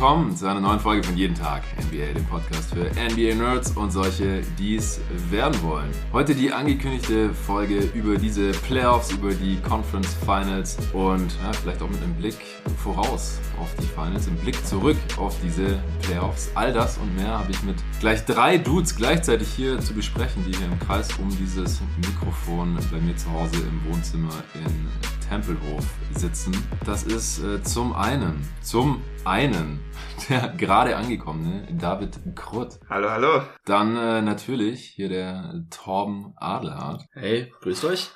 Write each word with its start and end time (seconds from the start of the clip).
willkommen 0.00 0.34
zu 0.34 0.46
einer 0.46 0.60
neuen 0.60 0.80
Folge 0.80 1.02
von 1.02 1.14
Jeden 1.14 1.34
Tag 1.34 1.62
NBA, 1.78 2.14
dem 2.14 2.24
Podcast 2.24 2.72
für 2.72 2.90
NBA-Nerds 2.98 3.72
und 3.72 3.90
solche, 3.90 4.40
die 4.58 4.76
es 4.76 4.98
werden 5.28 5.62
wollen. 5.62 5.90
Heute 6.10 6.34
die 6.34 6.50
angekündigte 6.50 7.34
Folge 7.34 7.80
über 7.92 8.16
diese 8.16 8.52
Playoffs, 8.52 9.12
über 9.12 9.34
die 9.34 9.58
Conference 9.60 10.16
Finals 10.24 10.78
und 10.94 11.30
ja, 11.42 11.52
vielleicht 11.52 11.82
auch 11.82 11.90
mit 11.90 12.02
einem 12.02 12.14
Blick 12.14 12.36
voraus 12.82 13.40
auf 13.60 13.68
die 13.78 13.86
Finals, 13.88 14.26
im 14.26 14.36
Blick 14.36 14.64
zurück 14.64 14.96
auf 15.18 15.36
diese 15.44 15.78
Playoffs. 16.00 16.50
All 16.54 16.72
das 16.72 16.96
und 16.96 17.14
mehr 17.14 17.38
habe 17.38 17.50
ich 17.50 17.62
mit 17.62 17.76
gleich 18.00 18.24
drei 18.24 18.56
Dudes 18.56 18.96
gleichzeitig 18.96 19.48
hier 19.48 19.80
zu 19.80 19.92
besprechen, 19.92 20.42
die 20.46 20.56
hier 20.56 20.66
im 20.66 20.78
Kreis 20.78 21.10
um 21.18 21.28
dieses 21.28 21.82
Mikrofon 21.98 22.78
bei 22.90 23.00
mir 23.00 23.18
zu 23.18 23.30
Hause 23.32 23.56
im 23.56 23.92
Wohnzimmer 23.92 24.32
in 24.54 24.88
Tempelhof 25.30 25.86
sitzen. 26.16 26.52
Das 26.84 27.04
ist 27.04 27.40
äh, 27.40 27.62
zum 27.62 27.92
einen, 27.92 28.44
zum 28.62 29.00
einen 29.24 29.78
der 30.28 30.48
gerade 30.48 30.96
angekommene 30.96 31.68
David 31.70 32.18
Krutt. 32.34 32.80
Hallo, 32.90 33.10
hallo. 33.10 33.42
Dann 33.64 33.96
äh, 33.96 34.22
natürlich 34.22 34.84
hier 34.86 35.08
der 35.08 35.66
Torben 35.70 36.32
Adelhardt. 36.34 37.06
Hey, 37.12 37.52
grüßt 37.60 37.84
euch. 37.84 38.10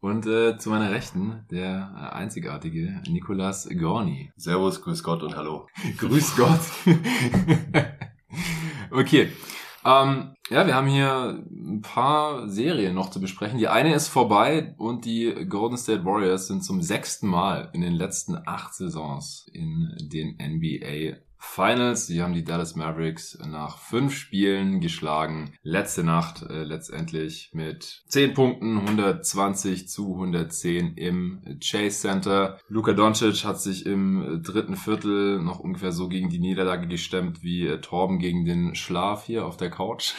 Und 0.00 0.26
äh, 0.26 0.58
zu 0.58 0.70
meiner 0.70 0.90
Rechten 0.90 1.46
der 1.48 1.94
äh, 1.96 2.16
einzigartige 2.16 3.02
Nikolas 3.08 3.68
Gorni. 3.78 4.32
Servus, 4.34 4.82
grüß 4.82 5.04
Gott 5.04 5.22
und 5.22 5.36
hallo. 5.36 5.68
grüß 5.96 6.34
Gott. 6.34 6.60
okay. 8.90 9.30
Ähm, 9.84 10.34
ja, 10.50 10.66
wir 10.66 10.74
haben 10.74 10.88
hier 10.88 11.42
ein 11.50 11.82
paar 11.82 12.48
Serien 12.48 12.94
noch 12.94 13.10
zu 13.10 13.20
besprechen. 13.20 13.58
Die 13.58 13.68
eine 13.68 13.94
ist 13.94 14.08
vorbei 14.08 14.74
und 14.78 15.04
die 15.04 15.46
Golden 15.48 15.76
State 15.76 16.04
Warriors 16.04 16.48
sind 16.48 16.64
zum 16.64 16.82
sechsten 16.82 17.28
Mal 17.28 17.70
in 17.72 17.80
den 17.80 17.94
letzten 17.94 18.36
acht 18.46 18.74
Saisons 18.74 19.46
in 19.52 19.94
den 20.00 20.36
NBA 20.36 21.18
Finals. 21.38 22.06
Sie 22.06 22.22
haben 22.22 22.34
die 22.34 22.44
Dallas 22.44 22.76
Mavericks 22.76 23.38
nach 23.46 23.78
fünf 23.78 24.14
Spielen 24.14 24.80
geschlagen. 24.80 25.54
Letzte 25.62 26.04
Nacht 26.04 26.42
äh, 26.42 26.64
letztendlich 26.64 27.50
mit 27.52 28.02
10 28.08 28.34
Punkten, 28.34 28.78
120 28.78 29.88
zu 29.88 30.14
110 30.14 30.94
im 30.94 31.58
Chase 31.62 32.00
Center. 32.00 32.58
Luka 32.68 32.92
Doncic 32.92 33.44
hat 33.44 33.60
sich 33.60 33.86
im 33.86 34.42
dritten 34.44 34.76
Viertel 34.76 35.40
noch 35.40 35.60
ungefähr 35.60 35.92
so 35.92 36.08
gegen 36.08 36.28
die 36.28 36.40
Niederlage 36.40 36.88
gestemmt 36.88 37.42
wie 37.42 37.66
äh, 37.66 37.80
Torben 37.80 38.18
gegen 38.18 38.44
den 38.44 38.74
Schlaf 38.74 39.24
hier 39.24 39.46
auf 39.46 39.56
der 39.56 39.70
Couch. 39.70 40.12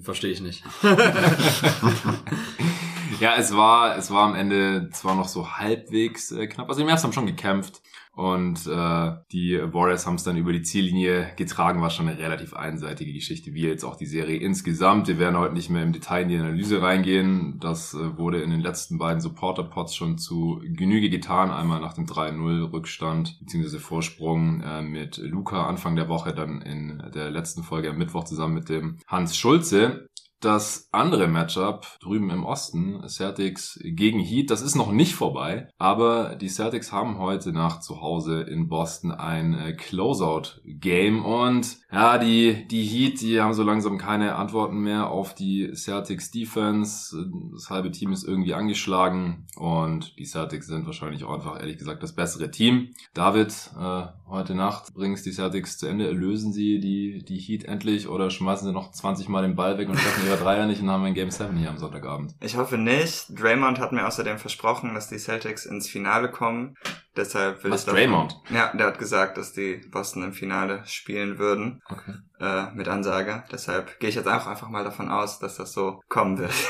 Verstehe 0.00 0.30
ich 0.30 0.40
nicht. 0.40 0.64
ja, 3.20 3.36
es 3.36 3.56
war, 3.56 3.96
es 3.96 4.10
war 4.10 4.24
am 4.24 4.34
Ende 4.34 4.90
zwar 4.92 5.14
noch 5.14 5.28
so 5.28 5.52
halbwegs 5.52 6.32
äh, 6.32 6.46
knapp. 6.46 6.68
Also 6.68 6.80
die 6.80 6.86
Mavs 6.86 7.04
haben 7.04 7.12
schon 7.12 7.26
gekämpft. 7.26 7.82
Und 8.14 8.66
äh, 8.66 9.12
die 9.32 9.58
Warriors 9.72 10.06
haben 10.06 10.16
es 10.16 10.22
dann 10.22 10.36
über 10.36 10.52
die 10.52 10.60
Ziellinie 10.60 11.32
getragen, 11.36 11.80
war 11.80 11.88
schon 11.88 12.08
eine 12.08 12.18
relativ 12.18 12.52
einseitige 12.52 13.14
Geschichte, 13.14 13.54
wie 13.54 13.62
jetzt 13.62 13.84
auch 13.84 13.96
die 13.96 14.04
Serie 14.04 14.36
insgesamt. 14.36 15.08
Wir 15.08 15.18
werden 15.18 15.38
heute 15.38 15.54
nicht 15.54 15.70
mehr 15.70 15.82
im 15.82 15.94
Detail 15.94 16.24
in 16.24 16.28
die 16.28 16.36
Analyse 16.36 16.82
reingehen. 16.82 17.58
Das 17.58 17.94
äh, 17.94 18.18
wurde 18.18 18.42
in 18.42 18.50
den 18.50 18.60
letzten 18.60 18.98
beiden 18.98 19.22
Supporter-Pods 19.22 19.94
schon 19.94 20.18
zu 20.18 20.60
Genüge 20.62 21.08
getan. 21.08 21.50
Einmal 21.50 21.80
nach 21.80 21.94
dem 21.94 22.04
3-0-Rückstand 22.04 23.38
bzw. 23.40 23.78
Vorsprung 23.78 24.60
äh, 24.60 24.82
mit 24.82 25.16
Luca 25.16 25.66
Anfang 25.66 25.96
der 25.96 26.10
Woche, 26.10 26.34
dann 26.34 26.60
in 26.60 27.02
der 27.14 27.30
letzten 27.30 27.62
Folge 27.62 27.88
am 27.88 27.96
Mittwoch 27.96 28.24
zusammen 28.24 28.54
mit 28.54 28.68
dem 28.68 28.98
Hans 29.06 29.38
Schulze. 29.38 30.10
Das 30.42 30.88
andere 30.90 31.28
Matchup 31.28 31.86
drüben 32.00 32.30
im 32.30 32.44
Osten, 32.44 33.08
Celtics 33.08 33.78
gegen 33.80 34.18
Heat, 34.18 34.50
das 34.50 34.60
ist 34.60 34.74
noch 34.74 34.90
nicht 34.90 35.14
vorbei, 35.14 35.68
aber 35.78 36.34
die 36.34 36.48
Celtics 36.48 36.90
haben 36.90 37.18
heute 37.18 37.52
nach 37.52 37.78
zu 37.78 38.00
Hause 38.00 38.40
in 38.40 38.66
Boston 38.66 39.12
ein 39.12 39.54
äh, 39.54 39.72
Closeout-Game 39.74 41.24
und 41.24 41.78
ja, 41.92 42.18
die, 42.18 42.66
die 42.66 42.82
Heat, 42.82 43.20
die 43.20 43.40
haben 43.40 43.54
so 43.54 43.62
langsam 43.62 43.98
keine 43.98 44.34
Antworten 44.34 44.80
mehr 44.80 45.10
auf 45.10 45.32
die 45.32 45.74
Celtics 45.74 46.32
Defense. 46.32 47.30
Das 47.52 47.70
halbe 47.70 47.92
Team 47.92 48.10
ist 48.10 48.24
irgendwie 48.24 48.54
angeschlagen 48.54 49.46
und 49.54 50.18
die 50.18 50.24
Celtics 50.24 50.66
sind 50.66 50.86
wahrscheinlich 50.86 51.22
auch 51.22 51.34
einfach, 51.34 51.60
ehrlich 51.60 51.78
gesagt, 51.78 52.02
das 52.02 52.16
bessere 52.16 52.50
Team. 52.50 52.94
David, 53.14 53.70
äh, 53.78 54.06
heute 54.26 54.56
Nacht 54.56 54.92
bringst 54.94 55.24
die 55.24 55.32
Celtics 55.32 55.78
zu 55.78 55.86
Ende, 55.86 56.10
lösen 56.10 56.52
sie 56.52 56.80
die, 56.80 57.22
die 57.24 57.38
Heat 57.38 57.64
endlich 57.64 58.08
oder 58.08 58.28
schmeißen 58.30 58.66
sie 58.66 58.72
noch 58.72 58.90
20 58.90 59.28
Mal 59.28 59.42
den 59.42 59.54
Ball 59.54 59.78
weg 59.78 59.88
und 59.88 59.96
treffen 59.96 60.31
ihre 60.32 60.42
Dreier 60.42 60.66
nicht 60.66 60.80
und 60.82 60.90
haben 60.90 61.04
ein 61.04 61.14
Game 61.14 61.30
7 61.30 61.56
hier 61.56 61.68
am 61.70 61.78
Sonntagabend. 61.78 62.34
Ich 62.40 62.56
hoffe 62.56 62.78
nicht. 62.78 63.26
Draymond 63.30 63.78
hat 63.78 63.92
mir 63.92 64.06
außerdem 64.06 64.38
versprochen, 64.38 64.94
dass 64.94 65.08
die 65.08 65.18
Celtics 65.18 65.66
ins 65.66 65.88
Finale 65.88 66.30
kommen. 66.30 66.76
Deshalb 67.14 67.62
will 67.62 67.70
Was, 67.70 67.80
ich 67.80 67.86
davon- 67.86 68.00
Draymond? 68.00 68.40
Ja, 68.50 68.72
der 68.74 68.86
hat 68.86 68.98
gesagt, 68.98 69.36
dass 69.36 69.52
die 69.52 69.76
Boston 69.90 70.22
im 70.22 70.32
Finale 70.32 70.82
spielen 70.86 71.38
würden. 71.38 71.82
Okay. 71.88 72.14
Äh, 72.40 72.72
mit 72.74 72.88
Ansage. 72.88 73.44
Deshalb 73.52 74.00
gehe 74.00 74.08
ich 74.08 74.16
jetzt 74.16 74.26
auch 74.26 74.46
einfach 74.46 74.68
mal 74.68 74.82
davon 74.82 75.10
aus, 75.10 75.38
dass 75.38 75.56
das 75.56 75.72
so 75.72 76.00
kommen 76.08 76.38
wird. 76.38 76.52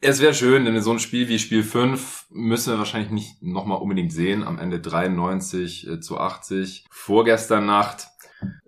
Es 0.00 0.20
wäre 0.20 0.34
schön, 0.34 0.64
denn 0.64 0.80
so 0.82 0.92
ein 0.92 1.00
Spiel 1.00 1.26
wie 1.28 1.38
Spiel 1.38 1.64
5 1.64 2.26
müssen 2.30 2.72
wir 2.72 2.78
wahrscheinlich 2.78 3.10
nicht 3.10 3.42
nochmal 3.42 3.78
unbedingt 3.78 4.12
sehen. 4.12 4.44
Am 4.44 4.58
Ende 4.60 4.78
93 4.78 5.88
äh, 5.88 6.00
zu 6.00 6.18
80. 6.20 6.84
Vorgestern 6.90 7.66
Nacht. 7.66 8.06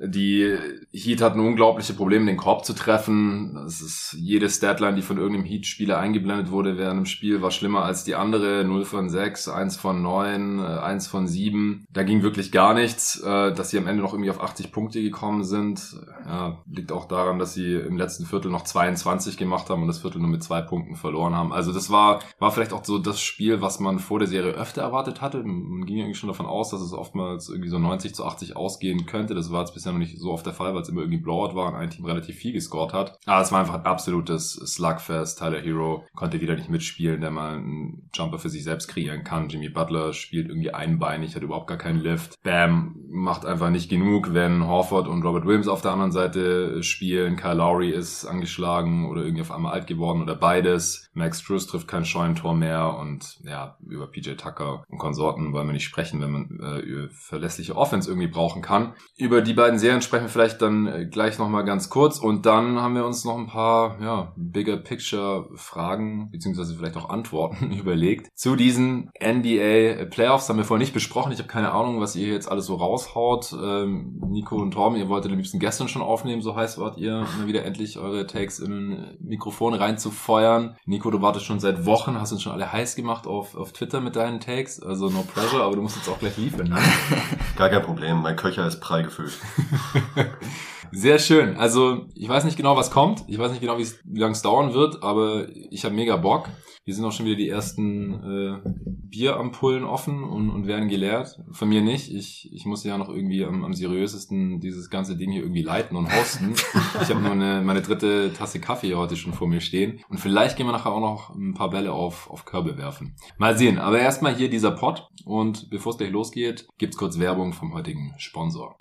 Die 0.01 0.57
Heat 0.93 1.21
hatten 1.21 1.41
unglaubliche 1.41 1.93
Probleme, 1.93 2.27
den 2.27 2.37
Korb 2.37 2.65
zu 2.65 2.73
treffen. 2.73 3.55
Das 3.55 3.81
ist 3.81 4.17
jede 4.19 4.49
Statline, 4.49 4.95
die 4.95 5.03
von 5.03 5.19
irgendeinem 5.19 5.45
Heat-Spieler 5.45 5.99
eingeblendet 5.99 6.51
wurde 6.51 6.79
während 6.79 6.99
dem 6.99 7.07
Spiel, 7.07 7.43
war 7.43 7.51
schlimmer 7.51 7.85
als 7.85 8.05
die 8.05 8.15
andere. 8.15 8.65
0 8.65 8.85
von 8.85 9.11
6, 9.11 9.49
1 9.49 9.77
von 9.77 10.01
9, 10.01 10.61
äh, 10.61 10.63
1 10.63 11.09
von 11.09 11.27
7. 11.27 11.85
Da 11.91 12.05
ging 12.05 12.23
wirklich 12.23 12.53
gar 12.53 12.75
nichts. 12.75 13.21
Äh, 13.21 13.53
Dass 13.53 13.71
sie 13.71 13.79
am 13.79 13.87
Ende 13.87 14.03
noch 14.03 14.13
irgendwie 14.13 14.31
auf 14.31 14.41
80 14.41 14.73
Punkte 14.73 15.03
gekommen 15.03 15.45
sind, 15.45 15.97
ja, 16.25 16.63
liegt 16.71 16.93
auch 16.93 17.07
daran, 17.07 17.39
dass 17.39 17.55
sie 17.55 17.75
im 17.75 17.97
letzten 17.97 18.25
Viertel 18.25 18.51
noch 18.51 18.63
22 18.63 19.37
gemacht 19.37 19.69
haben 19.69 19.83
und 19.83 19.89
das 19.89 19.99
Viertel 19.99 20.21
nur 20.21 20.31
mit 20.31 20.43
zwei 20.43 20.61
Punkten 20.61 20.95
verloren 20.95 21.35
haben. 21.35 21.53
Also 21.53 21.73
das 21.73 21.91
war, 21.91 22.21
war 22.39 22.53
vielleicht 22.53 22.73
auch 22.73 22.85
so 22.85 22.99
das 22.99 23.21
Spiel, 23.21 23.61
was 23.61 23.81
man 23.81 23.99
vor 23.99 24.19
der 24.19 24.29
Serie 24.29 24.53
öfter 24.53 24.83
erwartet 24.83 25.21
hatte. 25.21 25.43
Man 25.43 25.85
ging 25.87 26.03
eigentlich 26.03 26.19
schon 26.19 26.29
davon 26.29 26.47
aus, 26.47 26.71
dass 26.71 26.81
es 26.81 26.93
oftmals 26.93 27.49
irgendwie 27.49 27.71
so 27.71 27.79
90 27.79 28.15
zu 28.15 28.25
80 28.25 28.57
ausgehen 28.57 29.07
könnte. 29.07 29.35
Das 29.35 29.51
war 29.51 29.58
jetzt 29.61 29.75
bisher 29.75 29.93
noch 29.93 29.99
nicht 29.99 30.19
so 30.19 30.33
oft 30.33 30.47
der 30.47 30.53
Fall, 30.53 30.75
weil 30.75 30.83
es 30.83 30.89
immer 30.89 31.01
irgendwie 31.01 31.21
Blowout 31.21 31.55
war 31.55 31.69
und 31.69 31.75
ein 31.75 31.91
Team 31.91 32.05
relativ 32.05 32.37
viel 32.37 32.53
gescored 32.53 32.93
hat. 32.93 33.19
Aber 33.27 33.43
es 33.43 33.53
war 33.53 33.61
einfach 33.61 33.75
ein 33.75 33.87
absolutes 33.87 34.53
Slugfest. 34.53 35.39
Tyler 35.39 35.61
Hero 35.61 36.05
konnte 36.15 36.41
wieder 36.41 36.57
nicht 36.57 36.71
mitspielen, 36.71 37.21
der 37.21 37.31
mal 37.31 37.57
einen 37.57 38.11
Jumper 38.15 38.39
für 38.39 38.49
sich 38.49 38.65
selbst 38.65 38.89
kreieren 38.89 39.25
kann. 39.25 39.49
Jimmy 39.49 39.69
Butler 39.69 40.13
spielt 40.13 40.49
irgendwie 40.49 40.73
einbeinig, 40.73 41.35
hat 41.35 41.43
überhaupt 41.43 41.69
gar 41.69 41.79
keinen 41.79 42.01
Lift. 42.01 42.43
Bam 42.43 42.97
macht 43.11 43.45
einfach 43.45 43.71
nicht 43.71 43.89
genug, 43.89 44.35
wenn 44.35 44.67
Horford 44.67 45.09
und 45.09 45.25
Robert 45.25 45.47
Williams 45.47 45.69
auf 45.69 45.83
der 45.83 45.93
anderen 45.93 46.13
Seite 46.13 46.83
spielen. 46.83 47.37
Kyle 47.37 47.55
Lowry 47.55 47.91
ist 47.91 48.25
angeschlagen 48.25 49.09
oder 49.09 49.23
irgendwie 49.23 49.43
auf 49.43 49.51
einmal 49.51 49.73
alt 49.73 49.87
geworden 49.87 50.23
oder 50.23 50.35
beides. 50.35 51.11
Max 51.15 51.41
Struz 51.41 51.67
trifft 51.67 51.89
kein 51.89 52.05
Scheunentor 52.05 52.55
mehr 52.55 52.97
und 52.99 53.39
ja, 53.45 53.77
über 53.87 54.07
PJ 54.07 54.33
Tucker 54.33 54.85
und 54.89 54.99
Konsorten 54.99 55.53
wollen 55.53 55.67
wir 55.67 55.73
nicht 55.73 55.85
sprechen, 55.85 56.21
wenn 56.21 56.31
man 56.31 56.61
äh, 56.61 57.09
verlässliche 57.11 57.77
Offense 57.77 58.09
irgendwie 58.09 58.29
brauchen 58.29 58.63
kann. 58.63 58.95
Über 59.17 59.43
die 59.43 59.48
beiden 59.55 59.79
Serien 59.79 60.03
sprechen 60.03 60.25
wir 60.25 60.31
vielleicht 60.31 60.63
dann 60.63 60.87
äh, 60.87 61.07
gleich 61.07 61.39
nochmal 61.39 61.65
ganz 61.65 61.91
kurz 61.91 62.19
und 62.19 62.47
dann 62.47 62.81
haben 62.81 62.95
wir 62.95 63.05
uns 63.05 63.25
noch 63.25 63.37
ein 63.37 63.47
paar, 63.47 64.01
ja, 64.01 64.33
Bigger 64.37 64.77
Picture 64.77 65.49
Fragen 65.55 66.31
beziehungsweise 66.31 66.75
vielleicht 66.75 66.97
auch 66.97 67.11
Antworten 67.11 67.73
überlegt. 67.79 68.29
Zu 68.35 68.57
diesen 68.57 69.11
NBA 69.23 70.05
Playoffs 70.07 70.49
haben 70.49 70.57
wir 70.57 70.65
vorher 70.65 70.81
nicht 70.81 70.95
besprochen. 70.95 71.33
Ich 71.33 71.39
habe 71.39 71.49
keine 71.49 71.73
Ahnung, 71.73 72.01
was 72.01 72.17
ihr 72.17 72.29
jetzt 72.29 72.51
alles 72.51 72.67
so 72.67 72.77
raushaut. 72.77 73.55
Ähm, 73.61 74.21
Nico 74.29 74.57
und 74.57 74.73
Torben, 74.73 74.99
ihr 74.99 75.09
wolltet 75.09 75.31
am 75.31 75.39
liebsten 75.39 75.59
gestern 75.59 75.89
schon 75.89 76.03
aufnehmen, 76.03 76.43
so 76.43 76.57
heiß 76.57 76.79
wart 76.79 76.99
ihr, 76.99 77.27
mal 77.39 77.47
wieder 77.47 77.65
endlich 77.65 77.99
eure 77.99 78.27
Takes 78.27 78.59
in 78.59 79.17
Mikrofon 79.21 79.75
reinzufeuern. 79.75 80.77
Nico, 80.85 81.11
du 81.11 81.23
wartest 81.23 81.47
schon 81.47 81.61
seit 81.61 81.87
Wochen, 81.87 82.21
hast 82.21 82.33
uns 82.33 82.43
schon 82.43 82.53
alle 82.53 82.73
heiß 82.73 82.97
gemacht 82.97 83.27
auf, 83.27 83.57
auf 83.57 83.73
Twitter 83.73 84.01
mit 84.01 84.17
deinen 84.17 84.41
Takes. 84.41 84.83
Also 84.83 85.09
no 85.09 85.23
pressure, 85.23 85.63
aber 85.63 85.77
du 85.77 85.83
musst 85.83 85.97
jetzt 85.97 86.09
auch 86.09 86.19
gleich 86.19 86.37
liefern. 86.37 86.69
Ne? 86.69 86.79
Gar 87.57 87.69
kein 87.71 87.83
Problem, 87.83 88.21
mein 88.23 88.37
Köcher 88.37 88.67
ist 88.67 88.81
prall 88.81 89.03
gefüllt. 89.03 89.38
Sehr 90.93 91.19
schön. 91.19 91.57
Also 91.57 92.07
ich 92.15 92.29
weiß 92.29 92.45
nicht 92.45 92.57
genau, 92.57 92.77
was 92.77 92.91
kommt. 92.91 93.25
Ich 93.27 93.39
weiß 93.39 93.51
nicht 93.51 93.61
genau, 93.61 93.79
wie 93.79 94.19
lange 94.19 94.33
es 94.33 94.43
dauern 94.43 94.73
wird, 94.73 95.03
aber 95.03 95.47
ich 95.71 95.85
habe 95.85 95.95
mega 95.95 96.17
Bock. 96.17 96.49
Hier 96.89 96.95
sind 96.95 97.05
auch 97.05 97.13
schon 97.13 97.27
wieder 97.27 97.37
die 97.37 97.51
ersten 97.51 98.15
äh, 98.15 98.71
Bierampullen 99.11 99.85
offen 99.85 100.25
und, 100.25 100.49
und 100.49 100.67
werden 100.67 100.89
geleert. 100.89 101.39
Von 101.51 101.69
mir 101.69 101.83
nicht. 101.83 102.11
Ich, 102.11 102.51
ich 102.51 102.65
muss 102.65 102.83
ja 102.83 102.97
noch 102.97 103.11
irgendwie 103.11 103.45
am, 103.45 103.63
am 103.63 103.75
seriösesten 103.75 104.59
dieses 104.61 104.89
ganze 104.89 105.15
Ding 105.15 105.31
hier 105.31 105.43
irgendwie 105.43 105.61
leiten 105.61 105.99
und 105.99 106.11
hosten. 106.11 106.55
ich 107.03 107.11
habe 107.11 107.21
nur 107.21 107.33
eine, 107.33 107.61
meine 107.61 107.83
dritte 107.83 108.33
Tasse 108.33 108.59
Kaffee 108.59 108.95
heute 108.95 109.17
schon 109.17 109.35
vor 109.35 109.49
mir 109.49 109.61
stehen. 109.61 110.01
Und 110.09 110.19
vielleicht 110.19 110.57
gehen 110.57 110.67
wir 110.67 110.73
nachher 110.73 110.93
auch 110.93 111.01
noch 111.01 111.35
ein 111.35 111.53
paar 111.53 111.69
Bälle 111.69 111.93
auf, 111.93 112.31
auf 112.31 112.47
Körbe 112.47 112.79
werfen. 112.79 113.17
Mal 113.37 113.59
sehen. 113.59 113.79
Aber 113.79 114.01
erstmal 114.01 114.35
hier 114.35 114.49
dieser 114.49 114.71
Pod. 114.71 115.11
Und 115.27 115.69
bevor 115.69 115.93
es 115.93 115.99
gleich 115.99 116.11
losgeht, 116.11 116.69
gibt's 116.79 116.97
kurz 116.97 117.19
Werbung 117.19 117.53
vom 117.53 117.75
heutigen 117.75 118.15
Sponsor. 118.17 118.79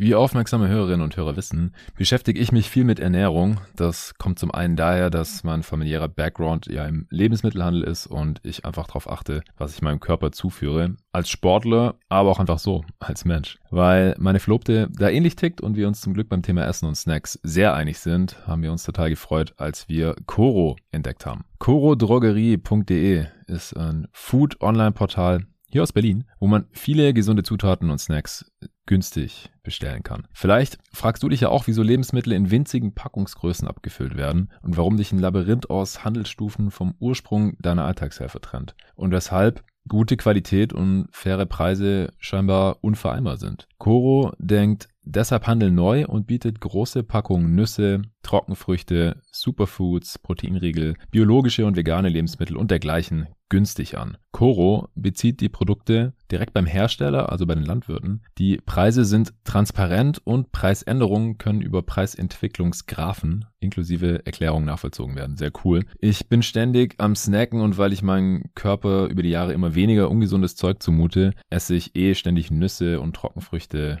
Wie 0.00 0.14
aufmerksame 0.14 0.68
Hörerinnen 0.68 1.02
und 1.02 1.18
Hörer 1.18 1.36
wissen, 1.36 1.74
beschäftige 1.94 2.40
ich 2.40 2.52
mich 2.52 2.70
viel 2.70 2.84
mit 2.84 2.98
Ernährung. 2.98 3.60
Das 3.76 4.14
kommt 4.14 4.38
zum 4.38 4.50
einen 4.50 4.74
daher, 4.74 5.10
dass 5.10 5.44
mein 5.44 5.62
familiärer 5.62 6.08
Background 6.08 6.68
ja 6.68 6.86
im 6.86 7.06
Lebensmittelhandel 7.10 7.82
ist 7.82 8.06
und 8.06 8.40
ich 8.42 8.64
einfach 8.64 8.86
darauf 8.86 9.10
achte, 9.10 9.42
was 9.58 9.74
ich 9.74 9.82
meinem 9.82 10.00
Körper 10.00 10.32
zuführe. 10.32 10.96
Als 11.12 11.28
Sportler, 11.28 11.96
aber 12.08 12.30
auch 12.30 12.40
einfach 12.40 12.58
so, 12.58 12.82
als 12.98 13.26
Mensch. 13.26 13.58
Weil 13.70 14.14
meine 14.18 14.40
Verlobte 14.40 14.88
da 14.90 15.10
ähnlich 15.10 15.36
tickt 15.36 15.60
und 15.60 15.76
wir 15.76 15.86
uns 15.86 16.00
zum 16.00 16.14
Glück 16.14 16.30
beim 16.30 16.40
Thema 16.40 16.64
Essen 16.64 16.86
und 16.86 16.94
Snacks 16.94 17.38
sehr 17.42 17.74
einig 17.74 17.98
sind, 17.98 18.46
haben 18.46 18.62
wir 18.62 18.72
uns 18.72 18.84
total 18.84 19.10
gefreut, 19.10 19.52
als 19.58 19.86
wir 19.90 20.16
Coro 20.24 20.76
entdeckt 20.92 21.26
haben. 21.26 21.44
corodrogerie.de 21.58 23.26
ist 23.48 23.76
ein 23.76 24.08
Food-Online-Portal, 24.12 25.44
hier 25.70 25.82
aus 25.82 25.92
Berlin, 25.92 26.24
wo 26.38 26.46
man 26.46 26.66
viele 26.72 27.14
gesunde 27.14 27.42
Zutaten 27.42 27.90
und 27.90 27.98
Snacks 27.98 28.50
günstig 28.86 29.50
bestellen 29.62 30.02
kann. 30.02 30.26
Vielleicht 30.32 30.78
fragst 30.92 31.22
du 31.22 31.28
dich 31.28 31.40
ja 31.40 31.48
auch, 31.48 31.66
wieso 31.66 31.82
Lebensmittel 31.82 32.32
in 32.32 32.50
winzigen 32.50 32.92
Packungsgrößen 32.94 33.68
abgefüllt 33.68 34.16
werden 34.16 34.50
und 34.62 34.76
warum 34.76 34.96
dich 34.96 35.12
ein 35.12 35.18
Labyrinth 35.18 35.70
aus 35.70 36.04
Handelsstufen 36.04 36.70
vom 36.70 36.94
Ursprung 36.98 37.56
deiner 37.60 37.84
Alltagshelfer 37.84 38.40
trennt 38.40 38.74
und 38.96 39.12
weshalb 39.12 39.64
gute 39.88 40.16
Qualität 40.16 40.72
und 40.72 41.08
faire 41.10 41.46
Preise 41.46 42.12
scheinbar 42.18 42.78
unvereinbar 42.82 43.38
sind. 43.38 43.66
Coro 43.78 44.32
denkt 44.38 44.88
deshalb 45.02 45.46
Handel 45.46 45.70
neu 45.70 46.06
und 46.06 46.26
bietet 46.26 46.60
große 46.60 47.02
Packungen 47.02 47.54
Nüsse, 47.54 48.02
Trockenfrüchte, 48.22 49.20
Superfoods, 49.32 50.18
Proteinriegel, 50.18 50.94
biologische 51.10 51.66
und 51.66 51.76
vegane 51.76 52.08
Lebensmittel 52.08 52.56
und 52.56 52.70
dergleichen 52.70 53.28
günstig 53.50 53.98
an. 53.98 54.16
Coro 54.30 54.88
bezieht 54.94 55.40
die 55.40 55.48
Produkte 55.48 56.14
direkt 56.30 56.54
beim 56.54 56.66
Hersteller, 56.66 57.30
also 57.30 57.46
bei 57.46 57.54
den 57.54 57.64
Landwirten. 57.64 58.22
Die 58.38 58.58
Preise 58.58 59.04
sind 59.04 59.34
transparent 59.44 60.20
und 60.24 60.52
Preisänderungen 60.52 61.36
können 61.36 61.60
über 61.60 61.82
Preisentwicklungsgraphen 61.82 63.44
inklusive 63.58 64.24
Erklärungen 64.24 64.64
nachvollzogen 64.64 65.16
werden. 65.16 65.36
Sehr 65.36 65.50
cool. 65.64 65.84
Ich 65.98 66.28
bin 66.28 66.42
ständig 66.42 66.94
am 66.98 67.14
Snacken 67.14 67.60
und 67.60 67.76
weil 67.76 67.92
ich 67.92 68.02
meinem 68.02 68.44
Körper 68.54 69.06
über 69.06 69.22
die 69.22 69.30
Jahre 69.30 69.52
immer 69.52 69.74
weniger 69.74 70.10
ungesundes 70.10 70.56
Zeug 70.56 70.82
zumute, 70.82 71.34
esse 71.50 71.74
ich 71.74 71.94
eh 71.96 72.14
ständig 72.14 72.50
Nüsse 72.50 73.00
und 73.00 73.16
Trockenfrüchte 73.16 74.00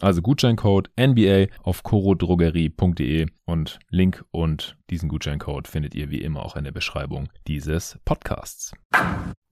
Also 0.00 0.22
Gutscheincode 0.22 0.90
NBA 0.98 1.46
auf 1.62 1.82
corodrogerie.de 1.82 3.26
und 3.46 3.78
Link 3.90 4.24
und 4.30 4.76
diesen 4.90 5.08
Gutscheincode 5.08 5.68
findet 5.68 5.94
ihr 5.94 6.10
wie 6.10 6.20
immer 6.20 6.44
auch 6.44 6.56
in 6.56 6.64
der 6.64 6.72
Beschreibung 6.72 7.28
dieses 7.46 7.98
Podcasts. 8.04 8.72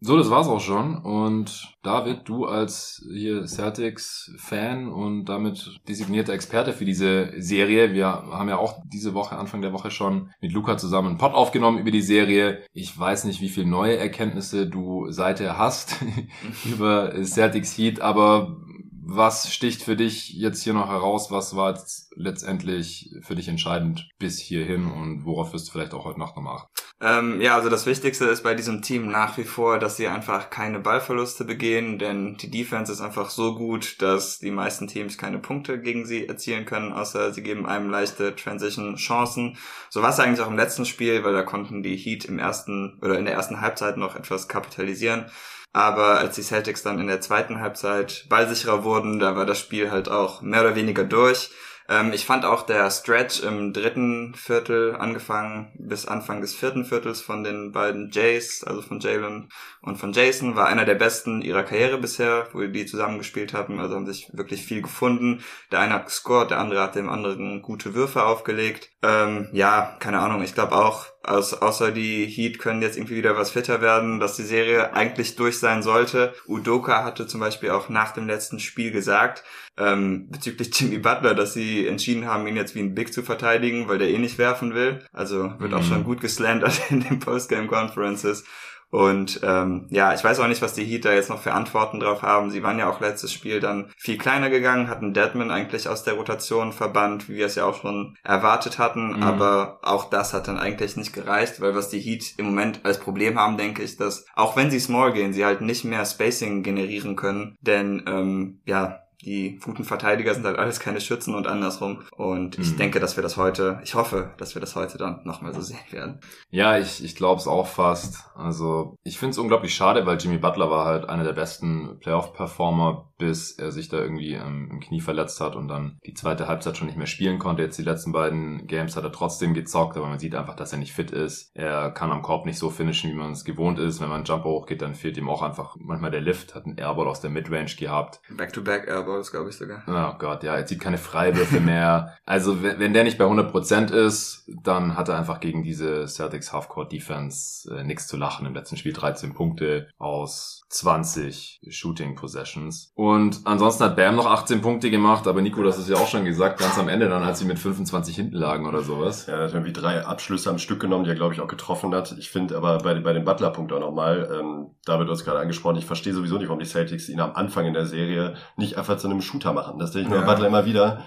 So, 0.04 0.16
das 0.16 0.30
war's 0.30 0.48
auch 0.48 0.60
schon. 0.60 0.96
Und 0.96 1.76
David, 1.84 2.22
du 2.24 2.44
als 2.44 3.06
hier 3.14 3.46
Celtics-Fan 3.46 4.88
und 4.88 5.26
damit 5.26 5.80
designierter 5.86 6.32
Experte 6.32 6.72
für 6.72 6.84
diese 6.84 7.32
Serie. 7.40 7.92
Wir 7.92 8.08
haben 8.08 8.48
ja 8.48 8.58
auch 8.58 8.80
diese 8.84 9.14
Woche, 9.14 9.36
Anfang 9.36 9.62
der 9.62 9.72
Woche 9.72 9.92
schon 9.92 10.30
mit 10.40 10.52
Luca 10.52 10.76
zusammen 10.76 11.10
einen 11.10 11.18
Pod 11.18 11.34
aufgenommen 11.34 11.78
über 11.78 11.92
die 11.92 12.02
Serie. 12.02 12.64
Ich 12.72 12.98
weiß 12.98 13.24
nicht, 13.24 13.40
wie 13.40 13.48
viele 13.48 13.68
neue 13.68 13.96
Erkenntnisse 13.96 14.66
du 14.66 15.06
seither 15.10 15.56
hast 15.56 15.96
über 16.64 17.12
Celtics 17.22 17.78
Heat, 17.78 18.00
aber 18.00 18.56
was 19.04 19.52
sticht 19.52 19.82
für 19.82 19.96
dich 19.96 20.32
jetzt 20.34 20.62
hier 20.62 20.74
noch 20.74 20.88
heraus? 20.88 21.30
Was 21.30 21.56
war 21.56 21.70
jetzt 21.74 22.12
letztendlich 22.14 23.10
für 23.22 23.34
dich 23.34 23.48
entscheidend 23.48 24.08
bis 24.18 24.38
hierhin 24.38 24.86
und 24.86 25.24
worauf 25.24 25.52
wirst 25.52 25.68
du 25.68 25.72
vielleicht 25.72 25.92
auch 25.92 26.04
heute 26.04 26.20
Nacht 26.20 26.36
noch 26.36 26.42
machen? 26.42 26.68
Ähm, 27.00 27.40
ja, 27.40 27.56
also 27.56 27.68
das 27.68 27.84
Wichtigste 27.84 28.26
ist 28.26 28.44
bei 28.44 28.54
diesem 28.54 28.80
Team 28.80 29.10
nach 29.10 29.36
wie 29.36 29.44
vor, 29.44 29.80
dass 29.80 29.96
sie 29.96 30.06
einfach 30.06 30.50
keine 30.50 30.78
Ballverluste 30.78 31.44
begehen, 31.44 31.98
denn 31.98 32.36
die 32.36 32.50
Defense 32.50 32.92
ist 32.92 33.00
einfach 33.00 33.28
so 33.28 33.56
gut, 33.56 34.00
dass 34.00 34.38
die 34.38 34.52
meisten 34.52 34.86
Teams 34.86 35.18
keine 35.18 35.40
Punkte 35.40 35.80
gegen 35.80 36.06
sie 36.06 36.28
erzielen 36.28 36.64
können, 36.64 36.92
außer 36.92 37.32
sie 37.32 37.42
geben 37.42 37.66
einem 37.66 37.90
leichte 37.90 38.36
Transition-Chancen. 38.36 39.56
So 39.90 40.00
war 40.00 40.10
es 40.10 40.20
eigentlich 40.20 40.40
auch 40.42 40.50
im 40.50 40.56
letzten 40.56 40.84
Spiel, 40.84 41.24
weil 41.24 41.32
da 41.32 41.42
konnten 41.42 41.82
die 41.82 41.96
Heat 41.96 42.24
im 42.26 42.38
ersten 42.38 43.00
oder 43.02 43.18
in 43.18 43.24
der 43.24 43.34
ersten 43.34 43.60
Halbzeit 43.60 43.96
noch 43.96 44.14
etwas 44.14 44.46
kapitalisieren. 44.46 45.26
Aber 45.72 46.18
als 46.18 46.34
die 46.34 46.42
Celtics 46.42 46.82
dann 46.82 46.98
in 46.98 47.06
der 47.06 47.20
zweiten 47.20 47.60
Halbzeit 47.60 48.26
ballsicherer 48.28 48.84
wurden, 48.84 49.18
da 49.18 49.36
war 49.36 49.46
das 49.46 49.58
Spiel 49.58 49.90
halt 49.90 50.08
auch 50.08 50.42
mehr 50.42 50.60
oder 50.60 50.74
weniger 50.74 51.04
durch. 51.04 51.50
Ähm, 51.88 52.12
ich 52.12 52.26
fand 52.26 52.44
auch 52.44 52.62
der 52.62 52.90
Stretch 52.90 53.40
im 53.42 53.72
dritten 53.72 54.34
Viertel 54.34 54.96
angefangen 54.96 55.72
bis 55.78 56.06
Anfang 56.06 56.40
des 56.40 56.54
vierten 56.54 56.84
Viertels 56.84 57.20
von 57.20 57.44
den 57.44 57.72
beiden 57.72 58.10
Jays, 58.10 58.64
also 58.64 58.82
von 58.82 59.00
Jalen 59.00 59.48
und 59.82 59.96
von 59.96 60.12
Jason, 60.12 60.56
war 60.56 60.66
einer 60.66 60.84
der 60.84 60.94
besten 60.94 61.42
ihrer 61.42 61.62
Karriere 61.62 61.98
bisher, 61.98 62.48
wo 62.52 62.60
die 62.60 62.86
zusammengespielt 62.86 63.52
haben. 63.52 63.80
Also 63.80 63.96
haben 63.96 64.06
sich 64.06 64.30
wirklich 64.32 64.64
viel 64.64 64.82
gefunden. 64.82 65.42
Der 65.70 65.80
eine 65.80 65.94
hat 65.94 66.06
gescored, 66.06 66.50
der 66.50 66.58
andere 66.58 66.82
hat 66.82 66.94
dem 66.94 67.08
anderen 67.08 67.62
gute 67.62 67.94
Würfe 67.94 68.24
aufgelegt. 68.24 68.90
Ähm, 69.02 69.48
ja, 69.52 69.96
keine 69.98 70.20
Ahnung. 70.20 70.42
Ich 70.42 70.54
glaube 70.54 70.76
auch, 70.76 71.06
aus, 71.24 71.54
außer 71.54 71.92
die 71.92 72.26
Heat 72.26 72.58
können 72.58 72.82
jetzt 72.82 72.96
irgendwie 72.96 73.16
wieder 73.16 73.36
was 73.36 73.50
fitter 73.50 73.80
werden, 73.80 74.18
dass 74.18 74.36
die 74.36 74.42
Serie 74.42 74.92
eigentlich 74.94 75.36
durch 75.36 75.58
sein 75.58 75.82
sollte. 75.82 76.34
Udoka 76.46 77.04
hatte 77.04 77.26
zum 77.26 77.40
Beispiel 77.40 77.70
auch 77.70 77.88
nach 77.88 78.12
dem 78.12 78.26
letzten 78.26 78.58
Spiel 78.58 78.90
gesagt, 78.90 79.44
ähm, 79.78 80.28
bezüglich 80.30 80.70
Jimmy 80.78 80.98
Butler, 80.98 81.34
dass 81.34 81.54
sie 81.54 81.86
entschieden 81.86 82.26
haben, 82.26 82.46
ihn 82.46 82.56
jetzt 82.56 82.74
wie 82.74 82.80
ein 82.80 82.94
Big 82.94 83.12
zu 83.12 83.22
verteidigen, 83.22 83.88
weil 83.88 83.98
der 83.98 84.10
eh 84.10 84.18
nicht 84.18 84.38
werfen 84.38 84.74
will. 84.74 85.04
Also 85.12 85.54
wird 85.58 85.72
mhm. 85.72 85.74
auch 85.74 85.82
schon 85.82 86.04
gut 86.04 86.20
geslandert 86.20 86.80
in 86.90 87.00
den 87.00 87.18
Postgame 87.18 87.68
Conferences. 87.68 88.44
Und 88.92 89.40
ähm, 89.42 89.86
ja, 89.88 90.12
ich 90.12 90.22
weiß 90.22 90.38
auch 90.38 90.48
nicht, 90.48 90.60
was 90.60 90.74
die 90.74 90.84
Heat 90.84 91.06
da 91.06 91.14
jetzt 91.14 91.30
noch 91.30 91.40
für 91.40 91.54
Antworten 91.54 91.98
drauf 91.98 92.20
haben. 92.20 92.50
Sie 92.50 92.62
waren 92.62 92.78
ja 92.78 92.90
auch 92.90 93.00
letztes 93.00 93.32
Spiel 93.32 93.58
dann 93.58 93.90
viel 93.96 94.18
kleiner 94.18 94.50
gegangen, 94.50 94.88
hatten 94.88 95.14
Deadman 95.14 95.50
eigentlich 95.50 95.88
aus 95.88 96.04
der 96.04 96.12
Rotation 96.12 96.74
verbannt, 96.74 97.26
wie 97.30 97.36
wir 97.36 97.46
es 97.46 97.54
ja 97.54 97.64
auch 97.64 97.80
schon 97.80 98.18
erwartet 98.22 98.78
hatten. 98.78 99.16
Mhm. 99.16 99.22
Aber 99.22 99.78
auch 99.80 100.10
das 100.10 100.34
hat 100.34 100.46
dann 100.46 100.58
eigentlich 100.58 100.98
nicht 100.98 101.14
gereicht, 101.14 101.62
weil 101.62 101.74
was 101.74 101.88
die 101.88 102.00
Heat 102.00 102.34
im 102.36 102.44
Moment 102.44 102.80
als 102.84 103.00
Problem 103.00 103.38
haben, 103.38 103.56
denke 103.56 103.82
ich, 103.82 103.96
dass 103.96 104.26
auch 104.34 104.58
wenn 104.58 104.70
sie 104.70 104.78
small 104.78 105.14
gehen, 105.14 105.32
sie 105.32 105.46
halt 105.46 105.62
nicht 105.62 105.84
mehr 105.84 106.04
Spacing 106.04 106.62
generieren 106.62 107.16
können. 107.16 107.56
Denn 107.62 108.02
ähm, 108.06 108.60
ja, 108.66 109.01
die 109.24 109.58
guten 109.58 109.84
Verteidiger 109.84 110.34
sind 110.34 110.44
halt 110.44 110.58
alles 110.58 110.80
keine 110.80 111.00
Schützen 111.00 111.34
und 111.34 111.46
andersrum. 111.46 112.02
Und 112.16 112.58
ich 112.58 112.72
mhm. 112.72 112.76
denke, 112.76 113.00
dass 113.00 113.16
wir 113.16 113.22
das 113.22 113.36
heute, 113.36 113.80
ich 113.84 113.94
hoffe, 113.94 114.34
dass 114.38 114.54
wir 114.54 114.60
das 114.60 114.74
heute 114.74 114.98
dann 114.98 115.20
nochmal 115.24 115.54
so 115.54 115.60
sehen 115.60 115.78
werden. 115.90 116.20
Ja, 116.50 116.78
ich, 116.78 117.04
ich 117.04 117.14
glaube 117.14 117.40
es 117.40 117.46
auch 117.46 117.66
fast. 117.66 118.26
Also 118.34 118.96
ich 119.04 119.18
finde 119.18 119.32
es 119.32 119.38
unglaublich 119.38 119.74
schade, 119.74 120.06
weil 120.06 120.18
Jimmy 120.18 120.38
Butler 120.38 120.70
war 120.70 120.86
halt 120.86 121.08
einer 121.08 121.24
der 121.24 121.32
besten 121.32 121.98
Playoff-Performer 122.00 123.11
bis 123.22 123.52
er 123.52 123.70
sich 123.70 123.88
da 123.88 123.98
irgendwie 123.98 124.32
ähm, 124.32 124.68
im 124.68 124.80
Knie 124.80 125.00
verletzt 125.00 125.40
hat 125.40 125.54
und 125.54 125.68
dann 125.68 125.96
die 126.04 126.12
zweite 126.12 126.48
Halbzeit 126.48 126.76
schon 126.76 126.88
nicht 126.88 126.98
mehr 126.98 127.06
spielen 127.06 127.38
konnte. 127.38 127.62
Jetzt 127.62 127.78
die 127.78 127.84
letzten 127.84 128.10
beiden 128.10 128.66
Games 128.66 128.96
hat 128.96 129.04
er 129.04 129.12
trotzdem 129.12 129.54
gezockt, 129.54 129.96
aber 129.96 130.08
man 130.08 130.18
sieht 130.18 130.34
einfach, 130.34 130.56
dass 130.56 130.72
er 130.72 130.80
nicht 130.80 130.92
fit 130.92 131.12
ist. 131.12 131.52
Er 131.54 131.92
kann 131.92 132.10
am 132.10 132.22
Korb 132.22 132.46
nicht 132.46 132.58
so 132.58 132.68
finishen, 132.68 133.12
wie 133.12 133.14
man 133.14 133.30
es 133.30 133.44
gewohnt 133.44 133.78
ist. 133.78 134.00
Wenn 134.00 134.08
man 134.08 134.16
einen 134.16 134.24
Jumper 134.24 134.48
hochgeht, 134.48 134.82
dann 134.82 134.96
fehlt 134.96 135.16
ihm 135.18 135.28
auch 135.28 135.42
einfach 135.42 135.76
manchmal 135.78 136.10
der 136.10 136.20
Lift, 136.20 136.56
hat 136.56 136.66
einen 136.66 136.78
Airball 136.78 137.06
aus 137.06 137.20
der 137.20 137.30
Midrange 137.30 137.76
gehabt. 137.78 138.20
Back-to-back 138.28 138.88
Airballs, 138.88 139.30
glaube 139.30 139.50
ich 139.50 139.56
sogar. 139.56 139.84
Oh 139.86 140.18
Gott, 140.18 140.42
ja, 140.42 140.56
er 140.56 140.66
zieht 140.66 140.80
keine 140.80 140.98
Freiwürfe 140.98 141.60
mehr. 141.60 142.16
Also 142.24 142.62
wenn, 142.62 142.78
wenn 142.78 142.94
der 142.94 143.04
nicht 143.04 143.18
bei 143.18 143.24
100% 143.24 143.92
ist, 143.92 144.48
dann 144.62 144.96
hat 144.96 145.08
er 145.08 145.18
einfach 145.18 145.40
gegen 145.40 145.62
diese 145.62 146.06
Celtics 146.06 146.52
Halfcourt 146.52 146.90
Defense 146.90 147.70
äh, 147.74 147.84
nichts 147.84 148.06
zu 148.06 148.16
lachen. 148.16 148.46
Im 148.46 148.54
letzten 148.54 148.76
Spiel 148.76 148.92
13 148.92 149.34
Punkte 149.34 149.88
aus 149.98 150.64
20 150.70 151.60
Shooting 151.68 152.14
Possessions. 152.14 152.92
Und 152.94 153.11
ansonsten 153.44 153.84
hat 153.84 153.96
Bam 153.96 154.16
noch 154.16 154.26
18 154.26 154.60
Punkte 154.60 154.90
gemacht, 154.90 155.26
aber 155.26 155.40
Nico, 155.42 155.62
das 155.62 155.78
ist 155.78 155.88
ja 155.88 155.96
auch 155.96 156.08
schon 156.08 156.24
gesagt, 156.24 156.58
ganz 156.60 156.78
am 156.78 156.88
Ende 156.88 157.08
dann, 157.08 157.22
als 157.22 157.38
sie 157.38 157.44
mit 157.44 157.58
25 157.58 158.14
hinten 158.16 158.36
lagen 158.36 158.66
oder 158.66 158.82
sowas. 158.82 159.26
Ja, 159.26 159.34
er 159.34 159.44
hat 159.44 159.54
irgendwie 159.54 159.72
drei 159.72 160.04
Abschlüsse 160.04 160.50
am 160.50 160.58
Stück 160.58 160.80
genommen, 160.80 161.04
die 161.04 161.10
er, 161.10 161.16
glaube 161.16 161.34
ich, 161.34 161.40
auch 161.40 161.48
getroffen 161.48 161.94
hat. 161.94 162.14
Ich 162.18 162.30
finde 162.30 162.56
aber 162.56 162.78
bei, 162.78 162.94
bei 163.00 163.12
dem 163.12 163.24
Butler-Punkt 163.24 163.72
auch 163.72 163.80
nochmal, 163.80 164.28
ähm, 164.38 164.66
David 164.84 165.08
hat 165.08 165.14
es 165.14 165.24
gerade 165.24 165.38
angesprochen, 165.40 165.76
ich 165.76 165.86
verstehe 165.86 166.12
sowieso 166.12 166.38
nicht, 166.38 166.48
warum 166.48 166.60
die 166.60 166.66
Celtics 166.66 167.08
ihn 167.08 167.20
am 167.20 167.32
Anfang 167.34 167.66
in 167.66 167.74
der 167.74 167.86
Serie 167.86 168.34
nicht 168.56 168.78
einfach 168.78 168.96
zu 168.96 169.08
einem 169.08 169.20
Shooter 169.20 169.52
machen. 169.52 169.78
Das 169.78 169.92
denke 169.92 170.08
ich 170.08 170.14
mir 170.14 170.20
Ja. 170.20 170.26
Butler 170.26 170.46
immer 170.46 170.64
wieder. 170.64 171.02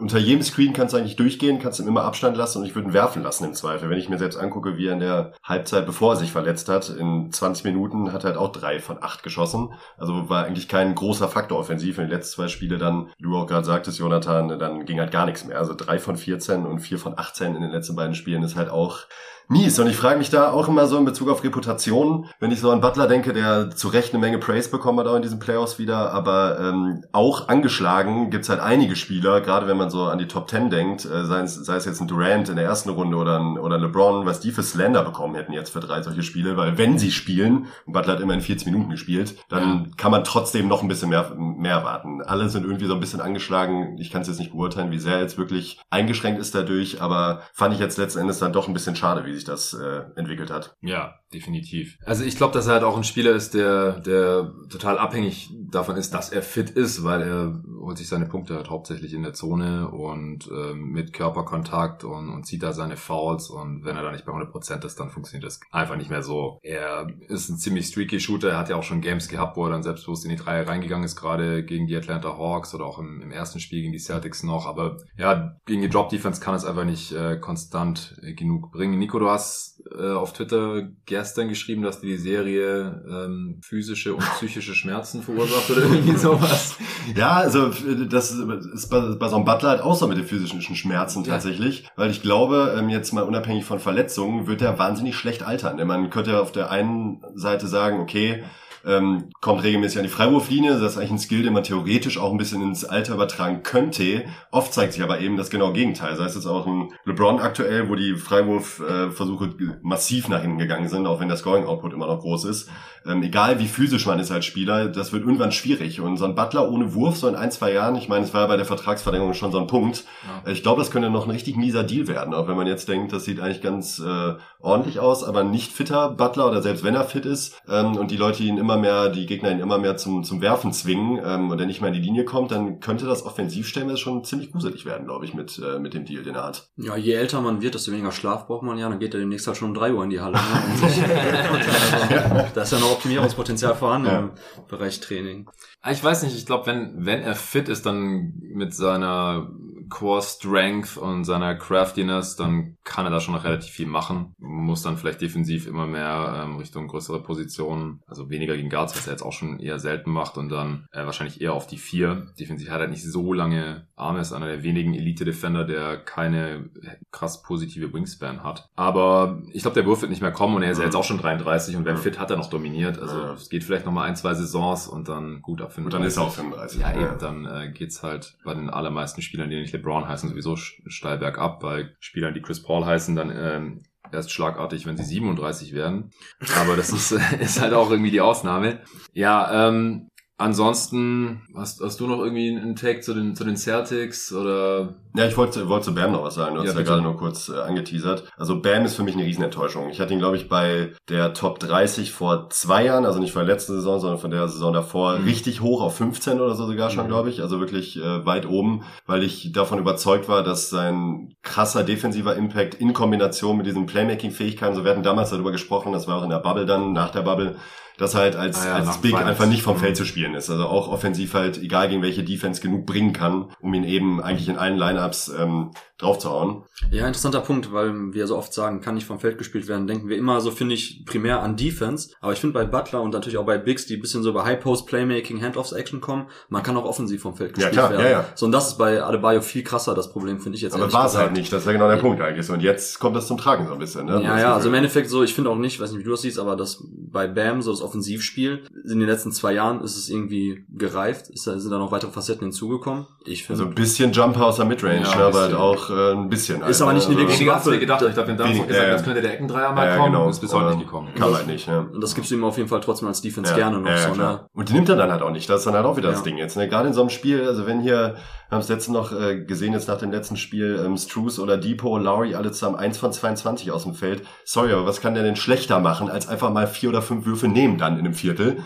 Unter 0.00 0.18
jedem 0.18 0.42
Screen 0.42 0.72
kannst 0.72 0.92
du 0.94 0.98
eigentlich 0.98 1.16
durchgehen, 1.16 1.58
kannst 1.58 1.80
ihm 1.80 1.88
immer 1.88 2.04
Abstand 2.04 2.36
lassen 2.36 2.58
und 2.58 2.66
ich 2.66 2.74
würde 2.74 2.88
ihn 2.88 2.92
werfen 2.94 3.22
lassen 3.22 3.44
im 3.44 3.54
Zweifel. 3.54 3.88
Wenn 3.90 3.98
ich 3.98 4.08
mir 4.08 4.18
selbst 4.18 4.36
angucke, 4.36 4.76
wie 4.76 4.86
er 4.86 4.92
in 4.94 5.00
der 5.00 5.32
Halbzeit, 5.42 5.86
bevor 5.86 6.12
er 6.12 6.16
sich 6.16 6.32
verletzt 6.32 6.68
hat, 6.68 6.90
in 6.90 7.32
20 7.32 7.64
Minuten 7.64 8.12
hat 8.12 8.24
er 8.24 8.30
halt 8.30 8.38
auch 8.38 8.52
drei 8.52 8.80
von 8.80 8.98
acht 9.02 9.22
geschossen. 9.22 9.72
Also 9.96 10.28
war 10.28 10.44
eigentlich 10.44 10.68
kein 10.68 10.94
großer 10.94 11.28
Faktor 11.28 11.47
offensiv. 11.56 11.98
In 11.98 12.04
den 12.04 12.10
letzten 12.10 12.36
zwei 12.36 12.48
Spiele 12.48 12.78
dann, 12.78 13.08
wie 13.16 13.24
du 13.24 13.36
auch 13.36 13.46
gerade 13.46 13.64
sagtest, 13.64 13.98
Jonathan, 13.98 14.58
dann 14.58 14.84
ging 14.84 15.00
halt 15.00 15.10
gar 15.10 15.26
nichts 15.26 15.44
mehr. 15.44 15.58
Also 15.58 15.74
drei 15.74 15.98
von 15.98 16.16
14 16.16 16.66
und 16.66 16.80
vier 16.80 16.98
von 16.98 17.18
18 17.18 17.54
in 17.54 17.62
den 17.62 17.70
letzten 17.70 17.96
beiden 17.96 18.14
Spielen 18.14 18.42
ist 18.42 18.56
halt 18.56 18.68
auch 18.68 19.00
mies. 19.48 19.78
Und 19.78 19.88
ich 19.88 19.96
frage 19.96 20.18
mich 20.18 20.30
da 20.30 20.50
auch 20.50 20.68
immer 20.68 20.86
so 20.86 20.98
in 20.98 21.04
Bezug 21.04 21.28
auf 21.28 21.42
Reputation, 21.42 22.26
wenn 22.38 22.50
ich 22.50 22.60
so 22.60 22.70
an 22.70 22.80
Butler 22.80 23.08
denke, 23.08 23.32
der 23.32 23.70
zu 23.70 23.88
Recht 23.88 24.12
eine 24.12 24.20
Menge 24.20 24.38
Praise 24.38 24.70
bekommen 24.70 25.00
hat 25.00 25.06
auch 25.06 25.16
in 25.16 25.22
diesen 25.22 25.38
Playoffs 25.38 25.78
wieder, 25.78 26.12
aber 26.12 26.58
ähm, 26.60 27.04
auch 27.12 27.48
angeschlagen 27.48 28.30
gibt's 28.30 28.48
halt 28.48 28.60
einige 28.60 28.94
Spieler, 28.94 29.40
gerade 29.40 29.66
wenn 29.66 29.76
man 29.76 29.90
so 29.90 30.04
an 30.04 30.18
die 30.18 30.28
Top 30.28 30.50
10 30.50 30.70
denkt, 30.70 31.04
äh, 31.04 31.24
sei, 31.24 31.40
es, 31.40 31.54
sei 31.54 31.76
es 31.76 31.86
jetzt 31.86 32.00
ein 32.00 32.08
Durant 32.08 32.48
in 32.48 32.56
der 32.56 32.64
ersten 32.64 32.90
Runde 32.90 33.16
oder 33.16 33.38
ein, 33.38 33.58
oder 33.58 33.76
ein 33.76 33.82
LeBron, 33.82 34.26
was 34.26 34.40
die 34.40 34.52
für 34.52 34.62
Slender 34.62 35.02
bekommen 35.02 35.34
hätten 35.34 35.52
jetzt 35.52 35.70
für 35.70 35.80
drei 35.80 36.02
solche 36.02 36.22
Spiele, 36.22 36.56
weil 36.56 36.76
wenn 36.76 36.98
sie 36.98 37.10
spielen, 37.10 37.66
und 37.86 37.92
Butler 37.92 38.14
hat 38.14 38.20
immerhin 38.20 38.42
40 38.42 38.66
Minuten 38.66 38.90
gespielt, 38.90 39.36
dann 39.48 39.96
kann 39.96 40.10
man 40.10 40.24
trotzdem 40.24 40.68
noch 40.68 40.82
ein 40.82 40.88
bisschen 40.88 41.08
mehr, 41.08 41.32
mehr 41.36 41.72
erwarten. 41.72 42.22
Alle 42.22 42.48
sind 42.48 42.64
irgendwie 42.64 42.86
so 42.86 42.94
ein 42.94 43.00
bisschen 43.00 43.20
angeschlagen. 43.20 43.96
Ich 43.98 44.10
kann 44.10 44.22
es 44.22 44.28
jetzt 44.28 44.38
nicht 44.38 44.52
beurteilen, 44.52 44.90
wie 44.90 44.98
sehr 44.98 45.20
jetzt 45.20 45.38
wirklich 45.38 45.80
eingeschränkt 45.90 46.40
ist 46.40 46.54
dadurch, 46.54 47.00
aber 47.00 47.42
fand 47.54 47.74
ich 47.74 47.80
jetzt 47.80 47.96
letzten 47.98 48.20
Endes 48.20 48.38
dann 48.38 48.52
doch 48.52 48.68
ein 48.68 48.74
bisschen 48.74 48.96
schade, 48.96 49.24
wie 49.24 49.37
sich 49.38 49.44
das 49.44 49.72
äh, 49.74 50.02
entwickelt 50.16 50.50
hat. 50.50 50.76
Ja, 50.80 51.20
definitiv. 51.32 51.98
Also 52.04 52.24
ich 52.24 52.36
glaube, 52.36 52.54
dass 52.54 52.66
er 52.66 52.74
halt 52.74 52.84
auch 52.84 52.96
ein 52.96 53.04
Spieler 53.04 53.32
ist, 53.32 53.54
der, 53.54 54.00
der 54.00 54.52
total 54.70 54.98
abhängig 54.98 55.50
davon 55.70 55.96
ist, 55.96 56.14
dass 56.14 56.30
er 56.30 56.42
fit 56.42 56.70
ist, 56.70 57.04
weil 57.04 57.22
er 57.22 57.62
holt 57.80 57.98
sich 57.98 58.08
seine 58.08 58.26
Punkte 58.26 58.54
halt 58.54 58.70
hauptsächlich 58.70 59.12
in 59.12 59.22
der 59.22 59.34
Zone 59.34 59.88
und 59.88 60.48
ähm, 60.50 60.90
mit 60.90 61.12
Körperkontakt 61.12 62.04
und, 62.04 62.30
und 62.30 62.44
zieht 62.44 62.62
da 62.62 62.72
seine 62.72 62.96
Fouls 62.96 63.50
und 63.50 63.84
wenn 63.84 63.96
er 63.96 64.02
da 64.02 64.12
nicht 64.12 64.24
bei 64.24 64.32
100% 64.32 64.84
ist, 64.84 65.00
dann 65.00 65.10
funktioniert 65.10 65.44
das 65.44 65.60
einfach 65.70 65.96
nicht 65.96 66.10
mehr 66.10 66.22
so. 66.22 66.58
Er 66.62 67.06
ist 67.28 67.48
ein 67.48 67.58
ziemlich 67.58 67.86
streaky 67.86 68.20
Shooter, 68.20 68.50
er 68.50 68.58
hat 68.58 68.70
ja 68.70 68.76
auch 68.76 68.82
schon 68.82 69.00
Games 69.00 69.28
gehabt, 69.28 69.56
wo 69.56 69.64
er 69.64 69.70
dann 69.70 69.82
selbstbewusst 69.82 70.24
in 70.24 70.30
die 70.30 70.36
Dreier 70.36 70.66
reingegangen 70.66 71.04
ist, 71.04 71.16
gerade 71.16 71.64
gegen 71.64 71.86
die 71.86 71.96
Atlanta 71.96 72.36
Hawks 72.38 72.74
oder 72.74 72.86
auch 72.86 72.98
im, 72.98 73.20
im 73.20 73.32
ersten 73.32 73.60
Spiel 73.60 73.82
gegen 73.82 73.92
die 73.92 73.98
Celtics 73.98 74.42
noch, 74.42 74.66
aber 74.66 74.98
ja, 75.16 75.56
gegen 75.66 75.82
die 75.82 75.88
Drop 75.88 76.08
Defense 76.08 76.40
kann 76.40 76.54
es 76.54 76.64
einfach 76.64 76.84
nicht 76.84 77.12
äh, 77.12 77.38
konstant 77.38 78.18
äh, 78.22 78.32
genug 78.32 78.72
bringen. 78.72 78.98
Nico, 78.98 79.18
du 79.18 79.28
hast 79.28 79.77
äh, 79.98 80.10
auf 80.10 80.32
Twitter 80.32 80.88
gestern 81.06 81.48
geschrieben, 81.48 81.82
dass 81.82 82.00
die 82.00 82.16
Serie 82.16 83.02
ähm, 83.08 83.60
physische 83.62 84.14
und 84.14 84.24
psychische 84.36 84.74
Schmerzen 84.74 85.22
verursacht 85.22 85.70
oder 85.70 85.82
irgendwie 85.82 86.16
sowas. 86.16 86.76
Ja, 87.16 87.32
also 87.36 87.70
das 88.08 88.32
ist 88.32 88.88
bei, 88.90 89.00
bei 89.00 89.28
so 89.28 89.36
einem 89.36 89.44
Butler 89.44 89.70
halt 89.70 89.80
auch 89.80 89.94
so 89.96 90.06
mit 90.08 90.18
den 90.18 90.26
physischen 90.26 90.60
Schmerzen 90.76 91.24
Ja. 91.24 91.32
tatsächlich, 91.34 91.88
weil 91.96 92.10
ich 92.10 92.22
glaube, 92.22 92.74
ähm, 92.78 92.88
jetzt 92.88 93.12
mal 93.12 93.22
unabhängig 93.22 93.64
von 93.64 93.78
Verletzungen, 93.78 94.46
wird 94.46 94.62
er 94.62 94.78
wahnsinnig 94.78 95.16
schlecht 95.16 95.42
altern. 95.42 95.76
Denn 95.76 95.86
man 95.86 96.10
könnte 96.10 96.40
auf 96.40 96.52
der 96.52 96.70
einen 96.70 97.22
Seite 97.34 97.66
sagen, 97.66 98.00
okay, 98.00 98.42
ähm, 98.86 99.30
kommt 99.40 99.62
regelmäßig 99.62 99.98
an 99.98 100.04
die 100.04 100.10
Freiwurflinie, 100.10 100.78
das 100.78 100.92
ist 100.92 100.98
eigentlich 100.98 101.10
ein 101.10 101.18
Skill, 101.18 101.42
den 101.42 101.52
man 101.52 101.62
theoretisch 101.62 102.18
auch 102.18 102.30
ein 102.30 102.38
bisschen 102.38 102.62
ins 102.62 102.84
Alter 102.84 103.14
übertragen 103.14 103.62
könnte. 103.62 104.24
Oft 104.50 104.72
zeigt 104.72 104.92
sich 104.92 105.02
aber 105.02 105.20
eben 105.20 105.36
das 105.36 105.50
genaue 105.50 105.72
Gegenteil. 105.72 106.16
Sei 106.16 106.24
es 106.24 106.34
jetzt 106.34 106.46
auch 106.46 106.66
ein 106.66 106.92
LeBron 107.04 107.40
aktuell, 107.40 107.88
wo 107.88 107.94
die 107.94 108.14
Freiwurfversuche 108.14 109.78
massiv 109.82 110.28
nach 110.28 110.42
hinten 110.42 110.58
gegangen 110.58 110.88
sind, 110.88 111.06
auch 111.06 111.20
wenn 111.20 111.28
der 111.28 111.36
Scoring-Output 111.36 111.92
immer 111.92 112.06
noch 112.06 112.20
groß 112.20 112.44
ist. 112.44 112.70
Ähm, 113.08 113.22
egal 113.22 113.58
wie 113.58 113.66
physisch 113.66 114.06
man 114.06 114.18
ist 114.18 114.30
als 114.30 114.44
Spieler, 114.44 114.88
das 114.88 115.12
wird 115.12 115.24
irgendwann 115.24 115.52
schwierig. 115.52 116.00
Und 116.00 116.18
so 116.18 116.26
ein 116.26 116.34
Butler 116.34 116.70
ohne 116.70 116.94
Wurf, 116.94 117.16
so 117.16 117.28
in 117.28 117.34
ein, 117.34 117.50
zwei 117.50 117.72
Jahren, 117.72 117.96
ich 117.96 118.08
meine, 118.08 118.24
es 118.24 118.34
war 118.34 118.42
ja 118.42 118.46
bei 118.46 118.56
der 118.56 118.66
Vertragsverlängerung 118.66 119.34
schon 119.34 119.52
so 119.52 119.58
ein 119.58 119.66
Punkt. 119.66 120.04
Ja. 120.44 120.52
Ich 120.52 120.62
glaube, 120.62 120.80
das 120.80 120.90
könnte 120.90 121.10
noch 121.10 121.24
ein 121.24 121.30
richtig 121.30 121.56
mieser 121.56 121.84
Deal 121.84 122.06
werden, 122.06 122.34
auch 122.34 122.48
wenn 122.48 122.56
man 122.56 122.66
jetzt 122.66 122.88
denkt, 122.88 123.12
das 123.12 123.24
sieht 123.24 123.40
eigentlich 123.40 123.62
ganz 123.62 123.98
äh, 123.98 124.34
ordentlich 124.60 125.00
aus, 125.00 125.24
aber 125.24 125.40
ein 125.40 125.50
nicht 125.50 125.72
fitter 125.72 126.10
Butler 126.10 126.48
oder 126.48 126.62
selbst 126.62 126.84
wenn 126.84 126.94
er 126.94 127.04
fit 127.04 127.24
ist 127.24 127.60
ähm, 127.68 127.96
und 127.96 128.10
die 128.10 128.16
Leute 128.16 128.42
ihn 128.42 128.58
immer 128.58 128.76
mehr, 128.76 129.08
die 129.08 129.26
Gegner 129.26 129.50
ihn 129.50 129.60
immer 129.60 129.78
mehr 129.78 129.96
zum, 129.96 130.24
zum 130.24 130.42
Werfen 130.42 130.72
zwingen 130.72 131.20
ähm, 131.24 131.50
und 131.50 131.58
er 131.60 131.66
nicht 131.66 131.80
mehr 131.80 131.88
in 131.88 131.94
die 131.94 132.06
Linie 132.06 132.24
kommt, 132.24 132.50
dann 132.50 132.80
könnte 132.80 133.06
das 133.06 133.24
offensiv 133.24 133.68
stellenweise 133.68 133.98
schon 133.98 134.24
ziemlich 134.24 134.52
gruselig 134.52 134.84
werden, 134.84 135.06
glaube 135.06 135.24
ich, 135.24 135.34
mit, 135.34 135.58
äh, 135.58 135.78
mit 135.78 135.94
dem 135.94 136.04
Deal, 136.04 136.22
den 136.22 136.34
er 136.34 136.44
hat. 136.44 136.68
Ja, 136.76 136.96
je 136.96 137.12
älter 137.12 137.40
man 137.40 137.62
wird, 137.62 137.74
desto 137.74 137.92
weniger 137.92 138.12
Schlaf 138.12 138.46
braucht 138.46 138.62
man 138.62 138.76
ja. 138.78 138.88
Dann 138.88 138.98
geht 138.98 139.14
er 139.14 139.20
demnächst 139.20 139.46
halt 139.46 139.56
schon 139.56 139.68
um 139.68 139.74
drei 139.74 139.92
Uhr 139.92 140.02
in 140.04 140.10
die 140.10 140.20
Halle. 140.20 140.34
Ne? 140.34 140.38
Und 140.72 140.88
sich, 140.88 141.02
also, 141.02 142.46
da 142.54 142.62
ist 142.62 142.72
ja 142.72 142.78
noch 142.78 142.97
Optimierungspotenzial 142.98 143.74
vorhanden 143.74 144.06
Ja. 144.08 144.18
im 144.20 144.30
Bereich 144.68 145.00
Training. 145.00 145.48
Ah, 145.80 145.92
Ich 145.92 146.02
weiß 146.02 146.22
nicht, 146.24 146.36
ich 146.36 146.46
glaube, 146.46 146.66
wenn, 146.66 147.06
wenn 147.06 147.22
er 147.22 147.34
fit 147.34 147.68
ist, 147.68 147.86
dann 147.86 148.34
mit 148.40 148.74
seiner 148.74 149.50
Core 149.88 150.22
Strength 150.22 150.96
und 150.96 151.24
seiner 151.24 151.54
Craftiness, 151.54 152.36
dann 152.36 152.76
kann 152.84 153.04
er 153.06 153.10
da 153.10 153.20
schon 153.20 153.34
noch 153.34 153.44
relativ 153.44 153.70
viel 153.70 153.86
machen. 153.86 154.32
Muss 154.38 154.82
dann 154.82 154.96
vielleicht 154.96 155.20
defensiv 155.20 155.66
immer 155.66 155.86
mehr 155.86 156.42
ähm, 156.44 156.56
Richtung 156.56 156.88
größere 156.88 157.22
Positionen, 157.22 158.00
also 158.06 158.30
weniger 158.30 158.56
gegen 158.56 158.70
Guards, 158.70 158.96
was 158.96 159.06
er 159.06 159.12
jetzt 159.12 159.22
auch 159.22 159.32
schon 159.32 159.58
eher 159.60 159.78
selten 159.78 160.10
macht 160.10 160.36
und 160.36 160.48
dann 160.48 160.86
äh, 160.92 161.04
wahrscheinlich 161.04 161.40
eher 161.40 161.52
auf 161.52 161.66
die 161.66 161.78
vier. 161.78 162.26
Defensiv 162.38 162.70
hat 162.70 162.80
er 162.80 162.88
nicht 162.88 163.04
so 163.04 163.32
lange 163.32 163.86
Arme, 163.96 164.20
ist 164.20 164.32
einer 164.32 164.46
der 164.46 164.62
wenigen 164.62 164.94
Elite-Defender, 164.94 165.64
der 165.64 165.96
keine 165.98 166.70
krass 167.10 167.42
positive 167.42 167.92
Wingspan 167.92 168.42
hat. 168.44 168.68
Aber 168.76 169.42
ich 169.52 169.62
glaube, 169.62 169.74
der 169.74 169.86
Wurf 169.86 170.00
wird 170.02 170.10
nicht 170.10 170.22
mehr 170.22 170.32
kommen 170.32 170.56
und 170.56 170.62
er 170.62 170.70
ist 170.70 170.78
ja 170.78 170.84
jetzt 170.84 170.94
auch 170.96 171.04
schon 171.04 171.18
33 171.18 171.76
und 171.76 171.84
wenn 171.84 171.96
fit 171.96 172.18
hat 172.18 172.30
er 172.30 172.36
noch 172.36 172.50
dominiert. 172.50 172.98
Also 172.98 173.18
Ja. 173.18 173.32
es 173.32 173.48
geht 173.48 173.64
vielleicht 173.64 173.86
noch 173.86 173.92
mal 173.92 174.04
ein, 174.04 174.16
zwei 174.16 174.34
Saisons 174.34 174.86
und 174.88 175.08
dann 175.08 175.42
gut 175.42 175.60
ab 175.62 175.72
Und 175.76 175.92
dann 175.92 176.02
ist 176.02 176.16
er 176.16 176.24
auch 176.24 176.32
35. 176.32 176.80
ja, 176.80 176.92
eben, 176.94 177.18
dann 177.18 177.44
äh, 177.46 177.70
geht's 177.72 178.02
halt 178.02 178.36
bei 178.44 178.54
den 178.54 178.70
allermeisten 178.70 179.22
Spielern, 179.22 179.50
die 179.50 179.56
nicht 179.78 179.84
LeBron 179.84 180.08
heißen, 180.08 180.28
sowieso 180.28 180.56
steil 180.56 181.18
bergab. 181.18 181.60
Bei 181.60 181.90
Spielern, 182.00 182.34
die 182.34 182.42
Chris 182.42 182.62
Paul 182.62 182.84
heißen, 182.84 183.16
dann 183.16 183.32
ähm, 183.34 183.82
erst 184.12 184.32
schlagartig, 184.32 184.86
wenn 184.86 184.96
sie 184.96 185.04
37 185.04 185.72
werden. 185.74 186.10
Aber 186.58 186.76
das 186.76 186.90
ist, 186.90 187.12
ist 187.40 187.60
halt 187.60 187.72
auch 187.72 187.90
irgendwie 187.90 188.10
die 188.10 188.20
Ausnahme. 188.20 188.80
Ja, 189.12 189.68
ähm, 189.68 190.10
ansonsten, 190.38 191.42
hast, 191.54 191.80
hast 191.82 192.00
du 192.00 192.06
noch 192.06 192.18
irgendwie 192.20 192.48
einen 192.56 192.74
Take 192.76 193.00
zu 193.00 193.12
den, 193.14 193.34
zu 193.34 193.44
den 193.44 193.56
Celtics 193.56 194.32
oder? 194.32 194.94
Ja, 195.14 195.26
ich 195.26 195.36
wollte, 195.36 195.68
wollte 195.68 195.86
zu 195.86 195.94
Bam 195.94 196.12
noch 196.12 196.22
was 196.22 196.36
sagen. 196.36 196.54
Du 196.54 196.60
hast 196.60 196.68
Ja, 196.68 196.74
ja, 196.78 196.82
gerade 196.82 197.02
nur 197.02 197.16
kurz 197.16 197.48
äh, 197.48 197.58
angeteasert. 197.58 198.24
Also 198.36 198.60
Bam 198.60 198.84
ist 198.84 198.94
für 198.94 199.02
mich 199.02 199.14
eine 199.16 199.24
Riesenenttäuschung. 199.24 199.90
Ich 199.90 200.00
hatte 200.00 200.12
ihn, 200.12 200.18
glaube 200.20 200.36
ich, 200.36 200.48
bei 200.48 200.92
der 201.08 201.34
Top 201.34 201.58
30 201.58 202.12
vor 202.12 202.48
zwei 202.50 202.84
Jahren, 202.84 203.04
also 203.04 203.18
nicht 203.18 203.32
von 203.32 203.44
der 203.44 203.52
letzten 203.54 203.72
Saison, 203.74 203.98
sondern 204.00 204.18
von 204.20 204.30
der 204.30 204.48
Saison 204.48 204.72
davor, 204.72 205.18
Mhm. 205.18 205.24
richtig 205.24 205.60
hoch 205.60 205.82
auf 205.82 205.96
15 205.96 206.40
oder 206.40 206.54
so 206.54 206.66
sogar 206.66 206.90
schon, 206.90 207.04
Mhm. 207.04 207.08
glaube 207.08 207.30
ich. 207.30 207.42
Also 207.42 207.58
wirklich 207.60 207.96
äh, 207.98 208.24
weit 208.24 208.46
oben, 208.46 208.82
weil 209.06 209.22
ich 209.22 209.52
davon 209.52 209.78
überzeugt 209.78 210.28
war, 210.28 210.42
dass 210.42 210.70
sein 210.70 211.34
krasser 211.42 211.84
defensiver 211.84 212.36
Impact 212.36 212.74
in 212.74 212.92
Kombination 212.92 213.56
mit 213.56 213.66
diesen 213.66 213.86
Playmaking-Fähigkeiten, 213.86 214.74
so 214.76 214.84
wir 214.84 214.90
hatten 214.92 215.02
damals 215.02 215.30
darüber 215.30 215.52
gesprochen, 215.52 215.92
das 215.92 216.06
war 216.06 216.18
auch 216.18 216.24
in 216.24 216.30
der 216.30 216.38
Bubble 216.38 216.66
dann, 216.66 216.92
nach 216.92 217.10
der 217.10 217.22
Bubble, 217.22 217.56
dass 217.98 218.14
er 218.14 218.20
halt 218.20 218.36
als, 218.36 218.62
Ah 218.62 218.66
ja, 218.66 218.74
als 218.76 218.98
Big 218.98 219.14
einfach 219.14 219.46
nicht 219.46 219.62
vom 219.62 219.76
Mhm. 219.76 219.80
Feld 219.80 219.96
zu 219.96 220.04
spielen 220.06 220.34
ist. 220.34 220.48
Also 220.48 220.66
auch 220.66 220.88
offensiv 220.88 221.34
halt, 221.34 221.58
egal 221.62 221.88
gegen 221.88 222.00
welche 222.02 222.24
Defense, 222.24 222.62
genug 222.62 222.86
bringen 222.86 223.12
kann, 223.12 223.46
um 223.60 223.74
ihn 223.74 223.84
eben 223.84 224.22
eigentlich 224.22 224.48
in 224.48 224.56
allen 224.56 224.78
Lineups 224.78 225.28
ähm, 225.38 225.72
draufzuhauen. 225.98 226.62
Ja, 226.90 227.06
interessanter 227.06 227.40
Punkt, 227.40 227.72
weil 227.72 228.12
wir 228.12 228.26
so 228.26 228.36
oft 228.36 228.52
sagen, 228.54 228.80
kann 228.80 228.94
nicht 228.94 229.06
vom 229.06 229.18
Feld 229.20 229.36
gespielt 229.36 229.66
werden, 229.68 229.86
denken 229.86 230.08
wir 230.08 230.16
immer 230.16 230.40
so, 230.40 230.50
finde 230.50 230.74
ich, 230.74 231.04
primär 231.06 231.42
an 231.42 231.56
Defense. 231.56 232.10
Aber 232.20 232.32
ich 232.32 232.38
finde 232.38 232.54
bei 232.54 232.64
Butler 232.64 233.02
und 233.02 233.10
natürlich 233.12 233.36
auch 233.38 233.44
bei 233.46 233.58
Bigs, 233.58 233.86
die 233.86 233.96
ein 233.96 234.00
bisschen 234.00 234.22
so 234.22 234.32
bei 234.32 234.44
High-Post-Playmaking, 234.44 235.42
Handoffs-Action 235.42 236.00
kommen, 236.00 236.26
man 236.48 236.62
kann 236.62 236.76
auch 236.76 236.84
offensiv 236.84 237.22
vom 237.22 237.34
Feld 237.36 237.50
Ja, 237.58 237.68
gespielt 237.68 237.72
klar, 237.72 237.90
werden. 237.90 238.04
ja, 238.04 238.10
ja. 238.10 238.24
So, 238.34 238.46
und 238.46 238.52
das 238.52 238.68
ist 238.68 238.78
bei 238.78 239.02
Adebayo 239.02 239.40
viel 239.40 239.64
krasser, 239.64 239.94
das 239.94 240.12
Problem, 240.12 240.40
finde 240.40 240.56
ich 240.56 240.62
jetzt 240.62 240.74
Aber 240.74 240.92
war 240.92 241.06
es 241.06 241.16
halt 241.16 241.32
nicht, 241.32 241.52
das 241.52 241.66
wäre 241.66 241.74
genau 241.74 241.88
der 241.88 241.96
Ja. 241.96 242.02
Punkt 242.02 242.22
eigentlich. 242.22 242.48
Und 242.48 242.62
jetzt 242.62 242.98
kommt 243.00 243.16
das 243.16 243.26
zum 243.26 243.36
Tragen 243.36 243.66
so 243.66 243.72
ein 243.72 243.78
bisschen. 243.78 244.06
Ne? 244.06 244.22
Ja, 244.22 244.38
ja, 244.38 244.54
also 244.54 244.68
im. 244.68 244.74
Endeffekt 244.78 245.10
so, 245.10 245.24
ich 245.24 245.34
finde 245.34 245.50
auch 245.50 245.56
nicht, 245.56 245.80
weiß 245.80 245.90
nicht, 245.90 246.00
wie 246.00 246.04
du 246.04 246.12
das 246.12 246.22
siehst, 246.22 246.38
aber 246.38 246.54
das 246.54 246.84
bei 247.10 247.26
Bam, 247.26 247.60
so 247.62 247.72
das 247.72 247.82
Offensivspiel. 247.82 248.64
In 248.84 249.00
den 249.00 249.08
letzten 249.08 249.32
zwei 249.32 249.52
Jahren 249.54 249.82
ist 249.82 249.96
es 249.96 250.08
irgendwie 250.08 250.64
gereift. 250.72 251.28
Ist, 251.30 251.44
sind 251.44 251.70
da 251.70 251.78
noch 251.78 251.90
weitere 251.90 252.12
Facetten 252.12 252.44
hinzugekommen. 252.44 253.06
Ich 253.24 253.44
finde. 253.44 253.62
Also 253.62 253.70
ein 253.70 253.74
bisschen 253.74 254.12
Jumper 254.12 254.46
aus 254.46 254.56
der 254.56 254.66
Midrange, 254.66 255.02
Ja, 255.02 255.16
ne, 255.16 255.24
aber 255.24 255.40
halt 255.40 255.50
bisschen. 255.50 255.56
Äh, 255.90 256.12
ein 256.12 256.28
bisschen. 256.28 256.62
Ist 256.62 256.82
aber 256.82 256.92
nicht 256.92 257.06
eine 257.06 257.16
Also- 257.16 257.18
wirkliche 257.18 257.40
Weniger 257.40 257.54
als 257.56 257.64
wir 257.66 257.72
Waffe. 257.72 257.80
gedacht. 257.80 258.02
Ich 258.02 258.14
glaube, 258.14 258.28
wir 258.28 258.44
haben 258.44 258.66
gesagt, 258.68 258.90
das 258.92 259.00
ja. 259.00 259.04
könnte 259.04 259.22
der 259.22 259.34
Eckendreier 259.34 259.72
mal 259.72 259.86
ja, 259.86 259.96
kommen. 259.96 260.12
genau. 260.12 260.28
Ist 260.28 260.40
bis 260.40 260.52
heute 260.52 260.76
nicht 260.76 260.86
gekommen. 260.86 261.08
Kam 261.14 261.34
halt 261.34 261.46
nicht, 261.46 261.66
ja. 261.66 261.80
und 261.92 262.00
das 262.02 262.14
gibst 262.14 262.30
du 262.30 262.34
ihm 262.34 262.44
auf 262.44 262.56
jeden 262.56 262.68
Fall 262.68 262.80
trotzdem 262.80 263.08
als 263.08 263.20
Defense 263.20 263.50
Ja, 263.52 263.56
gerne 263.56 263.78
noch 263.78 263.90
ja, 263.90 263.98
so, 263.98 264.14
ne? 264.14 264.40
Und 264.52 264.68
die 264.68 264.72
nimmt 264.74 264.88
er 264.88 264.96
dann 264.96 265.10
halt 265.10 265.22
auch 265.22 265.30
nicht. 265.30 265.48
Das 265.48 265.58
ist 265.60 265.66
dann 265.66 265.74
halt 265.74 265.86
auch 265.86 265.96
wieder 265.96 266.10
das. 266.10 266.22
Ding 266.22 266.36
jetzt. 266.36 266.56
Ne? 266.56 266.68
Gerade 266.68 266.88
in 266.88 266.94
so 266.94 267.00
einem 267.00 267.10
Spiel, 267.10 267.46
also 267.46 267.66
wenn 267.66 267.80
hier, 267.80 268.16
wir 268.48 268.54
haben 268.56 268.60
es 268.60 268.68
letzten 268.68 268.92
noch 268.92 269.12
äh, 269.12 269.40
gesehen, 269.44 269.72
jetzt 269.72 269.88
nach 269.88 269.98
dem 269.98 270.10
letzten 270.10 270.36
Spiel, 270.36 270.82
ähm, 270.84 270.96
Struce 270.96 271.38
oder 271.38 271.56
Depot, 271.58 272.02
Lowry, 272.02 272.34
alle 272.34 272.50
zusammen 272.50 272.76
1 272.76 272.98
von 272.98 273.12
22 273.12 273.70
aus 273.70 273.84
dem 273.84 273.94
Feld. 273.94 274.22
Sorry, 274.44 274.72
aber 274.72 274.86
was 274.86 275.00
kann 275.00 275.14
der 275.14 275.22
denn 275.22 275.36
schlechter 275.36 275.78
machen, 275.80 276.08
als 276.10 276.28
einfach 276.28 276.50
mal 276.50 276.66
vier 276.66 276.88
oder 276.88 277.02
fünf 277.02 277.26
Würfe 277.26 277.48
nehmen 277.48 277.78
dann 277.78 277.94
in 277.98 278.00
einem 278.06 278.14
Viertel? 278.14 278.58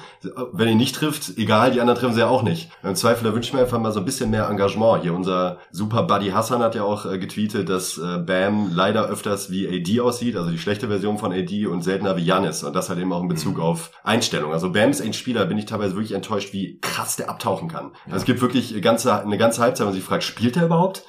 Wenn 0.52 0.68
er 0.68 0.74
nicht 0.74 0.94
trifft, 0.94 1.36
egal, 1.36 1.72
die 1.72 1.80
anderen 1.80 1.98
treffen 1.98 2.14
sie 2.14 2.20
ja 2.20 2.28
auch 2.28 2.42
nicht. 2.42 2.70
Im 2.82 2.94
Zweifel, 2.94 3.24
da 3.24 3.34
wünsche 3.34 3.48
ich 3.48 3.54
mir 3.54 3.60
einfach 3.60 3.78
mal 3.78 3.92
so 3.92 3.98
ein 4.00 4.04
bisschen 4.04 4.30
mehr 4.30 4.48
Engagement. 4.48 5.02
Hier 5.02 5.14
unser 5.14 5.58
super 5.70 6.04
Buddy 6.04 6.30
Hassan 6.30 6.62
hat 6.62 6.74
ja 6.74 6.84
auch 6.84 7.06
äh, 7.06 7.11
getweetet, 7.18 7.68
dass 7.68 7.98
äh, 7.98 8.18
Bam 8.18 8.70
leider 8.72 9.08
öfters 9.08 9.50
wie 9.50 9.68
AD 9.68 10.00
aussieht, 10.00 10.36
also 10.36 10.50
die 10.50 10.58
schlechte 10.58 10.88
Version 10.88 11.18
von 11.18 11.32
AD 11.32 11.66
und 11.66 11.82
seltener 11.82 12.16
wie 12.16 12.24
Janis. 12.24 12.62
Und 12.62 12.74
das 12.74 12.88
halt 12.88 12.98
eben 12.98 13.12
auch 13.12 13.22
in 13.22 13.28
Bezug 13.28 13.58
auf 13.58 13.90
Einstellung. 14.04 14.52
Also 14.52 14.72
Bam 14.72 14.90
ist 14.90 15.00
ein 15.00 15.12
Spieler, 15.12 15.46
bin 15.46 15.58
ich 15.58 15.66
teilweise 15.66 15.94
wirklich 15.94 16.12
enttäuscht, 16.12 16.52
wie 16.52 16.78
krass 16.80 17.16
der 17.16 17.30
abtauchen 17.30 17.68
kann. 17.68 17.92
Also 18.06 18.18
es 18.18 18.24
gibt 18.24 18.40
wirklich 18.40 18.80
ganze, 18.82 19.22
eine 19.22 19.38
ganze 19.38 19.62
Halbzeit, 19.62 19.86
wo 19.86 19.88
man 19.88 19.94
sich 19.94 20.04
fragt, 20.04 20.24
spielt 20.24 20.56
er 20.56 20.66
überhaupt? 20.66 21.04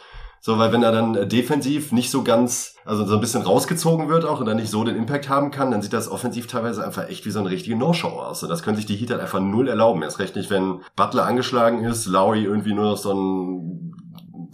So, 0.46 0.60
weil 0.60 0.74
wenn 0.74 0.84
er 0.84 0.92
dann 0.92 1.16
äh, 1.16 1.26
defensiv 1.26 1.94
nicht 1.94 2.12
so 2.12 2.22
ganz, 2.22 2.76
also 2.84 3.06
so 3.06 3.14
ein 3.14 3.22
bisschen 3.22 3.44
rausgezogen 3.44 4.10
wird 4.10 4.26
auch 4.26 4.42
und 4.42 4.46
dann 4.46 4.58
nicht 4.58 4.70
so 4.70 4.84
den 4.84 4.98
Impact 4.98 5.30
haben 5.30 5.52
kann, 5.52 5.72
dann 5.72 5.82
sieht 5.82 5.94
das 5.94 6.10
offensiv 6.10 6.48
teilweise 6.48 6.84
einfach 6.84 7.08
echt 7.08 7.26
wie 7.26 7.32
so 7.32 7.40
eine 7.40 7.50
richtige 7.50 7.78
No-Show 7.78 8.10
aus. 8.10 8.44
Und 8.44 8.50
das 8.50 8.62
können 8.62 8.76
sich 8.76 8.86
die 8.86 8.98
Heat 8.98 9.12
halt 9.12 9.22
einfach 9.22 9.40
null 9.40 9.70
erlauben. 9.70 10.04
Erst 10.04 10.20
recht 10.20 10.36
nicht, 10.36 10.50
wenn 10.50 10.82
Butler 10.98 11.26
angeschlagen 11.26 11.86
ist, 11.86 12.08
Lowry 12.08 12.44
irgendwie 12.44 12.74
nur 12.74 12.84
noch 12.84 12.98
so 12.98 13.14
ein 13.14 13.93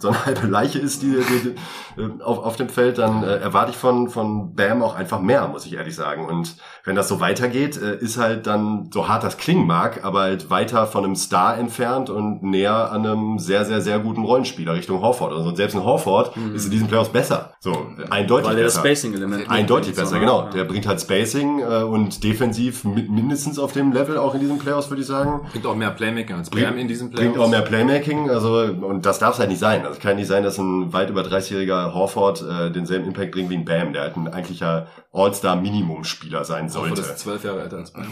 so 0.00 0.08
eine 0.08 0.26
halbe 0.26 0.46
Leiche 0.46 0.78
ist, 0.78 1.02
die, 1.02 1.12
die, 1.16 1.54
die 1.96 2.22
auf, 2.22 2.38
auf 2.38 2.56
dem 2.56 2.68
Feld, 2.68 2.98
dann 2.98 3.22
äh, 3.22 3.36
erwarte 3.38 3.70
ich 3.70 3.76
von, 3.76 4.08
von 4.08 4.54
Bam 4.54 4.82
auch 4.82 4.94
einfach 4.94 5.20
mehr, 5.20 5.46
muss 5.48 5.66
ich 5.66 5.74
ehrlich 5.74 5.94
sagen. 5.94 6.26
Und 6.26 6.56
wenn 6.84 6.96
das 6.96 7.08
so 7.08 7.20
weitergeht, 7.20 7.80
äh, 7.80 7.96
ist 7.98 8.16
halt 8.18 8.46
dann, 8.46 8.90
so 8.92 9.08
hart 9.08 9.22
das 9.24 9.36
klingen 9.36 9.66
mag, 9.66 10.04
aber 10.04 10.20
halt 10.20 10.50
weiter 10.50 10.86
von 10.86 11.04
einem 11.04 11.16
Star 11.16 11.58
entfernt 11.58 12.10
und 12.10 12.42
näher 12.42 12.90
an 12.92 13.06
einem 13.06 13.38
sehr, 13.38 13.64
sehr, 13.64 13.80
sehr 13.80 13.98
guten 13.98 14.24
Rollenspieler 14.24 14.74
Richtung 14.74 15.00
Horford. 15.02 15.32
Also 15.32 15.54
selbst 15.54 15.74
ein 15.76 15.84
Horford 15.84 16.32
ist 16.54 16.64
in 16.64 16.70
diesen 16.70 16.88
Playoffs 16.88 17.10
besser. 17.10 17.52
So, 17.60 17.72
äh, 17.72 18.08
eindeutig 18.10 18.48
Weil 18.48 18.56
der 18.56 18.64
das 18.64 18.74
besser. 18.74 18.86
Spacing-Element 18.86 19.40
mitbringt, 19.40 19.58
Eindeutig 19.60 19.94
so, 19.94 20.00
besser, 20.02 20.14
ne? 20.14 20.20
genau. 20.20 20.40
Ja. 20.44 20.50
Der 20.50 20.64
bringt 20.64 20.86
halt 20.86 21.00
Spacing 21.00 21.60
äh, 21.60 21.82
und 21.82 22.24
defensiv 22.24 22.84
mi- 22.84 23.08
mindestens 23.10 23.58
auf 23.58 23.72
dem 23.72 23.92
Level 23.92 24.16
auch 24.18 24.34
in 24.34 24.40
diesen 24.40 24.58
Playoffs, 24.58 24.88
würde 24.90 25.02
ich 25.02 25.06
sagen. 25.08 25.40
Bringt 25.52 25.66
auch 25.66 25.76
mehr 25.76 25.90
Playmaking 25.90 26.36
als 26.36 26.50
Bam 26.50 26.78
in 26.78 26.88
diesem 26.88 27.10
Bringt 27.10 27.32
Playoffs. 27.34 27.46
auch 27.46 27.50
mehr 27.50 27.62
Playmaking, 27.62 28.30
also 28.30 28.54
und 28.62 29.04
das 29.04 29.18
darf 29.18 29.34
es 29.34 29.38
halt 29.40 29.50
nicht 29.50 29.58
sein. 29.60 29.80
Also 29.82 29.92
es 29.94 29.98
kann 30.00 30.16
nicht 30.16 30.28
sein, 30.28 30.42
dass 30.42 30.58
ein 30.58 30.92
weit 30.92 31.10
über 31.10 31.22
30-jähriger 31.22 31.92
Horford 31.92 32.42
äh, 32.42 32.70
denselben 32.70 33.06
Impact 33.06 33.32
bringt 33.32 33.50
wie 33.50 33.56
ein 33.56 33.64
Bam, 33.64 33.92
der 33.92 34.02
halt 34.02 34.16
ein 34.16 34.28
eigentlicher 34.28 34.86
All-Star-Minimum-Spieler 35.12 36.44
sein 36.44 36.68
Obwohl 36.76 36.88
sollte. 36.88 37.02
das 37.02 37.10
ist 37.10 37.18
zwölf 37.20 37.44
Jahre 37.44 37.62
älter 37.62 37.78
als 37.78 37.92
Bam. 37.92 38.06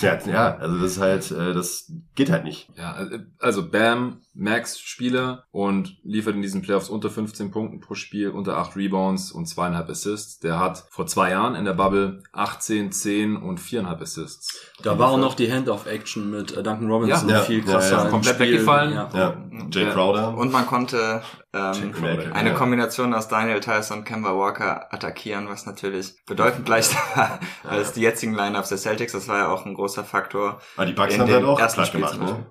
Ja, 0.00 0.18
ja, 0.26 0.56
also 0.56 0.78
das 0.78 0.92
ist 0.92 1.00
halt, 1.00 1.30
äh, 1.30 1.54
das 1.54 1.92
geht 2.14 2.30
halt 2.30 2.44
nicht. 2.44 2.68
Ja, 2.76 2.96
also 3.38 3.68
Bam, 3.68 4.20
Max-Spieler 4.34 5.44
und 5.50 5.96
liefert 6.04 6.34
in 6.34 6.42
diesen 6.42 6.62
Playoffs 6.62 6.88
unter 6.88 7.10
15 7.10 7.50
Punkten 7.50 7.80
pro 7.80 7.94
Spiel, 7.94 8.30
unter 8.30 8.56
8 8.58 8.76
Rebounds 8.76 9.32
und 9.32 9.46
zweieinhalb 9.46 9.88
Assists. 9.90 10.38
Der 10.40 10.58
hat 10.58 10.84
vor 10.90 11.06
zwei 11.06 11.30
Jahren 11.30 11.54
in 11.54 11.64
der 11.64 11.74
Bubble 11.74 12.22
18, 12.32 12.92
10 12.92 13.36
und 13.36 13.58
viereinhalb 13.60 14.00
Assists. 14.00 14.72
Da 14.82 14.98
war 14.98 15.10
auch 15.10 15.18
noch 15.18 15.34
die 15.34 15.52
Hand-of-Action 15.52 16.30
mit 16.30 16.56
äh, 16.56 16.62
Duncan 16.62 16.90
Robinson 16.90 17.28
Ja, 17.28 17.40
viel 17.40 17.58
ja, 17.58 17.72
krasser. 17.72 17.96
ja, 17.98 18.04
im 18.04 18.10
komplett 18.10 18.34
Spiel. 18.36 18.52
weggefallen. 18.52 18.94
Ja. 18.94 19.10
Ja, 19.14 19.36
Jay 19.70 19.84
Ja. 19.84 19.90
Crowder. 19.92 20.36
Und 20.36 20.50
man 20.52 20.66
konnte 20.66 21.22
ähm, 21.52 21.92
Crowder, 21.92 22.34
eine 22.34 22.50
ja. 22.50 22.54
Kombination 22.54 23.12
aus 23.12 23.28
Daniel 23.28 23.60
Tice 23.60 23.90
und 23.92 24.04
Kemba 24.04 24.36
Walker 24.36 24.92
attackieren, 24.92 25.48
was 25.48 25.66
natürlich 25.66 26.14
bedeutend 26.24 26.66
leichter 26.68 26.96
war 27.14 27.38
als 27.68 27.92
die 27.92 28.00
jetzigen 28.00 28.34
Lineups 28.34 28.70
der 28.70 28.78
Celtics. 28.78 29.12
Das 29.12 29.28
war 29.28 29.36
ja 29.38 29.48
auch 29.52 29.66
ein 29.66 29.74
großer 29.74 30.04
Faktor. 30.04 30.60
Ah, 30.76 30.84
die 30.86 30.92
Bucks 30.94 31.14
in 31.14 31.20
haben 31.20 31.30
halt 31.30 31.44
auch 31.44 31.60
ersten 31.60 31.82
platt 31.82 31.92
gemacht, 31.92 32.18
ne? 32.18 32.46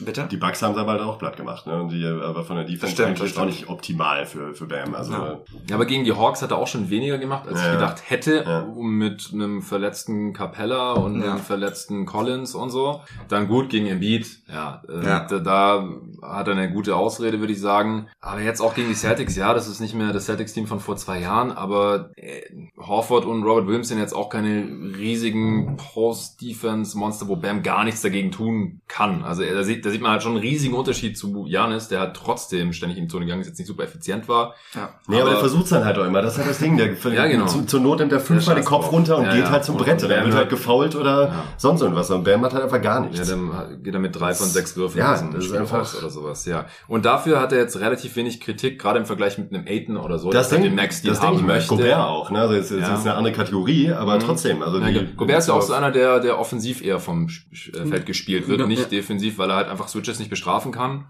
Bitte? 0.00 0.28
Die 0.30 0.36
Bucks 0.36 0.62
haben 0.62 0.74
sie 0.74 0.80
aber 0.80 0.92
halt 0.92 1.02
auch 1.02 1.18
platt 1.18 1.36
gemacht, 1.36 1.66
ne? 1.66 1.80
Und 1.82 1.88
die 1.90 2.02
äh, 2.02 2.22
aber 2.22 2.44
von 2.44 2.56
der 2.56 2.64
Defense 2.64 2.94
stimmt, 2.94 3.08
eigentlich 3.08 3.32
das 3.34 3.38
auch 3.42 3.46
nicht 3.46 3.68
optimal 3.68 4.26
für, 4.26 4.54
für 4.54 4.66
Bam. 4.66 4.94
Also 4.94 5.12
Ja. 5.12 5.38
Ja, 5.68 5.74
aber 5.76 5.86
gegen 5.86 6.04
die 6.04 6.12
Hawks 6.12 6.40
hat 6.42 6.50
er 6.52 6.58
auch 6.58 6.66
schon 6.68 6.88
weniger 6.90 7.18
gemacht, 7.18 7.48
als 7.48 7.60
Ja, 7.60 7.66
ich 7.66 7.72
gedacht 7.72 8.02
hätte, 8.06 8.44
Ja. 8.46 8.60
um 8.62 8.96
mit 8.96 9.30
einem 9.32 9.62
verletzten 9.62 10.32
Capella 10.32 10.92
und 10.92 11.20
Ja. 11.20 11.32
einem 11.32 11.40
verletzten 11.40 12.06
Collins 12.06 12.54
und 12.54 12.70
so. 12.70 13.00
Dann 13.28 13.48
gut 13.48 13.70
gegen 13.70 13.86
Embiid, 13.86 14.26
ja, 14.48 14.82
äh, 14.88 15.04
Ja. 15.04 15.26
Da, 15.28 15.38
da 15.40 15.88
hat 16.22 16.48
er 16.48 16.52
eine 16.52 16.70
gute 16.72 16.94
Ausrede, 16.96 17.40
würde 17.40 17.52
ich 17.52 17.60
sagen. 17.60 18.06
Aber 18.20 18.40
jetzt 18.40 18.60
auch 18.60 18.74
gegen 18.74 18.88
die 18.88 18.94
Celtics, 18.94 19.36
ja, 19.36 19.52
das 19.54 19.68
ist 19.68 19.80
nicht 19.80 19.94
mehr 19.94 20.12
das 20.12 20.26
Celtics-Team 20.26 20.66
von 20.66 20.80
vor 20.80 20.96
zwei 20.96 21.20
Jahren, 21.20 21.50
aber 21.52 22.10
äh, 22.16 22.42
Horford 22.78 23.24
und 23.24 23.42
Robert 23.42 23.66
Williams 23.66 23.88
sind 23.88 23.98
jetzt 23.98 24.14
auch 24.14 24.28
keine 24.30 24.64
riesigen 24.96 25.76
Post-Defense-Monster, 25.76 27.28
wo 27.28 27.36
Bam 27.36 27.62
gar 27.62 27.84
nichts 27.84 28.02
dagegen 28.02 28.30
tun 28.30 28.80
kann. 28.88 29.24
Also 29.24 29.42
äh, 29.42 29.52
da 29.54 29.62
sieht, 29.62 29.84
da 29.88 29.92
sieht 29.92 30.02
man 30.02 30.12
halt 30.12 30.22
schon 30.22 30.32
einen 30.32 30.40
riesigen 30.40 30.74
Unterschied 30.74 31.16
zu 31.16 31.46
Janis, 31.46 31.88
der 31.88 32.00
halt 32.00 32.14
trotzdem 32.14 32.72
ständig 32.72 32.98
in 32.98 33.04
die 33.04 33.08
Zone 33.08 33.24
gegangen 33.24 33.40
ist, 33.42 33.48
jetzt 33.48 33.58
nicht 33.58 33.66
super 33.68 33.84
effizient 33.84 34.28
war. 34.28 34.54
Ja. 34.74 34.90
Nee, 35.06 35.16
aber, 35.16 35.22
Aber- 35.22 35.30
der 35.30 35.38
versucht's 35.40 35.70
dann 35.70 35.84
halt 35.84 35.98
auch 35.98 36.04
immer. 36.04 36.22
Das 36.22 36.32
ist 36.34 36.38
halt 36.38 36.50
das 36.50 36.58
Ding. 36.58 36.76
Der, 36.76 36.94
Ja, 37.12 37.26
genau. 37.26 37.46
zu, 37.46 37.64
zur 37.66 37.80
Not 37.80 37.98
nimmt 38.00 38.12
er 38.12 38.20
fünfmal 38.20 38.54
Der 38.54 38.62
den 38.64 38.68
Kopf 38.68 38.92
runter 38.92 39.16
und 39.18 39.24
drauf. 39.24 39.34
geht 39.34 39.44
Ja, 39.44 39.50
halt 39.50 39.64
zum 39.64 39.76
ja. 39.76 39.82
Brett. 39.82 40.02
Und 40.02 40.08
dann 40.10 40.18
Und 40.20 40.26
wird 40.26 40.36
halt 40.36 40.50
gefault 40.50 40.94
oder 40.96 41.22
Ja. 41.28 41.44
sonst 41.56 41.80
irgendwas. 41.80 42.10
Und 42.10 42.24
Bam 42.24 42.44
hat 42.44 42.52
halt 42.54 42.64
einfach 42.64 42.80
gar 42.82 43.02
Ja, 43.02 43.08
nichts. 43.10 43.28
dann 43.28 43.82
geht 43.82 43.94
er 43.94 44.00
mit 44.00 44.14
drei 44.18 44.34
von 44.34 44.46
sechs 44.46 44.76
Würfen 44.76 44.98
Ja, 44.98 45.12
das 45.32 45.44
ist 45.46 45.52
einfach- 45.54 45.78
raus 45.80 45.96
oder 45.98 46.10
sowas, 46.10 46.44
ja. 46.44 46.66
Und 46.86 47.04
dafür 47.04 47.40
hat 47.40 47.52
er 47.52 47.58
jetzt 47.58 47.78
relativ 47.80 48.16
wenig 48.16 48.40
Kritik, 48.40 48.78
gerade 48.80 48.98
im 48.98 49.06
Vergleich 49.06 49.38
mit 49.38 49.52
einem 49.54 49.66
Aiton 49.66 49.96
oder 49.96 50.18
so, 50.18 50.30
das 50.30 50.48
dass 50.50 50.58
er 50.58 50.62
den 50.62 50.74
Max 50.74 51.02
Deal 51.02 51.18
haben 51.20 51.46
möchte. 51.46 51.68
Gobert 51.68 51.96
auch. 51.98 52.30
Ne? 52.30 52.40
Also 52.40 52.54
jetzt, 52.54 52.70
jetzt 52.70 52.80
Ja. 52.82 52.94
ist 52.94 53.02
eine 53.06 53.14
andere 53.14 53.32
Kategorie, 53.34 53.92
aber 53.92 54.16
Mhm. 54.16 54.20
trotzdem. 54.20 54.62
Also 54.62 54.78
Ja, 54.78 54.88
die, 54.90 55.14
Gobert 55.16 55.38
ist 55.38 55.48
ja 55.48 55.54
auch 55.54 55.62
so 55.62 55.72
einer, 55.72 55.90
der, 55.90 56.20
der 56.20 56.38
offensiv 56.38 56.82
eher 56.82 56.98
vom 57.00 57.28
Feld 57.28 58.06
gespielt 58.06 58.48
wird, 58.48 58.60
Ja. 58.60 58.66
nicht 58.66 58.90
defensiv, 58.90 59.38
weil 59.38 59.50
er 59.50 59.56
halt 59.56 59.68
einfach 59.78 59.88
Switches 59.88 60.18
nicht 60.18 60.30
bestrafen 60.30 60.72
kann. 60.72 61.06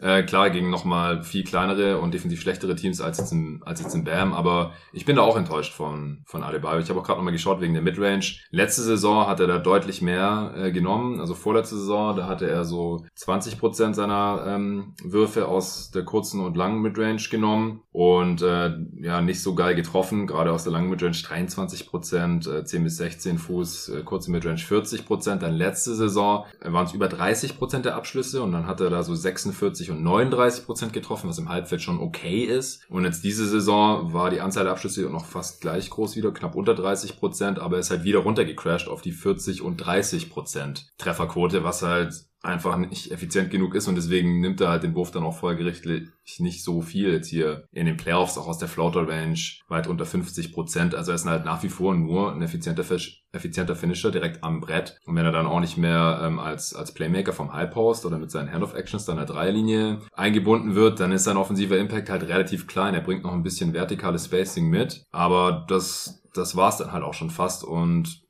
Äh, 0.00 0.24
klar, 0.24 0.50
gegen 0.50 0.68
nochmal 0.68 1.22
viel 1.22 1.42
kleinere 1.42 1.98
und 1.98 2.12
defensiv 2.12 2.40
schlechtere 2.40 2.76
Teams 2.76 3.00
als 3.00 3.18
jetzt 3.18 3.32
in, 3.32 3.62
als 3.64 3.80
jetzt 3.80 3.94
in 3.94 4.04
Bam, 4.04 4.34
aber 4.34 4.72
ich 4.92 5.06
bin 5.06 5.16
da 5.16 5.22
auch 5.22 5.36
enttäuscht 5.36 5.72
von, 5.72 6.22
von 6.26 6.42
Adebayo. 6.42 6.80
Ich 6.80 6.90
habe 6.90 7.00
auch 7.00 7.04
gerade 7.04 7.18
nochmal 7.18 7.32
geschaut 7.32 7.60
wegen 7.60 7.72
der 7.72 7.82
Midrange. 7.82 8.26
Letzte 8.50 8.82
Saison 8.82 9.26
hat 9.26 9.40
er 9.40 9.46
da 9.46 9.58
deutlich 9.58 10.02
mehr 10.02 10.52
äh, 10.56 10.70
genommen, 10.70 11.20
also 11.20 11.34
vorletzte 11.34 11.76
Saison, 11.76 12.14
da 12.14 12.26
hatte 12.26 12.48
er 12.48 12.64
so 12.64 13.06
20% 13.18 13.94
seiner 13.94 14.44
ähm, 14.46 14.94
Würfe 15.02 15.48
aus 15.48 15.90
der 15.90 16.04
kurzen 16.04 16.40
und 16.40 16.56
langen 16.56 16.82
Midrange 16.82 17.22
genommen 17.30 17.80
und 17.92 18.42
äh, 18.42 18.76
ja, 19.00 19.22
nicht 19.22 19.42
so 19.42 19.54
geil 19.54 19.74
getroffen, 19.74 20.26
gerade 20.26 20.52
aus 20.52 20.64
der 20.64 20.72
langen 20.72 20.90
Midrange 20.90 21.16
23%, 21.16 22.50
äh, 22.50 22.64
10 22.64 22.84
bis 22.84 22.98
16 22.98 23.38
Fuß, 23.38 23.88
äh, 23.88 24.02
kurze 24.02 24.30
Midrange 24.30 24.58
40%, 24.58 25.36
dann 25.36 25.54
letzte 25.54 25.94
Saison 25.94 26.44
waren 26.60 26.84
es 26.84 26.92
über 26.92 27.06
30% 27.06 27.80
der 27.80 27.96
Abschlüsse 27.96 28.42
und 28.42 28.52
dann 28.52 28.66
hat 28.66 28.80
er 28.80 28.90
da 28.90 29.02
so 29.02 29.14
46 29.14 29.85
und 29.90 30.02
39% 30.02 30.90
getroffen, 30.90 31.28
was 31.28 31.38
im 31.38 31.48
Halbfeld 31.48 31.82
schon 31.82 32.00
okay 32.00 32.44
ist. 32.44 32.82
Und 32.88 33.04
jetzt 33.04 33.24
diese 33.24 33.46
Saison 33.46 34.12
war 34.12 34.30
die 34.30 34.40
Anzahl 34.40 34.64
der 34.64 34.72
Abschlüsse 34.72 35.02
noch 35.02 35.24
fast 35.24 35.60
gleich 35.60 35.90
groß 35.90 36.16
wieder, 36.16 36.32
knapp 36.32 36.54
unter 36.54 36.72
30%, 36.72 37.58
aber 37.58 37.76
er 37.76 37.80
ist 37.80 37.90
halt 37.90 38.04
wieder 38.04 38.20
runtergecrashed 38.20 38.88
auf 38.88 39.02
die 39.02 39.12
40 39.12 39.62
und 39.62 39.82
30% 39.82 40.84
Trefferquote, 40.98 41.64
was 41.64 41.82
halt 41.82 42.25
einfach 42.46 42.76
nicht 42.76 43.10
effizient 43.10 43.50
genug 43.50 43.74
ist 43.74 43.88
und 43.88 43.96
deswegen 43.96 44.40
nimmt 44.40 44.60
er 44.60 44.68
halt 44.68 44.82
den 44.82 44.94
Wurf 44.94 45.10
dann 45.10 45.24
auch 45.24 45.36
folgerichtlich 45.36 46.08
nicht 46.38 46.62
so 46.62 46.80
viel 46.80 47.12
jetzt 47.12 47.28
hier 47.28 47.64
in 47.72 47.86
den 47.86 47.96
Playoffs, 47.96 48.38
auch 48.38 48.46
aus 48.46 48.58
der 48.58 48.68
Floater 48.68 49.06
Range, 49.08 49.38
weit 49.68 49.86
unter 49.86 50.06
50 50.06 50.52
Prozent. 50.52 50.94
Also 50.94 51.12
er 51.12 51.16
ist 51.16 51.26
halt 51.26 51.44
nach 51.44 51.62
wie 51.62 51.68
vor 51.68 51.94
nur 51.94 52.32
ein 52.32 52.42
effizienter, 52.42 52.84
effizienter 53.32 53.76
Finisher 53.76 54.10
direkt 54.10 54.42
am 54.42 54.60
Brett. 54.60 54.98
Und 55.06 55.16
wenn 55.16 55.24
er 55.24 55.32
dann 55.32 55.46
auch 55.46 55.60
nicht 55.60 55.76
mehr 55.76 56.20
ähm, 56.22 56.38
als, 56.38 56.74
als 56.74 56.92
Playmaker 56.92 57.32
vom 57.32 57.52
High 57.52 57.70
Post 57.70 58.06
oder 58.06 58.18
mit 58.18 58.30
seinen 58.30 58.52
Hand-of-Actions 58.52 59.04
dann 59.04 59.16
der 59.16 59.26
Dreierlinie 59.26 60.00
eingebunden 60.12 60.74
wird, 60.74 61.00
dann 61.00 61.12
ist 61.12 61.24
sein 61.24 61.36
offensiver 61.36 61.78
Impact 61.78 62.10
halt 62.10 62.22
relativ 62.24 62.66
klein. 62.66 62.94
Er 62.94 63.00
bringt 63.00 63.24
noch 63.24 63.32
ein 63.32 63.42
bisschen 63.42 63.72
vertikales 63.72 64.26
Spacing 64.26 64.68
mit, 64.68 65.04
aber 65.10 65.64
das, 65.68 66.22
das 66.34 66.56
war's 66.56 66.78
dann 66.78 66.92
halt 66.92 67.04
auch 67.04 67.14
schon 67.14 67.30
fast 67.30 67.64
und 67.64 68.22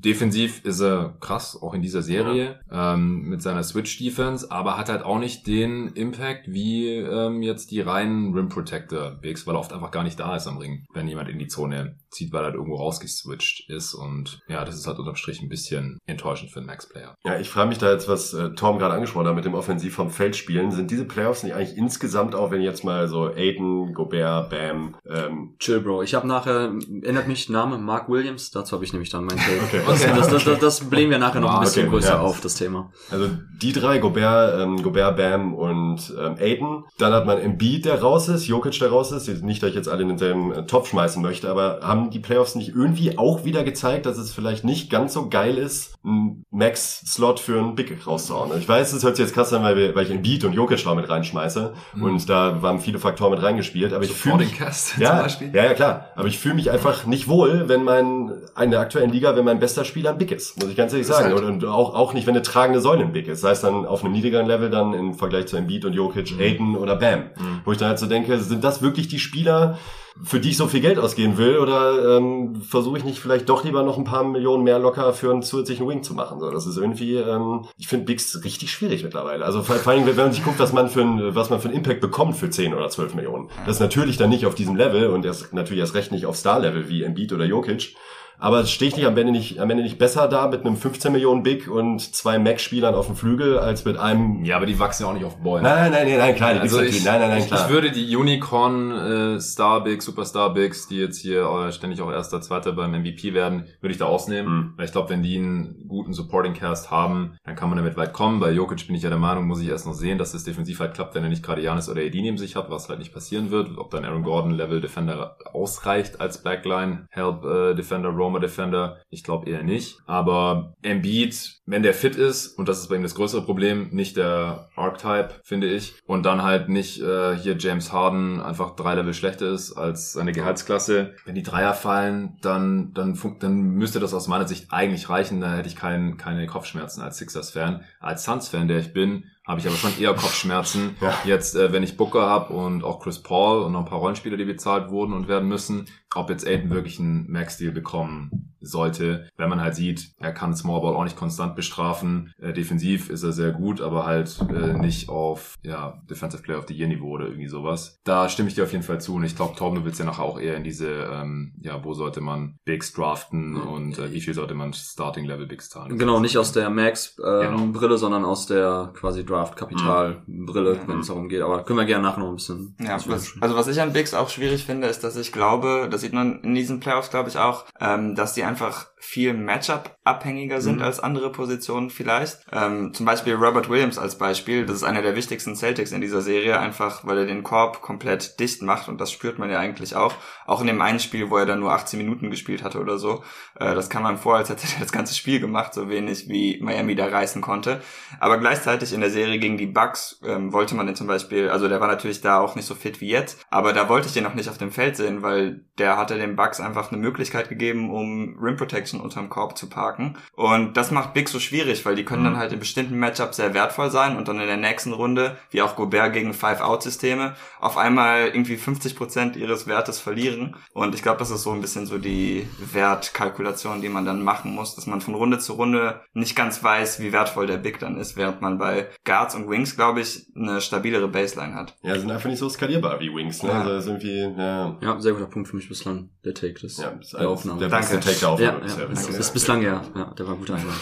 Defensiv 0.00 0.64
ist 0.64 0.80
er 0.80 1.16
krass, 1.20 1.60
auch 1.60 1.74
in 1.74 1.82
dieser 1.82 2.02
Serie, 2.02 2.60
ähm, 2.70 3.22
mit 3.28 3.42
seiner 3.42 3.62
Switch-Defense, 3.62 4.50
aber 4.50 4.78
hat 4.78 4.88
halt 4.88 5.02
auch 5.02 5.18
nicht 5.18 5.46
den 5.46 5.88
Impact 5.88 6.50
wie 6.50 6.88
ähm, 6.88 7.42
jetzt 7.42 7.70
die 7.70 7.80
reinen 7.80 8.32
Rim 8.32 8.48
Protector 8.48 9.10
Bigs, 9.20 9.46
weil 9.46 9.56
er 9.56 9.60
oft 9.60 9.72
einfach 9.72 9.90
gar 9.90 10.02
nicht 10.02 10.18
da 10.18 10.36
ist 10.36 10.46
am 10.46 10.56
Ring, 10.56 10.84
wenn 10.92 11.06
jemand 11.06 11.28
in 11.28 11.38
die 11.38 11.48
Zone 11.48 11.96
zieht, 12.10 12.32
weil 12.32 12.40
er 12.42 12.46
halt 12.46 12.54
irgendwo 12.54 12.76
rausgeswitcht 12.76 13.68
ist. 13.68 13.94
Und 13.94 14.40
ja, 14.48 14.64
das 14.64 14.76
ist 14.76 14.86
halt 14.86 14.98
unterm 14.98 15.16
Strich 15.16 15.40
ein 15.42 15.48
bisschen 15.48 15.98
enttäuschend 16.06 16.50
für 16.50 16.58
einen 16.60 16.66
Max-Player. 16.66 17.14
Ja, 17.24 17.38
ich 17.38 17.48
frage 17.48 17.68
mich 17.68 17.78
da 17.78 17.92
jetzt, 17.92 18.08
was 18.08 18.32
äh, 18.34 18.50
Tom 18.54 18.78
gerade 18.78 18.94
angesprochen 18.94 19.26
hat 19.26 19.34
mit 19.34 19.44
dem 19.44 19.54
Offensiv 19.54 19.94
vom 19.94 20.10
Feld 20.10 20.36
spielen. 20.36 20.70
Sind 20.70 20.90
diese 20.90 21.04
Playoffs 21.04 21.42
nicht 21.42 21.54
eigentlich 21.54 21.76
insgesamt 21.76 22.34
auch, 22.34 22.50
wenn 22.50 22.62
jetzt 22.62 22.84
mal 22.84 23.08
so 23.08 23.28
Aiden, 23.28 23.94
Gobert, 23.94 24.50
Bam, 24.50 24.96
ähm, 25.08 25.54
Chill, 25.58 25.80
Bro. 25.80 26.02
Ich 26.02 26.14
habe 26.14 26.26
nachher, 26.26 26.72
erinnert 27.02 27.28
mich 27.28 27.48
Name 27.48 27.78
Mark 27.78 28.08
Williams, 28.08 28.50
dazu 28.50 28.72
habe 28.72 28.84
ich 28.84 28.92
nämlich 28.92 29.10
dann 29.10 29.24
mein 29.24 29.36
Take. 29.38 29.60
Okay. 29.64 29.80
Okay. 29.90 30.12
Das, 30.16 30.28
das, 30.28 30.44
das, 30.44 30.58
das 30.60 30.80
blähen 30.90 31.10
wir 31.10 31.18
nachher 31.18 31.40
noch 31.40 31.50
ein 31.50 31.56
Ah, 31.56 31.60
bisschen 31.60 31.82
okay, 31.88 31.96
größer 31.96 32.14
ja. 32.14 32.20
auf, 32.20 32.40
das 32.40 32.54
Thema. 32.54 32.92
Also 33.10 33.28
die 33.60 33.72
drei, 33.72 33.98
Gobert, 33.98 34.60
ähm, 34.60 34.82
Gobert, 34.82 35.16
Bam 35.16 35.54
und 35.54 36.14
ähm, 36.18 36.36
Aiden. 36.38 36.84
Dann 36.98 37.12
hat 37.12 37.26
man 37.26 37.38
Embiid, 37.38 37.84
der 37.84 38.00
raus 38.00 38.28
ist, 38.28 38.46
Jokic, 38.46 38.78
der 38.78 38.90
raus 38.90 39.12
ist. 39.12 39.42
Nicht, 39.42 39.62
dass 39.62 39.70
ich 39.70 39.76
jetzt 39.76 39.88
alle 39.88 40.02
in 40.02 40.08
denselben 40.08 40.52
äh, 40.52 40.66
Topf 40.66 40.88
schmeißen 40.88 41.20
möchte, 41.22 41.50
aber 41.50 41.80
haben 41.82 41.99
die 42.08 42.20
Playoffs 42.20 42.54
nicht 42.54 42.70
irgendwie 42.70 43.18
auch 43.18 43.44
wieder 43.44 43.62
gezeigt, 43.64 44.06
dass 44.06 44.16
es 44.16 44.32
vielleicht 44.32 44.64
nicht 44.64 44.88
ganz 44.88 45.12
so 45.12 45.28
geil 45.28 45.58
ist, 45.58 45.92
einen 46.02 46.44
Max-Slot 46.50 47.40
für 47.40 47.58
einen 47.58 47.74
Big 47.74 48.06
rauszuhauen. 48.06 48.52
Ich 48.58 48.66
weiß, 48.68 48.94
es 48.94 49.02
hört 49.04 49.16
sich 49.16 49.26
jetzt 49.26 49.34
krass 49.34 49.52
an, 49.52 49.62
weil, 49.62 49.76
wir, 49.76 49.94
weil 49.94 50.04
ich 50.06 50.10
Embiid 50.10 50.44
und 50.44 50.54
Jokic 50.54 50.82
da 50.82 50.94
mit 50.94 51.08
reinschmeiße. 51.10 51.74
Und 52.00 52.28
da 52.30 52.62
waren 52.62 52.80
viele 52.80 52.98
Faktoren 52.98 53.32
mit 53.32 53.42
reingespielt. 53.42 53.92
Aber 53.92 54.04
ich 54.04 54.12
fühle 54.12 54.36
mich 54.38 54.56
Cast 54.56 54.96
ja, 54.96 55.26
ja, 55.52 55.64
ja, 55.64 55.74
klar. 55.74 56.06
Aber 56.16 56.28
ich 56.28 56.38
fühle 56.38 56.54
mich 56.54 56.70
einfach 56.70 57.04
nicht 57.04 57.28
wohl, 57.28 57.68
wenn 57.68 57.84
mein, 57.84 58.32
in 58.62 58.70
der 58.70 58.80
aktuellen 58.80 59.10
Liga, 59.10 59.36
wenn 59.36 59.44
mein 59.44 59.58
bester 59.58 59.84
Spieler 59.84 60.10
ein 60.12 60.18
Big 60.18 60.30
ist. 60.30 60.58
Muss 60.60 60.70
ich 60.70 60.76
ganz 60.76 60.92
ehrlich 60.92 61.06
sagen. 61.08 61.26
halt- 61.34 61.42
Und, 61.44 61.64
und 61.64 61.64
auch, 61.66 61.94
auch 61.94 62.14
nicht, 62.14 62.26
wenn 62.26 62.34
eine 62.34 62.42
tragende 62.42 62.80
Säule 62.80 63.02
ein 63.02 63.12
Big 63.12 63.28
ist. 63.28 63.40
Sei 63.40 63.50
es 63.50 63.60
dann 63.60 63.84
auf 63.84 64.04
einem 64.04 64.12
niedrigeren 64.12 64.46
Level 64.46 64.70
dann 64.70 64.94
im 64.94 65.14
Vergleich 65.14 65.46
zu 65.46 65.56
Embiid 65.56 65.84
und 65.84 65.92
Jokic, 65.92 66.30
Mhm. 66.32 66.40
Aiden 66.40 66.76
oder 66.76 66.96
Bam. 66.96 67.24
Wo 67.64 67.72
ich 67.72 67.78
dann 67.78 67.88
halt 67.88 67.98
so 67.98 68.06
denke, 68.06 68.38
sind 68.38 68.62
das 68.64 68.82
wirklich 68.82 69.08
die 69.08 69.18
Spieler, 69.18 69.78
für 70.22 70.40
die 70.40 70.50
ich 70.50 70.56
so 70.56 70.66
viel 70.66 70.80
Geld 70.80 70.98
ausgeben 70.98 71.38
will? 71.38 71.58
Oder 71.58 72.16
ähm, 72.16 72.62
versuche 72.62 72.98
ich 72.98 73.04
nicht 73.04 73.20
vielleicht 73.20 73.48
doch 73.48 73.64
lieber 73.64 73.82
noch 73.82 73.98
ein 73.98 74.04
paar 74.04 74.24
Millionen 74.24 74.64
mehr 74.64 74.78
locker 74.78 75.12
für 75.12 75.30
einen 75.30 75.42
zusätzlichen 75.42 75.88
Wing 75.88 76.02
zu 76.02 76.14
machen? 76.14 76.40
So, 76.40 76.50
das 76.50 76.66
ist 76.66 76.76
irgendwie, 76.76 77.16
ähm, 77.16 77.66
ich 77.78 77.88
finde 77.88 78.06
Bigs 78.06 78.44
richtig 78.44 78.72
schwierig 78.72 79.02
mittlerweile. 79.04 79.44
Also 79.44 79.62
vor, 79.62 79.76
vor 79.76 79.92
allem, 79.92 80.06
wenn 80.06 80.16
man 80.16 80.32
sich 80.32 80.44
guckt, 80.44 80.58
was 80.58 80.72
man 80.72 80.88
für 80.88 81.02
ein, 81.02 81.34
was 81.34 81.50
man 81.50 81.60
für 81.60 81.68
einen 81.68 81.76
Impact 81.76 82.00
bekommt 82.00 82.36
für 82.36 82.50
10 82.50 82.74
oder 82.74 82.88
12 82.88 83.14
Millionen. 83.14 83.48
Das 83.66 83.76
ist 83.76 83.80
natürlich 83.80 84.16
dann 84.16 84.30
nicht 84.30 84.46
auf 84.46 84.54
diesem 84.54 84.76
Level 84.76 85.08
und 85.08 85.24
erst, 85.24 85.52
natürlich 85.52 85.80
erst 85.80 85.94
recht 85.94 86.12
nicht 86.12 86.26
auf 86.26 86.36
Star-Level 86.36 86.88
wie 86.88 87.02
Embiid 87.02 87.32
oder 87.32 87.44
Jokic. 87.44 87.94
Aber 88.40 88.64
stehe 88.64 88.88
ich 88.88 88.96
nicht 88.96 89.06
am 89.06 89.16
Ende 89.16 89.32
nicht, 89.32 89.60
am 89.60 89.70
Ende 89.70 89.82
nicht 89.82 89.98
besser 89.98 90.26
da 90.26 90.48
mit 90.48 90.60
einem 90.60 90.76
15 90.76 91.12
Millionen 91.12 91.42
Big 91.42 91.68
und 91.70 92.00
zwei 92.14 92.38
Max-Spielern 92.38 92.94
auf 92.94 93.06
dem 93.06 93.16
Flügel 93.16 93.58
als 93.58 93.84
mit 93.84 93.98
einem 93.98 94.44
Ja, 94.44 94.56
aber 94.56 94.66
die 94.66 94.78
wachsen 94.78 95.04
ja 95.04 95.10
auch 95.10 95.14
nicht 95.14 95.24
auf 95.24 95.36
Bäumen. 95.36 95.62
Nein, 95.62 95.92
nein, 95.92 96.08
nein, 96.08 96.18
nein, 96.18 96.34
klar, 96.34 96.54
die 96.54 96.60
Also 96.60 96.80
ich, 96.80 97.04
nein, 97.04 97.20
nein, 97.20 97.30
nein, 97.30 97.38
ich, 97.40 97.46
klar. 97.46 97.66
ich 97.66 97.72
würde 97.72 97.90
die 97.92 98.16
Unicorn 98.16 98.90
äh, 99.36 99.40
Star 99.40 99.84
Bigs, 99.84 100.04
Superstar 100.04 100.54
Bigs, 100.54 100.88
die 100.88 100.96
jetzt 100.96 101.20
hier 101.20 101.42
äh, 101.42 101.72
ständig 101.72 102.00
auch 102.00 102.10
erster, 102.10 102.40
zweiter 102.40 102.72
beim 102.72 102.92
MVP 102.92 103.34
werden, 103.34 103.66
würde 103.80 103.92
ich 103.92 103.98
da 103.98 104.06
ausnehmen. 104.06 104.52
Mhm. 104.52 104.72
Weil 104.76 104.86
ich 104.86 104.92
glaube, 104.92 105.10
wenn 105.10 105.22
die 105.22 105.36
einen 105.36 105.86
guten 105.86 106.14
Supporting 106.14 106.54
Cast 106.54 106.90
haben, 106.90 107.36
dann 107.44 107.56
kann 107.56 107.68
man 107.68 107.76
damit 107.76 107.96
weit 107.96 108.12
kommen. 108.14 108.40
Bei 108.40 108.50
Jokic 108.50 108.86
bin 108.86 108.96
ich 108.96 109.02
ja 109.02 109.10
der 109.10 109.18
Meinung, 109.18 109.46
muss 109.46 109.60
ich 109.60 109.68
erst 109.68 109.86
noch 109.86 109.92
sehen, 109.92 110.16
dass 110.16 110.32
das 110.32 110.44
defensiv 110.44 110.80
halt 110.80 110.94
klappt, 110.94 111.14
wenn 111.14 111.22
er 111.22 111.28
nicht 111.28 111.42
gerade 111.42 111.60
Janis 111.62 111.88
oder 111.88 112.00
AD 112.00 112.20
neben 112.20 112.38
sich 112.38 112.56
hat, 112.56 112.70
was 112.70 112.88
halt 112.88 112.98
nicht 112.98 113.12
passieren 113.12 113.50
wird. 113.50 113.76
Ob 113.76 113.90
dann 113.90 114.04
Aaron 114.04 114.22
Gordon 114.22 114.52
Level 114.52 114.80
Defender 114.80 115.36
ausreicht 115.52 116.20
als 116.20 116.42
Backline, 116.42 117.06
Help 117.10 117.44
äh, 117.44 117.74
Defender, 117.74 118.10
Roamer 118.30 118.40
Defender. 118.40 118.98
Ich 119.10 119.24
glaube 119.24 119.50
eher 119.50 119.62
nicht. 119.62 119.98
Aber 120.06 120.74
Embiid, 120.82 121.60
wenn 121.66 121.82
der 121.82 121.94
fit 121.94 122.16
ist, 122.16 122.58
und 122.58 122.68
das 122.68 122.78
ist 122.78 122.88
bei 122.88 122.96
ihm 122.96 123.02
das 123.02 123.14
größere 123.14 123.42
Problem, 123.42 123.88
nicht 123.90 124.16
der 124.16 124.68
Archetype, 124.76 125.34
finde 125.42 125.68
ich. 125.68 125.94
Und 126.06 126.24
dann 126.24 126.42
halt 126.42 126.68
nicht 126.68 127.00
äh, 127.02 127.36
hier 127.36 127.56
James 127.58 127.92
Harden 127.92 128.40
einfach 128.40 128.76
drei 128.76 128.94
Level 128.94 129.14
schlechter 129.14 129.48
ist 129.48 129.72
als 129.72 130.12
seine 130.12 130.32
Gehaltsklasse. 130.32 131.14
Wenn 131.24 131.34
die 131.34 131.42
Dreier 131.42 131.74
fallen, 131.74 132.36
dann, 132.40 132.92
dann, 132.94 133.18
dann 133.40 133.60
müsste 133.60 134.00
das 134.00 134.14
aus 134.14 134.28
meiner 134.28 134.46
Sicht 134.46 134.68
eigentlich 134.70 135.08
reichen. 135.08 135.40
Da 135.40 135.56
hätte 135.56 135.68
ich 135.68 135.76
kein, 135.76 136.16
keine 136.16 136.46
Kopfschmerzen 136.46 137.02
als 137.02 137.18
Sixers-Fan. 137.18 137.84
Als 137.98 138.24
Suns-Fan, 138.24 138.68
der 138.68 138.78
ich 138.78 138.92
bin, 138.92 139.24
habe 139.50 139.60
ich 139.60 139.66
aber 139.66 139.76
schon 139.76 139.98
eher 139.98 140.14
Kopfschmerzen. 140.14 140.96
Ja. 141.00 141.12
Jetzt, 141.24 141.56
äh, 141.56 141.72
wenn 141.72 141.82
ich 141.82 141.96
Booker 141.96 142.22
habe 142.22 142.54
und 142.54 142.84
auch 142.84 143.00
Chris 143.00 143.18
Paul 143.18 143.62
und 143.62 143.72
noch 143.72 143.80
ein 143.80 143.84
paar 143.84 143.98
Rollenspieler, 143.98 144.36
die 144.36 144.44
bezahlt 144.44 144.90
wurden 144.90 145.12
und 145.12 145.28
werden 145.28 145.48
müssen, 145.48 145.86
ob 146.14 146.30
jetzt 146.30 146.46
Aiden 146.46 146.70
wirklich 146.70 147.00
einen 147.00 147.30
Max-Deal 147.30 147.72
bekommen 147.72 148.49
sollte. 148.60 149.28
Wenn 149.36 149.48
man 149.48 149.60
halt 149.60 149.74
sieht, 149.74 150.12
er 150.18 150.32
kann 150.32 150.54
Smallball 150.54 150.94
auch 150.94 151.04
nicht 151.04 151.16
konstant 151.16 151.56
bestrafen. 151.56 152.32
Äh, 152.40 152.52
defensiv 152.52 153.10
ist 153.10 153.22
er 153.22 153.32
sehr 153.32 153.52
gut, 153.52 153.80
aber 153.80 154.06
halt 154.06 154.38
äh, 154.50 154.72
nicht 154.74 155.08
auf 155.08 155.54
ja, 155.62 156.00
Defensive 156.08 156.42
Player 156.42 156.58
of 156.58 156.66
the 156.68 156.74
Year 156.74 156.88
Niveau 156.88 157.10
oder 157.10 157.26
irgendwie 157.26 157.48
sowas. 157.48 157.98
Da 158.04 158.28
stimme 158.28 158.48
ich 158.48 158.54
dir 158.54 158.64
auf 158.64 158.72
jeden 158.72 158.84
Fall 158.84 159.00
zu. 159.00 159.14
Und 159.14 159.24
ich 159.24 159.36
glaube, 159.36 159.54
Tom, 159.56 159.74
du 159.74 159.84
willst 159.84 159.98
ja 159.98 160.04
nachher 160.04 160.22
auch 160.24 160.38
eher 160.40 160.56
in 160.56 160.64
diese, 160.64 160.88
ähm, 160.90 161.52
ja, 161.60 161.82
wo 161.84 161.94
sollte 161.94 162.20
man 162.20 162.56
Bigs 162.64 162.92
draften 162.92 163.56
und 163.56 163.98
äh, 163.98 164.12
wie 164.12 164.20
viel 164.20 164.34
sollte 164.34 164.54
man 164.54 164.72
Starting 164.72 165.24
Level 165.24 165.46
Bigs 165.46 165.68
zahlen? 165.68 165.98
Genau, 165.98 166.20
nicht 166.20 166.36
aus 166.38 166.52
der 166.52 166.70
Max-Brille, 166.70 167.50
Genau. 167.50 167.66
Brille, 167.72 167.98
sondern 167.98 168.24
aus 168.24 168.46
der 168.46 168.90
quasi 168.94 169.24
Draft-Kapital-Brille, 169.24 170.74
Mhm. 170.74 170.88
wenn 170.88 170.98
es 171.00 171.06
darum 171.08 171.28
geht. 171.28 171.42
Aber 171.42 171.64
können 171.64 171.78
wir 171.78 171.84
gerne 171.86 172.02
nachher 172.04 172.20
noch 172.20 172.28
ein 172.28 172.36
bisschen. 172.36 172.76
Ja, 172.80 172.98
was, 173.06 173.34
also 173.40 173.56
was 173.56 173.66
ich 173.68 173.80
an 173.80 173.92
Bigs 173.92 174.14
auch 174.14 174.28
schwierig 174.28 174.64
finde, 174.64 174.86
ist, 174.88 175.04
dass 175.04 175.16
ich 175.16 175.32
glaube, 175.32 175.88
das 175.90 176.00
sieht 176.02 176.12
man 176.12 176.40
in 176.42 176.54
diesen 176.54 176.80
Playoffs, 176.80 177.10
glaube 177.10 177.28
ich, 177.28 177.38
auch, 177.38 177.64
ähm, 177.80 178.14
dass 178.14 178.34
die 178.34 178.44
einfach 178.50 178.89
viel 179.00 179.32
Matchup-abhängiger 179.34 180.60
sind 180.60 180.76
Mhm. 180.76 180.82
als 180.82 181.00
andere 181.00 181.32
Positionen 181.32 181.90
vielleicht. 181.90 182.38
Ähm, 182.52 182.92
zum 182.94 183.06
Beispiel 183.06 183.34
Robert 183.34 183.68
Williams 183.68 183.98
als 183.98 184.18
Beispiel, 184.18 184.66
das 184.66 184.76
ist 184.76 184.84
einer 184.84 185.02
der 185.02 185.16
wichtigsten 185.16 185.56
Celtics 185.56 185.92
in 185.92 186.00
dieser 186.00 186.20
Serie, 186.20 186.58
einfach 186.58 187.06
weil 187.06 187.18
er 187.18 187.26
den 187.26 187.42
Korb 187.42 187.80
komplett 187.82 188.38
dicht 188.40 188.62
macht 188.62 188.88
und 188.88 189.00
das 189.00 189.10
spürt 189.10 189.38
man 189.38 189.50
ja 189.50 189.58
eigentlich 189.58 189.96
auch. 189.96 190.14
Auch 190.46 190.60
in 190.60 190.66
dem 190.66 190.82
einen 190.82 191.00
Spiel, 191.00 191.30
wo 191.30 191.36
er 191.38 191.46
dann 191.46 191.60
nur 191.60 191.72
18 191.72 191.98
Minuten 191.98 192.30
gespielt 192.30 192.62
hatte 192.62 192.80
oder 192.80 192.98
so. 192.98 193.24
Äh, 193.58 193.74
das 193.74 193.88
kam 193.88 194.02
man 194.02 194.18
vor, 194.18 194.36
als 194.36 194.48
hätte 194.50 194.66
er 194.74 194.80
das 194.80 194.92
ganze 194.92 195.14
Spiel 195.14 195.40
gemacht, 195.40 195.74
so 195.74 195.88
wenig 195.88 196.28
wie 196.28 196.58
Miami 196.62 196.94
da 196.94 197.06
reißen 197.06 197.40
konnte. 197.42 197.80
Aber 198.18 198.38
gleichzeitig 198.38 198.92
in 198.92 199.00
der 199.00 199.10
Serie 199.10 199.38
gegen 199.38 199.56
die 199.56 199.66
Bucks 199.66 200.20
ähm, 200.26 200.52
wollte 200.52 200.74
man 200.74 200.86
den 200.86 200.96
zum 200.96 201.06
Beispiel, 201.06 201.48
also 201.48 201.68
der 201.68 201.80
war 201.80 201.88
natürlich 201.88 202.20
da 202.20 202.40
auch 202.40 202.54
nicht 202.56 202.66
so 202.66 202.74
fit 202.74 203.00
wie 203.00 203.08
jetzt, 203.08 203.44
aber 203.50 203.72
da 203.72 203.88
wollte 203.88 204.08
ich 204.08 204.14
den 204.14 204.24
noch 204.24 204.34
nicht 204.34 204.48
auf 204.48 204.58
dem 204.58 204.72
Feld 204.72 204.96
sehen, 204.96 205.22
weil 205.22 205.64
der 205.78 205.96
hatte 205.96 206.18
den 206.18 206.36
Bucks 206.36 206.60
einfach 206.60 206.92
eine 206.92 207.00
Möglichkeit 207.00 207.48
gegeben, 207.48 207.90
um 207.90 208.36
Rim 208.40 208.56
Protection 208.56 208.89
unterm 208.98 209.28
Korb 209.28 209.58
zu 209.58 209.68
parken. 209.68 210.16
Und 210.34 210.76
das 210.78 210.90
macht 210.90 211.12
Big 211.12 211.28
so 211.28 211.38
schwierig, 211.38 211.84
weil 211.84 211.94
die 211.96 212.04
können 212.06 212.24
dann 212.24 212.38
halt 212.38 212.52
in 212.52 212.58
bestimmten 212.58 212.98
Matchups 212.98 213.36
sehr 213.36 213.52
wertvoll 213.52 213.90
sein 213.90 214.16
und 214.16 214.26
dann 214.26 214.40
in 214.40 214.46
der 214.46 214.56
nächsten 214.56 214.94
Runde, 214.94 215.36
wie 215.50 215.60
auch 215.60 215.76
Gobert 215.76 216.14
gegen 216.14 216.32
Five-Out-Systeme, 216.32 217.34
auf 217.60 217.76
einmal 217.76 218.28
irgendwie 218.28 218.56
50% 218.56 219.36
ihres 219.36 219.66
Wertes 219.66 220.00
verlieren. 220.00 220.56
Und 220.72 220.94
ich 220.94 221.02
glaube, 221.02 221.18
das 221.18 221.30
ist 221.30 221.42
so 221.42 221.52
ein 221.52 221.60
bisschen 221.60 221.84
so 221.84 221.98
die 221.98 222.48
Wertkalkulation, 222.58 223.80
die 223.82 223.88
man 223.88 224.04
dann 224.04 224.22
machen 224.22 224.54
muss, 224.54 224.74
dass 224.74 224.86
man 224.86 225.00
von 225.00 225.14
Runde 225.14 225.38
zu 225.38 225.52
Runde 225.54 226.00
nicht 226.14 226.34
ganz 226.36 226.62
weiß, 226.62 227.00
wie 227.00 227.12
wertvoll 227.12 227.46
der 227.46 227.58
Big 227.58 227.78
dann 227.78 227.98
ist, 227.98 228.16
während 228.16 228.40
man 228.40 228.58
bei 228.58 228.88
Guards 229.04 229.34
und 229.34 229.48
Wings, 229.50 229.76
glaube 229.76 230.00
ich, 230.00 230.26
eine 230.34 230.60
stabilere 230.60 231.08
Baseline 231.08 231.54
hat. 231.54 231.76
Ja, 231.82 231.98
sind 231.98 232.10
einfach 232.10 232.28
nicht 232.28 232.38
so 232.38 232.48
skalierbar 232.48 233.00
wie 233.00 233.14
Wings, 233.14 233.42
ne? 233.42 233.50
Ja. 233.50 233.60
Also 233.60 233.72
ist 233.72 233.86
irgendwie, 233.86 234.18
ja. 234.40 234.76
Ja, 234.80 235.00
sehr 235.00 235.12
guter 235.12 235.26
Punkt 235.26 235.48
für 235.48 235.56
mich 235.56 235.68
bislang. 235.68 236.10
Der 236.24 236.34
Take 236.34 236.54
des, 236.54 236.78
Ja, 236.78 236.92
der 237.18 237.28
Aufnahme. 237.28 237.60
der 237.60 237.68
Danke. 237.68 238.00
Take 238.00 238.04
der 238.04 238.14
ja, 238.14 238.28
Aufnahme 238.28 238.66
ja, 238.66 238.79
bisher. 238.86 239.08
das 239.08 239.18
ist 239.26 239.32
bislang 239.32 239.62
ja. 239.62 239.82
Ja, 239.94 240.04
der 240.16 240.26
war 240.26 240.34
ein 240.34 240.40
guter 240.40 240.54
Einwand. 240.54 240.78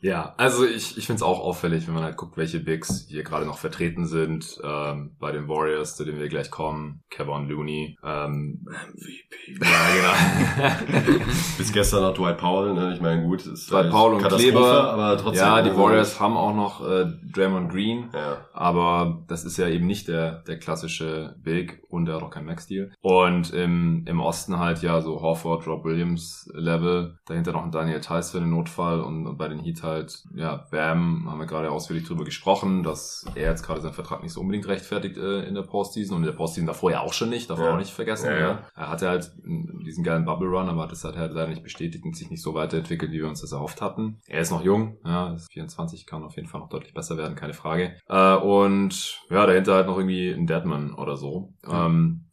Ja, 0.00 0.34
also 0.36 0.64
ich, 0.64 0.96
ich 0.96 1.06
finde 1.06 1.16
es 1.16 1.22
auch 1.22 1.40
auffällig, 1.40 1.86
wenn 1.88 1.94
man 1.94 2.04
halt 2.04 2.16
guckt, 2.16 2.36
welche 2.36 2.60
Bigs 2.60 3.06
hier 3.08 3.24
gerade 3.24 3.46
noch 3.46 3.58
vertreten 3.58 4.06
sind. 4.06 4.58
Ähm, 4.62 5.16
bei 5.18 5.32
den 5.32 5.48
Warriors, 5.48 5.96
zu 5.96 6.04
denen 6.04 6.20
wir 6.20 6.28
gleich 6.28 6.50
kommen, 6.50 7.02
Kevin 7.10 7.48
Looney. 7.48 7.98
Ähm, 8.04 8.64
MVP. 8.64 9.58
ja, 9.64 10.76
genau. 10.94 11.24
Bis 11.58 11.72
gestern 11.72 12.02
noch 12.02 12.14
Dwight 12.14 12.38
Powell, 12.38 12.74
ne? 12.74 12.94
Ich 12.94 13.00
meine, 13.00 13.22
gut, 13.24 13.44
ist 13.44 13.70
Dwight 13.70 13.84
halt 13.84 13.92
Powell 13.92 14.14
und 14.14 14.28
Kleber. 14.28 14.92
aber 14.92 15.16
trotzdem. 15.18 15.44
ja, 15.44 15.62
die 15.62 15.70
also- 15.70 15.82
Warriors 15.82 16.20
haben 16.20 16.36
auch 16.36 16.54
noch 16.54 16.88
äh, 16.88 17.06
Draymond 17.32 17.70
Green. 17.72 18.10
Ja. 18.14 18.38
Aber 18.52 19.24
das 19.26 19.44
ist 19.44 19.56
ja 19.56 19.66
eben 19.68 19.86
nicht 19.86 20.06
der, 20.06 20.42
der 20.46 20.58
klassische 20.58 21.34
Big 21.42 21.82
und 21.88 22.08
er 22.08 22.16
hat 22.16 22.22
auch 22.22 22.30
kein 22.30 22.44
Max-Deal. 22.44 22.92
Und 23.00 23.52
im, 23.52 24.04
im 24.06 24.20
Osten 24.20 24.58
halt 24.58 24.82
ja 24.82 25.00
so 25.00 25.20
Horford, 25.20 25.66
Rob 25.66 25.84
Williams 25.84 26.48
Level. 26.54 27.18
Dahinter 27.26 27.52
noch 27.52 27.64
ein 27.64 27.72
Daniel 27.72 28.00
Theiss 28.00 28.30
für 28.30 28.38
den 28.40 28.50
Notfall 28.50 29.00
und, 29.00 29.26
und 29.26 29.36
bei 29.38 29.48
den 29.48 29.58
Heat 29.58 29.82
halt, 29.88 30.22
ja, 30.34 30.66
Bam, 30.70 31.26
haben 31.30 31.38
wir 31.38 31.46
gerade 31.46 31.70
ausführlich 31.70 32.06
drüber 32.06 32.24
gesprochen, 32.24 32.82
dass 32.82 33.24
er 33.34 33.50
jetzt 33.50 33.64
gerade 33.64 33.80
seinen 33.80 33.92
Vertrag 33.94 34.22
nicht 34.22 34.32
so 34.32 34.40
unbedingt 34.40 34.68
rechtfertigt 34.68 35.16
äh, 35.16 35.42
in 35.44 35.54
der 35.54 35.62
Postseason 35.62 36.16
und 36.16 36.22
in 36.22 36.26
der 36.30 36.36
Postseason 36.36 36.66
davor 36.66 36.90
ja 36.90 37.00
auch 37.00 37.12
schon 37.12 37.28
nicht, 37.30 37.50
darf 37.50 37.58
man 37.58 37.68
Ja. 37.68 37.74
auch 37.74 37.78
nicht 37.78 37.92
vergessen. 37.92 38.26
Ja, 38.30 38.38
Ja. 38.38 38.62
Er 38.76 38.88
hatte 38.90 39.08
halt 39.08 39.32
diesen 39.44 40.04
geilen 40.04 40.24
Bubble 40.24 40.48
Run, 40.48 40.68
aber 40.68 40.86
das 40.86 41.04
hat 41.04 41.16
halt 41.16 41.32
leider 41.32 41.48
nicht 41.48 41.62
bestätigt 41.62 42.04
und 42.04 42.16
sich 42.16 42.30
nicht 42.30 42.42
so 42.42 42.54
weiterentwickelt, 42.54 43.10
wie 43.12 43.18
wir 43.20 43.28
uns 43.28 43.40
das 43.40 43.52
erhofft 43.52 43.80
hatten. 43.82 44.20
Er 44.26 44.40
ist 44.40 44.50
noch 44.50 44.62
jung, 44.62 44.98
ja, 45.04 45.32
ist 45.34 45.50
24, 45.52 46.06
kann 46.06 46.22
auf 46.24 46.36
jeden 46.36 46.48
Fall 46.48 46.60
noch 46.60 46.68
deutlich 46.68 46.94
besser 46.94 47.16
werden, 47.16 47.34
keine 47.34 47.54
Frage. 47.54 47.96
Äh, 48.08 48.34
und 48.36 49.20
ja, 49.30 49.46
dahinter 49.46 49.74
halt 49.74 49.86
noch 49.86 49.96
irgendwie 49.98 50.30
ein 50.30 50.46
Deadman 50.46 50.94
oder 50.94 51.16
so. 51.16 51.52
Ähm, 51.68 52.24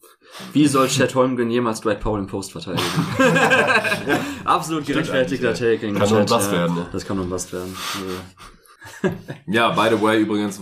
Wie 0.54 0.68
soll 0.68 0.88
Chad 0.88 1.16
Holmgren 1.16 1.50
jemals 1.50 1.82
Dwight 1.82 2.00
Powell 2.00 2.22
im 2.22 2.28
Post 2.28 2.52
verteidigen? 2.52 2.84
Absolut 4.46 4.84
Stimmt 4.84 5.08
gerechtfertigter 5.08 5.54
gegen 5.78 5.98
Kann 5.98 6.10
nur 6.10 6.20
ein 6.20 6.28
Chad, 6.28 6.38
Bust 6.38 6.52
ja. 6.52 6.58
werden, 6.60 6.76
ne? 6.76 6.88
Das 6.92 7.06
kann 7.06 7.18
nur 7.18 7.26
ein 7.26 7.30
Bust 7.30 7.54
werden. 7.54 7.76
Ja, 9.48 9.70
by 9.72 9.96
the 9.96 10.02
way, 10.02 10.20
übrigens, 10.20 10.58
äh, 10.60 10.62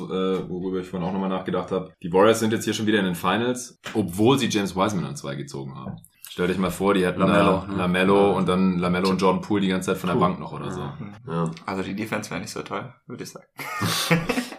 worüber 0.50 0.80
ich 0.80 0.88
vorhin 0.88 1.08
auch 1.08 1.14
nochmal 1.14 1.30
nachgedacht 1.30 1.72
habe, 1.72 1.92
die 2.02 2.12
Warriors 2.12 2.40
sind 2.40 2.52
jetzt 2.54 2.66
hier 2.66 2.74
schon 2.74 2.86
wieder 2.86 3.00
in 3.00 3.06
den 3.06 3.16
Finals, 3.16 3.80
obwohl 3.94 4.38
sie 4.38 4.48
James 4.48 4.76
Wiseman 4.76 5.06
an 5.06 5.16
zwei 5.16 5.36
gezogen 5.36 5.76
haben. 5.76 5.98
Stell 6.30 6.48
dich 6.48 6.58
mal 6.58 6.72
vor, 6.72 6.96
die 6.96 7.06
hätten 7.06 7.20
Lamello, 7.20 7.64
da 7.68 7.68
ne? 7.68 7.78
Lamello 7.78 8.36
und 8.36 8.50
dann 8.50 8.80
Lamello 8.80 9.10
und 9.10 9.22
Jordan 9.22 9.42
Poole 9.42 9.62
die 9.62 9.68
ganze 9.68 9.92
Zeit 9.92 9.98
von 9.98 10.08
der 10.08 10.16
Puh. 10.16 10.22
Bank 10.22 10.40
noch 10.40 10.52
oder 10.52 10.72
so. 10.72 10.82
Ja. 11.28 11.52
Also 11.68 11.84
die 11.84 11.96
Defense 11.96 12.32
wäre 12.32 12.42
nicht 12.42 12.50
so 12.50 12.64
toll, 12.64 12.92
würde 13.06 13.24
ich 13.24 13.30
sagen. 13.30 13.46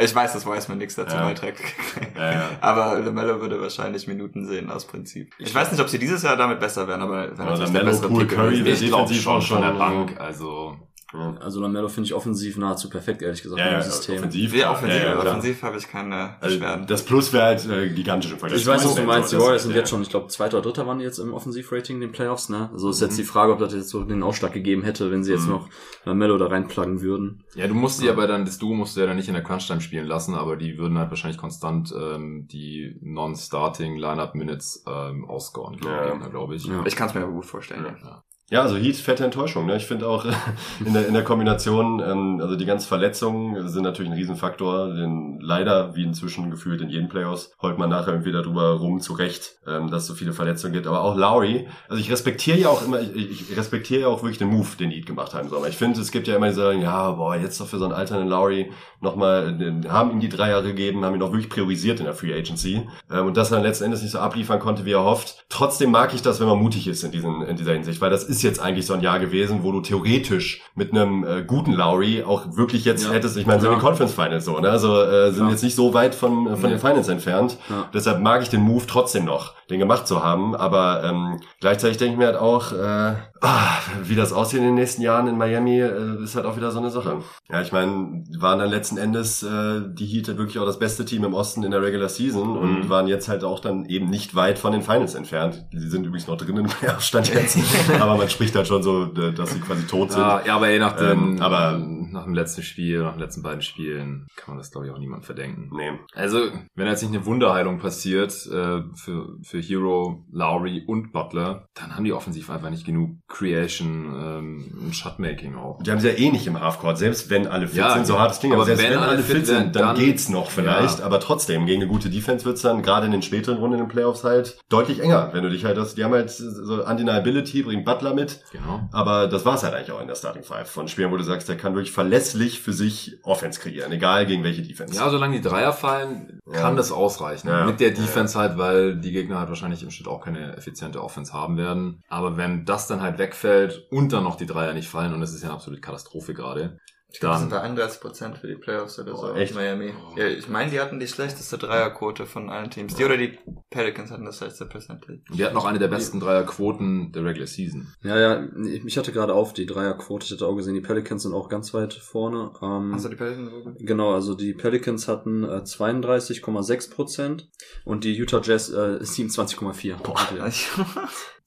Ich 0.00 0.14
weiß, 0.14 0.32
dass 0.32 0.46
Wiseman 0.46 0.78
nichts 0.78 0.94
dazu 0.96 1.16
Ja. 1.16 1.24
beiträgt. 1.24 1.60
Ja, 2.16 2.32
ja. 2.32 2.48
Aber 2.60 2.98
LaMelo 2.98 3.40
würde 3.40 3.60
wahrscheinlich 3.60 4.06
Minuten 4.06 4.46
sehen 4.46 4.70
aus 4.70 4.86
Prinzip. 4.86 5.32
Ich 5.38 5.54
weiß 5.54 5.70
nicht, 5.72 5.80
ob 5.80 5.88
sie 5.88 5.98
dieses 5.98 6.22
Jahr 6.22 6.36
damit 6.36 6.60
besser 6.60 6.86
werden, 6.86 7.00
aber 7.02 7.36
wäre 7.72 7.84
bessere 7.84 8.08
Poole, 8.08 8.26
Pick 8.26 8.36
Curry, 8.36 8.62
glaube 8.88 9.08
defensiv 9.08 9.22
schon 9.22 9.36
auch 9.36 9.46
von 9.46 9.60
der 9.60 9.68
schon, 9.70 9.78
Bank. 9.78 10.20
Also 10.20 10.76
Ja. 11.12 11.34
Also 11.40 11.60
Lamelo 11.60 11.88
finde 11.88 12.06
ich 12.06 12.14
offensiv 12.14 12.56
nahezu 12.56 12.88
perfekt, 12.88 13.20
ehrlich 13.22 13.42
gesagt, 13.42 13.58
Ja, 13.58 13.66
im 13.66 13.72
ja, 13.72 13.82
System. 13.82 14.16
offensiv. 14.18 14.54
Ja, 14.54 14.70
offensiv, 14.72 15.02
Ja, 15.02 15.18
offensiv 15.18 15.62
habe 15.62 15.76
ich 15.76 15.88
keine 15.88 16.36
Also, 16.40 16.56
Beschwerden. 16.58 16.86
das 16.86 17.04
Plus 17.04 17.32
wäre 17.32 17.44
halt 17.46 17.68
äh, 17.68 17.88
gigantisch 17.88 18.30
im 18.30 18.38
Vergleich 18.38 18.60
Ich 18.60 18.66
weiß, 18.66 18.84
was 18.84 18.94
du 18.94 19.02
meinst. 19.02 19.32
Die 19.32 19.38
Warriors 19.38 19.62
sind 19.62 19.72
ja. 19.72 19.78
jetzt 19.78 19.90
schon, 19.90 20.02
ich 20.02 20.08
glaube, 20.10 20.28
zweiter 20.28 20.58
oder 20.58 20.68
dritter 20.68 20.86
waren 20.86 20.98
die 20.98 21.04
jetzt 21.04 21.18
im 21.18 21.34
Offensivrating 21.34 21.96
in 21.96 22.00
den 22.02 22.12
Playoffs, 22.12 22.48
ne? 22.48 22.70
Also 22.72 22.90
ist 22.90 23.00
Mhm. 23.00 23.06
jetzt 23.08 23.18
die 23.18 23.24
Frage, 23.24 23.52
ob 23.52 23.58
das 23.58 23.72
jetzt 23.74 23.88
so 23.88 24.04
den 24.04 24.22
Ausschlag 24.22 24.52
gegeben 24.52 24.82
hätte, 24.84 25.10
wenn 25.10 25.24
sie 25.24 25.32
jetzt 25.32 25.46
Mhm. 25.46 25.50
noch 25.50 25.68
Lamello 26.04 26.38
da 26.38 26.46
reinpluggen 26.46 27.00
würden. 27.00 27.42
Ja, 27.56 27.66
du 27.66 27.74
musst 27.74 27.98
sie 27.98 28.08
aber 28.08 28.26
dann, 28.28 28.44
das 28.44 28.58
Duo 28.58 28.74
musst 28.74 28.96
du 28.96 29.00
ja 29.00 29.06
dann 29.06 29.16
nicht 29.16 29.26
in 29.28 29.34
der 29.34 29.42
Crunch-Time 29.42 29.80
spielen 29.80 30.06
lassen, 30.06 30.34
aber 30.36 30.56
die 30.56 30.78
würden 30.78 30.96
halt 30.96 31.10
wahrscheinlich 31.10 31.38
konstant 31.38 31.92
ähm, 31.98 32.46
die 32.50 32.96
Non-Starting 33.02 33.96
Lineup-Minutes 33.96 34.84
ähm, 34.86 35.24
ausscoren 35.28 35.76
glaube 35.76 36.54
ich. 36.54 36.64
Ja. 36.66 36.82
Ich 36.86 36.94
kann 36.96 37.08
es 37.08 37.14
mir 37.14 37.22
aber 37.22 37.32
gut 37.32 37.46
vorstellen. 37.46 37.84
Ja. 38.02 38.22
Ja, 38.50 38.62
also 38.62 38.76
Heat, 38.76 38.96
fette 38.96 39.24
Enttäuschung. 39.24 39.66
Ne? 39.66 39.76
Ich 39.76 39.86
finde 39.86 40.08
auch 40.08 40.24
in 40.84 40.92
der, 40.92 41.06
in 41.06 41.14
der 41.14 41.22
Kombination, 41.22 42.02
ähm, 42.04 42.40
also 42.42 42.56
die 42.56 42.66
ganzen 42.66 42.88
Verletzungen 42.88 43.68
sind 43.68 43.84
natürlich 43.84 44.10
ein 44.10 44.18
Riesenfaktor. 44.18 44.92
Denn 44.92 45.38
leider, 45.40 45.94
wie 45.94 46.02
inzwischen 46.02 46.50
gefühlt 46.50 46.80
in 46.80 46.88
jedem 46.88 47.08
Playoffs, 47.08 47.52
heult 47.62 47.78
man 47.78 47.90
nachher 47.90 48.12
irgendwie 48.12 48.32
darüber 48.32 48.72
rum 48.72 49.00
zurecht, 49.00 49.60
ähm, 49.68 49.88
dass 49.88 50.02
es 50.02 50.08
so 50.08 50.14
viele 50.14 50.32
Verletzungen 50.32 50.72
gibt. 50.72 50.88
Aber 50.88 51.02
auch 51.02 51.16
Lowry, 51.16 51.68
also 51.88 52.00
ich 52.00 52.10
respektiere 52.10 52.58
ja 52.58 52.68
auch 52.70 52.84
immer, 52.84 53.00
ich, 53.00 53.50
ich 53.50 53.56
respektiere 53.56 54.00
ja 54.00 54.06
auch 54.08 54.24
wirklich 54.24 54.38
den 54.38 54.48
Move, 54.48 54.76
den 54.76 54.90
Heat 54.90 55.06
gemacht 55.06 55.32
haben. 55.32 55.46
Aber 55.54 55.68
ich 55.68 55.76
finde, 55.76 56.00
es 56.00 56.10
gibt 56.10 56.26
ja 56.26 56.34
immer 56.34 56.48
die 56.48 56.54
sagen, 56.54 56.82
ja, 56.82 57.12
boah, 57.12 57.36
jetzt 57.36 57.60
doch 57.60 57.68
für 57.68 57.78
so 57.78 57.84
einen 57.84 57.94
alternden 57.94 58.28
Lowry 58.28 58.72
nochmal, 59.00 59.56
haben 59.88 60.10
ihm 60.10 60.18
die 60.18 60.28
drei 60.28 60.50
Jahre 60.50 60.64
gegeben, 60.64 61.04
haben 61.04 61.14
ihn 61.14 61.22
auch 61.22 61.30
wirklich 61.30 61.50
priorisiert 61.50 62.00
in 62.00 62.06
der 62.06 62.14
Free 62.14 62.34
Agency. 62.34 62.88
Ähm, 63.12 63.26
und 63.26 63.36
dass 63.36 63.52
er 63.52 63.60
letzten 63.60 63.84
Endes 63.84 64.02
nicht 64.02 64.10
so 64.10 64.18
abliefern 64.18 64.58
konnte, 64.58 64.84
wie 64.84 64.92
er 64.92 65.04
hofft. 65.04 65.44
Trotzdem 65.48 65.92
mag 65.92 66.12
ich 66.14 66.22
das, 66.22 66.40
wenn 66.40 66.48
man 66.48 66.58
mutig 66.58 66.88
ist 66.88 67.04
in, 67.04 67.12
diesen, 67.12 67.42
in 67.42 67.54
dieser 67.54 67.74
Hinsicht, 67.74 68.00
weil 68.00 68.10
das 68.10 68.24
ist 68.24 68.39
jetzt 68.42 68.60
eigentlich 68.60 68.86
so 68.86 68.94
ein 68.94 69.00
Jahr 69.00 69.18
gewesen, 69.18 69.60
wo 69.62 69.72
du 69.72 69.80
theoretisch 69.80 70.62
mit 70.74 70.92
einem 70.92 71.24
äh, 71.24 71.42
guten 71.46 71.72
Lowry 71.72 72.22
auch 72.22 72.56
wirklich 72.56 72.84
jetzt 72.84 73.04
Ja. 73.06 73.12
hättest, 73.12 73.36
ich 73.36 73.46
meine, 73.46 73.60
so 73.60 73.68
Ja. 73.68 73.74
die 73.74 73.80
Conference 73.80 74.14
Finals 74.14 74.44
so, 74.44 74.58
ne? 74.58 74.68
Also 74.70 75.00
äh, 75.02 75.32
sind 75.32 75.44
Ja. 75.46 75.50
jetzt 75.50 75.62
nicht 75.62 75.74
so 75.76 75.94
weit 75.94 76.14
von, 76.14 76.46
äh, 76.46 76.50
von 76.56 76.62
Nee. 76.62 76.76
den 76.76 76.78
Finals 76.78 77.08
entfernt. 77.08 77.58
Deshalb 77.94 78.20
mag 78.20 78.42
ich 78.42 78.48
den 78.48 78.60
Move 78.62 78.84
trotzdem 78.86 79.24
noch, 79.24 79.54
den 79.68 79.78
gemacht 79.78 80.06
zu 80.06 80.22
haben. 80.24 80.54
Aber 80.54 81.02
ähm, 81.04 81.40
gleichzeitig 81.60 81.96
denke 81.98 82.12
ich 82.14 82.18
mir 82.18 82.26
halt 82.26 82.36
auch, 82.38 82.72
äh, 82.72 83.14
ah, 83.42 83.68
wie 84.02 84.14
das 84.14 84.32
aussieht 84.32 84.58
in 84.60 84.66
den 84.66 84.74
nächsten 84.74 85.02
Jahren 85.02 85.26
in 85.26 85.36
Miami, 85.38 85.80
äh, 85.80 86.22
ist 86.22 86.36
halt 86.36 86.46
auch 86.46 86.56
wieder 86.56 86.70
so 86.70 86.78
eine 86.78 86.90
Sache. 86.90 87.18
Ja, 87.50 87.60
ich 87.62 87.72
meine, 87.72 88.24
waren 88.38 88.58
dann 88.58 88.70
letzten 88.70 88.96
Endes 88.96 89.42
äh, 89.42 89.80
die 89.92 90.06
Heat 90.06 90.28
halt 90.28 90.38
wirklich 90.38 90.58
auch 90.58 90.66
das 90.66 90.78
beste 90.78 91.04
Team 91.04 91.24
im 91.24 91.34
Osten 91.34 91.62
in 91.62 91.70
der 91.70 91.82
Regular 91.82 92.08
Season 92.08 92.56
und 92.56 92.84
Mhm. 92.84 92.88
waren 92.88 93.06
jetzt 93.06 93.28
halt 93.28 93.44
auch 93.44 93.60
dann 93.60 93.84
eben 93.86 94.08
nicht 94.08 94.34
weit 94.34 94.58
von 94.58 94.72
den 94.72 94.82
Finals 94.82 95.14
entfernt. 95.14 95.64
Sie 95.72 95.88
sind 95.88 96.06
übrigens 96.06 96.26
noch 96.28 96.36
drin 96.36 96.56
im 96.56 96.66
Playoff-Stand 96.66 97.34
jetzt, 97.34 97.58
aber 98.00 98.16
man 98.16 98.28
spricht 98.30 98.54
halt 98.56 98.66
schon 98.66 98.82
so, 98.82 99.04
äh, 99.14 99.32
dass 99.32 99.50
sie 99.52 99.60
quasi 99.60 99.86
tot 99.86 100.12
sind. 100.12 100.20
Ja, 100.20 100.42
ja, 100.44 100.56
aber 100.56 100.70
je 100.70 100.78
nachdem, 100.78 101.36
Ähm, 101.36 101.42
aber- 101.42 101.78
nach 102.12 102.24
dem 102.24 102.34
letzten 102.34 102.62
Spiel, 102.62 103.02
nach 103.04 103.12
den 103.12 103.20
letzten 103.20 103.42
beiden 103.42 103.62
Spielen, 103.62 104.26
kann 104.34 104.54
man 104.54 104.58
das 104.58 104.72
glaube 104.72 104.86
ich 104.88 104.92
auch 104.92 104.98
niemand 104.98 105.24
verdenken. 105.24 105.70
Nee. 105.72 105.92
Also, 106.14 106.38
wenn 106.74 106.86
jetzt 106.88 107.02
nicht 107.02 107.14
eine 107.14 107.24
Wunderheilung 107.24 107.78
passiert 107.78 108.32
äh, 108.46 108.82
für, 108.96 109.36
für 109.42 109.60
Hero, 109.60 110.24
Lowry 110.32 110.82
und 110.88 111.12
Butler, 111.12 111.66
dann 111.74 111.94
haben 111.94 112.02
die 112.04 112.12
offensiv 112.12 112.50
einfach 112.50 112.70
nicht 112.70 112.84
genug 112.84 113.16
Creation 113.28 114.12
ähm, 114.14 114.64
und 114.82 114.94
Shotmaking 114.96 115.56
auch. 115.56 115.80
Die 115.82 115.90
haben 115.90 116.00
sie 116.00 116.08
ja 116.08 116.14
eh 116.14 116.30
nicht 116.30 116.46
im 116.46 116.60
Halfcourt, 116.60 116.98
selbst 116.98 117.30
wenn 117.30 117.46
alle 117.46 117.66
fit 117.68 117.78
Ja, 117.78 117.94
sind, 117.94 118.06
so 118.06 118.18
hart 118.18 118.32
es 118.32 118.40
klingt, 118.40 118.54
aber, 118.54 118.62
aber 118.64 118.74
selbst 118.76 118.92
wenn, 118.92 118.98
alle 118.98 119.22
fit 119.22 119.46
sind, 119.46 119.56
werden, 119.56 119.72
dann, 119.72 119.82
dann- 119.82 119.96
geht's 119.96 120.28
noch 120.28 120.50
vielleicht, 120.50 120.98
Ja. 120.98 121.04
aber 121.06 121.20
trotzdem, 121.20 121.66
gegen 121.66 121.82
eine 121.82 121.90
gute 121.90 122.10
Defense 122.10 122.44
wird's 122.44 122.62
dann, 122.62 122.82
gerade 122.82 123.06
in 123.06 123.12
den 123.12 123.22
späteren 123.22 123.58
Runden 123.58 123.74
in 123.78 123.84
den 123.84 123.88
Playoffs 123.88 124.24
halt, 124.24 124.58
deutlich 124.68 125.00
enger, 125.00 125.30
wenn 125.32 125.42
du 125.42 125.50
dich 125.50 125.64
halt, 125.64 125.76
das, 125.76 125.94
die 125.94 126.04
haben 126.04 126.12
halt 126.12 126.30
so 126.30 126.84
Undeniability, 126.84 127.62
bringt 127.62 127.84
Butler 127.84 128.14
mit, 128.14 128.19
Genau. 128.52 128.88
aber 128.92 129.26
das 129.28 129.44
war's 129.44 129.62
halt 129.62 129.74
eigentlich 129.74 129.92
auch 129.92 130.00
in 130.00 130.08
der 130.08 130.14
Starting 130.14 130.42
Five 130.42 130.68
von 130.70 130.88
Spielen, 130.88 131.10
wo 131.12 131.16
du 131.16 131.22
sagst, 131.24 131.48
der 131.48 131.56
kann 131.56 131.74
wirklich 131.74 131.92
verlässlich 131.92 132.60
für 132.60 132.72
sich 132.72 133.18
Offense 133.22 133.60
kreieren, 133.60 133.92
egal 133.92 134.26
gegen 134.26 134.42
welche 134.44 134.62
Defense. 134.62 134.94
Ja, 134.94 135.08
solange 135.10 135.36
die 135.40 135.42
Dreier 135.48 135.72
fallen, 135.72 136.40
kann 136.50 136.72
Ja. 136.72 136.74
das 136.74 136.92
ausreichen. 136.92 137.48
Ja. 137.48 137.64
Mit 137.66 137.80
der. 137.80 137.90
Defense 137.90 138.38
halt, 138.38 138.56
weil 138.58 138.96
die 138.96 139.12
Gegner 139.12 139.38
halt 139.38 139.48
wahrscheinlich 139.48 139.82
im 139.82 139.90
Schnitt 139.90 140.08
auch 140.08 140.20
keine 140.24 140.56
effiziente 140.56 141.02
Offense 141.02 141.32
haben 141.32 141.56
werden. 141.56 142.02
Aber 142.08 142.36
wenn 142.36 142.64
das 142.64 142.86
dann 142.86 143.02
halt 143.02 143.18
wegfällt 143.18 143.86
und 143.90 144.12
dann 144.12 144.24
noch 144.24 144.36
die 144.36 144.46
Dreier 144.46 144.72
nicht 144.72 144.88
fallen, 144.88 145.12
und 145.12 145.20
das 145.20 145.32
ist 145.34 145.42
ja 145.42 145.48
eine 145.48 145.56
absolute 145.56 145.80
Katastrophe 145.80 146.34
gerade, 146.34 146.78
Ich 147.12 147.20
glaube, 147.20 147.32
das 147.34 147.40
sind 147.40 147.50
bei 147.50 147.60
31 147.60 148.00
Prozent 148.00 148.38
für 148.38 148.46
die 148.46 148.54
Playoffs 148.54 148.98
oder 148.98 149.14
so. 149.16 149.22
Boah, 149.22 149.36
echt? 149.36 149.54
Miami. 149.54 149.92
Ja, 150.16 150.26
ich 150.26 150.48
meine, 150.48 150.70
die 150.70 150.78
hatten 150.80 151.00
die 151.00 151.08
schlechteste 151.08 151.58
Dreierquote 151.58 152.26
von 152.26 152.50
allen 152.50 152.70
Teams. 152.70 152.94
Die 152.94 153.04
oder 153.04 153.16
die 153.16 153.38
Pelicans 153.70 154.10
hatten 154.10 154.24
das 154.24 154.38
schlechteste 154.38 154.66
Percentage. 154.66 155.20
die 155.32 155.44
hatten 155.44 155.54
noch 155.54 155.64
eine 155.64 155.78
der 155.78 155.88
besten 155.88 156.20
Dreierquoten 156.20 157.12
der 157.12 157.24
Regular 157.24 157.46
Season. 157.46 157.88
Ja, 158.02 158.18
ja, 158.18 158.48
ich 158.84 158.96
hatte 158.96 159.12
gerade 159.12 159.34
auf 159.34 159.52
die 159.52 159.66
Dreierquote, 159.66 160.26
ich 160.26 160.32
hatte 160.32 160.46
auch 160.46 160.54
gesehen, 160.56 160.74
die 160.74 160.80
Pelicans 160.80 161.22
sind 161.24 161.34
auch 161.34 161.48
ganz 161.48 161.74
weit 161.74 161.94
vorne. 161.94 162.52
Ähm, 162.62 162.92
Also 162.94 163.08
die 163.08 163.16
Pelicans 163.16 163.50
so 163.50 163.60
gut? 163.62 163.74
Genau, 163.78 164.14
also 164.14 164.34
die 164.34 164.54
Pelicans 164.54 165.08
hatten 165.08 165.44
äh, 165.44 165.62
32,6 165.64 166.90
Prozent 166.94 167.48
und 167.84 168.04
die 168.04 168.14
Utah 168.14 168.40
Jazz 168.42 168.70
äh, 168.70 168.98
27,4. 169.02 169.96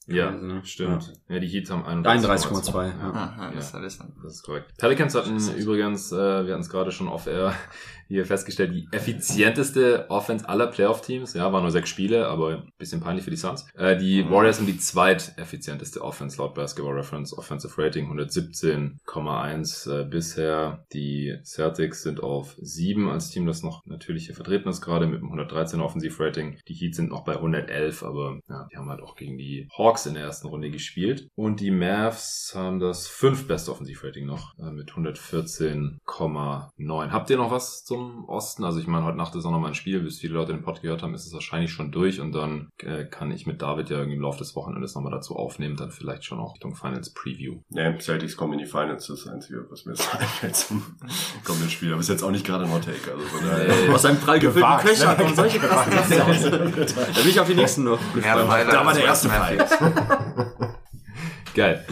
Ja, 0.08 0.30
Also, 0.30 0.46
ne? 0.46 0.62
stimmt. 0.66 1.14
Ja, 1.30 1.40
die 1.40 1.48
Heats 1.48 1.72
haben 1.72 1.86
31,2, 1.86 2.88
ja. 2.88 3.12
Aha, 3.12 3.52
das 3.56 3.72
ja. 3.72 3.78
hatte 3.78 3.88
ich 3.88 3.98
dann. 3.98 4.14
Das 4.22 4.34
ist 4.34 4.44
korrekt. 4.44 4.74
Pelicans 4.78 5.16
hatten 5.16 5.38
übrigens, 5.56 6.12
äh, 6.12 6.46
wir 6.46 6.54
hatten 6.54 6.62
es 6.62 6.70
gerade 6.70 6.92
schon 6.92 7.08
off-air 7.08 7.54
hier 8.14 8.26
festgestellt, 8.26 8.74
die 8.74 8.88
effizienteste 8.92 10.06
Offense 10.10 10.48
aller 10.48 10.68
Playoff-Teams. 10.68 11.34
Ja, 11.34 11.52
waren 11.52 11.64
nur 11.64 11.72
sechs 11.72 11.90
Spiele, 11.90 12.28
aber 12.28 12.50
ein 12.50 12.70
bisschen 12.78 13.02
peinlich 13.02 13.24
für 13.24 13.32
die 13.32 13.38
Suns. 13.38 13.66
Äh, 13.76 13.98
die 13.98 14.24
Mhm. 14.24 14.32
Warriors 14.32 14.58
sind 14.58 14.68
die 14.68 14.78
zweiteffizienteste 14.78 16.02
Offense 16.02 16.38
laut 16.38 16.54
Basketball 16.54 16.94
Reference 16.94 17.36
Offensive 17.38 17.82
Rating, 17.82 18.08
117,1 18.12 19.88
äh, 19.88 20.04
bisher. 20.06 20.86
Die 20.94 21.38
Celtics 21.44 22.04
sind 22.04 22.22
auf 22.22 22.56
7 22.62 23.10
als 23.10 23.30
Team, 23.30 23.46
das 23.46 23.64
noch 23.64 23.82
natürlich 23.86 24.26
hier 24.28 24.36
vertreten 24.36 24.70
ist, 24.70 24.82
gerade 24.82 25.08
mit 25.08 25.18
einem 25.20 25.28
113 25.28 25.82
Offensive 25.82 26.24
Rating. 26.24 26.58
Die 26.68 26.74
Heat 26.74 26.96
sind 26.96 27.10
noch 27.10 27.24
bei 27.24 27.34
111, 27.34 28.04
aber 28.04 28.40
ja, 28.48 28.68
die 28.72 28.78
haben 28.78 28.90
halt 28.90 29.02
auch 29.02 29.16
gegen 29.16 29.38
die 29.38 29.68
Hawks 29.78 30.06
in 30.06 30.14
der 30.14 30.24
ersten 30.24 30.48
Runde 30.48 30.70
gespielt. 30.72 31.28
Und 31.36 31.60
die 31.60 31.72
Mavs 31.72 32.54
haben 32.56 32.80
das 32.80 33.08
fünftbeste 33.08 33.72
Offensivrating 33.72 34.26
noch 34.26 34.54
äh, 34.60 34.72
mit 34.72 34.92
114,9. 34.92 37.12
Habt 37.12 37.30
ihr 37.30 37.38
noch 37.38 37.52
was 37.52 37.84
zum 37.84 38.03
Osten? 38.28 38.64
Also 38.64 38.80
ich 38.80 38.88
meine, 38.88 39.06
heute 39.06 39.18
Nacht 39.18 39.36
ist 39.36 39.46
auch 39.46 39.52
noch 39.52 39.60
mal 39.60 39.70
ein 39.70 39.76
Spiel, 39.76 40.00
bis 40.00 40.20
viele 40.20 40.34
Leute 40.34 40.54
den 40.54 40.62
Pod 40.62 40.82
gehört 40.82 41.04
haben, 41.04 41.14
ist 41.14 41.26
es 41.26 41.34
wahrscheinlich 41.34 41.72
schon 41.72 41.92
durch 41.92 42.20
und 42.20 42.34
dann 42.34 42.70
äh, 42.80 43.06
kann 43.06 43.32
ich 43.32 43.46
mit 43.46 43.62
David 43.62 43.90
ja 43.90 43.98
irgendwie 43.98 44.16
im 44.16 44.22
Laufe 44.22 44.40
des 44.40 44.56
Wochenendes 44.56 44.96
nochmal 44.96 45.12
dazu 45.12 45.36
aufnehmen, 45.36 45.76
dann 45.76 45.92
vielleicht 45.92 46.26
schon 46.26 46.40
auch 46.40 46.54
Richtung 46.54 46.76
Finals 46.76 47.14
Preview. 47.14 47.60
Nee, 47.70 47.98
Celtics 48.00 48.38
kommen 48.38 48.54
in 48.54 48.60
die 48.60 48.66
Finals, 48.66 49.08
das 49.08 49.20
ist 49.20 49.26
das 49.26 49.34
Einzige, 49.34 49.66
was 49.70 49.86
mir 49.86 49.94
jetzt 49.94 50.16
einfällt 50.20 50.56
zum 50.56 50.84
kommenden 51.44 51.70
Spiel. 51.70 51.92
Aber 51.92 52.02
ist 52.02 52.10
jetzt 52.10 52.24
auch 52.24 52.32
nicht 52.32 52.46
gerade 52.46 52.66
ein 52.66 52.72
Hot 52.72 52.86
Take. 52.86 53.12
Also 53.12 53.26
von 53.26 53.46
daher. 53.46 53.94
Aus 53.94 54.06
einem 54.06 54.20
prall 54.20 54.40
gefüllten 54.40 54.78
Köcher 54.80 55.12
ne? 55.12 55.18
kommen 55.18 55.36
solche 55.36 55.60
krassen. 55.60 55.94
Da 57.14 57.22
bin 57.22 57.30
ich 57.30 57.40
auf 57.40 57.48
die 57.48 57.56
nächsten 57.56 57.84
noch 57.84 58.00
gespannt. 58.14 58.50
Pfeiler 58.50 58.72
Da 58.72 58.86
war 58.86 58.94
der 58.94 59.06
erste 59.06 59.28
Matthews. 59.28 59.70
Geil. 61.54 61.86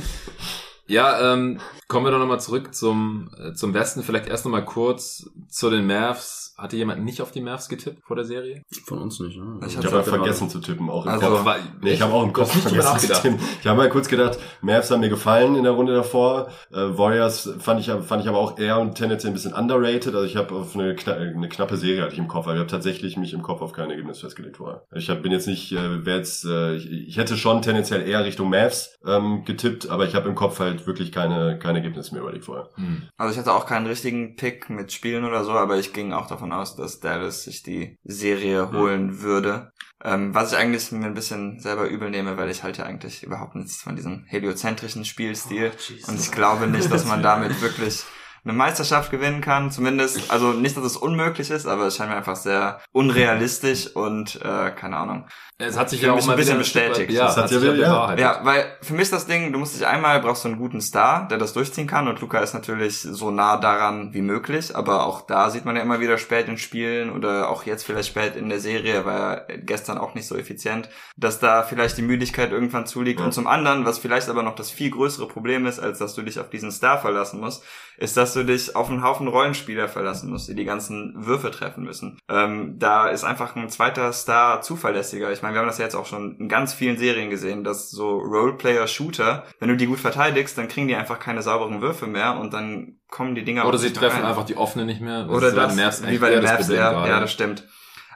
Ja, 0.92 1.34
ähm, 1.34 1.62
kommen 1.88 2.06
wir 2.06 2.12
doch 2.12 2.20
nochmal 2.20 2.42
zurück 2.42 2.76
zum, 2.76 3.30
äh, 3.40 3.54
zum 3.54 3.74
Westen. 3.74 4.04
Vielleicht 4.04 4.28
erst 4.28 4.44
nochmal 4.44 4.66
kurz 4.66 5.30
zu 5.48 5.70
den 5.70 5.88
Mavs. 5.88 6.41
Hatte 6.62 6.78
jemand 6.78 7.04
nicht 7.04 7.22
auf 7.22 7.32
die 7.32 7.42
Mavs 7.42 7.68
getippt 7.70 8.06
vor 8.06 8.16
der 8.16 8.26
Serie? 8.26 8.62
Von 8.86 9.00
uns 9.00 9.20
nicht, 9.20 9.36
ne? 9.38 9.60
Ich 9.66 9.72
Ich 9.72 9.78
hab 9.78 9.92
habe 9.92 10.04
vergessen 10.04 10.48
zu 10.50 10.60
tippen, 10.60 10.90
auch 10.90 11.06
im 11.06 11.12
Also- 11.12 11.28
Kopf. 11.28 11.46
War- 11.46 11.58
Nee, 11.82 11.94
ich 11.94 12.02
habe 12.02 12.14
auch 12.14 12.24
im 12.24 12.34
Kopf 12.34 12.54
nicht 12.54 12.68
vergessen 12.68 13.00
zu 13.00 13.22
tippen. 13.22 13.40
Ich 13.62 13.66
habe 13.68 13.78
mal 13.78 13.90
kurz 13.90 14.08
gedacht, 14.08 14.38
Mavs 14.62 14.92
haben 14.92 15.00
mir 15.00 15.10
gefallen 15.10 15.56
in 15.56 15.64
der 15.64 15.72
Runde 15.74 15.94
davor. 15.96 16.50
Äh, 16.72 16.76
Warriors 16.98 17.50
fand 17.60 17.80
ich, 17.80 17.88
fand 18.06 18.22
ich 18.22 18.30
aber 18.30 18.38
auch 18.38 18.60
eher 18.60 18.80
und 18.80 18.94
tendenziell 18.96 19.32
ein 19.32 19.34
bisschen 19.34 19.54
underrated. 19.54 20.14
Also 20.14 20.24
ich 20.24 20.36
habe 20.38 20.54
auf 20.54 20.76
eine, 20.76 20.96
kna 20.96 21.14
eine 21.14 21.50
knappe 21.50 21.78
Serie 21.78 22.04
hatte 22.04 22.14
ich 22.14 22.20
im 22.20 22.28
Kopf, 22.28 22.46
aber 22.46 22.54
ich 22.54 22.60
habe 22.60 22.70
tatsächlich 22.70 23.18
mich 23.18 23.34
im 23.34 23.42
Kopf 23.42 23.62
auf 23.62 23.74
kein 23.74 23.90
Ergebnis 23.90 24.20
festgelegt 24.20 24.58
vorher. 24.58 24.84
Ich 24.94 25.10
hab, 25.10 25.24
bin 25.24 25.32
jetzt 25.32 25.48
nicht, 25.48 25.72
äh, 25.72 26.06
wer 26.06 26.18
jetzt, 26.18 26.46
äh, 26.46 26.76
ich, 26.76 26.92
ich 26.92 27.18
hätte 27.18 27.38
schon 27.38 27.62
tendenziell 27.64 28.08
eher 28.08 28.24
Richtung 28.24 28.50
Mavs 28.52 29.00
ähm, 29.06 29.44
getippt, 29.46 29.90
aber 29.90 30.06
ich 30.06 30.14
habe 30.14 30.30
im 30.30 30.36
Kopf 30.36 30.60
halt 30.60 30.86
wirklich 30.86 31.12
keine, 31.12 31.58
keine 31.58 31.80
Ergebnisse 31.80 32.14
mehr 32.14 32.22
überlegt 32.22 32.46
vorher. 32.46 32.70
Hm. 32.76 33.04
Also 33.18 33.34
ich 33.34 33.40
hatte 33.40 33.52
auch 33.54 33.66
keinen 33.66 33.88
richtigen 33.88 34.36
Pick 34.36 34.70
mit 34.70 34.92
Spielen 34.92 35.26
oder 35.26 35.44
so, 35.44 35.52
aber 35.54 35.78
ich 35.78 35.92
ging 35.94 36.14
auch 36.14 36.28
davon 36.28 36.51
aus, 36.52 36.76
dass 36.76 37.00
Dallas 37.00 37.44
sich 37.44 37.64
die 37.64 37.98
Serie 38.04 38.72
holen 38.72 39.22
würde. 39.22 39.72
Ähm, 40.04 40.34
was 40.34 40.52
ich 40.52 40.58
eigentlich 40.58 40.92
mir 40.92 41.06
ein 41.06 41.14
bisschen 41.14 41.60
selber 41.60 41.88
übel 41.88 42.10
nehme, 42.10 42.38
weil 42.38 42.50
ich 42.50 42.64
halte 42.64 42.82
ja 42.82 42.88
eigentlich 42.88 43.24
überhaupt 43.24 43.56
nichts 43.56 43.82
von 43.82 43.96
diesem 43.96 44.24
heliozentrischen 44.26 45.06
Spielstil. 45.06 45.72
Und 46.08 46.20
ich 46.20 46.32
glaube 46.32 46.68
nicht, 46.68 46.92
dass 46.92 47.06
man 47.06 47.22
damit 47.24 47.62
wirklich 47.62 48.04
eine 48.44 48.54
Meisterschaft 48.54 49.12
gewinnen 49.12 49.42
kann. 49.42 49.72
Zumindest, 49.72 50.32
also 50.32 50.54
nicht, 50.54 50.76
dass 50.78 50.84
es 50.84 50.98
unmöglich 50.98 51.52
ist, 51.52 51.68
aber 51.68 51.86
es 51.88 51.96
scheint 51.98 52.10
mir 52.10 52.16
einfach 52.18 52.36
sehr 52.36 52.80
unrealistisch 52.92 53.96
und 53.96 54.40
äh, 54.42 54.72
keine 54.72 54.98
Ahnung. 54.98 55.28
Es 55.58 55.78
hat 55.78 55.92
sich 55.92 56.02
ja 56.02 56.12
auch 56.14 56.28
ein 56.28 56.36
bisschen 56.36 56.58
bestätigt. 56.58 57.12
Ja, 57.12 57.26
Das 57.26 57.38
hat 57.38 57.44
hat 57.46 57.52
ja 57.52 57.60
sich 57.60 57.70
ja 57.80 58.16
ja. 58.16 58.18
Ja, 58.18 58.40
weil 58.44 58.66
für 58.82 58.94
mich 58.94 59.04
ist 59.04 59.14
das 59.14 59.28
Ding, 59.28 59.54
du 59.54 59.60
musst 59.60 59.76
dich 59.76 59.86
einmal, 59.86 60.20
brauchst 60.20 60.44
du 60.44 60.48
einen 60.48 60.58
guten 60.58 60.82
Star, 60.82 61.28
der 61.28 61.38
das 61.38 61.54
durchziehen 61.54 61.86
kann 61.86 62.08
und 62.08 62.20
Luca 62.20 62.40
ist 62.40 62.54
natürlich 62.56 63.00
so 63.02 63.30
nah 63.30 63.58
daran 63.58 64.12
wie 64.14 64.22
möglich, 64.24 64.76
aber 64.76 65.06
auch 65.06 65.22
da 65.22 65.52
sieht 65.52 65.66
man 65.66 65.76
ja 65.76 65.84
immer 65.84 66.00
wieder 66.00 66.18
spät 66.18 66.48
in 66.48 66.58
Spielen 66.58 67.12
oder 67.12 67.48
auch 67.50 67.64
jetzt 67.64 67.86
vielleicht 67.86 68.10
spät 68.10 68.36
in 68.36 68.50
der 68.50 68.60
Serie, 68.60 69.06
war 69.06 69.48
er 69.50 69.58
gestern 69.60 70.00
auch 70.00 70.16
nicht 70.16 70.26
so 70.28 70.36
effizient, 70.36 70.90
dass 71.16 71.40
da 71.40 71.62
vielleicht 71.62 71.96
die 71.98 72.02
Müdigkeit 72.02 72.52
irgendwann 72.52 72.88
zuliegt 72.88 73.20
Ja. 73.20 73.26
und 73.28 73.32
zum 73.32 73.46
anderen, 73.46 73.86
was 73.86 74.00
vielleicht 74.00 74.30
aber 74.30 74.42
noch 74.42 74.56
das 74.56 74.72
viel 74.72 74.90
größere 74.90 75.28
Problem 75.28 75.68
ist, 75.68 75.80
als 75.80 76.00
dass 76.00 76.16
du 76.16 76.24
dich 76.24 76.40
auf 76.40 76.50
diesen 76.50 76.72
Star 76.72 76.98
verlassen 77.00 77.40
musst, 77.40 77.64
ist, 77.98 78.18
dass 78.32 78.46
du 78.46 78.46
dich 78.46 78.76
auf 78.76 78.90
einen 78.90 79.04
Haufen 79.04 79.28
Rollenspieler 79.28 79.90
verlassen 79.90 80.30
musst, 80.30 80.48
die 80.48 80.56
die 80.56 80.64
ganzen 80.64 81.14
Würfe 81.18 81.52
treffen 81.52 81.84
müssen. 81.84 82.18
Ähm, 82.30 82.76
da 82.80 83.10
ist 83.10 83.26
einfach 83.26 83.56
ein 83.56 83.70
zweiter 83.70 84.14
Star 84.14 84.62
zuverlässiger. 84.62 85.32
Ich 85.32 85.42
meine, 85.42 85.56
wir 85.56 85.60
haben 85.60 85.68
das 85.68 85.80
ja 85.80 85.84
jetzt 85.84 85.96
auch 85.96 86.06
schon 86.06 86.38
in 86.38 86.48
ganz 86.48 86.74
vielen 86.74 86.98
Serien 86.98 87.30
gesehen, 87.30 87.64
dass 87.66 87.92
so 87.92 88.18
Roleplayer-Shooter, 88.20 89.44
wenn 89.60 89.70
du 89.70 89.76
die 89.76 89.86
gut 89.86 90.00
verteidigst, 90.00 90.58
dann 90.58 90.70
kriegen 90.70 90.88
die 90.88 90.96
einfach 90.96 91.20
keine 91.20 91.42
sauberen 91.42 91.82
Würfe 91.82 92.08
mehr 92.08 92.40
und 92.40 92.54
dann 92.54 93.00
kommen 93.10 93.36
die 93.36 93.44
Dinger 93.44 93.66
Oder 93.66 93.78
sie 93.78 93.92
treffen 93.92 94.22
rein. 94.22 94.30
einfach 94.30 94.46
die 94.46 94.56
offene 94.56 94.86
nicht 94.86 95.02
mehr. 95.02 95.30
Oder 95.30 95.52
das, 95.52 95.76
wie 96.08 96.18
bei 96.18 96.30
den 96.30 96.44
Mavs, 96.44 96.68
Problem 96.68 96.78
ja, 96.78 97.08
ja, 97.08 97.20
das 97.20 97.34
stimmt. 97.34 97.68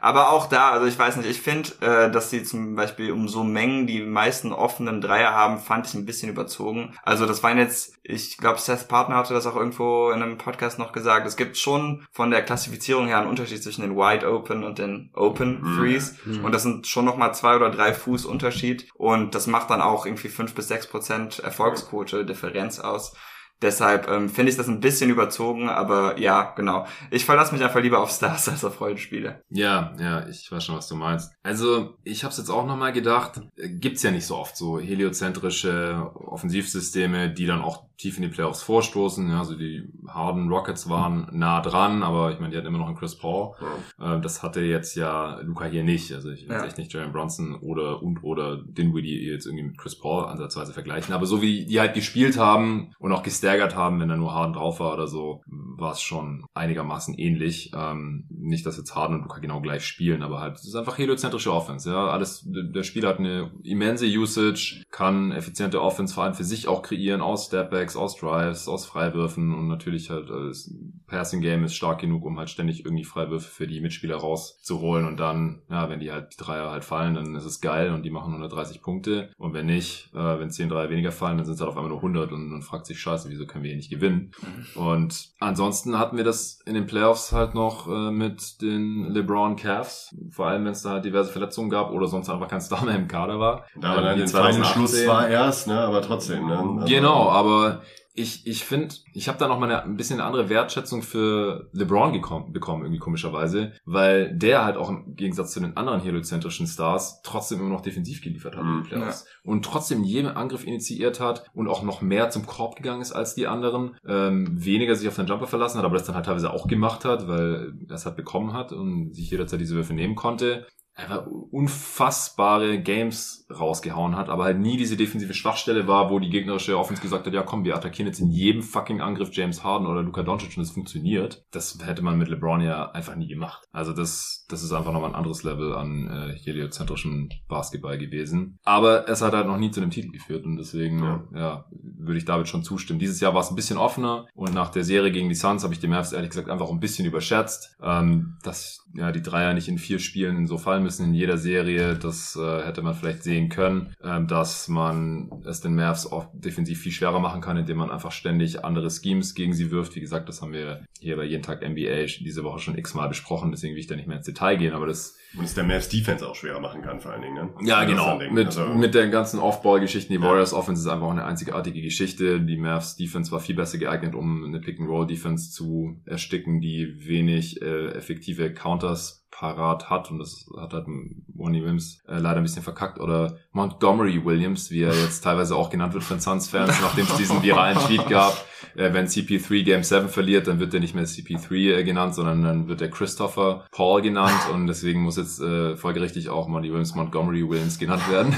Aber 0.05 0.29
auch 0.29 0.47
da, 0.47 0.69
also 0.69 0.85
ich 0.85 0.99
weiß 0.99 1.15
nicht, 1.15 1.27
ich 1.27 1.41
finde, 1.41 1.69
äh, 1.81 2.11
dass 2.11 2.29
sie 2.29 2.43
zum 2.43 2.75
Beispiel 2.75 3.11
um 3.11 3.27
so 3.27 3.43
Mengen 3.43 3.87
die 3.87 4.03
meisten 4.03 4.53
offenen 4.53 5.01
Dreier 5.01 5.31
haben, 5.33 5.57
fand 5.57 5.87
ich 5.87 5.95
ein 5.95 6.05
bisschen 6.05 6.29
überzogen. 6.29 6.93
Also 7.01 7.25
das 7.25 7.41
waren 7.41 7.57
jetzt, 7.57 7.97
ich 8.03 8.37
glaube, 8.37 8.59
Seth 8.59 8.87
Partner 8.87 9.15
hatte 9.15 9.33
das 9.33 9.47
auch 9.47 9.55
irgendwo 9.55 10.11
in 10.11 10.21
einem 10.21 10.37
Podcast 10.37 10.77
noch 10.77 10.91
gesagt, 10.91 11.25
es 11.25 11.37
gibt 11.37 11.57
schon 11.57 12.05
von 12.11 12.29
der 12.29 12.43
Klassifizierung 12.43 13.07
her 13.07 13.17
einen 13.17 13.29
Unterschied 13.29 13.63
zwischen 13.63 13.81
den 13.81 13.95
Wide 13.95 14.31
Open 14.31 14.63
und 14.63 14.77
den 14.77 15.09
Open 15.15 15.59
Mhm. 15.63 15.77
Threes. 15.79 16.15
Mhm. 16.23 16.45
Und 16.45 16.51
das 16.51 16.61
sind 16.61 16.85
schon 16.85 17.05
nochmal 17.05 17.33
zwei 17.33 17.55
oder 17.55 17.71
drei 17.71 17.91
Fuß 17.91 18.25
Unterschied. 18.25 18.87
Und 18.93 19.33
das 19.33 19.47
macht 19.47 19.71
dann 19.71 19.81
auch 19.81 20.05
irgendwie 20.05 20.29
fünf 20.29 20.53
bis 20.53 20.67
sechs 20.67 20.85
Prozent 20.85 21.39
Erfolgsquote 21.39 22.25
Differenz 22.25 22.79
aus. 22.79 23.15
Deshalb 23.61 24.09
ähm, 24.09 24.29
finde 24.29 24.51
ich 24.51 24.57
das 24.57 24.67
ein 24.67 24.81
bisschen 24.81 25.09
überzogen, 25.09 25.69
aber 25.69 26.19
ja, 26.19 26.53
genau. 26.55 26.85
Ich 27.09 27.25
verlasse 27.25 27.53
mich 27.53 27.63
einfach 27.63 27.81
lieber 27.81 27.99
auf 27.99 28.11
Stars 28.11 28.49
als 28.49 28.65
auf 28.65 28.81
Rollenspiele. 28.81 29.41
Ja, 29.49 29.93
ja, 29.99 30.27
ich 30.27 30.51
weiß 30.51 30.63
schon, 30.63 30.75
was 30.75 30.87
du 30.87 30.95
meinst. 30.95 31.31
Also, 31.41 31.97
ich 32.03 32.23
habe 32.23 32.31
es 32.31 32.37
jetzt 32.37 32.49
auch 32.49 32.65
nochmal 32.65 32.91
gedacht, 32.91 33.41
äh, 33.57 33.69
gibt's 33.69 34.03
ja 34.03 34.11
nicht 34.11 34.25
so 34.25 34.35
oft 34.35 34.57
so 34.57 34.79
heliozentrische 34.79 36.11
Offensivsysteme, 36.15 37.33
die 37.33 37.45
dann 37.45 37.61
auch 37.61 37.85
tief 37.97 38.17
in 38.17 38.23
die 38.23 38.29
Playoffs 38.29 38.61
vorstoßen. 38.63 39.29
Ja, 39.29 39.39
also 39.39 39.55
die 39.55 39.87
Harden 40.07 40.49
Rockets 40.49 40.89
waren 40.89 41.27
nah 41.31 41.61
dran, 41.61 42.03
aber 42.03 42.31
ich 42.31 42.39
meine, 42.39 42.51
die 42.51 42.57
hatten 42.57 42.67
immer 42.67 42.77
noch 42.79 42.87
einen 42.87 42.97
Chris 42.97 43.17
Paul. 43.17 43.53
Äh, 43.99 44.19
das 44.21 44.43
hatte 44.43 44.61
jetzt 44.61 44.95
ja 44.95 45.39
Luca 45.41 45.65
hier 45.65 45.83
nicht. 45.83 46.11
Also 46.13 46.29
ich 46.31 46.47
will 46.47 46.55
Ja. 46.55 46.65
echt 46.65 46.77
nicht 46.77 46.93
Jalen 46.93 47.11
Bronson 47.11 47.55
oder 47.61 48.01
und 48.01 48.23
oder 48.23 48.57
Dinwiddie 48.57 49.25
jetzt 49.29 49.45
irgendwie 49.45 49.65
mit 49.65 49.77
Chris 49.77 49.97
Paul 49.99 50.25
ansatzweise 50.25 50.73
vergleichen. 50.73 51.13
Aber 51.13 51.25
so 51.25 51.41
wie 51.41 51.65
die 51.65 51.79
halt 51.79 51.93
gespielt 51.93 52.37
haben 52.37 52.91
und 52.99 53.11
auch 53.11 53.23
gestaggert 53.23 53.75
haben, 53.75 53.99
wenn 53.99 54.09
da 54.09 54.15
nur 54.17 54.33
Harden 54.33 54.53
drauf 54.53 54.79
war 54.79 54.93
oder 54.93 55.07
so, 55.07 55.41
war 55.47 55.91
es 55.91 56.01
schon 56.01 56.45
einigermaßen 56.53 57.13
ähnlich. 57.15 57.71
Ähm, 57.75 58.25
nicht, 58.29 58.65
dass 58.65 58.77
jetzt 58.77 58.95
Harden 58.95 59.15
und 59.17 59.21
Luca 59.23 59.39
genau 59.39 59.61
gleich 59.61 59.85
spielen, 59.85 60.21
aber 60.23 60.39
halt, 60.39 60.55
es 60.55 60.65
ist 60.65 60.75
einfach 60.75 60.97
heliozentrische 60.97 61.53
Offense. 61.53 61.89
Ja, 61.91 62.07
alles, 62.07 62.43
der 62.45 62.83
Spieler 62.83 63.09
hat 63.09 63.19
eine 63.19 63.51
immense 63.63 64.05
Usage, 64.05 64.83
kann 64.91 65.31
effiziente 65.31 65.81
Offense 65.81 66.13
vor 66.13 66.23
allem 66.23 66.33
für 66.33 66.43
sich 66.43 66.67
auch 66.67 66.81
kreieren, 66.81 67.21
aus 67.21 67.49
Stepbacks, 67.91 67.95
aus 67.95 68.15
Drives, 68.17 68.67
aus 68.67 68.85
Freiwürfen 68.85 69.53
und 69.53 69.67
natürlich 69.67 70.09
halt 70.09 70.29
äh, 70.29 70.47
das 70.47 70.73
Passing 71.07 71.41
Game 71.41 71.63
ist 71.63 71.75
stark 71.75 71.99
genug, 71.99 72.25
um 72.25 72.37
halt 72.39 72.49
ständig 72.49 72.83
irgendwie 72.83 73.03
Freiwürfe 73.03 73.47
für 73.49 73.67
die 73.67 73.79
Mitspieler 73.81 74.15
rauszuholen 74.17 75.05
und 75.05 75.19
dann, 75.19 75.61
ja, 75.69 75.89
wenn 75.89 75.99
die 75.99 76.11
halt 76.11 76.33
die 76.33 76.37
Dreier 76.43 76.71
halt 76.71 76.83
fallen, 76.83 77.13
dann 77.13 77.35
ist 77.35 77.45
es 77.45 77.61
geil 77.61 77.91
und 77.91 78.03
die 78.03 78.09
machen 78.09 78.31
130 78.33 78.81
Punkte 78.81 79.29
und 79.37 79.53
wenn 79.53 79.67
nicht, 79.67 80.09
äh, 80.13 80.39
wenn 80.39 80.49
10 80.49 80.69
Dreier 80.69 80.89
weniger 80.89 81.11
fallen, 81.11 81.37
dann 81.37 81.45
sind 81.45 81.55
es 81.55 81.61
halt 81.61 81.69
auf 81.69 81.75
einmal 81.77 81.89
nur 81.91 81.99
100 81.99 82.31
und 82.31 82.49
man 82.49 82.61
fragt 82.61 82.85
sich, 82.87 82.99
scheiße, 82.99 83.29
wieso 83.29 83.45
können 83.45 83.63
wir 83.63 83.69
hier 83.69 83.77
nicht 83.77 83.91
gewinnen? 83.91 84.31
Und 84.75 85.29
ansonsten 85.39 85.99
hatten 85.99 86.17
wir 86.17 86.23
das 86.23 86.59
in 86.65 86.73
den 86.73 86.85
Playoffs 86.87 87.31
halt 87.31 87.53
noch 87.53 87.87
äh, 87.87 88.11
mit 88.11 88.61
den 88.61 89.05
LeBron 89.13 89.55
Cavs, 89.55 90.15
vor 90.31 90.47
allem 90.47 90.65
wenn 90.65 90.71
es 90.71 90.81
da 90.81 90.91
halt 90.91 91.05
diverse 91.05 91.31
Verletzungen 91.31 91.69
gab 91.69 91.91
oder 91.91 92.07
sonst 92.07 92.29
einfach 92.29 92.47
kein 92.47 92.61
Star 92.61 92.83
mehr 92.85 92.95
im 92.95 93.07
Kader 93.07 93.39
war. 93.39 93.65
Da 93.79 93.95
war 93.95 94.01
dann 94.01 94.17
den 94.17 94.27
feinen 94.27 94.63
2018. 94.63 94.65
Schluss 94.73 95.07
war 95.07 95.27
erst, 95.27 95.67
ne, 95.67 95.79
aber 95.79 96.01
trotzdem, 96.01 96.47
ne. 96.47 96.57
Also- 96.57 96.85
Genau, 96.87 97.29
aber 97.29 97.74
ich, 98.17 98.47
ich 98.47 98.63
finde, 98.63 98.95
ich 99.13 99.27
habe 99.27 99.37
da 99.37 99.49
noch 99.49 99.59
mal 99.59 99.65
eine, 99.69 99.83
ein 99.83 99.97
bisschen 99.97 100.21
eine 100.21 100.27
andere 100.27 100.47
Wertschätzung 100.49 101.01
für 101.01 101.69
LeBron 101.73 102.13
gekommen, 102.13 102.53
bekommen, 102.53 102.83
irgendwie 102.83 102.99
komischerweise, 102.99 103.73
weil 103.83 104.33
der 104.33 104.63
halt 104.63 104.77
auch 104.77 104.89
im 104.89 105.15
Gegensatz 105.17 105.51
zu 105.51 105.59
den 105.59 105.75
anderen 105.75 105.99
heliozentrischen 105.99 106.65
Stars 106.65 107.21
trotzdem 107.23 107.59
immer 107.59 107.69
noch 107.69 107.81
defensiv 107.81 108.21
geliefert 108.21 108.55
hat 108.55 108.61
in 108.63 108.67
den 108.67 108.77
Mhm. 108.77 108.83
Playoffs. 108.83 109.25
Und 109.43 109.65
trotzdem 109.65 110.03
jeden 110.05 110.29
Angriff 110.29 110.65
initiiert 110.65 111.19
hat 111.19 111.45
und 111.53 111.67
auch 111.67 111.83
noch 111.83 112.01
mehr 112.01 112.29
zum 112.29 112.45
Korb 112.45 112.77
gegangen 112.77 113.01
ist 113.01 113.11
als 113.11 113.35
die 113.35 113.47
anderen. 113.47 113.97
Ähm, 114.07 114.47
weniger 114.63 114.95
sich 114.95 115.09
auf 115.09 115.15
den 115.17 115.27
Jumper 115.27 115.47
verlassen 115.47 115.77
hat, 115.77 115.85
aber 115.85 115.97
das 115.97 116.05
dann 116.07 116.15
halt 116.15 116.25
teilweise 116.25 116.53
auch 116.53 116.67
gemacht 116.67 117.03
hat, 117.03 117.27
weil 117.27 117.73
er 117.89 117.95
es 117.95 118.05
halt 118.05 118.15
bekommen 118.15 118.53
hat 118.53 118.71
und 118.71 119.13
sich 119.13 119.29
jederzeit 119.29 119.59
diese 119.59 119.75
Würfe 119.75 119.93
nehmen 119.93 120.15
konnte 120.15 120.65
einfach 120.95 121.27
unfassbare 121.51 122.79
Games 122.81 123.45
rausgehauen 123.49 124.15
hat, 124.15 124.29
aber 124.29 124.45
halt 124.45 124.59
nie 124.59 124.77
diese 124.77 124.95
defensive 124.95 125.33
Schwachstelle 125.33 125.87
war, 125.87 126.09
wo 126.09 126.19
die 126.19 126.29
gegnerische 126.29 126.77
Offense 126.77 127.01
gesagt 127.01 127.25
hat, 127.27 127.33
ja 127.33 127.43
komm, 127.43 127.65
wir 127.65 127.75
attackieren 127.75 128.07
jetzt 128.07 128.19
in 128.19 128.29
jedem 128.29 128.63
fucking 128.63 129.01
Angriff 129.01 129.29
James 129.33 129.63
Harden 129.63 129.87
oder 129.87 130.01
Luka 130.01 130.23
Doncic 130.23 130.55
und 130.55 130.63
es 130.63 130.71
funktioniert. 130.71 131.45
Das 131.51 131.77
hätte 131.85 132.01
man 132.01 132.17
mit 132.17 132.29
LeBron 132.29 132.61
ja 132.61 132.91
einfach 132.91 133.15
nie 133.15 133.27
gemacht. 133.27 133.67
Also 133.71 133.91
das, 133.93 134.45
das 134.49 134.63
ist 134.63 134.71
einfach 134.71 134.93
nochmal 134.93 135.09
ein 135.09 135.15
anderes 135.15 135.43
Level 135.43 135.75
an 135.75 136.07
äh, 136.07 136.39
heliozentrischen 136.43 137.29
Basketball 137.47 137.97
gewesen. 137.97 138.57
Aber 138.63 139.07
es 139.09 139.21
hat 139.21 139.33
halt 139.33 139.47
noch 139.47 139.57
nie 139.57 139.71
zu 139.71 139.81
einem 139.81 139.91
Titel 139.91 140.11
geführt 140.11 140.45
und 140.45 140.57
deswegen, 140.57 141.03
Ja. 141.03 141.23
ja, 141.35 141.65
würde 141.71 142.17
ich 142.17 142.25
David 142.25 142.47
schon 142.47 142.63
zustimmen. 142.63 142.99
Dieses 142.99 143.19
Jahr 143.19 143.33
war 143.33 143.41
es 143.41 143.49
ein 143.49 143.55
bisschen 143.55 143.77
offener 143.77 144.27
und 144.33 144.53
nach 144.53 144.69
der 144.69 144.83
Serie 144.83 145.11
gegen 145.11 145.29
die 145.29 145.35
Suns 145.35 145.63
habe 145.63 145.73
ich 145.73 145.79
die 145.79 145.87
Mavs 145.87 146.13
ehrlich 146.13 146.29
gesagt 146.29 146.49
einfach 146.49 146.69
ein 146.69 146.79
bisschen 146.79 147.05
überschätzt, 147.05 147.75
ähm, 147.81 148.37
dass 148.43 148.84
ja 148.95 149.11
die 149.11 149.21
Dreier 149.21 149.53
nicht 149.53 149.67
in 149.67 149.77
vier 149.77 149.99
Spielen 149.99 150.47
so 150.47 150.57
fallen 150.57 150.83
müssen 150.83 151.05
in 151.05 151.13
jeder 151.13 151.37
Serie. 151.37 151.95
Das 151.95 152.35
äh, 152.35 152.63
hätte 152.65 152.81
man 152.81 152.93
vielleicht 152.95 153.23
sehen 153.23 153.49
können, 153.49 153.93
ähm, 154.03 154.27
dass 154.27 154.67
man 154.67 155.31
es 155.45 155.61
den 155.61 155.75
Mavs 155.75 156.05
auch 156.11 156.27
defensiv 156.33 156.79
viel 156.79 156.91
schwerer 156.91 157.19
machen 157.19 157.41
kann, 157.41 157.57
indem 157.57 157.77
man 157.77 157.91
einfach 157.91 158.11
ständig 158.11 158.63
andere 158.63 158.89
Schemes 158.89 159.35
gegen 159.35 159.53
sie 159.53 159.71
wirft. 159.71 159.95
Wie 159.95 160.01
gesagt, 160.01 160.29
das 160.29 160.41
haben 160.41 160.53
wir 160.53 160.85
hier 160.99 161.17
bei 161.17 161.25
jeden 161.25 161.43
Tag 161.43 161.61
NBA 161.61 162.05
diese 162.21 162.43
Woche 162.43 162.59
schon 162.59 162.77
x-mal 162.77 163.07
besprochen, 163.07 163.51
deswegen 163.51 163.73
will 163.75 163.81
ich 163.81 163.87
da 163.87 163.95
nicht 163.95 164.07
mehr 164.07 164.17
ins 164.17 164.25
Detail 164.25 164.55
gehen, 164.57 164.73
aber 164.73 164.87
das 164.87 165.15
Und 165.37 165.43
es 165.43 165.53
der 165.53 165.65
Mavs 165.65 165.89
Defense 165.89 166.27
auch 166.27 166.33
schwerer 166.35 166.59
machen 166.61 166.81
kann, 166.81 166.99
vor 167.01 167.11
allen 167.11 167.21
Dingen, 167.21 167.35
ne? 167.35 167.49
ja, 167.63 167.83
genau. 167.83 168.17
Mit, 168.31 168.47
Also- 168.47 168.73
mit 168.73 168.95
der 168.95 169.09
ganzen 169.09 169.39
Off-Ball-Geschichten. 169.39 170.13
Die 170.13 170.19
Ja. 170.19 170.25
Warriors 170.25 170.53
Offense 170.53 170.81
ist 170.81 170.87
einfach 170.87 171.07
auch 171.07 171.11
eine 171.11 171.25
einzigartige 171.25 171.81
Geschichte. 171.81 172.39
Die 172.39 172.57
Mavs 172.57 172.95
Defense 172.95 173.31
war 173.31 173.39
viel 173.41 173.55
besser 173.55 173.77
geeignet, 173.77 174.15
um 174.15 174.45
eine 174.45 174.59
Pick-and-Roll-Defense 174.61 175.51
zu 175.51 175.97
ersticken, 176.05 176.61
die 176.61 177.05
wenig 177.07 177.61
äh, 177.61 177.89
effektive 177.89 178.53
Counters 178.85 179.25
parat 179.31 179.89
hat 179.89 180.11
und 180.11 180.19
das 180.19 180.45
hat 180.57 180.73
halt 180.73 180.87
Money 180.87 181.61
Williams 181.61 182.01
äh, 182.07 182.19
leider 182.19 182.37
ein 182.37 182.43
bisschen 182.43 182.63
verkackt 182.63 182.99
oder 182.99 183.37
Montgomery 183.51 184.23
Williams, 184.23 184.71
wie 184.71 184.83
er 184.83 184.93
jetzt 184.93 185.21
teilweise 185.21 185.55
auch 185.57 185.69
genannt 185.69 185.93
wird 185.93 186.05
von 186.05 186.21
Suns-Fans, 186.21 186.79
nachdem 186.81 187.05
es 187.05 187.17
diesen 187.17 187.43
viralen 187.43 187.77
Tweet 187.79 188.07
gab, 188.07 188.33
äh, 188.75 188.93
wenn 188.93 189.07
CP3 189.07 189.63
Game 189.63 189.83
7 189.83 190.09
verliert, 190.09 190.47
dann 190.47 190.59
wird 190.59 190.73
er 190.73 190.79
nicht 190.79 190.95
mehr 190.95 191.05
CP3 191.05 191.53
äh, 191.53 191.83
genannt, 191.83 192.15
sondern 192.15 192.43
dann 192.43 192.67
wird 192.67 192.81
er 192.81 192.89
Christopher 192.89 193.65
Paul 193.71 194.01
genannt 194.01 194.49
und 194.53 194.67
deswegen 194.67 195.01
muss 195.01 195.17
jetzt 195.17 195.39
äh, 195.39 195.75
folgerichtig 195.75 196.29
auch 196.29 196.47
Monty 196.47 196.69
Williams 196.69 196.95
Montgomery 196.95 197.47
Williams 197.47 197.79
genannt 197.79 198.09
werden. 198.09 198.33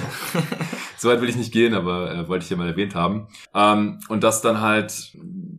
Soweit 0.97 1.21
will 1.21 1.29
ich 1.29 1.35
nicht 1.35 1.51
gehen, 1.51 1.73
aber 1.73 2.13
äh, 2.13 2.27
wollte 2.27 2.43
ich 2.43 2.47
hier 2.47 2.57
mal 2.57 2.67
erwähnt 2.67 2.95
haben. 2.95 3.27
Ähm, 3.53 3.99
und 4.09 4.23
dass 4.23 4.41
dann 4.41 4.61
halt 4.61 5.13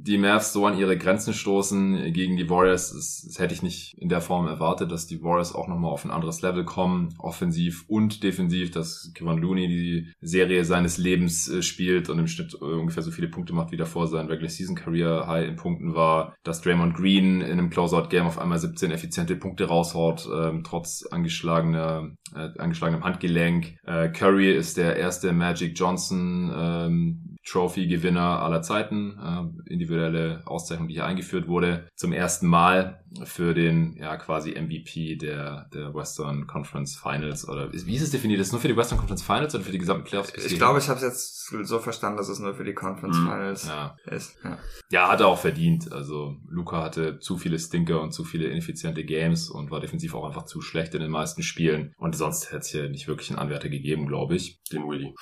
die 0.09 0.19
Mavs 0.19 0.53
so 0.53 0.67
an 0.67 0.79
ihre 0.79 0.97
Grenzen 0.97 1.35
stoßen 1.35 2.13
gegen 2.13 2.37
die 2.37 2.49
Warriors, 2.49 2.93
das, 2.93 3.25
das 3.27 3.39
hätte 3.39 3.55
ich 3.55 3.63
nicht 3.63 3.97
in 3.99 4.09
der 4.09 4.21
Form 4.21 4.47
erwartet, 4.47 4.91
dass 4.91 5.07
die 5.07 5.23
Warriors 5.23 5.55
auch 5.55 5.69
nochmal 5.69 5.93
auf 5.93 6.05
ein 6.05 6.11
anderes 6.11 6.41
Level 6.41 6.65
kommen, 6.65 7.15
offensiv 7.19 7.85
und 7.89 8.23
defensiv, 8.23 8.71
dass 8.71 9.13
Kevin 9.15 9.39
Looney 9.39 9.69
die 9.69 10.13
Serie 10.21 10.65
seines 10.65 10.99
Lebens 10.99 11.49
äh, 11.49 11.63
spielt 11.63 12.09
und 12.09 12.19
im 12.19 12.27
Schnitt 12.27 12.55
äh, 12.55 12.65
ungefähr 12.65 13.03
so 13.03 13.11
viele 13.11 13.29
Punkte 13.29 13.53
macht, 13.53 13.71
wie 13.71 13.77
davor 13.77 14.07
sein 14.07 14.27
Regular 14.27 14.51
Season 14.59 14.75
Career 14.75 15.27
High 15.27 15.49
in 15.49 15.57
Punkten 15.57 15.95
war, 15.95 16.35
dass 16.43 16.61
Draymond 16.61 16.97
Green 16.97 17.41
in 17.41 17.53
einem 17.53 17.71
Closeout 17.71 18.09
Game 18.09 18.27
auf 18.27 18.39
einmal 18.39 18.59
17 18.59 18.91
effiziente 18.91 19.37
Punkte 19.37 19.67
raushaut, 19.67 20.29
ähm, 20.35 20.65
trotz 20.65 21.07
angeschlagener, 21.07 22.11
äh, 22.35 22.49
angeschlagenem 22.59 23.05
Handgelenk. 23.05 23.79
Äh, 23.85 24.09
Curry 24.09 24.53
ist 24.53 24.77
der 24.77 24.97
erste 24.97 25.33
Magic 25.33 25.79
Johnson 25.79 26.53
ähm, 26.55 27.37
Trophy-Gewinner 27.47 28.43
aller 28.43 28.63
Zeiten, 28.63 29.19
äh, 29.19 29.73
individuelle 29.73 30.43
Auszeichnung, 30.45 30.89
die 30.89 30.95
hier 30.95 31.07
eingeführt 31.07 31.49
wurde, 31.49 31.89
zum 31.95 32.13
ersten 32.13 32.47
Mal. 32.47 33.01
Für 33.25 33.55
den 33.55 33.97
ja 33.97 34.17
quasi 34.17 34.51
MVP 34.53 35.17
der, 35.17 35.69
der 35.73 35.95
Western 35.95 36.47
Conference 36.47 36.97
Finals 36.97 37.49
oder 37.49 37.73
wie 37.73 37.95
ist 37.97 38.03
es 38.03 38.11
definiert? 38.11 38.41
Ist 38.41 38.49
es 38.49 38.53
nur 38.53 38.61
für 38.61 38.69
die 38.69 38.77
Western 38.77 38.99
Conference 38.99 39.23
Finals 39.23 39.55
oder 39.55 39.65
für 39.65 39.73
die 39.73 39.79
gesamten 39.79 40.05
Playoffs? 40.05 40.33
Ich 40.35 40.57
glaube, 40.57 40.79
ich 40.79 40.89
habe 40.89 40.99
es 40.99 41.05
jetzt 41.05 41.67
so 41.67 41.79
verstanden, 41.79 42.19
dass 42.19 42.29
es 42.29 42.39
nur 42.39 42.55
für 42.55 42.65
die 42.65 42.75
Conference 42.75 43.17
Mhm. 43.19 43.25
Finals 43.25 43.67
ja. 43.69 43.97
ist. 44.11 44.37
Ja. 44.45 44.59
ja, 44.91 45.09
hat 45.09 45.21
er 45.21 45.29
auch 45.29 45.39
verdient. 45.39 45.91
Also 45.93 46.37
Luca 46.49 46.83
hatte 46.83 47.19
zu 47.19 47.39
viele 47.39 47.59
Stinker 47.59 48.01
und 48.03 48.13
zu 48.13 48.25
viele 48.25 48.47
ineffiziente 48.49 49.05
Games 49.05 49.49
und 49.49 49.71
war 49.71 49.81
defensiv 49.81 50.15
auch 50.15 50.27
einfach 50.27 50.45
zu 50.45 50.61
schlecht 50.61 50.95
in 50.95 51.01
den 51.01 51.11
meisten 51.11 51.43
Spielen. 51.43 51.95
Und 51.99 52.17
sonst 52.17 52.47
hätte 52.49 52.59
es 52.59 52.69
hier 52.69 52.89
nicht 52.91 53.09
wirklich 53.09 53.31
einen 53.31 53.39
Anwärter 53.39 53.69
gegeben, 53.69 54.07
glaube 54.07 54.37
ich. 54.37 54.61
Den 54.73 54.87
Willy. 54.89 55.15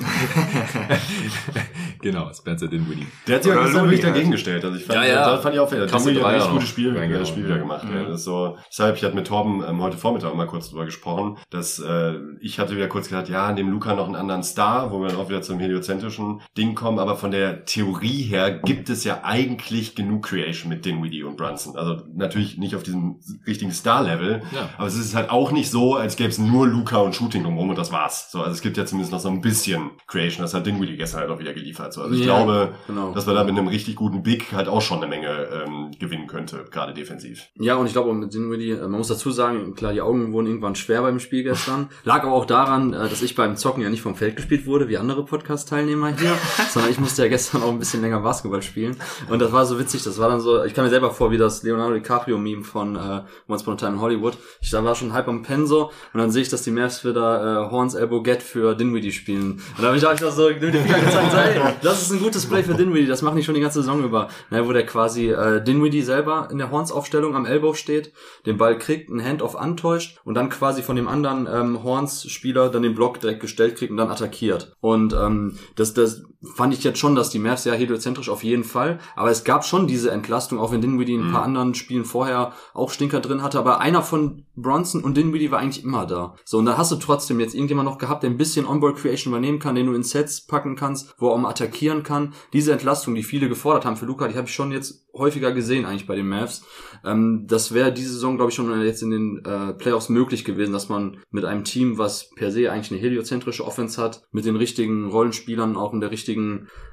genau, 2.00 2.32
Spencer 2.32 2.68
Dinwiddie. 2.68 3.06
Der 3.26 3.36
hat 3.36 3.42
sich 3.44 3.52
auch 3.52 3.56
Oder 3.56 3.64
gestern 3.66 3.84
wirklich 3.84 4.00
dagegen 4.00 4.24
halt. 4.26 4.32
gestellt. 4.32 4.64
Also 4.64 4.76
ich 4.76 4.84
fand, 4.84 4.98
Ja, 4.98 5.04
ja. 5.06 5.30
das 5.32 5.42
fand 5.42 5.54
ich 5.54 5.60
auch 5.60 5.68
fair. 5.68 5.86
Dinwiddie 5.86 6.22
hat 6.22 6.42
ein 6.42 6.50
gutes 6.52 6.68
Spiel, 6.68 6.92
reingehauen. 7.00 7.22
das 7.22 7.28
Spiel 7.28 7.44
wieder 7.44 7.58
gemacht. 7.58 7.84
Mhm. 7.84 7.96
Ja, 7.96 8.02
das 8.04 8.16
ist 8.20 8.24
so, 8.24 8.56
deshalb, 8.70 8.96
ich 8.96 9.04
hatte 9.04 9.14
mit 9.14 9.26
Torben 9.26 9.62
ähm, 9.68 9.82
heute 9.82 9.96
Vormittag 9.96 10.34
mal 10.34 10.46
kurz 10.46 10.70
drüber 10.70 10.84
gesprochen, 10.84 11.36
dass 11.50 11.78
äh, 11.78 12.14
ich 12.40 12.58
hatte 12.58 12.74
wieder 12.76 12.88
kurz 12.88 13.08
gedacht, 13.08 13.28
ja, 13.28 13.50
neben 13.52 13.70
Luca 13.70 13.94
noch 13.94 14.06
einen 14.06 14.16
anderen 14.16 14.42
Star, 14.42 14.92
wo 14.92 15.00
wir 15.00 15.08
dann 15.08 15.16
auch 15.18 15.28
wieder 15.28 15.42
zum 15.42 15.58
heliozentrischen 15.58 16.40
Ding 16.56 16.74
kommen, 16.74 16.98
aber 16.98 17.16
von 17.16 17.30
der 17.30 17.64
Theorie 17.64 18.22
her 18.22 18.50
gibt 18.50 18.90
es 18.90 19.04
ja 19.04 19.20
eigentlich 19.22 19.94
genug 19.94 20.24
Creation 20.26 20.68
mit 20.68 20.84
Dinwiddie 20.84 21.22
und 21.22 21.36
Brunson. 21.36 21.76
Also 21.76 22.02
natürlich 22.14 22.58
nicht 22.58 22.74
auf 22.76 22.82
diesem 22.82 23.20
richtigen 23.46 23.72
Star-Level, 23.72 24.42
Ja. 24.54 24.68
aber 24.78 24.86
es 24.86 24.96
ist 24.96 25.14
halt 25.14 25.30
auch 25.30 25.52
nicht 25.52 25.70
so, 25.70 25.94
als 25.94 26.16
gäbe 26.16 26.30
es 26.30 26.38
nur 26.38 26.66
Luca 26.66 26.98
und 26.98 27.14
Shooting 27.14 27.42
drumherum 27.44 27.70
und 27.70 27.78
das 27.78 27.92
war's. 27.92 28.30
So, 28.30 28.40
also 28.40 28.52
es 28.52 28.62
gibt 28.62 28.76
ja 28.76 28.84
zumindest 28.86 29.12
noch 29.12 29.20
so 29.20 29.28
ein 29.28 29.40
bisschen 29.40 29.90
Creation. 30.06 30.42
Das 30.42 30.54
hat 30.54 30.66
Dinwiddie 30.66 30.96
gestern 30.96 31.20
halt 31.20 31.30
auch 31.30 31.38
wieder 31.38 31.52
geliefert. 31.54 31.92
So, 31.92 32.02
also 32.02 32.14
ich 32.14 32.20
Ja, 32.20 32.26
glaube, 32.26 32.74
genau. 32.86 33.12
dass 33.12 33.26
man 33.26 33.34
da 33.34 33.44
mit 33.44 33.56
einem 33.56 33.68
richtig 33.68 33.96
guten 33.96 34.22
Big 34.22 34.52
halt 34.52 34.68
auch 34.68 34.82
schon 34.82 34.98
eine 34.98 35.06
Menge 35.08 35.28
ähm, 35.28 35.90
gewinnen 35.98 36.26
könnte, 36.26 36.64
gerade 36.70 36.89
defensiv. 36.92 37.48
Ja, 37.54 37.76
und 37.76 37.86
ich 37.86 37.92
glaube, 37.92 38.12
mit 38.14 38.32
Dinwiddie, 38.32 38.72
äh, 38.72 38.82
man 38.82 38.92
muss 38.92 39.08
dazu 39.08 39.30
sagen, 39.30 39.74
klar, 39.74 39.92
die 39.92 40.00
Augen 40.00 40.32
wurden 40.32 40.46
irgendwann 40.46 40.74
schwer 40.74 41.02
beim 41.02 41.20
Spiel 41.20 41.42
gestern. 41.42 41.88
Lag 42.04 42.22
aber 42.22 42.32
auch 42.32 42.46
daran, 42.46 42.92
äh, 42.92 43.08
dass 43.08 43.22
ich 43.22 43.34
beim 43.34 43.56
Zocken 43.56 43.82
ja 43.82 43.90
nicht 43.90 44.02
vom 44.02 44.16
Feld 44.16 44.36
gespielt 44.36 44.66
wurde, 44.66 44.88
wie 44.88 44.98
andere 44.98 45.24
Podcast-Teilnehmer 45.24 46.16
hier, 46.16 46.32
sondern 46.70 46.90
ich 46.90 46.98
musste 46.98 47.22
ja 47.22 47.28
gestern 47.28 47.62
auch 47.62 47.70
ein 47.70 47.78
bisschen 47.78 48.00
länger 48.02 48.20
Basketball 48.20 48.62
spielen. 48.62 48.96
Und 49.28 49.40
das 49.40 49.52
war 49.52 49.66
so 49.66 49.78
witzig, 49.78 50.02
das 50.02 50.18
war 50.18 50.28
dann 50.28 50.40
so, 50.40 50.64
ich 50.64 50.74
kam 50.74 50.84
mir 50.84 50.90
selber 50.90 51.10
vor, 51.10 51.30
wie 51.30 51.38
das 51.38 51.62
Leonardo 51.62 51.94
DiCaprio-Meme 51.94 52.64
von 52.64 52.96
äh, 52.96 53.22
Once 53.48 53.62
Upon 53.62 53.74
a 53.74 53.76
Time 53.76 53.92
in 53.94 54.00
Hollywood. 54.00 54.36
Ich 54.60 54.70
da 54.70 54.84
war 54.84 54.94
schon 54.94 55.12
halb 55.12 55.28
am 55.28 55.42
Penso 55.42 55.90
und 56.12 56.20
dann 56.20 56.30
sehe 56.30 56.42
ich, 56.42 56.48
dass 56.48 56.62
die 56.62 56.70
Mavs 56.70 57.04
wieder 57.04 57.66
äh, 57.66 57.70
Horns 57.70 57.94
Elbow 57.94 58.22
Get 58.22 58.42
für 58.42 58.74
Dinwiddie 58.74 59.12
spielen. 59.12 59.52
Und 59.52 59.82
da 59.82 59.88
habe 59.88 59.96
ich 59.96 60.06
einfach 60.06 60.30
so 60.30 60.48
mit 60.48 60.62
dem 60.62 60.72
Finger 60.72 60.98
gezeigt, 61.00 61.32
so, 61.32 61.36
ey, 61.36 61.74
das 61.82 62.02
ist 62.02 62.12
ein 62.12 62.20
gutes 62.20 62.46
Play 62.46 62.62
für 62.62 62.74
Dinwiddie, 62.74 63.06
das 63.06 63.22
machen 63.22 63.36
die 63.36 63.42
schon 63.42 63.54
die 63.54 63.60
ganze 63.60 63.80
Saison 63.80 64.02
über. 64.02 64.28
Na, 64.50 64.66
wo 64.66 64.72
der 64.72 64.86
quasi 64.86 65.30
äh, 65.30 65.62
Dinwiddie 65.62 66.02
selber 66.02 66.48
in 66.50 66.58
der 66.58 66.70
Horns-Aufstellung 66.80 67.36
am 67.36 67.44
Elbow 67.44 67.74
steht, 67.74 68.12
den 68.46 68.56
Ball 68.56 68.78
kriegt, 68.78 69.10
einen 69.10 69.22
Handoff 69.22 69.54
antäuscht 69.54 70.18
und 70.24 70.34
dann 70.34 70.48
quasi 70.48 70.82
von 70.82 70.96
dem 70.96 71.08
anderen 71.08 71.46
ähm, 71.46 71.84
Horns-Spieler 71.84 72.70
dann 72.70 72.82
den 72.82 72.94
Block 72.94 73.20
direkt 73.20 73.40
gestellt 73.40 73.76
kriegt 73.76 73.90
und 73.90 73.98
dann 73.98 74.10
attackiert. 74.10 74.74
Und 74.80 75.12
ähm, 75.12 75.58
das, 75.76 75.92
das 75.92 76.22
fand 76.42 76.72
ich 76.72 76.82
jetzt 76.84 76.98
schon, 76.98 77.14
dass 77.14 77.30
die 77.30 77.38
Mavs 77.38 77.64
ja 77.64 77.72
heliozentrisch 77.72 78.28
auf 78.28 78.42
jeden 78.42 78.64
Fall, 78.64 78.98
aber 79.14 79.30
es 79.30 79.44
gab 79.44 79.64
schon 79.64 79.86
diese 79.86 80.10
Entlastung, 80.10 80.58
auch 80.58 80.72
wenn 80.72 80.80
Dinwiddie 80.80 81.14
in 81.14 81.26
ein 81.26 81.32
paar 81.32 81.42
anderen 81.42 81.74
Spielen 81.74 82.04
vorher 82.04 82.52
auch 82.72 82.90
Stinker 82.90 83.20
drin 83.20 83.42
hatte, 83.42 83.58
aber 83.58 83.80
einer 83.80 84.02
von 84.02 84.44
Bronson 84.56 85.02
und 85.02 85.16
Dinwiddie 85.16 85.50
war 85.50 85.58
eigentlich 85.58 85.84
immer 85.84 86.06
da. 86.06 86.36
So, 86.44 86.58
und 86.58 86.66
dann 86.66 86.78
hast 86.78 86.92
du 86.92 86.96
trotzdem 86.96 87.40
jetzt 87.40 87.54
irgendjemand 87.54 87.88
noch 87.88 87.98
gehabt, 87.98 88.22
der 88.22 88.30
ein 88.30 88.36
bisschen 88.36 88.66
Onboard 88.66 88.96
Creation 88.96 89.32
übernehmen 89.32 89.58
kann, 89.58 89.74
den 89.74 89.86
du 89.86 89.94
in 89.94 90.02
Sets 90.02 90.46
packen 90.46 90.76
kannst, 90.76 91.14
wo 91.18 91.28
er 91.28 91.32
auch 91.32 91.38
mal 91.38 91.50
attackieren 91.50 92.02
kann. 92.02 92.34
Diese 92.52 92.72
Entlastung, 92.72 93.14
die 93.14 93.22
viele 93.22 93.48
gefordert 93.48 93.84
haben 93.84 93.96
für 93.96 94.06
Luca, 94.06 94.28
die 94.28 94.36
habe 94.36 94.48
ich 94.48 94.54
schon 94.54 94.72
jetzt 94.72 95.06
häufiger 95.12 95.52
gesehen 95.52 95.86
eigentlich 95.86 96.06
bei 96.06 96.16
den 96.16 96.28
Mavs. 96.28 96.64
Ähm, 97.04 97.46
das 97.48 97.72
wäre 97.72 97.92
diese 97.92 98.12
Saison, 98.12 98.36
glaube 98.36 98.50
ich, 98.50 98.54
schon 98.54 98.82
jetzt 98.82 99.02
in 99.02 99.10
den 99.10 99.44
äh, 99.44 99.72
Playoffs 99.74 100.08
möglich 100.08 100.44
gewesen, 100.44 100.72
dass 100.72 100.88
man 100.88 101.18
mit 101.30 101.44
einem 101.44 101.64
Team, 101.64 101.98
was 101.98 102.30
per 102.30 102.50
se 102.50 102.70
eigentlich 102.70 102.92
eine 102.92 103.00
heliozentrische 103.00 103.64
Offense 103.64 104.00
hat, 104.00 104.22
mit 104.30 104.44
den 104.44 104.56
richtigen 104.56 105.08
Rollenspielern, 105.10 105.76
auch 105.76 105.92
in 105.92 106.00
der 106.00 106.10
richtigen, 106.10 106.29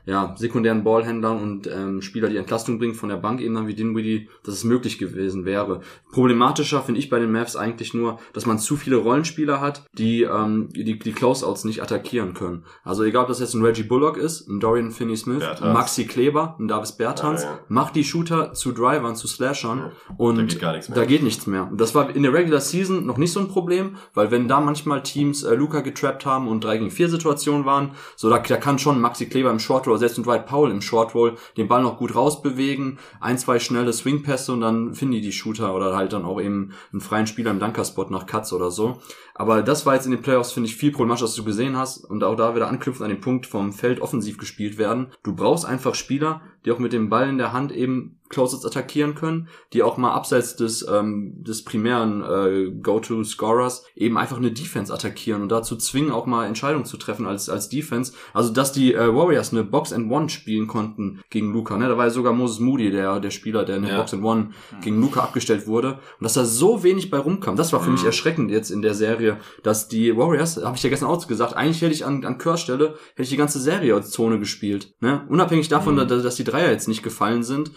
ja, 0.06 0.34
sekundären 0.38 0.84
Ballhändlern 0.86 1.42
und 1.42 1.68
ähm, 1.68 2.02
Spieler, 2.02 2.30
die 2.30 2.38
Entlastung 2.38 2.80
bringen 2.80 2.94
von 2.96 3.10
der 3.10 3.18
Bank 3.18 3.42
eben 3.42 3.56
dann 3.56 3.68
wie 3.68 3.74
Dinwiddie, 3.74 4.30
dass 4.46 4.54
es 4.56 4.64
möglich 4.64 4.98
gewesen 5.00 5.44
wäre. 5.44 5.82
Problematischer 6.12 6.82
finde 6.82 7.00
ich 7.00 7.10
bei 7.10 7.20
den 7.20 7.32
Mavs 7.32 7.56
eigentlich 7.56 7.94
nur, 7.94 8.18
dass 8.34 8.46
man 8.46 8.58
zu 8.58 8.78
viele 8.78 8.96
Rollenspieler 8.96 9.60
hat, 9.62 9.84
die 9.94 10.24
ähm, 10.24 10.70
die, 10.72 10.98
die 10.98 11.12
Closeouts 11.12 11.66
nicht 11.66 11.82
attackieren 11.84 12.34
können. 12.34 12.64
Also 12.84 13.04
egal, 13.04 13.24
ob 13.24 13.28
das 13.28 13.40
jetzt 13.40 13.54
ein 13.54 13.64
Reggie 13.64 13.84
Bullock 13.84 14.18
ist, 14.18 14.48
ein 14.48 14.60
Dorian 14.60 14.92
Finney-Smith, 14.92 15.44
ein 15.62 15.74
Maxi 15.74 16.06
Kleber, 16.06 16.56
ein 16.60 16.68
Davis 16.68 16.94
Bertans, 16.94 17.44
Ja, 17.44 17.50
ja. 17.52 17.60
macht 17.68 17.96
die 17.96 18.04
Shooter 18.04 18.54
zu 18.54 18.72
Drivern, 18.72 19.16
zu 19.16 19.28
Slashern 19.28 19.92
und 20.18 20.38
Da 20.38 20.44
geht 20.44 20.60
gar 20.62 20.72
nichts 20.74 20.90
mehr. 20.90 20.98
da 20.98 21.06
geht 21.06 21.24
nichts 21.24 21.48
mehr. 21.48 21.70
Das 21.76 21.94
war 21.94 22.16
in 22.16 22.24
der 22.24 22.34
Regular 22.34 22.62
Season 22.62 23.06
noch 23.06 23.18
nicht 23.18 23.34
so 23.34 23.40
ein 23.42 23.50
Problem, 23.50 23.98
weil 24.14 24.32
wenn 24.32 24.48
da 24.48 24.62
manchmal 24.62 25.04
Teams 25.04 25.44
äh, 25.44 25.54
Luca 25.54 25.82
getrappt 25.82 26.26
haben 26.26 26.48
und 26.48 26.64
3 26.64 26.78
gegen 26.78 26.92
4 26.92 27.10
Situationen 27.10 27.66
waren, 27.66 27.92
so 28.16 28.30
da, 28.30 28.40
da 28.40 28.58
kann 28.58 28.80
schon 28.80 29.02
Maxi 29.02 29.27
Kleber 29.30 29.52
im 29.52 29.60
Short 29.60 29.88
Roll, 29.88 29.98
selbst 29.98 30.18
ein 30.18 30.24
Dwight 30.24 30.46
Powell 30.46 30.72
im 30.72 30.82
Short 30.82 31.14
Roll, 31.16 31.36
den 31.58 31.68
Ball 31.68 31.82
noch 31.82 31.98
gut 31.98 32.16
rausbewegen, 32.16 33.00
ein, 33.20 33.38
zwei 33.38 33.60
schnelle 33.60 33.94
Swing-Pässe 33.94 34.54
und 34.54 34.62
dann 34.62 34.94
finden 34.94 35.14
die 35.14 35.22
die 35.22 35.32
Shooter 35.32 35.76
oder 35.76 35.96
halt 35.96 36.14
dann 36.14 36.26
auch 36.26 36.42
eben 36.42 36.74
einen 36.92 37.02
freien 37.02 37.28
Spieler 37.28 37.52
im 37.52 37.60
Dunkerspot 37.60 38.12
nach 38.12 38.26
Cuts 38.26 38.54
oder 38.54 38.72
so. 38.72 39.00
Aber 39.40 39.62
das 39.62 39.86
war 39.86 39.94
jetzt 39.94 40.06
in 40.06 40.12
den 40.12 40.24
Playoffs, 40.24 40.52
finde 40.52 40.68
ich, 40.68 40.76
viel 40.76 40.92
problematischer, 40.92 41.26
was 41.26 41.36
du 41.36 41.44
gesehen 41.44 41.78
hast. 41.78 42.04
Und 42.04 42.24
auch 42.24 42.36
da 42.36 42.56
wieder 42.56 42.68
anknüpfen 42.68 43.04
an 43.04 43.10
den 43.10 43.22
Punkt 43.22 43.46
vom 43.46 43.72
Feld 43.72 44.02
offensiv 44.02 44.40
gespielt 44.40 44.80
werden. 44.80 45.12
Du 45.22 45.36
brauchst 45.36 45.64
einfach 45.64 45.94
Spieler, 45.94 46.42
die 46.66 46.72
auch 46.72 46.80
mit 46.80 46.92
dem 46.92 47.10
Ball 47.10 47.30
in 47.30 47.38
der 47.38 47.54
Hand 47.54 47.72
eben 47.72 48.20
Closets 48.30 48.66
attackieren 48.66 49.16
können, 49.16 49.48
die 49.74 49.84
auch 49.84 49.98
mal 49.98 50.12
abseits 50.14 50.56
des, 50.56 50.86
ähm, 50.88 51.36
des 51.44 51.64
primären 51.64 52.24
äh, 52.24 52.72
Go-To-Scorers 52.82 53.86
eben 53.96 54.18
einfach 54.18 54.38
eine 54.38 54.52
Defense 54.52 54.94
attackieren 54.94 55.42
und 55.42 55.50
dazu 55.50 55.76
zwingen, 55.76 56.12
auch 56.12 56.26
mal 56.26 56.46
Entscheidungen 56.46 56.86
zu 56.86 56.98
treffen 56.98 57.26
als, 57.26 57.50
als 57.50 57.70
Defense. 57.70 58.14
Also, 58.34 58.54
dass 58.54 58.72
die 58.72 58.94
äh, 58.94 59.14
Warriors 59.14 59.52
eine 59.52 59.64
Box-and-One 59.64 60.30
spielen 60.30 60.68
konnten 60.68 61.22
gegen 61.30 61.52
Luca. 61.54 61.78
Ne? 61.78 61.88
Da 61.88 61.98
war 61.98 62.06
ja 62.06 62.12
sogar 62.12 62.34
Moses 62.34 62.60
Moody, 62.60 62.92
der, 62.92 63.20
der 63.20 63.32
Spieler, 63.32 63.64
der 63.66 63.78
in 63.78 63.84
der 63.84 63.92
Ja. 63.92 63.98
Box-and-One 63.98 64.50
gegen 64.82 65.00
Luca 65.02 65.22
abgestellt 65.22 65.68
wurde. 65.68 65.94
Und 65.94 66.24
dass 66.24 66.34
da 66.34 66.46
so 66.46 66.84
wenig 66.84 67.10
bei 67.10 67.18
rumkam, 67.18 67.56
das 67.56 67.74
war 67.74 67.80
für 67.82 67.90
mich 67.90 68.04
erschreckend 68.04 68.52
jetzt 68.52 68.70
in 68.72 68.82
der 68.82 68.94
Serie, 68.94 69.38
dass 69.64 69.88
die 69.88 70.16
Warriors, 70.18 70.58
habe 70.64 70.76
ich 70.76 70.84
ja 70.84 70.90
gestern 70.90 71.10
auch 71.10 71.28
gesagt, 71.28 71.56
eigentlich 71.56 71.82
hätte 71.82 71.94
ich 71.94 72.06
an, 72.06 72.24
an 72.26 72.38
Kerrs 72.38 72.62
Stelle, 72.62 72.96
hätte 73.12 73.24
ich 73.24 73.30
die 73.30 73.38
ganze 73.38 73.60
Serie 73.60 73.94
als 73.96 74.12
Zone 74.12 74.40
gespielt. 74.40 74.94
Ne? 75.00 75.26
Unabhängig 75.30 75.68
davon, 75.70 75.96
dass, 75.96 76.24
dass 76.24 76.36
die 76.36 76.44
Dreier 76.44 76.72
jetzt 76.72 76.88
nicht 76.88 77.04
gefallen 77.04 77.44
sind. 77.44 77.72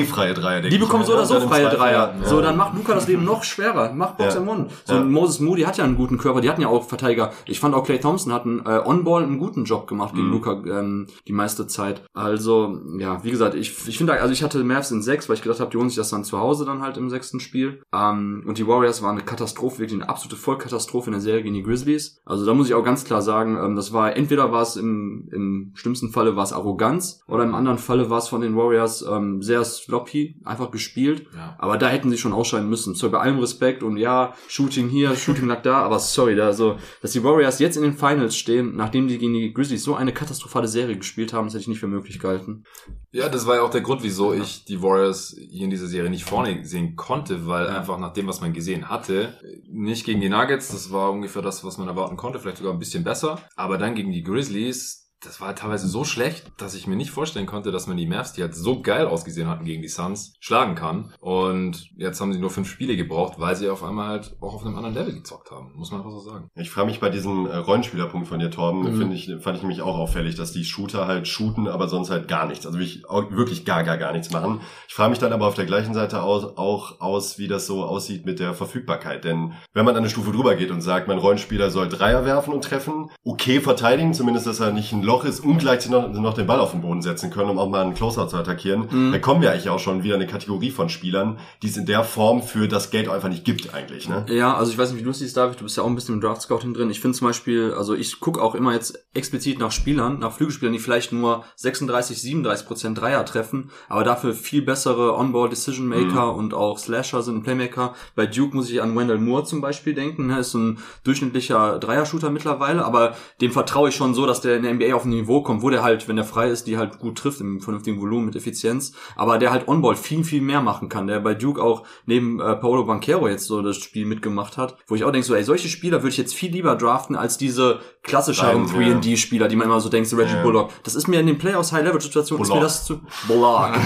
Eh 0.00 0.04
freie 0.04 0.34
Dreier, 0.34 0.60
denke 0.60 0.76
Die 0.76 0.78
bekommen 0.78 1.04
so 1.04 1.12
oder 1.14 1.26
so 1.26 1.40
freie 1.40 1.68
Dreier. 1.68 2.14
So, 2.24 2.40
dann 2.40 2.56
macht 2.56 2.74
Luca 2.76 2.94
das 2.94 3.06
Leben 3.08 3.24
noch 3.24 3.44
schwerer. 3.44 3.92
Macht 3.92 4.18
Box 4.18 4.36
and 4.36 4.48
One. 4.48 4.66
So. 4.84 4.94
Moses 5.00 5.40
Moody 5.40 5.62
hat 5.62 5.78
ja 5.78 5.84
einen 5.84 5.96
guten 5.96 6.18
Körper. 6.18 6.40
Die 6.40 6.48
hatten 6.50 6.60
ja 6.62 6.68
auch 6.68 6.88
Verteidiger. 6.88 7.32
Ich 7.46 7.60
fand 7.60 7.74
auch 7.74 7.84
Clay 7.84 7.98
Thompson 7.98 8.32
hat 8.32 8.44
einen 8.44 8.60
äh, 8.66 8.80
On-Ball 8.84 9.22
einen 9.22 9.38
guten 9.38 9.64
Job 9.64 9.86
gemacht 9.86 10.14
gegen 10.14 10.26
Mhm. 10.26 10.32
Luca 10.32 10.52
ähm, 10.66 11.06
die 11.26 11.32
meiste 11.32 11.66
Zeit. 11.66 12.02
Also, 12.14 12.80
ja, 12.98 13.22
wie 13.24 13.30
gesagt, 13.30 13.54
ich, 13.54 13.86
ich 13.88 13.98
finde, 13.98 14.14
also 14.20 14.32
ich 14.32 14.42
hatte 14.42 14.62
Mavs 14.64 14.90
in 14.90 15.02
sechs, 15.02 15.28
weil 15.28 15.36
ich 15.36 15.42
gedacht 15.42 15.60
habe, 15.60 15.70
die 15.70 15.76
holen 15.76 15.88
sich 15.88 15.96
das 15.96 16.10
dann 16.10 16.24
zu 16.24 16.38
Hause 16.38 16.64
dann 16.64 16.82
halt 16.82 16.96
im 16.96 17.10
sechsten 17.10 17.40
Spiel. 17.40 17.80
Ähm, 17.94 18.44
und 18.46 18.58
die 18.58 18.66
Warriors 18.66 19.02
waren 19.02 19.16
eine 19.16 19.24
Katastrophe, 19.24 19.78
wirklich 19.78 20.00
eine 20.00 20.08
absolute 20.08 20.36
Vollkatastrophe 20.36 21.06
in 21.06 21.12
der 21.12 21.20
Serie 21.20 21.42
gegen 21.42 21.54
die 21.54 21.62
Grizzlies. 21.62 22.20
Also 22.24 22.44
da 22.46 22.54
muss 22.54 22.68
ich 22.68 22.74
auch 22.74 22.84
ganz 22.84 23.04
klar 23.04 23.22
sagen, 23.22 23.56
ähm, 23.62 23.76
das 23.76 23.92
war, 23.92 24.16
entweder 24.16 24.52
war 24.52 24.62
es 24.62 24.76
im, 24.76 25.28
im 25.32 25.72
schlimmsten 25.74 26.10
Falle 26.10 26.36
war 26.36 26.44
es 26.44 26.52
Arroganz 26.52 27.20
oder 27.28 27.44
im 27.44 27.54
anderen 27.54 27.78
Falle 27.78 28.10
war 28.10 28.18
es 28.18 28.28
von 28.28 28.40
den 28.40 28.56
Warriors 28.56 29.04
ähm, 29.08 29.42
sehr 29.42 29.64
sloppy, 29.86 30.40
einfach 30.44 30.70
gespielt. 30.70 31.26
Ja. 31.34 31.56
Aber 31.58 31.78
da 31.78 31.88
hätten 31.88 32.10
sie 32.10 32.18
schon 32.18 32.32
ausscheiden 32.32 32.68
müssen. 32.68 32.94
So, 32.94 33.10
bei 33.10 33.18
allem 33.18 33.38
Respekt 33.38 33.82
und 33.82 33.96
ja, 33.96 34.34
Shooting 34.48 34.88
hier, 34.88 35.14
Shooting 35.14 35.46
lag 35.46 35.62
da, 35.62 35.78
aber 35.82 35.98
sorry, 35.98 36.34
da 36.34 36.52
so, 36.52 36.76
dass 37.00 37.12
die 37.12 37.22
Warriors 37.22 37.60
jetzt 37.60 37.76
in 37.76 37.82
den 37.82 37.96
Finals 37.96 38.36
stehen, 38.36 38.74
nachdem 38.74 39.06
die 39.08 39.18
gegen 39.18 39.34
die 39.34 39.52
Grizzlies 39.52 39.84
so 39.84 39.94
eine 39.94 40.12
katastrophale 40.12 40.68
Serie 40.68 40.96
gespielt 40.96 41.32
haben, 41.32 41.46
das 41.46 41.54
hätte 41.54 41.62
ich 41.62 41.68
nicht 41.68 41.80
für 41.80 41.86
möglich 41.86 42.18
gehalten. 42.18 42.64
Ja, 43.12 43.28
das 43.28 43.46
war 43.46 43.56
ja 43.56 43.62
auch 43.62 43.70
der 43.70 43.80
Grund, 43.80 44.02
wieso 44.02 44.34
ich 44.34 44.64
die 44.64 44.82
Warriors 44.82 45.36
hier 45.50 45.64
in 45.64 45.70
dieser 45.70 45.86
Serie 45.86 46.10
nicht 46.10 46.24
vorne 46.24 46.64
sehen 46.64 46.96
konnte, 46.96 47.46
weil 47.46 47.68
einfach 47.68 47.98
nach 47.98 48.12
dem, 48.12 48.26
was 48.26 48.40
man 48.40 48.52
gesehen 48.52 48.90
hatte, 48.90 49.38
nicht 49.70 50.04
gegen 50.04 50.20
die 50.20 50.28
Nuggets, 50.28 50.68
das 50.68 50.90
war 50.90 51.12
ungefähr 51.12 51.42
das, 51.42 51.64
was 51.64 51.78
man 51.78 51.88
erwarten 51.88 52.16
konnte, 52.16 52.40
vielleicht 52.40 52.58
sogar 52.58 52.72
ein 52.72 52.78
bisschen 52.78 53.04
besser, 53.04 53.38
aber 53.54 53.78
dann 53.78 53.94
gegen 53.94 54.10
die 54.10 54.24
Grizzlies, 54.24 55.05
das 55.24 55.40
war 55.40 55.54
teilweise 55.56 55.88
so 55.88 56.04
schlecht, 56.04 56.52
dass 56.58 56.74
ich 56.74 56.86
mir 56.86 56.94
nicht 56.96 57.10
vorstellen 57.10 57.46
konnte, 57.46 57.72
dass 57.72 57.86
man 57.86 57.96
die 57.96 58.06
Mavs, 58.06 58.34
die 58.34 58.42
halt 58.42 58.54
so 58.54 58.82
geil 58.82 59.06
ausgesehen 59.06 59.48
hatten 59.48 59.64
gegen 59.64 59.82
die 59.82 59.88
Suns, 59.88 60.34
schlagen 60.40 60.74
kann. 60.74 61.12
Und 61.20 61.90
jetzt 61.96 62.20
haben 62.20 62.32
sie 62.32 62.38
nur 62.38 62.50
fünf 62.50 62.68
Spiele 62.68 62.96
gebraucht, 62.96 63.34
weil 63.38 63.56
sie 63.56 63.68
auf 63.68 63.82
einmal 63.82 64.08
halt 64.08 64.36
auch 64.40 64.54
auf 64.54 64.64
einem 64.64 64.76
anderen 64.76 64.94
Level 64.94 65.14
gezockt 65.14 65.50
haben. 65.50 65.72
Muss 65.74 65.90
man 65.90 66.00
einfach 66.00 66.12
so 66.12 66.20
sagen. 66.20 66.48
Ich 66.54 66.70
frage 66.70 66.86
mich 66.88 67.00
bei 67.00 67.08
diesem 67.10 67.46
äh, 67.46 67.56
Rollenspielerpunkt 67.56 68.28
von 68.28 68.38
dir, 68.38 68.50
Torben, 68.50 68.82
Mhm. 68.82 68.98
finde 68.98 69.16
ich, 69.16 69.30
fand 69.40 69.56
ich 69.56 69.62
nämlich 69.62 69.82
auch 69.82 69.96
auffällig, 69.96 70.34
dass 70.36 70.52
die 70.52 70.64
Shooter 70.64 71.06
halt 71.06 71.26
shooten, 71.26 71.66
aber 71.66 71.88
sonst 71.88 72.10
halt 72.10 72.28
gar 72.28 72.46
nichts. 72.46 72.66
Also 72.66 72.78
wirklich, 72.78 73.02
wirklich 73.30 73.64
gar, 73.64 73.84
gar, 73.84 73.96
gar 73.96 74.12
nichts 74.12 74.30
machen. 74.32 74.60
Ich 74.86 74.94
frage 74.94 75.10
mich 75.10 75.18
dann 75.18 75.32
aber 75.32 75.46
auf 75.46 75.54
der 75.54 75.66
gleichen 75.66 75.94
Seite 75.94 76.22
aus, 76.22 76.56
auch 76.56 77.00
aus, 77.00 77.38
wie 77.38 77.48
das 77.48 77.66
so 77.66 77.84
aussieht 77.84 78.26
mit 78.26 78.38
der 78.38 78.54
Verfügbarkeit. 78.54 79.24
Denn 79.24 79.54
wenn 79.72 79.84
man 79.84 79.96
eine 79.96 80.10
Stufe 80.10 80.30
drüber 80.32 80.54
geht 80.56 80.70
und 80.70 80.82
sagt, 80.82 81.08
mein 81.08 81.18
Rollenspieler 81.18 81.70
soll 81.70 81.88
Dreier 81.88 82.24
werfen 82.26 82.52
und 82.52 82.62
treffen, 82.64 83.10
okay 83.24 83.60
verteidigen, 83.60 84.12
zumindest, 84.14 84.46
dass 84.46 84.60
er 84.60 84.72
nicht 84.72 84.92
ein 84.92 85.02
Loch 85.06 85.24
ist 85.24 85.40
und 85.40 85.58
gleichzeitig 85.58 85.90
noch, 85.92 86.12
noch 86.12 86.34
den 86.34 86.46
Ball 86.46 86.60
auf 86.60 86.72
den 86.72 86.82
Boden 86.82 87.00
setzen 87.00 87.30
können, 87.30 87.48
um 87.50 87.58
auch 87.58 87.68
mal 87.70 87.82
einen 87.82 87.94
Closeout 87.94 88.28
zu 88.28 88.36
attackieren, 88.36 88.88
Mhm. 88.90 89.12
da 89.12 89.18
kommen 89.18 89.40
wir 89.40 89.50
eigentlich 89.52 89.70
auch 89.70 89.78
schon 89.78 90.02
wieder 90.02 90.16
eine 90.16 90.26
Kategorie 90.26 90.70
von 90.70 90.88
Spielern, 90.88 91.38
die 91.62 91.68
es 91.68 91.76
in 91.76 91.86
der 91.86 92.04
Form 92.04 92.42
für 92.42 92.68
das 92.68 92.90
Geld 92.90 93.08
einfach 93.08 93.28
nicht 93.28 93.44
gibt 93.44 93.72
eigentlich. 93.72 94.08
Ne? 94.08 94.26
Ja, 94.28 94.54
also 94.56 94.70
ich 94.72 94.76
weiß 94.78 94.90
nicht, 94.90 95.00
wie 95.00 95.04
du 95.04 95.10
es 95.10 95.20
siehst, 95.20 95.36
David, 95.36 95.58
du 95.60 95.64
bist 95.64 95.76
ja 95.76 95.82
auch 95.82 95.86
ein 95.86 95.94
bisschen 95.94 96.14
im 96.16 96.20
Draft 96.20 96.42
Scouting 96.42 96.74
drin. 96.74 96.90
Ich 96.90 97.00
finde 97.00 97.16
zum 97.16 97.26
Beispiel, 97.28 97.72
also 97.72 97.94
ich 97.94 98.20
gucke 98.20 98.42
auch 98.42 98.54
immer 98.54 98.72
jetzt 98.72 98.98
explizit 99.14 99.58
nach 99.58 99.70
Spielern, 99.70 100.18
nach 100.18 100.32
Flügelspielern, 100.32 100.72
die 100.72 100.78
vielleicht 100.80 101.12
nur 101.12 101.44
36, 101.56 102.20
37 102.20 102.66
Prozent 102.66 103.00
Dreier 103.00 103.24
treffen, 103.24 103.70
aber 103.88 104.02
dafür 104.04 104.34
viel 104.34 104.62
bessere 104.62 105.16
On-Ball 105.16 105.48
Decision 105.48 105.86
Maker 105.86 106.34
und 106.34 106.52
auch 106.52 106.78
Slasher 106.78 107.22
sind 107.22 107.42
Playmaker. 107.44 107.94
Bei 108.16 108.26
Duke 108.26 108.56
muss 108.56 108.70
ich 108.70 108.82
an 108.82 108.96
Wendell 108.96 109.18
Moore 109.18 109.44
zum 109.44 109.60
Beispiel 109.60 109.94
denken, 109.94 110.26
ne, 110.26 110.40
ist 110.40 110.54
ein 110.54 110.78
durchschnittlicher 111.04 111.78
Dreier-Shooter 111.78 112.30
mittlerweile, 112.30 112.84
aber 112.84 113.14
dem 113.40 113.52
vertraue 113.52 113.88
ich 113.90 113.94
schon 113.94 114.14
so, 114.14 114.26
dass 114.26 114.40
der 114.40 114.56
in 114.56 114.62
der 114.64 114.74
NBA 114.74 114.95
auf 114.96 115.04
ein 115.04 115.10
Niveau 115.10 115.42
kommt, 115.42 115.62
wo 115.62 115.70
der 115.70 115.82
halt, 115.82 116.08
wenn 116.08 116.16
der 116.16 116.24
frei 116.24 116.48
ist, 116.48 116.66
die 116.66 116.78
halt 116.78 116.98
gut 116.98 117.18
trifft 117.18 117.40
im 117.40 117.60
vernünftigen 117.60 118.00
Volumen 118.00 118.26
mit 118.26 118.36
Effizienz, 118.36 118.92
aber 119.14 119.38
der 119.38 119.52
halt 119.52 119.68
On-Ball 119.68 119.96
viel, 119.96 120.24
viel 120.24 120.40
mehr 120.40 120.60
machen 120.60 120.88
kann, 120.88 121.06
der 121.06 121.20
bei 121.20 121.34
Duke 121.34 121.62
auch 121.62 121.86
neben 122.06 122.40
äh, 122.40 122.56
Paolo 122.56 122.84
Banquero 122.84 123.28
jetzt 123.28 123.46
so 123.46 123.62
das 123.62 123.76
Spiel 123.76 124.06
mitgemacht 124.06 124.56
hat, 124.56 124.76
wo 124.86 124.94
ich 124.94 125.04
auch 125.04 125.12
denke, 125.12 125.26
so, 125.26 125.34
ey, 125.34 125.44
solche 125.44 125.68
Spieler 125.68 125.98
würde 125.98 126.10
ich 126.10 126.16
jetzt 126.16 126.34
viel 126.34 126.50
lieber 126.50 126.74
draften 126.76 127.14
als 127.16 127.38
diese 127.38 127.80
klassischeren 128.06 128.66
Rein, 128.66 129.00
3D-Spieler, 129.02 129.48
die 129.48 129.56
man 129.56 129.66
immer 129.66 129.80
so 129.80 129.88
denkt, 129.88 130.08
so 130.08 130.16
Reggie 130.16 130.34
Ja. 130.34 130.42
Bullock. 130.42 130.70
Das 130.84 130.94
ist 130.94 131.08
mir 131.08 131.20
in 131.20 131.26
den 131.26 131.38
Playoffs 131.38 131.72
High-Level-Situationen, 131.72 132.42
ist 132.42 132.48
mir 132.48 132.54
Bullock. 132.54 132.68
das 132.68 132.84
zu... 132.86 133.00
Bullock. 133.28 133.70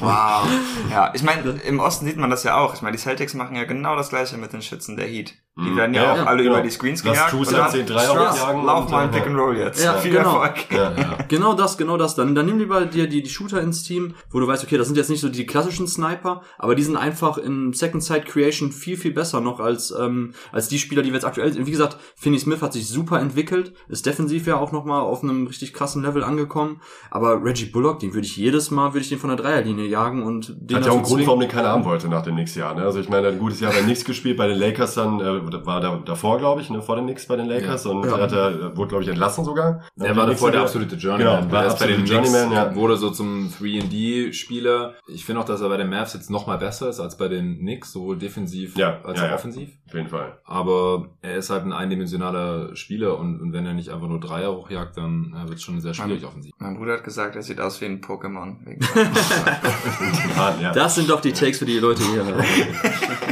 Wow. 0.00 0.46
Ja, 0.90 1.12
ich 1.14 1.22
meine, 1.22 1.60
im 1.66 1.80
Osten 1.80 2.06
sieht 2.06 2.16
man 2.16 2.30
das 2.30 2.44
ja 2.44 2.56
auch. 2.58 2.74
Ich 2.74 2.82
meine, 2.82 2.96
die 2.96 3.02
Celtics 3.02 3.34
machen 3.34 3.56
ja 3.56 3.64
genau 3.64 3.96
das 3.96 4.08
gleiche 4.08 4.36
mit 4.36 4.52
den 4.52 4.62
Schützen 4.62 4.96
der 4.96 5.06
Heat. 5.06 5.34
Die 5.56 5.60
Mhm. 5.68 5.76
werden 5.76 5.94
ja, 5.94 6.02
Ja, 6.04 6.12
auch 6.12 6.16
ja, 6.16 6.24
alle 6.24 6.42
genau. 6.42 6.54
über 6.54 6.62
die 6.62 6.70
Screens 6.70 7.04
Lass 7.04 7.12
gejagt. 7.14 7.30
Truce 7.30 7.48
und 7.48 7.54
dann, 7.58 7.64
jetzt 7.66 7.74
den 7.76 7.86
Dreier 7.86 8.30
aufjagen 8.30 8.64
Lauf 8.64 8.88
mal 8.90 9.04
ein 9.04 9.10
Pick 9.10 9.26
and 9.26 9.36
Roll 9.38 9.58
jetzt. 9.58 9.84
Ja, 9.84 9.94
Viel 9.98 10.12
genau. 10.12 10.40
Erfolg. 10.42 10.72
Ja. 10.72 10.94
Genau 11.28 11.52
das, 11.52 11.76
genau 11.76 11.98
das. 11.98 12.14
Dann, 12.14 12.34
dann 12.34 12.46
nimm 12.46 12.58
lieber 12.58 12.86
dir 12.86 13.06
die, 13.06 13.22
die 13.22 13.28
Shooter 13.30 13.60
ins 13.60 13.82
Team, 13.82 14.14
wo 14.30 14.40
du 14.40 14.46
weißt, 14.46 14.64
okay, 14.64 14.78
das 14.78 14.86
sind 14.86 14.96
jetzt 14.96 15.10
nicht 15.10 15.20
so 15.20 15.28
die 15.28 15.44
klassischen 15.44 15.86
Sniper, 15.86 16.42
aber 16.58 16.74
die 16.74 16.82
sind 16.82 16.96
einfach 16.96 17.36
in 17.36 17.74
Second 17.74 18.02
Side 18.02 18.22
Creation 18.22 18.72
viel, 18.72 18.96
viel 18.96 19.12
besser 19.12 19.40
noch 19.42 19.60
als, 19.60 19.90
ähm, 19.98 20.32
als 20.52 20.68
die 20.68 20.78
Spieler, 20.78 21.02
die 21.02 21.10
wir 21.10 21.16
jetzt 21.16 21.26
aktuell 21.26 21.52
sind. 21.52 21.66
Wie 21.66 21.70
gesagt, 21.70 21.98
Finney 22.16 22.38
Smith 22.38 22.62
hat 22.62 22.72
sich 22.72 22.88
super 22.88 23.01
entwickelt, 23.10 23.74
ist 23.88 24.06
defensiv 24.06 24.46
ja 24.46 24.56
auch 24.58 24.72
nochmal 24.72 25.00
auf 25.02 25.22
einem 25.22 25.46
richtig 25.46 25.72
krassen 25.72 26.02
Level 26.02 26.22
angekommen. 26.24 26.80
Aber 27.10 27.42
Reggie 27.44 27.66
Bullock, 27.66 27.98
den 28.00 28.14
würde 28.14 28.26
ich 28.26 28.36
jedes 28.36 28.70
Mal, 28.70 28.88
würde 28.94 29.00
ich 29.00 29.08
den 29.08 29.18
von 29.18 29.28
der 29.30 29.36
Dreierlinie 29.36 29.86
jagen 29.86 30.22
und 30.22 30.54
den 30.60 30.76
Hat 30.76 30.86
ja 30.86 30.92
auch 30.92 30.96
einen 30.96 31.04
Grund, 31.04 31.26
warum 31.26 31.40
den 31.40 31.48
keiner 31.48 31.68
haben 31.68 31.84
wollte 31.84 32.08
nach 32.08 32.22
dem 32.22 32.34
nächsten 32.36 32.60
Jahr. 32.60 32.74
Ne? 32.74 32.82
Also 32.82 33.00
ich 33.00 33.08
meine, 33.08 33.26
er 33.26 33.28
hat 33.28 33.34
ein 33.34 33.40
gutes 33.40 33.60
Jahr 33.60 33.72
bei 33.72 33.80
Knicks 33.80 34.04
gespielt, 34.04 34.36
bei 34.36 34.46
den 34.46 34.58
Lakers 34.58 34.94
dann, 34.94 35.20
äh, 35.20 35.66
war 35.66 35.80
da 35.80 36.00
davor, 36.04 36.38
glaube 36.38 36.60
ich, 36.60 36.70
ne? 36.70 36.82
vor 36.82 36.96
den 36.96 37.06
Knicks 37.06 37.26
bei 37.26 37.36
den 37.36 37.46
Lakers. 37.46 37.86
Und 37.86 38.04
Ja. 38.04 38.18
hat 38.18 38.32
er, 38.32 38.76
wurde, 38.76 38.88
glaube 38.88 39.02
ich, 39.04 39.08
entlassen 39.08 39.44
sogar. 39.44 39.82
Er 39.98 40.16
war 40.16 40.26
davor 40.26 40.50
der 40.50 40.62
absolute 40.62 40.96
Journeyman. 40.96 41.42
Genau, 41.42 41.52
war 41.52 41.64
er 41.64 41.70
bei 41.74 41.86
den 41.86 42.00
absolute 42.00 42.02
Knicks, 42.04 42.32
Journeyman, 42.32 42.52
ja. 42.52 42.74
wurde 42.74 42.96
so 42.96 43.10
zum 43.10 43.48
3D-Spieler. 43.50 44.94
Ich 45.08 45.24
finde 45.24 45.40
auch, 45.40 45.44
dass 45.44 45.60
er 45.60 45.68
bei 45.68 45.76
den 45.76 45.88
Mavs 45.90 46.14
jetzt 46.14 46.30
noch 46.30 46.46
mal 46.46 46.58
besser 46.58 46.88
ist 46.88 47.00
als 47.00 47.16
bei 47.16 47.28
den 47.28 47.58
Knicks, 47.58 47.92
sowohl 47.92 48.18
defensiv 48.18 48.76
Ja, 48.76 49.00
als 49.04 49.18
ja, 49.18 49.26
auch 49.26 49.30
ja. 49.30 49.34
offensiv. 49.34 49.70
Auf 49.88 49.94
jeden 49.94 50.08
Fall. 50.08 50.38
Aber 50.44 51.08
er 51.22 51.36
ist 51.36 51.50
halt 51.50 51.64
ein 51.64 51.72
eindimensionaler 51.72 52.74
Spieler 52.76 52.91
und, 53.00 53.40
und 53.40 53.52
wenn 53.52 53.66
er 53.66 53.74
nicht 53.74 53.90
einfach 53.90 54.08
nur 54.08 54.20
Dreier 54.20 54.52
hochjagt, 54.52 54.96
dann 54.96 55.34
äh, 55.34 55.48
wird 55.48 55.58
es 55.58 55.62
schon 55.62 55.80
sehr 55.80 55.94
schwierig 55.94 56.24
offensiv. 56.24 56.52
Mein 56.58 56.76
Bruder 56.76 56.94
hat 56.94 57.04
gesagt, 57.04 57.36
er 57.36 57.42
sieht 57.42 57.60
aus 57.60 57.80
wie 57.80 57.86
ein 57.86 58.00
Pokémon. 58.00 58.56
Das 60.74 60.94
sind 60.94 61.08
doch 61.08 61.20
die 61.20 61.32
Takes 61.32 61.58
für 61.58 61.64
die 61.64 61.78
Leute 61.78 62.02
hier. 62.02 62.24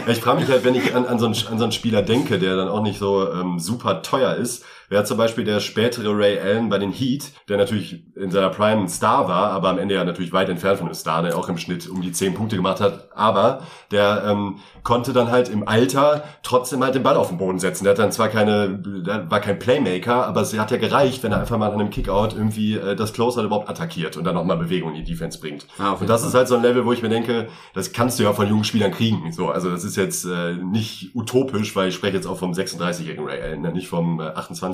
Ich 0.06 0.20
frage 0.20 0.40
mich 0.40 0.48
halt, 0.48 0.64
wenn 0.64 0.74
ich 0.74 0.94
an, 0.94 1.06
an, 1.06 1.18
so 1.18 1.26
einen, 1.26 1.34
an 1.34 1.58
so 1.58 1.64
einen 1.64 1.72
Spieler 1.72 2.02
denke, 2.02 2.38
der 2.38 2.56
dann 2.56 2.68
auch 2.68 2.82
nicht 2.82 2.98
so 2.98 3.30
ähm, 3.32 3.58
super 3.58 4.02
teuer 4.02 4.34
ist, 4.34 4.64
wäre 4.90 5.04
zum 5.04 5.16
Beispiel 5.16 5.44
der 5.44 5.60
spätere 5.60 6.10
Ray 6.10 6.38
Allen 6.38 6.68
bei 6.68 6.78
den 6.78 6.92
Heat, 6.92 7.32
der 7.48 7.56
natürlich 7.56 8.04
in 8.16 8.30
seiner 8.30 8.50
Prime 8.50 8.82
ein 8.82 8.88
Star 8.88 9.28
war, 9.28 9.52
aber 9.52 9.70
am 9.70 9.78
Ende 9.78 9.94
ja 9.94 10.04
natürlich 10.04 10.32
weit 10.32 10.48
entfernt 10.48 10.78
von 10.78 10.88
einem 10.88 10.94
Star, 10.94 11.22
der 11.22 11.38
auch 11.38 11.48
im 11.48 11.56
Schnitt 11.58 11.88
um 11.88 12.02
die 12.02 12.10
10 12.12 12.34
Punkte 12.34 12.56
gemacht 12.56 12.80
hat, 12.80 13.08
aber 13.14 13.62
der 13.92 14.24
ähm, 14.26 14.56
konnte 14.82 15.12
dann 15.12 15.30
halt 15.30 15.48
im 15.48 15.66
Alter 15.66 16.24
trotzdem 16.42 16.82
halt 16.82 16.96
den 16.96 17.04
Ball 17.04 17.16
auf 17.16 17.28
den 17.28 17.38
Boden 17.38 17.60
setzen. 17.60 17.84
Der 17.84 17.92
hat 17.92 17.98
dann 17.98 18.10
zwar 18.10 18.28
keine, 18.28 18.68
der 18.78 19.30
war 19.30 19.40
kein 19.40 19.58
Playmaker, 19.60 20.26
aber 20.26 20.40
es 20.40 20.58
hat 20.58 20.72
ja 20.72 20.76
gereicht, 20.76 21.22
wenn 21.22 21.32
er 21.32 21.40
einfach 21.40 21.56
mal 21.56 21.68
an 21.68 21.80
einem 21.80 21.90
Kickout 21.90 22.34
irgendwie 22.34 22.74
äh, 22.74 22.96
das 22.96 23.12
Closer 23.12 23.44
überhaupt 23.44 23.68
attackiert 23.68 24.16
und 24.16 24.24
dann 24.24 24.34
nochmal 24.34 24.56
Bewegung 24.56 24.94
in 24.94 25.04
die 25.04 25.12
Defense 25.12 25.38
bringt. 25.38 25.66
Jeden 25.78 25.90
und 25.92 26.08
das 26.08 26.22
Fall. 26.22 26.30
ist 26.30 26.34
halt 26.34 26.48
so 26.48 26.56
ein 26.56 26.62
Level, 26.62 26.84
wo 26.84 26.92
ich 26.92 27.02
mir 27.02 27.08
denke, 27.08 27.46
das 27.74 27.92
kannst 27.92 28.18
du 28.18 28.24
ja 28.24 28.32
von 28.32 28.48
jungen 28.48 28.64
Spielern 28.64 28.90
kriegen. 28.90 29.30
So, 29.30 29.50
also 29.50 29.70
das 29.70 29.84
ist 29.84 29.96
jetzt 29.96 30.24
äh, 30.24 30.54
nicht 30.54 31.14
utopisch, 31.14 31.76
weil 31.76 31.90
ich 31.90 31.94
spreche 31.94 32.16
jetzt 32.16 32.26
auch 32.26 32.38
vom 32.38 32.52
36-jährigen 32.52 33.24
Ray 33.24 33.40
Allen, 33.40 33.60
ne, 33.62 33.72
nicht 33.72 33.88
vom 33.88 34.18
äh, 34.18 34.24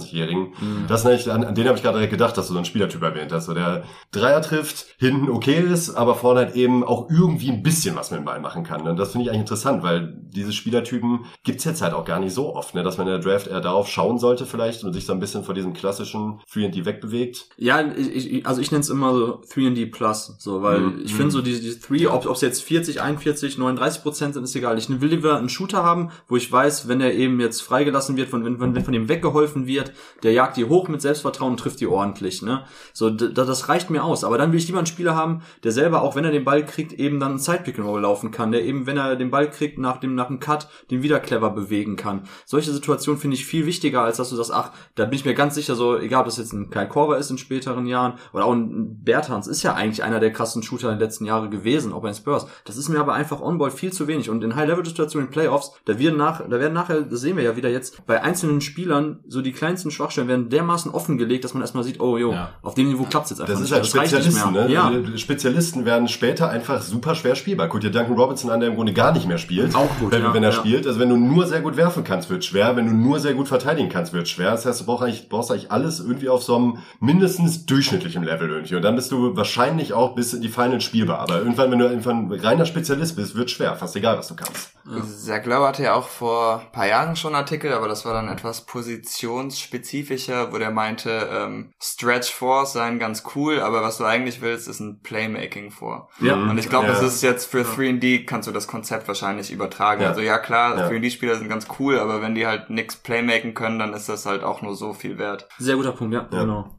28-jährigen. 0.06 0.52
Das 0.88 1.00
ist 1.04 1.06
nicht, 1.06 1.28
an, 1.28 1.44
an 1.44 1.54
den 1.54 1.66
habe 1.66 1.76
ich 1.76 1.82
gerade 1.82 1.98
direkt 1.98 2.12
gedacht, 2.12 2.36
dass 2.36 2.46
du 2.46 2.52
so 2.52 2.58
einen 2.58 2.64
Spielertyp 2.64 3.02
erwähnt 3.02 3.32
hast, 3.32 3.46
so 3.46 3.54
der 3.54 3.84
Dreier 4.12 4.42
trifft, 4.42 4.86
hinten 4.98 5.28
okay 5.28 5.60
ist, 5.60 5.94
aber 5.94 6.14
vorne 6.14 6.40
halt 6.40 6.56
eben 6.56 6.84
auch 6.84 7.10
irgendwie 7.10 7.50
ein 7.50 7.62
bisschen 7.62 7.96
was 7.96 8.10
mit 8.10 8.20
dem 8.20 8.24
Ball 8.24 8.40
machen 8.40 8.62
kann. 8.64 8.86
Und 8.86 8.96
das 8.98 9.12
finde 9.12 9.24
ich 9.24 9.30
eigentlich 9.30 9.40
interessant, 9.42 9.82
weil 9.82 10.14
diese 10.30 10.52
Spielertypen 10.52 11.20
gibt's 11.44 11.64
jetzt 11.64 11.82
halt 11.82 11.94
auch 11.94 12.04
gar 12.04 12.20
nicht 12.20 12.34
so 12.34 12.54
oft, 12.54 12.74
ne, 12.74 12.82
dass 12.82 12.98
man 12.98 13.06
in 13.06 13.12
der 13.12 13.22
Draft 13.22 13.46
eher 13.46 13.60
darauf 13.60 13.88
schauen 13.88 14.18
sollte 14.18 14.46
vielleicht 14.46 14.84
und 14.84 14.92
sich 14.92 15.06
so 15.06 15.12
ein 15.12 15.20
bisschen 15.20 15.44
von 15.44 15.54
diesem 15.54 15.72
klassischen 15.72 16.40
3D 16.52 16.84
wegbewegt. 16.84 17.48
Ja, 17.56 17.80
ich, 17.96 18.32
ich, 18.32 18.46
also 18.46 18.60
ich 18.60 18.70
nenne 18.70 18.82
es 18.82 18.90
immer 18.90 19.12
so 19.14 19.40
3D 19.52 19.90
Plus, 19.90 20.36
so, 20.38 20.62
weil 20.62 20.80
Mhm. 20.80 21.02
ich 21.04 21.14
finde 21.14 21.30
so 21.30 21.40
diese, 21.42 21.60
diese 21.60 21.78
3, 21.80 22.08
ob 22.10 22.26
es 22.26 22.40
jetzt 22.40 22.62
40, 22.62 23.00
41, 23.00 23.58
39 23.58 24.02
Prozent 24.02 24.34
sind, 24.34 24.44
ist 24.44 24.54
egal. 24.54 24.78
Ich 24.78 24.88
will 24.88 25.08
lieber 25.08 25.36
einen 25.38 25.48
Shooter 25.48 25.82
haben, 25.82 26.10
wo 26.28 26.36
ich 26.36 26.50
weiß, 26.50 26.88
wenn 26.88 27.00
er 27.00 27.14
eben 27.14 27.40
jetzt 27.40 27.62
freigelassen 27.62 28.16
wird, 28.16 28.28
von, 28.28 28.44
wenn, 28.44 28.60
wenn, 28.60 28.74
wenn 28.74 28.84
von 28.84 28.94
ihm 28.94 29.08
weggeholfen 29.08 29.66
wird, 29.66 29.92
der 30.22 30.32
jagt 30.32 30.56
die 30.56 30.64
hoch 30.64 30.88
mit 30.88 31.02
Selbstvertrauen 31.02 31.52
und 31.52 31.60
trifft 31.60 31.80
die 31.80 31.86
ordentlich, 31.86 32.42
ne? 32.42 32.64
So, 32.92 33.10
das 33.10 33.68
reicht 33.68 33.90
mir 33.90 34.04
aus. 34.04 34.24
Aber 34.24 34.38
dann 34.38 34.52
will 34.52 34.58
ich 34.58 34.66
lieber 34.66 34.78
einen 34.78 34.86
Spieler 34.86 35.14
haben, 35.14 35.42
der 35.64 35.72
selber, 35.72 36.02
auch 36.02 36.16
wenn 36.16 36.24
er 36.24 36.30
den 36.30 36.44
Ball 36.44 36.64
kriegt, 36.64 36.92
eben 36.92 37.20
dann 37.20 37.34
ein 37.34 37.38
Sidepick 37.38 37.78
and 37.78 37.88
Roll 37.88 38.02
laufen 38.02 38.30
kann, 38.30 38.52
der 38.52 38.64
eben, 38.64 38.86
wenn 38.86 38.96
er 38.96 39.16
den 39.16 39.30
Ball 39.30 39.50
kriegt, 39.50 39.78
nach 39.78 39.98
dem, 39.98 40.14
nach 40.14 40.28
dem 40.28 40.40
Cut, 40.40 40.68
den 40.90 41.02
wieder 41.02 41.20
clever 41.20 41.50
bewegen 41.50 41.96
kann. 41.96 42.22
Solche 42.44 42.72
Situationen 42.72 43.20
finde 43.20 43.36
ich 43.36 43.46
viel 43.46 43.66
wichtiger, 43.66 44.02
als 44.02 44.16
dass 44.16 44.30
du 44.30 44.36
sagst, 44.36 44.52
ach, 44.52 44.72
da 44.94 45.04
bin 45.04 45.18
ich 45.18 45.24
mir 45.24 45.34
ganz 45.34 45.54
sicher 45.54 45.74
so, 45.74 45.98
egal 45.98 46.20
ob 46.20 46.26
das 46.26 46.38
jetzt 46.38 46.52
ein 46.52 46.70
Kai 46.70 46.86
Korver 46.86 47.18
ist 47.18 47.30
in 47.30 47.38
späteren 47.38 47.86
Jahren 47.86 48.14
oder 48.32 48.44
auch 48.44 48.52
ein 48.52 49.02
Bertans 49.02 49.46
ist 49.46 49.62
ja 49.62 49.74
eigentlich 49.74 50.02
einer 50.02 50.20
der 50.20 50.32
krassen 50.32 50.62
Shooter 50.62 50.90
in 50.90 50.98
den 50.98 51.04
letzten 51.04 51.24
Jahren 51.24 51.50
gewesen, 51.50 51.92
auch 51.92 52.02
bei 52.02 52.10
den 52.10 52.16
Spurs. 52.16 52.46
Das 52.64 52.76
ist 52.76 52.88
mir 52.88 53.00
aber 53.00 53.14
einfach 53.14 53.40
on-ball 53.40 53.70
viel 53.70 53.92
zu 53.92 54.08
wenig 54.08 54.30
und 54.30 54.42
in 54.42 54.56
High-Level-Situationen 54.56 55.28
in 55.28 55.32
Playoffs, 55.32 55.72
da 55.84 55.98
werden 55.98 56.16
nach, 56.16 56.40
da 56.40 56.58
werden 56.58 56.74
nachher, 56.74 57.02
das 57.02 57.20
sehen 57.20 57.36
wir 57.36 57.44
ja 57.44 57.56
wieder 57.56 57.70
jetzt, 57.70 58.06
bei 58.06 58.22
einzelnen 58.22 58.60
Spielern 58.60 59.20
so 59.26 59.42
die 59.42 59.52
kleinsten 59.52 59.85
Schwachstellen 59.90 60.28
werden 60.28 60.48
dermaßen 60.48 60.90
offengelegt, 60.90 61.44
dass 61.44 61.54
man 61.54 61.62
erstmal 61.62 61.84
sieht, 61.84 62.00
oh 62.00 62.16
jo, 62.18 62.32
Ja. 62.32 62.50
auf 62.62 62.74
dem 62.74 62.88
Niveau 62.88 63.04
klappt's 63.04 63.30
jetzt 63.30 63.40
einfach 63.40 63.52
Das 63.54 63.62
ist 63.62 63.70
nicht. 63.70 63.94
halt 63.94 63.94
reicht 63.96 64.12
nicht 64.14 64.22
Spezialisten, 64.24 64.52
mehr. 64.52 64.64
ne? 64.68 64.72
Ja. 64.72 64.90
Die 65.12 65.18
Spezialisten 65.18 65.84
werden 65.84 66.08
später 66.08 66.48
einfach 66.48 66.82
super 66.82 67.14
schwer 67.14 67.34
spielbar. 67.34 67.68
Guck 67.68 67.80
dir 67.80 67.90
Duncan 67.90 68.14
Robinson 68.16 68.50
an, 68.50 68.60
der 68.60 68.68
im 68.70 68.74
Grunde 68.76 68.92
gar 68.92 69.12
nicht 69.12 69.26
mehr 69.26 69.38
spielt. 69.38 69.74
Auch 69.74 69.88
gut, 69.98 70.12
wenn, 70.12 70.22
ja, 70.22 70.34
wenn 70.34 70.42
er 70.42 70.50
ja. 70.50 70.56
spielt. 70.56 70.86
Also 70.86 71.00
wenn 71.00 71.08
du 71.08 71.16
nur 71.16 71.46
sehr 71.46 71.60
gut 71.60 71.76
werfen 71.76 72.04
kannst, 72.04 72.30
wird 72.30 72.44
schwer. 72.44 72.76
Wenn 72.76 72.86
du 72.86 72.92
nur 72.92 73.18
sehr 73.20 73.34
gut 73.34 73.48
verteidigen 73.48 73.88
kannst, 73.88 74.12
wird 74.12 74.28
schwer. 74.28 74.50
Das 74.52 74.66
heißt, 74.66 74.80
du 74.80 74.84
brauchst 74.86 75.02
eigentlich, 75.04 75.28
brauchst 75.28 75.50
eigentlich 75.50 75.70
alles 75.70 76.00
irgendwie 76.00 76.28
auf 76.28 76.42
so 76.42 76.56
einem 76.56 76.78
mindestens 77.00 77.66
durchschnittlichen 77.66 78.22
Level 78.22 78.48
irgendwie. 78.50 78.74
Und 78.76 78.82
dann 78.82 78.96
bist 78.96 79.12
du 79.12 79.36
wahrscheinlich 79.36 79.92
auch 79.92 80.14
bis 80.14 80.32
in 80.32 80.42
die 80.42 80.48
Finals 80.48 80.84
spielbar. 80.84 81.18
Aber 81.20 81.38
irgendwann, 81.38 81.70
wenn 81.70 81.78
du 81.78 81.86
irgendwann 81.86 82.30
reiner 82.32 82.66
Spezialist 82.66 83.16
bist, 83.16 83.34
wird 83.36 83.50
schwer. 83.50 83.74
Fast 83.76 83.96
egal, 83.96 84.18
was 84.18 84.28
du 84.28 84.36
kannst. 84.36 84.70
Zach 85.04 85.44
Lowe 85.46 85.66
hatte 85.66 85.82
ja 85.82 85.94
auch 85.94 86.08
vor 86.08 86.60
ein 86.60 86.72
paar 86.72 86.86
Jahren 86.86 87.16
schon 87.16 87.34
einen 87.34 87.42
Artikel, 87.42 87.72
aber 87.72 87.88
das 87.88 88.04
war 88.04 88.12
dann 88.14 88.28
etwas 88.28 88.66
positionsspezifischer, 88.66 90.52
wo 90.52 90.58
der 90.58 90.70
meinte, 90.70 91.28
ähm, 91.32 91.72
Stretch 91.82 92.32
Fours 92.32 92.72
seien 92.74 92.98
ganz 92.98 93.22
cool, 93.34 93.60
aber 93.60 93.82
was 93.82 93.98
du 93.98 94.04
eigentlich 94.04 94.40
willst, 94.40 94.68
ist 94.68 94.80
ein 94.80 95.00
Playmaking 95.02 95.70
vor. 95.70 96.08
Ja. 96.20 96.34
Und 96.34 96.58
ich 96.58 96.68
glaube, 96.68 96.86
Ja. 96.86 96.92
das 96.92 97.02
ist 97.02 97.22
jetzt 97.22 97.46
für 97.50 97.62
3D 97.64 98.24
kannst 98.26 98.48
du 98.48 98.52
das 98.52 98.66
Konzept 98.68 99.08
wahrscheinlich 99.08 99.50
übertragen. 99.50 100.02
Ja. 100.02 100.08
Also 100.08 100.20
ja 100.20 100.38
klar, 100.38 100.76
Ja. 100.78 100.88
3D-Spieler 100.88 101.36
sind 101.36 101.48
ganz 101.48 101.66
cool, 101.78 101.98
aber 101.98 102.22
wenn 102.22 102.34
die 102.34 102.46
halt 102.46 102.70
nix 102.70 102.96
Playmaken 102.96 103.54
können, 103.54 103.78
dann 103.78 103.92
ist 103.92 104.08
das 104.08 104.26
halt 104.26 104.42
auch 104.44 104.62
nur 104.62 104.74
so 104.76 104.92
viel 104.92 105.18
wert. 105.18 105.48
Sehr 105.58 105.76
guter 105.76 105.92
Punkt, 105.92 106.14
ja, 106.14 106.28
Ja. 106.30 106.40
genau. 106.40 106.74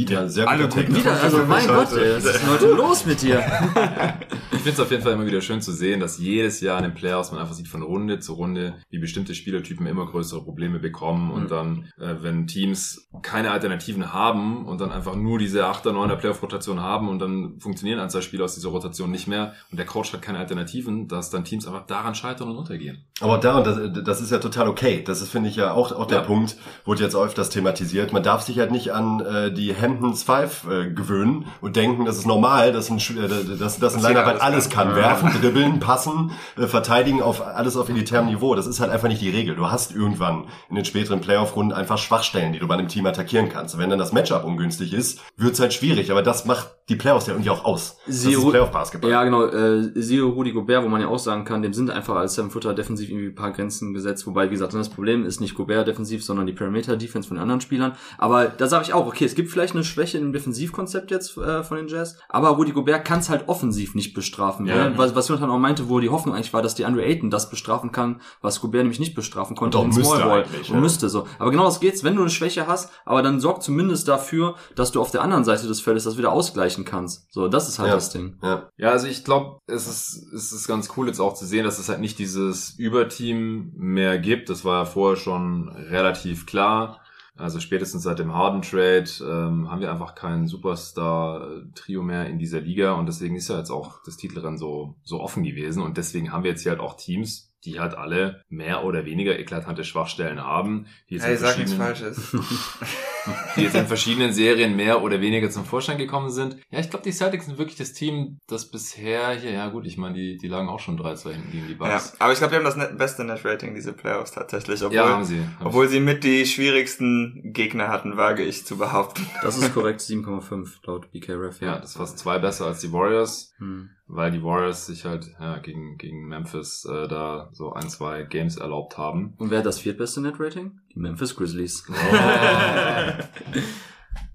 Wieder 0.00 0.28
sehr 0.28 0.48
Alle 0.48 0.64
guter 0.68 0.80
Take. 0.82 0.94
Wieder, 0.94 1.20
also 1.22 1.38
mein. 1.48 1.66
Gott, 1.66 1.92
ey, 1.92 2.16
was 2.16 2.24
ist 2.24 2.42
denn 2.42 2.50
heute 2.50 2.66
los 2.72 3.06
mit 3.06 3.22
dir? 3.22 3.42
Ich 4.52 4.64
finde 4.64 4.74
es 4.74 4.80
auf 4.80 4.90
jeden 4.90 5.02
Fall 5.02 5.14
immer 5.14 5.24
wieder 5.24 5.40
schön 5.40 5.62
zu 5.62 5.72
sehen, 5.72 6.00
dass 6.00 6.18
jedes 6.18 6.60
Jahr 6.60 6.76
in 6.76 6.84
den 6.84 6.92
Playoffs 6.92 7.30
man 7.32 7.40
einfach 7.40 7.54
sieht 7.54 7.66
von 7.68 7.80
Runde 7.82 8.18
zu 8.18 8.34
Runde, 8.34 8.74
wie 8.90 8.98
bestimmte 8.98 9.34
Spielertypen 9.34 9.86
immer 9.86 10.04
größere 10.04 10.42
Probleme 10.44 10.78
bekommen 10.80 11.30
und 11.30 11.44
Mhm. 11.44 11.48
dann, 11.48 11.92
äh, 11.98 12.16
wenn 12.20 12.46
Teams 12.46 13.08
keine 13.22 13.52
Alternativen 13.52 14.12
haben 14.12 14.66
und 14.66 14.78
dann 14.82 14.92
einfach 14.92 15.16
nur 15.16 15.38
diese 15.38 15.64
8er, 15.64 15.92
9er 15.92 16.16
Playoff-Rotation 16.16 16.80
haben 16.80 17.08
und 17.08 17.20
dann 17.20 17.58
funktionieren 17.58 18.00
ein, 18.00 18.10
zwei 18.10 18.20
Spieler 18.20 18.44
aus 18.44 18.54
dieser 18.54 18.68
Rotation 18.68 19.10
nicht 19.10 19.28
mehr 19.28 19.54
und 19.70 19.78
der 19.78 19.86
Coach 19.86 20.12
hat 20.12 20.20
keine 20.20 20.36
Alternativen, 20.38 21.08
dass 21.08 21.30
dann 21.30 21.44
Teams 21.44 21.66
einfach 21.66 21.86
daran 21.86 22.14
scheitern 22.14 22.50
und 22.50 22.56
untergehen. 22.56 23.06
Aber 23.22 23.38
da, 23.38 23.56
und 23.58 23.66
das, 23.66 24.04
das 24.04 24.20
ist 24.20 24.30
ja 24.30 24.40
total 24.40 24.68
okay. 24.68 25.02
Das 25.02 25.22
ist, 25.22 25.30
finde 25.30 25.48
ich, 25.48 25.56
ja 25.56 25.72
auch, 25.72 25.92
auch 25.92 26.06
der 26.06 26.18
Ja. 26.18 26.24
Punkt, 26.24 26.56
wurde 26.84 27.02
jetzt 27.02 27.16
öfters 27.16 27.48
thematisiert. 27.48 28.12
Man 28.12 28.22
darf 28.22 28.42
sich 28.42 28.58
halt 28.58 28.72
nicht 28.72 28.92
an 28.92 29.20
äh, 29.20 29.50
die 29.52 29.72
Hamptons 29.90 30.22
Five 30.22 30.66
äh, 30.70 30.90
gewöhnen 30.90 31.46
und 31.60 31.76
denken, 31.76 32.04
das 32.04 32.16
ist 32.18 32.26
normal, 32.26 32.72
dass 32.72 32.90
ein, 32.90 32.98
äh, 32.98 33.56
dass, 33.58 33.78
dass 33.78 33.94
ein 33.94 34.02
Linebacker 34.02 34.42
alles 34.42 34.68
kann. 34.70 34.88
kann. 34.88 34.96
Werfen, 34.96 35.30
dribbeln, 35.40 35.80
passen, 35.80 36.30
äh, 36.56 36.66
verteidigen 36.66 37.22
auf 37.22 37.44
alles 37.46 37.76
auf 37.76 37.88
elitärem 37.88 38.26
Niveau. 38.26 38.54
Das 38.54 38.66
ist 38.66 38.80
halt 38.80 38.90
einfach 38.90 39.08
nicht 39.08 39.20
die 39.20 39.30
Regel. 39.30 39.54
Du 39.56 39.70
hast 39.70 39.94
irgendwann 39.94 40.44
in 40.68 40.76
den 40.76 40.84
späteren 40.84 41.20
Playoff-Runden 41.20 41.72
einfach 41.72 41.98
Schwachstellen, 41.98 42.52
die 42.52 42.58
du 42.58 42.66
bei 42.66 42.74
einem 42.74 42.88
Team 42.88 43.06
attackieren 43.06 43.48
kannst. 43.48 43.74
Und 43.74 43.80
wenn 43.80 43.90
dann 43.90 43.98
das 43.98 44.12
Matchup 44.12 44.44
ungünstig 44.44 44.92
ist, 44.94 45.20
wird's 45.36 45.60
halt 45.60 45.72
schwierig. 45.74 46.10
Aber 46.10 46.22
das 46.22 46.44
macht 46.46 46.70
die 46.88 46.96
Playoffs 46.96 47.26
ja 47.26 47.34
irgendwie 47.34 47.50
auch 47.50 47.64
aus. 47.64 47.98
Das 48.06 48.22
Sie- 48.22 48.32
ist 48.32 48.48
Playoff-Basketball. 48.48 49.10
Ja, 49.10 49.24
genau. 49.24 49.46
Äh, 49.46 49.90
siehe 49.94 50.22
Rudi 50.22 50.52
Gobert, 50.52 50.82
wo 50.84 50.88
man 50.88 51.00
ja 51.00 51.08
auch 51.08 51.18
sagen 51.18 51.44
kann, 51.44 51.62
dem 51.62 51.72
sind 51.72 51.90
einfach 51.90 52.16
als 52.16 52.34
Seven 52.34 52.50
Footer 52.50 52.74
defensiv 52.74 53.08
irgendwie 53.10 53.28
ein 53.28 53.34
paar 53.34 53.52
Grenzen 53.52 53.92
gesetzt. 53.94 54.26
Wobei, 54.26 54.46
wie 54.46 54.50
gesagt, 54.54 54.74
das 54.74 54.88
Problem 54.88 55.24
ist 55.24 55.40
nicht 55.40 55.54
Gobert 55.54 55.86
defensiv, 55.86 56.24
sondern 56.24 56.46
die 56.46 56.52
Perimeter-Defense 56.52 57.28
von 57.28 57.36
den 57.36 57.42
anderen 57.42 57.60
Spielern. 57.60 57.92
Aber 58.18 58.46
da 58.46 58.66
sage 58.66 58.84
ich 58.84 58.92
auch, 58.92 59.06
okay, 59.06 59.24
es 59.24 59.34
gibt 59.34 59.50
vielleicht 59.50 59.69
eine 59.72 59.84
Schwäche 59.84 60.18
im 60.18 60.32
Defensivkonzept 60.32 61.10
jetzt 61.10 61.36
äh, 61.36 61.62
von 61.62 61.76
den 61.76 61.88
Jazz. 61.88 62.16
Aber 62.28 62.48
Rudi 62.50 62.72
Gobert 62.72 63.04
kann 63.04 63.20
es 63.20 63.28
halt 63.28 63.48
offensiv 63.48 63.94
nicht 63.94 64.14
bestrafen. 64.14 64.66
Ja. 64.66 64.90
Ne? 64.90 64.92
Was, 64.98 65.14
was 65.14 65.28
Jonathan 65.28 65.50
auch 65.50 65.58
meinte, 65.58 65.88
wo 65.88 66.00
die 66.00 66.08
Hoffnung 66.10 66.34
eigentlich 66.34 66.52
war, 66.52 66.62
dass 66.62 66.74
die 66.74 66.84
Andre 66.84 67.04
Ayton 67.04 67.30
das 67.30 67.50
bestrafen 67.50 67.92
kann, 67.92 68.20
was 68.40 68.60
Gobert 68.60 68.82
nämlich 68.82 69.00
nicht 69.00 69.14
bestrafen 69.14 69.56
konnte 69.56 69.78
Und 69.78 69.96
in 69.96 70.04
Smallball. 70.04 70.44
eigentlich, 70.44 70.68
Und 70.70 70.76
ja. 70.76 70.80
müsste 70.80 71.08
so. 71.08 71.26
Aber 71.38 71.50
genau 71.50 71.64
das 71.64 71.80
geht's, 71.80 72.04
wenn 72.04 72.14
du 72.16 72.22
eine 72.22 72.30
Schwäche 72.30 72.66
hast, 72.66 72.90
aber 73.04 73.22
dann 73.22 73.40
sorg 73.40 73.62
zumindest 73.62 74.08
dafür, 74.08 74.54
dass 74.74 74.92
du 74.92 75.00
auf 75.00 75.10
der 75.10 75.22
anderen 75.22 75.44
Seite 75.44 75.66
des 75.66 75.80
Feldes 75.80 76.04
das 76.04 76.18
wieder 76.18 76.32
ausgleichen 76.32 76.84
kannst. 76.84 77.32
So, 77.32 77.48
das 77.48 77.68
ist 77.68 77.78
halt 77.78 77.88
Ja. 77.88 77.94
das 77.94 78.10
Ding. 78.10 78.36
Ja. 78.42 78.68
Ja, 78.76 78.90
also 78.90 79.06
ich 79.06 79.24
glaube, 79.24 79.58
es 79.66 79.86
ist, 79.86 80.32
es 80.34 80.52
ist 80.52 80.66
ganz 80.68 80.90
cool 80.96 81.06
jetzt 81.06 81.20
auch 81.20 81.34
zu 81.34 81.44
sehen, 81.46 81.64
dass 81.64 81.78
es 81.78 81.88
halt 81.88 82.00
nicht 82.00 82.18
dieses 82.18 82.70
Überteam 82.78 83.72
mehr 83.76 84.18
gibt. 84.18 84.48
Das 84.50 84.64
war 84.64 84.80
ja 84.80 84.84
vorher 84.84 85.16
schon 85.16 85.68
relativ 85.68 86.46
klar. 86.46 87.00
Also 87.40 87.58
spätestens 87.58 88.02
seit 88.02 88.18
dem 88.18 88.34
Harden-Trade 88.34 89.10
ähm, 89.22 89.70
haben 89.70 89.80
wir 89.80 89.90
einfach 89.90 90.14
kein 90.14 90.46
Superstar-Trio 90.46 92.02
mehr 92.02 92.26
in 92.26 92.38
dieser 92.38 92.60
Liga 92.60 92.92
und 92.92 93.06
deswegen 93.06 93.34
ist 93.34 93.48
ja 93.48 93.58
jetzt 93.58 93.70
auch 93.70 94.02
das 94.04 94.16
Titelrennen 94.16 94.58
so, 94.58 94.94
so 95.02 95.20
offen 95.20 95.42
gewesen 95.42 95.82
und 95.82 95.96
deswegen 95.96 96.32
haben 96.32 96.44
wir 96.44 96.50
jetzt 96.50 96.62
hier 96.62 96.72
halt 96.72 96.80
auch 96.80 96.94
Teams, 96.94 97.49
die 97.64 97.78
halt 97.78 97.94
alle 97.94 98.42
mehr 98.48 98.84
oder 98.84 99.04
weniger 99.04 99.38
eklatante 99.38 99.84
Schwachstellen 99.84 100.40
haben, 100.42 100.86
die 101.08 101.14
jetzt 101.14 101.24
Hey, 101.26 101.34
in 101.34 101.38
sag 101.38 101.58
nichts 101.58 101.74
verschiedenen- 101.74 102.14
Falsches. 102.14 102.36
die 103.56 103.60
jetzt 103.62 103.74
in 103.74 103.86
verschiedenen 103.86 104.32
Serien 104.32 104.76
mehr 104.76 105.02
oder 105.02 105.20
weniger 105.20 105.50
zum 105.50 105.64
Vorschein 105.66 105.98
gekommen 105.98 106.30
sind. 106.30 106.56
Ja, 106.70 106.78
ich 106.80 106.88
glaube, 106.88 107.04
die 107.04 107.12
Celtics 107.12 107.46
sind 107.46 107.58
wirklich 107.58 107.76
das 107.76 107.92
Team, 107.92 108.38
das 108.46 108.70
bisher 108.70 109.32
hier, 109.32 109.50
ja 109.52 109.68
gut, 109.68 109.86
ich 109.86 109.98
meine, 109.98 110.14
die, 110.14 110.38
die 110.38 110.48
lagen 110.48 110.68
auch 110.70 110.80
schon 110.80 110.98
3-2 110.98 111.32
hinten 111.32 111.52
gegen 111.52 111.66
die 111.66 111.72
Ja, 111.74 111.78
Bucks. 111.78 112.16
aber 112.18 112.32
ich 112.32 112.38
glaube, 112.38 112.52
die 112.52 112.56
haben 112.56 112.64
das 112.64 112.76
net 112.76 112.96
beste 112.96 113.24
Net-Rating, 113.24 113.74
diese 113.74 113.92
Playoffs 113.92 114.32
tatsächlich. 114.32 114.82
Obwohl, 114.82 114.96
Ja, 114.96 115.08
haben 115.10 115.24
sie. 115.24 115.40
Hab 115.58 115.66
obwohl 115.66 115.88
sie 115.88 116.00
mit 116.00 116.24
die 116.24 116.46
schwierigsten 116.46 117.52
Gegner 117.52 117.88
hatten, 117.88 118.16
wage 118.16 118.42
ich 118.42 118.64
zu 118.64 118.78
behaupten. 118.78 119.26
Das 119.42 119.58
ist 119.58 119.74
korrekt, 119.74 120.00
7,5 120.00 120.68
laut 120.86 121.10
BKRF. 121.12 121.56
ich. 121.56 121.60
ja, 121.62 121.78
das 121.78 121.98
war 121.98 122.06
zwei 122.06 122.38
besser 122.38 122.66
als 122.66 122.80
die 122.80 122.92
Warriors, 122.92 123.52
Hm. 123.58 123.90
Weil 124.12 124.30
die 124.30 124.42
Warriors 124.42 124.86
sich 124.86 125.04
halt 125.04 125.30
ja, 125.38 125.58
gegen, 125.58 125.96
gegen 125.96 126.26
Memphis 126.26 126.84
äh, 126.84 127.08
da 127.08 127.48
so 127.52 127.72
ein, 127.72 127.88
zwei 127.88 128.24
Games 128.24 128.56
erlaubt 128.56 128.98
haben. 128.98 129.34
Und 129.38 129.50
wer 129.50 129.58
hat 129.58 129.66
das 129.66 129.78
viertbeste 129.78 130.20
Net-Rating? 130.20 130.80
Die 130.94 130.98
Memphis 130.98 131.36
Grizzlies. 131.36 131.86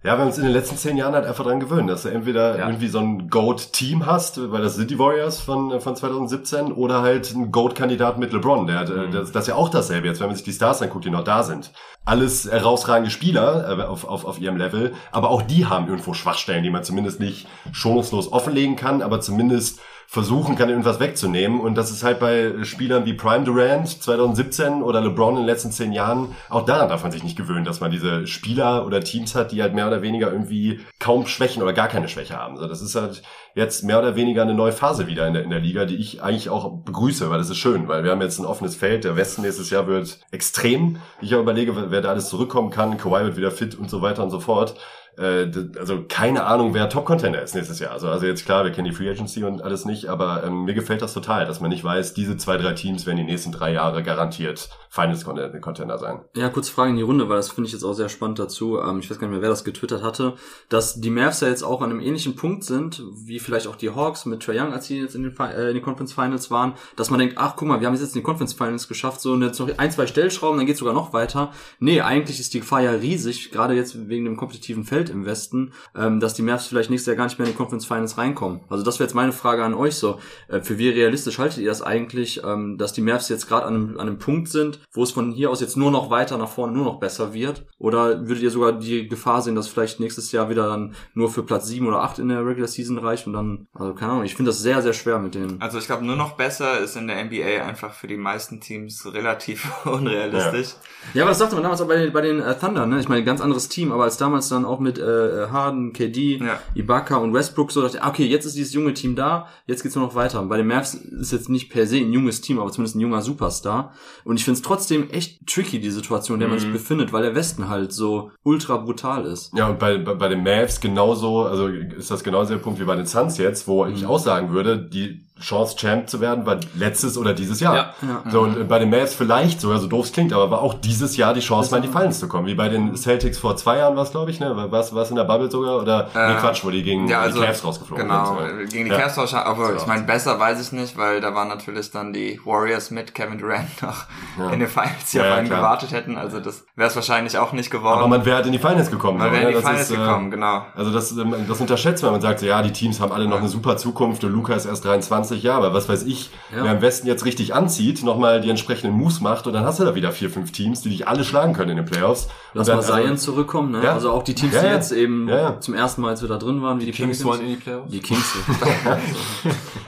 Ja, 0.04 0.14
wir 0.14 0.20
haben 0.20 0.28
uns 0.28 0.38
in 0.38 0.44
den 0.44 0.54
letzten 0.54 0.78
zehn 0.78 0.98
Jahren 0.98 1.16
halt 1.16 1.26
einfach 1.26 1.44
dran 1.44 1.60
gewöhnt, 1.60 1.90
dass 1.90 2.04
du 2.04 2.10
entweder 2.10 2.60
Ja. 2.60 2.68
irgendwie 2.68 2.90
so 2.90 3.00
ein 3.00 3.28
GOAT-Team 3.28 4.06
hast, 4.06 4.52
weil 4.52 4.62
das 4.62 4.76
sind 4.76 4.92
die 4.92 5.00
Warriors 5.00 5.40
von, 5.40 5.82
von 5.82 5.96
2017, 5.96 6.72
oder 6.72 7.02
halt 7.02 7.34
ein 7.34 7.52
GOAT-Kandidat 7.52 8.20
mit 8.20 8.32
LeBron. 8.32 8.68
Der, 8.68 8.82
äh, 8.82 9.08
Mhm. 9.08 9.12
das, 9.12 9.32
das 9.32 9.44
ist 9.46 9.48
ja 9.50 9.56
auch 9.56 9.70
dasselbe 9.70 10.08
jetzt, 10.08 10.20
wenn 10.20 10.28
man 10.28 10.36
sich 10.36 10.46
die 10.46 10.54
Stars 10.54 10.82
anguckt, 10.84 11.06
die 11.06 11.10
noch 11.10 11.24
da 11.24 11.42
sind. 11.42 11.72
Alles 12.06 12.46
herausragende 12.50 13.10
Spieler 13.10 13.80
äh, 13.80 13.82
auf, 13.84 14.08
auf, 14.08 14.26
auf 14.26 14.40
ihrem 14.40 14.58
Level, 14.58 14.94
aber 15.12 15.32
auch 15.32 15.42
die 15.42 15.66
haben 15.66 15.88
irgendwo 15.88 16.14
Schwachstellen, 16.14 16.62
die 16.64 16.70
man 16.70 16.84
zumindest 16.84 17.20
nicht 17.20 17.48
schonungslos 17.72 18.32
offenlegen 18.32 18.76
kann, 18.76 19.02
aber 19.02 19.22
zumindest 19.22 19.80
versuchen 20.08 20.56
kann, 20.56 20.70
irgendwas 20.70 20.99
wegzunehmen. 20.99 21.60
Und 21.60 21.76
das 21.76 21.91
ist 21.91 22.03
halt 22.03 22.20
bei 22.20 22.64
Spielern 22.64 23.06
wie 23.06 23.14
Prime 23.14 23.43
Durant 23.43 23.88
2017 23.88 24.82
oder 24.82 25.01
LeBron 25.01 25.36
in 25.36 25.41
den 25.41 25.45
letzten 25.45 25.72
zehn 25.72 25.91
Jahren, 25.91 26.36
auch 26.49 26.66
daran 26.66 26.89
darf 26.89 27.03
man 27.03 27.12
sich 27.12 27.24
nicht 27.24 27.38
gewöhnen, 27.38 27.66
dass 27.66 27.82
man 27.82 27.91
diese 27.91 28.28
Spieler 28.28 28.86
oder 28.86 29.01
Teams 29.01 29.36
hat, 29.36 29.51
die 29.51 29.62
halt 29.62 29.74
mehr 29.74 29.88
oder 29.88 30.01
weniger 30.01 30.32
irgendwie 30.32 30.80
kaum 30.99 31.28
Schwächen 31.28 31.62
oder 31.62 31.74
gar 31.74 31.88
keine 31.88 32.08
Schwäche 32.08 32.38
haben. 32.38 32.56
Das 32.56 32.82
ist 32.82 32.95
halt 32.95 33.24
jetzt 33.56 33.84
mehr 33.84 33.99
oder 33.99 34.16
weniger 34.16 34.41
eine 34.41 34.53
neue 34.53 34.74
Phase 34.74 35.08
wieder 35.08 35.28
in 35.28 35.34
der, 35.34 35.43
in 35.43 35.49
der 35.49 35.60
Liga, 35.60 35.86
die 35.86 35.95
ich 35.95 36.22
eigentlich 36.22 36.49
auch 36.49 36.84
begrüße, 36.84 37.30
weil 37.30 37.38
das 37.38 37.49
ist 37.49 37.58
schön, 37.58 37.88
weil 37.88 38.03
wir 38.03 38.12
haben 38.12 38.22
jetzt 38.22 38.39
ein 38.39 38.45
offenes 38.45 38.76
Feld. 38.76 39.06
Der 39.06 39.16
Westen 39.16 39.41
nächstes 39.41 39.70
Jahr 39.70 39.88
wird 39.88 40.20
extrem. 40.32 40.97
Ich 41.22 41.32
überlege, 41.32 41.91
wer 41.91 42.01
da 42.01 42.10
alles 42.10 42.30
zurückkommen 42.30 42.70
kann. 42.70 42.97
Kawhi 42.97 43.24
wird 43.24 43.38
wieder 43.38 43.51
fit 43.51 43.76
und 43.76 43.89
so 43.89 44.01
weiter 44.01 44.24
und 44.24 44.30
so 44.30 44.39
fort. 44.39 44.76
Äh, 45.18 45.51
also 45.80 46.05
keine 46.07 46.45
Ahnung, 46.45 46.74
wer 46.74 46.89
Top-Contender 46.89 47.41
ist 47.41 47.55
nächstes 47.55 47.80
Jahr. 47.80 47.91
Also, 47.91 48.07
also 48.07 48.26
jetzt 48.26 48.45
klar, 48.45 48.63
wir 48.63 48.72
kennen 48.72 48.89
die 48.89 48.93
Free 48.93 49.09
Agency 49.09 49.43
und 49.43 49.61
alles 49.61 49.86
nicht, 49.86 50.07
aber 50.07 50.43
ähm, 50.43 50.66
mir 50.66 50.74
gefällt 50.74 51.01
das 51.01 51.13
total, 51.13 51.45
dass 51.45 51.61
man 51.61 51.70
nicht 51.70 51.84
weiß, 51.84 52.13
diese 52.13 52.38
zwei, 52.38 52.57
drei 52.57 52.74
Teams 52.74 53.05
werden 53.05 53.18
die 53.18 53.24
nächsten 53.24 53.51
drei 53.51 53.74
Jahre 53.74 54.03
garantiert 54.03 54.70
Finals-Contender 54.89 55.97
sein. 55.97 56.22
Ja, 56.36 56.49
kurze 56.49 56.72
Frage 56.72 56.91
in 56.91 56.95
die 56.95 57.03
Runde, 57.03 57.28
weil 57.28 57.38
das 57.38 57.51
finde 57.51 57.68
ich 57.68 57.74
jetzt 57.74 57.84
auch 57.84 57.93
sehr 57.93 58.09
spannend 58.09 58.39
dazu. 58.39 58.80
Ähm, 58.80 58.99
ich 58.99 59.09
weiß 59.09 59.20
gar 59.20 59.28
nicht 59.28 59.34
mehr, 59.34 59.41
wer 59.41 59.49
das 59.49 59.63
getwittert 59.63 60.03
hatte, 60.03 60.34
dass 60.70 61.01
die 61.01 61.09
Mavs 61.09 61.41
ja 61.41 61.49
jetzt 61.49 61.63
auch 61.63 61.82
an 61.82 61.91
einem 61.91 61.99
ähnlichen 61.99 62.36
Punkt 62.36 62.63
sind, 62.63 63.03
wie 63.13 63.39
vielleicht 63.39 63.68
auch 63.68 63.76
die 63.76 63.89
Hawks 63.89 64.26
mit 64.26 64.41
Trae 64.41 64.59
Young, 64.59 64.74
als 64.74 64.86
sie 64.86 65.01
jetzt 65.01 65.16
in 65.16 65.24
den, 65.24 65.38
äh, 65.38 65.68
in 65.68 65.76
den 65.76 65.84
Conference 65.84 66.13
Finals 66.13 66.49
waren, 66.49 66.74
dass 66.95 67.09
man 67.09 67.20
denkt, 67.20 67.36
ach 67.38 67.55
guck 67.55 67.68
mal, 67.68 67.82
wir 67.82 67.88
haben 67.88 67.93
es 67.93 68.01
jetzt 68.01 68.16
in 68.16 68.22
den 68.22 68.26
Conference 68.26 68.53
Finals 68.53 68.88
geschafft, 68.88 69.20
so 69.22 69.34
und 69.34 69.41
jetzt 69.41 69.59
noch 69.59 69.70
ein, 69.78 69.91
zwei 69.91 70.07
Stellschrauben, 70.07 70.57
dann 70.57 70.66
geht 70.66 70.78
sogar 70.78 70.93
noch 70.93 71.11
weiter. 71.11 71.51
Nee, 71.80 72.01
eigentlich 72.01 72.39
ist 72.39 72.53
die 72.53 72.61
Gefahr 72.61 72.82
ja 72.82 72.91
riesig, 72.91 73.51
gerade 73.51 73.74
jetzt 73.74 74.07
wegen 74.07 74.26
dem 74.26 74.38
kompetitiven 74.38 74.86
Feld 74.86 75.05
im 75.10 75.26
Westen, 75.26 75.74
ähm, 75.95 76.20
dass 76.20 76.34
die 76.34 76.41
Mavs 76.41 76.68
vielleicht 76.68 76.89
nächstes 76.89 77.08
Jahr 77.08 77.16
gar 77.16 77.26
nicht 77.26 77.39
mehr 77.39 77.47
in 77.47 77.53
die 77.53 77.58
Conference 77.58 77.86
Finals 77.86 78.18
reinkommen. 78.18 78.62
Also 78.70 78.84
das 78.84 78.99
wäre 78.99 79.08
jetzt 79.08 79.16
meine 79.16 79.32
Frage 79.32 79.64
an 79.64 79.74
euch 79.74 79.95
so. 79.95 80.20
Äh, 80.47 80.62
für 80.62 80.78
wie 80.78 80.89
realistisch 80.89 81.39
haltet 81.39 81.60
ihr 81.60 81.70
das 81.70 81.82
eigentlich, 81.82 82.41
ähm, 82.43 82.78
dass 82.78 82.93
die 82.93 83.01
Mavs 83.01 83.30
jetzt 83.30 83.47
gerade 83.47 83.66
an 83.66 83.76
einem, 83.76 83.99
an 83.99 84.08
einem 84.08 84.20
Punkt 84.20 84.49
sind, 84.49 84.80
wo 84.91 85.03
es 85.03 85.12
von 85.12 85.32
hier 85.32 85.49
aus 85.49 85.62
jetzt 85.62 85.78
nur 85.78 85.91
noch 85.91 86.10
weiter 86.10 86.38
nach 86.38 86.49
vorne, 86.49 86.74
nur 86.74 86.86
noch 86.86 86.99
besser 86.99 87.34
wird? 87.34 87.66
Oder 87.78 88.28
würdet 88.28 88.43
ihr 88.43 88.51
sogar 88.51 88.74
die 88.74 89.08
Gefahr 89.08 89.41
sehen, 89.41 89.56
dass 89.56 89.68
vielleicht 89.68 89.99
nächstes 89.99 90.32
Jahr 90.32 90.49
wieder 90.49 90.68
dann 90.68 90.95
nur 91.14 91.30
für 91.30 91.43
Platz 91.43 91.68
sieben 91.68 91.88
oder 91.88 92.01
acht 92.01 92.20
in 92.20 92.30
der 92.30 92.45
Regular 92.45 92.68
Season 92.68 92.97
reicht 92.97 93.28
und 93.28 93.34
dann, 93.34 93.68
also 93.74 93.93
keine 93.93 94.14
Ahnung, 94.14 94.24
ich 94.24 94.36
finde 94.36 94.49
das 94.49 94.60
sehr, 94.62 94.82
sehr 94.82 94.93
schwer 94.93 95.20
mit 95.20 95.36
denen. 95.36 95.62
Also 95.62 95.78
ich 95.78 95.86
glaube, 95.86 96.06
nur 96.06 96.16
noch 96.16 96.34
besser 96.34 96.80
ist 96.80 96.95
in 96.95 97.08
der 97.08 97.24
NBA 97.24 97.64
einfach 97.66 97.93
für 97.93 98.08
die 98.08 98.18
meisten 98.18 98.62
Teams 98.62 99.06
relativ 99.14 99.68
unrealistisch. 99.86 100.76
Ja, 101.14 101.24
aber 101.24 101.32
das 101.32 101.39
sagte 101.39 101.56
man 101.56 101.64
damals 101.64 101.82
auch 101.82 101.88
bei 101.88 101.97
den, 101.97 102.14
bei 102.14 102.22
den 102.22 102.39
äh, 102.39 102.58
Thunder, 102.58 102.86
ne? 102.86 102.99
Ich 102.99 103.10
meine, 103.10 103.24
ganz 103.24 103.41
anderes 103.41 103.70
Team, 103.70 103.91
aber 103.91 104.03
als 104.03 104.18
damals 104.18 104.49
dann 104.49 104.66
auch 104.66 104.80
mit 104.80 104.95
äh, 105.00 105.48
Harden, 105.52 105.93
KD, 105.93 106.38
Ja. 106.38 106.60
Ibaka 106.74 107.18
und 107.18 107.34
Westbrook 107.34 107.72
so 107.72 107.82
dachte 107.82 107.98
ich, 107.98 108.04
ah, 108.04 108.10
okay, 108.10 108.26
jetzt 108.26 108.46
ist 108.46 108.56
dieses 108.56 108.74
junge 108.74 108.93
Team 108.93 109.16
da, 109.16 109.48
jetzt 109.68 109.84
geht's 109.84 109.96
nur 109.96 110.06
noch 110.06 110.16
weiter. 110.16 110.41
Und 110.41 110.50
bei 110.50 110.58
den 110.58 110.68
Mavs 110.68 110.93
ist 110.93 111.32
jetzt 111.32 111.50
nicht 111.50 111.70
per 111.70 111.88
se 111.88 111.98
ein 111.98 112.12
junges 112.14 112.41
Team, 112.41 112.60
aber 112.60 112.72
zumindest 112.72 112.96
ein 112.96 113.02
junger 113.02 113.22
Superstar. 113.22 113.93
Und 114.24 114.38
ich 114.38 114.43
finde 114.46 114.58
es 114.58 114.62
trotzdem 114.64 115.10
echt 115.10 115.46
tricky, 115.48 115.80
die 115.80 115.91
Situation, 115.91 116.36
in 116.36 116.39
der 116.41 116.50
man 116.50 116.60
sich 116.60 116.72
befindet, 116.72 117.14
weil 117.14 117.24
der 117.24 117.36
Westen 117.36 117.70
halt 117.70 117.91
so 117.91 118.32
ultra 118.43 118.78
brutal 118.78 119.26
ist. 119.26 119.52
Ja, 119.56 119.68
und 119.68 119.80
bei, 119.80 119.98
bei, 119.98 120.14
bei 120.14 120.28
den 120.30 120.43
Mavs 120.43 120.80
genauso, 120.80 121.43
also 121.43 121.68
ist 121.68 122.12
das 122.12 122.24
genauso 122.24 122.54
der 122.54 122.60
Punkt 122.60 122.80
wie 122.80 122.86
bei 122.86 122.96
den 122.96 123.06
Suns 123.06 123.38
jetzt, 123.38 123.68
wo 123.68 123.86
ich 123.86 124.06
auch 124.06 124.20
sagen 124.20 124.52
würde, 124.52 124.78
die 124.78 125.22
Chance, 125.42 125.76
Champ 125.76 126.10
zu 126.10 126.22
werden, 126.22 126.46
war 126.46 126.58
letztes 126.76 127.18
oder 127.18 127.34
dieses 127.34 127.60
Jahr. 127.60 127.76
Ja. 127.76 127.94
Ja. 128.02 128.32
So, 128.32 128.42
und 128.42 128.68
bei 128.70 128.80
den 128.80 128.90
Mavs 128.90 129.14
vielleicht 129.14 129.60
sogar, 129.60 129.80
so 129.80 129.88
doof 129.88 130.06
es 130.06 130.14
klingt, 130.14 130.32
aber 130.32 130.50
war 130.50 130.62
auch 130.62 130.74
dieses 130.74 131.18
Jahr 131.18 131.34
die 131.34 131.42
Chance, 131.42 131.72
mal 131.72 131.78
in 131.78 131.84
die 131.84 131.90
Finals 131.90 132.20
zu 132.20 132.28
kommen. 132.30 132.48
Wie 132.48 132.56
bei 132.56 132.70
den 132.70 132.96
Celtics 132.96 133.38
vor 133.38 133.58
zwei 133.58 133.78
Jahren 133.80 133.96
war 133.98 134.04
es, 134.04 134.12
glaube 134.12 134.32
ich, 134.32 134.40
ne? 134.40 134.56
War 134.72 134.80
es 134.80 135.10
in 135.10 135.16
der 135.18 135.26
Bubble 135.26 135.52
sogar? 135.52 135.82
Oder, 135.82 136.08
Äh, 136.16 136.34
nee, 136.34 136.40
Quatsch, 136.40 136.64
wo 136.64 136.70
die 136.70 136.84
gegen 136.84 137.08
Ja, 137.10 137.20
also, 137.22 137.42
die 137.42 137.46
Cavs 137.46 137.66
rausgeflogen 137.66 138.08
genau, 138.08 138.38
sind. 138.38 138.62
äh, 138.62 138.66
gegen 138.66 138.86
die 138.86 138.92
Ja. 138.92 138.98
Cavs 139.02 139.18
wahrscheinlich, 139.18 139.48
aber 139.48 139.76
ich 139.76 139.86
meine, 139.86 140.04
besser 140.04 140.40
weiß 140.40 140.62
ich 140.62 140.72
nicht, 140.72 140.98
weil 140.98 141.20
da 141.20 141.36
waren 141.36 141.50
natürlich 141.50 141.92
dann 141.92 142.14
die 142.14 142.40
Warriors 142.46 142.90
mit 142.92 143.14
Kevin 143.14 143.38
Durant 143.38 143.66
noch 143.82 144.06
Ja. 144.40 144.50
in 144.52 144.60
den 144.60 144.70
Finals, 144.70 145.12
die 145.12 145.18
Ja, 145.18 145.32
auf 145.34 145.38
einen 145.40 145.50
gewartet 145.50 145.92
hätten, 145.92 146.18
also 146.18 146.40
das 146.40 146.64
wäre 146.78 146.90
es 146.90 146.96
wahrscheinlich 146.96 147.38
auch 147.38 147.52
nicht 147.52 147.70
geworden. 147.72 148.00
Aber 148.00 148.08
man 148.08 148.26
wäre 148.26 148.38
halt 148.38 148.46
in 148.46 148.54
die 148.54 148.60
Finals 148.60 148.90
gekommen. 148.90 149.18
Man 149.18 149.28
so, 149.28 149.34
wäre 149.34 149.42
in 149.44 149.48
ne? 149.50 149.56
die 149.58 149.62
Das 149.62 149.70
Finals 149.70 149.90
ist, 149.90 149.96
äh, 149.98 150.00
gekommen, 150.00 150.32
genau. 150.32 150.66
Also 150.76 150.92
das, 150.94 151.12
ähm, 151.12 151.36
das 151.46 151.60
unterschätzt 151.60 152.04
man. 152.04 152.14
Man 152.14 152.22
sagt 152.22 152.40
so, 152.40 152.46
ja, 152.46 152.62
die 152.62 152.72
Teams 152.72 153.02
haben 153.02 153.12
alle 153.12 153.28
noch 153.28 153.40
eine 153.40 153.50
super 153.50 153.76
Zukunft 153.76 154.24
und 154.24 154.32
Luca 154.32 154.54
ist 154.54 154.66
erst 154.66 154.86
23 154.86 155.25
Jahre, 155.34 155.66
aber 155.66 155.76
was 155.76 155.90
weiß 155.90 156.04
ich, 156.04 156.30
Ja. 156.56 156.64
wer 156.64 156.72
am 156.72 156.82
Westen 156.82 157.08
jetzt 157.08 157.26
richtig 157.26 157.56
anzieht, 157.56 158.04
nochmal 158.04 158.42
die 158.42 158.50
entsprechenden 158.52 158.96
Moves 158.96 159.22
macht 159.22 159.48
und 159.48 159.54
dann 159.54 159.66
hast 159.66 159.80
du 159.80 159.86
da 159.86 159.96
wieder 159.96 160.12
vier, 160.12 160.30
fünf 160.30 160.52
Teams, 160.52 160.82
die 160.82 160.90
dich 160.90 161.08
alle 161.08 161.24
schlagen 161.24 161.54
können 161.54 161.72
in 161.72 161.78
den 161.78 161.86
Playoffs. 161.86 162.28
Lass 162.54 162.70
und 162.70 162.76
mal 162.76 162.82
dann, 162.82 162.92
also, 162.94 163.06
Zion 163.08 163.18
zurückkommen, 163.18 163.72
ne? 163.72 163.84
Ja. 163.84 163.94
Also 163.94 164.12
auch 164.12 164.22
die 164.24 164.36
Teams, 164.36 164.54
Ja, 164.54 164.62
die 164.62 164.68
jetzt 164.68 164.92
eben 164.92 165.28
Ja, 165.28 165.38
ja. 165.40 165.60
zum 165.60 165.74
ersten 165.74 166.02
Mal 166.02 166.12
jetzt 166.12 166.24
wieder 166.24 166.38
drin 166.38 166.62
waren, 166.62 166.80
wie 166.80 166.86
die 166.86 166.92
Kings 166.92 167.18
Pelicans. 167.18 167.26
wollen 167.26 167.42
in 167.42 167.56
die 167.56 167.62
Playoffs. 167.62 167.92
Die 167.92 168.00
Kings. 168.00 168.36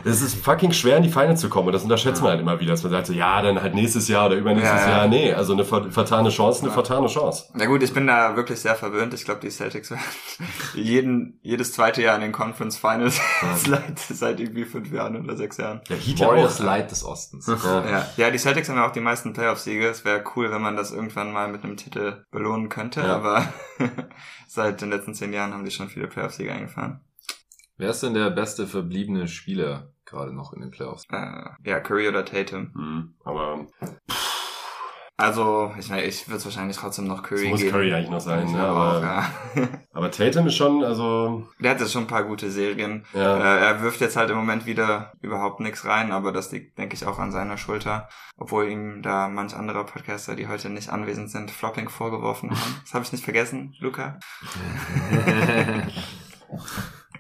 Es 0.04 0.22
ist 0.22 0.44
fucking 0.44 0.72
schwer, 0.74 0.98
in 0.98 1.04
die 1.04 1.10
Finals 1.10 1.42
zu 1.42 1.50
kommen 1.50 1.68
und 1.68 1.74
das 1.74 1.84
unterschätzt 1.84 2.22
man 2.22 2.32
halt 2.32 2.42
immer 2.42 2.60
wieder, 2.60 2.72
dass 2.72 2.84
man 2.84 2.92
sagt 2.92 3.08
so, 3.08 3.14
ja, 3.14 3.42
dann 3.42 3.62
halt 3.62 3.76
nächstes 3.76 4.08
Jahr 4.08 4.28
oder 4.28 4.36
übernächstes 4.36 4.82
Ja, 4.82 4.88
ja. 4.90 4.98
Jahr. 4.98 5.08
Nee, 5.08 5.34
also 5.34 5.54
eine 5.54 5.64
ver- 5.66 5.92
vertane 5.92 6.30
Chance, 6.30 6.64
eine 6.64 6.72
vertane 6.72 7.08
Chance. 7.08 7.46
Na 7.54 7.66
gut, 7.66 7.84
ich 7.84 7.94
bin 7.94 8.08
da 8.08 8.36
wirklich 8.36 8.60
sehr 8.60 8.76
verwöhnt. 8.76 9.14
Ich 9.14 9.26
glaube, 9.26 9.40
die 9.42 9.50
Celtics 9.50 9.92
werden 9.92 10.02
jeden, 10.76 11.40
jedes 11.42 11.74
zweite 11.74 12.02
Jahr 12.02 12.16
in 12.16 12.22
den 12.22 12.32
Conference 12.32 12.78
Finals 12.78 13.20
seit, 13.66 14.00
seit 14.00 14.40
irgendwie 14.40 14.66
fünf 14.66 14.92
Jahren 14.92 15.16
oder 15.28 15.38
sechs 15.38 15.58
Jahren. 15.58 15.82
Der 15.90 15.98
Heat 15.98 16.20
ja 16.20 16.28
Warriors 16.28 16.60
auch. 16.62 16.66
Light 16.66 16.92
des 16.92 17.04
Ostens. 17.04 17.48
Ja. 17.48 18.06
Ja, 18.18 18.32
die 18.32 18.38
Celtics 18.38 18.70
haben 18.70 18.78
ja 18.78 18.88
auch 18.88 18.92
die 18.92 19.00
meisten 19.02 19.34
Playoff-Siege. 19.34 19.88
Es 19.88 20.06
wäre 20.06 20.24
cool, 20.36 20.52
wenn 20.52 20.62
man 20.62 20.76
das 20.76 20.92
irgendwann 20.92 21.32
mal 21.32 21.48
mit 21.50 21.64
einem 21.64 21.78
Titel 21.78 22.24
belohnen 22.32 22.70
könnte, 22.70 23.02
Ja. 23.02 23.16
aber 23.18 23.48
seit 24.48 24.82
den 24.82 24.90
letzten 24.90 25.14
zehn 25.14 25.34
Jahren 25.34 25.54
haben 25.54 25.66
die 25.66 25.72
schon 25.72 25.90
viele 25.90 26.08
Playoff-Siege 26.08 26.52
eingefahren. 26.52 27.02
Wer 27.78 27.92
ist 27.92 28.02
denn 28.02 28.14
der 28.16 28.32
beste 28.32 28.66
verbliebene 28.66 29.28
Spieler 29.28 29.94
gerade 30.06 30.34
noch 30.34 30.52
in 30.54 30.62
den 30.62 30.72
Playoffs? 30.72 31.04
Äh, 31.12 31.50
ja, 31.64 31.80
Curry 31.80 32.08
oder 32.08 32.26
Tatum. 32.26 32.72
Hm, 32.74 33.16
aber 33.24 33.68
Also, 35.20 35.72
ich 35.80 35.90
meine, 35.90 36.04
ich 36.04 36.28
würde 36.28 36.38
es 36.38 36.46
wahrscheinlich 36.46 36.78
trotzdem 36.78 37.08
noch 37.08 37.24
es 37.24 37.28
Curry 37.28 37.50
muss 37.50 37.60
geben. 37.60 37.72
Curry 37.72 37.92
eigentlich 37.92 38.12
noch 38.12 38.20
sein. 38.20 38.46
Ne? 38.46 38.52
glaube 38.52 38.72
auch, 38.72 38.76
Aber, 38.76 39.02
ja. 39.02 39.28
aber 39.94 40.12
Tatum 40.12 40.46
ist 40.46 40.56
schon, 40.56 40.84
also 40.84 41.48
Der 41.60 41.72
hat 41.72 41.80
jetzt 41.80 41.92
schon 41.92 42.04
ein 42.04 42.08
paar 42.08 42.24
gute 42.24 42.52
Serien. 42.52 43.04
ja, 43.16 43.38
Äh, 43.38 43.66
er 43.66 43.82
wirft 43.82 44.00
jetzt 44.00 44.16
halt 44.16 44.30
im 44.30 44.38
Moment 44.38 44.68
wieder 44.68 45.14
überhaupt 45.22 45.60
nichts 45.60 45.86
rein, 45.86 46.12
aber 46.12 46.32
das 46.32 46.52
liegt, 46.52 46.78
denke 46.78 46.94
ich, 46.96 47.08
auch 47.08 47.18
an 47.18 47.32
seiner 47.32 47.58
Schulter. 47.58 48.08
Obwohl 48.38 48.68
ihm 48.68 49.02
da 49.02 49.28
manch 49.28 49.56
anderer 49.56 49.86
Podcaster, 49.86 50.36
die 50.36 50.48
heute 50.48 50.70
nicht 50.70 50.90
anwesend 50.90 51.32
sind, 51.32 51.50
Flopping 51.50 51.90
vorgeworfen 51.90 52.52
haben. 52.52 52.76
Das 52.84 52.94
habe 52.94 53.04
ich 53.04 53.12
nicht 53.12 53.24
vergessen, 53.24 53.74
Luca. 53.80 54.20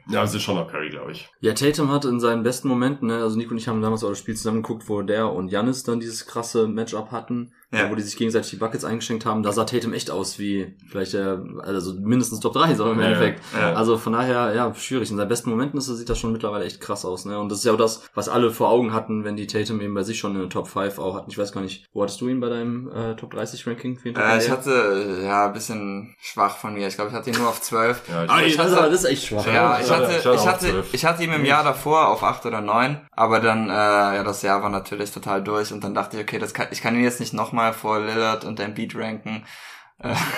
ja, 0.09 0.21
es 0.21 0.35
ist 0.35 0.43
schon 0.43 0.55
noch 0.55 0.69
Curry, 0.69 0.89
glaube 0.89 1.13
ich. 1.13 1.29
Ja, 1.41 1.53
Tatum 1.53 1.91
hat 1.91 2.05
in 2.05 2.19
seinen 2.19 2.43
besten 2.43 2.67
Momenten, 2.67 3.07
ne, 3.07 3.23
also 3.23 3.37
Nico 3.37 3.51
und 3.51 3.57
ich 3.57 3.67
haben 3.67 3.81
damals 3.81 4.03
auch 4.03 4.09
das 4.09 4.19
Spiel 4.19 4.35
zusammen 4.35 4.61
geguckt, 4.61 4.87
wo 4.87 5.01
der 5.01 5.31
und 5.31 5.49
Janis 5.49 5.83
dann 5.83 5.99
dieses 5.99 6.27
krasse 6.27 6.67
Matchup 6.67 7.11
hatten, 7.11 7.53
Ja. 7.69 7.91
wo 7.91 7.95
die 7.95 8.01
sich 8.01 8.15
gegenseitig 8.15 8.49
die 8.51 8.55
Buckets 8.55 8.85
eingeschenkt 8.85 9.25
haben. 9.25 9.43
Da 9.43 9.51
sah 9.51 9.65
Tatum 9.65 9.91
echt 9.91 10.09
aus 10.09 10.39
wie 10.39 10.73
vielleicht 10.89 11.11
der, 11.13 11.43
also 11.63 11.93
mindestens 11.99 12.39
Top 12.39 12.53
3, 12.53 12.75
so 12.75 12.89
im 12.89 12.97
Ja, 12.99 13.07
Endeffekt. 13.07 13.41
ja. 13.59 13.73
Also 13.73 13.97
von 13.97 14.13
daher, 14.13 14.53
ja, 14.55 14.73
schwierig. 14.73 15.11
In 15.11 15.17
seinen 15.17 15.27
besten 15.27 15.49
Momenten 15.49 15.77
ist, 15.77 15.87
sieht 15.87 16.09
das 16.09 16.17
schon 16.17 16.31
mittlerweile 16.31 16.63
echt 16.63 16.79
krass 16.79 17.03
aus, 17.03 17.25
ne? 17.25 17.37
Und 17.37 17.49
das 17.51 17.59
ist 17.59 17.65
ja 17.65 17.73
auch 17.73 17.77
das, 17.77 18.03
was 18.15 18.29
alle 18.29 18.51
vor 18.51 18.69
Augen 18.69 18.93
hatten, 18.93 19.25
wenn 19.25 19.35
die 19.35 19.47
Tatum 19.47 19.81
eben 19.81 19.93
bei 19.93 20.03
sich 20.03 20.17
schon 20.17 20.33
eine 20.37 20.47
Top 20.47 20.69
5 20.69 20.97
auch 20.97 21.15
hatten. 21.15 21.29
Ich 21.29 21.37
weiß 21.37 21.51
gar 21.51 21.59
nicht, 21.59 21.85
wo 21.91 22.03
hattest 22.03 22.21
du 22.21 22.29
ihn 22.29 22.39
bei 22.39 22.47
deinem 22.47 22.89
äh, 22.89 23.15
Top 23.17 23.31
30 23.31 23.67
Ranking? 23.67 23.99
Äh, 24.05 24.07
ich 24.09 24.13
30? 24.15 24.49
hatte, 24.51 25.19
ja, 25.25 25.47
ein 25.47 25.53
bisschen 25.53 26.15
schwach 26.21 26.55
von 26.55 26.73
mir. 26.73 26.87
Ich 26.87 26.95
glaube, 26.95 27.09
ich 27.09 27.15
hatte 27.17 27.29
ihn 27.31 27.37
nur 27.37 27.49
auf 27.49 27.59
12. 27.61 28.01
Ja, 28.07 28.23
ich, 28.23 28.29
Ah, 28.31 28.41
ich 28.43 28.55
das, 28.55 28.63
hatte- 28.65 28.71
ist, 28.71 28.77
aber- 28.79 28.89
das 28.91 28.99
ist 29.03 29.09
echt 29.09 29.25
schwach. 29.25 29.45
Ja, 29.45 29.77
ich 29.79 29.85
ich 29.87 29.91
hatte- 29.91 30.03
ich 30.17 30.25
hatte 30.25 30.35
ich 30.35 30.47
hatte, 30.47 30.65
12. 30.69 30.93
ich 30.93 31.05
hatte 31.05 31.23
ihn 31.25 31.33
im 31.33 31.43
Jahr 31.43 31.65
davor 31.65 32.07
auf 32.07 32.23
8 32.23 32.45
oder 32.45 32.61
9, 32.61 33.01
aber 33.11 33.41
dann, 33.41 33.69
äh, 33.69 33.73
ja, 33.73 34.23
das 34.23 34.41
Jahr 34.41 34.63
war 34.63 34.69
natürlich 34.69 35.11
total 35.11 35.43
durch 35.43 35.73
und 35.73 35.83
dann 35.83 35.93
dachte 35.93 36.15
ich, 36.15 36.23
okay, 36.23 36.39
das 36.39 36.53
kann, 36.53 36.67
ich 36.71 36.81
kann 36.81 36.95
ihn 36.95 37.03
jetzt 37.03 37.19
nicht 37.19 37.33
nochmal 37.33 37.56
vor 37.73 37.99
Lillard 37.99 38.45
und 38.45 38.59
Embiid 38.59 38.95
ranken. 38.95 39.43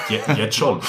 je, 0.08 0.20
jetzt 0.38 0.56
schon. 0.56 0.80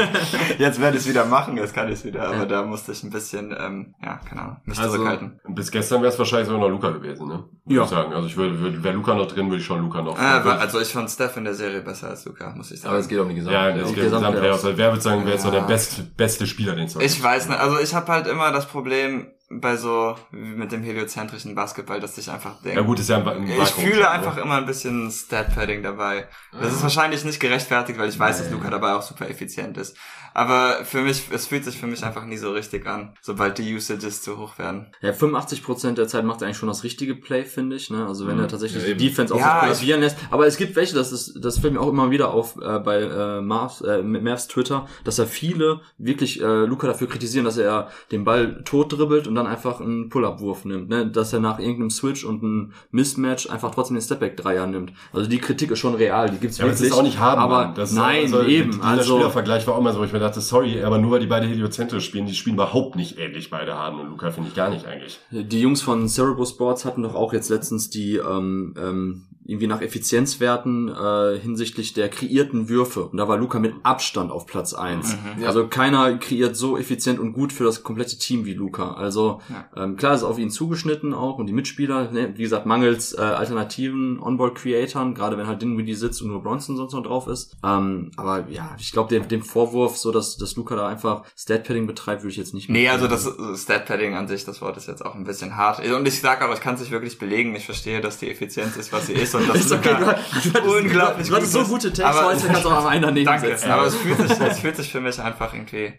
Jetzt 0.58 0.78
werde 0.78 0.98
ich 0.98 1.04
es 1.04 1.08
wieder 1.08 1.24
machen, 1.24 1.56
jetzt 1.56 1.72
kann 1.72 1.88
ich 1.88 1.94
es 1.94 2.04
wieder, 2.04 2.28
aber 2.28 2.44
da 2.44 2.62
musste 2.62 2.92
ich 2.92 3.02
ein 3.02 3.08
bisschen, 3.08 3.56
ähm, 3.58 3.94
ja, 4.04 4.20
keine 4.28 4.42
Ahnung, 4.42 4.56
mich 4.66 4.78
Also- 4.78 4.92
zurückhalten. 4.96 5.40
Bis 5.48 5.70
gestern 5.70 6.02
wäre 6.02 6.12
es 6.12 6.18
wahrscheinlich 6.18 6.46
sogar 6.48 6.60
noch 6.60 6.68
Luca 6.68 6.90
gewesen, 6.90 7.28
ne? 7.28 7.44
Würde 7.64 7.74
Ja. 7.78 7.84
Ich 7.84 7.88
sagen. 7.88 8.12
Also 8.12 8.26
ich 8.26 8.36
würde, 8.36 8.58
würde 8.60 8.84
wäre 8.84 8.94
Luca 8.94 9.14
noch 9.14 9.26
drin, 9.26 9.46
würde 9.46 9.56
ich 9.60 9.64
schon 9.64 9.80
Luca 9.80 10.02
noch. 10.02 10.18
Äh, 10.18 10.44
wa- 10.44 10.56
also 10.56 10.80
ich 10.80 10.88
fand 10.92 11.08
Steph 11.10 11.38
in 11.38 11.44
der 11.44 11.54
Serie 11.54 11.80
besser 11.80 12.08
als 12.10 12.26
Luca, 12.26 12.52
muss 12.54 12.70
ich 12.70 12.80
sagen. 12.82 12.90
Aber 12.90 13.00
es 13.00 13.08
geht 13.08 13.18
um 13.18 13.28
die 13.30 13.36
Gesamt. 13.36 13.54
ja, 13.54 13.68
Ja, 13.70 13.72
die 13.72 13.78
geht 13.84 13.86
Gesamt- 13.94 14.02
insgesamt 14.04 14.36
Playoffs. 14.38 14.64
Wer 14.64 14.76
würde 14.92 15.00
sagen, 15.00 15.22
wer 15.24 15.34
ist 15.36 15.42
so 15.42 15.50
der 15.50 15.60
Ja. 15.60 15.66
beste, 15.66 16.46
Spieler, 16.46 16.74
den 16.76 16.84
es 16.88 16.96
Ich 16.96 17.22
weiß 17.22 17.48
nicht, 17.48 17.58
also 17.58 17.78
ich 17.80 17.94
habe 17.94 18.12
halt 18.12 18.26
immer 18.26 18.52
das 18.52 18.66
Problem 18.66 19.28
bei 19.52 19.76
so 19.76 20.14
wie 20.30 20.38
mit 20.38 20.70
dem 20.70 20.82
heliozentrischen 20.82 21.54
Basketball, 21.56 21.98
dass 21.98 22.16
ich 22.18 22.30
einfach 22.30 22.62
denke, 22.62 22.78
Ja 22.80 22.86
gut, 22.86 23.00
ist 23.00 23.08
ja 23.10 23.16
ein, 23.18 23.26
ein 23.28 23.48
ich 23.48 23.58
Vakuum, 23.58 23.84
fühle 23.84 24.08
einfach 24.08 24.36
immer 24.36 24.54
ein 24.56 24.66
bisschen 24.66 25.10
Stat-Padding 25.10 25.82
dabei. 25.82 26.28
Das 26.60 26.72
ist 26.72 26.82
wahrscheinlich 26.82 27.24
nicht 27.24 27.40
gerechtfertigt, 27.40 27.98
weil 27.98 28.08
ich 28.08 28.18
weiß, 28.18 28.38
dass 28.38 28.50
Luca 28.50 28.70
dabei 28.70 28.92
auch 28.94 29.02
super 29.02 29.28
effizient 29.28 29.76
ist. 29.76 29.96
Aber 30.32 30.84
für 30.84 31.00
mich, 31.02 31.24
es 31.32 31.46
fühlt 31.48 31.64
sich 31.64 31.76
für 31.76 31.88
mich 31.88 32.04
einfach 32.04 32.24
nie 32.24 32.36
so 32.36 32.52
richtig 32.52 32.86
an, 32.86 33.14
sobald 33.20 33.58
die 33.58 33.74
Usages 33.74 34.22
zu 34.22 34.38
hoch 34.38 34.58
werden. 34.58 34.92
Ja, 35.00 35.10
85% 35.10 35.94
der 35.94 36.06
Zeit 36.06 36.24
macht 36.24 36.40
er 36.42 36.46
eigentlich 36.46 36.58
schon 36.58 36.68
das 36.68 36.84
richtige 36.84 37.16
Play, 37.16 37.44
finde 37.44 37.74
ich. 37.74 37.90
Ne? 37.90 38.06
Also 38.06 38.28
wenn 38.28 38.36
Mhm. 38.36 38.42
er 38.42 38.48
tatsächlich 38.48 38.86
Ja, 38.86 38.94
die. 38.94 39.08
Defense 39.08 39.34
auch 39.34 39.38
Ja, 39.40 39.74
sich 39.74 39.88
lässt. 39.88 40.16
Aber 40.30 40.46
es 40.46 40.56
gibt 40.56 40.76
welche, 40.76 40.94
das 40.94 41.10
ist, 41.10 41.44
das 41.44 41.58
fällt 41.58 41.72
mir 41.74 41.80
auch 41.80 41.88
immer 41.88 42.12
wieder 42.12 42.30
auf 42.32 42.56
äh, 42.62 42.78
bei 42.78 43.00
äh, 43.00 43.40
Marvs, 43.40 43.80
äh, 43.80 44.02
mit 44.02 44.22
Mavs 44.22 44.46
Twitter, 44.46 44.86
dass 45.02 45.18
er 45.18 45.26
viele 45.26 45.80
wirklich 45.98 46.40
äh, 46.40 46.44
Luca 46.64 46.86
dafür 46.86 47.08
kritisieren, 47.08 47.44
dass 47.44 47.56
er 47.56 47.88
den 48.12 48.22
Ball 48.24 48.62
tot 48.64 48.92
dribbelt 48.92 49.26
und 49.26 49.39
dann 49.42 49.46
einfach 49.52 49.80
einen 49.80 50.08
Pull-Up-Wurf 50.08 50.64
nimmt. 50.64 50.88
Ne? 50.88 51.06
Dass 51.10 51.32
er 51.32 51.40
nach 51.40 51.58
irgendeinem 51.58 51.90
Switch 51.90 52.24
und 52.24 52.42
einem 52.42 52.72
Mismatch 52.90 53.48
einfach 53.50 53.74
trotzdem 53.74 53.96
den 53.96 54.02
Stepback-Dreier 54.02 54.66
nimmt. 54.66 54.92
Also 55.12 55.28
die 55.28 55.38
Kritik 55.38 55.70
ist 55.70 55.78
schon 55.78 55.94
real, 55.94 56.30
die 56.30 56.38
gibt's 56.38 56.58
Ja, 56.58 56.64
aber 56.64 56.72
es 56.72 56.80
wirklich. 56.80 56.92
ist 56.92 56.98
auch 56.98 57.02
nicht 57.02 57.18
haben. 57.18 57.40
aber. 57.40 57.72
Das 57.74 57.92
nein, 57.92 58.22
also, 58.24 58.42
eben. 58.44 58.72
Dieser 58.72 58.84
Also 58.84 59.14
Spielervergleich 59.16 59.66
war 59.66 59.74
auch 59.74 59.78
immer 59.80 59.92
so, 59.92 60.00
wo 60.00 60.04
ich 60.04 60.12
mir 60.12 60.18
dachte, 60.18 60.40
sorry, 60.40 60.82
aber 60.82 60.98
nur 60.98 61.12
weil 61.12 61.20
die 61.20 61.26
beide 61.26 61.46
heliozentrisch 61.46 62.04
spielen, 62.04 62.26
die 62.26 62.34
spielen 62.34 62.54
überhaupt 62.56 62.96
nicht 62.96 63.18
ähnlich 63.18 63.50
beide 63.50 63.74
Harden 63.74 64.00
und 64.00 64.08
Luca, 64.10 64.30
finde 64.30 64.48
ich 64.50 64.54
gar 64.54 64.70
nicht 64.70 64.86
eigentlich. 64.86 65.18
Die 65.30 65.60
Jungs 65.60 65.82
von 65.82 66.08
Cerebro 66.08 66.44
Sports 66.44 66.84
hatten 66.84 67.02
doch 67.02 67.14
auch 67.14 67.32
jetzt 67.32 67.48
letztens 67.50 67.90
die 67.90 68.16
ähm, 68.16 68.74
ähm, 68.78 69.22
irgendwie 69.50 69.66
nach 69.66 69.80
Effizienzwerten 69.82 70.88
äh, 70.88 71.38
hinsichtlich 71.40 71.92
der 71.92 72.08
kreierten 72.08 72.68
Würfe. 72.68 73.04
Und 73.06 73.16
da 73.18 73.26
war 73.28 73.36
Luca 73.36 73.58
mit 73.58 73.74
Abstand 73.82 74.30
auf 74.30 74.46
Platz 74.46 74.74
eins. 74.74 75.16
Mhm. 75.36 75.44
Also 75.44 75.66
keiner 75.66 76.16
kreiert 76.18 76.56
so 76.56 76.78
effizient 76.78 77.18
und 77.18 77.32
gut 77.32 77.52
für 77.52 77.64
das 77.64 77.82
komplette 77.82 78.18
Team 78.18 78.44
wie 78.44 78.54
Luca. 78.54 78.92
Also 78.94 79.40
Ja. 79.48 79.84
ähm, 79.84 79.96
klar 79.96 80.14
ist 80.14 80.22
auf 80.22 80.38
ihn 80.38 80.50
zugeschnitten 80.50 81.14
auch 81.14 81.38
und 81.38 81.46
die 81.46 81.52
Mitspieler, 81.52 82.10
ne, 82.12 82.32
wie 82.36 82.42
gesagt, 82.42 82.66
mangels 82.66 83.12
äh, 83.12 83.20
alternativen 83.20 84.20
Onboard-Creatoren, 84.20 85.14
gerade 85.14 85.36
wenn 85.36 85.46
halt 85.46 85.62
Dinwiddie 85.62 85.94
sitzt 85.94 86.22
und 86.22 86.28
nur 86.28 86.42
Bronson 86.42 86.76
sonst 86.76 86.92
noch 86.92 87.02
drauf 87.02 87.26
ist. 87.26 87.56
Ähm, 87.64 88.10
aber 88.16 88.48
ja, 88.48 88.76
ich 88.78 88.92
glaube, 88.92 89.08
dem, 89.08 89.28
dem 89.28 89.42
Vorwurf, 89.42 89.96
so 89.96 90.12
dass, 90.12 90.36
dass 90.36 90.56
Luca 90.56 90.76
da 90.76 90.86
einfach 90.88 91.24
Stat-Padding 91.36 91.86
betreibt, 91.86 92.22
würde 92.22 92.30
ich 92.32 92.36
jetzt 92.36 92.54
nicht 92.54 92.68
Nee, 92.68 92.82
mehr- 92.82 92.92
also 92.92 93.08
das 93.08 93.28
Stat-Padding 93.62 94.14
an 94.14 94.28
sich, 94.28 94.44
das 94.44 94.60
Wort 94.62 94.76
ist 94.76 94.86
jetzt 94.88 95.04
auch 95.04 95.14
ein 95.14 95.24
bisschen 95.24 95.56
hart. 95.56 95.80
Und 95.84 96.06
ich 96.06 96.20
sage 96.20 96.46
auch, 96.48 96.52
ich 96.54 96.60
kann 96.60 96.74
es 96.74 96.80
nicht 96.80 96.92
wirklich 96.92 97.18
belegen. 97.18 97.54
Ich 97.56 97.64
verstehe, 97.66 98.00
dass 98.00 98.18
die 98.18 98.30
Effizienz 98.30 98.76
ist, 98.76 98.92
was 98.92 99.06
sie 99.06 99.12
ist 99.14 99.34
und 99.40 99.48
das 99.48 99.56
Ist 99.66 99.72
okay, 99.72 99.90
du, 99.98 100.00
Luca 100.00 100.12
du 100.12 100.18
hattest, 100.52 100.66
unglaublich 100.66 101.28
du 101.28 101.34
hattest 101.36 101.52
so 101.52 101.64
gute 101.64 101.92
Texte, 101.92 102.06
Aber- 102.06 102.26
heute 102.26 102.46
kannst 102.46 102.64
du 102.64 102.68
auch 102.70 102.84
einen 102.86 103.02
daneben 103.02 103.26
Danke, 103.26 103.46
setzen. 103.48 103.70
aber 103.70 103.86
es 103.86 103.94
fühlt, 103.96 104.18
sich, 104.18 104.40
es 104.40 104.58
fühlt 104.60 104.76
sich 104.76 104.90
für 104.92 105.00
mich 105.00 105.18
einfach 105.20 105.52
irgendwie 105.54 105.94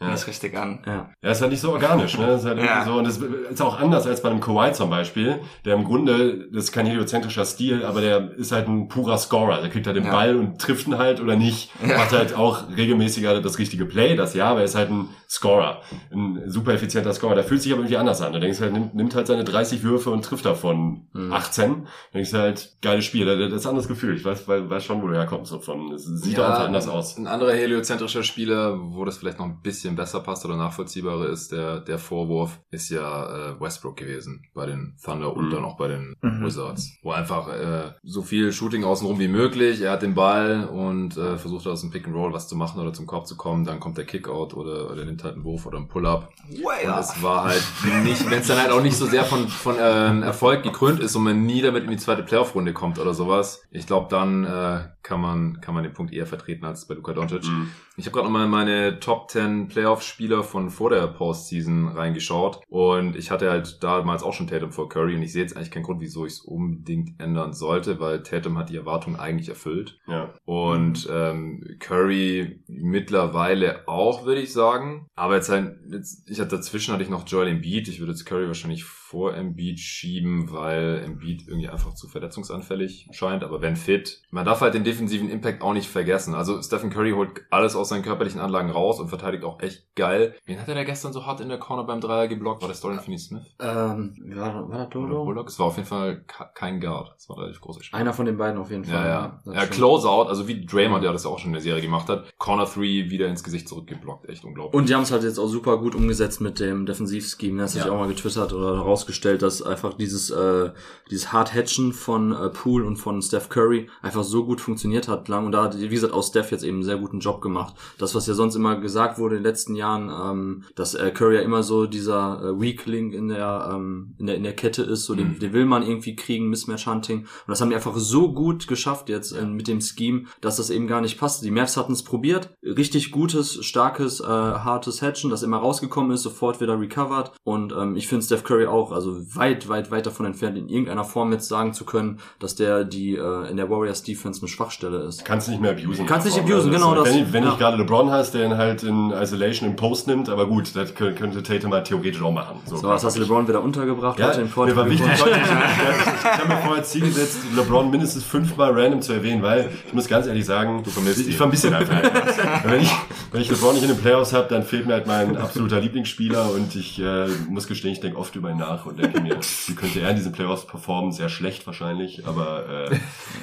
nicht 0.00 0.26
richtig 0.26 0.56
an. 0.58 0.82
Ja. 0.86 1.10
Ja, 1.22 1.30
ist 1.30 1.40
halt 1.40 1.50
nicht 1.50 1.60
so 1.62 1.72
organisch, 1.72 2.18
ne? 2.18 2.34
Ist 2.34 2.44
halt 2.44 2.58
Ja. 2.58 2.84
so, 2.84 2.94
und 2.94 3.04
das 3.04 3.18
ist 3.18 3.62
auch 3.62 3.78
anders 3.80 4.06
als 4.06 4.20
bei 4.20 4.28
einem 4.30 4.40
Kawhi 4.40 4.72
zum 4.72 4.90
Beispiel, 4.90 5.40
der 5.64 5.76
im 5.76 5.84
Grunde, 5.84 6.46
das 6.52 6.64
ist 6.64 6.72
kein 6.72 6.84
heliozentrischer 6.84 7.46
Stil, 7.46 7.84
aber 7.86 8.02
der 8.02 8.32
ist 8.36 8.52
halt 8.52 8.68
ein 8.68 8.88
purer 8.88 9.16
Scorer. 9.16 9.62
Der 9.62 9.70
kriegt 9.70 9.86
halt 9.86 9.96
den 9.96 10.04
Ja. 10.04 10.12
Ball 10.12 10.36
und 10.36 10.60
trifft 10.60 10.86
ihn 10.88 10.98
halt 10.98 11.20
oder 11.20 11.36
nicht. 11.36 11.70
Ja. 11.86 11.96
Macht 11.96 12.12
halt 12.12 12.34
auch 12.36 12.64
regelmäßiger 12.76 13.40
das 13.40 13.58
richtige 13.58 13.86
Play, 13.86 14.14
das 14.14 14.34
ja, 14.34 14.50
aber 14.50 14.58
er 14.58 14.64
ist 14.66 14.74
halt 14.74 14.90
ein 14.90 15.08
Scorer. 15.28 15.80
Ein 16.12 16.42
super 16.46 16.74
effizienter 16.74 17.12
Scorer. 17.14 17.34
Der 17.36 17.44
fühlt 17.44 17.62
sich 17.62 17.72
aber 17.72 17.80
irgendwie 17.80 17.96
anders 17.96 18.20
an. 18.20 18.32
Du 18.34 18.40
denkst 18.40 18.60
halt, 18.60 18.72
nimmt, 18.74 18.94
nimmt 18.94 19.14
halt 19.14 19.26
seine 19.26 19.44
30 19.44 19.82
Würfe 19.82 20.10
und 20.10 20.22
trifft 20.22 20.44
davon 20.44 21.06
Mhm. 21.14 21.32
18. 21.32 21.74
Du 21.74 21.86
denkst 22.12 22.32
halt, 22.34 22.76
geiles 22.84 23.04
Spiel. 23.04 23.26
Das 23.26 23.52
ist 23.52 23.66
ein 23.66 23.70
anderes 23.70 23.88
Gefühl. 23.88 24.14
Ich 24.16 24.24
weiß, 24.24 24.46
weiß, 24.46 24.68
weiß 24.70 24.84
schon, 24.84 25.02
wo 25.02 25.08
du 25.08 25.14
herkommst. 25.14 25.50
So 25.50 25.58
von, 25.58 25.90
es 25.92 26.04
sieht 26.04 26.38
doch 26.38 26.44
einfach 26.44 26.66
anders 26.66 26.86
aus. 26.88 27.16
Ein 27.16 27.26
anderer 27.26 27.52
heliozentrischer 27.52 28.22
Spieler, 28.22 28.78
wo 28.78 29.04
das 29.04 29.18
vielleicht 29.18 29.38
noch 29.38 29.46
ein 29.46 29.60
bisschen 29.62 29.96
besser 29.96 30.20
passt 30.20 30.44
oder 30.44 30.56
nachvollziehbarer 30.56 31.28
ist, 31.28 31.50
der, 31.50 31.80
der 31.80 31.98
Vorwurf, 31.98 32.60
ist 32.70 32.90
ja 32.90 33.50
äh, 33.52 33.60
Westbrook 33.60 33.96
gewesen 33.96 34.42
bei 34.54 34.66
den 34.66 34.96
Thunder 35.04 35.34
und 35.34 35.46
Mhm. 35.46 35.50
dann 35.50 35.64
auch 35.64 35.76
bei 35.76 35.88
den 35.88 36.14
Mhm. 36.20 36.44
Wizards. 36.44 36.92
Wo 37.02 37.10
einfach 37.12 37.48
äh, 37.48 37.92
so 38.02 38.22
viel 38.22 38.52
Shooting 38.52 38.84
außenrum 38.84 39.18
wie 39.18 39.28
möglich, 39.28 39.80
er 39.80 39.92
hat 39.92 40.02
den 40.02 40.14
Ball 40.14 40.68
und 40.70 41.16
äh, 41.16 41.38
versucht 41.38 41.66
aus 41.66 41.80
dem 41.80 41.90
Pick 41.90 42.06
and 42.06 42.14
Roll 42.14 42.32
was 42.32 42.46
zu 42.48 42.56
machen 42.56 42.80
oder 42.80 42.92
zum 42.92 43.06
Korb 43.06 43.26
zu 43.26 43.36
kommen, 43.36 43.64
dann 43.64 43.80
kommt 43.80 43.96
der 43.96 44.04
Kickout 44.04 44.54
oder, 44.54 44.90
oder 44.90 45.04
nimmt 45.04 45.24
halt 45.24 45.34
einen 45.34 45.44
Wurf 45.44 45.64
oder 45.66 45.78
einen 45.78 45.88
Pull-Up. 45.88 46.28
Way 46.50 46.86
Und 46.88 46.98
es 46.98 47.22
war 47.22 47.44
halt 47.44 47.62
nicht, 48.04 48.30
wenn 48.30 48.40
es 48.40 48.48
dann 48.48 48.58
halt 48.58 48.70
auch 48.70 48.82
nicht 48.82 48.96
so 48.96 49.06
sehr 49.06 49.24
von, 49.24 49.48
von 49.48 49.76
ähm, 49.80 50.22
Erfolg 50.22 50.62
gekrönt 50.62 51.00
ist 51.00 51.16
und 51.16 51.22
man 51.24 51.46
nie 51.46 51.62
damit 51.62 51.84
in 51.84 51.90
die 51.90 51.96
zweite 51.96 52.22
Playoff-Runde 52.22 52.73
kommt 52.74 52.98
oder 52.98 53.14
sowas, 53.14 53.62
ich 53.70 53.86
glaube, 53.86 54.08
dann 54.10 54.44
äh, 54.44 54.88
kann 55.02 55.20
man 55.20 55.60
kann 55.60 55.74
man 55.74 55.84
den 55.84 55.92
Punkt 55.92 56.12
eher 56.12 56.26
vertreten 56.26 56.64
als 56.64 56.86
bei 56.86 56.94
Luka 56.94 57.12
Doncic. 57.12 57.44
Mhm. 57.46 57.70
Ich 57.96 58.06
habe 58.06 58.14
gerade 58.14 58.26
nochmal 58.26 58.48
meine 58.48 58.98
Top 58.98 59.30
10 59.30 59.68
Playoff-Spieler 59.68 60.42
von 60.42 60.70
vor 60.70 60.90
der 60.90 61.06
Postseason 61.06 61.88
reingeschaut 61.88 62.60
und 62.68 63.14
ich 63.14 63.30
hatte 63.30 63.50
halt 63.50 63.82
damals 63.84 64.22
auch 64.24 64.32
schon 64.32 64.48
Tatum 64.48 64.72
vor 64.72 64.88
Curry 64.88 65.14
und 65.14 65.22
ich 65.22 65.32
sehe 65.32 65.42
jetzt 65.42 65.56
eigentlich 65.56 65.70
keinen 65.70 65.84
Grund, 65.84 66.00
wieso 66.00 66.26
ich 66.26 66.32
es 66.34 66.40
unbedingt 66.40 67.20
ändern 67.20 67.52
sollte, 67.52 68.00
weil 68.00 68.22
Tatum 68.24 68.58
hat 68.58 68.68
die 68.70 68.76
Erwartungen 68.76 69.16
eigentlich 69.16 69.48
erfüllt 69.48 70.00
Ja. 70.08 70.34
und 70.44 71.08
ähm, 71.10 71.62
Curry 71.78 72.62
mittlerweile 72.66 73.86
auch, 73.86 74.24
würde 74.24 74.40
ich 74.40 74.52
sagen. 74.52 75.06
Aber 75.14 75.36
jetzt 75.36 75.48
halt, 75.50 75.76
jetzt, 75.90 76.28
ich 76.28 76.40
hatte 76.40 76.56
dazwischen 76.56 76.92
hatte 76.92 77.02
ich 77.04 77.10
noch 77.10 77.28
Joel 77.28 77.48
Embiid. 77.48 77.86
Ich 77.88 78.00
würde 78.00 78.12
jetzt 78.12 78.24
Curry 78.24 78.46
wahrscheinlich 78.48 78.84
vor 78.84 79.34
Embiid 79.36 79.78
schieben, 79.78 80.50
weil 80.52 81.02
Embiid 81.04 81.46
irgendwie 81.46 81.68
einfach 81.68 81.94
zu 81.94 82.08
verletzungsanfällig 82.08 82.63
scheint. 83.12 83.44
Aber 83.44 83.60
wenn 83.62 83.76
fit, 83.76 84.22
man 84.30 84.44
darf 84.44 84.60
halt 84.60 84.74
den 84.74 84.84
defensiven 84.84 85.28
Impact 85.28 85.62
auch 85.62 85.72
nicht 85.72 85.88
vergessen. 85.88 86.34
Also 86.34 86.60
Stephen 86.62 86.90
Curry 86.90 87.12
holt 87.12 87.42
alles 87.50 87.76
aus 87.76 87.88
seinen 87.90 88.02
körperlichen 88.02 88.40
Anlagen 88.40 88.70
raus 88.70 89.00
und 89.00 89.08
verteidigt 89.08 89.44
auch 89.44 89.60
echt 89.60 89.94
geil. 89.94 90.34
Wen 90.46 90.60
hat 90.60 90.68
er 90.68 90.74
da 90.74 90.84
gestern 90.84 91.12
so 91.12 91.26
hart 91.26 91.40
in 91.40 91.48
der 91.48 91.58
Corner 91.58 91.84
beim 91.84 92.00
Dreier 92.00 92.28
geblockt? 92.28 92.62
War 92.62 92.68
das 92.68 92.80
Dorian 92.80 93.00
Finney-Smith? 93.00 93.42
Ähm, 93.60 94.14
war, 94.34 94.68
war 94.68 94.78
das 94.78 94.88
Dodo? 94.90 95.24
Bullock? 95.24 95.48
Es 95.48 95.58
war 95.58 95.66
auf 95.66 95.76
jeden 95.76 95.88
Fall 95.88 96.24
kein 96.54 96.80
Guard. 96.80 97.14
Es 97.16 97.28
war 97.28 97.38
relativ 97.38 97.60
großer 97.60 97.82
Spieler. 97.82 98.00
Einer 98.00 98.12
von 98.12 98.26
den 98.26 98.36
beiden 98.36 98.58
auf 98.60 98.70
jeden 98.70 98.84
Fall. 98.84 98.94
Ja, 99.06 99.40
ja. 99.46 99.52
Ja. 99.52 99.66
Closeout, 99.66 100.28
also 100.28 100.48
wie 100.48 100.64
Draymond, 100.66 101.04
der 101.04 101.12
das 101.12 101.24
ja 101.24 101.30
auch 101.30 101.38
schon 101.38 101.48
in 101.50 101.54
der 101.54 101.62
Serie 101.62 101.82
gemacht 101.82 102.08
hat. 102.08 102.32
Corner 102.38 102.64
3 102.66 102.80
wieder 103.10 103.28
ins 103.28 103.44
Gesicht 103.44 103.68
zurückgeblockt. 103.68 104.28
Echt 104.28 104.44
unglaublich. 104.44 104.74
Und 104.78 104.88
die 104.88 104.94
haben 104.94 105.02
es 105.02 105.12
halt 105.12 105.22
jetzt 105.22 105.38
auch 105.38 105.48
super 105.48 105.78
gut 105.78 105.94
umgesetzt 105.94 106.40
mit 106.40 106.60
dem 106.60 106.86
Defensivscheme. 106.86 107.62
Das 107.62 107.74
Ja. 107.74 107.90
auch 107.90 107.98
mal 107.98 108.08
getwittert 108.08 108.52
oder 108.52 108.78
rausgefunden. 108.78 108.94
rausgestellt, 108.94 109.42
dass 109.42 109.60
einfach 109.62 109.94
dieses, 109.94 110.30
äh, 110.30 110.70
dieses 111.10 111.32
Hard-Hatchen 111.32 111.92
von 111.92 112.32
äh, 112.44 112.48
Poole 112.48 112.86
und 112.86 112.96
von 112.96 113.20
Steph 113.22 113.48
Curry 113.48 113.88
einfach 114.02 114.24
so 114.24 114.44
gut 114.44 114.60
funktioniert 114.60 115.08
hat 115.08 115.28
lang. 115.28 115.46
Und 115.46 115.52
da 115.52 115.64
hat, 115.64 115.78
wie 115.78 115.88
gesagt, 115.88 116.12
auch 116.12 116.22
Steph 116.22 116.50
jetzt 116.50 116.64
eben 116.64 116.76
einen 116.78 116.84
sehr 116.84 116.98
guten 116.98 117.20
Job 117.20 117.40
gemacht. 117.40 117.74
Das, 117.98 118.14
was 118.14 118.26
ja 118.26 118.34
sonst 118.34 118.54
immer 118.54 118.76
gesagt 118.76 119.18
wurde 119.18 119.36
in 119.36 119.42
den 119.42 119.50
letzten 119.50 119.74
Jahren, 119.74 120.10
ähm, 120.10 120.64
dass 120.74 120.94
äh, 120.94 121.10
Curry 121.10 121.36
ja 121.36 121.42
immer 121.42 121.62
so 121.62 121.86
dieser 121.86 122.42
äh, 122.42 122.60
Weakling 122.60 123.12
in 123.12 123.28
der, 123.28 123.70
ähm, 123.72 124.14
in 124.18 124.26
der 124.26 124.36
in 124.36 124.42
der 124.42 124.54
Kette 124.54 124.82
ist, 124.82 125.04
so 125.04 125.14
den, 125.14 125.38
den 125.38 125.52
will 125.52 125.64
man 125.64 125.82
irgendwie 125.82 126.16
kriegen, 126.16 126.48
Mismatch 126.48 126.86
Hunting. 126.86 127.20
Und 127.20 127.28
das 127.46 127.60
haben 127.60 127.70
die 127.70 127.76
einfach 127.76 127.96
so 127.96 128.32
gut 128.32 128.66
geschafft 128.66 129.08
jetzt 129.08 129.32
äh, 129.32 129.44
mit 129.44 129.68
dem 129.68 129.80
Scheme, 129.80 130.24
dass 130.40 130.56
das 130.56 130.70
eben 130.70 130.86
gar 130.86 131.00
nicht 131.00 131.18
passt. 131.18 131.44
Die 131.44 131.50
Mavs 131.50 131.76
hatten 131.76 131.92
es 131.92 132.02
probiert, 132.02 132.50
richtig 132.62 133.10
gutes, 133.10 133.64
starkes, 133.64 134.20
äh, 134.20 134.24
hartes 134.26 135.02
Hatchen, 135.02 135.30
das 135.30 135.42
immer 135.42 135.58
rausgekommen 135.58 136.12
ist, 136.12 136.22
sofort 136.22 136.60
wieder 136.60 136.78
recovered. 136.78 137.32
Und 137.44 137.72
ähm, 137.72 137.96
ich 137.96 138.08
finde 138.08 138.24
Steph 138.24 138.44
Curry 138.44 138.66
auch, 138.66 138.92
also 138.92 139.16
weit, 139.34 139.68
weit, 139.68 139.90
weit 139.90 140.06
davon 140.06 140.26
entfernt, 140.26 140.58
in 140.58 140.68
irgendeiner 140.68 141.04
Form 141.04 141.32
jetzt 141.32 141.48
sagen 141.48 141.72
zu 141.72 141.84
können, 141.84 142.20
dass 142.40 142.54
der 142.56 142.84
die 142.84 143.14
äh, 143.16 143.50
in 143.50 143.56
der 143.56 143.70
Warriors 143.70 144.02
Defense 144.02 144.40
eine 144.40 144.48
Schwachstelle 144.48 144.98
ist. 144.98 145.24
Kannst 145.24 145.48
nicht 145.48 145.60
mehr 145.60 145.70
abusen. 145.72 146.06
Kannst 146.06 146.26
nicht 146.26 146.36
abusen, 146.38 146.54
Also 146.56 146.70
genau 146.70 146.90
Wenn, 146.96 147.04
das. 147.04 147.14
ich- 147.14 147.32
wenn 147.32 147.44
Ja. 147.44 147.52
ich 147.52 147.58
gerade 147.58 147.76
LeBron 147.78 148.10
hast, 148.10 148.34
der 148.34 148.46
ihn 148.46 148.56
halt 148.56 148.82
in 148.82 149.10
Isolation 149.12 149.68
im 149.70 149.76
Post 149.76 150.06
nimmt, 150.06 150.28
aber 150.28 150.46
gut, 150.46 150.74
das 150.74 150.94
kö- 150.96 151.12
könnte 151.14 151.42
Tatum 151.42 151.72
halt 151.72 151.86
theoretisch 151.86 152.20
auch 152.22 152.32
machen. 152.32 152.56
So, 152.66 152.82
was 152.82 153.04
hast 153.04 153.16
du 153.16 153.20
LeBron 153.20 153.46
wieder 153.48 153.62
untergebracht 153.62 154.18
Ja, 154.18 154.28
heute 154.28 154.40
im 154.42 154.48
mir 154.54 154.76
war 154.76 154.88
wichtig, 154.90 155.06
ich, 155.14 155.20
ich, 155.20 155.26
ich 155.26 156.24
habe 156.24 156.48
mir 156.48 156.56
vorher 156.58 156.82
Ziel 156.84 157.02
gesetzt, 157.02 157.38
LeBron 157.56 157.90
mindestens 157.90 158.24
fünfmal 158.24 158.72
random 158.78 159.00
zu 159.02 159.12
erwähnen, 159.12 159.42
weil 159.42 159.70
ich 159.86 159.92
muss 159.94 160.06
ganz 160.08 160.26
ehrlich 160.26 160.44
sagen, 160.44 160.84
vermisst 160.84 161.20
ich, 161.20 161.28
ich 161.28 161.36
vermisse 161.36 161.68
ihn 161.68 161.74
einfach. 161.74 162.02
wenn, 162.64 162.80
ich, 162.82 162.90
wenn 163.32 163.40
ich 163.40 163.50
LeBron 163.50 163.74
nicht 163.74 163.82
in 163.82 163.88
den 163.90 163.98
Playoffs 163.98 164.32
habe, 164.32 164.48
dann 164.48 164.62
fehlt 164.64 164.86
mir 164.86 164.94
halt 164.94 165.06
mein 165.06 165.36
absoluter 165.36 165.80
Lieblingsspieler 165.80 166.50
und 166.52 166.74
ich 166.74 167.00
äh, 167.00 167.26
muss 167.48 167.66
gestehen, 167.66 167.92
ich 167.92 168.00
denke 168.00 168.18
oft 168.18 168.34
über 168.36 168.50
ihn 168.50 168.56
nach 168.58 168.86
und 168.86 168.98
denke 168.98 169.20
mir, 169.20 169.36
wie 169.66 169.74
könnte 169.74 170.00
er 170.00 170.10
in 170.10 170.16
diesen 170.16 170.32
Playoffs 170.32 170.66
performen? 170.66 171.12
Sehr 171.12 171.28
schlecht 171.28 171.66
wahrscheinlich, 171.66 172.23
aber 172.26 172.88
äh, 172.90 172.90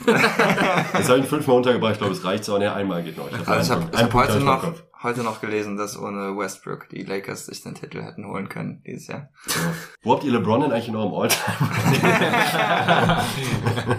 jetzt 0.07 1.09
habe 1.09 1.19
ich 1.19 1.25
ihn 1.25 1.29
fünfmal 1.29 1.57
untergebracht, 1.57 1.93
ich 1.93 1.99
glaube, 1.99 2.13
es 2.13 2.23
reicht 2.23 2.45
so. 2.45 2.57
Ne, 2.57 2.73
einmal 2.73 3.03
geht 3.03 3.17
noch. 3.17 3.27
Ich 3.27 3.47
Also 3.47 3.73
ich 3.73 3.79
habe 3.79 3.89
ich 3.93 4.01
hab 4.01 4.09
Punkt 4.09 4.29
heute 4.29 4.37
im 4.39 4.45
noch 4.45 4.73
heute 5.03 5.23
noch 5.23 5.41
gelesen, 5.41 5.77
dass 5.77 5.97
ohne 5.97 6.37
Westbrook 6.37 6.89
die 6.89 7.03
Lakers 7.03 7.47
sich 7.47 7.63
den 7.63 7.75
Titel 7.75 8.01
hätten 8.03 8.25
holen 8.25 8.49
können 8.49 8.83
dieses 8.85 9.07
Jahr. 9.07 9.29
So. 9.47 9.59
Wo 10.03 10.13
habt 10.13 10.23
ihr 10.23 10.31
LeBron 10.31 10.61
denn 10.61 10.71
eigentlich 10.71 10.89
in 10.89 10.95
eurem 10.95 11.13
Alltime? 11.13 11.57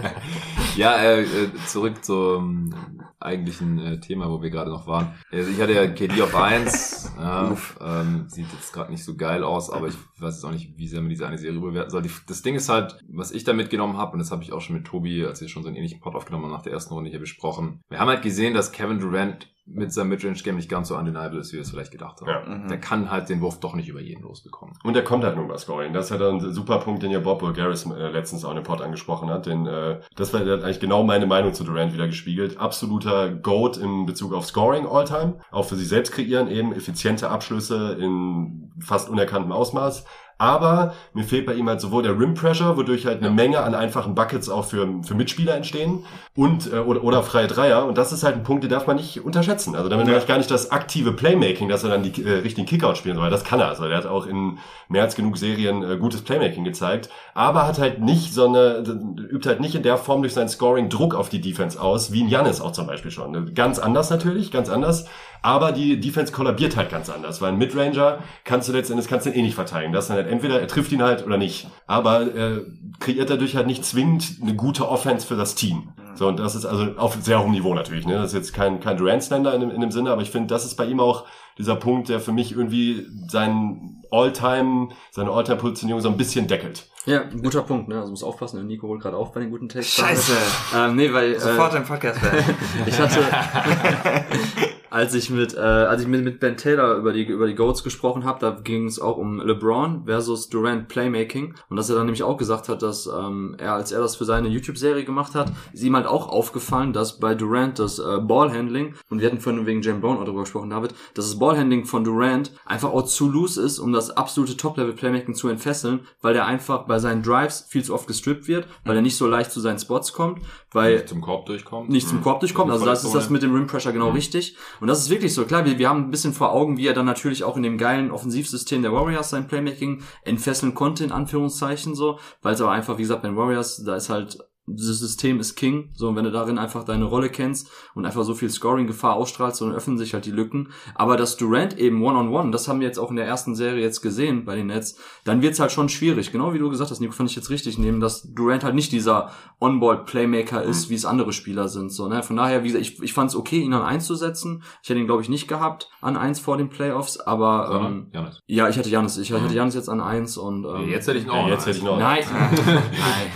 Ja, 0.75 0.95
äh, 0.97 1.21
äh, 1.21 1.49
zurück 1.67 2.03
zum 2.03 2.73
eigentlichen 3.19 3.77
äh, 3.77 3.99
Thema, 3.99 4.29
wo 4.29 4.41
wir 4.41 4.49
gerade 4.49 4.71
noch 4.71 4.87
waren. 4.87 5.13
Also 5.31 5.51
ich 5.51 5.61
hatte 5.61 5.73
ja 5.73 5.85
KD 5.87 6.19
auf 6.23 6.35
1. 6.35 7.13
Ja, 7.17 7.55
ähm, 7.79 8.25
sieht 8.27 8.51
jetzt 8.51 8.73
gerade 8.73 8.91
nicht 8.91 9.03
so 9.03 9.15
geil 9.15 9.43
aus, 9.43 9.69
aber 9.69 9.87
ich 9.87 9.95
weiß 10.17 10.35
jetzt 10.35 10.43
auch 10.43 10.51
nicht, 10.51 10.75
wie 10.77 10.87
sehr 10.87 11.01
man 11.01 11.09
diese 11.09 11.27
eine 11.27 11.37
Serie 11.37 11.59
bewerten 11.59 11.91
soll. 11.91 12.01
Die, 12.01 12.11
das 12.27 12.41
Ding 12.41 12.55
ist 12.55 12.69
halt, 12.69 12.97
was 13.07 13.31
ich 13.31 13.43
da 13.43 13.53
mitgenommen 13.53 13.97
habe, 13.97 14.13
und 14.13 14.19
das 14.19 14.31
habe 14.31 14.41
ich 14.41 14.51
auch 14.51 14.61
schon 14.61 14.75
mit 14.75 14.85
Tobi, 14.85 15.23
als 15.25 15.41
wir 15.41 15.47
schon 15.47 15.61
so 15.61 15.67
einen 15.67 15.77
ähnlichen 15.77 15.99
Pod 15.99 16.15
aufgenommen 16.15 16.45
haben, 16.45 16.53
nach 16.53 16.63
der 16.63 16.73
ersten 16.73 16.93
Runde 16.93 17.11
hier 17.11 17.19
besprochen. 17.19 17.81
Wir 17.89 17.99
haben 17.99 18.09
halt 18.09 18.23
gesehen, 18.23 18.55
dass 18.55 18.71
Kevin 18.71 18.99
Durant 18.99 19.52
mit 19.65 19.93
seinem 19.93 20.09
Midrange-Game 20.09 20.57
nicht 20.57 20.69
ganz 20.69 20.89
so 20.89 20.97
undeniable 20.97 21.39
ist, 21.39 21.53
wie 21.53 21.57
wir 21.57 21.61
es 21.61 21.69
vielleicht 21.69 21.91
gedacht 21.91 22.19
haben. 22.21 22.29
Ja. 22.29 22.45
Mhm. 22.45 22.67
Der 22.67 22.79
kann 22.79 23.09
halt 23.09 23.29
den 23.29 23.39
Wurf 23.41 23.59
doch 23.59 23.75
nicht 23.75 23.87
über 23.87 24.01
jeden 24.01 24.23
losbekommen. 24.23 24.75
Und 24.83 24.95
er 24.95 25.03
kommt 25.03 25.23
halt 25.23 25.35
nur 25.37 25.45
über 25.45 25.57
Scoring. 25.57 25.93
Das 25.93 26.05
ist 26.05 26.11
halt 26.11 26.21
ein 26.21 26.51
super 26.51 26.79
Punkt, 26.79 27.01
den 27.01 27.11
ja 27.11 27.19
Bob 27.19 27.39
Bulgaris 27.39 27.85
äh, 27.85 28.09
letztens 28.09 28.43
auch 28.43 28.49
in 28.49 28.57
dem 28.57 28.65
Pod 28.65 28.81
angesprochen 28.81 29.29
hat. 29.29 29.45
Denn 29.45 29.65
äh, 29.65 30.01
das 30.15 30.33
war 30.33 30.41
der 30.41 30.57
hat 30.57 30.63
eigentlich 30.63 30.81
genau 30.81 31.03
meine 31.03 31.25
Meinung 31.25 31.53
zu 31.53 31.63
Durant 31.63 31.93
wieder 31.93 32.07
gespiegelt. 32.07 32.57
Absoluter 32.57 33.31
Goat 33.31 33.77
in 33.77 34.05
Bezug 34.05 34.33
auf 34.33 34.45
Scoring 34.45 34.85
Alltime. 34.85 35.39
Auch 35.51 35.65
für 35.65 35.75
sich 35.75 35.87
selbst 35.87 36.11
kreieren, 36.11 36.49
eben 36.49 36.73
effiziente 36.73 37.29
Abschlüsse 37.29 37.97
in 37.99 38.71
fast 38.79 39.09
unerkanntem 39.09 39.51
Ausmaß. 39.53 40.05
Aber 40.43 40.93
mir 41.13 41.23
fehlt 41.23 41.45
bei 41.45 41.53
ihm 41.53 41.69
halt 41.69 41.79
sowohl 41.79 42.03
der 42.03 42.19
Rim 42.19 42.33
Pressure, 42.33 42.75
wodurch 42.75 43.05
halt 43.05 43.21
eine 43.21 43.29
Menge 43.29 43.61
an 43.61 43.73
einfachen 43.73 44.13
Buckets 44.13 44.49
auch 44.49 44.65
für, 44.65 44.85
für 45.01 45.15
Mitspieler 45.15 45.55
entstehen 45.55 46.03
und 46.35 46.69
äh, 46.73 46.79
oder, 46.79 47.01
oder 47.01 47.23
freie 47.23 47.47
Dreier. 47.47 47.85
Und 47.85 47.97
das 47.97 48.11
ist 48.11 48.25
halt 48.25 48.35
ein 48.35 48.43
Punkt, 48.43 48.61
den 48.61 48.69
darf 48.69 48.85
man 48.85 48.97
nicht 48.97 49.23
unterschätzen. 49.23 49.73
Also 49.73 49.87
damit 49.87 50.05
meine 50.05 50.17
ich 50.17 50.27
gar 50.27 50.37
nicht 50.37 50.51
das 50.51 50.69
aktive 50.69 51.13
Playmaking, 51.13 51.69
dass 51.69 51.85
er 51.85 51.91
dann 51.91 52.03
die 52.03 52.21
äh, 52.21 52.39
richtigen 52.39 52.67
Kickout 52.67 52.97
spielen 52.97 53.15
soll. 53.15 53.29
Das 53.29 53.45
kann 53.45 53.61
er. 53.61 53.69
Also 53.69 53.85
er 53.85 53.95
hat 53.95 54.05
auch 54.05 54.25
in 54.25 54.57
mehr 54.89 55.03
als 55.03 55.15
genug 55.15 55.37
Serien 55.37 55.81
äh, 55.81 55.95
gutes 55.95 56.23
Playmaking 56.23 56.65
gezeigt, 56.65 57.09
aber 57.33 57.65
hat 57.65 57.79
halt 57.79 58.01
nicht 58.01 58.33
so 58.33 58.45
eine, 58.45 58.83
übt 59.31 59.47
halt 59.47 59.61
nicht 59.61 59.75
in 59.75 59.83
der 59.83 59.97
Form 59.97 60.23
durch 60.23 60.33
sein 60.33 60.49
Scoring 60.49 60.89
Druck 60.89 61.15
auf 61.15 61.29
die 61.29 61.39
Defense 61.39 61.81
aus, 61.81 62.11
wie 62.11 62.21
ein 62.21 62.27
Janis 62.27 62.59
auch 62.59 62.73
zum 62.73 62.85
Beispiel 62.85 63.11
schon. 63.11 63.55
Ganz 63.55 63.79
anders 63.79 64.09
natürlich, 64.09 64.51
ganz 64.51 64.69
anders. 64.69 65.05
Aber 65.43 65.71
die 65.73 65.99
Defense 65.99 66.31
kollabiert 66.33 66.75
halt 66.77 66.89
ganz 66.89 67.09
anders, 67.09 67.41
weil 67.41 67.49
ein 67.51 67.57
Midranger 67.57 68.19
kannst 68.45 68.69
du 68.69 68.73
letztendlich 68.73 69.07
kannst 69.07 69.25
du 69.25 69.29
ihn 69.29 69.35
eh 69.35 69.41
nicht 69.43 69.55
verteidigen. 69.55 69.93
Das 69.93 70.05
ist 70.05 70.09
dann 70.09 70.17
halt 70.17 70.27
entweder 70.29 70.59
er 70.59 70.67
trifft 70.67 70.91
ihn 70.91 71.03
halt 71.03 71.23
oder 71.25 71.37
nicht. 71.37 71.67
Aber 71.85 72.21
äh, 72.35 72.61
kreiert 72.99 73.29
dadurch 73.29 73.55
halt 73.55 73.67
nicht 73.67 73.83
zwingend 73.85 74.37
eine 74.41 74.55
gute 74.55 74.87
Offense 74.89 75.27
für 75.27 75.35
das 75.35 75.53
Team. 75.55 75.89
So, 76.15 76.27
und 76.27 76.39
das 76.39 76.55
ist 76.55 76.65
also 76.65 76.93
auf 76.97 77.17
sehr 77.21 77.41
hohem 77.43 77.51
Niveau 77.51 77.73
natürlich. 77.73 78.05
Ne? 78.07 78.13
Das 78.13 78.27
ist 78.27 78.33
jetzt 78.33 78.53
kein, 78.53 78.79
kein 78.79 78.97
Durant-Slender 78.97 79.53
in, 79.53 79.61
dem- 79.61 79.71
in 79.71 79.81
dem 79.81 79.91
Sinne, 79.91 80.11
aber 80.11 80.21
ich 80.21 80.29
finde, 80.31 80.47
das 80.47 80.63
ist 80.63 80.75
bei 80.75 80.85
ihm 80.85 80.99
auch 80.99 81.25
dieser 81.57 81.75
Punkt, 81.75 82.07
der 82.09 82.19
für 82.19 82.31
mich 82.31 82.51
irgendwie 82.51 83.05
seinen 83.27 84.01
All-Time, 84.11 84.89
seine 85.11 85.31
All-Time-Positionierung 85.31 86.01
so 86.01 86.09
ein 86.09 86.17
bisschen 86.17 86.47
deckelt. 86.47 86.87
Ja, 87.05 87.21
ein 87.23 87.41
guter 87.41 87.63
Punkt, 87.63 87.89
ne? 87.89 87.99
Also 87.99 88.11
muss 88.11 88.23
aufpassen, 88.23 88.57
der 88.57 88.65
Nico 88.65 88.87
holt 88.87 89.01
gerade 89.01 89.17
auf 89.17 89.33
bei 89.33 89.41
den 89.41 89.49
guten 89.51 89.67
Takes. 89.67 89.91
Scheiße! 89.93 90.31
Ähm, 90.77 90.95
nee, 90.95 91.11
weil 91.11 91.33
äh, 91.33 91.39
Sofort 91.39 91.73
im 91.75 91.83
Podcast 91.83 92.21
werden. 92.23 92.43
ich 92.85 92.97
hatte, 92.97 93.19
als 94.93 95.15
ich 95.15 95.31
mit, 95.31 95.55
äh, 95.55 95.59
als 95.59 96.03
ich 96.03 96.07
mit, 96.07 96.23
mit 96.23 96.39
Ben 96.39 96.55
Taylor 96.55 96.97
über 96.97 97.13
die 97.13 97.25
über 97.25 97.47
die 97.47 97.55
Goats 97.55 97.83
gesprochen 97.83 98.25
habe, 98.25 98.39
da 98.39 98.51
ging 98.51 98.85
es 98.85 98.99
auch 98.99 99.17
um 99.17 99.39
LeBron 99.39 100.03
versus 100.05 100.49
Durant 100.49 100.87
Playmaking 100.87 101.55
und 101.69 101.77
dass 101.77 101.89
er 101.89 101.95
dann 101.95 102.05
nämlich 102.05 102.21
auch 102.21 102.37
gesagt 102.37 102.69
hat, 102.69 102.83
dass 102.83 103.07
ähm, 103.07 103.55
er, 103.57 103.73
als 103.73 103.91
er 103.91 104.01
das 104.01 104.15
für 104.15 104.25
seine 104.25 104.49
YouTube-Serie 104.49 105.03
gemacht 105.03 105.33
hat, 105.33 105.51
ist 105.73 105.81
ihm 105.81 105.95
halt 105.95 106.05
auch 106.05 106.29
aufgefallen, 106.29 106.93
dass 106.93 107.19
bei 107.19 107.33
Durant 107.33 107.79
das 107.79 107.97
äh, 107.97 108.19
Ballhandling 108.19 108.93
und 109.09 109.19
wir 109.19 109.25
hatten 109.25 109.39
vorhin 109.39 109.65
wegen 109.65 109.81
James 109.81 109.99
Brown 110.01 110.17
auch 110.17 110.25
darüber 110.25 110.41
gesprochen, 110.41 110.69
David, 110.69 110.91
dass 111.15 111.25
das 111.25 111.39
Ballhandling 111.39 111.85
von 111.85 112.03
Durant 112.03 112.51
einfach 112.63 112.91
auch 112.91 113.05
zu 113.05 113.27
loose 113.27 113.59
ist, 113.63 113.79
um 113.79 113.93
das 113.93 114.11
absolute 114.11 114.57
Top-Level-Playmaking 114.57 115.33
zu 115.33 115.47
entfesseln, 115.47 116.01
weil 116.21 116.35
der 116.35 116.45
einfach 116.45 116.85
bei 116.85 116.99
seinen 116.99 117.23
Drives 117.23 117.65
viel 117.67 117.83
zu 117.83 117.95
oft 117.95 118.05
gestrippt 118.05 118.47
wird, 118.47 118.67
weil 118.85 118.95
er 118.95 119.01
nicht 119.01 119.17
so 119.17 119.25
leicht 119.25 119.51
zu 119.51 119.59
seinen 119.59 119.79
Spots 119.79 120.13
kommt, 120.13 120.43
weil 120.71 120.93
Nicht 120.95 121.09
zum 121.09 121.21
Korb 121.21 121.47
durchkommt. 121.47 121.89
nicht 121.89 122.07
zum 122.07 122.21
Korb 122.21 122.41
durchkommt. 122.41 122.71
Also 122.71 122.85
das 122.85 123.03
ist 123.03 123.15
das 123.15 123.31
mit 123.31 123.41
dem 123.41 123.55
Rim 123.55 123.65
Pressure 123.65 123.91
genau 123.91 124.09
richtig. 124.09 124.55
Und 124.83 124.87
das 124.87 124.99
ist 124.99 125.09
wirklich 125.09 125.33
so. 125.33 125.45
Klar, 125.45 125.63
wir, 125.63 125.79
wir 125.79 125.87
haben 125.87 126.01
ein 126.01 126.11
bisschen 126.11 126.33
vor 126.33 126.51
Augen, 126.51 126.75
wie 126.75 126.87
er 126.87 126.93
dann 126.93 127.05
natürlich 127.05 127.45
auch 127.45 127.55
in 127.55 127.63
dem 127.63 127.77
geilen 127.77 128.11
Offensivsystem 128.11 128.81
der 128.81 128.91
Warriors 128.91 129.29
sein 129.29 129.47
Playmaking 129.47 130.03
entfesseln 130.25 130.75
konnte, 130.75 131.05
in 131.05 131.13
Anführungszeichen 131.13 131.95
so. 131.95 132.19
Weil 132.41 132.55
es 132.55 132.59
aber 132.59 132.73
einfach, 132.73 132.97
wie 132.97 133.03
gesagt, 133.03 133.21
bei 133.21 133.29
den 133.29 133.37
Warriors, 133.37 133.81
da 133.85 133.95
ist 133.95 134.09
halt 134.09 134.39
dieses 134.65 134.99
System 134.99 135.39
ist 135.39 135.55
King, 135.55 135.89
so 135.93 136.07
und 136.07 136.15
wenn 136.15 136.23
du 136.23 136.31
darin 136.31 136.57
einfach 136.57 136.83
deine 136.85 137.05
Rolle 137.05 137.29
kennst 137.29 137.69
und 137.95 138.05
einfach 138.05 138.23
so 138.23 138.33
viel 138.33 138.49
Scoring-Gefahr 138.49 139.15
ausstrahlst, 139.15 139.61
dann 139.61 139.73
öffnen 139.73 139.97
sich 139.97 140.13
halt 140.13 140.25
die 140.25 140.31
Lücken. 140.31 140.69
Aber 140.95 141.17
dass 141.17 141.35
Durant 141.35 141.77
eben 141.77 142.01
One-on-One, 142.01 142.51
das 142.51 142.67
haben 142.67 142.79
wir 142.79 142.87
jetzt 142.87 142.97
auch 142.97 143.09
in 143.09 143.17
der 143.17 143.25
ersten 143.25 143.55
Serie 143.55 143.81
jetzt 143.81 144.01
gesehen 144.01 144.45
bei 144.45 144.55
den 144.55 144.67
Nets, 144.67 144.97
dann 145.25 145.41
wird's 145.41 145.59
halt 145.59 145.71
schon 145.73 145.89
schwierig. 145.89 146.31
Genau 146.31 146.53
wie 146.53 146.59
du 146.59 146.69
gesagt 146.69 146.91
hast, 146.91 147.01
Nico, 147.01 147.11
fand 147.11 147.29
ich 147.29 147.35
jetzt 147.35 147.49
richtig 147.49 147.77
nehmen, 147.77 147.99
dass 147.99 148.23
Durant 148.33 148.63
halt 148.63 148.75
nicht 148.75 148.91
dieser 148.93 149.31
On-Ball-Playmaker 149.59 150.63
ist, 150.63 150.89
wie 150.89 150.95
es 150.95 151.05
andere 151.05 151.33
Spieler 151.33 151.67
sind. 151.67 151.91
So, 151.91 152.07
ne? 152.07 152.23
Von 152.23 152.37
daher, 152.37 152.63
wie 152.63 152.67
gesagt, 152.67 152.85
ich, 152.85 153.01
ich 153.01 153.13
fand 153.13 153.31
es 153.31 153.35
okay, 153.35 153.59
ihn 153.59 153.73
an 153.73 153.81
eins 153.81 154.05
zu 154.05 154.15
setzen. 154.15 154.63
Ich 154.81 154.89
hätte 154.89 154.99
ihn, 154.99 155.07
glaube 155.07 155.21
ich, 155.21 155.29
nicht 155.29 155.47
gehabt 155.47 155.89
an 156.01 156.15
eins 156.15 156.39
vor 156.39 156.57
den 156.57 156.69
Playoffs, 156.69 157.19
aber 157.19 157.85
ähm, 157.85 158.07
Janis. 158.13 158.39
ja, 158.47 158.69
ich 158.69 158.77
hatte 158.77 158.89
Janis, 158.89 159.17
ich 159.17 159.31
hatte 159.31 159.53
Janis 159.53 159.75
jetzt 159.75 159.89
an 159.89 159.99
eins 159.99 160.37
und 160.37 160.65
ähm, 160.65 160.89
Jetzt 160.89 161.07
hätte 161.07 161.19
ich 161.19 161.25
noch. 161.25 161.35
Ja, 161.35 161.49
jetzt 161.49 161.65
hätte 161.65 161.77
ich 161.77 161.83
noch. 161.83 161.99
Nein. 161.99 162.23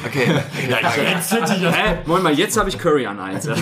Okay. 0.05 0.41
Ja, 0.69 0.79
jetzt 0.79 1.16
ich 1.19 1.61
Hä? 1.71 1.97
Moment 2.05 2.23
mal, 2.23 2.33
jetzt 2.33 2.57
habe 2.57 2.69
ich 2.69 2.77
Curry 2.77 3.05
an 3.05 3.19
eins. 3.19 3.47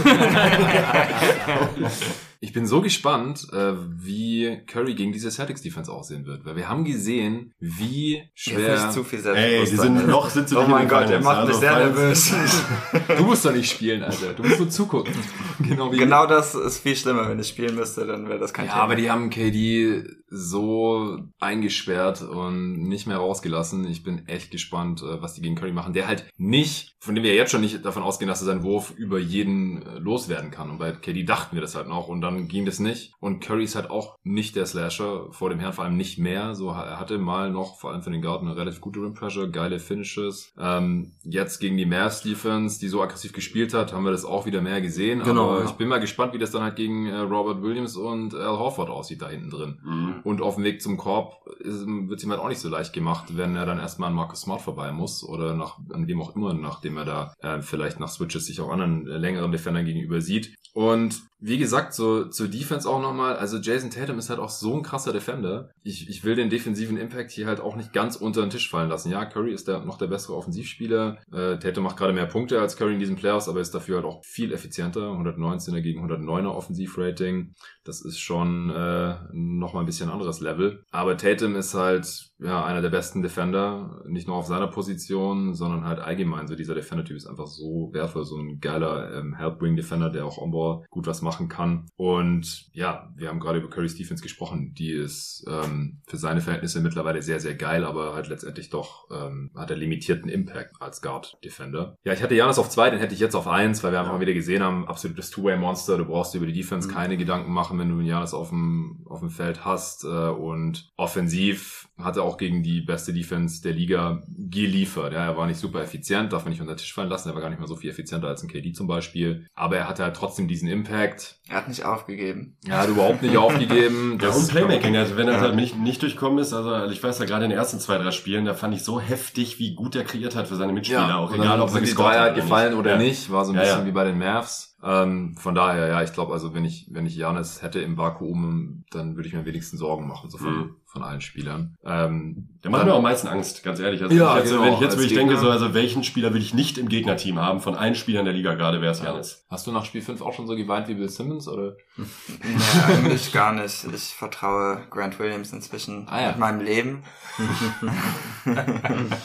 Ich 2.45 2.53
bin 2.53 2.67
so 2.67 2.79
gespannt, 2.79 3.47
äh, 3.53 3.73
wie 3.97 4.61
Curry 4.67 4.93
gegen 4.93 5.11
diese 5.11 5.31
Celtics 5.31 5.63
Defense 5.63 5.91
aussehen 5.91 6.27
wird, 6.27 6.45
weil 6.45 6.55
wir 6.55 6.69
haben 6.69 6.83
gesehen, 6.85 7.53
wie 7.59 8.17
Jetzt 8.17 8.29
schwer. 8.35 8.75
nicht 8.75 8.93
zu 8.93 9.03
viel 9.03 9.25
Ey, 9.25 9.61
die 9.61 9.75
sind 9.75 10.07
noch 10.07 10.29
sind 10.29 10.47
sie 10.47 10.55
Oh 10.55 10.67
mein 10.67 10.87
Gott, 10.87 11.09
er 11.09 11.21
macht 11.23 11.47
mich 11.47 11.55
Also 11.55 11.59
sehr 11.59 11.75
nervös. 11.75 12.31
Du 13.17 13.23
musst 13.23 13.45
doch 13.45 13.51
nicht 13.51 13.71
spielen, 13.71 14.03
Alter. 14.03 14.33
Du 14.33 14.43
musst 14.43 14.59
nur 14.59 14.69
zugucken. 14.69 15.13
genau 15.59 15.91
wie. 15.91 15.97
Genau 15.97 16.27
das 16.27 16.53
ist 16.53 16.79
viel 16.79 16.95
schlimmer, 16.95 17.27
wenn 17.29 17.39
ich 17.39 17.47
spielen 17.47 17.73
müsste, 17.75 18.05
dann 18.05 18.29
wäre 18.29 18.37
das 18.37 18.53
kein 18.53 18.65
Ja, 18.67 18.73
Thema. 18.73 18.83
aber 18.83 18.95
die 18.95 19.09
haben 19.09 19.31
KD 19.31 20.03
so 20.27 21.17
eingesperrt 21.39 22.21
und 22.21 22.87
nicht 22.87 23.07
mehr 23.07 23.17
rausgelassen. 23.17 23.87
Ich 23.87 24.03
bin 24.03 24.27
echt 24.27 24.51
gespannt, 24.51 25.01
äh, 25.01 25.21
was 25.21 25.33
die 25.33 25.41
gegen 25.41 25.55
Curry 25.55 25.71
machen. 25.71 25.93
Der 25.93 26.07
halt 26.07 26.25
nicht, 26.37 26.95
von 26.99 27.15
dem 27.15 27.23
wir 27.23 27.33
jetzt 27.33 27.51
schon 27.51 27.61
nicht 27.61 27.85
davon 27.85 28.03
ausgehen, 28.03 28.27
dass 28.27 28.41
er 28.41 28.45
seinen 28.45 28.63
Wurf 28.63 28.91
über 28.97 29.17
jeden 29.19 29.81
äh, 29.81 29.97
loswerden 29.99 30.51
kann. 30.51 30.69
Und 30.69 30.77
bei 30.79 30.91
KD 30.91 31.23
dachten 31.23 31.55
wir 31.55 31.61
das 31.61 31.75
halt 31.75 31.87
noch. 31.87 32.07
Und 32.07 32.21
dann 32.21 32.34
dann 32.35 32.47
ging 32.47 32.65
das 32.65 32.79
nicht. 32.79 33.13
Und 33.19 33.39
Curry 33.39 33.63
ist 33.63 33.75
halt 33.75 33.89
auch 33.89 34.17
nicht 34.23 34.55
der 34.55 34.65
Slasher 34.65 35.27
vor 35.31 35.49
dem 35.49 35.59
Herrn, 35.59 35.73
vor 35.73 35.83
allem 35.83 35.97
nicht 35.97 36.17
mehr. 36.17 36.55
So, 36.55 36.69
er 36.69 36.99
hatte 36.99 37.17
mal 37.17 37.51
noch, 37.51 37.79
vor 37.79 37.91
allem 37.91 38.01
für 38.01 38.11
den 38.11 38.21
Garten, 38.21 38.47
eine 38.47 38.55
relativ 38.55 38.81
gute 38.81 39.01
Rim 39.01 39.13
Pressure, 39.13 39.47
geile 39.47 39.79
Finishes. 39.79 40.53
Ähm, 40.59 41.13
jetzt 41.23 41.59
gegen 41.59 41.77
die 41.77 41.85
Mavs 41.85 42.21
Defense, 42.21 42.79
die 42.79 42.87
so 42.87 43.01
aggressiv 43.01 43.33
gespielt 43.33 43.73
hat, 43.73 43.93
haben 43.93 44.03
wir 44.03 44.11
das 44.11 44.25
auch 44.25 44.45
wieder 44.45 44.61
mehr 44.61 44.81
gesehen. 44.81 45.23
Genau, 45.23 45.49
Aber 45.49 45.59
ja. 45.59 45.65
ich 45.65 45.71
bin 45.71 45.87
mal 45.87 45.99
gespannt, 45.99 46.33
wie 46.33 46.39
das 46.39 46.51
dann 46.51 46.63
halt 46.63 46.75
gegen 46.75 47.07
äh, 47.07 47.17
Robert 47.17 47.61
Williams 47.61 47.95
und 47.95 48.33
Al 48.35 48.57
Horford 48.57 48.89
aussieht 48.89 49.21
da 49.21 49.29
hinten 49.29 49.49
drin. 49.49 49.79
Mhm. 49.83 50.15
Und 50.23 50.41
auf 50.41 50.55
dem 50.55 50.63
Weg 50.63 50.81
zum 50.81 50.97
Korb 50.97 51.45
ist, 51.59 51.85
wird 51.85 52.23
ihm 52.23 52.31
halt 52.31 52.41
auch 52.41 52.49
nicht 52.49 52.59
so 52.59 52.69
leicht 52.69 52.93
gemacht, 52.93 53.37
wenn 53.37 53.55
er 53.55 53.65
dann 53.65 53.79
erstmal 53.79 54.09
an 54.09 54.15
Marcus 54.15 54.41
Smart 54.41 54.61
vorbei 54.61 54.91
muss 54.91 55.23
oder 55.23 55.53
nach, 55.53 55.79
an 55.91 56.07
wem 56.07 56.21
auch 56.21 56.35
immer, 56.35 56.53
nachdem 56.53 56.97
er 56.97 57.05
da 57.05 57.33
äh, 57.39 57.61
vielleicht 57.61 57.99
nach 57.99 58.09
Switches 58.09 58.45
sich 58.45 58.61
auch 58.61 58.69
anderen 58.69 59.07
äh, 59.07 59.17
längeren 59.17 59.51
Defendern 59.51 59.85
gegenüber 59.85 60.21
sieht. 60.21 60.55
Und 60.73 61.23
wie 61.47 61.59
gesagt, 61.59 61.93
so 61.93 62.25
zur 62.25 62.47
Defense 62.47 62.89
auch 62.89 62.99
nochmal, 62.99 63.35
also 63.35 63.59
Jason 63.59 63.91
Tatum 63.91 64.17
ist 64.17 64.31
halt 64.31 64.39
auch 64.39 64.49
so 64.49 64.75
ein 64.75 64.81
krasser 64.81 65.13
Defender. 65.13 65.69
Ich, 65.83 66.09
ich 66.09 66.23
will 66.23 66.35
den 66.35 66.49
defensiven 66.49 66.97
Impact 66.97 67.29
hier 67.29 67.45
halt 67.45 67.59
auch 67.59 67.75
nicht 67.75 67.93
ganz 67.93 68.15
unter 68.15 68.41
den 68.41 68.49
Tisch 68.49 68.67
fallen 68.67 68.89
lassen. 68.89 69.11
Ja, 69.11 69.25
Curry 69.25 69.53
ist 69.53 69.67
der, 69.67 69.81
noch 69.81 69.99
der 69.99 70.07
bessere 70.07 70.35
Offensivspieler. 70.35 71.19
Äh, 71.31 71.59
Tatum 71.59 71.83
macht 71.83 71.97
gerade 71.97 72.13
mehr 72.13 72.25
Punkte 72.25 72.59
als 72.59 72.77
Curry 72.77 72.93
in 72.93 72.99
diesen 72.99 73.15
Playoffs, 73.15 73.47
aber 73.47 73.59
ist 73.59 73.75
dafür 73.75 73.97
halt 73.97 74.05
auch 74.05 74.25
viel 74.25 74.51
effizienter. 74.51 75.01
119er 75.01 75.81
gegen 75.81 76.03
109er 76.09 76.47
Offensivrating. 76.47 77.53
Das 77.85 78.01
ist 78.01 78.19
schon 78.19 78.69
äh, 78.71 79.15
nochmal 79.31 79.83
ein 79.83 79.85
bisschen 79.85 80.09
anderes 80.09 80.41
Level. 80.41 80.83
Aber 80.91 81.15
Tatum 81.17 81.55
ist 81.55 81.73
halt 81.73 82.31
ja 82.39 82.65
einer 82.65 82.81
der 82.81 82.89
besten 82.89 83.21
Defender, 83.21 84.01
nicht 84.07 84.27
nur 84.27 84.35
auf 84.35 84.47
seiner 84.47 84.67
Position, 84.67 85.53
sondern 85.53 85.85
halt 85.85 85.99
allgemein. 85.99 86.47
So 86.47 86.55
dieser 86.55 86.75
Defender-Typ 86.75 87.15
ist 87.15 87.27
einfach 87.27 87.47
so 87.47 87.89
wertvoll, 87.93 88.25
so 88.25 88.37
ein 88.37 88.59
geiler 88.59 89.13
ähm, 89.19 89.35
Help-Wing-Defender, 89.35 90.09
der 90.09 90.25
auch 90.25 90.37
on-ball 90.39 90.83
gut 90.89 91.07
was 91.07 91.21
machen 91.21 91.47
kann. 91.47 91.85
Und 91.95 92.67
ja, 92.73 93.09
wir 93.15 93.29
haben 93.29 93.39
gerade 93.39 93.59
über 93.59 93.69
Curry's 93.69 93.95
Defense 93.95 94.21
gesprochen. 94.23 94.73
Die 94.73 94.91
ist 94.91 95.45
ähm, 95.47 96.01
für 96.07 96.17
seine 96.17 96.41
Verhältnisse 96.41 96.81
mittlerweile 96.81 97.21
sehr, 97.21 97.39
sehr 97.39 97.55
geil, 97.55 97.85
aber 97.85 98.15
halt 98.15 98.27
letztendlich 98.27 98.69
doch 98.69 99.07
ähm, 99.11 99.51
hat 99.55 99.69
er 99.69 99.77
limitierten 99.77 100.27
Impact 100.29 100.73
als 100.81 101.01
Guard-Defender. 101.01 101.95
Ja, 102.03 102.13
ich 102.13 102.23
hatte 102.23 102.35
Janis 102.35 102.57
auf 102.59 102.69
zwei, 102.69 102.89
den 102.89 102.99
hätte 102.99 103.13
ich 103.13 103.19
jetzt 103.19 103.35
auf 103.35 103.47
eins, 103.47 103.83
weil 103.83 103.91
wir 103.91 103.99
einfach 103.99 104.13
mal 104.13 104.19
wieder 104.21 104.33
gesehen 104.33 104.63
haben, 104.63 104.87
absolutes 104.87 105.29
Two-Way-Monster. 105.29 105.97
Du 105.97 106.05
brauchst 106.05 106.33
dir 106.33 106.39
über 106.39 106.47
die 106.47 106.53
Defense 106.53 106.87
Mhm. 106.89 106.91
keine 106.93 107.17
Gedanken 107.17 107.51
machen, 107.53 107.74
wenn 107.79 107.89
du 107.89 107.95
einen 107.95 108.05
Janis 108.05 108.33
auf 108.33 108.49
dem, 108.49 109.05
auf 109.09 109.19
dem 109.19 109.29
Feld 109.29 109.65
hast. 109.65 110.03
Äh, 110.03 110.07
und 110.07 110.91
offensiv 110.97 111.87
hat 111.97 112.17
er 112.17 112.23
auch 112.23 112.37
gegen 112.37 112.61
die 112.63 112.81
beste 112.81 113.13
Defense 113.13 113.61
der 113.61 113.71
Liga 113.73 114.21
geliefert. 114.27 115.13
Ja, 115.13 115.25
er 115.25 115.37
war 115.37 115.47
nicht 115.47 115.59
super 115.59 115.81
effizient, 115.81 116.33
darf 116.33 116.43
man 116.43 116.51
nicht 116.51 116.61
unter 116.61 116.73
den 116.73 116.77
Tisch 116.79 116.93
fallen 116.93 117.09
lassen. 117.09 117.29
Er 117.29 117.35
war 117.35 117.41
gar 117.41 117.49
nicht 117.49 117.59
mal 117.59 117.67
so 117.67 117.75
viel 117.75 117.89
effizienter 117.89 118.27
als 118.27 118.43
ein 118.43 118.49
KD 118.49 118.73
zum 118.73 118.87
Beispiel. 118.87 119.47
Aber 119.55 119.77
er 119.77 119.87
hatte 119.87 120.03
halt 120.03 120.15
trotzdem 120.15 120.47
diesen 120.47 120.67
Impact. 120.67 121.39
Er 121.47 121.57
hat 121.57 121.67
nicht 121.69 121.85
aufgegeben. 121.85 122.57
Er 122.67 122.79
hat 122.79 122.89
überhaupt 122.89 123.21
nicht 123.21 123.37
aufgegeben. 123.37 124.17
Ja, 124.21 124.27
Das- 124.27 124.37
und 124.37 124.49
Playmaking, 124.49 124.95
also 124.97 125.17
wenn 125.17 125.27
er 125.27 125.35
Ja. 125.35 125.39
halt 125.41 125.55
nicht, 125.55 125.77
nicht 125.77 126.01
durchkommen 126.01 126.39
ist, 126.39 126.53
also 126.53 126.91
ich 126.91 127.01
weiß 127.03 127.19
ja 127.19 127.25
gerade 127.25 127.45
in 127.45 127.49
den 127.51 127.57
ersten 127.59 127.79
zwei, 127.79 127.97
drei 127.97 128.11
Spielen, 128.11 128.45
da 128.45 128.53
fand 128.53 128.73
ich 128.75 128.83
so 128.83 128.99
heftig, 128.99 129.59
wie 129.59 129.73
gut 129.75 129.95
er 129.95 130.03
kreiert 130.03 130.35
hat 130.35 130.47
für 130.47 130.55
seine 130.55 130.73
Mitspieler, 130.73 131.07
Ja, 131.07 131.17
auch 131.17 131.33
egal, 131.33 131.59
ob 131.61 131.69
er 131.69 131.73
sind 131.73 131.87
die 131.87 131.93
Dreier 131.93 132.33
gefallen 132.33 132.71
nicht. 132.71 132.79
oder 132.79 132.91
ja. 132.91 132.97
nicht, 132.97 133.31
war 133.31 133.45
so 133.45 133.51
ein 133.51 133.55
Ja, 133.55 133.61
bisschen 133.61 133.79
ja. 133.81 133.85
wie 133.85 133.91
bei 133.91 134.03
den 134.05 134.17
Mavs. 134.17 134.74
Ähm, 134.87 135.35
von 135.35 135.55
daher, 135.55 135.87
ja, 135.87 136.03
ich 136.03 136.13
glaube, 136.13 136.31
also 136.31 136.53
wenn 136.53 136.63
ich, 136.63 136.87
wenn 136.91 137.07
ich 137.07 137.15
Janis 137.15 137.63
hätte 137.63 137.79
im 137.79 137.97
Vakuum, 137.97 138.83
dann 138.91 139.15
würde 139.15 139.27
ich 139.27 139.33
mir 139.33 139.39
am 139.39 139.45
wenigsten 139.47 139.77
Sorgen 139.77 140.07
machen, 140.07 140.29
so 140.29 140.37
von, 140.37 140.55
Mhm. 140.55 140.75
von 140.85 141.01
allen 141.01 141.21
Spielern. 141.21 141.75
Ähm, 141.83 142.49
Der 142.63 142.69
macht 142.69 142.81
dann- 142.81 142.87
mir 142.89 142.93
auch 142.93 142.97
am 142.97 143.03
meisten 143.03 143.27
Angst, 143.27 143.63
ganz 143.63 143.79
ehrlich. 143.79 144.03
Also 144.03 144.15
Ja, 144.15 144.35
wenn 144.35 144.37
ich 144.37 144.43
jetzt, 144.43 144.51
genau, 144.51 144.63
wenn 144.65 144.73
ich 144.73 144.79
jetzt 144.81 144.97
wirklich 144.97 145.13
denke, 145.17 145.37
so, 145.37 145.49
also 145.49 145.73
welchen 145.73 146.03
Spieler 146.03 146.35
will 146.35 146.41
ich 146.41 146.53
nicht 146.53 146.77
im 146.77 146.87
Gegnerteam 146.87 147.39
haben, 147.39 147.61
von 147.61 147.73
allen 147.75 147.95
Spielern 147.95 148.25
der 148.25 148.33
Liga 148.35 148.53
gerade, 148.53 148.79
wäre 148.79 148.91
es 148.91 149.01
Janis. 149.01 149.45
Hast 149.49 149.65
du 149.65 149.71
nach 149.71 149.85
Spiel 149.85 150.03
5 150.03 150.21
auch 150.21 150.33
schon 150.33 150.45
so 150.45 150.55
geweint 150.55 150.87
wie 150.87 150.93
Bill 150.93 151.09
Simmons, 151.09 151.47
oder? 151.47 151.75
Nee, 151.97 152.93
eigentlich 152.93 153.33
gar 153.33 153.53
nicht. 153.53 153.85
Ich 153.91 154.13
vertraue 154.13 154.83
Grant 154.91 155.17
Williams 155.17 155.51
inzwischen 155.51 156.07
Ah, 156.09 156.21
ja. 156.21 156.27
mit 156.29 156.37
meinem 156.39 156.61
Leben. 156.61 157.03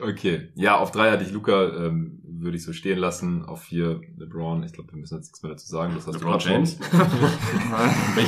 Okay. 0.00 0.48
Ja, 0.54 0.78
auf 0.78 0.90
drei 0.90 1.10
hatte 1.10 1.22
ich 1.24 1.30
Luca, 1.30 1.64
ähm, 1.68 2.21
würde 2.42 2.56
ich 2.56 2.64
so 2.64 2.72
stehen 2.72 2.98
lassen. 2.98 3.44
Auf 3.44 3.62
vier 3.62 4.00
LeBron. 4.16 4.62
Ich 4.64 4.72
glaube, 4.72 4.92
wir 4.92 4.98
müssen 4.98 5.16
jetzt 5.16 5.28
nichts 5.28 5.42
mehr 5.42 5.52
dazu 5.52 5.66
sagen. 5.66 5.94
Das 5.94 6.06
hast 6.06 6.14
LeBron 6.14 6.38
du 6.38 6.48
James? 6.48 6.78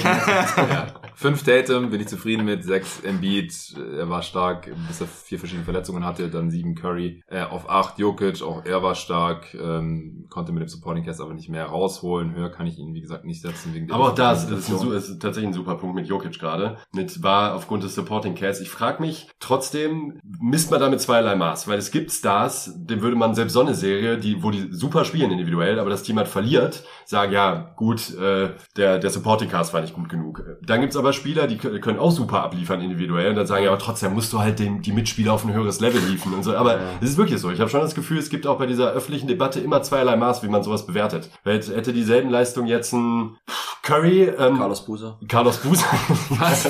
ja. 0.02 0.86
Fünf 1.14 1.42
Tatum, 1.42 1.90
bin 1.90 2.00
ich 2.00 2.08
zufrieden 2.08 2.44
mit. 2.44 2.64
Sechs 2.64 3.00
Embiid, 3.00 3.74
er 3.76 4.08
war 4.08 4.22
stark, 4.22 4.70
bis 4.88 5.00
er 5.00 5.06
vier 5.06 5.38
verschiedene 5.38 5.64
Verletzungen 5.64 6.04
hatte. 6.04 6.28
Dann 6.28 6.50
sieben 6.50 6.74
Curry. 6.74 7.22
Äh, 7.26 7.42
auf 7.42 7.68
acht 7.68 7.98
Jokic, 7.98 8.42
auch 8.42 8.64
er 8.64 8.82
war 8.82 8.94
stark. 8.94 9.54
Ähm, 9.54 10.26
konnte 10.30 10.52
mit 10.52 10.62
dem 10.62 10.68
Supporting 10.68 11.04
Cast 11.04 11.20
aber 11.20 11.34
nicht 11.34 11.48
mehr 11.48 11.66
rausholen. 11.66 12.34
Höher 12.34 12.50
kann 12.50 12.66
ich 12.66 12.78
ihn, 12.78 12.94
wie 12.94 13.00
gesagt, 13.00 13.24
nicht 13.24 13.42
setzen. 13.42 13.74
Wegen 13.74 13.90
Aber 13.90 14.10
auch 14.10 14.14
da 14.14 14.32
ist, 14.32 14.48
das 14.48 14.68
ist, 14.68 14.82
ein, 14.82 14.92
ist 14.92 15.20
tatsächlich 15.20 15.50
ein 15.50 15.54
super 15.54 15.76
Punkt 15.76 15.94
mit 15.94 16.06
Jokic 16.06 16.38
gerade. 16.38 16.78
Mit 16.92 17.22
war 17.22 17.54
aufgrund 17.54 17.82
des 17.82 17.94
Supporting 17.94 18.34
Casts. 18.34 18.62
Ich 18.62 18.70
frage 18.70 19.02
mich, 19.02 19.28
trotzdem 19.40 20.20
misst 20.40 20.70
man 20.70 20.80
damit 20.80 21.00
zweierlei 21.00 21.36
Maß, 21.36 21.68
weil 21.68 21.78
es 21.78 21.90
gibt 21.90 22.10
Stars, 22.10 22.72
dem 22.76 23.02
würde 23.02 23.16
man 23.16 23.34
selbst 23.34 23.52
so 23.52 23.60
eine 23.60 23.74
Serie, 23.74 24.03
die, 24.16 24.42
wo 24.42 24.50
die 24.50 24.68
super 24.70 25.05
spielen 25.05 25.30
individuell, 25.30 25.78
aber 25.78 25.90
das 25.90 26.02
Team 26.02 26.16
halt 26.18 26.28
verliert, 26.28 26.84
sagen, 27.05 27.32
ja, 27.32 27.72
gut, 27.76 28.14
äh, 28.18 28.50
der, 28.76 28.98
der 28.98 29.11
Supporting 29.11 29.48
Cast 29.50 29.72
war 29.74 29.80
nicht 29.80 29.94
gut 29.94 30.09
genug. 30.09 30.42
Dann 30.62 30.80
gibt's 30.80 30.96
aber 30.96 31.12
Spieler, 31.12 31.46
die 31.46 31.57
kö- 31.57 31.78
können 31.80 31.98
auch 31.98 32.11
super 32.11 32.42
abliefern 32.42 32.80
individuell 32.80 33.30
und 33.30 33.36
dann 33.36 33.46
sagen, 33.46 33.64
ja, 33.64 33.70
aber 33.70 33.78
trotzdem 33.78 34.14
musst 34.14 34.32
du 34.32 34.38
halt 34.38 34.59
den, 34.59 34.82
die 34.82 34.92
Mitspieler 34.92 35.32
auf 35.32 35.44
ein 35.44 35.52
höheres 35.52 35.80
Level 35.80 36.00
liefen 36.09 36.32
und 36.34 36.42
so. 36.42 36.57
Aber 36.57 36.78
es 37.00 37.11
ist 37.11 37.16
wirklich 37.16 37.40
so. 37.40 37.50
Ich 37.50 37.61
habe 37.61 37.70
schon 37.70 37.80
das 37.80 37.94
Gefühl, 37.94 38.18
es 38.18 38.30
gibt 38.30 38.46
auch 38.46 38.59
bei 38.59 38.66
dieser 38.66 38.92
öffentlichen 38.92 39.26
Debatte 39.28 39.61
immer 39.61 39.82
zweierlei 39.82 40.16
Maß, 40.16 40.42
wie 40.42 40.48
man 40.48 40.62
sowas 40.62 40.86
bewertet. 40.86 41.30
Weil 41.44 41.55
jetzt 41.57 41.74
hätte 41.74 41.92
dieselben 41.92 42.30
Leistung 42.30 42.66
jetzt 42.66 42.92
ein 42.92 43.36
Curry, 43.82 44.22
ähm, 44.38 44.57
Carlos 44.59 44.84
Buser. 44.86 45.18
Carlos 45.28 45.59
Buser. 45.59 45.84
Was? 46.30 46.64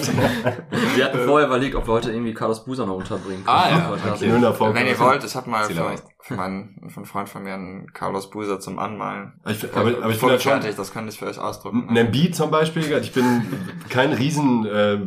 Wir 0.97 1.05
hatten 1.05 1.19
vorher 1.27 1.47
überlegt, 1.47 1.77
ob 1.77 1.87
wir 1.87 1.95
heute 1.95 2.11
irgendwie 2.11 2.35
Carlos 2.35 2.65
Buser 2.65 2.87
noch 2.87 2.97
unterbringen 2.97 3.43
Ah, 3.47 3.69
ja, 3.71 3.91
das- 4.05 4.21
okay. 4.21 4.33
Wenn 4.33 4.87
ihr 4.87 4.99
wollt, 4.99 5.23
ich 5.25 5.35
habe 5.37 5.49
mal 5.51 5.65
Zähl 5.67 5.77
für 6.27 6.41
einen 6.41 6.89
Freund 7.05 7.29
von 7.29 7.43
mir 7.43 7.53
einen 7.53 7.93
Carlos 7.93 8.31
Buser 8.31 8.59
zum 8.59 8.79
Anmalen. 8.79 9.35
Ich, 9.47 9.63
aber, 9.75 9.91
aber 9.91 10.09
ich 10.09 10.17
finde 10.17 10.33
halt 10.33 10.43
schon, 10.43 10.61
das 10.75 10.91
könnte 10.91 11.11
ich 11.11 11.19
für 11.19 11.27
euch 11.27 11.39
ausdrucken. 11.39 11.87
ein 11.91 11.97
Embiid 11.99 12.35
zum 12.35 12.51
Beispiel, 12.51 12.83
ich 13.03 13.13
bin 13.13 13.43
kein 13.91 14.11
riesen 14.15 14.65
äh, 14.65 14.99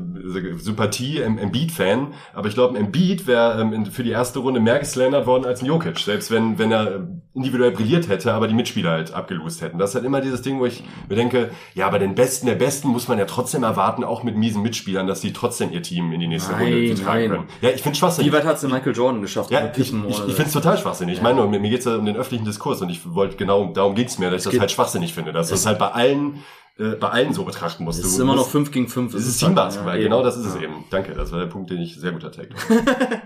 Sympathie 0.59 1.19
Embiid-Fan, 1.21 2.13
aber 2.35 2.47
ich 2.49 2.53
glaube, 2.53 2.77
ein 2.77 2.85
Embiid 2.85 3.25
wäre 3.25 3.59
ähm, 3.59 3.87
für 3.87 4.03
die 4.03 4.11
erste 4.11 4.37
Runde 4.37 4.59
mehr 4.59 4.77
geslandert 4.77 5.25
worden 5.25 5.45
als 5.45 5.63
ein 5.63 5.65
Jokic, 5.65 5.97
selbst 5.97 6.29
wenn, 6.29 6.59
wenn 6.59 6.71
er 6.71 7.07
individuell 7.33 7.71
brilliert 7.71 8.09
hätte, 8.09 8.33
aber 8.33 8.47
die 8.47 8.53
Mitspieler 8.53 8.91
halt 8.91 9.13
abgelost 9.13 9.61
hätten. 9.61 9.79
Das 9.79 9.91
ist 9.91 9.95
halt 9.95 10.05
immer 10.05 10.21
dieses 10.21 10.43
Ding, 10.43 10.59
wo 10.59 10.67
ich 10.67 10.83
mir 11.09 11.15
denke, 11.15 11.49
ja, 11.73 11.87
aber 11.87 11.97
den 11.97 12.13
Besten 12.13 12.45
der 12.45 12.55
Besten 12.55 12.89
muss 12.89 13.07
man 13.07 13.17
ja 13.17 13.25
trotzdem 13.25 13.63
erwarten, 13.63 14.03
auch 14.03 14.21
mit 14.21 14.35
miesen 14.35 14.61
Mitspielern, 14.61 15.07
dass 15.07 15.21
die 15.21 15.33
trotzdem 15.33 15.71
ihr 15.71 15.81
Team 15.81 16.11
in 16.11 16.19
die 16.19 16.27
nächste 16.27 16.51
Nein, 16.51 16.73
Runde 16.73 16.95
tragen 16.95 17.19
nein. 17.19 17.29
können. 17.29 17.49
Ja, 17.61 17.69
ich 17.69 17.81
finde 17.81 17.97
schwachsinnig. 17.97 18.31
Wie 18.31 18.35
weit 18.35 18.45
hat's 18.45 18.61
denn 18.61 18.71
Michael 18.71 18.95
Jordan 18.95 19.21
geschafft? 19.21 19.49
Ja, 19.49 19.71
ich, 19.71 19.79
ich, 19.79 19.93
ich 19.93 20.17
finde 20.17 20.43
es 20.43 20.51
total 20.51 20.77
schwachsinnig. 20.77 21.06
Ich 21.09 21.21
meine, 21.21 21.35
nur, 21.37 21.47
mir, 21.49 21.59
mir 21.59 21.69
geht 21.69 21.79
es 21.79 21.85
ja 21.85 21.95
um 21.95 22.05
den 22.05 22.15
öffentlichen 22.17 22.45
Diskurs 22.45 22.81
und 22.81 22.89
ich 22.89 23.01
wollte 23.13 23.35
genau, 23.37 23.65
darum 23.73 23.95
ging's 23.95 24.17
mir, 24.19 24.29
dass 24.31 24.41
ich 24.41 24.43
das 24.45 24.51
geht- 24.51 24.61
halt 24.61 24.71
schwachsinnig 24.71 25.13
finde, 25.13 25.31
dass 25.33 25.49
du 25.49 25.55
es 25.55 25.65
halt 25.65 25.79
bei 25.79 25.87
allen, 25.91 26.43
äh, 26.79 26.89
bei 26.95 27.09
allen 27.09 27.33
so 27.33 27.43
betrachten 27.43 27.83
musst. 27.83 27.99
Es 27.99 28.03
Du 28.05 28.09
ist 28.11 28.19
immer 28.19 28.33
noch 28.33 28.41
musst- 28.43 28.51
5 28.51 28.71
gegen 28.71 28.87
5. 28.87 29.13
Es 29.13 29.25
ist 29.27 29.41
halt, 29.41 29.49
Teambasketball, 29.55 29.97
ja, 29.97 30.03
genau 30.03 30.21
das 30.23 30.37
ist 30.37 30.45
es 30.45 30.55
Ja. 30.55 30.61
eben. 30.61 30.83
Danke, 30.91 31.13
das 31.13 31.31
war 31.31 31.39
der 31.39 31.47
Punkt, 31.47 31.69
den 31.71 31.79
ich 31.81 31.95
sehr 31.99 32.11
gut 32.11 32.23
erträgt. 32.23 32.53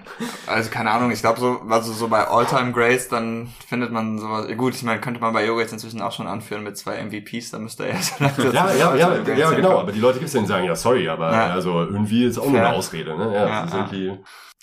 Also 0.48 0.70
keine 0.70 0.92
Ahnung, 0.92 1.12
ich 1.12 1.22
glaube 1.22 1.40
so, 1.40 1.62
also 1.70 1.94
so 1.94 2.08
bei 2.10 2.28
All-Time 2.28 2.74
Greats, 2.74 3.08
dann 3.08 3.48
findet 3.68 3.92
man 3.92 4.20
sowas. 4.20 4.48
ja 4.50 4.56
Gut, 4.56 4.76
ich 4.76 4.84
meine, 4.84 5.00
könnte 5.00 5.22
man 5.22 5.32
bei 5.34 5.46
Yoga 5.46 5.62
jetzt 5.62 5.72
inzwischen 5.72 6.02
auch 6.02 6.12
schon 6.12 6.28
anführen 6.28 6.64
mit 6.64 6.78
zwei 6.78 6.98
MVPs, 6.98 7.52
da 7.52 7.60
müsste 7.60 7.86
er 7.86 7.96
ja 7.96 8.02
so 8.02 8.16
langsam 8.20 8.54
ja, 8.54 8.68
zu 8.68 8.78
ja, 8.78 8.96
ja, 8.96 9.34
ja, 9.36 9.52
genau. 9.52 9.80
Aber 9.80 9.92
die 9.94 10.00
Leute 10.00 10.20
gibt's 10.20 10.34
denen 10.34 10.46
sagen, 10.48 10.66
ja, 10.66 10.76
sorry, 10.76 11.08
aber 11.08 11.32
Ja. 11.32 11.48
also 11.54 11.80
irgendwie 11.80 12.26
ist 12.26 12.38
auch 12.38 12.48
nur 12.48 12.58
Ja. 12.58 12.68
eine 12.68 12.76
Ausrede, 12.76 13.18
ne? 13.18 13.34
Ja, 13.34 13.48
Ja, 13.48 13.62
das 13.62 13.66
ist 13.72 13.74
ja. 13.74 13.80
irgendwie. 13.92 14.20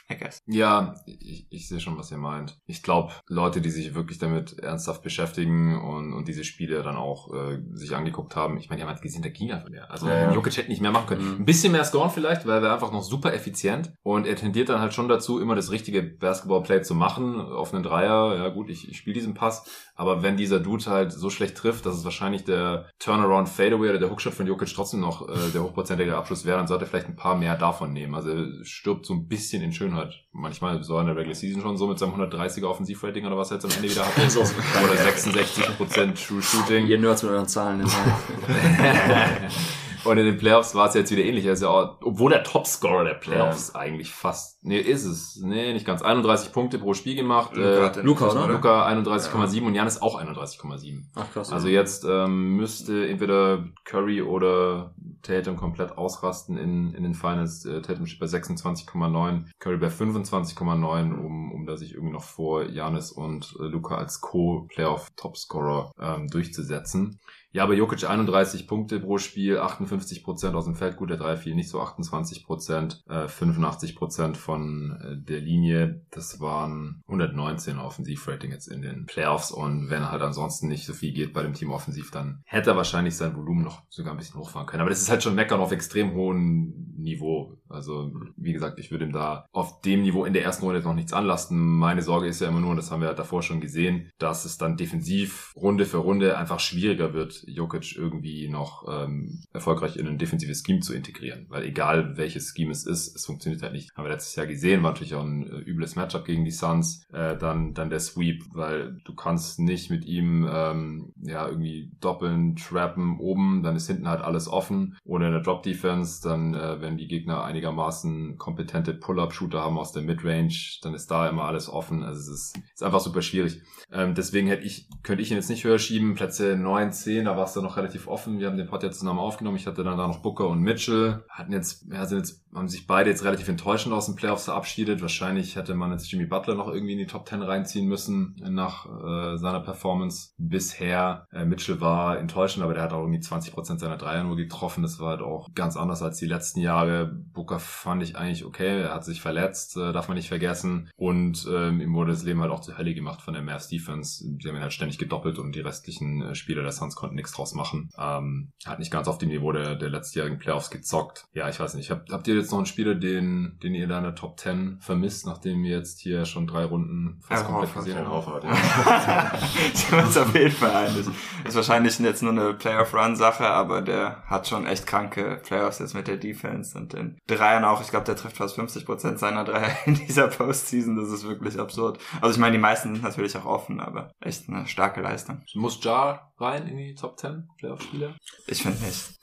Guess. 0.08 0.42
Ja, 0.46 0.94
ich, 1.04 1.46
ich 1.50 1.68
sehe 1.68 1.80
schon, 1.80 1.98
was 1.98 2.10
ihr 2.10 2.16
meint. 2.16 2.58
Ich 2.66 2.82
glaube, 2.82 3.12
Leute, 3.26 3.60
die 3.60 3.68
sich 3.68 3.94
wirklich 3.94 4.18
damit 4.18 4.58
ernsthaft 4.58 5.02
beschäftigen 5.02 5.78
und, 5.78 6.14
und 6.14 6.26
diese 6.28 6.44
Spiele 6.44 6.82
dann 6.82 6.96
auch 6.96 7.32
äh, 7.34 7.58
sich 7.72 7.94
angeguckt 7.94 8.34
haben, 8.34 8.56
ich 8.56 8.70
meine, 8.70 8.78
die 8.78 8.82
haben 8.84 8.92
halt 8.92 9.02
gesehen, 9.02 9.20
der 9.20 9.32
ging 9.32 9.52
einfach 9.52 9.68
mehr. 9.68 9.90
Also 9.90 10.08
Ja, 10.08 10.22
ja. 10.22 10.32
Jokic 10.32 10.56
hätte 10.56 10.70
nicht 10.70 10.80
mehr 10.80 10.92
machen 10.92 11.06
können. 11.06 11.34
Mhm. 11.34 11.36
Ein 11.42 11.44
bisschen 11.44 11.72
mehr 11.72 11.84
scoren 11.84 12.10
vielleicht, 12.10 12.46
weil 12.46 12.56
er 12.56 12.62
wäre 12.62 12.72
einfach 12.72 12.90
noch 12.90 13.02
super 13.02 13.34
effizient 13.34 13.92
und 14.02 14.26
er 14.26 14.36
tendiert 14.36 14.70
dann 14.70 14.80
halt 14.80 14.94
schon 14.94 15.08
dazu, 15.08 15.40
immer 15.40 15.54
das 15.54 15.70
richtige 15.70 16.02
Basketball-Play 16.02 16.82
zu 16.82 16.94
machen, 16.94 17.40
auf 17.40 17.74
einen 17.74 17.82
Dreier. 17.82 18.34
Ja 18.36 18.48
gut, 18.48 18.70
ich, 18.70 18.88
ich 18.88 18.96
spiele 18.96 19.14
diesen 19.14 19.34
Pass, 19.34 19.70
aber 19.98 20.22
wenn 20.22 20.36
dieser 20.36 20.60
Dude 20.60 20.86
halt 20.86 21.12
so 21.12 21.28
schlecht 21.28 21.56
trifft, 21.56 21.84
dass 21.84 21.96
es 21.96 22.04
wahrscheinlich 22.04 22.44
der 22.44 22.88
Turnaround 23.00 23.48
Fadeaway 23.48 23.90
oder 23.90 23.98
der 23.98 24.10
Hookshot 24.10 24.32
von 24.32 24.46
Jokic 24.46 24.72
trotzdem 24.72 25.00
noch 25.00 25.28
äh, 25.28 25.50
der 25.52 25.64
hochprozentige 25.64 26.16
Abschluss 26.16 26.44
wäre, 26.44 26.56
dann 26.56 26.68
sollte 26.68 26.84
er 26.84 26.88
vielleicht 26.88 27.08
ein 27.08 27.16
paar 27.16 27.36
mehr 27.36 27.56
davon 27.56 27.92
nehmen. 27.92 28.14
Also 28.14 28.30
er 28.30 28.46
stirbt 28.62 29.06
so 29.06 29.14
ein 29.14 29.26
bisschen 29.26 29.60
in 29.60 29.72
Schönheit. 29.72 30.14
Manchmal 30.30 30.84
so 30.84 31.00
in 31.00 31.06
der 31.06 31.16
Regular 31.16 31.34
Season 31.34 31.60
schon 31.60 31.76
so 31.76 31.88
mit 31.88 31.98
seinem 31.98 32.14
130er 32.14 32.66
Offensivrating 32.66 33.26
oder 33.26 33.36
was 33.36 33.50
er 33.50 33.56
jetzt 33.56 33.64
am 33.64 33.72
Ende 33.72 33.90
wieder 33.90 34.04
auch 34.04 34.16
so 34.30 34.40
oder 34.40 34.94
66% 34.94 36.28
True 36.28 36.42
Shooting. 36.42 36.86
Ihr 36.86 37.00
Nerds 37.00 37.24
mit 37.24 37.32
euren 37.32 37.48
Zahlen. 37.48 37.84
ne? 40.04 40.10
Und 40.10 40.18
in 40.18 40.26
den 40.26 40.38
Playoffs 40.38 40.74
war 40.74 40.88
es 40.88 40.94
jetzt 40.94 41.10
wieder 41.10 41.22
ähnlich. 41.22 41.44
Er 41.44 41.52
ist 41.52 41.62
ja 41.62 41.68
auch, 41.68 41.98
obwohl 42.02 42.30
der 42.30 42.42
Topscorer 42.42 43.04
der 43.04 43.14
Playoffs 43.14 43.74
eigentlich 43.74 44.12
fast, 44.12 44.64
nee, 44.64 44.78
ist 44.78 45.04
es, 45.04 45.40
nee, 45.42 45.72
nicht 45.72 45.86
ganz, 45.86 46.02
31 46.02 46.52
Punkte 46.52 46.78
pro 46.78 46.94
Spiel 46.94 47.16
gemacht. 47.16 47.54
Luka 47.54 47.88
Äh, 47.88 48.04
Schuss, 48.04 48.36
oder? 48.36 48.48
Luca 48.48 48.86
31,7 48.88 49.62
und 49.66 49.74
Janis 49.74 50.00
auch 50.02 50.20
31,7. 50.20 51.04
Ach 51.14 51.32
krass. 51.32 51.52
Also 51.52 51.68
jetzt 51.68 52.04
ähm, 52.08 52.56
müsste 52.56 53.08
entweder 53.08 53.64
Curry 53.84 54.22
oder 54.22 54.94
Tatum 55.22 55.56
komplett 55.56 55.96
ausrasten 55.98 56.56
in, 56.56 56.94
in 56.94 57.02
den 57.02 57.14
Finals. 57.14 57.64
Äh, 57.64 57.82
Tatum 57.82 58.06
steht 58.06 58.20
bei 58.20 58.26
26,9, 58.26 59.44
Curry 59.58 59.78
bei 59.78 59.88
25,9, 59.88 61.12
um, 61.14 61.52
um 61.52 61.66
da 61.66 61.76
sich 61.76 61.94
irgendwie 61.94 62.12
noch 62.12 62.22
vor 62.24 62.64
Janis 62.64 63.10
und 63.12 63.54
äh, 63.58 63.64
Luca 63.64 63.96
als 63.96 64.20
Co-Playoff-Topscorer 64.20 65.92
ähm, 66.00 66.28
durchzusetzen. 66.28 67.20
Ja, 67.50 67.64
aber 67.64 67.74
Jokic 67.74 68.08
31 68.08 68.66
Punkte 68.66 69.00
pro 69.00 69.18
Spiel, 69.18 69.58
58 69.58 70.22
Prozent 70.22 70.54
aus 70.54 70.66
dem 70.66 70.74
Feld, 70.74 70.96
gut, 70.96 71.10
der 71.10 71.16
Dreier 71.16 71.36
fiel 71.36 71.54
nicht 71.54 71.70
so 71.70 71.80
28 71.80 72.44
Prozent, 72.44 73.02
äh, 73.08 73.26
85 73.26 73.96
Prozent 73.96 74.36
von 74.36 74.98
äh, 75.00 75.16
der 75.16 75.40
Linie. 75.40 76.04
Das 76.10 76.40
waren 76.40 77.02
119 77.06 77.78
Offensivrating 77.78 78.50
jetzt 78.50 78.68
in 78.68 78.82
den 78.82 79.06
Playoffs 79.06 79.50
und 79.50 79.88
wenn 79.88 80.10
halt 80.10 80.22
ansonsten 80.22 80.68
nicht 80.68 80.84
so 80.84 80.92
viel 80.92 81.12
geht 81.12 81.32
bei 81.32 81.42
dem 81.42 81.54
Team 81.54 81.70
offensiv, 81.70 82.10
dann 82.10 82.42
hätte 82.44 82.70
er 82.70 82.76
wahrscheinlich 82.76 83.16
sein 83.16 83.34
Volumen 83.34 83.64
noch 83.64 83.82
sogar 83.88 84.12
ein 84.12 84.18
bisschen 84.18 84.40
hochfahren 84.40 84.66
können. 84.66 84.82
Aber 84.82 84.90
das 84.90 85.00
ist 85.00 85.10
halt 85.10 85.22
schon 85.22 85.34
Meckern 85.34 85.60
auf 85.60 85.72
extrem 85.72 86.12
hohem 86.12 86.88
Niveau. 86.98 87.56
Also, 87.68 88.12
wie 88.36 88.52
gesagt, 88.52 88.78
ich 88.78 88.90
würde 88.90 89.04
ihm 89.04 89.12
da 89.12 89.46
auf 89.52 89.80
dem 89.82 90.02
Niveau 90.02 90.24
in 90.24 90.32
der 90.32 90.42
ersten 90.42 90.64
Runde 90.64 90.78
jetzt 90.78 90.86
noch 90.86 90.94
nichts 90.94 91.12
anlasten. 91.12 91.58
Meine 91.58 92.02
Sorge 92.02 92.26
ist 92.26 92.40
ja 92.40 92.48
immer 92.48 92.60
nur, 92.60 92.70
und 92.70 92.76
das 92.76 92.90
haben 92.90 93.00
wir 93.00 93.08
ja 93.08 93.14
davor 93.14 93.42
schon 93.42 93.60
gesehen, 93.60 94.10
dass 94.18 94.44
es 94.44 94.58
dann 94.58 94.76
defensiv 94.76 95.52
Runde 95.56 95.84
für 95.84 95.98
Runde 95.98 96.36
einfach 96.36 96.60
schwieriger 96.60 97.12
wird, 97.12 97.37
Jokic 97.46 97.96
irgendwie 97.96 98.48
noch 98.48 98.84
ähm, 98.88 99.42
erfolgreich 99.52 99.96
in 99.96 100.06
ein 100.06 100.18
defensives 100.18 100.62
Scheme 100.64 100.80
zu 100.80 100.94
integrieren. 100.94 101.46
Weil 101.48 101.64
egal 101.64 102.16
welches 102.16 102.54
Scheme 102.54 102.72
es 102.72 102.86
ist, 102.86 103.14
es 103.14 103.26
funktioniert 103.26 103.62
halt 103.62 103.72
nicht. 103.72 103.94
Haben 103.96 104.04
wir 104.04 104.12
letztes 104.12 104.36
Jahr 104.36 104.46
gesehen, 104.46 104.82
war 104.82 104.92
natürlich 104.92 105.14
auch 105.14 105.24
ein 105.24 105.46
äh, 105.46 105.58
übles 105.58 105.96
Matchup 105.96 106.24
gegen 106.24 106.44
die 106.44 106.50
Suns. 106.50 107.04
Äh, 107.12 107.36
dann, 107.36 107.74
dann 107.74 107.90
der 107.90 108.00
Sweep, 108.00 108.44
weil 108.52 108.98
du 109.04 109.14
kannst 109.14 109.58
nicht 109.58 109.90
mit 109.90 110.04
ihm 110.04 110.48
ähm, 110.50 111.12
ja 111.22 111.46
irgendwie 111.46 111.92
doppeln, 112.00 112.56
trappen 112.56 113.18
oben, 113.18 113.62
dann 113.62 113.76
ist 113.76 113.86
hinten 113.86 114.08
halt 114.08 114.20
alles 114.20 114.48
offen. 114.48 114.96
Ohne 115.04 115.26
eine 115.26 115.42
Drop-Defense, 115.42 116.22
dann 116.22 116.54
äh, 116.54 116.80
wenn 116.80 116.96
die 116.96 117.08
Gegner 117.08 117.44
einigermaßen 117.44 118.36
kompetente 118.38 118.94
Pull-Up-Shooter 118.94 119.60
haben 119.60 119.78
aus 119.78 119.92
der 119.92 120.02
Midrange, 120.02 120.78
dann 120.82 120.94
ist 120.94 121.10
da 121.10 121.28
immer 121.28 121.44
alles 121.44 121.68
offen. 121.68 122.02
Also 122.02 122.20
es 122.20 122.28
ist, 122.28 122.58
ist 122.74 122.82
einfach 122.82 123.00
super 123.00 123.22
schwierig. 123.22 123.62
Ähm, 123.92 124.14
deswegen 124.14 124.48
hätte 124.48 124.64
ich, 124.64 124.88
könnte 125.02 125.22
ich 125.22 125.30
ihn 125.30 125.36
jetzt 125.36 125.50
nicht 125.50 125.64
höher 125.64 125.78
schieben. 125.78 126.14
Plätze 126.14 126.56
9, 126.56 126.92
10, 126.92 127.27
da 127.28 127.36
war 127.36 127.44
es 127.44 127.52
dann 127.52 127.62
noch 127.62 127.76
relativ 127.76 128.08
offen. 128.08 128.38
Wir 128.38 128.46
haben 128.46 128.56
den 128.56 128.66
Pod 128.66 128.82
jetzt 128.82 129.00
zusammen 129.00 129.18
aufgenommen. 129.18 129.58
Ich 129.58 129.66
hatte 129.66 129.84
dann 129.84 129.98
da 129.98 130.06
noch 130.06 130.20
Booker 130.20 130.48
und 130.48 130.60
Mitchell. 130.60 131.24
Hatten 131.28 131.52
jetzt, 131.52 131.86
ja, 131.92 132.06
sind 132.06 132.18
jetzt, 132.18 132.42
haben 132.54 132.68
sich 132.68 132.86
beide 132.86 133.10
jetzt 133.10 133.22
relativ 133.22 133.48
enttäuschend 133.48 133.94
aus 133.94 134.06
den 134.06 134.16
Playoffs 134.16 134.46
verabschiedet. 134.46 135.02
Wahrscheinlich 135.02 135.56
hätte 135.56 135.74
man 135.74 135.92
jetzt 135.92 136.10
Jimmy 136.10 136.24
Butler 136.24 136.54
noch 136.54 136.68
irgendwie 136.68 136.94
in 136.94 136.98
die 136.98 137.06
Top 137.06 137.28
10 137.28 137.42
reinziehen 137.42 137.86
müssen 137.86 138.36
nach 138.48 138.86
äh, 138.86 139.36
seiner 139.36 139.60
Performance 139.60 140.30
bisher. 140.38 141.26
Äh, 141.30 141.44
Mitchell 141.44 141.82
war 141.82 142.18
enttäuschend, 142.18 142.64
aber 142.64 142.72
der 142.72 142.84
hat 142.84 142.94
auch 142.94 143.02
irgendwie 143.02 143.20
20% 143.20 143.78
seiner 143.78 143.98
Dreier 143.98 144.24
nur 144.24 144.36
getroffen. 144.36 144.82
Das 144.82 144.98
war 144.98 145.10
halt 145.10 145.22
auch 145.22 145.48
ganz 145.54 145.76
anders 145.76 146.02
als 146.02 146.18
die 146.18 146.26
letzten 146.26 146.60
Jahre. 146.60 147.06
Booker 147.06 147.58
fand 147.58 148.02
ich 148.02 148.16
eigentlich 148.16 148.46
okay. 148.46 148.82
Er 148.82 148.94
hat 148.94 149.04
sich 149.04 149.20
verletzt, 149.20 149.76
äh, 149.76 149.92
darf 149.92 150.08
man 150.08 150.16
nicht 150.16 150.28
vergessen. 150.28 150.90
Und 150.96 151.46
ähm, 151.52 151.82
ihm 151.82 151.94
wurde 151.94 152.12
das 152.12 152.24
Leben 152.24 152.40
halt 152.40 152.52
auch 152.52 152.60
zur 152.60 152.78
Hölle 152.78 152.94
gemacht 152.94 153.20
von 153.20 153.34
der 153.34 153.42
Mavs 153.42 153.68
Defense. 153.68 154.24
Die 154.24 154.48
haben 154.48 154.56
ihn 154.56 154.62
halt 154.62 154.72
ständig 154.72 154.96
gedoppelt 154.96 155.38
und 155.38 155.54
die 155.54 155.60
restlichen 155.60 156.22
äh, 156.22 156.34
Spieler 156.34 156.62
der 156.62 156.72
Suns 156.72 156.96
konnten 156.96 157.17
nichts 157.18 157.32
draus 157.32 157.54
machen. 157.54 157.90
Ähm, 157.98 158.52
hat 158.64 158.78
nicht 158.78 158.90
ganz 158.90 159.08
auf 159.08 159.18
dem 159.18 159.28
Niveau 159.28 159.52
der, 159.52 159.76
der 159.76 159.90
letztjährigen 159.90 160.38
Playoffs 160.38 160.70
gezockt. 160.70 161.26
Ja, 161.34 161.48
ich 161.48 161.60
weiß 161.60 161.74
nicht. 161.74 161.90
Habt, 161.90 162.10
habt 162.10 162.26
ihr 162.28 162.36
jetzt 162.36 162.50
noch 162.50 162.58
einen 162.58 162.66
Spieler, 162.66 162.94
den, 162.94 163.58
den 163.62 163.74
ihr 163.74 163.86
da 163.86 163.98
in 163.98 164.04
der 164.04 164.14
Top 164.14 164.38
10 164.38 164.78
vermisst, 164.80 165.26
nachdem 165.26 165.62
wir 165.62 165.76
jetzt 165.76 166.00
hier 166.00 166.24
schon 166.24 166.46
drei 166.46 166.64
Runden 166.64 167.20
fast 167.20 167.44
Al 167.44 167.50
komplett 167.50 167.74
Horford, 167.74 167.84
gesehen 167.84 167.98
haben? 167.98 168.12
Horford, 168.12 168.44
ja. 168.44 170.22
auf 170.22 170.34
jeden 170.34 170.50
Fall 170.50 170.70
einig. 170.70 171.06
Ist 171.44 171.56
wahrscheinlich 171.56 171.98
jetzt 171.98 172.22
nur 172.22 172.32
eine 172.32 172.54
Playoff-Run-Sache, 172.54 173.46
aber 173.46 173.82
der 173.82 174.22
hat 174.26 174.46
schon 174.48 174.66
echt 174.66 174.86
kranke 174.86 175.40
Playoffs 175.42 175.78
jetzt 175.78 175.94
mit 175.94 176.08
der 176.08 176.16
Defense 176.16 176.76
und 176.76 176.92
den 176.92 177.18
Dreiern 177.26 177.64
auch. 177.64 177.80
Ich 177.80 177.88
glaube, 177.88 178.06
der 178.06 178.16
trifft 178.16 178.36
fast 178.36 178.58
50% 178.58 179.16
seiner 179.18 179.44
Dreier 179.44 179.76
in 179.86 179.94
dieser 179.94 180.28
Postseason. 180.28 180.96
Das 180.96 181.10
ist 181.10 181.26
wirklich 181.26 181.58
absurd. 181.58 181.98
Also 182.20 182.34
ich 182.34 182.38
meine, 182.38 182.52
die 182.52 182.62
meisten 182.62 182.94
sind 182.94 183.02
natürlich 183.02 183.36
auch 183.36 183.46
offen, 183.46 183.80
aber 183.80 184.10
echt 184.20 184.48
eine 184.48 184.66
starke 184.66 185.00
Leistung. 185.00 185.42
Muss 185.54 185.82
Jar 185.82 186.27
rein 186.38 186.66
in 186.68 186.76
die 186.76 186.94
Top 186.94 187.18
10 187.18 187.48
Playoff-Spieler? 187.58 188.16
Ich 188.46 188.62
finde 188.62 188.84
nicht. 188.84 189.18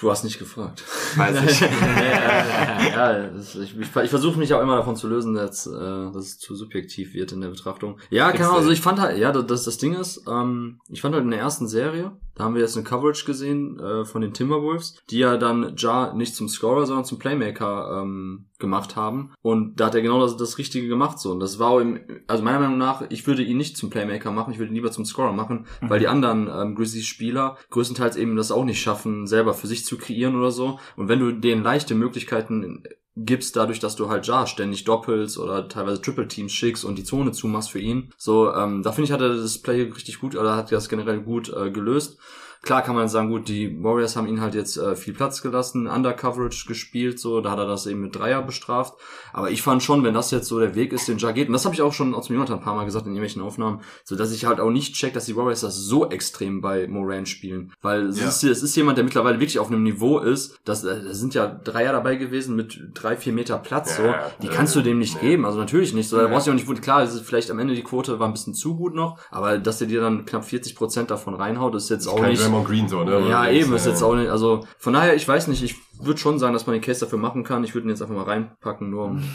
Du 0.00 0.10
hast 0.10 0.24
nicht 0.24 0.38
gefragt. 0.38 0.82
Weiß 1.14 1.42
ich. 1.44 1.60
ja, 2.94 3.30
ich, 3.34 3.56
ich, 3.56 3.96
ich 3.96 4.10
versuche 4.10 4.38
mich 4.38 4.52
auch 4.54 4.62
immer 4.62 4.76
davon 4.76 4.96
zu 4.96 5.08
lösen, 5.08 5.34
dass, 5.34 5.66
äh, 5.66 5.70
dass 5.70 6.16
es 6.16 6.38
zu 6.38 6.54
subjektiv 6.54 7.14
wird 7.14 7.32
in 7.32 7.40
der 7.40 7.48
Betrachtung. 7.48 7.98
Ja, 8.10 8.32
keine 8.32 8.46
Ahnung, 8.46 8.58
also 8.58 8.70
ich 8.70 8.80
fand 8.80 9.00
halt, 9.00 9.18
ja, 9.18 9.32
das, 9.32 9.64
das, 9.64 9.78
Ding 9.78 9.94
ist, 9.94 10.24
ähm, 10.28 10.80
ich 10.88 11.00
fand 11.00 11.14
halt 11.14 11.24
in 11.24 11.30
der 11.30 11.40
ersten 11.40 11.68
Serie, 11.68 12.12
da 12.34 12.44
haben 12.44 12.54
wir 12.54 12.60
jetzt 12.60 12.76
eine 12.76 12.84
Coverage 12.84 13.24
gesehen 13.24 13.80
äh, 13.80 14.04
von 14.04 14.20
den 14.20 14.34
Timberwolves, 14.34 14.98
die 15.10 15.18
ja 15.18 15.38
dann 15.38 15.74
Ja 15.78 16.12
nicht 16.12 16.34
zum 16.34 16.48
Scorer, 16.48 16.86
sondern 16.86 17.06
zum 17.06 17.18
Playmaker 17.18 18.02
ähm, 18.02 18.46
gemacht 18.58 18.96
haben. 18.96 19.32
Und 19.42 19.80
da 19.80 19.86
hat 19.86 19.94
er 19.94 20.02
genau 20.02 20.20
das, 20.20 20.36
das 20.36 20.58
Richtige 20.58 20.88
gemacht 20.88 21.18
so. 21.18 21.32
Und 21.32 21.40
das 21.40 21.58
war 21.58 21.80
im, 21.80 22.00
also 22.26 22.42
meiner 22.42 22.60
Meinung 22.60 22.78
nach, 22.78 23.04
ich 23.08 23.26
würde 23.26 23.42
ihn 23.42 23.56
nicht 23.56 23.76
zum 23.76 23.90
Playmaker 23.90 24.30
machen, 24.30 24.52
ich 24.52 24.58
würde 24.58 24.70
ihn 24.70 24.74
lieber 24.74 24.92
zum 24.92 25.04
Scorer 25.04 25.32
machen, 25.32 25.66
weil 25.80 25.98
die 25.98 26.08
anderen 26.08 26.48
ähm, 26.48 26.74
Grizzlies-Spieler 26.74 27.56
größtenteils 27.70 28.16
eben 28.16 28.36
das 28.36 28.52
auch 28.52 28.64
nicht 28.64 28.80
schaffen, 28.80 29.26
selber 29.26 29.54
für 29.54 29.66
sich 29.66 29.84
zu 29.84 29.96
kreieren 29.96 30.36
oder 30.36 30.50
so. 30.50 30.78
Und 30.96 31.08
wenn 31.08 31.20
du 31.20 31.32
denen 31.32 31.62
leichte 31.62 31.94
Möglichkeiten 31.94 32.82
gibst, 33.16 33.56
dadurch, 33.56 33.80
dass 33.80 33.96
du 33.96 34.08
halt 34.08 34.26
Ja 34.26 34.46
ständig 34.46 34.84
doppelst 34.84 35.38
oder 35.38 35.68
teilweise 35.68 36.02
Triple 36.02 36.28
Teams 36.28 36.52
schickst 36.52 36.84
und 36.84 36.98
die 36.98 37.04
Zone 37.04 37.32
zumachst 37.32 37.70
für 37.70 37.78
ihn. 37.78 38.12
So, 38.18 38.52
ähm, 38.52 38.82
da 38.82 38.92
finde 38.92 39.06
ich, 39.06 39.12
hat 39.12 39.22
er 39.22 39.34
das 39.34 39.58
Play 39.58 39.82
richtig 39.82 40.20
gut, 40.20 40.36
oder 40.36 40.56
hat 40.56 40.70
das 40.70 40.88
generell 40.88 41.20
gut 41.20 41.52
äh, 41.52 41.70
gelöst. 41.70 42.18
Klar 42.66 42.82
kann 42.82 42.96
man 42.96 43.08
sagen, 43.08 43.30
gut, 43.30 43.46
die 43.46 43.80
Warriors 43.84 44.16
haben 44.16 44.26
ihn 44.26 44.40
halt 44.40 44.56
jetzt 44.56 44.76
äh, 44.76 44.96
viel 44.96 45.14
Platz 45.14 45.40
gelassen, 45.40 45.86
Under-Coverage 45.86 46.66
gespielt, 46.66 47.20
so, 47.20 47.40
da 47.40 47.52
hat 47.52 47.58
er 47.60 47.66
das 47.66 47.86
eben 47.86 48.00
mit 48.00 48.16
Dreier 48.16 48.42
bestraft. 48.42 48.94
Aber 49.32 49.50
ich 49.52 49.62
fand 49.62 49.84
schon, 49.84 50.02
wenn 50.02 50.14
das 50.14 50.32
jetzt 50.32 50.48
so 50.48 50.58
der 50.58 50.74
Weg 50.74 50.92
ist, 50.92 51.06
den 51.06 51.18
Ja 51.18 51.30
geht, 51.30 51.46
und 51.46 51.52
das 51.52 51.64
habe 51.64 51.76
ich 51.76 51.82
auch 51.82 51.92
schon 51.92 52.12
aus 52.12 52.26
dem 52.26 52.34
Jonathan 52.34 52.58
ein 52.58 52.64
paar 52.64 52.74
Mal 52.74 52.84
gesagt 52.84 53.06
in 53.06 53.12
irgendwelchen 53.12 53.40
Aufnahmen, 53.40 53.82
so 54.02 54.16
dass 54.16 54.32
ich 54.32 54.46
halt 54.46 54.58
auch 54.58 54.70
nicht 54.70 54.94
check, 54.96 55.14
dass 55.14 55.26
die 55.26 55.36
Warriors 55.36 55.60
das 55.60 55.76
so 55.76 56.10
extrem 56.10 56.60
bei 56.60 56.88
Moran 56.88 57.24
spielen. 57.26 57.72
Weil 57.82 58.06
es, 58.06 58.20
Ja. 58.20 58.26
ist, 58.26 58.42
es 58.42 58.64
ist 58.64 58.74
jemand, 58.74 58.98
der 58.98 59.04
mittlerweile 59.04 59.38
wirklich 59.38 59.60
auf 59.60 59.68
einem 59.68 59.84
Niveau 59.84 60.18
ist, 60.18 60.58
dass 60.64 60.82
äh, 60.82 61.04
da 61.04 61.14
sind 61.14 61.34
ja 61.34 61.46
Dreier 61.46 61.92
dabei 61.92 62.16
gewesen 62.16 62.56
mit 62.56 62.80
drei, 62.94 63.16
vier 63.16 63.32
Meter 63.32 63.58
Platz, 63.58 63.96
so. 63.96 64.02
Die 64.42 64.48
ja, 64.48 64.52
kannst 64.52 64.74
du 64.74 64.82
dem 64.82 64.98
nicht 64.98 65.20
geben, 65.20 65.44
also 65.44 65.58
natürlich 65.58 65.94
nicht. 65.94 66.08
So, 66.08 66.16
da 66.16 66.26
brauchst 66.26 66.48
du 66.48 66.50
auch 66.50 66.54
nicht, 66.56 66.82
klar, 66.82 67.04
ist 67.04 67.20
vielleicht 67.20 67.48
am 67.52 67.60
Ende 67.60 67.74
die 67.74 67.84
Quote 67.84 68.18
war 68.18 68.26
ein 68.26 68.32
bisschen 68.32 68.54
zu 68.54 68.74
gut 68.76 68.94
noch, 68.96 69.20
aber 69.30 69.58
dass 69.58 69.78
der 69.78 69.86
dir 69.86 70.00
dann 70.00 70.24
knapp 70.24 70.44
40 70.44 70.74
Prozent 70.74 71.12
davon 71.12 71.34
reinhaut, 71.34 71.76
ist 71.76 71.90
jetzt 71.90 72.08
auch 72.08 72.18
nicht. 72.20 72.42
Green 72.64 72.88
so, 72.88 73.04
ne? 73.04 73.28
Ja, 73.28 73.48
eben, 73.48 73.74
ist 73.74 73.86
jetzt 73.86 74.02
äh, 74.02 74.04
auch 74.04 74.14
nicht, 74.14 74.30
also 74.30 74.66
von 74.78 74.92
daher, 74.92 75.14
ich 75.14 75.26
weiß 75.26 75.48
nicht, 75.48 75.62
ich 75.62 75.76
würde 76.04 76.18
schon 76.20 76.38
sagen, 76.38 76.52
dass 76.52 76.66
man 76.66 76.74
den 76.74 76.82
Case 76.82 77.00
dafür 77.00 77.18
machen 77.18 77.44
kann. 77.44 77.64
Ich 77.64 77.74
würde 77.74 77.86
ihn 77.86 77.90
jetzt 77.90 78.02
einfach 78.02 78.14
mal 78.14 78.24
reinpacken, 78.24 78.90
nur 78.90 79.04
um. 79.06 79.22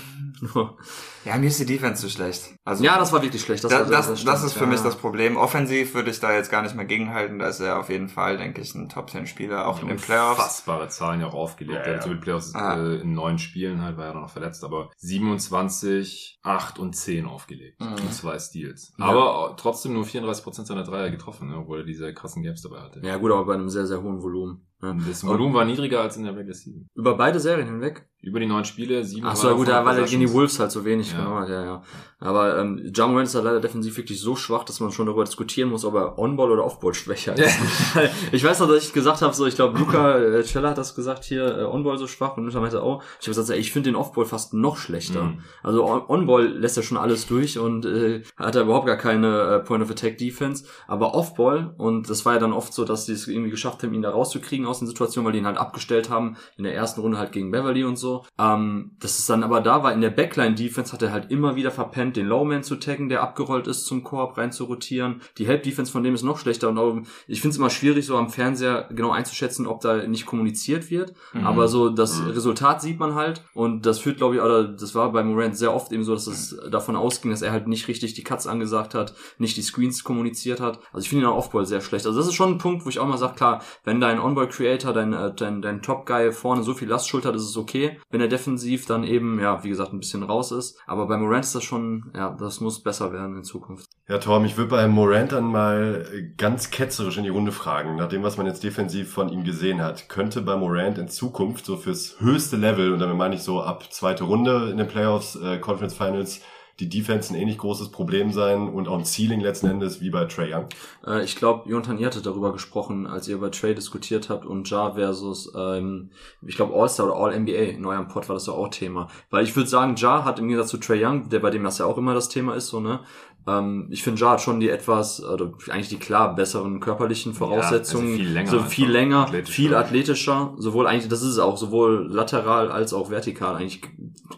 Nur. 0.56 0.76
Ja, 1.24 1.38
mir 1.38 1.48
ist 1.48 1.60
die 1.60 1.66
Defense 1.68 2.02
zu 2.02 2.10
schlecht. 2.10 2.56
Also 2.66 2.84
Ja, 2.84 2.98
das 2.98 3.14
war 3.14 3.22
wirklich 3.22 3.44
schlecht. 3.44 3.64
Das, 3.64 3.72
war- 3.72 3.86
das, 3.86 4.08
das, 4.08 4.22
stimmt. 4.22 4.38
ist 4.44 4.54
für 4.54 4.64
Ja. 4.64 4.70
mich 4.72 4.80
das 4.82 4.96
Problem. 4.96 5.38
Offensiv 5.38 5.94
würde 5.94 6.10
ich 6.10 6.20
da 6.20 6.34
jetzt 6.34 6.50
gar 6.50 6.64
nicht 6.64 6.76
mehr 6.76 6.86
gegenhalten. 6.86 7.38
Da 7.38 7.48
ist 7.48 7.60
er 7.60 7.78
auf 7.80 7.90
jeden 7.90 8.10
Fall, 8.10 8.38
denke 8.38 8.60
ich, 8.62 8.74
ein 8.74 8.90
Top 8.90 9.12
10 9.12 9.28
Spieler, 9.28 9.68
auch 9.68 9.82
in 9.84 9.88
den 9.90 9.98
Playoffs. 9.98 10.40
Unfassbare 10.40 10.88
Zahlen 10.88 11.22
ja 11.22 11.28
auch 11.28 11.36
aufgelegt. 11.36 11.86
Ja, 11.86 11.94
ja. 11.94 12.02
so 12.02 12.10
die 12.10 12.16
Playoffs 12.20 12.56
Ah. 12.56 12.76
äh, 12.76 13.02
in 13.02 13.14
neun 13.14 13.38
Spielen 13.38 13.84
halt, 13.84 13.98
war 13.98 14.08
ja 14.08 14.14
noch 14.20 14.30
verletzt, 14.32 14.64
aber 14.64 14.90
27, 14.98 16.40
8 16.44 16.80
und 16.80 16.96
10 16.96 17.26
aufgelegt. 17.26 17.80
Mhm. 17.80 17.88
Und 17.94 18.14
zwei 18.14 18.40
Steals. 18.40 18.94
Ja. 18.98 19.06
Aber 19.06 19.56
trotzdem 19.58 19.94
nur 19.94 20.06
34% 20.06 20.66
seiner 20.66 20.84
Dreier 20.84 21.10
getroffen, 21.12 21.50
ne, 21.50 21.58
obwohl 21.58 21.80
er 21.80 21.86
diese 21.86 22.14
krassen 22.14 22.44
Gaps 22.44 22.62
dabei 22.62 22.82
hatte. 22.82 23.02
Ja, 23.04 23.18
gut, 23.18 23.32
aber 23.32 23.46
bei 23.46 23.54
einem 23.54 23.70
sehr, 23.70 23.86
sehr 23.86 24.02
hohen 24.02 24.22
Volumen. 24.24 24.66
Das 24.82 25.24
Volumen 25.24 25.54
war 25.54 25.64
niedriger 25.66 26.02
als 26.02 26.18
in 26.18 26.24
der 26.24 26.36
Regular 26.36 26.56
Season. 26.56 26.90
Über 26.96 27.16
beide 27.16 27.40
Serien 27.40 27.68
hinweg? 27.68 28.10
Über 28.24 28.40
die 28.40 28.46
neun 28.46 28.66
Spiele, 28.66 29.04
sieben 29.04 29.26
Ach 29.26 29.36
so, 29.36 29.48
ja, 29.50 29.54
gut, 29.56 29.68
da 29.68 29.84
war 29.84 29.96
gegen 29.96 30.20
die. 30.20 30.32
Wolves 30.32 30.60
halt 30.60 30.70
so 30.72 30.86
wenig 30.86 31.12
Ja. 31.12 31.40
hat, 31.40 31.50
ja, 31.50 31.64
ja. 31.66 31.84
Aber 32.24 32.60
ähm, 32.60 32.92
Ja 32.96 33.08
Morant 33.08 33.28
ist 33.28 33.34
halt 33.34 33.46
leider 33.46 33.60
defensiv 33.60 33.98
wirklich 33.98 34.22
so 34.22 34.36
schwach, 34.36 34.64
dass 34.64 34.80
man 34.80 34.92
schon 34.92 35.08
darüber 35.08 35.24
diskutieren 35.24 35.70
muss, 35.72 35.84
ob 35.84 35.96
er 35.96 36.20
On-Ball 36.20 36.52
oder 36.52 36.64
Off-Ball 36.64 36.94
schwächer 36.94 37.36
ist. 37.36 37.58
ich 38.32 38.44
weiß 38.44 38.60
noch, 38.60 38.68
dass 38.68 38.86
ich 38.86 38.94
gesagt 38.94 39.24
habe, 39.24 39.34
so, 39.34 39.48
ich 39.48 39.56
glaube, 39.56 39.80
Luca 39.80 40.20
äh, 40.20 40.44
Cella 40.44 40.70
hat 40.70 40.78
das 40.78 40.94
gesagt 40.94 41.24
hier, 41.24 41.58
äh, 41.58 41.64
On-Ball 41.64 41.98
so 41.98 42.06
schwach 42.06 42.38
und 42.38 42.46
Luca 42.46 42.60
meinte 42.60 42.84
auch, 42.84 43.02
ich 43.20 43.26
habe 43.28 43.36
gesagt, 43.36 43.50
ey, 43.50 43.58
ich 43.58 43.72
finde 43.72 43.90
den 43.90 43.96
Off-Ball 43.96 44.26
fast 44.26 44.54
noch 44.54 44.78
schlechter. 44.78 45.24
Mhm. 45.24 45.40
Also 45.64 45.84
On- 45.84 46.04
On-Ball 46.08 46.46
lässt 46.46 46.78
er 46.78 46.84
schon 46.84 46.98
alles 47.00 47.26
durch 47.26 47.58
und 47.58 47.88
äh, 47.88 48.22
hat 48.38 48.56
er 48.56 48.62
überhaupt 48.62 48.86
gar 48.86 48.98
keine 48.98 49.56
äh, 49.56 49.60
Point-of-Attack-Defense, 49.62 50.66
aber 50.88 51.16
Off-Ball, 51.16 51.74
und 51.80 52.08
das 52.08 52.24
war 52.24 52.34
ja 52.34 52.40
dann 52.40 52.54
oft 52.54 52.72
so, 52.72 52.86
dass 52.86 53.08
sie 53.08 53.14
es 53.14 53.28
irgendwie 53.28 53.50
geschafft 53.50 53.82
haben, 53.82 53.96
ihn 53.96 54.04
da 54.04 54.12
rauszukriegen 54.12 54.68
aus 54.68 54.78
den 54.78 54.88
Situationen, 54.88 55.26
weil 55.26 55.34
die 55.34 55.40
ihn 55.40 55.48
halt 55.48 55.58
abgestellt 55.58 56.12
haben, 56.12 56.38
in 56.56 56.66
der 56.66 56.76
ersten 56.76 57.02
Runde 57.02 57.18
halt 57.18 57.32
gegen 57.32 57.50
Beverly 57.50 57.84
und 57.84 57.96
so. 57.98 58.11
Ähm, 58.40 58.92
das 59.00 59.20
ist 59.20 59.30
dann 59.30 59.44
aber 59.44 59.62
da 59.62 59.84
war, 59.84 59.94
in 59.94 60.02
der 60.02 60.10
Backline-Defense 60.10 60.94
hat 60.94 61.02
er 61.02 61.12
halt 61.12 61.32
immer 61.32 61.56
wieder 61.56 61.72
verpennt, 61.72 62.16
den 62.18 62.28
Lowman 62.28 62.64
zu 62.64 62.76
taggen, 62.76 63.10
der 63.10 63.22
abgerollt 63.22 63.68
ist, 63.68 63.86
zum 63.86 64.04
Korb 64.04 64.38
rein 64.38 64.52
zu 64.52 64.66
rotieren. 64.66 65.22
Die 65.38 65.48
Help-Defense 65.48 65.92
von 65.92 66.04
dem 66.04 66.14
ist 66.16 66.24
noch 66.24 66.38
schlechter 66.38 66.70
und 66.70 66.78
auch, 66.78 66.96
ich 67.28 67.42
finde 67.42 67.54
es 67.54 67.58
immer 67.58 67.70
schwierig, 67.70 68.06
so 68.06 68.18
am 68.18 68.30
Fernseher 68.30 68.88
genau 68.92 69.12
einzuschätzen, 69.12 69.68
ob 69.68 69.82
da 69.82 70.08
nicht 70.08 70.26
kommuniziert 70.26 70.90
wird. 70.90 71.14
Mhm. 71.34 71.46
Aber 71.46 71.68
so 71.68 71.90
das 71.90 72.20
Mhm. 72.22 72.32
Resultat 72.32 72.82
sieht 72.82 73.00
man 73.00 73.16
halt 73.16 73.44
und 73.54 73.86
das 73.86 74.00
führt, 74.00 74.18
glaube 74.18 74.36
ich, 74.36 74.42
oder 74.42 74.64
das 74.64 74.96
war 74.96 75.12
bei 75.12 75.24
Morant 75.24 75.58
sehr 75.58 75.74
oft 75.74 75.92
eben 75.92 76.04
so, 76.04 76.14
dass 76.14 76.28
es 76.28 76.58
davon 76.70 76.96
ausging, 76.96 77.32
dass 77.32 77.42
er 77.42 77.52
halt 77.52 77.68
nicht 77.68 77.88
richtig 77.88 78.14
die 78.14 78.24
Cuts 78.24 78.48
angesagt 78.48 78.94
hat, 78.96 79.14
nicht 79.38 79.58
die 79.58 79.62
Screens 79.62 80.04
kommuniziert 80.04 80.60
hat. 80.60 80.80
Also 80.92 81.04
ich 81.04 81.10
finde 81.10 81.26
ihn 81.26 81.30
auch 81.32 81.38
Offball 81.38 81.66
sehr 81.66 81.82
schlecht. 81.82 82.06
Also 82.06 82.18
das 82.18 82.28
ist 82.28 82.34
schon 82.36 82.52
ein 82.54 82.58
Punkt, 82.58 82.86
wo 82.86 82.90
ich 82.90 83.00
auch 83.00 83.08
mal 83.08 83.18
sage, 83.18 83.36
klar, 83.36 83.62
wenn 83.84 84.02
dein 84.02 84.20
On-Ball-Creator, 84.20 84.94
dein, 84.94 85.14
äh, 85.14 85.34
dein, 85.36 85.62
dein 85.62 85.82
Top-Guy 85.82 86.32
vorne 86.32 86.64
so 86.64 86.74
viel 86.74 86.88
Last 86.90 87.08
schultert, 87.08 87.36
ist 87.36 87.44
es 87.50 87.58
okay. 87.58 88.00
Wenn 88.10 88.22
er 88.22 88.28
defensiv 88.28 88.86
dann 88.86 89.04
eben, 89.04 89.40
ja, 89.40 89.64
wie 89.64 89.70
gesagt, 89.70 89.94
ein 89.94 90.00
bisschen 90.00 90.24
raus 90.24 90.52
ist. 90.52 90.80
Aber 90.88 91.08
bei 91.08 91.18
Morant 91.18 91.46
ist 91.46 91.56
das 91.56 91.64
schon, 91.64 92.12
ja, 92.16 92.36
das 92.40 92.60
muss 92.60 92.84
besser 92.84 93.14
werden 93.14 93.38
in 93.38 93.44
Zukunft. 93.44 93.90
Ja, 94.08 94.18
Tom, 94.18 94.44
ich 94.46 94.58
würde 94.58 94.70
bei 94.70 94.88
Morant 94.88 95.32
dann 95.32 95.46
mal 95.46 96.06
ganz 96.38 96.72
ketzerisch 96.72 97.18
in 97.18 97.24
die 97.24 97.30
Runde 97.30 97.52
fragen, 97.52 97.96
nach 97.96 98.10
dem, 98.10 98.24
was 98.24 98.38
man 98.38 98.46
jetzt 98.46 98.64
defensiv 98.64 99.12
von 99.12 99.30
ihm 99.30 99.44
gesehen 99.44 99.82
hat. 99.82 100.10
Könnte 100.10 100.42
bei 100.42 100.56
Morant 100.58 100.98
in 100.98 101.08
Zukunft 101.08 101.66
so 101.66 101.78
fürs 101.78 102.20
höchste 102.20 102.58
Level, 102.58 102.94
und 102.94 103.00
damit 103.00 103.18
meine 103.18 103.36
ich 103.36 103.44
so 103.44 103.62
ab 103.62 103.92
zweite 103.92 104.26
Runde 104.26 104.70
in 104.72 104.78
den 104.78 104.88
Playoffs, 104.88 105.36
äh, 105.36 105.60
Conference 105.60 105.94
Finals, 105.94 106.42
die 106.82 106.90
Defense 106.90 107.32
ein 107.34 107.40
ähnlich 107.40 107.60
großes 107.60 107.90
Problem 107.90 108.32
sein 108.32 108.68
und 108.68 108.88
auch 108.88 108.98
ein 108.98 109.06
Ceiling 109.06 109.40
letzten 109.40 109.68
Endes 109.68 110.02
wie 110.02 110.10
bei 110.10 110.26
Trey 110.26 110.54
Young? 110.54 110.66
Äh, 111.06 111.24
ich 111.24 111.36
glaube, 111.36 111.70
Jonathan, 111.70 111.98
ihr 112.00 112.08
hattet 112.08 112.26
darüber 112.26 112.52
gesprochen, 112.52 113.06
als 113.06 113.28
ihr 113.28 113.36
über 113.36 113.52
Trey 113.52 113.76
diskutiert 113.76 114.30
habt 114.30 114.46
und 114.46 114.70
Ja 114.70 114.92
versus, 114.94 115.52
ähm, 115.56 116.10
ich 116.42 116.56
glaube, 116.56 116.74
All-Star 116.74 117.06
oder 117.06 117.16
All-NBA 117.16 117.52
in 117.76 117.86
eurem 117.86 118.08
Pod 118.08 118.28
war 118.28 118.36
das 118.36 118.48
ja 118.48 118.54
auch 118.54 118.70
Thema. 118.70 119.08
Weil 119.30 119.44
ich 119.44 119.56
würde 119.56 119.70
sagen, 119.70 119.96
Ja 119.96 120.26
hat 120.26 120.40
im 120.40 120.48
Gegensatz 120.48 120.70
zu 120.72 120.78
Trey 120.78 121.06
Young, 121.06 121.30
der 121.30 121.40
bei 121.40 121.52
dem 121.52 121.64
das 121.64 121.78
ja 121.78 121.86
auch 121.86 121.98
immer 121.98 122.14
das 122.14 122.30
Thema 122.30 122.56
ist, 122.56 122.68
so, 122.68 122.80
ne? 122.80 123.02
Ähm, 123.48 123.88
ich 123.90 124.04
finde, 124.04 124.22
Ja 124.22 124.32
hat 124.32 124.42
schon 124.42 124.60
die 124.60 124.70
etwas, 124.70 125.24
oder 125.24 125.52
eigentlich 125.70 125.90
die 125.90 125.98
klar 125.98 126.36
besseren 126.36 126.80
körperlichen 126.80 127.34
Voraussetzungen. 127.34 128.12
also 128.12 128.18
viel 128.20 128.30
länger 128.32 128.50
So 128.52 128.60
viel 128.60 128.90
länger, 128.92 129.18
Athletischer. 129.22 129.54
viel 129.54 129.76
athletischer, 129.76 130.54
sowohl 130.58 130.86
eigentlich, 130.88 131.10
das 131.10 131.22
ist 131.22 131.30
es 131.30 131.40
auch, 131.40 131.58
sowohl 131.58 132.08
lateral 132.08 132.72
als 132.72 132.94
auch 132.94 133.10
vertikal 133.10 133.56
eigentlich 133.56 133.82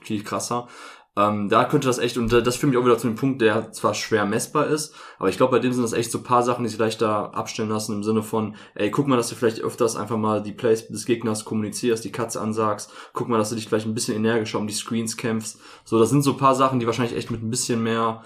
viel 0.02 0.24
krasser. 0.24 0.68
Ähm, 1.16 1.48
da 1.48 1.66
könnte 1.66 1.88
das 1.88 2.00
echt, 2.00 2.18
und 2.18 2.32
das 2.32 2.56
führt 2.56 2.72
mich 2.72 2.82
auch 2.82 2.86
wieder 2.86 2.98
zu 2.98 3.08
dem 3.08 3.16
Punkt, 3.16 3.40
der 3.40 3.72
zwar 3.72 3.94
schwer 3.94 4.26
messbar 4.26 4.66
ist, 4.66 4.96
aber 5.20 5.30
ich 5.30 5.38
glaube, 5.38 5.52
bei 5.52 5.60
dem 5.60 5.72
sind 5.72 5.84
das 5.84 5.94
echt 5.94 6.12
so 6.12 6.24
paar 6.24 6.42
Sachen, 6.42 6.64
die 6.64 6.70
sich 6.70 6.80
leichter 6.80 7.36
abstellen 7.36 7.70
lassen 7.70 7.94
im 7.94 8.04
Sinne 8.04 8.24
von, 8.24 8.56
ey, 8.74 8.90
guck 8.90 9.08
mal, 9.08 9.16
dass 9.16 9.30
du 9.30 9.36
vielleicht 9.36 9.62
öfters 9.62 9.96
einfach 9.96 10.18
mal 10.18 10.42
die 10.42 10.54
Plays 10.54 10.88
des 10.88 11.06
Gegners 11.06 11.46
kommunizierst, 11.46 12.04
die 12.04 12.12
Cuts 12.12 12.36
ansagst, 12.36 12.92
guck 13.14 13.30
mal, 13.30 13.38
dass 13.38 13.50
du 13.50 13.56
dich 13.56 13.68
vielleicht 13.68 13.86
ein 13.86 13.94
bisschen 13.94 14.16
energischer 14.16 14.58
um 14.58 14.66
die 14.66 14.74
Screens 14.74 15.16
kämpfst. 15.16 15.60
So, 15.86 16.00
das 16.00 16.10
sind 16.10 16.24
so 16.24 16.36
paar 16.36 16.56
Sachen, 16.56 16.80
die 16.80 16.88
wahrscheinlich 16.88 17.16
echt 17.16 17.30
mit 17.30 17.44
ein 17.44 17.52
bisschen 17.52 17.84
mehr 17.84 18.24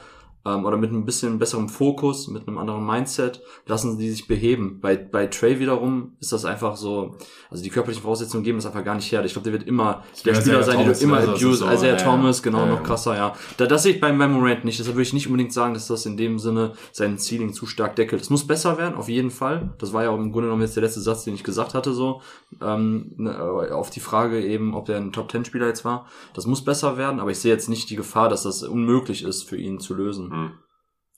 ähm, 0.47 0.65
oder 0.65 0.77
mit 0.77 0.91
ein 0.91 1.05
bisschen 1.05 1.39
besserem 1.39 1.67
Fokus, 1.67 2.27
mit 2.27 2.47
einem 2.47 2.57
anderen 2.57 2.85
Mindset, 2.85 3.41
lassen 3.65 3.97
die 3.97 4.09
sich 4.09 4.27
beheben. 4.27 4.79
Bei, 4.81 4.95
bei 4.95 5.27
Trey 5.27 5.59
wiederum 5.59 6.13
ist 6.19 6.31
das 6.31 6.45
einfach 6.45 6.77
so, 6.77 7.15
also 7.49 7.63
die 7.63 7.69
körperlichen 7.69 8.03
Voraussetzungen 8.03 8.43
geben 8.43 8.57
das 8.57 8.65
einfach 8.65 8.83
gar 8.83 8.95
nicht 8.95 9.11
her. 9.11 9.23
Ich 9.25 9.33
glaube, 9.33 9.43
der 9.49 9.53
wird 9.53 9.67
immer 9.67 10.03
der 10.25 10.35
Spieler 10.35 10.63
sein, 10.63 10.77
Thomas, 10.77 10.99
du 10.99 11.05
immer 11.05 11.17
also 11.17 11.31
das 11.31 11.41
ist 11.41 11.45
abuse. 11.45 11.59
so, 11.59 11.65
Also 11.65 11.85
ja, 11.85 11.95
Thomas, 11.95 12.41
genau, 12.41 12.59
ja, 12.59 12.65
noch 12.67 12.83
krasser, 12.83 13.15
ja. 13.15 13.33
Da, 13.57 13.65
das 13.65 13.83
sehe 13.83 13.95
ich 13.95 14.01
beim, 14.01 14.17
beim 14.17 14.31
Morant 14.33 14.63
nicht. 14.63 14.79
Deshalb 14.79 14.95
würde 14.95 15.07
ich 15.07 15.13
nicht 15.13 15.27
unbedingt 15.27 15.51
sagen, 15.51 15.73
dass 15.73 15.87
das 15.87 16.05
in 16.05 16.15
dem 16.15 16.39
Sinne 16.39 16.73
sein 16.91 17.17
Ceiling 17.19 17.53
zu 17.53 17.65
stark 17.65 17.95
deckelt. 17.95 18.21
Es 18.21 18.29
muss 18.29 18.47
besser 18.47 18.77
werden, 18.77 18.95
auf 18.95 19.09
jeden 19.09 19.31
Fall. 19.31 19.73
Das 19.79 19.91
war 19.91 20.03
ja 20.03 20.09
auch 20.11 20.17
im 20.17 20.31
Grunde 20.31 20.47
genommen 20.47 20.61
jetzt 20.61 20.75
der 20.75 20.83
letzte 20.83 21.01
Satz, 21.01 21.25
den 21.25 21.33
ich 21.33 21.43
gesagt 21.43 21.73
hatte, 21.73 21.93
so, 21.93 22.21
ähm, 22.61 23.11
ne, 23.17 23.37
auf 23.73 23.89
die 23.89 23.99
Frage 23.99 24.41
eben, 24.41 24.73
ob 24.73 24.85
der 24.85 24.97
ein 24.97 25.11
Top-10-Spieler 25.11 25.67
jetzt 25.67 25.83
war. 25.83 26.07
Das 26.33 26.45
muss 26.45 26.63
besser 26.63 26.97
werden, 26.97 27.19
aber 27.19 27.31
ich 27.31 27.39
sehe 27.39 27.51
jetzt 27.51 27.67
nicht 27.67 27.89
die 27.89 27.95
Gefahr, 27.95 28.29
dass 28.29 28.43
das 28.43 28.63
unmöglich 28.63 29.23
ist 29.23 29.43
für 29.43 29.57
ihn 29.57 29.79
zu 29.79 29.93
lösen. 29.93 30.29
Hm. 30.37 30.51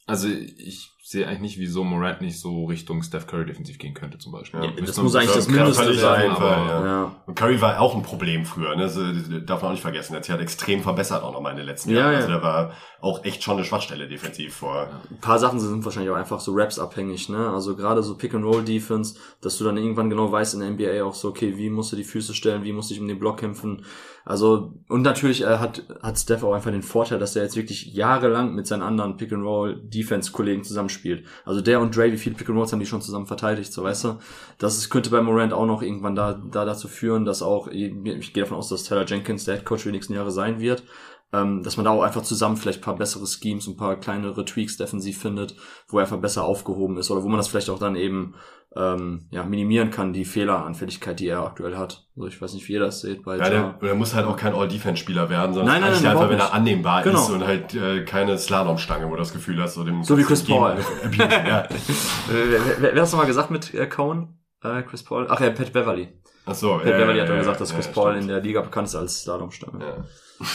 Also 0.07 0.27
ich 0.27 0.89
sehe 1.03 1.27
eigentlich 1.27 1.41
nicht, 1.41 1.59
wieso 1.59 1.83
Morant 1.83 2.21
nicht 2.21 2.39
so 2.39 2.65
Richtung 2.65 3.03
Steph 3.03 3.27
Curry 3.27 3.45
defensiv 3.45 3.77
gehen 3.77 3.93
könnte 3.93 4.17
zum 4.17 4.31
Beispiel. 4.31 4.63
Ja, 4.63 4.71
das 4.71 4.97
muss 4.97 5.15
eigentlich 5.15 5.35
das 5.35 5.47
Mindeste 5.47 5.93
sein, 5.93 6.31
aber 6.31 6.49
ja. 6.49 6.85
Ja. 6.85 7.15
Und 7.27 7.35
Curry 7.35 7.61
war 7.61 7.79
auch 7.79 7.95
ein 7.95 8.01
Problem 8.01 8.43
früher, 8.43 8.75
ne? 8.75 8.83
Das 8.83 8.97
äh, 8.97 9.41
darf 9.43 9.61
man 9.61 9.69
auch 9.69 9.73
nicht 9.73 9.83
vergessen. 9.83 10.13
Er 10.13 10.17
hat 10.17 10.23
sich 10.25 10.31
halt 10.31 10.41
extrem 10.41 10.81
verbessert 10.81 11.21
auch 11.21 11.31
nochmal 11.33 11.51
in 11.51 11.57
den 11.57 11.67
letzten 11.67 11.91
Ja, 11.91 11.99
Jahren. 11.99 12.11
ja. 12.11 12.17
Also 12.17 12.27
der 12.29 12.41
war 12.41 12.73
auch 13.01 13.23
echt 13.23 13.43
schon 13.43 13.57
eine 13.57 13.65
Schwachstelle 13.65 14.07
defensiv 14.07 14.55
vor. 14.55 14.89
Ein 15.11 15.19
paar 15.19 15.37
Sachen 15.37 15.59
sind 15.59 15.85
wahrscheinlich 15.85 16.11
auch 16.11 16.17
einfach 16.17 16.39
so 16.39 16.53
Raps 16.55 16.79
abhängig, 16.79 17.29
ne? 17.29 17.49
Also 17.49 17.75
gerade 17.75 18.01
so 18.01 18.15
Pick-and-Roll-Defense, 18.17 19.15
dass 19.41 19.57
du 19.59 19.63
dann 19.63 19.77
irgendwann 19.77 20.09
genau 20.09 20.31
weißt 20.31 20.55
in 20.55 20.59
der 20.61 20.71
NBA 20.71 21.03
auch 21.03 21.13
so, 21.13 21.29
okay, 21.29 21.55
wie 21.57 21.69
musst 21.69 21.91
du 21.91 21.95
die 21.95 22.03
Füße 22.03 22.33
stellen, 22.33 22.63
wie 22.63 22.73
musst 22.73 22.89
du 22.89 22.95
dich 22.95 23.01
um 23.01 23.07
den 23.07 23.19
Block 23.19 23.37
kämpfen. 23.37 23.85
Also, 24.25 24.73
und 24.87 25.01
natürlich 25.01 25.41
äh, 25.41 25.57
hat, 25.57 25.83
hat 26.01 26.17
Steph 26.17 26.43
auch 26.43 26.53
einfach 26.53 26.71
den 26.71 26.83
Vorteil, 26.83 27.19
dass 27.19 27.35
er 27.35 27.43
jetzt 27.43 27.55
wirklich 27.55 27.93
jahrelang 27.93 28.53
mit 28.53 28.67
seinen 28.67 28.83
anderen 28.83 29.17
Pick-and-Roll-Defense-Kollegen 29.17 30.63
zusammenspielt. 30.63 31.25
Also 31.45 31.61
der 31.61 31.79
und 31.79 31.95
Dre, 31.95 32.11
wie 32.11 32.17
viele 32.17 32.35
Pick-and-Rolls 32.35 32.71
haben 32.71 32.79
die 32.79 32.85
schon 32.85 33.01
zusammen 33.01 33.25
verteidigt, 33.27 33.73
so 33.73 33.83
weißt 33.83 34.03
du? 34.03 34.19
Das 34.57 34.77
ist, 34.77 34.89
könnte 34.89 35.09
bei 35.09 35.21
Morant 35.21 35.53
auch 35.53 35.65
noch 35.65 35.81
irgendwann 35.81 36.15
da, 36.15 36.33
da 36.33 36.65
dazu 36.65 36.87
führen, 36.87 37.25
dass 37.25 37.41
auch, 37.41 37.67
ich 37.67 38.33
gehe 38.33 38.43
davon 38.43 38.57
aus, 38.57 38.69
dass 38.69 38.83
Taylor 38.83 39.05
Jenkins 39.05 39.45
der 39.45 39.55
Headcoach 39.55 39.79
für 39.79 39.89
die 39.89 39.95
nächsten 39.95 40.13
Jahre 40.13 40.31
sein 40.31 40.59
wird, 40.59 40.83
ähm, 41.33 41.63
dass 41.63 41.77
man 41.77 41.85
da 41.85 41.91
auch 41.91 42.01
einfach 42.03 42.23
zusammen 42.23 42.57
vielleicht 42.57 42.79
ein 42.79 42.83
paar 42.83 42.95
bessere 42.95 43.25
Schemes, 43.27 43.67
ein 43.67 43.77
paar 43.77 43.95
kleinere 43.97 44.45
Tweaks 44.45 44.77
defensiv 44.77 45.21
findet, 45.21 45.55
wo 45.87 45.97
er 45.97 46.03
einfach 46.03 46.17
besser 46.17 46.43
aufgehoben 46.43 46.97
ist 46.97 47.11
oder 47.11 47.23
wo 47.23 47.27
man 47.27 47.37
das 47.37 47.47
vielleicht 47.47 47.69
auch 47.69 47.79
dann 47.79 47.95
eben 47.95 48.35
ähm, 48.75 49.27
ja, 49.31 49.43
minimieren 49.43 49.89
kann, 49.89 50.13
die 50.13 50.25
Fehleranfälligkeit, 50.25 51.19
die 51.19 51.27
er 51.27 51.43
aktuell 51.43 51.75
hat. 51.75 52.07
Also 52.15 52.27
ich 52.27 52.39
weiß 52.39 52.53
nicht, 52.53 52.67
wie 52.67 52.73
ihr 52.73 52.79
das 52.79 53.01
seht 53.01 53.23
bei 53.23 53.37
Ja, 53.37 53.43
Ja, 53.45 53.49
der, 53.49 53.73
der 53.81 53.95
muss 53.95 54.13
halt 54.13 54.27
auch 54.27 54.37
kein 54.37 54.53
All-Defense-Spieler 54.53 55.29
werden, 55.29 55.53
sondern 55.53 55.81
Nein, 55.81 55.91
nein, 55.91 56.01
nein, 56.03 56.11
einfach, 56.11 56.29
wenn 56.29 56.39
er 56.39 56.53
annehmbar 56.53 57.01
Genau. 57.03 57.19
ist 57.19 57.29
und 57.29 57.45
halt 57.45 57.73
äh, 57.73 58.03
keine 58.05 58.37
Slalomstange, 58.37 59.07
wo 59.07 59.11
du 59.11 59.17
das 59.17 59.33
Gefühl 59.33 59.59
hast, 59.61 59.73
so 59.73 59.83
dem 59.83 60.03
So 60.03 60.17
wie 60.17 60.23
Chris 60.23 60.43
Paul. 60.43 60.77
Ja. 61.17 61.67
Wer, 62.29 62.51
wer, 62.51 62.81
wer 62.81 62.91
hat 62.91 62.97
das 62.97 63.11
nochmal 63.11 63.27
gesagt 63.27 63.49
mit 63.49 63.73
äh, 63.73 63.87
Cohen? 63.87 64.39
Äh, 64.63 64.83
Chris 64.83 65.03
Paul? 65.03 65.25
Ach 65.29 65.39
ja, 65.39 65.49
Pat 65.49 65.73
Beverly. 65.73 66.09
Ach 66.45 66.53
so, 66.53 66.73
Pat 66.73 66.83
Beverly 66.85 67.19
hat 67.19 67.29
ja, 67.29 67.37
gesagt, 67.37 67.61
dass 67.61 67.69
ja, 67.69 67.75
Chris 67.75 67.87
ja, 67.87 67.91
Paul 67.93 68.11
stimmt. 68.11 68.21
in 68.23 68.27
der 68.27 68.41
Liga 68.41 68.61
bekannt 68.61 68.87
ist 68.87 68.95
als 68.95 69.21
Slalomstange. 69.21 69.83
Ja. 69.83 70.45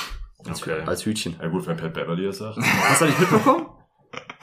Als, 0.46 0.62
Okay. 0.62 0.82
als 0.86 1.04
Hütchen. 1.06 1.36
ja 1.40 1.48
gut, 1.48 1.66
wenn 1.66 1.76
Pat 1.76 1.92
Beverly 1.94 2.26
das 2.26 2.38
sagt. 2.38 2.58
Hast 2.58 3.00
du 3.00 3.06
nicht 3.06 3.18
mitbekommen? 3.20 3.66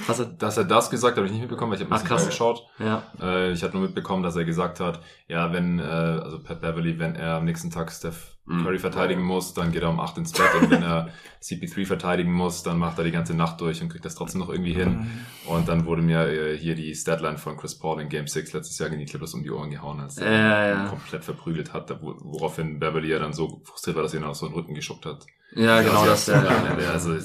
Hast 0.07 0.19
du, 0.19 0.25
Dass 0.25 0.57
er 0.57 0.63
das 0.65 0.89
gesagt 0.89 1.11
hat, 1.13 1.17
habe 1.17 1.27
ich 1.27 1.31
nicht 1.31 1.41
mitbekommen, 1.41 1.71
weil 1.71 1.79
ich 1.79 1.85
habe 1.85 1.93
Ach, 1.95 1.99
nicht 2.01 2.07
krass. 2.09 2.23
angeschaut. 2.23 2.63
ja. 2.79 3.03
Äh, 3.21 3.51
ich 3.51 3.63
hatte 3.63 3.73
nur 3.77 3.85
mitbekommen, 3.85 4.23
dass 4.23 4.35
er 4.35 4.45
gesagt 4.45 4.79
hat, 4.79 5.01
ja, 5.27 5.51
wenn, 5.53 5.79
äh, 5.79 5.83
also 5.83 6.39
Pat 6.41 6.61
Beverly, 6.61 6.97
wenn 6.99 7.15
er 7.15 7.35
am 7.35 7.45
nächsten 7.45 7.69
Tag 7.69 7.91
Steph 7.91 8.37
Mhm. 8.43 8.63
Curry 8.63 8.79
verteidigen 8.79 9.21
muss, 9.21 9.53
dann 9.53 9.71
geht 9.71 9.83
er 9.83 9.89
um 9.91 9.99
8 9.99 10.17
ins 10.17 10.31
Bett 10.33 10.49
und 10.59 10.71
wenn 10.71 10.81
er 10.81 11.09
CP3 11.43 11.85
verteidigen 11.85 12.33
muss, 12.33 12.63
dann 12.63 12.79
macht 12.79 12.97
er 12.97 13.03
die 13.03 13.11
ganze 13.11 13.35
Nacht 13.35 13.61
durch 13.61 13.81
und 13.83 13.89
kriegt 13.89 14.03
das 14.03 14.15
trotzdem 14.15 14.41
noch 14.41 14.49
irgendwie 14.49 14.73
hin. 14.73 15.21
Und 15.47 15.67
dann 15.67 15.85
wurde 15.85 16.01
mir 16.01 16.27
äh, 16.27 16.57
hier 16.57 16.73
die 16.73 16.93
Statline 16.95 17.37
von 17.37 17.55
Chris 17.55 17.77
Paul 17.77 18.01
in 18.01 18.09
Game 18.09 18.25
6 18.27 18.51
letztes 18.53 18.79
Jahr 18.79 18.89
gegen 18.89 18.99
die 18.99 19.05
Clippers 19.05 19.35
um 19.35 19.43
die 19.43 19.51
Ohren 19.51 19.69
gehauen, 19.69 19.99
als 19.99 20.17
er 20.17 20.31
Ja, 20.71 20.85
komplett 20.89 21.23
verprügelt 21.23 21.71
hat, 21.71 21.91
wo- 22.01 22.15
woraufhin 22.19 22.79
Beverly 22.79 23.09
ja 23.11 23.19
dann 23.19 23.31
so 23.31 23.61
frustriert 23.63 23.95
war, 23.95 24.03
dass 24.03 24.13
er 24.15 24.21
ihn 24.21 24.25
auch 24.25 24.33
so 24.35 24.47
in 24.47 24.53
den 24.53 24.59
Rücken 24.59 24.73
geschuckt 24.73 25.05
hat. 25.05 25.23
Ja, 25.53 25.79
genau 25.81 26.03
das. 26.05 26.25
Ja, 26.25 26.43
ja, 26.43 26.79
ja, 26.79 26.91
also, 26.91 27.13
ja. 27.13 27.19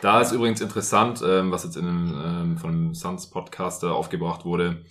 Da 0.00 0.20
ist 0.20 0.32
übrigens 0.32 0.60
interessant, 0.60 1.22
ähm, 1.26 1.50
was 1.50 1.64
jetzt 1.64 1.76
in 1.76 1.86
einem, 1.86 2.22
ähm, 2.24 2.58
von 2.58 2.70
einem 2.70 2.94
Suns 2.94 3.30
Podcaster 3.30 3.94
aufgebracht 3.94 4.44
wurde, 4.44 4.84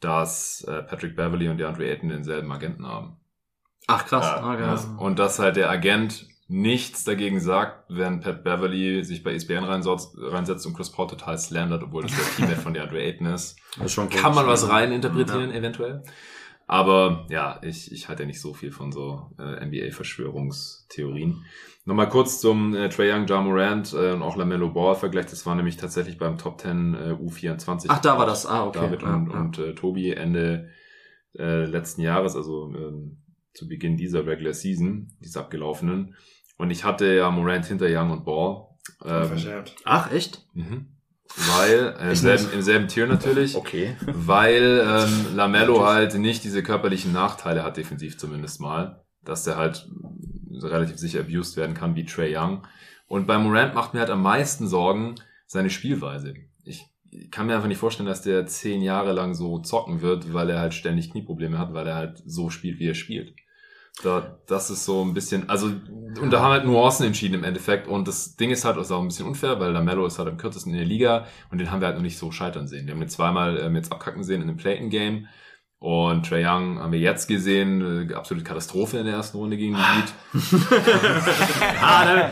dass 0.00 0.62
äh, 0.64 0.82
Patrick 0.82 1.16
Beverly 1.16 1.48
und 1.48 1.58
DeAndre 1.58 1.86
Ayton 1.86 2.08
denselben 2.08 2.52
Agenten 2.52 2.86
haben. 2.86 3.16
Ach 3.86 4.06
krass. 4.06 4.24
Ja, 4.24 4.42
ah, 4.42 4.58
ja. 4.58 4.74
ja. 4.74 4.96
Und 4.98 5.18
dass 5.18 5.38
halt 5.38 5.56
der 5.56 5.70
Agent 5.70 6.26
nichts 6.46 7.04
dagegen 7.04 7.40
sagt, 7.40 7.84
wenn 7.88 8.20
Pat 8.20 8.44
Beverly 8.44 9.02
sich 9.02 9.22
bei 9.22 9.32
ESPN 9.34 9.64
reinsetzt, 9.64 10.66
und 10.66 10.74
Chris 10.74 10.90
Paul 10.90 11.06
total 11.06 11.38
slandert, 11.38 11.82
obwohl 11.82 12.02
das 12.02 12.14
der 12.14 12.24
Teammate 12.36 12.60
von 12.60 12.74
DeAndre 12.74 13.02
Ayton 13.02 13.26
ist. 13.28 13.56
Das 13.76 13.86
ist 13.86 13.92
schon 13.92 14.10
Kann 14.10 14.34
man 14.34 14.46
was 14.46 14.68
rein 14.68 14.92
interpretieren, 14.92 15.50
eventuell. 15.52 16.02
Aber 16.66 17.26
ja, 17.28 17.60
ich, 17.62 17.92
ich 17.92 18.08
halte 18.08 18.22
ja 18.22 18.26
nicht 18.26 18.40
so 18.40 18.54
viel 18.54 18.72
von 18.72 18.92
so 18.92 19.30
äh, 19.38 19.64
NBA-Verschwörungstheorien. 19.64 21.44
Nochmal 21.86 22.08
kurz 22.08 22.40
zum 22.40 22.74
äh, 22.74 22.88
Trae 22.88 23.12
Young, 23.12 23.26
Ja 23.26 23.42
Morant 23.42 23.92
äh, 23.92 24.12
und 24.12 24.22
auch 24.22 24.36
LaMelo 24.36 24.70
Ball 24.70 24.94
Vergleich. 24.94 25.26
Das 25.26 25.44
war 25.44 25.54
nämlich 25.54 25.76
tatsächlich 25.76 26.16
beim 26.16 26.38
Top 26.38 26.60
10 26.60 26.94
äh, 26.94 26.98
U24. 27.12 27.86
Ach, 27.88 28.00
da 28.00 28.16
war 28.18 28.24
das. 28.24 28.46
Ah, 28.46 28.66
okay. 28.66 28.80
David 28.80 29.02
Ja, 29.02 29.14
und, 29.14 29.30
ja. 29.30 29.38
und 29.38 29.58
äh, 29.58 29.74
Tobi 29.74 30.12
Ende 30.12 30.70
äh, 31.38 31.64
letzten 31.66 32.00
Jahres, 32.00 32.36
also 32.36 32.72
ähm, 32.74 33.18
zu 33.52 33.68
Beginn 33.68 33.96
dieser 33.98 34.26
Regular 34.26 34.54
Season, 34.54 35.12
dieser 35.20 35.40
abgelaufenen. 35.40 36.14
Und 36.56 36.70
ich 36.70 36.84
hatte 36.84 37.12
ja 37.12 37.30
Morant 37.30 37.66
hinter 37.66 37.86
Young 37.88 38.10
und 38.10 38.24
Ball. 38.24 38.66
Ähm, 39.04 39.26
Verschämt. 39.26 39.74
Ach, 39.84 40.10
echt? 40.10 40.46
mhm. 40.54 40.86
Weil, 41.36 41.96
äh, 41.98 42.10
im, 42.10 42.14
selben, 42.14 42.52
im 42.52 42.62
selben 42.62 42.86
Tier 42.88 43.06
natürlich 43.06 43.56
Okay. 43.56 43.96
weil 44.06 44.84
ähm, 44.86 45.26
Lamello 45.36 45.84
halt 45.84 46.14
nicht 46.14 46.44
diese 46.44 46.62
körperlichen 46.62 47.12
Nachteile 47.12 47.64
hat, 47.64 47.76
defensiv 47.76 48.18
zumindest 48.18 48.60
mal, 48.60 49.04
dass 49.22 49.42
der 49.42 49.56
halt 49.56 49.88
relativ 50.62 50.98
sicher 50.98 51.20
abused 51.20 51.56
werden 51.56 51.74
kann 51.74 51.96
wie 51.96 52.04
Trey 52.04 52.36
Young. 52.36 52.66
Und 53.06 53.26
bei 53.26 53.38
Morant 53.38 53.74
macht 53.74 53.94
mir 53.94 54.00
halt 54.00 54.10
am 54.10 54.22
meisten 54.22 54.66
Sorgen 54.66 55.16
seine 55.46 55.70
Spielweise. 55.70 56.34
Ich, 56.64 56.86
kann 57.30 57.46
mir 57.46 57.54
einfach 57.54 57.68
nicht 57.68 57.78
vorstellen, 57.78 58.08
dass 58.08 58.22
der 58.22 58.46
zehn 58.46 58.82
Jahre 58.82 59.12
lang 59.12 59.34
so 59.34 59.60
zocken 59.60 60.02
wird, 60.02 60.32
weil 60.32 60.50
er 60.50 60.58
halt 60.58 60.74
ständig 60.74 61.12
Knieprobleme 61.12 61.58
hat, 61.58 61.72
weil 61.72 61.86
er 61.86 61.94
halt 61.94 62.22
so 62.26 62.50
spielt, 62.50 62.80
wie 62.80 62.88
er 62.88 62.94
spielt. 62.94 63.34
Da, 64.02 64.40
das 64.48 64.70
ist 64.70 64.84
so 64.84 65.04
ein 65.04 65.14
bisschen, 65.14 65.48
also, 65.48 65.66
und 65.68 66.30
da 66.32 66.40
haben 66.40 66.52
halt 66.52 66.64
Nuancen 66.64 67.06
entschieden 67.06 67.34
im 67.34 67.44
Endeffekt. 67.44 67.86
Und 67.86 68.08
das 68.08 68.34
Ding 68.34 68.50
ist 68.50 68.64
halt 68.64 68.76
auch 68.76 69.00
ein 69.00 69.06
bisschen 69.06 69.26
unfair, 69.26 69.60
weil 69.60 69.70
Lamello 69.70 70.04
ist 70.04 70.18
halt 70.18 70.28
am 70.28 70.36
kürzesten 70.36 70.72
in 70.72 70.78
der 70.78 70.86
Liga 70.86 71.26
und 71.50 71.58
den 71.58 71.70
haben 71.70 71.80
wir 71.80 71.86
halt 71.86 71.96
noch 71.96 72.02
nicht 72.02 72.18
so 72.18 72.32
scheitern 72.32 72.66
sehen. 72.66 72.86
Wir 72.86 72.94
haben 72.94 73.02
ihn 73.02 73.08
zweimal 73.08 73.58
ähm, 73.58 73.76
jetzt 73.76 73.92
abkacken 73.92 74.24
sehen 74.24 74.42
in 74.42 74.48
einem 74.48 74.56
Playton-Game. 74.56 75.28
Und 75.80 76.26
Trey 76.26 76.46
Young 76.46 76.78
haben 76.80 76.92
wir 76.92 76.98
jetzt 76.98 77.28
gesehen, 77.28 78.08
äh, 78.10 78.14
absolute 78.14 78.42
Katastrophe 78.44 78.98
in 78.98 79.04
der 79.04 79.16
ersten 79.16 79.36
Runde 79.36 79.58
gegen 79.58 79.76
die 79.76 79.82
Heat. 79.82 80.62
ah, 81.82 82.04
da, 82.06 82.30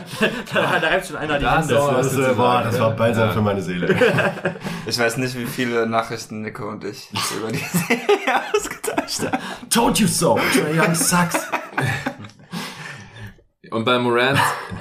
da, 0.53 0.79
da 0.79 0.87
reibt 0.87 1.05
schon 1.05 1.17
einer 1.17 1.37
die 1.37 1.43
Das 1.45 1.69
Hände. 1.69 1.75
ist- 1.99 2.17
Das, 2.17 2.29
äh, 2.31 2.33
boah, 2.33 2.61
das 2.63 2.79
war 2.79 2.91
balsam 2.91 3.31
für 3.31 3.41
meine 3.41 3.61
Seele. 3.61 3.95
Ich 4.85 4.99
weiß 4.99 5.15
nicht, 5.17 5.37
wie 5.37 5.45
viele 5.45 5.87
Nachrichten 5.87 6.41
Nico 6.41 6.67
und 6.69 6.83
ich 6.83 7.07
über 7.37 7.49
die 7.51 7.57
Serie 7.57 8.01
ausgetauscht 8.53 9.21
haben. 9.21 9.37
Told 9.69 9.97
you 9.99 10.07
so. 10.07 10.37
Trae 10.53 10.77
Young 10.77 10.93
sucks. 10.93 11.47
Und 13.73 13.85
bei 13.85 13.97
Morant, 13.97 14.37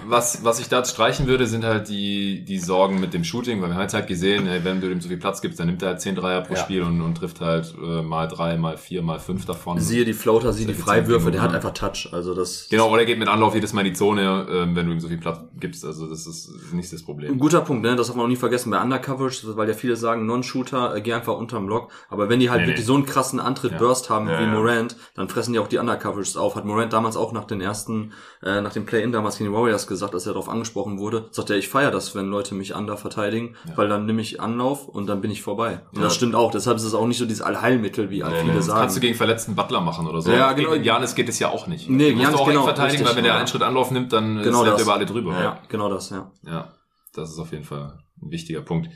was, 0.06 0.44
was 0.44 0.60
ich 0.60 0.68
da 0.68 0.84
streichen 0.84 1.26
würde, 1.26 1.46
sind 1.46 1.64
halt 1.64 1.88
die, 1.88 2.44
die 2.44 2.58
Sorgen 2.58 3.00
mit 3.00 3.14
dem 3.14 3.24
Shooting, 3.24 3.62
weil 3.62 3.68
wir 3.70 3.74
haben 3.74 3.82
jetzt 3.82 3.94
halt 3.94 4.06
gesehen, 4.06 4.46
ey, 4.46 4.62
wenn 4.64 4.82
du 4.82 4.90
ihm 4.90 5.00
so 5.00 5.08
viel 5.08 5.16
Platz 5.16 5.40
gibst, 5.40 5.58
dann 5.58 5.66
nimmt 5.68 5.80
er 5.82 5.88
halt 5.88 6.00
10 6.02 6.14
Dreier 6.14 6.42
pro 6.42 6.54
Ja. 6.54 6.60
Spiel 6.60 6.82
und, 6.82 7.00
und 7.00 7.14
trifft 7.14 7.40
halt 7.40 7.74
äh, 7.82 8.02
mal 8.02 8.28
drei, 8.28 8.58
mal 8.58 8.76
vier, 8.76 9.00
mal 9.02 9.18
fünf 9.18 9.46
davon. 9.46 9.80
Siehe 9.80 10.04
die 10.04 10.12
Floater, 10.12 10.52
siehe 10.52 10.66
die 10.66 10.74
Solche 10.74 10.84
Freiwürfe, 10.84 11.30
der 11.30 11.40
hat 11.40 11.54
einfach 11.54 11.72
Touch. 11.72 12.10
Also 12.12 12.34
das 12.34 12.66
Genau, 12.68 12.90
oder 12.90 13.00
er 13.00 13.06
geht 13.06 13.18
mit 13.18 13.28
Anlauf 13.28 13.54
jedes 13.54 13.72
Mal 13.72 13.80
in 13.80 13.86
die 13.88 13.92
Zone, 13.94 14.46
ähm, 14.50 14.76
wenn 14.76 14.86
du 14.86 14.92
ihm 14.92 15.00
so 15.00 15.08
viel 15.08 15.16
Platz 15.18 15.40
gibst. 15.58 15.86
Also 15.86 16.06
das 16.08 16.26
ist 16.26 16.50
nicht 16.74 16.92
das 16.92 17.00
Ein 17.00 17.04
Problem. 17.06 17.38
guter 17.38 17.62
Punkt, 17.62 17.82
ne? 17.82 17.96
Das 17.96 18.08
darf 18.08 18.16
man 18.16 18.26
auch 18.26 18.28
nie 18.28 18.36
vergessen 18.36 18.70
bei 18.70 18.78
Undercoverage, 18.82 19.56
weil 19.56 19.68
ja 19.68 19.74
viele 19.74 19.96
sagen, 19.96 20.26
Non-Shooter, 20.26 20.96
äh, 20.96 21.00
geh 21.00 21.14
einfach 21.14 21.36
unterm 21.38 21.64
Block. 21.66 21.90
Aber 22.10 22.28
wenn 22.28 22.40
die 22.40 22.50
halt 22.50 22.60
Nee, 22.60 22.66
wirklich 22.66 22.82
nee. 22.84 22.86
so 22.88 22.94
einen 22.94 23.06
krassen 23.06 23.40
Antritt 23.40 23.72
Ja. 23.72 23.78
Burst 23.78 24.10
haben 24.10 24.28
Ja, 24.28 24.38
wie. 24.38 24.46
Morant, 24.46 24.96
dann 25.14 25.30
fressen 25.30 25.54
die 25.54 25.58
auch 25.60 25.68
die 25.68 25.78
Undercoverages 25.78 26.36
auf. 26.36 26.56
Hat 26.56 26.66
Morant 26.66 26.92
damals 26.92 27.16
auch 27.16 27.32
nach 27.32 27.44
den 27.44 27.62
ersten, 27.62 28.12
äh, 28.42 28.60
nach 28.60 28.72
dem 28.72 28.81
Play-In 28.86 29.12
damals 29.12 29.38
gegen 29.38 29.50
die 29.50 29.56
Warriors 29.56 29.86
gesagt, 29.86 30.14
als 30.14 30.26
er 30.26 30.32
darauf 30.32 30.48
angesprochen 30.48 30.98
wurde, 30.98 31.26
sagt 31.30 31.50
er, 31.50 31.56
ich 31.56 31.68
feiere 31.68 31.90
das, 31.90 32.14
wenn 32.14 32.28
Leute 32.28 32.54
mich 32.54 32.74
under 32.74 32.96
verteidigen, 32.96 33.56
weil 33.76 33.88
dann 33.88 34.06
nehme 34.06 34.20
ich 34.22 34.40
Anlauf 34.40 34.88
und 34.88 35.06
dann 35.06 35.20
bin 35.20 35.30
ich 35.30 35.42
vorbei. 35.42 35.80
Und 35.94 36.02
das 36.02 36.14
stimmt 36.14 36.34
auch. 36.34 36.50
Deshalb 36.50 36.76
ist 36.76 36.84
es 36.84 36.94
auch 36.94 37.06
nicht 37.06 37.18
so 37.18 37.24
dieses 37.24 37.42
Allheilmittel, 37.42 38.10
wie 38.10 38.22
alle 38.22 38.34
Nee, 38.34 38.40
viele 38.42 38.54
nee. 38.54 38.60
sagen. 38.60 38.80
Kannst 38.80 38.96
du 38.96 39.00
gegen 39.00 39.14
verletzten 39.14 39.54
Butler 39.54 39.80
machen 39.80 40.06
oder 40.06 40.20
so. 40.22 40.30
Ja, 40.32 40.52
genau. 40.52 40.70
Gegen 40.72 40.84
Janis 40.84 41.14
geht 41.14 41.28
es 41.28 41.38
ja 41.38 41.50
auch 41.50 41.66
nicht. 41.66 41.88
Nee, 41.88 42.12
du 42.12 42.26
auch 42.26 42.46
genau, 42.46 42.64
verteidigen, 42.64 42.98
richtig, 43.02 43.08
weil 43.08 43.16
wenn 43.16 43.24
der 43.24 43.32
ja. 43.34 43.38
einen 43.38 43.48
Schritt 43.48 43.62
Anlauf 43.62 43.90
nimmt, 43.90 44.12
dann 44.12 44.42
Genau 44.42 44.64
das. 44.64 44.76
er 44.78 44.82
über 44.82 44.94
alle 44.94 45.06
drüber. 45.06 45.32
ja, 45.40 45.58
genau 45.68 45.88
das, 45.88 46.10
ja. 46.10 46.30
Ja, 46.44 46.72
das 47.14 47.30
ist 47.30 47.38
auf 47.38 47.52
jeden 47.52 47.64
Fall 47.64 47.98
ein 48.22 48.30
wichtiger 48.30 48.60
Punkt. 48.62 48.88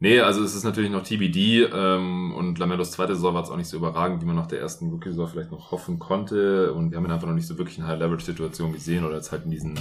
Nee, 0.00 0.20
also 0.20 0.44
es 0.44 0.54
ist 0.54 0.62
natürlich 0.62 0.90
noch 0.92 1.02
TBD 1.02 1.64
ähm, 1.72 2.32
und 2.32 2.58
Lamellos 2.58 2.92
zweite 2.92 3.16
Saison 3.16 3.34
war 3.34 3.42
jetzt 3.42 3.50
auch 3.50 3.56
nicht 3.56 3.68
so 3.68 3.76
überragend, 3.76 4.22
wie 4.22 4.26
man 4.26 4.36
nach 4.36 4.46
der 4.46 4.60
ersten 4.60 4.90
Rookie-Saison 4.90 5.26
vielleicht 5.26 5.50
noch 5.50 5.72
hoffen 5.72 5.98
konnte 5.98 6.72
und 6.72 6.90
wir 6.92 6.98
haben 6.98 7.04
ihn 7.04 7.10
einfach 7.10 7.26
noch 7.26 7.34
nicht 7.34 7.48
so 7.48 7.58
wirklich 7.58 7.78
in 7.78 7.86
High-Leverage-Situationen 7.86 8.72
gesehen 8.74 9.04
oder 9.04 9.16
jetzt 9.16 9.32
halt 9.32 9.44
in 9.44 9.50
diesen 9.50 9.76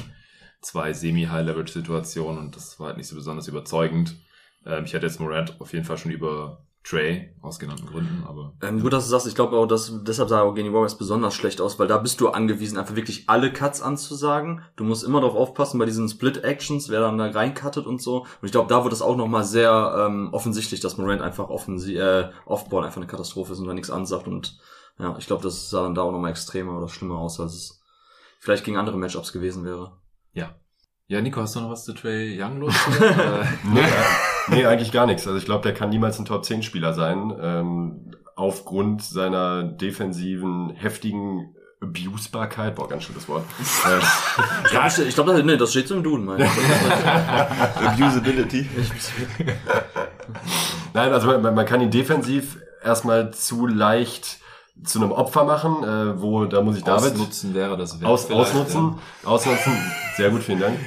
zwei 0.61 0.91
Semi-High-Leverage-Situationen 0.91 2.39
und 2.39 2.55
das 2.55 2.79
war 2.79 2.87
halt 2.87 2.97
nicht 2.97 3.07
so 3.07 3.15
besonders 3.15 3.47
überzeugend. 3.47 4.15
Ähm, 4.65 4.85
ich 4.85 4.93
hätte 4.93 5.05
jetzt 5.05 5.19
Morant 5.19 5.61
auf 5.61 5.71
jeden 5.73 5.85
Fall 5.85 5.99
schon 5.99 6.11
über 6.11 6.65
Trey 6.87 7.33
aus 7.41 7.59
genannten 7.59 7.85
Gründen, 7.85 8.23
aber 8.25 8.53
Ähm, 8.61 8.81
gut, 8.81 8.93
dass 8.93 9.03
du 9.03 9.09
sagst, 9.09 9.27
ich 9.27 9.35
glaube 9.35 9.57
auch, 9.57 9.65
dass 9.65 9.91
deshalb 10.03 10.29
sah 10.29 10.41
auch 10.41 10.53
gegen 10.53 10.69
die 10.69 10.73
Warriors 10.73 10.97
besonders 10.97 11.33
schlecht 11.33 11.59
aus, 11.59 11.77
weil 11.79 11.87
da 11.87 11.97
bist 11.97 12.21
du 12.21 12.29
angewiesen, 12.29 12.77
einfach 12.77 12.95
wirklich 12.95 13.27
alle 13.27 13.51
Cuts 13.51 13.81
anzusagen. 13.81 14.61
Du 14.77 14.85
musst 14.85 15.03
immer 15.03 15.19
darauf 15.19 15.35
aufpassen 15.35 15.79
bei 15.79 15.85
diesen 15.85 16.07
Split-Actions, 16.07 16.87
wer 16.87 17.01
dann 17.01 17.17
da 17.17 17.25
reincuttet 17.25 17.85
und 17.85 18.01
so. 18.01 18.21
Und 18.21 18.43
ich 18.43 18.53
glaube, 18.53 18.69
da 18.69 18.85
wurde 18.85 18.95
es 18.95 19.01
auch 19.01 19.17
nochmal 19.17 19.43
sehr 19.43 20.05
ähm, 20.07 20.29
offensichtlich, 20.31 20.79
dass 20.79 20.97
Morant 20.97 21.21
einfach 21.21 21.49
offensi 21.49 21.97
äh, 21.97 22.29
Offball 22.45 22.85
einfach 22.85 23.01
eine 23.01 23.07
Katastrophe 23.07 23.51
ist 23.51 23.59
und 23.59 23.67
da 23.67 23.73
nichts 23.73 23.89
ansagt. 23.89 24.27
Und 24.27 24.57
ja, 24.97 25.17
ich 25.17 25.27
glaube, 25.27 25.43
das 25.43 25.69
sah 25.69 25.83
dann 25.83 25.93
da 25.93 26.03
auch 26.03 26.13
nochmal 26.13 26.31
extremer 26.31 26.77
oder 26.77 26.87
schlimmer 26.87 27.19
aus, 27.19 27.39
als 27.41 27.53
es 27.53 27.81
vielleicht 28.39 28.63
gegen 28.63 28.77
andere 28.77 28.97
Matchups 28.97 29.33
gewesen 29.33 29.65
wäre. 29.65 29.97
ja. 30.33 30.55
Ja, 31.09 31.21
Nico, 31.21 31.39
hast 31.39 31.55
du 31.55 31.61
noch 31.61 31.69
was 31.69 31.85
zu 31.85 31.93
Trey 31.93 32.37
Young 32.41 32.59
los? 32.59 32.75
Äh, 32.99 33.45
Nee, 34.49 34.65
eigentlich 34.65 34.91
gar 34.91 35.05
nichts. 35.05 35.27
Also 35.27 35.37
ich 35.37 35.45
glaube, 35.45 35.63
der 35.63 35.73
kann 35.73 35.89
niemals 35.89 36.19
ein 36.19 36.25
Top-10-Spieler 36.25 36.93
sein. 36.93 37.33
Ähm, 37.41 38.11
aufgrund 38.35 39.03
seiner 39.03 39.63
defensiven, 39.63 40.69
heftigen 40.75 41.55
Abusbarkeit. 41.81 42.75
Boah, 42.75 42.87
ganz 42.87 43.03
schönes 43.03 43.27
Wort. 43.27 43.43
äh, 43.85 43.97
Ich 44.65 44.71
glaube, 44.71 45.07
ich 45.07 45.15
glaub, 45.15 45.27
das, 45.27 45.43
nee, 45.43 45.57
das 45.57 45.71
steht 45.71 45.87
so 45.87 45.95
im 45.95 46.03
Duden, 46.03 46.25
mein 46.25 46.39
ich. 46.41 46.47
Abusability. 47.87 48.67
Nein, 50.93 51.13
also 51.13 51.39
man, 51.39 51.53
man 51.53 51.65
kann 51.65 51.81
ihn 51.81 51.91
defensiv 51.91 52.57
erstmal 52.83 53.31
zu 53.31 53.67
leicht 53.67 54.39
zu 54.83 54.99
einem 54.99 55.11
Opfer 55.11 55.43
machen, 55.43 55.83
äh, 55.83 56.21
wo, 56.21 56.45
da 56.45 56.61
muss 56.61 56.77
ich 56.77 56.83
David 56.83 57.13
Ausnutzen 57.13 57.53
wäre 57.55 57.77
das 57.77 58.01
aus, 58.03 58.29
ausnutzen. 58.29 58.99
Ausnutzen. 59.23 59.73
Sehr 60.17 60.29
gut, 60.31 60.41
vielen 60.43 60.59
Dank. 60.59 60.77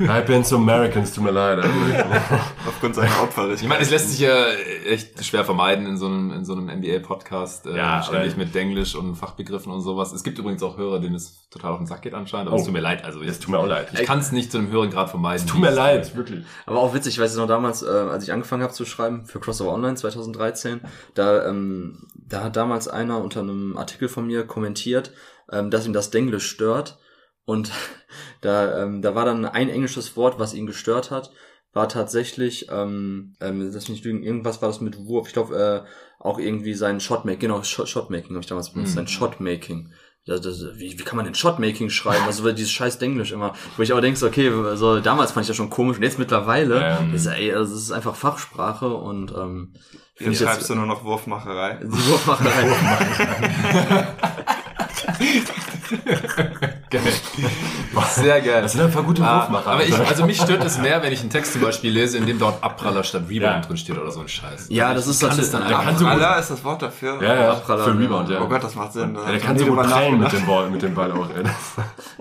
I've 0.00 0.22
been 0.24 0.42
so 0.42 0.56
Americans, 0.56 1.12
tut 1.12 1.22
mir 1.24 1.30
leid. 1.32 1.62
Aufgrund 2.66 2.94
seiner 2.94 3.08
Ich 3.10 3.18
Opferrichtung. 3.20 3.68
meine, 3.68 3.82
es 3.82 3.90
lässt 3.90 4.10
sich 4.10 4.20
ja 4.20 4.46
echt 4.86 5.22
schwer 5.24 5.44
vermeiden 5.44 5.86
in 5.86 5.98
so 5.98 6.06
einem, 6.06 6.32
in 6.32 6.44
so 6.46 6.54
einem 6.54 6.66
NBA-Podcast, 6.68 7.66
äh, 7.66 7.76
Ja, 7.76 8.02
ständig 8.02 8.36
mit 8.38 8.54
Denglisch 8.54 8.94
und 8.94 9.16
Fachbegriffen 9.16 9.70
und 9.70 9.82
sowas. 9.82 10.12
Es 10.12 10.22
gibt 10.22 10.38
übrigens 10.38 10.62
auch 10.62 10.78
Hörer, 10.78 10.98
denen 10.98 11.14
es 11.14 11.48
total 11.50 11.72
auf 11.72 11.78
den 11.78 11.86
Sack 11.86 12.00
geht 12.02 12.14
anscheinend, 12.14 12.48
aber 12.48 12.56
Oh. 12.56 12.60
es 12.60 12.64
tut 12.64 12.72
mir 12.72 12.80
leid. 12.80 13.04
Also 13.04 13.20
Es 13.22 13.38
tut 13.38 13.50
mir 13.50 13.58
auch 13.58 13.66
leid. 13.66 13.88
Ich 13.92 14.04
kann 14.06 14.18
es 14.18 14.32
nicht 14.32 14.50
zu 14.50 14.58
einem 14.58 14.70
höheren 14.70 14.90
Grad 14.90 15.10
vermeiden. 15.10 15.46
Tut 15.46 15.60
mir 15.60 15.70
leid, 15.70 16.16
wirklich. 16.16 16.44
Aber 16.64 16.78
auch 16.80 16.94
witzig, 16.94 17.14
ich 17.14 17.20
weiß 17.20 17.36
noch 17.36 17.46
damals, 17.46 17.82
äh, 17.82 17.86
als 17.88 18.24
ich 18.24 18.32
angefangen 18.32 18.62
habe 18.62 18.72
zu 18.72 18.86
schreiben 18.86 19.26
für 19.26 19.40
Crossover 19.40 19.72
Online 19.74 19.96
2013, 19.96 20.80
da, 21.14 21.46
ähm, 21.46 22.06
da 22.14 22.44
hat 22.44 22.56
damals 22.56 22.88
einer 22.88 23.18
unter 23.22 23.40
einem 23.40 23.76
Artikel 23.76 24.08
von 24.08 24.26
mir 24.26 24.46
kommentiert, 24.46 25.12
ähm, 25.52 25.70
dass 25.70 25.86
ihn 25.86 25.92
das 25.92 26.10
Denglisch 26.10 26.46
stört. 26.48 26.98
Und 27.50 27.72
da, 28.40 28.82
ähm, 28.82 29.02
da 29.02 29.14
war 29.14 29.24
dann 29.24 29.44
ein 29.44 29.68
englisches 29.68 30.16
Wort, 30.16 30.38
was 30.38 30.54
ihn 30.54 30.66
gestört 30.66 31.10
hat, 31.10 31.30
war 31.72 31.88
tatsächlich, 31.88 32.66
ähm, 32.70 33.34
ähm, 33.40 33.72
das 33.72 33.88
nicht 33.88 34.04
lügen, 34.04 34.22
irgendwas 34.22 34.60
war 34.62 34.68
das 34.68 34.80
mit 34.80 35.06
Wurf. 35.06 35.28
Ich 35.28 35.32
glaube, 35.34 35.56
äh, 35.56 35.82
auch 36.22 36.38
irgendwie 36.38 36.74
sein 36.74 37.00
Shotmaking, 37.00 37.40
genau, 37.40 37.62
Shot, 37.62 37.88
Shotmaking 37.88 38.30
habe 38.30 38.40
ich 38.40 38.46
damals 38.46 38.70
benutzt, 38.72 38.92
Mhm. 38.92 38.96
sein 38.96 39.08
Shotmaking. 39.08 39.90
Ja, 40.24 40.38
das, 40.38 40.62
wie, 40.76 40.98
wie 40.98 41.02
kann 41.02 41.16
man 41.16 41.24
denn 41.24 41.34
Shotmaking 41.34 41.88
schreiben? 41.90 42.24
Also 42.26 42.50
dieses 42.52 42.70
scheiß 42.70 42.98
Denglisch 42.98 43.32
immer. 43.32 43.54
Wo 43.76 43.82
ich 43.82 43.90
aber 43.90 44.02
denke, 44.02 44.18
so, 44.18 44.26
okay, 44.26 44.50
also 44.50 45.00
damals 45.00 45.32
fand 45.32 45.44
ich 45.44 45.48
das 45.48 45.56
schon 45.56 45.70
komisch 45.70 45.96
und 45.96 46.02
jetzt 46.02 46.18
mittlerweile, 46.18 46.98
Ähm. 47.00 47.14
ist, 47.14 47.26
ey, 47.26 47.52
also 47.54 47.74
es 47.74 47.82
ist 47.84 47.90
einfach 47.92 48.14
Fachsprache 48.14 48.88
und 48.94 49.32
ähm, 49.32 49.72
Jetzt 50.18 50.40
schreibst 50.42 50.68
du 50.68 50.74
nur 50.74 50.86
noch 50.86 51.04
Wurfmacherei. 51.04 51.80
die 51.82 51.88
Wurfmacherei. 51.90 52.68
Geil. 56.90 57.00
Sehr 58.10 58.40
geil. 58.40 58.62
Das 58.62 58.72
sind 58.72 58.80
einfach 58.82 59.04
gute 59.04 59.22
Ah, 59.22 59.42
Wurfmacher. 59.42 59.70
aber 59.70 59.84
ich, 59.84 59.94
also 59.96 60.26
mich 60.26 60.40
stört 60.40 60.64
es 60.64 60.78
mehr, 60.78 61.02
wenn 61.02 61.12
ich 61.12 61.20
einen 61.20 61.30
Text 61.30 61.52
zum 61.52 61.62
Beispiel 61.62 61.92
lese, 61.92 62.18
in 62.18 62.26
dem 62.26 62.38
dort 62.38 62.62
Abpraller 62.64 63.04
statt 63.04 63.22
Rebound 63.28 63.40
Ja. 63.42 63.60
drin 63.60 63.76
steht 63.76 63.96
oder 63.98 64.10
so 64.10 64.20
ein 64.20 64.28
Scheiß. 64.28 64.66
Ja, 64.70 64.92
das 64.94 65.06
ist 65.06 65.22
natürlich- 65.22 65.50
dann 65.50 65.62
einfach. 65.62 66.06
Allah 66.06 66.36
ist 66.38 66.50
das 66.50 66.64
Wort 66.64 66.82
dafür. 66.82 67.22
ja, 67.22 67.34
ja, 67.34 67.50
Abpraller, 67.52 67.84
für 67.84 67.98
Rebound, 67.98 68.28
ja. 68.30 68.40
Oh 68.42 68.48
Gott, 68.48 68.62
das 68.64 68.74
macht 68.74 68.92
Sinn. 68.92 69.14
Ja, 69.14 69.30
der 69.30 69.40
kann 69.40 69.56
so 69.58 69.66
gut 69.66 69.82
prellen 69.82 70.18
mit 70.18 70.32
dem 70.32 70.46
Ball, 70.46 70.70
mit 70.70 70.82
dem 70.82 70.94
Ball 70.94 71.12
auch. 71.12 71.28
Ey. 71.30 71.44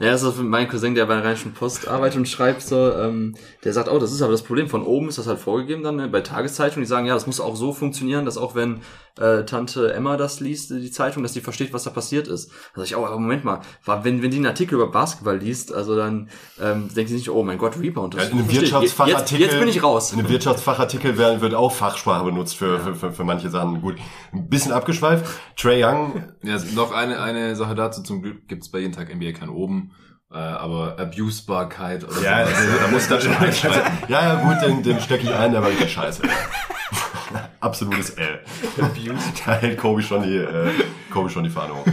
Ja, 0.01 0.11
das 0.11 0.23
ist 0.23 0.37
mein 0.39 0.69
Cousin, 0.69 0.95
der 0.95 1.05
bei 1.07 1.15
der 1.15 1.25
Rheinischen 1.25 1.53
Post 1.53 1.87
arbeitet 1.89 2.17
und 2.19 2.27
schreibt 2.29 2.61
so, 2.61 2.93
ähm, 2.93 3.35
der 3.65 3.73
sagt, 3.73 3.89
oh, 3.89 3.99
das 3.99 4.13
ist 4.13 4.21
aber 4.21 4.31
das 4.31 4.43
Problem. 4.43 4.69
Von 4.69 4.83
oben 4.83 5.09
ist 5.09 5.17
das 5.17 5.27
halt 5.27 5.39
vorgegeben 5.39 5.83
dann 5.83 5.97
ne, 5.97 6.07
bei 6.07 6.21
Tageszeitungen. 6.21 6.83
Die 6.85 6.87
sagen, 6.87 7.05
ja, 7.05 7.13
das 7.15 7.27
muss 7.27 7.41
auch 7.41 7.57
so 7.57 7.73
funktionieren, 7.73 8.23
dass 8.23 8.37
auch 8.37 8.55
wenn 8.55 8.79
äh, 9.19 9.43
Tante 9.43 9.93
Emma 9.93 10.15
das 10.15 10.39
liest, 10.39 10.69
die 10.69 10.89
Zeitung, 10.91 11.21
dass 11.23 11.33
die 11.33 11.41
versteht, 11.41 11.73
was 11.73 11.83
da 11.83 11.89
passiert 11.89 12.29
ist. 12.29 12.49
Da 12.73 12.81
sag 12.81 12.85
ich, 12.85 12.95
oh, 12.95 13.05
aber 13.05 13.19
Moment 13.19 13.43
mal, 13.43 13.58
war, 13.85 14.03
wenn, 14.03 14.21
wenn 14.21 14.31
die 14.31 14.37
einen 14.37 14.45
Artikel 14.45 14.75
über 14.75 14.87
Basketball 14.87 15.37
liest, 15.37 15.73
also 15.73 15.95
dann 15.95 16.29
ähm, 16.61 16.89
denkt 16.93 17.09
sie 17.09 17.15
nicht, 17.15 17.29
oh 17.29 17.43
mein 17.43 17.57
Gott, 17.57 17.79
Rebound. 17.79 18.15
Das 18.15 18.25
Ja, 18.25 18.29
in 18.29 18.39
einem. 18.39 18.51
Wirtschaftsfachartikel. 18.51 19.39
Jetzt, 19.39 19.53
jetzt 19.53 19.59
bin 19.59 19.69
ich 19.69 19.83
raus. 19.83 20.13
In 20.13 20.19
einem 20.19 20.29
Wirtschaftsfachartikel 20.29 21.17
werden, 21.17 21.41
wird 21.41 21.53
auch 21.53 21.71
Fachsprache 21.71 22.25
benutzt 22.25 22.55
für, 22.55 22.79
für, 22.79 22.95
für, 22.95 23.11
für 23.11 23.23
manche 23.23 23.49
Sachen. 23.49 23.81
Gut, 23.81 23.95
ein 24.33 24.49
bisschen 24.49 24.71
abgeschweift. 24.71 25.25
Trey 25.55 25.83
Young, 25.83 26.23
Ja, 26.43 26.57
noch 26.75 26.91
eine, 26.91 27.21
eine 27.21 27.55
Sache 27.55 27.75
dazu. 27.75 28.03
Zum 28.03 28.21
Glück 28.21 28.47
gibt's 28.47 28.69
bei 28.69 28.79
jeden 28.79 28.93
Tag 28.93 29.13
NBA 29.13 29.33
kein 29.33 29.49
oben. 29.49 29.91
Äh, 30.31 30.37
aber 30.37 30.95
Abusbarkeit 30.99 32.03
oder 32.03 32.21
ja, 32.21 32.45
sowas. 32.45 32.59
also, 32.59 32.77
da 32.79 32.87
muss 32.89 33.07
da 33.07 33.19
schon 33.19 33.35
einschalten. 33.35 33.97
Ja, 34.07 34.21
ja, 34.21 34.35
gut, 34.35 34.61
den, 34.61 34.83
den 34.83 34.99
stecke 34.99 35.23
ich 35.23 35.33
ein, 35.33 35.51
der 35.51 35.61
war 35.63 35.69
richtig 35.69 35.91
scheiße. 35.91 36.21
Absolutes 37.59 38.11
L. 38.11 38.39
Da 39.45 39.53
hält 39.53 39.79
Kobe 39.79 40.03
schon 40.03 40.21
die, 40.21 40.37
äh, 40.37 40.71
Kobe 41.11 41.31
schon 41.31 41.45
die 41.45 41.49
Fahne 41.49 41.73
hoch. 41.73 41.85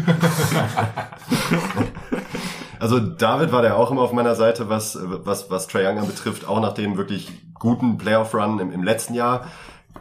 Also 2.79 3.01
David 3.01 3.53
war 3.53 3.63
der 3.63 3.77
auch 3.77 3.91
immer 3.91 4.03
auf 4.03 4.13
meiner 4.13 4.35
Seite, 4.35 4.69
was, 4.69 4.99
was, 5.01 5.51
was 5.51 5.67
Trae 5.67 5.87
Young 5.89 6.07
betrifft, 6.07 6.47
auch 6.47 6.61
nach 6.61 6.75
dem 6.75 6.99
wirklich 6.99 7.33
guten 7.55 7.97
Playoff-Run 7.97 8.59
im, 8.59 8.71
im 8.71 8.83
letzten 8.83 9.15
Jahr. 9.15 9.47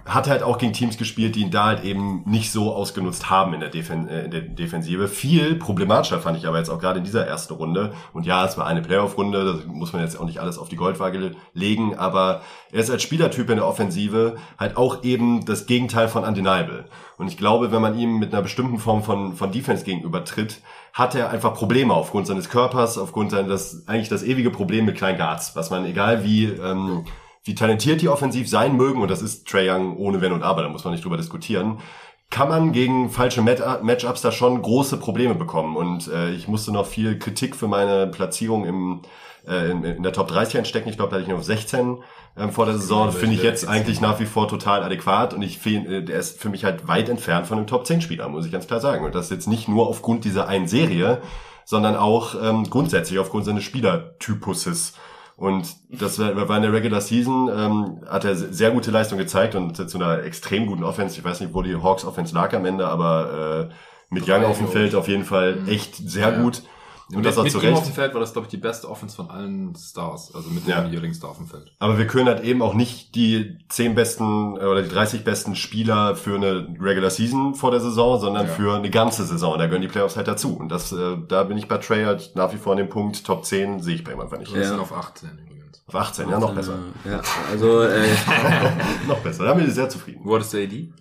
Hat 0.05 0.29
halt 0.29 0.43
auch 0.43 0.59
gegen 0.59 0.71
Teams 0.71 0.97
gespielt, 0.97 1.35
die 1.35 1.41
ihn 1.41 1.49
da 1.49 1.65
halt 1.65 1.83
eben 1.83 2.21
nicht 2.25 2.51
so 2.51 2.73
ausgenutzt 2.73 3.31
haben 3.31 3.55
in 3.55 3.59
der, 3.59 3.69
Defen 3.69 4.07
äh, 4.07 4.25
in 4.25 4.31
der 4.31 4.41
Defensive. 4.41 5.07
Viel 5.07 5.55
problematischer 5.55 6.19
fand 6.19 6.37
ich 6.37 6.47
aber 6.47 6.59
jetzt 6.59 6.69
auch 6.69 6.79
gerade 6.79 6.99
in 6.99 7.05
dieser 7.05 7.25
ersten 7.25 7.55
Runde. 7.55 7.93
Und 8.13 8.25
ja, 8.25 8.45
es 8.45 8.55
war 8.55 8.67
eine 8.67 8.83
Playoff-Runde, 8.83 9.63
da 9.65 9.71
muss 9.71 9.93
man 9.93 10.03
jetzt 10.03 10.19
auch 10.19 10.25
nicht 10.25 10.39
alles 10.39 10.59
auf 10.59 10.69
die 10.69 10.75
Goldwaage 10.75 11.31
legen, 11.53 11.95
aber 11.95 12.41
er 12.71 12.81
ist 12.81 12.91
als 12.91 13.01
Spielertyp 13.01 13.49
in 13.49 13.55
der 13.55 13.67
Offensive 13.67 14.35
halt 14.59 14.77
auch 14.77 15.03
eben 15.03 15.43
das 15.45 15.65
Gegenteil 15.65 16.07
von 16.07 16.23
undeniable. 16.23 16.85
Und 17.17 17.27
ich 17.27 17.37
glaube, 17.37 17.71
wenn 17.71 17.81
man 17.81 17.97
ihm 17.97 18.19
mit 18.19 18.31
einer 18.31 18.43
bestimmten 18.43 18.77
Form 18.77 19.01
von, 19.01 19.35
von 19.35 19.51
Defense 19.51 19.85
gegenüber 19.85 20.23
tritt, 20.23 20.61
hat 20.93 21.15
er 21.15 21.29
einfach 21.31 21.55
Probleme 21.55 21.93
aufgrund 21.93 22.27
seines 22.27 22.49
Körpers, 22.49 22.97
aufgrund 22.97 23.31
seines, 23.31 23.87
eigentlich 23.87 24.09
das 24.09 24.23
ewige 24.23 24.51
Problem 24.51 24.85
mit 24.85 24.97
kleinen 24.97 25.17
Guards, 25.17 25.55
was 25.55 25.71
man, 25.71 25.85
egal 25.85 26.23
wie, 26.23 26.45
ähm, 26.45 27.05
wie 27.45 27.55
talentiert 27.55 28.01
die 28.01 28.09
offensiv 28.09 28.49
sein 28.49 28.75
mögen, 28.75 29.01
und 29.01 29.09
das 29.09 29.21
ist 29.21 29.47
Trae 29.47 29.71
Young 29.71 29.97
ohne 29.97 30.19
Wenn 30.19 30.33
und 30.33 30.43
Aber, 30.43 30.63
da 30.63 30.69
muss 30.69 30.83
man 30.83 30.93
nicht 30.93 31.05
drüber 31.05 31.17
diskutieren, 31.17 31.79
kann 32.31 32.49
man 32.49 32.71
gegen 32.71 33.09
falsche 33.09 33.41
Matchups 33.41 34.21
da 34.21 34.31
schon 34.31 34.61
große 34.61 34.97
Probleme 34.97 35.35
bekommen. 35.35 35.77
Und 35.77 36.07
äh, 36.07 36.31
ich 36.31 36.47
musste 36.47 36.71
noch 36.71 36.87
viel 36.87 37.19
Kritik 37.19 37.55
für 37.55 37.67
meine 37.67 38.07
Platzierung 38.07 38.65
im, 38.65 39.01
äh, 39.47 39.69
in, 39.69 39.83
in 39.83 40.03
der 40.03 40.11
Top 40.11 40.27
30 40.27 40.57
einstecken. 40.57 40.89
Ich 40.89 40.97
glaube, 40.97 41.11
da 41.11 41.17
hatte 41.17 41.29
ich 41.29 41.33
noch 41.33 41.43
16 41.43 41.99
ähm, 42.35 42.51
vor 42.51 42.65
der 42.65 42.75
Saison. 42.75 43.11
Finde 43.11 43.35
ich 43.35 43.43
jetzt 43.43 43.67
eigentlich 43.67 44.01
nach 44.01 44.19
wie 44.19 44.25
vor 44.25 44.47
total 44.47 44.83
adäquat. 44.83 45.35
Und 45.35 45.43
ich 45.43 45.59
finde, 45.59 45.97
äh, 45.97 46.03
der 46.03 46.19
ist 46.19 46.41
für 46.41 46.49
mich 46.49 46.65
halt 46.65 46.87
weit 46.87 47.09
entfernt 47.09 47.45
von 47.45 47.59
einem 47.59 47.67
Top 47.67 47.85
10 47.85 48.01
Spieler, 48.01 48.27
muss 48.27 48.45
ich 48.45 48.51
ganz 48.51 48.67
klar 48.67 48.79
sagen. 48.79 49.05
Und 49.05 49.13
das 49.13 49.29
jetzt 49.29 49.47
nicht 49.47 49.67
nur 49.67 49.87
aufgrund 49.87 50.25
dieser 50.25 50.47
einen 50.47 50.67
Serie, 50.67 51.21
sondern 51.63 51.95
auch 51.95 52.35
ähm, 52.41 52.69
grundsätzlich 52.69 53.19
aufgrund 53.19 53.45
seines 53.45 53.63
Spielertypuses. 53.63 54.93
Und 55.37 55.67
das 55.89 56.17
war, 56.17 56.47
war 56.47 56.55
in 56.57 56.63
der 56.63 56.71
Regular 56.71 57.01
Season, 57.01 57.49
ähm, 57.53 58.01
hat 58.07 58.23
er 58.23 58.35
sehr 58.35 58.71
gute 58.71 58.89
Leistung 58.91 59.17
gezeigt 59.17 59.53
und 59.55 59.89
zu 59.89 59.97
einer 59.97 60.23
extrem 60.23 60.65
guten 60.65 60.83
Offense. 60.83 61.17
Ich 61.17 61.25
weiß 61.25 61.41
nicht, 61.41 61.53
wo 61.53 61.61
die 61.61 61.75
Hawks 61.75 62.05
Offense 62.05 62.33
lag 62.33 62.53
am 62.53 62.65
Ende, 62.65 62.87
aber 62.87 63.69
äh, 63.69 63.73
mit 64.09 64.29
Young 64.29 64.45
auf 64.45 64.59
dem 64.59 64.69
Feld 64.69 64.95
auf 64.95 65.07
jeden 65.09 65.25
Fall 65.25 65.57
echt 65.67 65.95
sehr 65.95 66.31
Ja. 66.31 66.41
gut. 66.41 66.63
Und 67.09 67.17
Und 67.17 67.25
das 67.25 67.37
auch 67.37 67.43
mit 67.43 67.51
zu 67.51 67.59
ihm 67.61 67.73
auf 67.73 67.79
Recht. 67.81 67.89
dem 67.89 67.93
Feld 67.93 68.13
war 68.15 68.19
das, 68.19 68.33
glaube 68.33 68.45
ich, 68.47 68.49
die 68.49 68.57
beste 68.57 68.89
Offense 68.89 69.15
von 69.15 69.29
allen 69.29 69.75
Stars. 69.75 70.33
Also 70.33 70.49
mit 70.49 70.65
Ja. 70.65 70.81
dem 70.81 70.91
jeweiligen 70.91 71.13
Star 71.13 71.29
auf 71.29 71.37
dem 71.37 71.45
Feld. 71.45 71.71
Aber 71.77 71.99
wir 71.99 72.07
können 72.07 72.27
halt 72.27 72.43
eben 72.43 72.63
auch 72.63 72.73
nicht 72.73 73.13
die 73.13 73.59
10 73.69 73.93
besten 73.93 74.57
äh, 74.57 74.65
oder 74.65 74.81
die 74.81 74.89
30 74.89 75.23
besten 75.23 75.55
Spieler 75.55 76.15
für 76.15 76.35
eine 76.35 76.67
Regular 76.79 77.11
Season 77.11 77.53
vor 77.53 77.69
der 77.69 77.79
Saison, 77.79 78.19
sondern 78.19 78.47
Ja. 78.47 78.51
für 78.53 78.73
eine 78.75 78.89
ganze 78.89 79.23
Saison. 79.23 79.57
Da 79.59 79.65
gehören 79.67 79.83
die 79.83 79.87
Playoffs 79.87 80.17
halt 80.17 80.27
dazu. 80.27 80.57
Und 80.57 80.69
das, 80.69 80.91
äh, 80.93 81.17
da 81.27 81.43
bin 81.43 81.57
ich 81.59 81.67
bei 81.67 81.77
Trey 81.77 82.05
halt 82.05 82.31
nach 82.35 82.51
wie 82.53 82.57
vor 82.57 82.71
an 82.71 82.77
dem 82.79 82.89
Punkt 82.89 83.23
Top 83.23 83.45
10 83.45 83.81
sehe 83.81 83.95
ich 83.95 84.03
bei 84.03 84.13
ihm 84.13 84.19
einfach 84.19 84.39
nicht. 84.39 84.51
Wir 84.53 84.63
Ja. 84.63 84.69
sind 84.69 84.79
auf 84.79 84.91
18 84.91 85.29
übrigens. 85.29 85.83
Auf 85.87 85.93
18, 85.95 86.27
ja, 86.27 86.39
noch 86.39 86.55
besser. 86.55 86.79
Äh, 87.05 87.11
Ja, 87.11 87.21
also 87.51 87.81
äh, 87.81 88.07
noch 89.07 89.19
besser. 89.19 89.45
Da 89.45 89.53
bin 89.53 89.67
ich 89.67 89.73
sehr 89.75 89.89
zufrieden. 89.89 90.21
Wo 90.23 90.33
hattest 90.35 90.53
du 90.53 90.57
AD? 90.57 90.91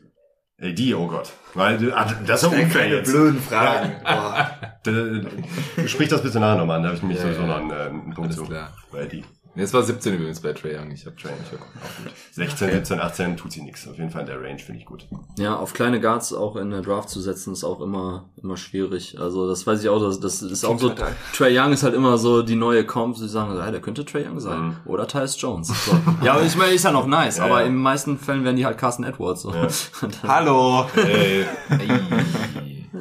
Ey, 0.59 0.73
die, 0.75 0.95
oh 0.95 1.07
Gott. 1.09 1.33
Weil, 1.55 1.93
ah, 1.93 2.07
das 2.27 2.43
ist 2.45 2.53
ja 2.53 2.59
unfair 2.59 2.89
jetzt. 2.89 3.11
blöden 3.11 3.41
Fragen. 3.41 3.93
Boah. 4.05 4.51
Du 4.85 5.89
sprich 5.89 6.09
das 6.09 6.23
bitte 6.23 6.39
nachher 6.39 6.59
nochmal 6.59 6.77
an, 6.77 6.83
da 6.85 6.89
habe 6.91 6.97
ich 6.97 7.03
nämlich 7.03 7.19
Ja, 7.19 7.25
sowieso 7.27 7.43
noch 7.47 7.57
einen, 7.57 7.71
äh, 7.71 7.75
einen 7.75 8.03
Punkt 8.15 8.19
Alles 8.31 8.37
zu. 8.37 8.45
klar. 8.45 8.73
Bei 8.93 9.05
die. 9.07 9.25
Nee, 9.57 9.63
es 9.63 9.73
war 9.73 9.83
17 9.85 10.15
übrigens 10.15 10.41
bei 10.41 10.53
Trae 10.53 10.77
Young. 10.77 10.91
Ich 10.91 11.07
habe 11.07 11.15
Trae 11.15 11.31
nicht 11.33 11.51
geguckt. 11.51 11.71
Auch 11.77 12.03
gut. 12.05 12.13
16, 12.33 12.73
17, 12.73 13.01
18 13.01 13.37
tut 13.37 13.53
sie 13.53 13.63
nichts. 13.63 13.87
Auf 13.87 13.97
jeden 13.97 14.11
Fall 14.11 14.23
in 14.23 14.27
der 14.27 14.43
Range 14.43 14.59
finde 14.59 14.81
ich 14.81 14.87
gut. 14.87 15.07
ja, 15.39 15.55
auf 15.57 15.73
kleine 15.75 16.01
Guards 16.01 16.33
auch 16.33 16.57
in 16.57 16.71
der 16.71 16.83
Draft 16.83 17.09
zu 17.09 17.21
setzen, 17.21 17.53
ist 17.53 17.63
auch 17.63 17.81
immer 17.81 18.25
immer 18.43 18.57
schwierig. 18.57 19.19
Also 19.21 19.49
das 19.49 19.65
weiß 19.67 19.83
ich 19.83 19.89
auch, 19.89 20.01
das, 20.01 20.19
das 20.19 20.43
ist 20.43 20.65
auch 20.65 20.79
so. 20.79 20.93
Trey 21.35 21.57
Young 21.59 21.73
ist 21.73 21.85
halt 21.85 21.95
immer 21.95 22.19
so 22.19 22.43
die 22.43 22.57
neue 22.57 22.85
Comp, 22.85 23.17
sie 23.17 23.29
sagen, 23.29 23.55
ja, 23.57 23.71
der 23.71 23.81
könnte 23.81 24.05
Trey 24.05 24.27
Young 24.27 24.41
sein. 24.41 24.61
Mhm. 24.61 24.77
Oder 24.87 25.07
Tyus 25.07 25.41
Jones. 25.41 25.69
So. 25.69 25.97
ja, 26.25 26.41
ich 26.43 26.57
meine, 26.57 26.73
ist 26.73 26.85
ja 26.85 26.91
noch 26.91 27.07
nice, 27.07 27.39
Ja, 27.39 27.45
aber 27.45 27.61
ja. 27.61 27.67
in 27.67 27.75
den 27.75 27.83
meisten 27.83 28.19
Fällen 28.19 28.43
werden 28.45 28.57
die 28.57 28.67
halt 28.67 28.77
Carson 28.77 29.05
Edwards. 29.05 29.43
So. 29.43 29.55
Ja. 29.55 29.69
Hallo. 30.25 30.87
Ey, 30.97 31.45
Ey. 31.71 31.89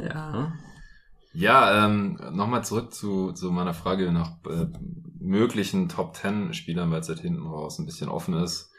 ja. 0.07 0.53
Ja, 1.35 1.85
ähm, 1.85 2.19
nochmal 2.31 2.63
zurück 2.63 2.93
zu, 2.93 3.31
zu 3.31 3.49
meiner 3.51 3.73
Frage 3.73 4.11
nach 4.11 4.33
äh, 4.47 4.67
möglichen 5.23 5.89
Top 5.89 6.15
10 6.15 6.53
Spielern, 6.53 6.91
weil 6.91 7.01
es 7.01 7.09
halt 7.09 7.19
hinten 7.19 7.47
raus 7.47 7.79
ein 7.79 7.85
bisschen 7.85 8.09
offen 8.09 8.33
ist. 8.35 8.69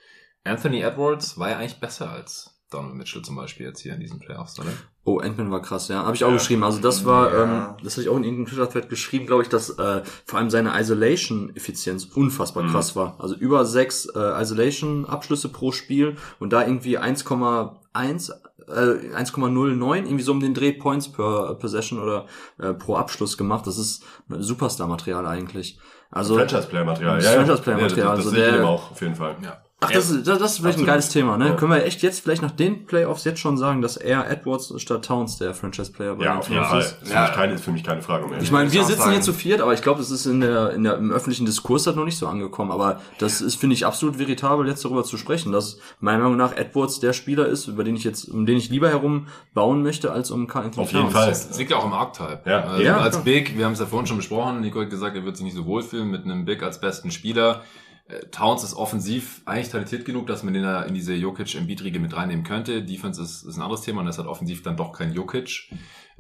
Anthony 0.45 0.81
Edwards 0.83 1.39
war 1.39 1.51
ja 1.51 1.59
eigentlich 1.59 1.81
besser 1.81 2.11
als 2.11 2.51
Donovan 2.71 2.97
Mitchell 2.97 3.23
zum 3.23 3.37
Beispiel 3.37 3.67
jetzt 3.67 3.81
hier 3.81 3.95
in 3.95 4.01
diesen 4.01 4.19
Playoffs, 4.19 4.59
oder? 4.59 4.71
Oh, 5.05 5.19
Ant-Man 5.21 5.51
war 5.51 5.63
krass, 5.63 5.89
ja. 5.89 6.05
Habe 6.05 6.17
ich 6.17 6.25
auch 6.25 6.29
Ja. 6.31 6.35
geschrieben. 6.37 6.65
Also 6.65 6.81
das 6.81 7.05
war, 7.05 7.33
Ja. 7.33 7.43
ähm, 7.45 7.77
das 7.85 7.95
habe 7.95 8.03
ich 8.03 8.09
auch 8.09 8.17
in 8.17 8.25
irgendeinem 8.25 8.47
Twitter-Thread 8.47 8.89
geschrieben, 8.89 9.27
glaube 9.27 9.43
ich, 9.43 9.49
dass 9.49 9.71
äh, 9.79 10.03
vor 10.27 10.39
allem 10.39 10.51
seine 10.51 10.79
Isolation-Effizienz 10.79 12.07
unfassbar 12.07 12.65
Mhm. 12.65 12.69
krass 12.71 12.97
war. 12.97 13.17
Also 13.21 13.37
über 13.37 13.65
sechs 13.65 14.07
äh, 14.07 14.19
Isolation-Abschlüsse 14.43 15.51
pro 15.51 15.73
Spiel 15.73 16.17
und 16.41 16.53
da 16.53 16.67
irgendwie 16.67 16.99
1,1 16.99 18.31
äh, 18.67 19.15
1,09 19.15 20.05
irgendwie 20.07 20.23
so 20.25 20.33
um 20.33 20.41
den 20.41 20.55
Dreh 20.55 20.73
Points 20.73 21.13
per 21.13 21.55
Possession 21.57 21.99
oder 22.01 22.27
äh, 22.59 22.73
pro 22.75 22.97
Abschluss 22.97 23.37
gemacht. 23.39 23.67
Das 23.67 23.79
ist 23.79 24.03
Superstar-Material 24.29 25.27
eigentlich. 25.27 25.79
Also 26.15 26.37
Franchise-Player-Material. 26.37 27.17
Das 27.19 27.35
Franchise-Player-Material, 27.35 28.07
Ja, 28.07 28.17
das, 28.17 28.25
das 28.25 28.27
also 28.27 28.31
sehe 28.31 28.49
ich 28.49 28.57
ihm 28.57 28.65
auch, 28.65 28.91
auf 28.93 29.01
jeden 29.01 29.17
Fall. 29.17 29.37
Ja. 29.43 29.64
Ach, 29.87 29.91
das, 29.91 30.11
ist, 30.11 30.27
das, 30.27 30.39
das 30.39 30.53
ist 30.53 30.57
vielleicht 30.59 30.75
Absolut. 30.75 30.79
ein 30.79 30.87
geiles 30.87 31.09
Thema, 31.11 31.37
ne? 31.39 31.49
Ja. 31.49 31.55
Können 31.55 31.73
wir 31.73 31.85
echt 31.85 32.03
jetzt 32.03 32.21
vielleicht 32.21 32.43
nach 32.43 32.51
den 32.51 32.87
Playoffs 32.87 33.25
jetzt 33.25 33.41
schon 33.41 33.57
sagen, 33.57 33.83
dass 33.83 33.97
er 33.97 34.31
Edwards 34.31 34.73
statt 34.81 35.05
Towns 35.05 35.39
der 35.39 35.55
Franchise-Player 35.55 36.15
bei 36.17 36.25
Ja, 36.25 36.33
den 36.33 36.39
auf 36.39 36.49
jeden 36.49 36.63
Playoffs 36.65 36.71
Fall. 36.71 36.81
ist? 36.81 37.03
Ist, 37.03 37.09
für 37.09 37.15
Ja. 37.15 37.23
mich 37.23 37.33
keine, 37.33 37.53
ist 37.55 37.65
für 37.65 37.73
mich 37.73 37.85
keine 37.85 38.03
Frage 38.03 38.27
mehr. 38.27 38.41
Ich 38.41 38.51
meine, 38.51 38.73
wir 38.73 38.85
sitzen 38.85 38.99
sagen. 39.01 39.13
hier 39.13 39.21
zu 39.21 39.33
viert, 39.33 39.61
aber 39.61 39.73
ich 39.75 39.83
glaube, 39.83 40.01
es 40.01 40.11
ist 40.11 40.27
in 40.27 40.41
der, 40.41 40.71
in 40.71 40.85
der, 40.85 40.97
im 40.97 41.11
öffentlichen 41.13 41.47
Diskurs 41.47 41.87
halt 41.87 41.97
noch 41.97 42.05
nicht 42.05 42.19
so 42.19 42.27
angekommen. 42.27 42.71
Aber 42.71 43.01
das 43.19 43.41
ist, 43.41 43.57
finde 43.57 43.75
ich, 43.75 43.87
absolut 43.87 44.19
veritabel, 44.19 44.67
jetzt 44.67 44.85
darüber 44.85 45.05
zu 45.05 45.17
sprechen, 45.17 45.53
dass 45.53 45.79
meiner 46.01 46.23
Meinung 46.23 46.37
nach 46.37 46.57
Edwards 46.57 47.01
der 47.01 47.13
Spieler 47.13 47.47
ist, 47.47 47.67
über 47.67 47.85
den 47.85 47.97
ich 47.97 48.05
jetzt, 48.05 48.29
um 48.29 48.47
den 48.47 48.57
ich 48.57 48.71
lieber 48.71 48.89
herum 48.89 49.27
bauen 49.55 49.83
möchte, 49.83 50.13
als 50.13 50.31
um 50.31 50.47
Carl 50.47 50.65
Anthony 50.65 50.85
Auf 50.87 50.93
jeden 50.93 51.05
Towns. 51.05 51.15
Fall. 51.15 51.31
Es 51.31 51.59
liegt 51.59 51.71
ja 51.71 51.77
auch 51.79 51.85
im 51.85 51.93
Archetype. 51.93 52.41
Ja. 52.49 52.61
Also 52.65 52.83
Ja, 52.83 52.99
als 52.99 53.13
klar. 53.17 53.25
Big, 53.25 53.57
wir 53.59 53.65
haben 53.65 53.73
es 53.73 53.81
ja 53.81 53.87
vorhin 53.87 54.07
schon 54.07 54.17
besprochen, 54.17 54.61
Nico 54.61 54.81
hat 54.81 54.91
gesagt, 54.91 55.17
er 55.17 55.25
wird 55.25 55.37
sich 55.37 55.45
nicht 55.45 55.57
so 55.57 55.67
wohlfühlen 55.67 56.11
mit 56.11 56.25
einem 56.25 56.45
Big 56.45 56.63
als 56.63 56.81
besten 56.81 57.11
Spieler. 57.11 57.63
Äh, 58.07 58.27
Towns 58.31 58.63
ist 58.65 58.75
offensiv 58.75 59.43
eigentlich 59.47 59.71
talentiert 59.71 60.05
genug, 60.05 60.27
dass 60.27 60.43
man 60.43 60.55
den 60.55 60.63
da 60.63 60.83
in 60.83 60.95
diese 60.95 61.15
Jokic-Embiid-Riege 61.15 62.01
mit 62.01 62.15
reinnehmen 62.17 62.45
könnte. 62.45 62.83
Defense 62.83 63.23
ist, 63.23 63.43
ist 63.45 63.57
ein 63.57 63.63
anderes 63.63 63.83
Thema 63.83 64.01
und 64.01 64.07
das 64.07 64.19
hat 64.19 64.27
offensiv 64.27 64.63
dann 64.63 64.77
doch 64.77 64.93
kein 64.93 65.13
Jokic. 65.15 65.71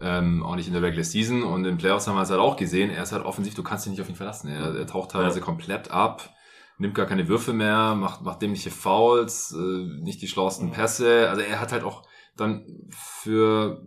Ähm, 0.00 0.42
auch 0.42 0.56
nicht 0.56 0.66
in 0.66 0.72
der 0.72 0.82
Regular 0.82 1.04
Season 1.04 1.42
und 1.42 1.64
in 1.64 1.76
Playoffs 1.76 2.06
haben 2.08 2.16
wir 2.16 2.22
es 2.22 2.30
halt 2.30 2.40
auch 2.40 2.56
gesehen. 2.56 2.90
Er 2.90 3.02
ist 3.04 3.12
halt 3.12 3.24
offensiv, 3.24 3.54
du 3.54 3.62
kannst 3.62 3.84
dich 3.84 3.90
nicht 3.92 4.00
auf 4.00 4.08
ihn 4.08 4.16
verlassen. 4.16 4.48
Er, 4.48 4.74
er 4.74 4.86
taucht 4.86 5.12
teilweise 5.12 5.38
Ja. 5.38 5.44
komplett 5.44 5.90
ab, 5.90 6.34
nimmt 6.78 6.94
gar 6.96 7.06
keine 7.06 7.28
Würfe 7.28 7.52
mehr, 7.52 7.94
macht, 7.94 8.22
macht 8.22 8.42
dämliche 8.42 8.70
Fouls, 8.70 9.52
äh, 9.56 10.02
nicht 10.02 10.20
die 10.22 10.26
schlauesten 10.28 10.72
Pässe. 10.72 11.28
Also 11.28 11.42
er 11.42 11.60
hat 11.60 11.70
halt 11.70 11.84
auch 11.84 12.02
dann 12.36 12.64
für 12.90 13.86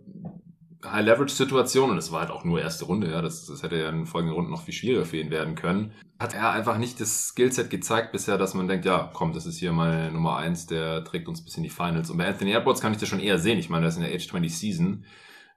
High-Leverage-Situation, 0.91 1.91
und 1.91 1.97
es 1.97 2.11
war 2.11 2.21
halt 2.21 2.31
auch 2.31 2.43
nur 2.43 2.61
erste 2.61 2.85
Runde, 2.85 3.11
ja, 3.11 3.21
das, 3.21 3.45
das 3.45 3.63
hätte 3.63 3.77
ja 3.77 3.89
in 3.89 3.97
den 3.97 4.05
folgenden 4.05 4.35
Runden 4.35 4.51
noch 4.51 4.63
viel 4.63 4.73
schwieriger 4.73 5.05
für 5.05 5.17
ihn 5.17 5.29
werden 5.29 5.55
können, 5.55 5.93
hat 6.19 6.33
er 6.33 6.51
einfach 6.51 6.77
nicht 6.77 6.99
das 6.99 7.29
Skillset 7.29 7.69
gezeigt 7.69 8.11
bisher, 8.11 8.37
dass 8.37 8.53
man 8.53 8.67
denkt, 8.67 8.85
ja, 8.85 9.09
komm, 9.13 9.33
das 9.33 9.45
ist 9.45 9.57
hier 9.57 9.71
mal 9.71 10.11
Nummer 10.11 10.37
eins, 10.37 10.65
der 10.67 11.03
trägt 11.03 11.27
uns 11.27 11.43
bis 11.43 11.57
in 11.57 11.63
die 11.63 11.69
Finals. 11.69 12.09
Und 12.09 12.17
bei 12.17 12.27
Anthony 12.27 12.51
Edwards 12.51 12.81
kann 12.81 12.91
ich 12.91 12.97
das 12.97 13.09
schon 13.09 13.19
eher 13.19 13.37
sehen. 13.37 13.59
Ich 13.59 13.69
meine, 13.69 13.85
das 13.85 13.95
ist 13.95 14.01
in 14.01 14.07
der 14.07 14.15
Age 14.15 14.27
20 14.27 14.57
Season 14.57 15.05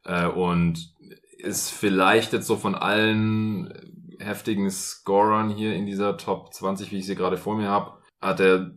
äh, 0.05 0.27
und 0.27 0.95
ist 1.39 1.71
vielleicht 1.71 2.33
jetzt 2.33 2.47
so 2.47 2.57
von 2.57 2.75
allen 2.75 3.73
heftigen 4.19 4.71
Scorern 4.71 5.51
hier 5.51 5.75
in 5.75 5.87
dieser 5.87 6.17
Top 6.17 6.53
20, 6.53 6.93
wie 6.93 6.99
ich 6.99 7.07
sie 7.07 7.15
gerade 7.15 7.39
vor 7.39 7.57
mir 7.57 7.69
habe, 7.69 7.99
hat 8.21 8.41
er 8.41 8.71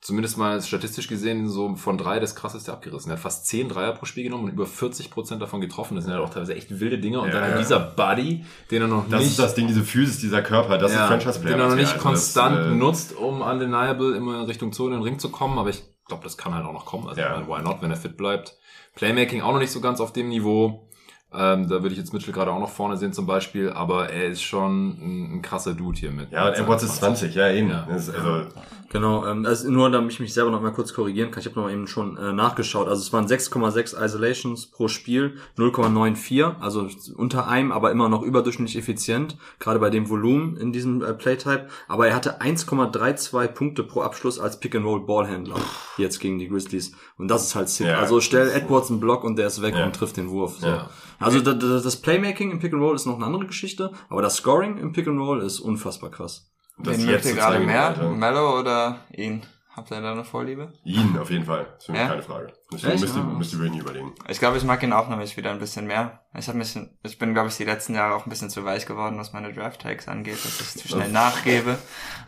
zumindest 0.00 0.38
mal 0.38 0.60
statistisch 0.62 1.08
gesehen 1.08 1.48
so 1.48 1.76
von 1.76 1.98
drei 1.98 2.20
das 2.20 2.34
krasseste 2.34 2.72
abgerissen. 2.72 3.10
Er 3.10 3.16
hat 3.16 3.20
fast 3.22 3.46
zehn 3.46 3.68
Dreier 3.68 3.92
pro 3.92 4.06
Spiel 4.06 4.24
genommen 4.24 4.44
und 4.44 4.50
über 4.50 4.66
40 4.66 5.10
Prozent 5.10 5.42
davon 5.42 5.60
getroffen. 5.60 5.94
Das 5.94 6.04
sind 6.04 6.14
halt 6.14 6.22
auch 6.22 6.30
teilweise 6.30 6.54
echt 6.54 6.80
wilde 6.80 6.98
Dinge. 6.98 7.20
Und 7.20 7.28
Ja, 7.28 7.34
dann 7.34 7.42
halt 7.42 7.52
ja. 7.54 7.58
dieser 7.58 7.80
Buddy, 7.80 8.44
den 8.70 8.82
er 8.82 8.88
noch 8.88 9.08
Das 9.08 9.20
nicht 9.20 9.30
ist 9.32 9.38
das 9.38 9.54
Ding, 9.54 9.66
diese 9.66 9.82
Physis, 9.84 10.18
dieser 10.18 10.40
Körper, 10.42 10.78
das 10.78 10.92
ja, 10.92 11.02
ist 11.02 11.08
Franchise-Player. 11.08 11.54
den 11.56 11.60
er 11.60 11.68
noch 11.68 11.76
nicht 11.76 11.92
Also 11.92 12.02
konstant 12.02 12.56
das, 12.56 12.66
äh, 12.66 12.70
nutzt, 12.70 13.16
um 13.16 13.42
undeniable 13.42 14.16
immer 14.16 14.40
in 14.40 14.46
Richtung 14.46 14.72
Zone 14.72 14.94
in 14.94 15.00
den 15.00 15.04
Ring 15.04 15.18
zu 15.18 15.28
kommen. 15.30 15.58
Aber 15.58 15.68
ich 15.68 15.82
glaube, 16.06 16.22
das 16.24 16.36
kann 16.38 16.54
halt 16.54 16.64
auch 16.64 16.72
noch 16.72 16.86
kommen. 16.86 17.06
Also 17.08 17.20
Ja. 17.20 17.46
why 17.46 17.62
not, 17.62 17.82
wenn 17.82 17.90
er 17.90 17.96
fit 17.96 18.16
bleibt. 18.16 18.56
Playmaking 18.94 19.42
auch 19.42 19.52
noch 19.52 19.60
nicht 19.60 19.70
so 19.70 19.80
ganz 19.80 20.00
auf 20.00 20.12
dem 20.12 20.28
Niveau. 20.30 20.88
Ähm, 21.32 21.68
da 21.68 21.82
würde 21.82 21.90
ich 21.90 21.98
jetzt 21.98 22.12
Mitchell 22.12 22.32
gerade 22.34 22.50
auch 22.50 22.58
noch 22.58 22.70
vorne 22.70 22.96
sehen 22.96 23.12
zum 23.12 23.26
Beispiel. 23.26 23.70
Aber 23.70 24.10
er 24.10 24.26
ist 24.26 24.42
schon 24.42 24.88
ein, 24.88 25.34
ein 25.36 25.42
krasser 25.42 25.74
Dude 25.74 25.98
hier 25.98 26.10
mit. 26.10 26.32
Ja, 26.32 26.48
und 26.48 26.54
Edwards 26.54 26.82
ist 26.82 26.96
20, 26.96 27.34
ja, 27.34 27.50
eben. 27.50 27.70
Ja. 27.70 27.86
Das 27.88 28.08
ist, 28.08 28.14
also, 28.14 28.46
Genau, 28.92 29.24
ähm, 29.24 29.46
also 29.46 29.70
nur 29.70 29.88
damit 29.88 30.10
ich 30.10 30.18
mich 30.18 30.34
selber 30.34 30.50
noch 30.50 30.60
mal 30.60 30.72
kurz 30.72 30.92
korrigieren 30.92 31.30
kann, 31.30 31.40
ich 31.40 31.46
habe 31.46 31.54
noch 31.54 31.66
mal 31.66 31.72
eben 31.72 31.86
schon 31.86 32.16
äh, 32.16 32.32
nachgeschaut. 32.32 32.88
Also 32.88 33.00
es 33.00 33.12
waren 33.12 33.26
6,6 33.26 34.04
Isolations 34.04 34.66
pro 34.66 34.88
Spiel, 34.88 35.36
0,94, 35.56 36.60
also 36.60 36.88
unter 37.16 37.46
einem, 37.46 37.70
aber 37.70 37.92
immer 37.92 38.08
noch 38.08 38.22
überdurchschnittlich 38.22 38.76
effizient, 38.76 39.36
gerade 39.60 39.78
bei 39.78 39.90
dem 39.90 40.08
Volumen 40.10 40.56
in 40.56 40.72
diesem 40.72 41.04
äh, 41.04 41.14
Playtype. 41.14 41.68
Aber 41.86 42.08
er 42.08 42.16
hatte 42.16 42.40
1,32 42.40 43.48
Punkte 43.48 43.84
pro 43.84 44.00
Abschluss 44.00 44.40
als 44.40 44.58
Pick-and-Roll-Ballhändler 44.58 45.56
jetzt 45.96 46.18
gegen 46.18 46.40
die 46.40 46.48
Grizzlies. 46.48 46.90
Und 47.16 47.28
das 47.28 47.44
ist 47.44 47.54
halt 47.54 47.68
sick. 47.68 47.86
Ja, 47.86 47.98
also 47.98 48.20
stell 48.20 48.50
Edwards 48.50 48.90
einen 48.90 48.98
Block 48.98 49.22
und 49.22 49.36
der 49.36 49.46
ist 49.46 49.62
weg 49.62 49.76
Ja. 49.76 49.84
und 49.84 49.94
trifft 49.94 50.16
den 50.16 50.30
Wurf. 50.30 50.56
So. 50.58 50.66
Ja. 50.66 50.90
Also 51.20 51.40
da- 51.40 51.52
da- 51.52 51.80
das 51.80 51.96
Playmaking 51.96 52.50
im 52.50 52.58
Pick-and-Roll 52.58 52.96
ist 52.96 53.06
noch 53.06 53.16
eine 53.16 53.26
andere 53.26 53.46
Geschichte, 53.46 53.92
aber 54.08 54.22
das 54.22 54.36
Scoring 54.36 54.78
im 54.78 54.92
Pick-and-Roll 54.92 55.42
ist 55.42 55.60
unfassbar 55.60 56.10
krass. 56.10 56.46
das 56.78 56.96
Wen 57.06 57.22
zu 57.22 57.34
gerade 57.34 57.60
mehr? 57.60 57.88
Alter. 57.88 58.08
Mello 58.10 58.58
oder 58.58 59.00
ihn? 59.14 59.42
Habt 59.80 59.90
ihr 59.92 60.02
da 60.02 60.12
eine 60.12 60.24
Vorliebe? 60.24 60.74
Ihn 60.84 61.16
auf 61.18 61.30
jeden 61.30 61.46
Fall. 61.46 61.64
Das 61.72 61.78
ist 61.78 61.86
für 61.86 61.92
mich 61.92 62.00
Ja? 62.02 62.08
keine 62.08 62.22
Frage. 62.22 62.52
Müsste, 62.70 62.92
Echt? 62.92 63.00
müsste, 63.00 63.20
müsste 63.20 63.56
ich 63.56 63.62
wirklich 63.62 63.80
überlegen. 63.80 64.12
Ich 64.28 64.38
glaube, 64.38 64.58
ich 64.58 64.64
mag 64.64 64.82
ihn 64.82 64.92
auch 64.92 65.08
nämlich 65.08 65.38
wieder 65.38 65.50
ein 65.50 65.58
bisschen 65.58 65.86
mehr. 65.86 66.20
Ich 66.38 66.46
habe 66.48 66.58
mich, 66.58 66.78
ich 67.02 67.18
bin, 67.18 67.32
glaube 67.32 67.48
ich, 67.48 67.56
die 67.56 67.64
letzten 67.64 67.94
Jahre 67.94 68.14
auch 68.14 68.26
ein 68.26 68.28
bisschen 68.30 68.50
zu 68.50 68.62
weich 68.64 68.84
geworden, 68.84 69.18
was 69.18 69.32
meine 69.32 69.54
Draft-Tags 69.54 70.06
angeht, 70.06 70.34
dass 70.44 70.60
ich 70.60 70.82
zu 70.82 70.86
schnell 70.88 71.08
nachgebe. 71.10 71.78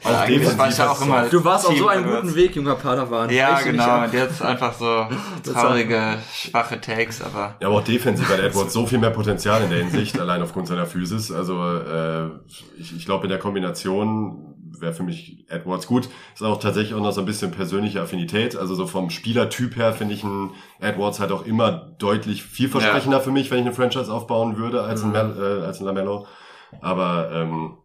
Weil 0.03 0.15
Auch 0.15 0.21
eigentlich 0.21 0.59
war 0.59 0.69
ich 0.71 0.79
ja 0.79 0.91
auch 0.91 0.99
du 0.99 1.05
immer. 1.05 1.29
Du 1.29 1.45
warst 1.45 1.67
auf 1.67 1.77
so 1.77 1.89
einem 1.89 2.11
guten 2.11 2.35
Weg, 2.35 2.57
junger 2.57 2.75
Padawan. 2.77 3.29
Ja, 3.29 3.57
Echt 3.59 3.67
genau. 3.67 4.03
Und 4.03 4.15
jetzt 4.15 4.41
einfach 4.43 4.73
so 4.73 5.07
traurige, 5.53 6.19
schwache 6.33 6.81
Takes, 6.81 7.21
aber 7.23 7.57
Ja, 7.61 7.69
aber 7.69 7.77
auch 7.77 7.85
defensiv 7.85 8.29
hat 8.31 8.41
Edwards 8.41 8.73
so 8.73 8.87
viel 8.87 8.99
mehr 8.99 9.11
Potenzial 9.11 9.63
in 9.63 9.69
der 9.69 9.81
Hinsicht, 9.81 10.19
allein 10.19 10.41
aufgrund 10.43 10.69
seiner 10.69 10.87
Physis. 10.87 11.31
Also 11.31 11.63
äh, 11.63 12.31
ich, 12.79 12.97
ich 12.97 13.05
glaube, 13.05 13.25
in 13.25 13.29
der 13.31 13.39
Kombination 13.39 14.52
wäre 14.81 14.93
für 14.93 15.03
mich 15.03 15.45
Edwards 15.49 15.87
gut. 15.87 16.09
Ist 16.35 16.43
auch 16.43 16.59
tatsächlich 16.59 16.95
auch 16.95 17.03
noch 17.03 17.13
so 17.13 17.21
ein 17.21 17.27
bisschen 17.27 17.51
persönliche 17.51 18.01
Affinität. 18.01 18.57
Also 18.57 18.75
so 18.75 18.87
vom 18.87 19.11
Spielertyp 19.11 19.77
her 19.77 19.93
finde 19.93 20.15
ich 20.15 20.25
einen 20.25 20.51
Edwards 20.81 21.21
halt 21.21 21.33
auch 21.33 21.45
immer 21.45 21.71
deutlich 21.99 22.43
vielversprechender 22.43 23.21
für 23.21 23.31
mich, 23.31 23.51
wenn 23.51 23.59
ich 23.59 23.67
eine 23.67 23.75
Franchise 23.75 24.13
aufbauen 24.13 24.57
würde, 24.57 24.83
als 24.83 25.03
ein, 25.03 25.13
Mel 25.13 25.37
äh, 25.39 25.65
als 25.65 25.81
ein 25.81 25.87
Lamello. 25.87 26.27
Aber 26.81 27.31
ähm, 27.33 27.77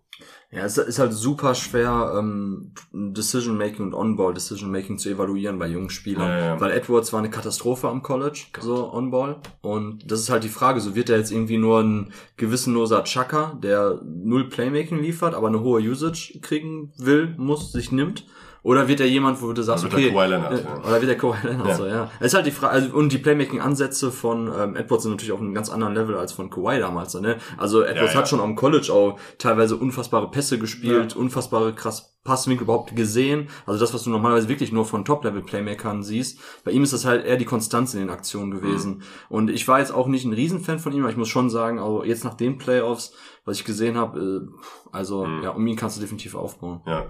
Ja, 0.49 0.63
es 0.63 0.77
ist 0.77 0.97
halt 0.97 1.11
super 1.11 1.55
schwer, 1.55 2.15
ähm, 2.17 2.71
Decision-Making 2.93 3.87
und 3.87 3.93
On-Ball 3.93 4.33
Decision-Making 4.33 4.97
zu 4.97 5.09
evaluieren 5.09 5.59
bei 5.59 5.67
jungen 5.67 5.89
Spielern. 5.89 6.29
Ja, 6.29 6.39
ja. 6.39 6.61
Weil 6.61 6.71
Edwards 6.71 7.11
war 7.11 7.19
eine 7.19 7.29
Katastrophe 7.29 7.89
am 7.89 8.01
College, 8.01 8.45
so 8.61 8.93
On-Ball. 8.93 9.41
Und 9.61 10.09
das 10.09 10.21
ist 10.21 10.29
halt 10.29 10.45
die 10.45 10.49
Frage, 10.49 10.79
so 10.79 10.95
wird 10.95 11.09
er 11.09 11.17
jetzt 11.17 11.31
irgendwie 11.31 11.57
nur 11.57 11.81
ein 11.81 12.13
gewissenloser 12.37 13.03
Chucker, 13.03 13.59
der 13.61 13.99
null 14.05 14.47
Playmaking 14.47 15.01
liefert, 15.01 15.35
aber 15.35 15.47
eine 15.47 15.59
hohe 15.59 15.81
Usage 15.81 16.39
kriegen 16.41 16.93
will, 16.97 17.35
muss, 17.37 17.73
sich 17.73 17.91
nimmt. 17.91 18.25
Oder 18.63 18.87
wird 18.87 18.99
er 18.99 19.07
jemand, 19.07 19.41
wo 19.41 19.53
du 19.53 19.61
sagst, 19.61 19.85
Oder 19.85 19.93
wird 19.97 20.07
okay, 20.11 20.15
er 20.15 20.21
Kawhi 20.21 20.29
Leonard, 20.29 20.51
äh, 20.59 20.63
ja. 20.63 20.77
oder 20.89 21.01
wird 21.01 21.09
er 21.11 21.15
Kawhi 21.17 21.37
Leonard, 21.47 21.67
Ja. 21.67 21.75
so, 21.75 21.85
ja. 21.85 22.11
Es 22.19 22.27
ist 22.27 22.33
halt 22.33 22.45
die 22.45 22.51
Frage, 22.51 22.73
also, 22.73 22.95
und 22.95 23.11
die 23.11 23.17
Playmaking-Ansätze 23.17 24.11
von 24.11 24.51
ähm, 24.57 24.75
Edwards 24.75 25.03
sind 25.03 25.11
natürlich 25.13 25.31
auf 25.31 25.39
einem 25.39 25.53
ganz 25.53 25.69
anderen 25.69 25.93
Level 25.93 26.15
als 26.17 26.31
von 26.33 26.49
Kawhi 26.49 26.79
damals, 26.79 27.13
ne? 27.15 27.37
Also 27.57 27.81
Edwards 27.83 28.13
ja. 28.13 28.19
hat 28.19 28.27
schon 28.29 28.39
am 28.41 28.55
College 28.55 28.91
auch 28.91 29.19
teilweise 29.37 29.75
unfassbare 29.77 30.29
Pässe 30.31 30.59
gespielt, 30.59 31.15
unfassbare 31.15 31.73
krass 31.73 32.13
Passwinkel 32.23 32.63
überhaupt 32.65 32.93
gesehen. 32.93 33.47
Also 33.65 33.79
das, 33.79 33.93
was 33.93 34.03
du 34.03 34.09
normalerweise 34.09 34.49
wirklich 34.49 34.73
nur 34.73 34.83
von 34.83 35.05
Top-Level-Playmakern 35.05 36.03
siehst. 36.03 36.39
Bei 36.65 36.71
ihm 36.71 36.83
ist 36.83 36.91
das 36.91 37.05
halt 37.05 37.25
eher 37.25 37.37
die 37.37 37.45
Konstanz 37.45 37.93
in 37.93 38.01
den 38.01 38.09
Aktionen 38.09 38.51
gewesen. 38.51 38.95
Mhm. 38.97 39.01
Und 39.29 39.49
ich 39.49 39.65
war 39.69 39.79
jetzt 39.79 39.93
auch 39.93 40.07
nicht 40.07 40.25
ein 40.25 40.33
Riesenfan 40.33 40.79
von 40.79 40.91
ihm, 40.91 41.03
aber 41.03 41.09
ich 41.11 41.15
muss 41.15 41.29
schon 41.29 41.49
sagen, 41.49 41.79
also 41.79 42.03
jetzt 42.03 42.25
nach 42.25 42.33
den 42.33 42.57
Playoffs, 42.57 43.13
was 43.45 43.57
ich 43.59 43.63
gesehen 43.63 43.95
habe, 43.95 44.19
äh, 44.19 44.59
also 44.91 45.25
Mhm. 45.25 45.43
ja, 45.43 45.51
um 45.51 45.65
ihn 45.67 45.77
kannst 45.77 45.95
du 45.95 46.01
definitiv 46.01 46.35
aufbauen. 46.35 46.81
ja. 46.85 47.05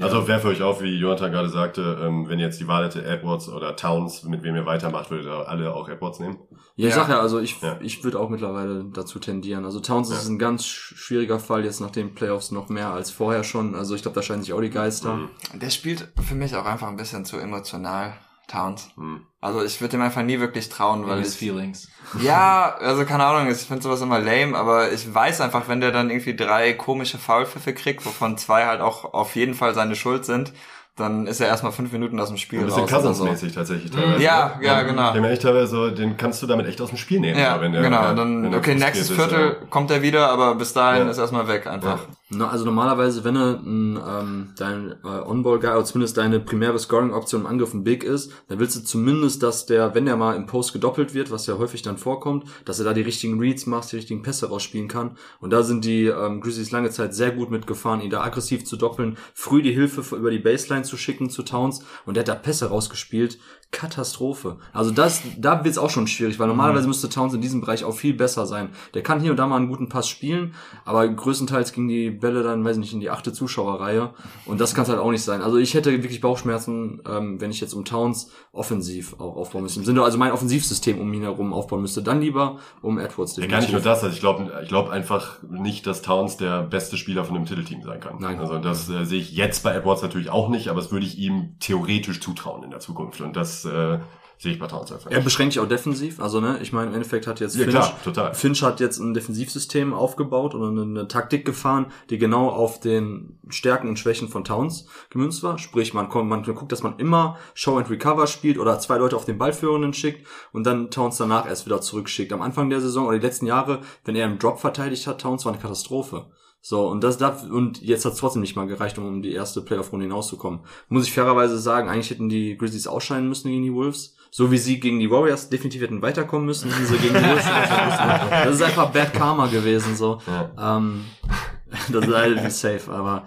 Also 0.00 0.26
werfe 0.26 0.48
euch 0.48 0.60
auf, 0.60 0.82
wie 0.82 0.96
Jonathan 0.98 1.30
gerade 1.30 1.48
sagte, 1.48 1.98
ähm, 2.02 2.28
wenn 2.28 2.40
ihr 2.40 2.46
jetzt 2.46 2.58
die 2.60 2.66
Wahl 2.66 2.84
hätte, 2.84 3.04
Edwards 3.04 3.48
oder 3.48 3.76
Towns, 3.76 4.24
mit 4.24 4.42
wem 4.42 4.56
ihr 4.56 4.66
weitermacht, 4.66 5.10
würdet 5.10 5.26
ihr 5.26 5.48
alle 5.48 5.72
auch 5.72 5.88
Edwards 5.88 6.18
nehmen? 6.18 6.38
Ja, 6.74 6.88
ich 6.88 6.94
Ja. 6.96 7.02
sag 7.02 7.08
ja, 7.10 7.20
also 7.20 7.38
ich, 7.38 7.60
Ja. 7.62 7.78
ich 7.80 8.02
würde 8.02 8.18
auch 8.18 8.28
mittlerweile 8.28 8.84
dazu 8.92 9.20
tendieren. 9.20 9.64
Also 9.64 9.78
Towns 9.78 10.10
ist 10.10 10.26
ein 10.26 10.40
ganz 10.40 10.62
sch- 10.64 10.96
schwieriger 10.96 11.38
Fall, 11.38 11.64
jetzt 11.64 11.80
nach 11.80 11.92
den 11.92 12.12
Playoffs 12.14 12.50
noch 12.50 12.68
mehr 12.68 12.90
als 12.92 13.12
vorher 13.12 13.44
schon. 13.44 13.76
Also 13.76 13.94
ich 13.94 14.02
glaube, 14.02 14.16
da 14.16 14.22
scheinen 14.22 14.42
sich 14.42 14.52
auch 14.52 14.60
die 14.60 14.70
Geister. 14.70 15.14
Mhm. 15.14 15.28
der 15.60 15.70
spielt 15.70 16.08
für 16.20 16.34
mich 16.34 16.56
auch 16.56 16.64
einfach 16.66 16.88
ein 16.88 16.96
bisschen 16.96 17.24
zu 17.24 17.36
emotional, 17.38 18.14
Towns. 18.48 18.90
Hm. 18.96 19.26
Also 19.40 19.62
ich 19.62 19.80
würde 19.80 19.96
ihm 19.96 20.02
einfach 20.02 20.22
nie 20.22 20.40
wirklich 20.40 20.68
trauen, 20.68 21.06
weil 21.06 21.20
ich, 21.22 21.28
Feelings. 21.28 21.88
Ja, 22.22 22.76
also 22.78 23.04
keine 23.04 23.24
Ahnung, 23.24 23.50
ich 23.50 23.58
finde 23.58 23.82
sowas 23.82 24.00
immer 24.00 24.18
lame, 24.18 24.56
aber 24.56 24.92
ich 24.92 25.12
weiß 25.12 25.40
einfach, 25.40 25.68
wenn 25.68 25.80
der 25.80 25.90
dann 25.90 26.10
irgendwie 26.10 26.36
drei 26.36 26.72
komische 26.74 27.18
Foulpfiffe 27.18 27.72
kriegt, 27.74 28.04
wovon 28.06 28.36
zwei 28.38 28.66
halt 28.66 28.80
auch 28.80 29.12
auf 29.14 29.34
jeden 29.36 29.54
Fall 29.54 29.74
seine 29.74 29.96
Schuld 29.96 30.24
sind, 30.24 30.52
dann 30.96 31.26
ist 31.26 31.40
er 31.40 31.48
erstmal 31.48 31.72
fünf 31.72 31.90
Minuten 31.90 32.20
aus 32.20 32.28
dem 32.28 32.36
Spiel 32.36 32.60
Ein 32.60 32.66
bisschen 32.66 32.84
oder 32.84 32.90
so. 33.02 33.24
Cousins-mäßig 33.24 33.52
tatsächlich 33.52 33.90
teilweise. 33.90 34.22
Ja, 34.22 34.56
ne? 34.60 34.64
ja, 34.64 34.82
genau. 34.82 35.12
Den, 35.12 35.24
echt 35.24 35.42
teilweise 35.42 35.66
so, 35.66 35.90
den 35.90 36.16
kannst 36.16 36.40
du 36.40 36.46
damit 36.46 36.66
echt 36.68 36.80
aus 36.80 36.90
dem 36.90 36.98
Spiel 36.98 37.18
nehmen. 37.18 37.36
Ja, 37.38 37.60
wenn 37.60 37.72
der- 37.72 37.82
genau. 37.82 38.00
ja, 38.02 38.14
dann, 38.14 38.44
wenn 38.44 38.52
er 38.52 38.58
okay, 38.60 38.76
nächstes 38.76 39.10
ist, 39.10 39.16
Viertel 39.16 39.56
ja. 39.60 39.66
kommt 39.70 39.90
er 39.90 40.02
wieder, 40.02 40.30
aber 40.30 40.54
bis 40.54 40.72
dahin 40.72 41.06
Ja. 41.06 41.10
ist 41.10 41.18
erstmal 41.18 41.48
weg 41.48 41.66
einfach. 41.66 41.98
Na, 42.30 42.48
also 42.48 42.64
normalerweise, 42.64 43.22
wenn 43.22 43.34
du 43.34 43.40
ein, 43.40 43.98
ähm, 44.02 44.52
dein 44.56 44.92
äh, 45.04 45.06
On-Ball-Guy 45.06 45.72
oder 45.72 45.84
zumindest 45.84 46.16
deine 46.16 46.40
primäre 46.40 46.78
Scoring-Option 46.78 47.42
im 47.42 47.46
Angriff 47.46 47.74
ein 47.74 47.84
Big 47.84 48.02
ist, 48.02 48.32
dann 48.48 48.58
willst 48.58 48.76
du 48.76 48.80
zumindest, 48.80 49.42
dass 49.42 49.66
der, 49.66 49.94
wenn 49.94 50.06
der 50.06 50.16
mal 50.16 50.34
im 50.34 50.46
Post 50.46 50.72
gedoppelt 50.72 51.12
wird, 51.12 51.30
was 51.30 51.46
ja 51.46 51.58
häufig 51.58 51.82
dann 51.82 51.98
vorkommt, 51.98 52.48
dass 52.64 52.78
er 52.78 52.86
da 52.86 52.94
die 52.94 53.02
richtigen 53.02 53.38
Reads 53.38 53.66
macht, 53.66 53.92
die 53.92 53.96
richtigen 53.96 54.22
Pässe 54.22 54.48
rausspielen 54.48 54.88
kann. 54.88 55.18
Und 55.38 55.50
da 55.50 55.62
sind 55.62 55.84
die 55.84 56.06
ähm, 56.06 56.40
Grizzlies 56.40 56.70
lange 56.70 56.88
Zeit 56.88 57.14
sehr 57.14 57.30
gut 57.30 57.50
mitgefahren, 57.50 58.00
ihn 58.00 58.08
da 58.08 58.22
aggressiv 58.22 58.64
zu 58.64 58.76
doppeln, 58.78 59.18
früh 59.34 59.60
die 59.60 59.72
Hilfe 59.72 60.16
über 60.16 60.30
die 60.30 60.38
Baseline 60.38 60.84
zu 60.84 60.96
schicken 60.96 61.28
zu 61.28 61.42
Towns 61.42 61.84
und 62.06 62.16
der 62.16 62.22
hat 62.22 62.28
da 62.28 62.34
Pässe 62.36 62.70
rausgespielt. 62.70 63.38
Katastrophe. 63.70 64.58
Also 64.72 64.90
das, 64.90 65.22
da 65.36 65.64
wird's 65.64 65.78
auch 65.78 65.90
schon 65.90 66.06
schwierig, 66.06 66.38
weil 66.38 66.48
normalerweise 66.48 66.86
müsste 66.86 67.08
Towns 67.08 67.34
in 67.34 67.40
diesem 67.40 67.60
Bereich 67.60 67.84
auch 67.84 67.94
viel 67.94 68.14
besser 68.14 68.46
sein. 68.46 68.70
Der 68.94 69.02
kann 69.02 69.20
hier 69.20 69.30
und 69.32 69.36
da 69.36 69.46
mal 69.46 69.56
einen 69.56 69.68
guten 69.68 69.88
Pass 69.88 70.08
spielen, 70.08 70.54
aber 70.84 71.06
größtenteils 71.08 71.72
ging 71.72 71.88
die 71.88 72.10
Bälle 72.10 72.42
dann, 72.42 72.64
weiß 72.64 72.76
ich 72.76 72.80
nicht, 72.80 72.92
in 72.92 73.00
die 73.00 73.10
achte 73.10 73.32
Zuschauerreihe. 73.32 74.10
Und 74.46 74.60
das 74.60 74.74
kann 74.74 74.86
halt 74.86 74.98
auch 74.98 75.10
nicht 75.10 75.22
sein. 75.22 75.42
Also 75.42 75.58
ich 75.58 75.74
hätte 75.74 75.90
wirklich 75.90 76.20
Bauchschmerzen, 76.20 77.02
ähm, 77.08 77.40
wenn 77.40 77.50
ich 77.50 77.60
jetzt 77.60 77.74
um 77.74 77.84
Towns 77.84 78.30
offensiv 78.52 79.14
auch 79.20 79.36
aufbauen 79.36 79.62
müsste. 79.62 79.80
Im 79.80 79.86
Sinne, 79.86 80.02
also 80.02 80.18
mein 80.18 80.32
Offensivsystem 80.32 81.00
um 81.00 81.12
ihn 81.12 81.22
herum 81.22 81.52
aufbauen 81.52 81.80
müsste. 81.80 82.02
Dann 82.02 82.20
lieber 82.20 82.58
um 82.82 82.98
Edwards. 82.98 83.36
Ja, 83.36 83.46
gar 83.46 83.60
nicht 83.60 83.72
nur 83.72 83.80
das, 83.80 84.02
also 84.02 84.14
ich 84.14 84.20
glaube 84.20 84.52
ich 84.62 84.68
glaub 84.68 84.88
einfach 84.88 85.42
nicht, 85.42 85.86
dass 85.86 86.02
Towns 86.02 86.36
der 86.36 86.62
beste 86.62 86.96
Spieler 86.96 87.24
von 87.24 87.36
einem 87.36 87.46
Titelteam 87.46 87.82
sein 87.82 88.00
kann. 88.00 88.16
Nein. 88.20 88.38
Also 88.38 88.58
das 88.58 88.88
äh, 88.88 89.04
sehe 89.04 89.20
ich 89.20 89.32
jetzt 89.32 89.62
bei 89.62 89.74
Edwards 89.74 90.02
natürlich 90.02 90.30
auch 90.30 90.48
nicht, 90.48 90.68
aber 90.68 90.80
das 90.80 90.92
würde 90.92 91.06
ich 91.06 91.18
ihm 91.18 91.56
theoretisch 91.60 92.20
zutrauen 92.20 92.62
in 92.62 92.70
der 92.70 92.80
Zukunft. 92.80 93.20
Und 93.20 93.36
das 93.36 93.53
äh, 93.64 93.98
sehe 94.38 94.52
ich 94.52 94.58
bei 94.58 94.66
Towns 94.66 94.92
einfach 94.92 95.10
Er 95.10 95.20
beschränkt 95.20 95.54
sich 95.54 95.62
auch 95.62 95.68
defensiv. 95.68 96.20
Also, 96.20 96.40
ne, 96.40 96.58
ich 96.60 96.72
meine, 96.72 96.88
im 96.88 96.94
Endeffekt 96.94 97.26
hat 97.26 97.40
jetzt 97.40 97.56
Ja, 97.56 97.64
Finch, 97.64 97.74
klar, 97.74 98.02
total. 98.02 98.34
Finch 98.34 98.62
hat 98.62 98.80
jetzt 98.80 98.98
ein 98.98 99.14
Defensivsystem 99.14 99.94
aufgebaut 99.94 100.54
oder 100.54 100.68
eine, 100.68 100.82
eine 100.82 101.08
Taktik 101.08 101.44
gefahren, 101.44 101.86
die 102.10 102.18
genau 102.18 102.48
auf 102.50 102.80
den 102.80 103.38
Stärken 103.48 103.88
und 103.88 103.98
Schwächen 103.98 104.28
von 104.28 104.44
Towns 104.44 104.86
gemünzt 105.10 105.42
war. 105.42 105.58
Sprich, 105.58 105.94
man, 105.94 106.08
kommt, 106.08 106.28
man 106.28 106.42
guckt, 106.42 106.72
dass 106.72 106.82
man 106.82 106.98
immer 106.98 107.38
Show 107.54 107.78
and 107.78 107.90
Recover 107.90 108.26
spielt 108.26 108.58
oder 108.58 108.78
zwei 108.78 108.98
Leute 108.98 109.16
auf 109.16 109.24
den 109.24 109.38
Ballführenden 109.38 109.94
schickt 109.94 110.26
und 110.52 110.64
dann 110.64 110.90
Towns 110.90 111.16
danach 111.16 111.46
erst 111.46 111.66
wieder 111.66 111.80
zurückschickt. 111.80 112.32
Am 112.32 112.42
Anfang 112.42 112.70
der 112.70 112.80
Saison 112.80 113.06
oder 113.06 113.18
die 113.18 113.26
letzten 113.26 113.46
Jahre, 113.46 113.80
wenn 114.04 114.16
er 114.16 114.26
im 114.26 114.38
Drop 114.38 114.60
verteidigt 114.60 115.06
hat, 115.06 115.20
Towns 115.20 115.44
war 115.44 115.52
eine 115.52 115.62
Katastrophe. 115.62 116.26
So, 116.66 116.88
und 116.88 117.04
das 117.04 117.18
darf, 117.18 117.42
und 117.42 117.82
jetzt 117.82 118.06
hat 118.06 118.14
es 118.14 118.18
trotzdem 118.18 118.40
nicht 118.40 118.56
mal 118.56 118.66
gereicht, 118.66 118.96
um 118.96 119.04
um 119.06 119.20
die 119.20 119.32
erste 119.34 119.60
Playoff-Runde 119.60 120.06
hinauszukommen. 120.06 120.60
Muss 120.88 121.06
ich 121.06 121.12
fairerweise 121.12 121.58
sagen, 121.58 121.90
eigentlich 121.90 122.08
hätten 122.08 122.30
die 122.30 122.56
Grizzlies 122.56 122.86
ausscheiden 122.86 123.28
müssen 123.28 123.50
gegen 123.50 123.62
die 123.64 123.74
Wolves. 123.74 124.16
So 124.30 124.50
wie 124.50 124.56
sie 124.56 124.80
gegen 124.80 124.98
die 124.98 125.10
Warriors 125.10 125.50
definitiv 125.50 125.82
hätten 125.82 126.00
weiterkommen 126.00 126.46
müssen, 126.46 126.70
hätten 126.70 126.86
sie 126.86 126.96
gegen 126.96 127.16
die 127.16 127.22
Wolves. 127.22 127.44
Das 128.30 128.54
ist 128.54 128.62
einfach 128.62 128.92
Bad 128.92 129.12
Karma 129.12 129.48
gewesen, 129.48 129.94
so. 129.94 130.22
Ja. 130.26 130.78
Ähm, 130.78 131.04
das 131.92 132.06
ist 132.06 132.14
halt 132.14 132.52
safe, 132.52 132.90
aber 132.90 133.24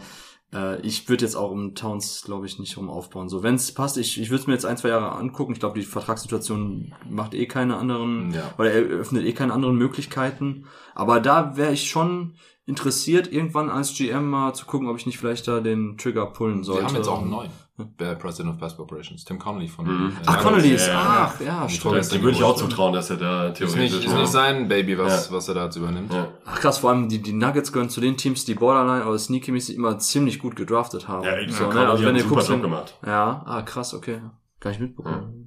äh, 0.52 0.82
ich 0.82 1.08
würde 1.08 1.24
jetzt 1.24 1.36
auch 1.36 1.52
um 1.52 1.76
Towns, 1.76 2.24
glaube 2.26 2.48
ich, 2.48 2.58
nicht 2.58 2.76
rum 2.76 2.90
aufbauen. 2.90 3.30
So, 3.30 3.44
wenn 3.44 3.54
es 3.54 3.72
passt, 3.72 4.00
ich, 4.00 4.20
ich 4.20 4.32
würde 4.32 4.42
es 4.42 4.48
mir 4.48 4.54
jetzt 4.54 4.66
ein, 4.66 4.78
zwei 4.78 4.90
Jahre 4.90 5.12
angucken. 5.12 5.54
Ich 5.54 5.60
glaube, 5.60 5.80
die 5.80 5.86
Vertragssituation 5.86 6.96
macht 7.08 7.36
eh 7.36 7.46
keine 7.46 7.78
anderen, 7.78 8.32
Ja. 8.32 8.52
oder 8.58 8.72
eröffnet 8.72 9.26
eh 9.26 9.34
keine 9.34 9.54
anderen 9.54 9.76
Möglichkeiten. 9.76 10.66
Aber 10.96 11.20
da 11.20 11.56
wäre 11.56 11.74
ich 11.74 11.88
schon 11.88 12.34
interessiert, 12.68 13.32
irgendwann 13.32 13.70
als 13.70 13.94
GM 13.96 14.30
mal 14.30 14.54
zu 14.54 14.66
gucken, 14.66 14.88
ob 14.90 14.98
ich 14.98 15.06
nicht 15.08 15.18
vielleicht 15.18 15.48
da 15.48 15.62
den 15.62 15.98
Trigger 15.98 16.28
pullen 16.28 16.64
sollte. 16.64 16.84
Wir 16.84 16.88
haben 16.90 16.96
jetzt 16.96 17.08
auch 17.08 17.22
einen 17.22 17.32
neuen. 17.32 17.50
Der 18.00 18.16
President 18.16 18.56
of 18.56 18.60
Basketball 18.60 18.86
Operations, 18.86 19.24
Tim 19.24 19.38
Connolly 19.38 19.68
von. 19.68 19.86
Mhm. 19.86 20.10
äh, 20.10 20.24
Ach. 20.26 20.42
Connolly 20.42 20.72
ist, 20.72 20.88
Ja, 20.88 21.30
ach, 21.32 21.40
ja, 21.40 21.70
stimmt. 21.70 22.12
Dem 22.12 22.24
würde 22.24 22.36
ich 22.38 22.44
auch 22.44 22.56
zutrauen, 22.56 22.92
dass 22.92 23.12
er 23.12 23.18
da 23.18 23.50
Ist 23.50 23.60
nicht, 23.62 23.74
theoretisch... 23.76 24.06
ist 24.06 24.14
nicht 24.16 24.28
sein 24.32 24.68
Baby, 24.68 24.98
was, 24.98 25.28
Ja. 25.30 25.36
was 25.36 25.48
er 25.48 25.54
da 25.54 25.66
jetzt 25.66 25.76
übernimmt. 25.76 26.12
ja. 26.12 26.28
Ach 26.46 26.60
krass, 26.60 26.80
vor 26.80 26.90
allem 26.90 27.08
die, 27.08 27.22
die 27.22 27.34
Nuggets 27.34 27.72
gehören 27.72 27.90
zu 27.92 28.02
den 28.02 28.18
Teams, 28.18 28.46
die 28.46 28.56
Borderline 28.56 29.06
oder 29.06 29.20
Sneaky-mäßig 29.20 29.76
immer 29.76 30.00
ziemlich 30.00 30.40
gut 30.40 30.56
gedraftet 30.56 31.08
haben. 31.08 31.24
Ja, 31.24 31.38
ich 31.38 31.54
so, 31.54 31.72
ne? 31.72 31.88
Also 31.88 32.04
wenn 32.04 32.16
ihr 32.16 32.30
wenn, 32.30 32.62
gemacht. 32.64 32.98
ja, 33.06 33.44
ah 33.46 33.62
krass, 33.62 33.94
okay. 33.94 34.22
Gar 34.60 34.72
nicht 34.72 34.80
mitbekommen. 34.82 35.47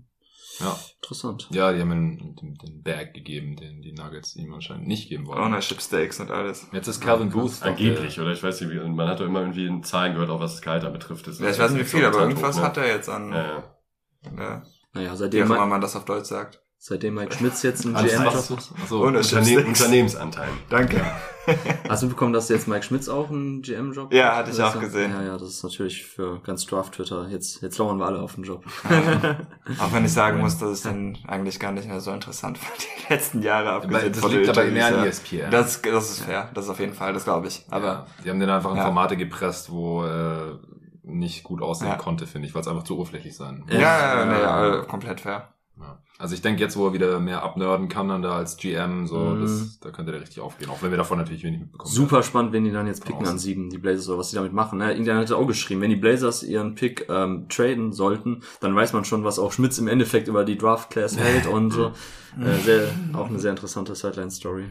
Ja. 0.60 0.78
Interessant. 1.02 1.48
Ja, 1.50 1.72
die 1.72 1.80
haben 1.80 1.92
ihm 1.92 2.36
den, 2.36 2.54
den 2.54 2.82
Bag 2.82 3.14
gegeben, 3.14 3.56
den 3.56 3.82
die 3.82 3.92
Nuggets 3.92 4.36
ihm 4.36 4.52
anscheinend 4.52 4.86
nicht 4.86 5.08
geben 5.08 5.26
wollen. 5.26 5.40
Ownership 5.40 5.80
Stakes 5.80 6.20
und 6.20 6.30
alles. 6.30 6.66
Jetzt 6.72 6.86
ist 6.88 7.00
Calvin 7.00 7.30
Booth. 7.30 7.62
Angeblich, 7.62 8.20
oder 8.20 8.32
ich 8.32 8.42
weiß 8.42 8.60
nicht, 8.60 8.70
wie, 8.70 8.78
man 8.78 9.08
hat 9.08 9.20
doch 9.20 9.26
immer 9.26 9.40
irgendwie 9.40 9.66
in 9.66 9.82
Zahlen 9.82 10.12
gehört, 10.14 10.30
auch 10.30 10.40
was 10.40 10.60
Gehalt 10.60 10.90
betrifft. 10.92 11.26
Das 11.26 11.38
Ja, 11.38 11.50
ich 11.50 11.58
weiß 11.58 11.72
nicht 11.72 11.80
wie 11.80 11.84
viel, 11.84 12.04
aber 12.04 12.18
ein 12.22 12.30
irgendwas 12.30 12.56
Zeitdruck, 12.56 12.76
hat 12.76 12.76
er 12.76 12.94
jetzt 12.94 13.08
an, 13.08 13.30
ne? 13.30 13.36
Ja, 13.36 13.44
ja. 13.44 14.42
ja, 14.42 14.62
Naja, 14.92 15.12
wie 15.12 15.16
seitdem, 15.16 15.50
auch 15.50 15.56
immer 15.56 15.66
man 15.66 15.80
das 15.80 15.96
auf 15.96 16.04
Deutsch 16.04 16.26
sagt. 16.26 16.62
seitdem 16.78 17.14
Mike 17.14 17.34
Schmitz 17.34 17.62
jetzt 17.62 17.86
einen 17.86 17.96
Alles 17.96 18.12
GM-Job 18.12 18.34
hat. 18.34 18.50
Achso. 18.82 19.06
Unternehmensanteil. 19.06 20.50
Danke. 20.68 21.04
Hast 21.88 22.02
du 22.02 22.06
mitbekommen, 22.06 22.32
dass 22.32 22.48
jetzt 22.48 22.68
Mike 22.68 22.82
Schmitz 22.84 23.08
auch 23.08 23.30
einen 23.30 23.62
GM-Job 23.62 24.12
Ja, 24.12 24.36
hatte 24.36 24.50
ich 24.50 24.62
auch 24.62 24.74
ja- 24.74 24.80
gesehen. 24.80 25.10
Ja, 25.12 25.22
ja, 25.22 25.32
das 25.38 25.48
ist 25.48 25.62
natürlich 25.64 26.04
für 26.04 26.40
ganz 26.40 26.66
Draft-Twitter. 26.66 27.28
Jetzt, 27.28 27.62
jetzt 27.62 27.78
lauern 27.78 27.98
wir 27.98 28.06
alle 28.06 28.20
auf 28.20 28.34
den 28.34 28.44
Job. 28.44 28.64
Auch 29.78 29.92
wenn 29.92 30.04
ich 30.04 30.12
sagen 30.12 30.38
muss, 30.40 30.58
dass 30.58 30.78
ich 30.78 30.82
den 30.90 31.18
eigentlich 31.26 31.58
gar 31.58 31.72
nicht 31.72 31.88
mehr 31.88 32.00
so 32.00 32.10
interessant 32.12 32.58
fand, 32.58 32.78
die 33.08 33.12
letzten 33.12 33.42
Jahre 33.42 33.70
abgesehen 33.72 34.12
Das 34.12 34.20
von 34.20 34.30
liegt 34.32 34.48
aber 34.48 34.64
mehr 34.64 34.86
an 34.98 35.04
ESPN. 35.06 35.36
ja. 35.38 35.50
Das, 35.50 35.80
das 35.82 36.10
ist 36.10 36.20
fair, 36.20 36.50
das 36.54 36.64
ist 36.66 36.70
auf 36.70 36.80
jeden 36.80 36.94
Fall, 36.94 37.12
das 37.12 37.24
glaube 37.24 37.48
ich. 37.48 37.64
Aber 37.70 38.06
die 38.24 38.30
haben 38.30 38.40
den 38.40 38.50
einfach 38.50 38.70
in 38.72 38.76
Ja. 38.76 38.84
Formate 38.84 39.16
gepresst, 39.16 39.70
wo 39.70 40.04
äh, 40.04 40.58
nicht 41.02 41.42
gut 41.44 41.62
aussehen 41.62 41.88
Ja. 41.88 41.96
konnte, 41.96 42.26
finde 42.26 42.46
ich, 42.48 42.54
weil 42.54 42.60
es 42.62 42.68
einfach 42.68 42.84
zu 42.84 42.94
oberflächlich 42.96 43.34
sein. 43.36 43.64
Ja, 43.68 43.78
ja, 43.80 44.24
ja, 44.30 44.40
ja, 44.40 44.80
äh, 44.80 44.86
komplett 44.86 45.20
fair. 45.22 45.48
Ja. 45.78 45.98
Also 46.20 46.34
ich 46.34 46.42
denke 46.42 46.60
jetzt, 46.60 46.76
wo 46.76 46.86
er 46.86 46.92
wieder 46.92 47.18
mehr 47.18 47.42
abnörden 47.42 47.88
kann 47.88 48.08
dann 48.08 48.20
da 48.20 48.36
als 48.36 48.56
GM, 48.58 49.06
so, 49.06 49.18
Mhm. 49.18 49.40
das, 49.40 49.80
da 49.80 49.90
könnte 49.90 50.12
der 50.12 50.20
richtig 50.20 50.40
aufgehen, 50.40 50.68
auch 50.68 50.82
wenn 50.82 50.90
wir 50.90 50.98
davon 50.98 51.16
natürlich 51.16 51.42
wenig 51.44 51.60
mitbekommen. 51.60 51.90
Super 51.90 52.22
spannend, 52.22 52.52
wenn 52.52 52.64
die 52.64 52.72
dann 52.72 52.86
jetzt 52.86 53.06
picken 53.06 53.22
Aus. 53.22 53.28
an 53.30 53.38
sieben, 53.38 53.70
die 53.70 53.78
Blazers 53.78 54.06
oder 54.08 54.18
was 54.18 54.28
die 54.30 54.36
damit 54.36 54.52
machen. 54.52 54.78
Ne? 54.78 54.90
Irgendjemand 54.90 55.30
hat 55.30 55.36
auch 55.36 55.46
geschrieben, 55.46 55.80
wenn 55.80 55.88
die 55.90 55.96
Blazers 55.96 56.42
ihren 56.42 56.74
Pick 56.74 57.06
ähm, 57.08 57.46
traden 57.48 57.92
sollten, 57.92 58.42
dann 58.60 58.76
weiß 58.76 58.92
man 58.92 59.06
schon, 59.06 59.24
was 59.24 59.38
auch 59.38 59.50
Schmitz 59.52 59.78
im 59.78 59.88
Endeffekt 59.88 60.28
über 60.28 60.44
die 60.44 60.58
Draft 60.58 60.90
Class 60.90 61.16
hält 61.16 61.46
und 61.52 61.70
so. 61.70 61.92
Äh, 62.38 62.54
sehr, 62.64 62.88
auch 63.14 63.28
eine 63.28 63.38
sehr 63.38 63.52
interessante 63.52 63.94
Sideline-Story. 63.94 64.66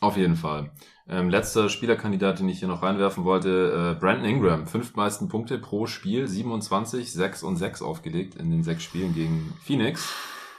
Auf 0.00 0.16
jeden 0.16 0.36
Fall. 0.36 0.70
Ähm, 1.08 1.28
letzter 1.30 1.68
Spielerkandidat, 1.68 2.38
den 2.38 2.48
ich 2.48 2.58
hier 2.60 2.68
noch 2.68 2.82
reinwerfen 2.82 3.24
wollte, 3.24 3.94
äh, 3.96 3.98
Brandon 3.98 4.24
Ingram. 4.26 4.66
Fünf 4.66 4.94
meisten 4.94 5.28
Punkte 5.28 5.58
pro 5.58 5.86
Spiel, 5.86 6.28
27, 6.28 7.12
6 7.12 7.42
und 7.42 7.56
6 7.56 7.82
aufgelegt 7.82 8.34
in 8.36 8.50
den 8.50 8.62
sechs 8.62 8.82
Spielen 8.82 9.14
gegen 9.14 9.52
Phoenix. 9.64 10.12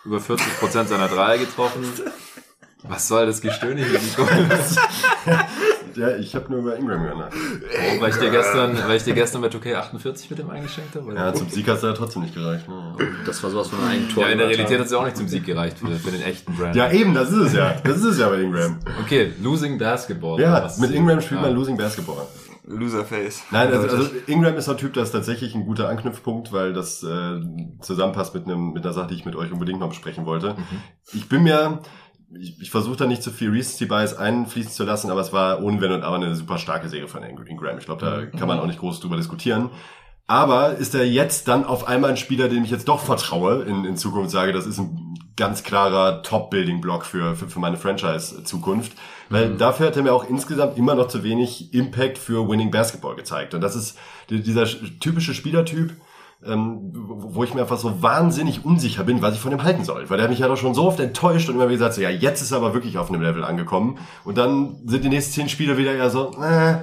Über 0.06 0.20
40 0.20 0.60
Prozent 0.60 0.90
seiner 0.90 1.08
Dreier 1.08 1.38
getroffen. 1.38 1.84
Was 2.84 3.08
soll 3.08 3.28
das 3.28 3.42
Gestöhne 3.42 3.86
hier, 3.86 4.00
Nico? 4.00 4.28
Ja, 5.96 6.16
ich 6.16 6.34
habe 6.36 6.50
nur 6.50 6.60
über 6.62 6.78
Ingram 6.78 7.04
gehört. 7.04 7.32
Oh, 7.34 8.02
weil 8.02 8.10
ich 8.12 8.16
dir 8.16 8.32
gestern, 8.32 8.78
weil 8.88 8.96
ich 8.98 9.04
dir 9.04 9.14
gestern 9.14 9.42
bei 9.42 9.50
2K48 9.50 10.26
mit 10.30 10.40
dem 10.40 10.50
eingeschenkt 10.50 10.96
habe? 10.96 11.14
Ja, 11.14 11.34
zum 11.34 11.50
Sieg 11.50 11.68
hat 11.68 11.84
er 11.84 11.94
trotzdem 11.94 12.22
nicht 12.24 12.34
gereicht. 12.34 12.68
Ne? 12.68 12.96
Das 13.26 13.44
war 13.44 13.50
sowas 13.52 13.68
von 13.68 13.80
einem 13.82 13.90
Eigentor. 13.90 14.24
Ja, 14.24 14.30
in 14.30 14.38
der 14.38 14.48
Realität 14.48 14.80
hat 14.80 14.86
es 14.86 14.92
ja 14.94 14.98
auch 15.00 15.04
nicht 15.06 15.18
zum 15.18 15.28
Sieg 15.28 15.46
gereicht 15.46 15.78
für, 15.80 15.92
für 15.92 16.12
den 16.12 16.22
echten 16.22 16.56
Brandon. 16.56 16.78
Ja, 16.78 16.92
eben, 16.92 17.14
das 17.14 17.30
ist 17.30 17.38
es 17.38 17.54
ja. 17.54 17.76
Das 17.84 17.98
ist 17.98 18.06
es 18.06 18.20
ja 18.20 18.30
bei 18.30 18.40
Ingram. 18.42 18.80
Okay, 19.04 19.34
Losing 19.44 19.78
Basketball. 19.78 20.40
Ja, 20.40 20.72
mit 20.80 20.92
Ingram 20.92 21.22
spielt 21.22 21.42
Ja. 21.42 21.48
man 21.48 21.56
Losing 21.56 21.78
Basketball. 21.78 22.26
Loserface. 22.64 23.44
Nein, 23.52 23.70
also, 23.72 23.88
also 23.98 24.10
Ingram 24.28 24.56
ist 24.56 24.66
so 24.66 24.72
ein 24.72 24.78
Typ, 24.78 24.94
das 24.94 25.10
ist 25.10 25.12
tatsächlich 25.14 25.56
ein 25.56 25.66
guter 25.66 25.90
Anknüpfpunkt, 25.90 26.54
weil 26.54 26.74
das 26.74 27.04
äh, 27.04 27.40
zusammenpasst 27.82 28.34
mit 28.34 28.46
einem 28.46 28.74
mit 28.74 28.84
einer 28.84 28.94
Sache, 28.94 29.08
die 29.08 29.16
ich 29.16 29.26
mit 29.26 29.36
euch 29.36 29.52
unbedingt 29.52 29.80
mal 29.80 29.88
besprechen 29.88 30.26
wollte. 30.26 30.56
Ich 31.14 31.28
bin 31.28 31.44
mir, 31.44 31.82
ich, 32.40 32.62
ich 32.62 32.72
versuche 32.72 32.98
da 32.98 33.06
nicht 33.08 33.24
zu 33.24 33.32
viel 33.32 33.50
Recency 33.50 33.86
Bias 33.86 34.16
einfließen 34.16 34.72
zu 34.72 34.84
lassen, 34.84 35.10
aber 35.10 35.22
es 35.22 35.34
war 35.34 35.64
ohne 35.64 35.82
Wenn 35.82 35.92
und 35.92 36.04
Aber 36.04 36.18
eine 36.18 36.36
super 36.36 36.58
starke 36.58 36.88
Serie 36.88 37.08
von 37.08 37.24
Ingram. 37.24 37.78
Ich 37.78 37.86
glaube, 37.86 38.06
da 38.06 38.26
kann 38.26 38.48
man 38.48 38.60
auch 38.60 38.68
nicht 38.68 38.80
groß 38.80 39.00
drüber 39.00 39.18
diskutieren. 39.18 39.72
Aber 40.32 40.78
ist 40.78 40.96
er 40.96 41.06
jetzt 41.06 41.50
dann 41.50 41.66
auf 41.66 41.90
einmal 41.90 42.12
ein 42.12 42.16
Spieler, 42.16 42.48
dem 42.48 42.64
ich 42.64 42.72
jetzt 42.72 42.88
doch 42.88 43.02
vertraue 43.02 43.64
in, 43.64 43.84
in 43.84 43.98
Zukunft, 43.98 44.32
sage, 44.32 44.54
das 44.54 44.66
ist 44.66 44.80
ein 44.80 45.16
ganz 45.36 45.62
klarer 45.62 46.24
Top-Building-Block 46.24 47.04
für, 47.06 47.36
für, 47.36 47.50
für 47.50 47.60
meine 47.60 47.76
Franchise-Zukunft. 47.76 48.94
Weil 49.30 49.58
dafür 49.58 49.88
hat 49.88 49.98
er 49.98 50.04
mir 50.04 50.14
auch 50.14 50.24
insgesamt 50.30 50.78
immer 50.78 50.96
noch 50.96 51.10
zu 51.10 51.24
wenig 51.24 51.74
Impact 51.74 52.18
für 52.18 52.48
Winning 52.48 52.72
Basketball 52.72 53.16
gezeigt. 53.18 53.54
Und 53.56 53.60
das 53.60 53.76
ist 53.76 53.98
die- 54.30 54.42
dieser 54.42 54.66
typische 55.02 55.34
Spielertyp, 55.34 55.98
ähm, 56.46 56.92
wo 56.94 57.44
ich 57.44 57.54
mir 57.54 57.60
einfach 57.64 57.78
so 57.78 58.02
wahnsinnig 58.02 58.64
unsicher 58.64 59.04
bin, 59.04 59.22
was 59.22 59.34
ich 59.34 59.42
von 59.42 59.52
ihm 59.52 59.64
halten 59.64 59.84
soll. 59.84 60.10
Weil 60.10 60.16
der 60.16 60.24
hat 60.24 60.32
mich 60.32 60.40
ja 60.40 60.48
doch 60.48 60.56
schon 60.56 60.74
so 60.74 60.88
oft 60.88 61.02
enttäuscht 61.02 61.50
und 61.50 61.56
immer 61.56 61.66
wieder 61.66 61.80
gesagt, 61.80 61.96
so, 61.96 62.02
ja, 62.02 62.10
jetzt 62.10 62.42
ist 62.42 62.52
er 62.52 62.58
aber 62.60 62.74
wirklich 62.74 62.98
auf 62.98 63.10
einem 63.12 63.22
Level 63.22 63.44
angekommen. 63.44 63.98
Und 64.24 64.38
dann 64.38 64.78
sind 64.86 65.04
die 65.04 65.10
nächsten 65.10 65.34
zehn 65.34 65.50
Spiele 65.50 65.76
wieder 65.78 65.94
eher 65.94 66.10
so, 66.10 66.32
äh, 66.42 66.76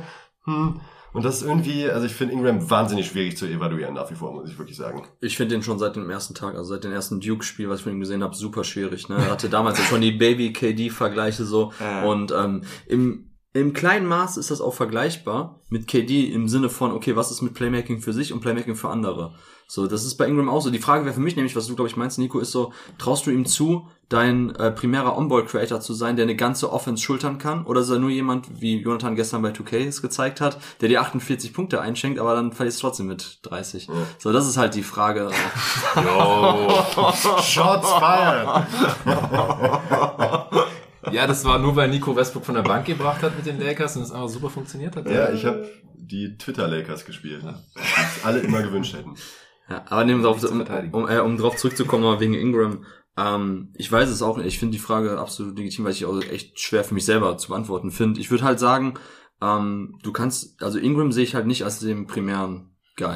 hm. 0.45 0.83
Und 1.19 1.25
das 1.25 1.43
ist 1.43 1.49
irgendwie, 1.49 1.91
also 1.91 2.07
ich 2.07 2.13
finde 2.13 2.33
Ingram 2.33 2.71
wahnsinnig 2.71 3.09
schwierig 3.09 3.37
zu 3.37 3.47
evaluieren 3.47 3.93
nach 3.93 4.09
wie 4.09 4.15
vor, 4.15 4.33
muss 4.33 4.49
ich 4.49 4.57
wirklich 4.57 4.77
sagen. 4.77 5.03
Ich 5.21 5.37
finde 5.37 5.57
den 5.57 5.65
schon 5.65 5.77
seit 5.77 5.97
dem 5.97 6.09
ersten 6.09 6.33
Tag, 6.33 6.55
also 6.55 6.75
seit 6.75 6.85
dem 6.85 6.93
ersten 6.93 7.19
Duke-Spiel, 7.21 7.69
was 7.69 7.81
ich 7.81 7.83
von 7.83 7.93
ihm 7.93 7.99
gesehen 7.99 8.23
habe, 8.23 8.37
super 8.37 8.63
schwierig. 8.63 9.09
Ne? 9.09 9.17
Er 9.17 9.33
hatte 9.33 9.49
damals 9.49 9.81
ja 9.81 9.85
schon 9.85 10.01
die 10.01 10.13
Baby-KD-Vergleiche 10.13 11.45
so. 11.45 11.73
Ja. 11.81 12.05
Und 12.05 12.33
ähm, 12.33 12.63
im, 12.87 13.33
im 13.53 13.73
kleinen 13.73 14.07
Maß 14.07 14.37
ist 14.37 14.53
das 14.53 14.61
auch 14.61 14.75
vergleichbar 14.75 15.63
mit 15.69 15.89
KD 15.89 16.27
im 16.27 16.49
Sinne 16.49 16.69
von, 16.69 16.93
okay, 16.93 17.17
was 17.17 17.33
ist 17.33 17.43
mit 17.43 17.55
Playmaking 17.55 18.01
für 18.01 18.13
sich 18.13 18.33
und 18.33 18.41
Playmaking 18.41 18.77
für 18.77 18.91
andere? 18.91 19.35
So, 19.67 19.87
das 19.87 20.05
ist 20.05 20.17
bei 20.17 20.27
Ingram 20.29 20.49
auch 20.49 20.61
so. 20.61 20.71
Die 20.71 20.79
Frage 20.79 21.05
wäre 21.05 21.15
für 21.15 21.21
mich 21.21 21.35
nämlich, 21.35 21.57
was 21.57 21.67
du, 21.67 21.75
glaube 21.75 21.89
ich, 21.89 21.97
meinst, 21.97 22.19
Nico, 22.19 22.39
ist 22.39 22.53
so, 22.53 22.73
traust 22.97 23.27
du 23.27 23.31
ihm 23.31 23.45
zu, 23.45 23.89
dein 24.09 24.55
äh, 24.57 24.71
primärer 24.71 25.17
On-Ball-Creator 25.17 25.81
zu 25.81 25.93
sein, 25.95 26.17
der 26.17 26.25
eine 26.25 26.37
ganze 26.37 26.73
Offense 26.73 27.03
schultern 27.03 27.39
kann? 27.39 27.65
Oder 27.65 27.83
ist 27.83 27.91
er 27.91 27.99
nur 27.99 28.11
jemand, 28.11 28.61
wie 28.61 28.81
Jonathan 28.81 29.17
gestern 29.17 29.43
bei 29.43 29.51
2K 29.51 29.87
es 29.87 30.03
gezeigt 30.03 30.41
hat, 30.41 30.59
der 30.81 30.89
dir 30.89 31.01
48 31.03 31.53
Punkte 31.53 31.81
einschenkt, 31.81 32.19
aber 32.19 32.35
dann 32.35 32.53
verlierst 32.53 32.79
du 32.79 32.87
trotzdem 32.87 33.07
mit 33.07 33.41
30? 33.43 33.89
So, 34.19 34.33
das 34.33 34.49
ist 34.49 34.57
halt 34.57 34.75
die 34.75 34.83
Frage. 34.83 35.31
Shots 37.43 37.93
fired! 37.93 38.67
Ja, 41.13 41.27
das 41.27 41.45
war 41.45 41.59
nur, 41.59 41.77
weil 41.77 41.89
Nico 41.89 42.15
Westbrook 42.15 42.45
von 42.45 42.55
der 42.55 42.63
Bank 42.63 42.87
gebracht 42.87 43.23
hat 43.23 43.37
mit 43.37 43.47
den 43.47 43.59
Lakers 43.59 43.97
und 43.97 44.03
es 44.03 44.13
einfach 44.13 44.29
super 44.29 44.51
funktioniert 44.51 44.97
hat. 44.97 45.09
Ja, 45.09 45.33
ich 45.33 45.45
habe 45.45 45.67
die 45.95 46.37
Twitter-Lakers 46.37 47.05
gespielt, 47.05 47.43
die 47.43 47.81
es 47.81 48.25
alle 48.25 48.41
immer 48.41 48.63
gewünscht 48.63 48.95
hätten. 48.95 49.15
Ja, 49.69 49.85
aber 49.89 50.05
nehmen 50.05 50.23
wir 50.23 50.31
auf, 50.31 50.43
um, 50.45 50.65
um, 50.93 51.09
äh, 51.09 51.19
um 51.19 51.37
drauf 51.37 51.57
zurückzukommen, 51.57 52.05
aber 52.05 52.21
wegen 52.21 52.35
Ingram. 52.35 52.85
Ähm, 53.19 53.73
ich 53.77 53.91
weiß 53.91 54.09
es 54.09 54.23
auch 54.23 54.37
nicht. 54.37 54.47
Ich 54.47 54.59
finde 54.61 54.77
die 54.77 54.83
Frage 54.83 55.19
absolut 55.19 55.59
legitim, 55.59 55.85
weil 55.85 55.93
ich 55.93 56.05
auch 56.05 56.23
echt 56.23 56.61
schwer 56.61 56.85
für 56.85 56.95
mich 56.95 57.05
selber 57.05 57.37
zu 57.37 57.49
beantworten 57.49 57.91
finde. 57.91 58.21
Ich 58.21 58.31
würde 58.31 58.45
halt 58.45 58.61
sagen, 58.61 58.95
ähm, 59.43 59.99
du 60.03 60.13
kannst, 60.13 60.63
also 60.63 60.79
Ingram 60.79 61.11
sehe 61.11 61.25
ich 61.25 61.35
halt 61.35 61.47
nicht 61.47 61.65
als 61.65 61.81
den 61.81 62.07
primären. 62.07 62.71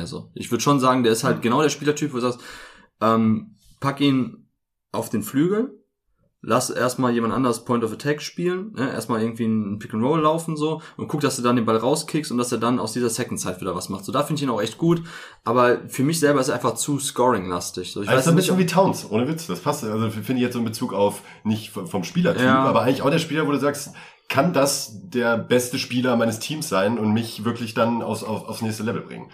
So. 0.04 0.30
Ich 0.34 0.50
würde 0.52 0.62
schon 0.62 0.78
sagen, 0.78 1.02
der 1.02 1.10
ist 1.12 1.24
halt 1.24 1.42
genau 1.42 1.60
der 1.60 1.68
Spielertyp, 1.68 2.12
wo 2.12 2.16
du 2.16 2.22
sagst, 2.22 2.40
ähm, 3.00 3.56
pack 3.80 4.00
ihn 4.00 4.48
auf 4.92 5.10
den 5.10 5.24
Flügel, 5.24 5.81
lass 6.44 6.70
erstmal 6.70 7.12
jemand 7.12 7.32
anders 7.32 7.64
Point 7.64 7.84
of 7.84 7.92
Attack 7.92 8.20
spielen, 8.20 8.72
ne? 8.74 8.90
erstmal 8.92 9.22
irgendwie 9.22 9.44
ein 9.44 9.78
Pick 9.78 9.94
and 9.94 10.02
Roll 10.02 10.20
laufen 10.20 10.56
so 10.56 10.82
und 10.96 11.06
guck, 11.06 11.20
dass 11.20 11.36
du 11.36 11.42
dann 11.42 11.54
den 11.56 11.64
Ball 11.64 11.76
rauskickst 11.76 12.32
und 12.32 12.38
dass 12.38 12.50
er 12.50 12.58
dann 12.58 12.80
aus 12.80 12.92
dieser 12.92 13.10
Second 13.10 13.40
Side 13.40 13.60
wieder 13.60 13.76
was 13.76 13.88
macht. 13.88 14.04
So, 14.04 14.10
da 14.10 14.24
finde 14.24 14.40
ich 14.40 14.42
ihn 14.42 14.50
auch 14.50 14.60
echt 14.60 14.76
gut, 14.76 15.02
aber 15.44 15.88
für 15.88 16.02
mich 16.02 16.18
selber 16.18 16.40
ist 16.40 16.48
er 16.48 16.56
einfach 16.56 16.74
zu 16.74 16.98
scoring-lastig. 16.98 17.92
So, 17.92 18.02
ich 18.02 18.08
Also 18.08 18.18
weiß 18.18 18.26
ist 18.26 18.32
ein 18.32 18.36
bisschen 18.36 18.58
wie 18.58 18.66
Towns, 18.66 19.06
ohne 19.08 19.28
Witz. 19.28 19.46
Das 19.46 19.60
passt, 19.60 19.84
also 19.84 20.10
finde 20.10 20.34
ich 20.34 20.40
jetzt 20.40 20.54
so 20.54 20.58
in 20.58 20.64
Bezug 20.64 20.92
auf, 20.92 21.22
nicht 21.44 21.70
vom 21.70 22.02
Spielertyp, 22.04 22.42
Ja. 22.42 22.64
aber 22.64 22.82
eigentlich 22.82 23.02
auch 23.02 23.10
der 23.10 23.18
Spieler, 23.18 23.46
wo 23.46 23.52
du 23.52 23.58
sagst, 23.58 23.92
kann 24.28 24.52
das 24.52 25.08
der 25.10 25.36
beste 25.38 25.78
Spieler 25.78 26.16
meines 26.16 26.38
Teams 26.40 26.68
sein 26.68 26.98
und 26.98 27.12
mich 27.12 27.44
wirklich 27.44 27.74
dann 27.74 28.02
aufs, 28.02 28.22
auf, 28.24 28.48
aufs 28.48 28.62
nächste 28.62 28.82
Level 28.82 29.02
bringen? 29.02 29.26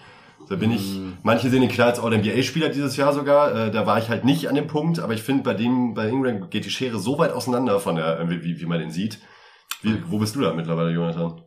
Da 0.48 0.56
bin 0.56 0.70
ich, 0.70 0.96
Mhm. 0.98 1.18
manche 1.22 1.50
sehen 1.50 1.62
ihn 1.62 1.68
klar 1.68 1.88
als 1.88 2.00
All-NBA-Spieler 2.00 2.70
dieses 2.70 2.96
Jahr 2.96 3.12
sogar, 3.12 3.54
äh, 3.54 3.70
da 3.70 3.86
war 3.86 3.98
ich 3.98 4.08
halt 4.08 4.24
nicht 4.24 4.48
an 4.48 4.54
dem 4.54 4.66
Punkt, 4.66 4.98
aber 4.98 5.12
ich 5.12 5.22
finde, 5.22 5.42
bei 5.42 5.54
dem, 5.54 5.94
bei 5.94 6.08
Ingram 6.08 6.48
geht 6.50 6.64
die 6.64 6.70
Schere 6.70 6.98
so 6.98 7.18
weit 7.18 7.32
auseinander 7.32 7.80
von 7.80 7.96
der, 7.96 8.18
äh, 8.20 8.30
wie, 8.42 8.58
wie 8.60 8.66
man 8.66 8.78
den 8.80 8.90
sieht. 8.90 9.18
Wie, 9.82 10.02
wo 10.06 10.18
bist 10.18 10.34
du 10.36 10.40
da 10.40 10.54
mittlerweile, 10.54 10.90
Jonathan? 10.90 11.42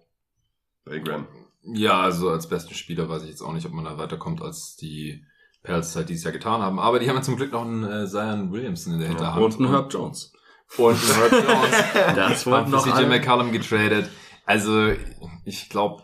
Bei 0.86 0.94
Ingram. 0.96 1.28
Ja, 1.64 2.02
also 2.02 2.30
als 2.30 2.48
besten 2.48 2.74
Spieler 2.74 3.10
weiß 3.10 3.24
ich 3.24 3.30
jetzt 3.30 3.42
auch 3.42 3.54
nicht, 3.54 3.66
ob 3.66 3.74
man 3.74 3.86
da 3.86 3.98
weiterkommt, 3.98 4.42
als 4.42 4.76
die 4.78 5.24
Pels 5.64 5.96
halt 5.96 6.10
dieses 6.10 6.24
Jahr 6.24 6.34
getan 6.34 6.62
haben. 6.62 6.80
Aber 6.80 7.00
die 7.00 7.08
haben 7.08 7.18
ja 7.18 7.22
zum 7.22 7.36
Glück 7.36 7.52
noch 7.52 7.62
einen 7.66 7.84
äh, 7.84 8.08
Zion 8.08 8.52
Williamson 8.52 8.94
in 8.94 9.00
der 9.00 9.10
Hinterhand. 9.10 9.44
und 9.44 9.60
ein 9.60 9.70
Herb 9.70 9.94
Jones. 9.94 10.34
Und 10.78 10.96
einen 10.96 11.16
Herb 11.16 11.32
Jones. 11.32 11.84
Das 12.16 12.46
haben 12.48 12.72
für 12.72 12.80
CJ 12.80 13.06
McCollum 13.08 13.52
getradet. 13.52 14.10
Also 14.46 14.90
ich 15.46 15.70
glaube, 15.70 16.02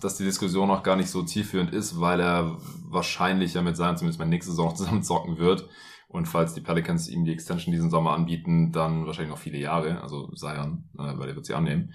dass 0.00 0.16
die 0.16 0.24
Diskussion 0.24 0.68
noch 0.68 0.82
gar 0.82 0.96
nicht 0.96 1.10
so 1.10 1.22
zielführend 1.22 1.72
ist, 1.72 2.00
weil 2.00 2.20
er 2.20 2.56
wahrscheinlich 2.88 3.54
ja 3.54 3.62
mit 3.62 3.76
Zion 3.76 3.96
zumindest 3.96 4.18
mal 4.18 4.26
nächste 4.26 4.50
Saison 4.52 4.68
noch 4.68 4.74
zusammen 4.76 5.02
zocken 5.02 5.38
wird. 5.38 5.68
Und 6.08 6.26
falls 6.26 6.54
die 6.54 6.60
Pelicans 6.60 7.08
ihm 7.08 7.24
die 7.24 7.32
Extension 7.32 7.72
diesen 7.72 7.90
Sommer 7.90 8.12
anbieten, 8.12 8.70
dann 8.70 9.04
wahrscheinlich 9.06 9.32
noch 9.32 9.40
viele 9.40 9.58
Jahre. 9.58 10.00
Also 10.00 10.30
Zion, 10.32 10.88
äh, 10.94 11.18
weil 11.18 11.28
er 11.28 11.34
wird 11.36 11.46
sie 11.46 11.54
annehmen. 11.54 11.92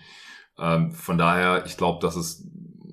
Ähm, 0.57 0.91
von 0.91 1.17
daher, 1.17 1.65
ich 1.65 1.77
glaube, 1.77 1.99
dass 2.01 2.15
es 2.17 2.45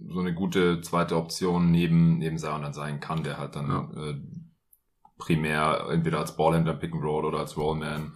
so 0.09 0.20
eine 0.20 0.35
gute 0.35 0.81
zweite 0.82 1.16
Option 1.16 1.70
neben, 1.73 2.18
neben 2.18 2.39
Zion 2.39 2.62
dann 2.62 2.73
sein 2.73 3.01
kann, 3.01 3.24
der 3.24 3.39
halt 3.39 3.56
dann 3.56 3.68
Ja. 3.68 3.90
äh, 4.02 4.14
primär 5.18 5.86
entweder 5.90 6.18
als 6.20 6.36
Ballhändler 6.36 6.74
Pick 6.74 6.93
and 6.93 7.02
Roll 7.02 7.24
oder 7.24 7.39
als 7.39 7.56
Rollman 7.56 8.12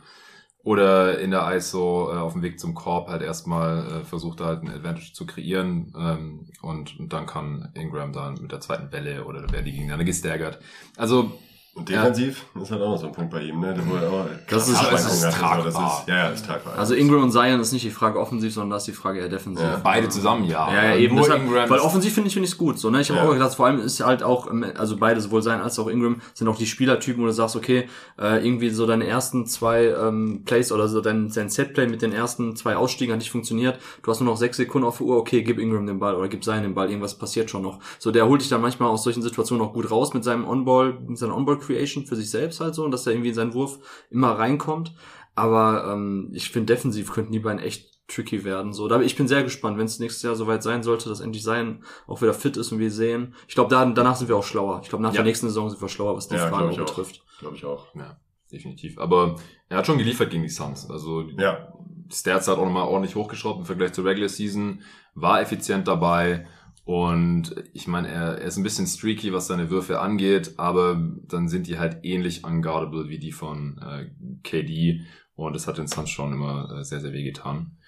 oder 0.63 1.19
in 1.19 1.31
der 1.31 1.51
ISO 1.55 2.11
äh, 2.13 2.19
auf 2.19 2.35
dem 2.35 2.43
Weg 2.43 2.61
zum 2.61 2.75
Korb 2.75 3.09
halt 3.09 3.23
erstmal 3.23 3.87
äh, 3.87 4.05
versucht 4.05 4.41
halt 4.41 4.63
ein 4.63 4.71
Advantage 4.71 5.13
zu 5.15 5.27
kreieren 5.27 5.95
ähm, 5.97 6.47
und, 6.61 6.99
und 6.99 7.13
dann 7.13 7.27
kann 7.27 7.71
Ingram 7.75 8.13
dann 8.13 8.35
mit 8.35 8.53
der 8.53 8.61
zweiten 8.61 8.93
Welle 8.93 9.25
oder 9.25 9.51
werden 9.51 9.65
die 9.65 9.73
gegeneinander 9.73 10.05
gestaggert. 10.05 10.59
Also 10.97 11.33
Und 11.73 11.89
defensiv 11.89 12.45
ist 12.61 12.71
halt 12.73 12.83
auch 12.83 12.91
noch 12.91 12.99
so 12.99 13.07
ein 13.07 13.13
Punkt 13.13 13.31
bei 13.31 13.43
ihm, 13.43 13.61
ne? 13.61 13.73
Der 13.73 13.87
wohl 13.89 13.99
auch 14.05 14.27
Das 14.49 14.69
ist- 14.69 14.83
das 14.91 15.07
ist 15.07 15.21
so. 15.23 15.29
tragbar. 15.31 15.65
Das 15.65 15.75
ist, 15.75 16.09
ja, 16.09 16.17
ja, 16.17 16.29
ist 16.31 16.45
tragbar. 16.45 16.75
Also 16.77 16.95
Ingram 16.95 17.23
und 17.23 17.31
Zion 17.31 17.61
ist 17.61 17.73
nicht 17.73 17.85
die 17.85 17.91
Frage 17.91 18.19
offensiv, 18.19 18.53
sondern 18.53 18.71
das 18.71 18.83
ist 18.83 18.89
die 18.97 19.01
Frage 19.01 19.21
eher 19.21 19.29
defensiv. 19.29 19.65
Ja. 19.65 19.81
beide 19.83 20.09
zusammen, 20.09 20.45
ja. 20.45 20.69
Ja, 20.69 20.83
ja, 20.83 20.89
Aber 20.91 20.99
eben. 20.99 21.17
Deshalb, 21.17 21.43
Ingram 21.45 21.71
weil 21.71 21.79
ist- 21.79 21.85
offensiv 21.85 22.13
finde 22.13 22.27
ich 22.29 22.35
finde 22.35 22.47
ich 22.47 22.53
es 22.53 22.59
gut. 22.59 22.79
So, 22.81 22.91
ne? 22.91 23.01
Ich 23.01 23.09
habe 23.11 23.21
Ja. 23.21 23.27
auch 23.29 23.33
gedacht, 23.33 23.55
vor 23.55 23.67
allem 23.67 23.79
ist 23.79 24.01
halt 24.05 24.25
auch, 24.25 24.49
also 24.77 24.97
beide, 24.97 25.21
sowohl 25.21 25.43
sein 25.43 25.61
als 25.61 25.79
auch 25.79 25.87
Ingram, 25.87 26.21
sind 26.35 26.49
auch 26.49 26.57
die 26.59 26.67
Spielertypen, 26.67 27.23
wo 27.23 27.27
du 27.27 27.33
sagst, 27.33 27.55
okay, 27.55 27.89
äh, 28.21 28.45
irgendwie 28.45 28.71
so 28.71 28.85
deine 28.87 29.07
ersten 29.07 29.47
zwei 29.47 29.85
ähm, 29.87 30.43
Plays 30.45 30.73
oder 30.73 30.89
so 30.89 31.01
dein, 31.01 31.31
dein 31.33 31.49
Setplay 31.51 31.87
mit 31.87 32.03
den 32.03 32.13
ersten 32.13 32.57
zwei 32.57 32.77
Ausstiegen 32.77 33.13
hat 33.13 33.21
nicht 33.21 33.31
funktioniert. 33.31 33.79
Du 34.03 34.11
hast 34.11 34.21
nur 34.21 34.29
noch 34.29 34.37
sechs 34.37 34.57
Sekunden 34.57 34.89
auf 34.89 34.99
der 34.99 35.07
Uhr, 35.07 35.17
okay, 35.17 35.43
gib 35.45 35.59
Ingram 35.61 35.87
den 35.87 36.01
Ball 36.01 36.17
oder 36.17 36.27
gib 36.29 36.45
seinen 36.45 36.65
den 36.65 36.75
Ball, 36.75 36.89
irgendwas 36.89 37.17
passiert 37.17 37.49
schon 37.49 37.63
noch. 37.63 37.79
So, 38.01 38.11
der 38.11 38.27
holt 38.27 38.41
dich 38.41 38.49
dann 38.49 38.61
manchmal 38.61 38.89
aus 38.91 39.05
solchen 39.05 39.23
Situationen 39.23 39.65
auch 39.65 39.73
gut 39.73 39.89
raus 39.91 40.13
mit 40.15 40.25
seinem 40.25 40.47
On-Ball, 40.49 40.99
mit 41.07 41.17
seiner 41.17 41.37
On-Ball-Creation 41.61 42.07
für 42.07 42.17
sich 42.17 42.31
selbst 42.31 42.61
halt 42.61 42.75
so, 42.75 42.85
und 42.85 42.91
dass 42.91 43.07
er 43.07 43.13
irgendwie 43.13 43.29
in 43.31 43.35
seinen 43.35 43.55
Wurf 43.55 43.79
immer 44.11 44.33
reinkommt. 44.33 44.95
Aber 45.35 45.91
ähm, 45.93 46.31
ich 46.33 46.51
finde, 46.51 46.75
defensiv 46.75 47.13
könnten 47.13 47.33
die 47.33 47.39
beiden 47.39 47.61
echt 47.61 47.89
tricky 48.09 48.43
werden. 48.45 48.73
So, 48.73 48.89
da, 48.89 49.01
ich 49.01 49.17
bin 49.17 49.29
sehr 49.29 49.45
gespannt, 49.45 49.79
wenn 49.79 49.87
es 49.87 50.01
nächstes 50.01 50.23
Jahr 50.25 50.35
soweit 50.35 50.63
sein 50.65 50.83
sollte, 50.83 51.09
dass 51.09 51.21
endlich 51.21 51.45
sein 51.45 51.85
auch 52.09 52.21
wieder 52.21 52.35
fit 52.35 52.57
ist 52.57 52.73
und 52.73 52.81
wir 52.81 52.91
sehen. 52.91 53.35
Ich 53.47 53.55
glaube, 53.55 53.71
da, 53.71 53.85
danach 53.85 54.17
sind 54.17 54.29
wir 54.29 54.37
auch 54.37 54.45
schlauer. 54.45 54.81
Ich 54.83 54.89
glaube, 54.89 55.03
nach 55.03 55.11
Ja. 55.13 55.17
der 55.19 55.25
nächsten 55.25 55.47
Saison 55.47 55.71
sind 55.71 55.81
wir 55.81 55.89
schlauer, 55.89 56.17
was 56.17 56.27
die 56.27 56.35
Ja, 56.35 56.49
Frage 56.49 56.65
glaub 56.65 56.73
ich 56.73 56.81
auch. 56.81 56.87
betrifft. 56.87 57.23
Glaube 57.39 57.57
ich 57.57 57.65
auch. 57.65 57.95
Ja, 57.95 58.19
definitiv. 58.51 58.99
Aber 58.99 59.37
er 59.69 59.79
hat 59.79 59.87
schon 59.87 59.99
geliefert 59.99 60.31
gegen 60.31 60.43
die 60.43 60.49
Suns. 60.49 60.91
Also 60.91 61.23
Ja. 61.39 61.73
Stats 62.13 62.49
hat 62.49 62.59
auch 62.59 62.65
nochmal 62.65 62.89
ordentlich 62.89 63.15
hochgeschraubt 63.15 63.61
im 63.61 63.65
Vergleich 63.67 63.93
zur 63.93 64.05
Regular 64.05 64.29
Season, 64.29 64.83
war 65.15 65.41
effizient 65.41 65.87
dabei 65.87 66.49
und 66.85 67.55
ich 67.73 67.87
meine, 67.87 68.09
er, 68.09 68.39
er 68.39 68.47
ist 68.47 68.57
ein 68.57 68.63
bisschen 68.63 68.87
streaky, 68.87 69.33
was 69.33 69.47
seine 69.47 69.71
Würfe 69.71 70.01
angeht, 70.01 70.55
aber 70.57 71.01
dann 71.29 71.49
sind 71.49 71.67
die 71.67 71.79
halt 71.79 71.99
ähnlich 72.03 72.45
unguardable 72.45 73.09
wie 73.09 73.19
die 73.19 73.33
von 73.33 73.79
äh, 73.79 74.11
KD 74.43 75.03
und 75.35 75.55
das 75.55 75.67
hat 75.67 75.79
den 75.79 75.89
Suns 75.89 76.11
schon 76.11 76.33
immer 76.33 76.79
äh, 76.79 76.85
sehr, 76.85 77.01
sehr 77.01 77.13
wehgetan. 77.13 77.79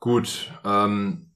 Gut, 0.00 0.52
ähm, 0.64 1.30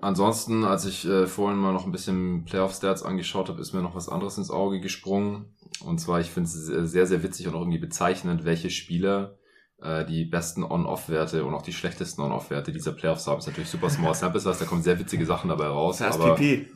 ansonsten, 0.00 0.64
als 0.64 0.86
ich 0.86 1.06
äh, 1.06 1.26
vorhin 1.26 1.58
mal 1.58 1.72
noch 1.72 1.84
ein 1.84 1.92
bisschen 1.92 2.44
Playoff-Stats 2.44 3.02
angeschaut 3.02 3.48
habe, 3.48 3.60
ist 3.60 3.72
mir 3.72 3.82
noch 3.82 3.94
was 3.94 4.08
anderes 4.08 4.38
ins 4.38 4.50
Auge 4.50 4.80
gesprungen. 4.80 5.54
Und 5.84 5.98
zwar, 5.98 6.20
ich 6.20 6.30
finde 6.30 6.48
es 6.48 6.64
sehr, 6.64 7.06
sehr 7.06 7.22
witzig 7.22 7.48
und 7.48 7.54
auch 7.54 7.60
irgendwie 7.60 7.78
bezeichnend, 7.78 8.44
welche 8.44 8.70
Spieler 8.70 9.36
äh, 9.82 10.04
die 10.04 10.24
besten 10.24 10.62
On-Off-Werte 10.64 11.44
und 11.44 11.54
auch 11.54 11.62
die 11.62 11.72
schlechtesten 11.72 12.22
On-Off-Werte 12.22 12.72
dieser 12.72 12.92
Playoffs 12.92 13.26
haben. 13.26 13.38
ist 13.38 13.46
natürlich 13.46 13.70
super 13.70 13.90
small 13.90 14.14
sample 14.14 14.40
size, 14.40 14.58
da 14.60 14.64
kommen 14.64 14.82
sehr 14.82 14.98
witzige 14.98 15.26
Sachen 15.26 15.48
dabei 15.48 15.66
raus. 15.66 15.98
Das 15.98 16.08
heißt 16.08 16.20
aber 16.20 16.34
PP. 16.36 16.68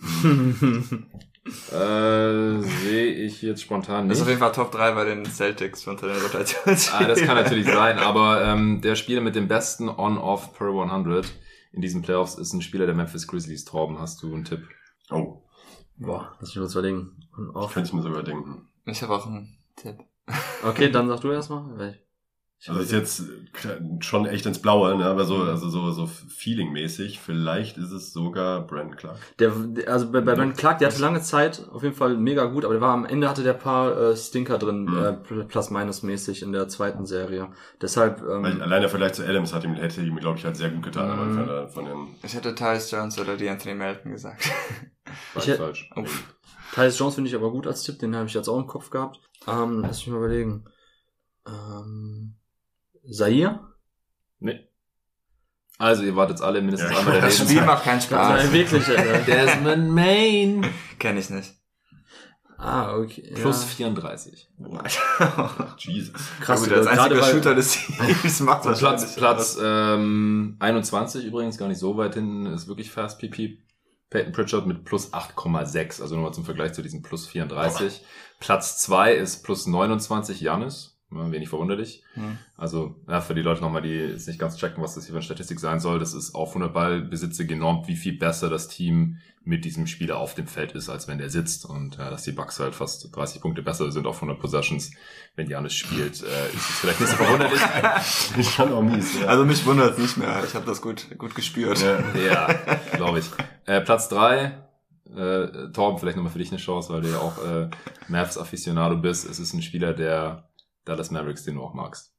äh, 1.72 2.60
sehe 2.60 3.12
ich 3.12 3.42
jetzt 3.42 3.62
spontan 3.62 4.08
Das 4.08 4.18
ist 4.18 4.20
nicht. 4.20 4.22
auf 4.22 4.28
jeden 4.28 4.40
Fall 4.40 4.52
Top 4.52 4.70
3 4.72 4.92
bei 4.92 5.04
den 5.04 5.24
Celtics 5.24 5.86
unter 5.86 6.08
den 6.08 6.20
Rotations. 6.20 6.92
Ah, 6.92 7.04
das 7.04 7.20
kann 7.22 7.36
natürlich 7.36 7.66
sein, 7.72 7.98
aber 7.98 8.44
ähm, 8.44 8.80
der 8.80 8.94
Spieler 8.96 9.20
mit 9.20 9.34
dem 9.34 9.48
besten 9.48 9.88
On-Off 9.88 10.52
per 10.56 10.68
100 10.68 11.26
in 11.72 11.80
diesen 11.82 12.02
Playoffs 12.02 12.34
ist 12.34 12.52
ein 12.52 12.62
Spieler 12.62 12.86
der 12.86 12.94
Memphis 12.94 13.26
Grizzlies. 13.26 13.64
Torben, 13.64 13.98
hast 13.98 14.22
du 14.22 14.32
einen 14.34 14.44
Tipp? 14.44 14.66
Oh, 15.10 15.42
Boah, 15.96 16.32
lass 16.40 16.50
mich 16.50 16.58
kurz 16.58 16.72
überlegen. 16.74 17.16
Ich 17.50 17.56
auf. 17.56 17.72
könnte 17.74 17.88
es 17.88 17.92
mir 17.92 18.02
sogar 18.02 18.22
denken. 18.22 18.68
Ich 18.86 19.02
habe 19.02 19.14
auch 19.14 19.26
einen 19.26 19.56
Tipp. 19.76 19.96
Okay, 20.62 20.90
dann 20.92 21.08
sag 21.08 21.20
du 21.20 21.30
erstmal. 21.32 21.98
Weil 22.66 22.76
Also 22.78 22.80
ist 22.80 22.92
jetzt 22.92 23.20
äh, 23.64 23.80
schon 24.00 24.26
echt 24.26 24.44
ins 24.44 24.60
Blaue, 24.60 24.96
ne? 24.96 25.04
aber 25.06 25.24
so, 25.24 25.36
also 25.42 25.68
so, 25.68 25.92
so 25.92 26.06
feeling-mäßig. 26.06 27.20
Vielleicht 27.20 27.78
ist 27.78 27.92
es 27.92 28.12
sogar 28.12 28.66
Brandon 28.66 28.96
Clark. 28.96 29.16
Der, 29.38 29.52
also 29.86 30.10
bei, 30.10 30.20
bei 30.20 30.34
Brandon 30.34 30.56
Clark, 30.56 30.78
der 30.78 30.88
hatte 30.88 31.00
lange 31.00 31.20
Zeit 31.20 31.68
auf 31.70 31.82
jeden 31.84 31.94
Fall 31.94 32.16
mega 32.16 32.46
gut, 32.46 32.64
aber 32.64 32.74
der 32.74 32.80
war 32.80 32.92
am 32.94 33.04
Ende 33.04 33.28
hatte 33.28 33.44
der 33.44 33.52
paar 33.52 33.96
äh, 33.96 34.16
Stinker 34.16 34.58
drin, 34.58 34.84
Mhm. 34.86 34.96
äh, 34.98 35.44
plus-minus-mäßig 35.44 36.42
in 36.42 36.50
der 36.52 36.66
zweiten 36.68 37.06
Serie. 37.06 37.50
Deshalb, 37.80 38.22
Weil 38.22 38.52
ähm, 38.54 38.62
allein 38.62 38.80
der 38.80 38.90
Vergleich 38.90 39.12
zu 39.12 39.24
Adams 39.24 39.54
hat 39.54 39.62
ihm, 39.64 39.74
hätte 39.74 40.02
ihm, 40.02 40.16
glaube 40.16 40.38
ich, 40.38 40.44
halt 40.44 40.56
sehr 40.56 40.70
gut 40.70 40.82
getan 40.82 41.10
am 41.10 41.34
Mhm. 41.36 41.68
Von 41.68 41.84
den. 41.84 42.08
Ich 42.24 42.34
hätte 42.34 42.54
Tyus 42.56 42.90
Jones 42.90 43.18
oder 43.20 43.36
die 43.36 43.48
Anthony 43.48 43.74
Melton 43.76 44.10
gesagt. 44.12 44.50
War 45.34 45.42
Ich 45.42 45.48
hätt- 45.48 45.58
falsch. 45.58 45.88
Oh. 45.94 46.04
Tyus 46.74 46.98
Jones 46.98 47.14
finde 47.14 47.28
ich 47.30 47.36
aber 47.36 47.50
gut 47.52 47.66
als 47.66 47.82
Tipp, 47.84 47.98
den 48.00 48.16
habe 48.16 48.26
ich 48.26 48.34
jetzt 48.34 48.48
auch 48.48 48.58
im 48.58 48.66
Kopf 48.66 48.90
gehabt. 48.90 49.20
Ähm, 49.46 49.80
lass 49.82 49.98
mich 50.04 50.08
mal 50.08 50.18
überlegen. 50.18 50.64
Ähm, 51.46 52.34
Zaire? 53.10 53.60
Nee. 54.40 54.68
Also, 55.78 56.02
ihr 56.02 56.16
wartet 56.16 56.40
alle 56.40 56.60
mindestens 56.60 56.90
Ja. 56.90 56.98
einmal 56.98 57.12
der 57.14 57.22
Das 57.22 57.34
Spiel 57.36 57.48
Lebenszeit. 57.48 57.66
macht 57.66 57.84
keinen 57.84 57.98
Nein, 57.98 58.40
Spaß. 58.40 58.52
wirklich, 58.52 58.88
Alter. 58.98 59.18
Desmond 59.20 59.90
Main. 59.90 60.66
Kenn 60.98 61.16
ich 61.16 61.30
nicht. 61.30 61.54
Ah, 62.60 62.96
okay. 62.96 63.32
Plus 63.36 63.62
ja. 63.62 63.68
34. 63.86 64.48
Jesus. 65.78 66.12
Krass, 66.40 66.64
Gut, 66.64 66.72
als 66.72 66.86
einziger 66.88 67.22
Shooter 67.22 67.54
des 67.54 67.70
Teams 67.70 68.40
macht 68.40 68.62
Platz, 68.62 68.82
wahrscheinlich 68.82 69.16
Platz 69.16 69.58
ähm, 69.62 70.56
21 70.58 71.24
übrigens, 71.24 71.56
gar 71.56 71.68
nicht 71.68 71.78
so 71.78 71.96
weit 71.96 72.14
hinten, 72.14 72.46
ist 72.46 72.66
wirklich 72.66 72.90
fast 72.90 73.20
PP. 73.20 73.58
Peyton 74.10 74.32
Pritchard 74.32 74.66
mit 74.66 74.84
plus 74.84 75.12
8,6, 75.12 76.00
also 76.02 76.14
nur 76.16 76.24
mal 76.24 76.32
zum 76.32 76.44
Vergleich 76.46 76.72
zu 76.72 76.82
diesem 76.82 77.02
plus 77.02 77.28
34. 77.28 78.02
Platz 78.40 78.78
2 78.78 79.12
ist 79.14 79.44
plus 79.44 79.66
29 79.66 80.40
Janis, 80.40 80.94
Ja, 80.96 80.97
wenig 81.10 81.48
verwunderlich. 81.48 82.02
Hm. 82.14 82.38
Also 82.56 82.96
ja, 83.08 83.20
für 83.20 83.34
die 83.34 83.42
Leute 83.42 83.62
nochmal, 83.62 83.82
die 83.82 83.94
jetzt 83.94 84.28
nicht 84.28 84.38
ganz 84.38 84.56
checken, 84.56 84.82
was 84.82 84.94
das 84.94 85.04
hier 85.04 85.12
für 85.12 85.18
eine 85.18 85.24
Statistik 85.24 85.60
sein 85.60 85.80
soll, 85.80 85.98
das 85.98 86.14
ist 86.14 86.34
auf 86.34 86.50
100 86.50 86.72
Ballbesitze 86.72 87.46
genormt, 87.46 87.88
wie 87.88 87.96
viel 87.96 88.18
besser 88.18 88.50
das 88.50 88.68
Team 88.68 89.18
mit 89.44 89.64
diesem 89.64 89.86
Spieler 89.86 90.18
auf 90.18 90.34
dem 90.34 90.46
Feld 90.46 90.72
ist, 90.72 90.90
als 90.90 91.08
wenn 91.08 91.16
der 91.16 91.30
sitzt. 91.30 91.64
Und 91.64 91.96
ja, 91.96 92.10
dass 92.10 92.24
die 92.24 92.32
Bucks 92.32 92.60
halt 92.60 92.74
fast 92.74 93.16
30 93.16 93.40
Punkte 93.40 93.62
besser 93.62 93.90
sind 93.90 94.06
auf 94.06 94.16
100 94.16 94.38
Possessions, 94.38 94.90
wenn 95.36 95.48
Janis 95.48 95.72
spielt, 95.72 96.22
äh, 96.22 96.48
ist 96.54 96.68
es 96.70 96.78
vielleicht 96.80 97.00
nicht 97.00 97.10
so 97.10 97.16
verwunderlich. 97.16 97.60
Ist 98.36 98.52
schon 98.52 98.72
auch 98.72 98.82
mies. 98.82 99.18
Ja. 99.18 99.26
Also 99.28 99.46
mich 99.46 99.64
wundert 99.64 99.92
es 99.92 99.98
nicht 99.98 100.16
mehr. 100.18 100.42
Ich 100.46 100.54
habe 100.54 100.66
das 100.66 100.82
gut, 100.82 101.06
gut 101.16 101.34
gespürt. 101.34 101.80
ja. 101.80 101.98
Ja, 102.28 102.52
glaube 102.96 103.20
ich. 103.20 103.26
Äh, 103.64 103.80
Platz 103.80 104.08
drei 104.10 104.58
äh, 105.16 105.70
Torben, 105.72 105.98
vielleicht 105.98 106.16
nochmal 106.16 106.32
für 106.32 106.38
dich 106.38 106.50
eine 106.50 106.58
Chance, 106.58 106.92
weil 106.92 107.00
du 107.00 107.08
ja 107.08 107.18
auch 107.18 107.42
äh, 107.42 107.70
Mavs 108.08 108.36
Aficionado 108.36 108.96
bist. 108.96 109.28
Es 109.28 109.38
ist 109.38 109.54
ein 109.54 109.62
Spieler, 109.62 109.94
der 109.94 110.47
Dallas 110.88 111.10
Mavericks, 111.10 111.44
den 111.44 111.54
du 111.56 111.62
auch 111.62 111.74
magst. 111.74 112.12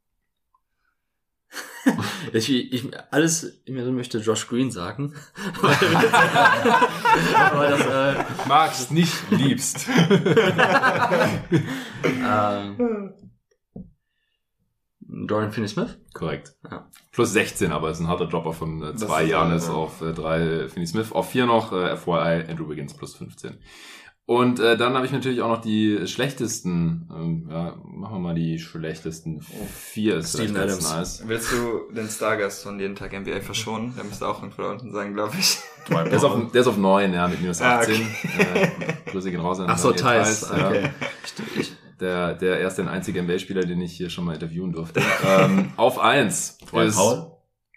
Ich, 2.34 2.50
ich, 2.50 2.88
alles 3.10 3.44
in 3.66 3.74
mir 3.74 3.84
drin 3.84 3.96
möchte 3.96 4.20
Josh 4.20 4.48
Green 4.48 4.70
sagen. 4.70 5.16
Aber 7.52 7.70
das, 7.70 7.82
äh, 7.88 8.24
Magst, 8.48 8.92
nicht 8.92 9.32
liebst. 9.32 9.88
ähm, 12.04 13.14
Dorian 15.00 15.52
Finney-Smith? 15.52 15.98
Korrekt. 16.14 16.56
Ja. 16.70 16.88
Plus 17.12 17.34
16, 17.34 17.72
aber 17.72 17.90
es 17.90 17.98
ist 17.98 18.04
ein 18.04 18.10
harter 18.10 18.28
Dropper 18.28 18.54
von 18.54 18.84
äh, 18.84 18.96
zwei 18.96 19.24
ist, 19.24 19.32
Janis 19.32 19.68
ja. 19.68 19.74
auf 19.74 20.02
äh, 20.02 20.14
drei 20.14 20.70
Finney 20.70 20.86
Smith, 20.86 21.12
auf 21.12 21.30
vier 21.32 21.48
noch 21.48 21.74
äh, 21.74 21.98
FYI 21.98 22.46
Andrew 22.48 22.70
Wiggins 22.70 22.94
plus 22.94 23.16
15. 23.16 23.58
Und 24.30 24.60
äh, 24.60 24.78
dann 24.78 24.94
habe 24.94 25.08
ich 25.08 25.12
natürlich 25.12 25.42
auch 25.42 25.48
noch 25.48 25.62
die 25.62 26.06
schlechtesten, 26.06 27.10
ähm, 27.12 27.48
ja, 27.50 27.76
machen 27.84 28.14
wir 28.18 28.20
mal 28.20 28.36
die 28.36 28.60
schlechtesten. 28.60 29.42
Vier 29.42 30.18
ist 30.18 30.36
Steven 30.36 30.56
Adams. 30.56 30.84
nice. 30.94 31.24
Willst 31.26 31.52
du 31.52 31.92
den 31.96 32.08
Stargast 32.08 32.62
von 32.62 32.80
jeden 32.80 32.94
Tag 32.96 33.20
NBA 33.20 33.42
verschonen? 33.42 33.96
Der 33.98 34.04
müsste 34.04 34.28
auch 34.28 34.44
irgendwo 34.44 34.62
da 34.62 34.72
unten 34.74 34.92
sein, 34.92 35.16
glaube 35.16 35.34
ich. 35.40 35.58
Der 35.90 36.06
ist, 36.12 36.24
auf, 36.24 36.52
der 36.52 36.62
ist 36.62 36.68
auf 36.68 36.78
9, 36.78 37.12
ja, 37.12 37.28
mit 37.28 37.42
minus 37.42 37.60
Ah, 37.60 37.80
18. 37.80 37.96
okay. 37.96 38.62
Äh, 39.08 39.12
Grüße 39.12 39.32
gehen 39.32 39.40
raus 39.40 39.60
an 39.62 39.66
Ach 39.68 39.80
so, 39.80 39.92
Thais. 39.94 40.42
Thais, 40.42 40.52
ja. 40.60 40.68
Okay. 40.70 40.90
Stimmt, 41.26 41.50
ich- 41.58 41.74
Der, 42.00 42.36
der 42.36 42.60
erste 42.60 42.84
und 42.84 42.88
einzige 42.88 43.24
NBA-Spieler, 43.24 43.66
den 43.66 43.82
ich 43.82 43.94
hier 43.98 44.12
schon 44.12 44.26
mal 44.26 44.36
interviewen 44.36 44.72
durfte. 44.74 45.02
ähm, 45.28 45.72
auf 45.76 45.98
1 45.98 46.60
Dwight 46.72 46.90
ist... 46.90 46.98
Powell? 46.98 47.32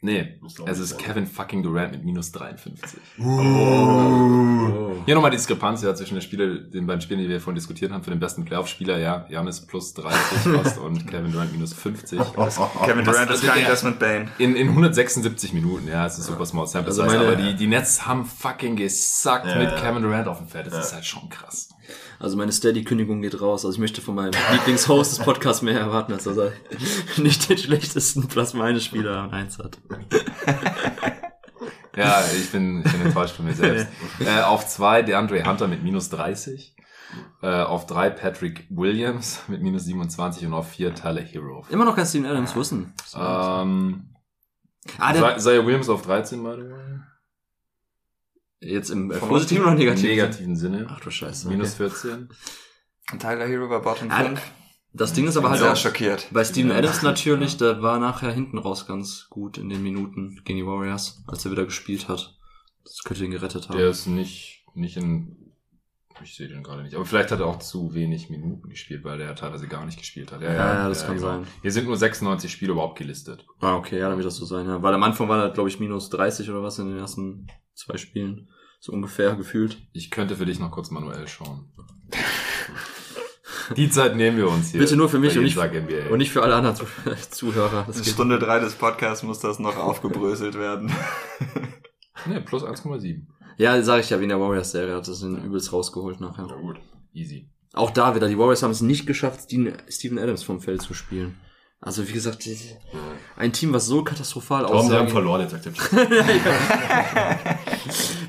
Nee, 0.04 0.36
auch 0.60 0.66
es 0.66 0.80
ist 0.80 0.88
sein. 0.90 0.98
Kevin 0.98 1.26
fucking 1.28 1.62
Durant 1.62 1.92
mit 1.92 2.04
minus 2.04 2.32
53. 2.32 2.98
Oh. 3.20 4.90
Hier 5.06 5.14
nochmal 5.14 5.30
die 5.30 5.36
Diskrepanz 5.36 5.80
ja, 5.82 5.94
zwischen 5.94 6.14
den, 6.14 6.22
Spiele, 6.22 6.60
den 6.60 6.86
beiden 6.86 7.00
Spielen, 7.00 7.20
die 7.20 7.28
wir 7.28 7.40
vorhin 7.40 7.54
diskutiert 7.54 7.92
haben, 7.92 8.02
für 8.02 8.10
den 8.10 8.18
besten 8.18 8.44
Playoff-Spieler, 8.44 8.98
ja, 8.98 9.26
Janis 9.28 9.60
plus 9.64 9.94
30 9.94 10.18
fast 10.60 10.78
und 10.78 11.06
Kevin 11.10 11.30
Durant 11.30 11.52
minus 11.52 11.72
50. 11.72 12.18
Kevin 12.84 13.04
Durant 13.04 13.30
ist 13.30 13.44
kein 13.44 13.64
Desmond 13.64 13.98
Bain. 14.00 14.28
In, 14.38 14.56
in 14.56 14.68
176 14.70 15.52
Minuten, 15.52 15.86
ja, 15.86 16.04
es 16.06 16.18
ist 16.18 16.26
super 16.26 16.46
small 16.46 16.66
sample 16.66 16.88
Also 16.90 17.04
meine- 17.04 17.20
aber 17.20 17.36
die, 17.36 17.54
die 17.54 17.68
Nets 17.68 18.04
haben 18.06 18.24
fucking 18.24 18.74
gesackt 18.76 19.46
Ja, 19.46 19.56
mit 19.56 19.70
ja. 19.70 19.80
Kevin 19.80 20.02
Durant 20.02 20.26
auf 20.26 20.38
dem 20.38 20.48
Feld. 20.48 20.66
Das 20.66 20.74
Ja. 20.74 20.80
ist 20.80 20.94
halt 20.94 21.04
schon 21.04 21.28
krass. 21.28 21.68
Also 22.22 22.36
meine 22.36 22.52
Steady-Kündigung 22.52 23.20
geht 23.20 23.40
raus. 23.40 23.64
Also 23.64 23.74
ich 23.74 23.80
möchte 23.80 24.00
von 24.00 24.14
meinem 24.14 24.30
Lieblingshost 24.52 25.18
des 25.18 25.24
Podcasts 25.24 25.60
mehr 25.60 25.80
erwarten, 25.80 26.12
als 26.12 26.22
dass 26.22 26.36
er 26.36 26.52
nicht 27.16 27.48
den 27.48 27.58
schlechtesten 27.58 28.28
Plus-Minus-Spieler 28.28 29.22
an 29.22 29.30
1 29.32 29.58
hat. 29.58 29.78
Ja, 31.94 32.24
ich 32.34 32.50
bin, 32.50 32.82
ich 32.82 32.90
bin 32.90 33.02
enttäuscht 33.02 33.36
von 33.36 33.44
mir 33.44 33.52
selbst. 33.52 33.86
äh, 34.20 34.40
auf 34.40 34.66
zwei 34.66 35.02
DeAndre 35.02 35.44
Hunter 35.44 35.68
mit 35.68 35.82
minus 35.82 36.08
30. 36.08 36.74
Äh, 37.42 37.48
auf 37.48 37.84
drei 37.84 38.08
Patrick 38.08 38.66
Williams 38.70 39.42
mit 39.46 39.60
minus 39.60 39.84
27 39.84 40.46
und 40.46 40.54
auf 40.54 40.70
vier 40.70 40.94
Tyler 40.94 41.20
Hero. 41.20 41.66
Immer 41.68 41.84
noch 41.84 41.94
kein 41.94 42.06
Steven 42.06 42.24
Adams 42.24 42.56
wissen. 42.56 42.94
Ähm, 43.14 44.08
ah, 44.96 45.36
Isaiah 45.36 45.66
Williams 45.66 45.90
auf 45.90 46.00
13, 46.00 46.42
by 46.42 46.52
the 46.52 46.70
way. 46.70 47.00
Jetzt 48.62 48.90
im 48.90 49.10
äh, 49.10 49.18
positiven 49.18 49.62
oder 49.64 49.72
Im 49.72 49.78
negativen? 49.78 50.10
negativen 50.10 50.56
Sinne. 50.56 50.86
Ach 50.88 51.00
du 51.00 51.10
Scheiße. 51.10 51.48
Minus 51.48 51.74
Okay. 51.80 51.90
14. 51.90 52.28
Und 53.12 53.18
Tyler 53.22 53.46
Hero 53.46 53.68
war 53.68 53.82
Bottom 53.82 54.10
Ah, 54.10 54.24
5. 54.24 54.40
Das 54.94 55.12
Ding 55.14 55.26
ist 55.26 55.36
aber 55.38 55.48
halt 55.50 55.60
sehr 55.60 55.72
auch, 55.72 55.76
schockiert. 55.76 56.28
bei 56.32 56.44
Steven 56.44 56.70
Ja. 56.70 56.76
Adams 56.76 57.02
natürlich, 57.02 57.56
der 57.56 57.80
war 57.82 57.98
nachher 57.98 58.30
hinten 58.30 58.58
raus 58.58 58.86
ganz 58.86 59.26
gut 59.30 59.56
in 59.58 59.68
den 59.70 59.82
Minuten 59.82 60.40
gegen 60.44 60.58
die 60.58 60.66
Warriors, 60.66 61.22
als 61.26 61.44
er 61.44 61.50
wieder 61.50 61.64
gespielt 61.64 62.08
hat. 62.08 62.38
Das 62.84 62.98
könnte 63.04 63.24
ihn 63.24 63.30
gerettet 63.30 63.68
haben. 63.68 63.78
Der 63.78 63.88
ist 63.88 64.06
nicht, 64.06 64.64
nicht 64.74 64.98
in, 64.98 65.54
ich 66.22 66.34
sehe 66.36 66.48
den 66.48 66.62
gerade 66.62 66.82
nicht, 66.82 66.94
aber 66.94 67.06
vielleicht 67.06 67.30
hat 67.30 67.40
er 67.40 67.46
auch 67.46 67.58
zu 67.58 67.94
wenig 67.94 68.28
Minuten 68.28 68.68
gespielt, 68.68 69.02
weil 69.02 69.16
der 69.16 69.34
teilweise 69.34 69.66
gar 69.66 69.86
nicht 69.86 69.98
gespielt 69.98 70.30
hat. 70.30 70.42
Ja, 70.42 70.52
ja, 70.52 70.88
das 70.90 71.06
kann 71.06 71.16
genau. 71.16 71.26
sein. 71.28 71.46
Hier 71.62 71.72
sind 71.72 71.86
nur 71.86 71.96
96 71.96 72.52
Spiele 72.52 72.72
überhaupt 72.72 72.98
gelistet. 72.98 73.46
Ah, 73.60 73.76
okay, 73.76 73.98
ja, 73.98 74.08
dann 74.10 74.18
wird 74.18 74.26
das 74.26 74.36
so 74.36 74.44
sein, 74.44 74.66
ja. 74.66 74.82
Weil 74.82 74.92
am 74.92 75.02
Anfang 75.04 75.26
war 75.28 75.42
er, 75.42 75.50
glaube 75.52 75.70
ich, 75.70 75.80
minus 75.80 76.10
30 76.10 76.50
oder 76.50 76.62
was 76.62 76.78
in 76.78 76.88
den 76.88 76.98
ersten 76.98 77.46
zwei 77.74 77.96
Spielen. 77.96 78.50
So 78.84 78.92
ungefähr 78.92 79.36
gefühlt. 79.36 79.78
Ich 79.92 80.10
könnte 80.10 80.34
für 80.34 80.44
dich 80.44 80.58
noch 80.58 80.72
kurz 80.72 80.90
manuell 80.90 81.28
schauen. 81.28 81.66
Die 83.76 83.88
Zeit 83.88 84.16
nehmen 84.16 84.36
wir 84.36 84.48
uns 84.48 84.72
hier. 84.72 84.80
Bitte 84.80 84.96
nur 84.96 85.08
für 85.08 85.20
mich 85.20 85.38
und 85.38 85.44
nicht, 85.44 85.56
und 85.56 86.18
nicht 86.18 86.32
für 86.32 86.42
alle 86.42 86.56
anderen 86.56 86.74
Zuh 86.74 86.86
Zuhörer. 87.30 87.84
Das. 87.86 88.04
Stunde 88.04 88.40
drei 88.40 88.58
des 88.58 88.74
Podcasts 88.74 89.22
muss 89.22 89.38
das 89.38 89.60
noch 89.60 89.76
aufgebröselt 89.76 90.56
werden. 90.56 90.90
ne, 92.26 92.40
plus 92.40 92.64
1,7. 92.64 93.20
Ja, 93.56 93.80
sage 93.84 94.00
ich 94.00 94.10
ja, 94.10 94.18
wie 94.18 94.24
in 94.24 94.30
der 94.30 94.40
Warriors-Serie 94.40 94.96
hat 94.96 95.06
das 95.06 95.20
den 95.20 95.44
übelst 95.44 95.72
rausgeholt 95.72 96.20
nachher. 96.20 96.48
Na 96.48 96.56
gut. 96.56 96.80
Easy. 97.14 97.48
Auch 97.74 97.92
da 97.92 98.16
wieder, 98.16 98.26
die 98.26 98.36
Warriors 98.36 98.64
haben 98.64 98.72
es 98.72 98.80
nicht 98.80 99.06
geschafft, 99.06 99.42
Steven 99.42 100.18
Adams 100.18 100.42
vom 100.42 100.60
Feld 100.60 100.82
zu 100.82 100.92
spielen. 100.92 101.36
Also 101.84 102.08
wie 102.08 102.12
gesagt, 102.12 102.48
ein 103.36 103.52
Team, 103.52 103.72
was 103.72 103.86
so 103.86 104.04
katastrophal 104.04 104.66
Tom, 104.66 104.70
sie 104.70 104.86
aussah. 104.86 104.98
haben 105.00 105.08
verloren, 105.08 105.40
jetzt 105.42 105.54
akzeptiert. 105.54 105.90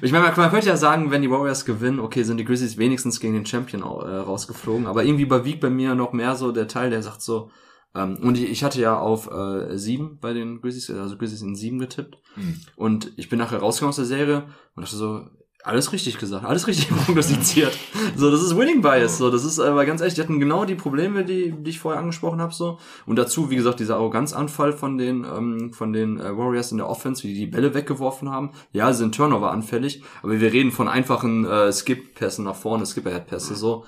Ich 0.02 0.12
meine, 0.12 0.34
man, 0.36 0.50
könnte 0.50 0.68
ja 0.68 0.76
sagen, 0.76 1.12
wenn 1.12 1.22
die 1.22 1.32
Warriors 1.32 1.64
gewinnen, 1.64 2.02
okay, 2.02 2.24
sind 2.24 2.36
die 2.36 2.44
Grizzlies 2.44 2.78
wenigstens 2.78 3.22
gegen 3.22 3.36
den 3.36 3.46
Champion 3.46 3.84
äh, 3.84 3.86
rausgeflogen. 3.86 4.86
Aber 4.86 5.06
irgendwie 5.06 5.24
überwiegt 5.24 5.62
bei 5.62 5.70
mir 5.70 5.96
noch 5.96 6.12
mehr 6.12 6.36
so 6.36 6.52
der 6.52 6.68
Teil, 6.68 6.90
der 6.90 7.02
sagt 7.02 7.22
so, 7.22 7.52
ähm, 7.96 8.18
und 8.22 8.38
ich, 8.38 8.66
hatte 8.66 8.82
ja 8.82 8.98
auf 8.98 9.32
äh, 9.32 9.78
sieben 9.78 10.18
bei 10.20 10.34
den 10.34 10.60
Grizzlies, 10.60 10.90
also 10.90 11.16
Grizzlies 11.16 11.42
in 11.42 11.56
sieben 11.56 11.80
getippt. 11.80 12.18
Hm. 12.34 12.60
Und 12.76 13.14
ich 13.16 13.30
bin 13.30 13.40
nachher 13.40 13.60
rausgekommen 13.60 13.92
aus 13.92 13.96
der 13.96 14.04
Serie 14.06 14.44
und 14.76 14.84
dachte 14.84 14.98
so, 14.98 15.26
alles 15.64 15.92
richtig 15.94 16.18
gesagt, 16.18 16.46
alles 16.46 16.68
richtig 16.68 16.90
prognostiziert. 17.06 17.78
so, 18.16 18.30
das 18.30 18.42
ist 18.44 18.58
Winning 18.58 18.82
Bias. 18.82 19.18
So, 19.18 19.30
das 19.32 19.44
ist 19.46 19.60
aber 19.60 19.86
ganz 19.86 20.02
ehrlich, 20.02 20.16
die 20.16 20.22
hatten 20.22 20.40
genau 20.40 20.66
die 20.66 20.76
Probleme, 20.76 21.24
die, 21.26 21.52
die 21.58 21.70
ich 21.70 21.80
vorher 21.80 22.00
angesprochen 22.02 22.42
habe. 22.42 22.54
So 22.54 22.80
und 23.06 23.16
dazu, 23.18 23.50
wie 23.50 23.56
gesagt, 23.56 23.80
dieser 23.80 23.96
Arroganzanfall 23.96 24.74
von 24.74 24.98
den 24.98 25.24
ähm, 25.24 25.74
von 25.74 25.94
den 25.94 26.20
äh, 26.20 26.38
Warriors 26.38 26.72
in 26.72 26.78
der 26.78 26.90
Offense, 26.90 27.24
wie 27.24 27.34
die 27.34 27.40
die 27.40 27.48
Bälle 27.48 27.74
weggeworfen 27.74 28.30
haben. 28.30 28.52
Ja, 28.72 28.92
sie 28.92 29.00
sind 29.00 29.16
Turnover 29.16 29.52
anfällig, 29.52 30.04
aber 30.22 30.40
wir 30.40 30.52
reden 30.54 30.72
von 30.72 30.88
einfachen 30.88 31.46
äh, 31.46 31.72
Skip-Pässen 31.72 32.46
nach 32.46 32.56
vorne, 32.56 32.86
Skip-Ahead-Pässe 32.86 33.56
so. 33.56 33.86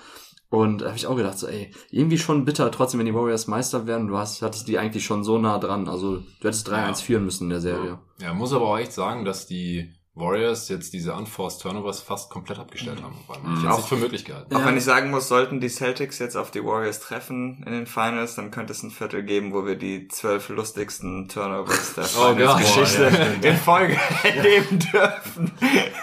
Und 0.50 0.82
da 0.82 0.86
habe 0.88 0.96
ich 0.98 1.08
auch 1.08 1.16
gedacht, 1.18 1.38
so, 1.40 1.48
ey, 1.48 1.72
irgendwie 1.90 2.18
schon 2.20 2.46
bitter, 2.46 2.70
trotzdem, 2.72 3.00
wenn 3.00 3.08
die 3.08 3.16
Warriors 3.16 3.48
Meister 3.48 3.88
werden, 3.88 4.08
du 4.08 4.18
hast, 4.18 4.42
hattest 4.42 4.68
die 4.68 4.78
eigentlich 4.78 5.04
schon 5.04 5.24
so 5.24 5.38
nah 5.40 5.58
dran. 5.58 5.90
Also 5.90 6.18
du 6.18 6.48
hättest 6.48 6.70
3-1 6.70 6.74
Ja. 6.88 6.94
führen 6.94 7.26
müssen 7.26 7.46
in 7.46 7.50
der 7.50 7.62
Serie. 7.62 8.00
Ja, 8.22 8.34
muss 8.34 8.54
aber 8.54 8.68
auch 8.68 8.78
echt 8.78 8.94
sagen, 8.94 9.26
dass 9.26 9.48
die 9.48 9.92
Warriors 10.18 10.70
jetzt 10.70 10.94
diese 10.94 11.14
Unforced 11.14 11.62
Turnovers 11.62 12.00
fast 12.00 12.30
komplett 12.30 12.58
abgestellt 12.58 13.04
haben. 13.04 13.16
Einmal. 13.28 13.54
Ich 13.58 13.64
hätte 13.66 13.74
es 13.74 13.80
Auch- 13.84 13.88
für 13.88 13.98
möglich 13.98 14.24
gehalten. 14.24 14.56
Auch 14.56 14.62
Ja. 14.62 14.66
wenn 14.68 14.78
ich 14.78 14.84
sagen 14.86 15.12
muss, 15.12 15.28
sollten 15.28 15.60
die 15.60 15.68
Celtics 15.68 16.20
jetzt 16.20 16.38
auf 16.38 16.52
die 16.52 16.64
Warriors 16.64 17.02
treffen 17.02 17.62
in 17.66 17.74
den 17.74 17.86
Finals, 17.86 18.36
dann 18.36 18.50
könnte 18.50 18.72
es 18.72 18.82
ein 18.82 18.92
Viertel 18.92 19.24
geben, 19.24 19.54
wo 19.54 19.66
wir 19.66 19.76
die 19.76 20.08
zwölf 20.08 20.48
lustigsten 20.48 21.28
Turnovers 21.28 21.96
der 21.96 22.06
Oh. 22.18 22.34
Finals-Geschichte 22.34 23.38
Ja, 23.42 23.50
in 23.50 23.58
Folge 23.58 23.98
erleben 24.24 24.80
dürfen. 24.80 25.52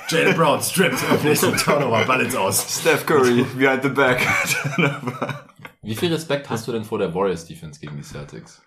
Jalen 0.08 0.36
Brown 0.36 0.60
strippt 0.60 0.98
auf 1.10 1.24
nächsten 1.24 1.56
Turnover, 1.56 2.04
Ball 2.04 2.20
ins 2.20 2.36
Aus. 2.36 2.80
Steph 2.80 3.06
Curry 3.06 3.44
behind 3.56 3.82
the 3.82 3.88
back. 3.88 4.20
Turnover. 4.76 5.46
Wie 5.84 5.96
viel 5.96 6.12
Respekt 6.12 6.50
hast 6.50 6.68
du 6.68 6.72
denn 6.72 6.84
vor 6.84 6.98
der 6.98 7.14
Warriors 7.14 7.46
Defense 7.46 7.80
gegen 7.80 7.96
die 7.96 8.02
Celtics? 8.04 8.60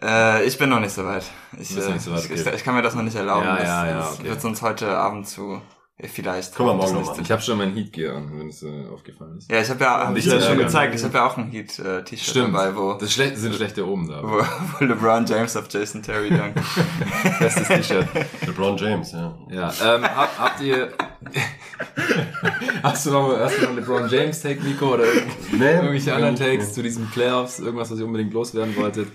Äh, 0.00 0.44
ich 0.44 0.58
bin 0.58 0.70
noch 0.70 0.80
nicht 0.80 0.92
so 0.92 1.04
weit. 1.04 1.24
Ich, 1.58 1.76
äh, 1.76 1.92
nicht 1.92 2.02
so 2.02 2.12
weit, 2.12 2.24
ich, 2.24 2.30
ich, 2.30 2.46
ich 2.46 2.64
kann 2.64 2.74
mir 2.74 2.82
das 2.82 2.94
noch 2.94 3.02
nicht 3.02 3.16
erlauben. 3.16 3.46
Ja, 3.46 3.56
das, 3.56 3.66
ja, 3.66 3.86
ja, 3.86 4.10
okay. 4.10 4.24
wird 4.24 4.44
uns 4.44 4.62
heute 4.62 4.96
Abend 4.96 5.28
zu 5.28 5.54
äh, 5.54 5.81
vielleicht. 6.08 6.54
Guck 6.54 6.66
mal, 6.66 6.72
morgen 6.74 6.80
das 6.82 6.90
noch 6.92 6.98
nächste- 7.00 7.16
mal. 7.18 7.22
Ich 7.24 7.30
habe 7.30 7.42
schon 7.42 7.58
mein 7.58 7.74
Heat 7.74 7.92
Gear 7.92 8.16
an, 8.16 8.30
wenn 8.38 8.48
es 8.48 8.62
äh, 8.62 8.68
aufgefallen 8.92 9.38
ist. 9.38 9.50
Ja, 9.50 9.60
ich 9.60 9.68
habe 9.70 9.82
ja, 9.84 10.06
hab 10.08 10.16
ich 10.16 10.24
zu 10.28 10.40
schon 10.40 10.58
gezeigt, 10.58 10.94
ich 10.94 11.02
habe 11.04 11.14
ja 11.14 11.26
auch 11.26 11.36
ein 11.36 11.50
Heat-T-Shirt 11.50 12.36
dabei, 12.36 12.74
wo, 12.76 12.94
Das 12.94 13.12
schle 13.12 13.36
sind 13.36 13.54
schlechte 13.54 13.86
oben 13.86 14.08
da. 14.08 14.22
wo, 14.22 14.40
wo 14.80 14.84
LeBron 14.84 15.26
James 15.26 15.56
auf 15.56 15.66
Jason 15.70 16.02
Terry 16.02 16.30
dankt. 16.30 16.60
Bestes 17.38 17.68
T-Shirt. 17.68 18.06
LeBron 18.46 18.76
James, 18.76 19.12
ja. 19.12 19.34
Ja, 19.50 19.72
ähm, 19.84 20.04
hab, 20.04 20.38
habt 20.38 20.60
ihr. 20.60 20.92
hast, 22.82 23.06
du 23.06 23.10
noch, 23.10 23.38
hast 23.38 23.58
du 23.60 23.66
noch 23.66 23.74
LeBron 23.76 24.08
James 24.08 24.40
Take, 24.40 24.62
Nico? 24.62 24.94
Oder 24.94 25.04
irgend- 25.04 25.52
Nee, 25.58 25.72
irgendwelche 25.74 26.14
anderen 26.14 26.36
Takes 26.36 26.68
nee. 26.68 26.72
zu 26.72 26.82
diesen 26.82 27.10
Playoffs? 27.10 27.58
Irgendwas, 27.60 27.90
was 27.90 27.98
ihr 27.98 28.06
unbedingt 28.06 28.32
loswerden 28.32 28.74
wolltet? 28.76 29.08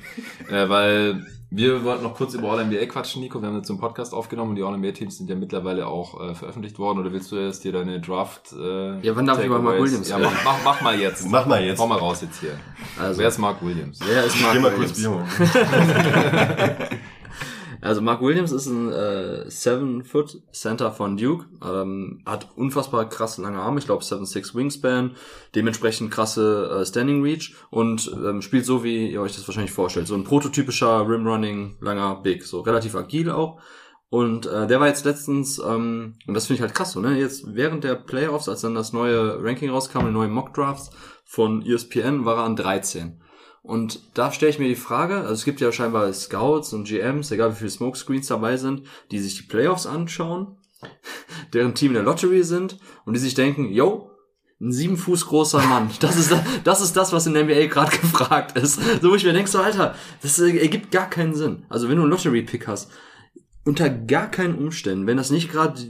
Äh, 0.50 0.68
weil 0.70 1.26
wir 1.50 1.84
wollten 1.84 2.04
noch 2.04 2.14
kurz 2.16 2.34
über 2.34 2.52
All-NBA 2.52 2.86
quatschen, 2.88 3.22
Nico. 3.22 3.42
Wir 3.42 3.48
haben 3.48 3.56
jetzt 3.56 3.68
so 3.68 3.74
einen 3.74 3.80
Podcast 3.80 4.14
aufgenommen 4.14 4.50
und 4.52 4.56
die 4.58 4.64
All-NBA-Teams 4.64 5.18
sind 5.18 5.30
ja 5.30 5.36
mittlerweile 5.36 5.88
auch 5.88 6.20
äh, 6.30 6.36
veröffentlicht 6.36 6.78
worden. 6.78 7.00
Oder 7.00 7.14
willst 7.14 7.32
du 7.32 7.38
jetzt 7.38 7.64
dir 7.64 7.72
deine 7.72 8.02
Draft. 8.02 8.52
Äh, 8.54 9.00
Ja, 9.00 9.16
wann 9.16 9.26
darf 9.26 9.40
ich 9.40 9.46
über 9.46 9.60
Mark 9.60 9.80
Williams 9.82 10.10
Ja, 10.10 10.18
reden? 10.18 10.30
mach, 10.44 10.44
mach, 10.44 10.64
mach 10.66 10.82
mal 10.82 11.00
jetzt. 11.00 11.30
Mach 11.30 11.46
mal 11.46 11.64
jetzt. 11.64 11.80
Hau 11.80 11.88
mal 11.88 11.98
raus 12.00 12.22
jetzt 12.22 12.40
hier. 12.42 12.60
Also, 13.02 13.20
Wer 13.22 13.28
ist 13.30 13.38
Mark 13.38 13.62
Williams? 13.64 14.00
wer 14.06 14.26
ist 14.26 14.42
Mark 14.42 14.54
Geh 14.54 14.60
mal 14.60 14.72
kurz 14.72 14.98
Williams? 14.98 15.38
Bier. 15.38 16.90
Also 17.82 18.02
Mark 18.02 18.22
Williams 18.22 18.52
ist 18.52 18.68
ein 18.68 18.92
äh, 18.92 19.50
Seven 19.50 20.04
Foot 20.04 20.42
Center 20.52 20.92
von 20.92 21.18
Duke, 21.18 21.46
ähm, 21.64 22.22
hat 22.26 22.50
unfassbar 22.56 23.08
krasse 23.08 23.42
lange 23.42 23.60
Arme, 23.60 23.80
ich 23.80 23.86
glaube 23.86 24.04
7'6 24.04 24.56
Wingspan, 24.56 25.16
dementsprechend 25.56 26.12
krasse 26.12 26.82
äh, 26.82 26.86
Standing 26.86 27.22
Reach 27.22 27.56
und 27.70 28.12
ähm, 28.14 28.42
spielt 28.42 28.66
so, 28.66 28.84
wie 28.84 29.12
ihr 29.12 29.22
euch 29.22 29.36
das 29.36 29.48
wahrscheinlich 29.48 29.72
vorstellt. 29.72 30.08
So 30.08 30.16
ein 30.16 30.24
prototypischer 30.24 31.08
Rim-Running, 31.08 31.78
langer 31.82 32.16
Big, 32.22 32.44
so 32.44 32.62
relativ 32.62 32.96
agil 32.96 33.30
auch. 33.30 33.62
Und 34.10 34.46
äh, 34.46 34.68
der 34.68 34.80
war 34.80 34.88
jetzt 34.88 35.06
letztens, 35.06 35.60
ähm, 35.60 36.16
und 36.28 36.34
das 36.34 36.48
finde 36.48 36.56
ich 36.56 36.62
halt 36.62 36.74
krass, 36.74 36.94
so, 36.94 37.02
ne? 37.02 37.20
Jetzt 37.20 37.54
während 37.54 37.84
der 37.84 37.96
Playoffs, 37.96 38.48
als 38.48 38.62
dann 38.62 38.74
das 38.74 38.94
neue 38.94 39.44
Ranking 39.44 39.70
rauskam, 39.70 40.06
die 40.06 40.12
neuen 40.12 40.32
Mock 40.32 40.54
Drafts 40.54 40.92
von 41.26 41.62
ESPN, 41.62 42.24
war 42.24 42.38
er 42.38 42.44
an 42.44 42.56
13. 42.56 43.22
Und 43.64 44.00
da 44.14 44.32
stelle 44.32 44.50
ich 44.50 44.60
mir 44.60 44.68
die 44.68 44.76
Frage, 44.76 45.18
also 45.18 45.34
es 45.34 45.46
gibt 45.46 45.60
ja 45.60 45.72
scheinbar 45.72 46.12
Scouts 46.14 46.74
und 46.74 46.88
GMs, 46.88 47.32
egal 47.32 47.52
wie 47.52 47.58
viele 47.58 47.70
Smokescreens 47.70 48.28
dabei 48.28 48.58
sind, 48.58 48.84
die 49.12 49.20
sich 49.20 49.36
die 49.36 49.44
Playoffs 49.44 49.86
anschauen, 49.86 50.58
deren 51.54 51.76
Team 51.76 51.90
in 51.90 51.96
der 51.96 52.04
Lottery 52.04 52.44
sind 52.44 52.78
und 53.06 53.14
die 53.14 53.20
sich 53.20 53.34
denken, 53.34 53.70
yo, 53.70 54.12
ein 54.60 54.72
sieben 54.72 54.98
Fuß 54.98 55.28
großer 55.28 55.62
Mann, 55.64 55.90
das 56.00 56.16
ist 56.16 56.32
das, 56.32 56.42
das, 56.64 56.82
ist 56.82 56.98
das 56.98 57.14
was 57.14 57.28
in 57.28 57.34
der 57.34 57.44
NBA 57.44 57.68
gerade 57.68 57.96
gefragt 58.02 58.58
ist. 58.58 58.80
So 59.02 59.12
wo 59.12 59.16
ich 59.16 59.26
mir 59.26 59.34
denke, 59.34 59.50
so 59.50 59.60
Alter, 59.60 59.96
das 60.22 60.40
ergibt 60.40 60.92
gar 60.92 61.10
keinen 61.10 61.36
Sinn. 61.36 61.66
Also 61.70 61.90
wenn 61.90 61.98
du 61.98 62.04
einen 62.04 62.12
Lottery-Pick 62.12 62.68
hast, 62.68 62.92
unter 63.66 63.90
gar 63.90 64.32
keinen 64.32 64.56
Umständen, 64.56 65.08
wenn 65.08 65.18
das 65.18 65.30
nicht 65.30 65.52
gerade 65.52 65.82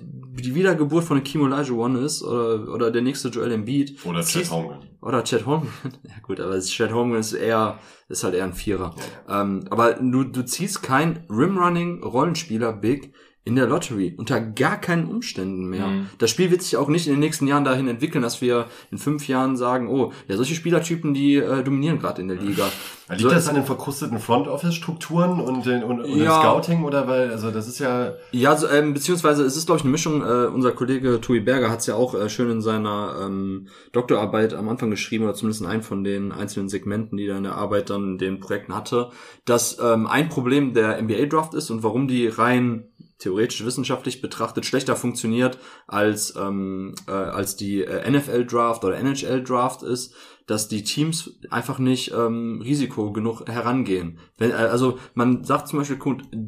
die 0.41 0.55
Wiedergeburt 0.55 1.03
von 1.03 1.23
Kim 1.23 1.41
Olajuwon 1.41 1.95
ist 2.03 2.23
oder, 2.23 2.71
oder 2.73 2.91
der 2.91 3.01
nächste 3.01 3.29
Joel 3.29 3.51
Embiid, 3.51 4.05
Oder 4.05 4.21
ziehst- 4.21 4.51
Holmgren. 4.51 4.79
oder 5.01 5.23
Chad 5.23 5.45
Holmgren. 5.45 5.69
Ja 6.03 6.13
gut, 6.21 6.39
aber 6.39 6.59
Chad 6.59 6.91
Holmgren 6.93 7.19
ist 7.19 7.33
eher, 7.33 7.79
ist 8.09 8.23
halt 8.23 8.35
eher 8.35 8.43
ein 8.45 8.53
Vierer. 8.53 8.95
Ähm, 9.29 9.65
aber 9.69 9.93
du, 9.93 10.23
du 10.23 10.43
ziehst 10.45 10.83
kein 10.83 11.25
Rim-Running 11.29 12.03
Rollenspieler 12.03 12.73
Big 12.73 13.13
in 13.47 13.55
der 13.55 13.65
Lottery. 13.67 14.13
Unter 14.17 14.41
gar 14.41 14.79
keinen 14.79 15.07
Umständen 15.07 15.65
mehr. 15.67 15.87
Mhm. 15.87 16.07
Das 16.17 16.29
Spiel 16.29 16.51
wird 16.51 16.61
sich 16.61 16.77
auch 16.77 16.87
nicht 16.89 17.07
in 17.07 17.13
den 17.13 17.19
nächsten 17.19 17.47
Jahren 17.47 17.63
dahin 17.63 17.87
entwickeln, 17.87 18.21
dass 18.21 18.41
wir 18.41 18.65
in 18.91 18.97
fünf 18.97 19.27
Jahren 19.27 19.55
sagen, 19.57 19.87
oh, 19.89 20.11
ja, 20.27 20.35
solche 20.35 20.53
Spielertypen, 20.55 21.13
die 21.13 21.35
äh, 21.35 21.63
dominieren 21.63 21.99
gerade 21.99 22.21
in 22.21 22.27
der 22.27 22.37
Liga. 22.37 22.65
Liegt 23.09 23.21
So- 23.21 23.29
das 23.29 23.47
an 23.47 23.55
den 23.55 23.63
verkrusteten 23.63 24.19
Front-Office-Strukturen 24.19 25.39
und, 25.39 25.65
den, 25.65 25.81
und, 25.83 26.01
und 26.01 26.09
Ja. 26.17 26.25
dem 26.25 26.41
Scouting 26.41 26.83
oder 26.83 27.07
weil, 27.07 27.31
also 27.31 27.51
das 27.51 27.67
ist 27.67 27.79
ja, 27.79 28.13
Ja, 28.31 28.55
so, 28.57 28.67
ähm, 28.67 28.93
beziehungsweise 28.93 29.43
es 29.43 29.55
ist, 29.55 29.65
glaube 29.65 29.77
ich, 29.79 29.83
eine 29.85 29.91
Mischung. 29.91 30.21
Äh, 30.23 30.47
unser 30.47 30.71
Kollege 30.73 31.21
Tui 31.21 31.39
Berger 31.39 31.69
hat 31.71 31.79
es 31.79 31.85
ja 31.85 31.95
auch 31.95 32.13
äh, 32.15 32.29
schön 32.29 32.51
in 32.51 32.61
seiner 32.61 33.15
ähm, 33.23 33.67
Doktorarbeit 33.93 34.53
am 34.53 34.67
Anfang 34.67 34.89
geschrieben, 34.91 35.23
oder 35.23 35.33
zumindest 35.35 35.61
in 35.61 35.67
einem 35.67 35.83
von 35.83 36.03
den 36.03 36.31
einzelnen 36.33 36.67
Segmenten, 36.67 37.17
die 37.17 37.27
er 37.27 37.37
in 37.37 37.43
der 37.43 37.55
Arbeit 37.55 37.89
dann 37.89 38.03
in 38.03 38.17
den 38.17 38.39
Projekten 38.41 38.75
hatte, 38.75 39.09
dass 39.45 39.77
ähm, 39.81 40.05
ein 40.07 40.27
Problem 40.27 40.73
der 40.73 41.01
NBA-Draft 41.01 41.53
ist 41.53 41.69
und 41.69 41.83
warum 41.83 42.09
die 42.09 42.27
rein 42.27 42.83
theoretisch 43.19 43.65
wissenschaftlich 43.65 44.21
betrachtet 44.21 44.65
schlechter 44.65 44.95
funktioniert 44.95 45.57
als 45.87 46.35
ähm, 46.35 46.93
äh, 47.07 47.11
als 47.11 47.55
die 47.55 47.83
äh, 47.83 48.09
NFL 48.09 48.45
Draft 48.45 48.83
oder 48.83 48.97
NHL 48.97 49.43
Draft 49.43 49.83
ist, 49.83 50.13
dass 50.47 50.69
die 50.69 50.83
Teams 50.83 51.31
einfach 51.49 51.77
nicht 51.77 52.13
ähm, 52.13 52.61
Risiko 52.63 53.11
genug 53.11 53.47
herangehen. 53.47 54.17
Wenn, 54.37 54.51
äh, 54.51 54.53
also 54.53 54.97
man 55.13 55.43
sagt 55.43 55.67
zum 55.67 55.79
Beispiel, 55.79 55.99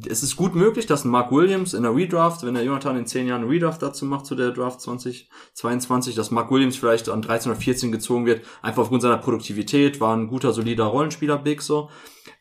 es 0.08 0.22
ist 0.22 0.36
gut 0.36 0.54
möglich, 0.54 0.86
dass 0.86 1.04
ein 1.04 1.10
Mark 1.10 1.30
Williams 1.30 1.74
in 1.74 1.82
der 1.82 1.94
Redraft, 1.94 2.42
wenn 2.44 2.54
der 2.54 2.64
Jonathan 2.64 2.96
in 2.96 3.06
zehn 3.06 3.28
Jahren 3.28 3.44
Redraft 3.44 3.82
dazu 3.82 4.06
macht 4.06 4.24
zu 4.24 4.34
der 4.34 4.52
Draft 4.52 4.80
2022, 4.80 6.14
dass 6.14 6.30
Mark 6.30 6.50
Williams 6.50 6.76
vielleicht 6.76 7.10
an 7.10 7.20
13 7.20 7.52
oder 7.52 7.60
14 7.60 7.92
gezogen 7.92 8.24
wird, 8.24 8.44
einfach 8.62 8.82
aufgrund 8.82 9.02
seiner 9.02 9.18
Produktivität, 9.18 10.00
war 10.00 10.16
ein 10.16 10.28
guter, 10.28 10.52
solider 10.52 10.84
Rollenspieler, 10.84 11.36
Big 11.36 11.60
so. 11.60 11.90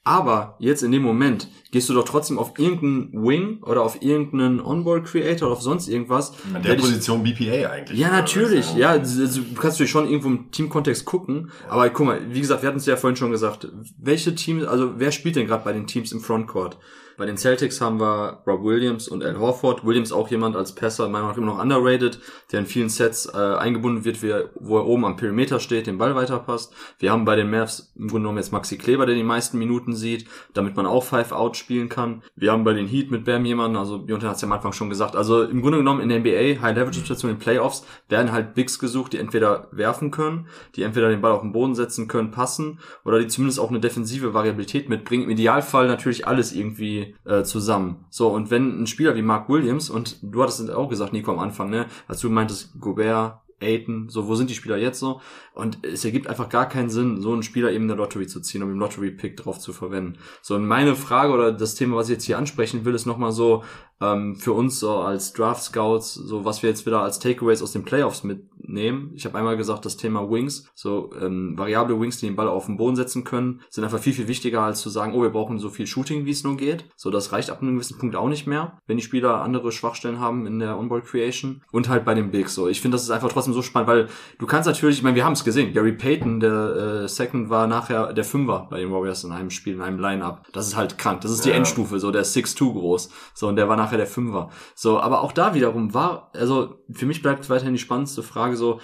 Aber 0.03 0.55
jetzt 0.59 0.81
in 0.83 0.91
dem 0.91 1.03
Moment 1.03 1.47
gehst 1.71 1.87
du 1.89 1.93
doch 1.93 2.03
trotzdem 2.05 2.39
auf 2.39 2.57
irgendeinen 2.57 3.11
Wing 3.27 3.61
oder 3.63 3.83
auf 3.83 4.01
irgendeinen 4.01 4.59
Onboard 4.59 5.05
Creator 5.05 5.47
oder 5.49 5.57
auf 5.57 5.61
sonst 5.61 5.87
irgendwas. 5.87 6.31
an 6.47 6.53
der 6.53 6.61
der 6.61 6.75
dich- 6.75 6.85
Position 6.85 7.23
BPA 7.23 7.69
eigentlich. 7.69 7.99
ja, 7.99 8.09
natürlich. 8.09 8.73
Ja, 8.75 8.97
du 8.97 9.05
kannst 9.05 9.77
natürlich 9.77 9.91
schon 9.91 10.07
irgendwo 10.07 10.29
im 10.29 10.51
Teamkontext 10.51 11.05
gucken. 11.05 11.51
Aber 11.69 11.89
guck 11.89 12.05
mal, 12.07 12.21
wie 12.33 12.39
gesagt, 12.41 12.61
wir 12.63 12.67
hatten 12.69 12.79
es 12.79 12.85
ja 12.85 12.95
vorhin 12.97 13.15
schon 13.17 13.31
gesagt. 13.31 13.67
Welche 13.99 14.33
Teams, 14.35 14.65
also 14.65 14.93
wer 14.97 15.11
spielt 15.11 15.35
denn 15.35 15.45
gerade 15.47 15.63
bei 15.63 15.73
den 15.73 15.85
Teams 15.87 16.11
im 16.11 16.21
Frontcourt? 16.21 16.77
Bei 17.19 17.25
den 17.25 17.35
Celtics 17.35 17.81
haben 17.81 17.99
wir 17.99 18.41
Rob 18.47 18.63
Williams 18.63 19.09
und 19.09 19.25
Al 19.25 19.37
Horford. 19.37 19.85
Williams 19.85 20.13
auch 20.13 20.29
jemand 20.29 20.55
als 20.55 20.73
Passer, 20.73 21.09
meiner 21.09 21.25
Meinung 21.25 21.29
nach 21.31 21.37
immer 21.37 21.47
noch 21.47 21.61
underrated, 21.61 22.17
der 22.53 22.61
in 22.61 22.65
vielen 22.65 22.87
Sets 22.87 23.25
äh, 23.25 23.37
eingebunden 23.37 24.05
wird, 24.05 24.23
wie 24.23 24.29
er, 24.29 24.51
wo 24.57 24.77
er 24.77 24.85
oben 24.85 25.03
am 25.03 25.17
Perimeter 25.17 25.59
steht, 25.59 25.87
den 25.87 25.97
Ball 25.97 26.15
weiterpasst. 26.15 26.73
Wir 26.97 27.11
haben 27.11 27.25
bei 27.25 27.35
den 27.35 27.49
Mavs 27.49 27.91
im 27.97 28.07
Grunde 28.07 28.21
genommen 28.21 28.37
jetzt 28.37 28.53
Maxi 28.53 28.77
Kleber, 28.77 29.05
der 29.05 29.15
die 29.15 29.23
meisten 29.23 29.59
Minuten 29.59 29.97
sieht, 29.97 30.29
damit 30.53 30.77
man 30.77 30.85
auch 30.85 31.03
Five 31.03 31.33
Out 31.33 31.57
spielen 31.57 31.89
kann. 31.89 32.23
Wir 32.37 32.53
haben 32.53 32.63
bei 32.63 32.71
den 32.71 32.87
Heat 32.87 33.11
mit 33.11 33.25
Bam 33.25 33.43
jemanden, 33.43 33.75
also 33.75 33.97
Jonathan 34.07 34.29
hat 34.29 34.35
es 34.37 34.41
ja 34.41 34.47
am 34.47 34.53
Anfang 34.53 34.71
schon 34.71 34.89
gesagt, 34.89 35.17
also 35.17 35.43
im 35.43 35.61
Grunde 35.61 35.79
genommen 35.79 35.99
in 35.99 36.07
der 36.07 36.19
NBA, 36.19 36.61
High-Level-Situation 36.61 37.31
in 37.31 37.37
Playoffs, 37.37 37.85
werden 38.07 38.31
halt 38.31 38.53
Bigs 38.53 38.79
gesucht, 38.79 39.11
die 39.11 39.17
entweder 39.17 39.67
werfen 39.73 40.11
können, 40.11 40.47
die 40.77 40.83
entweder 40.83 41.09
den 41.09 41.19
Ball 41.19 41.33
auf 41.33 41.41
den 41.41 41.51
Boden 41.51 41.75
setzen 41.75 42.07
können, 42.07 42.31
passen, 42.31 42.79
oder 43.03 43.19
die 43.19 43.27
zumindest 43.27 43.59
auch 43.59 43.71
eine 43.71 43.81
defensive 43.81 44.33
Variabilität 44.33 44.87
mitbringen. 44.87 45.25
Im 45.25 45.31
Idealfall 45.31 45.87
natürlich 45.87 46.25
alles 46.25 46.53
irgendwie 46.53 47.08
äh, 47.25 47.43
zusammen. 47.43 48.05
So, 48.09 48.29
und 48.29 48.51
wenn 48.51 48.81
ein 48.81 48.87
Spieler 48.87 49.15
wie 49.15 49.21
Mark 49.21 49.49
Williams, 49.49 49.89
und 49.89 50.17
du 50.21 50.41
hattest 50.41 50.59
es 50.59 50.69
auch 50.69 50.89
gesagt, 50.89 51.13
Nico, 51.13 51.31
am 51.31 51.39
Anfang, 51.39 51.69
ne, 51.69 51.85
als 52.07 52.21
du 52.21 52.29
meintest, 52.29 52.79
Gobert, 52.79 53.39
Aiton, 53.61 54.09
so, 54.09 54.27
wo 54.27 54.35
sind 54.35 54.49
die 54.49 54.55
Spieler 54.55 54.77
jetzt 54.77 54.99
so? 54.99 55.21
Und 55.59 55.85
es 55.85 56.05
ergibt 56.05 56.27
einfach 56.27 56.49
gar 56.49 56.67
keinen 56.67 56.89
Sinn, 56.89 57.21
so 57.21 57.33
einen 57.33 57.43
Spieler 57.43 57.71
eben 57.71 57.83
in 57.83 57.89
der 57.89 57.97
Lottery 57.97 58.27
zu 58.27 58.41
ziehen, 58.41 58.63
um 58.63 58.69
den 58.69 58.79
Lottery-Pick 58.79 59.37
drauf 59.37 59.59
zu 59.59 59.73
verwenden. 59.73 60.17
So, 60.41 60.55
und 60.55 60.65
meine 60.65 60.95
Frage 60.95 61.33
oder 61.33 61.51
das 61.51 61.75
Thema, 61.75 61.95
was 61.95 62.09
ich 62.09 62.13
jetzt 62.13 62.25
hier 62.25 62.37
ansprechen 62.37 62.85
will, 62.85 62.95
ist 62.95 63.05
nochmal 63.05 63.31
so, 63.31 63.63
ähm, 64.01 64.35
für 64.35 64.53
uns 64.53 64.79
so 64.79 64.91
als 64.97 65.33
Draft 65.33 65.63
Scouts, 65.63 66.13
so 66.13 66.45
was 66.45 66.63
wir 66.63 66.69
jetzt 66.69 66.85
wieder 66.85 67.01
als 67.01 67.19
Takeaways 67.19 67.61
aus 67.61 67.73
den 67.73 67.83
Playoffs 67.83 68.23
mitnehmen. 68.23 69.11
Ich 69.15 69.25
habe 69.25 69.37
einmal 69.37 69.57
gesagt, 69.57 69.85
das 69.85 69.97
Thema 69.97 70.29
Wings, 70.29 70.69
so 70.73 71.11
ähm, 71.19 71.57
variable 71.57 71.99
Wings, 71.99 72.17
die 72.17 72.27
den 72.27 72.35
Ball 72.35 72.47
auf 72.47 72.67
den 72.67 72.77
Boden 72.77 72.95
setzen 72.95 73.23
können, 73.23 73.61
sind 73.69 73.83
einfach 73.83 73.99
viel, 73.99 74.13
viel 74.13 74.27
wichtiger, 74.27 74.61
als 74.61 74.81
zu 74.81 74.89
sagen, 74.89 75.13
oh, 75.13 75.21
wir 75.21 75.29
brauchen 75.29 75.59
so 75.59 75.69
viel 75.69 75.87
Shooting, 75.87 76.25
wie 76.25 76.31
es 76.31 76.43
nur 76.43 76.57
geht. 76.57 76.85
So, 76.95 77.09
das 77.09 77.31
reicht 77.31 77.49
ab 77.49 77.61
einem 77.61 77.73
gewissen 77.73 77.97
Punkt 77.97 78.15
auch 78.15 78.29
nicht 78.29 78.47
mehr, 78.47 78.79
wenn 78.87 78.97
die 78.97 79.03
Spieler 79.03 79.41
andere 79.41 79.71
Schwachstellen 79.71 80.19
haben 80.19 80.45
in 80.45 80.59
der 80.59 80.77
Onboard 80.77 81.05
Creation. 81.05 81.61
Und 81.71 81.89
halt 81.89 82.05
bei 82.05 82.13
den 82.13 82.31
Bigs. 82.31 82.55
So, 82.55 82.67
ich 82.67 82.81
finde, 82.81 82.95
das 82.95 83.03
ist 83.03 83.11
einfach 83.11 83.29
trotzdem 83.29 83.53
so 83.53 83.61
spannend, 83.61 83.89
weil 83.89 84.07
du 84.37 84.45
kannst 84.45 84.67
natürlich, 84.67 84.97
ich 84.97 85.03
meine, 85.03 85.15
wir 85.15 85.25
haben 85.25 85.33
es 85.33 85.43
gesehen, 85.49 85.73
Gary 85.73 85.93
Payton, 85.93 86.39
der 86.39 87.03
äh, 87.03 87.07
Second, 87.07 87.49
war 87.49 87.67
nachher 87.67 88.13
der 88.13 88.23
Fünfer 88.23 88.67
bei 88.69 88.79
den 88.79 88.91
Warriors 88.91 89.23
in 89.23 89.31
einem 89.31 89.49
Spiel, 89.49 89.73
in 89.75 89.81
einem 89.81 89.99
Line-Up. 89.99 90.47
Das 90.53 90.67
ist 90.67 90.75
halt 90.75 90.97
krank. 90.97 91.21
Das 91.21 91.31
ist 91.31 91.45
die 91.45 91.49
Ja. 91.49 91.55
Endstufe, 91.55 91.99
so 91.99 92.11
der 92.11 92.21
ist 92.21 92.35
6'2 92.35 92.73
groß. 92.73 93.09
So, 93.33 93.47
und 93.47 93.55
der 93.55 93.67
war 93.69 93.75
nachher 93.77 93.97
der 93.97 94.07
Fünfer. 94.07 94.49
So, 94.75 94.99
aber 94.99 95.21
auch 95.21 95.31
da 95.31 95.53
wiederum 95.53 95.93
war, 95.93 96.31
also 96.33 96.75
für 96.91 97.05
mich 97.05 97.21
bleibt 97.21 97.49
weiterhin 97.49 97.73
die 97.73 97.79
spannendste 97.79 98.23
Frage 98.23 98.55
so, 98.55 98.79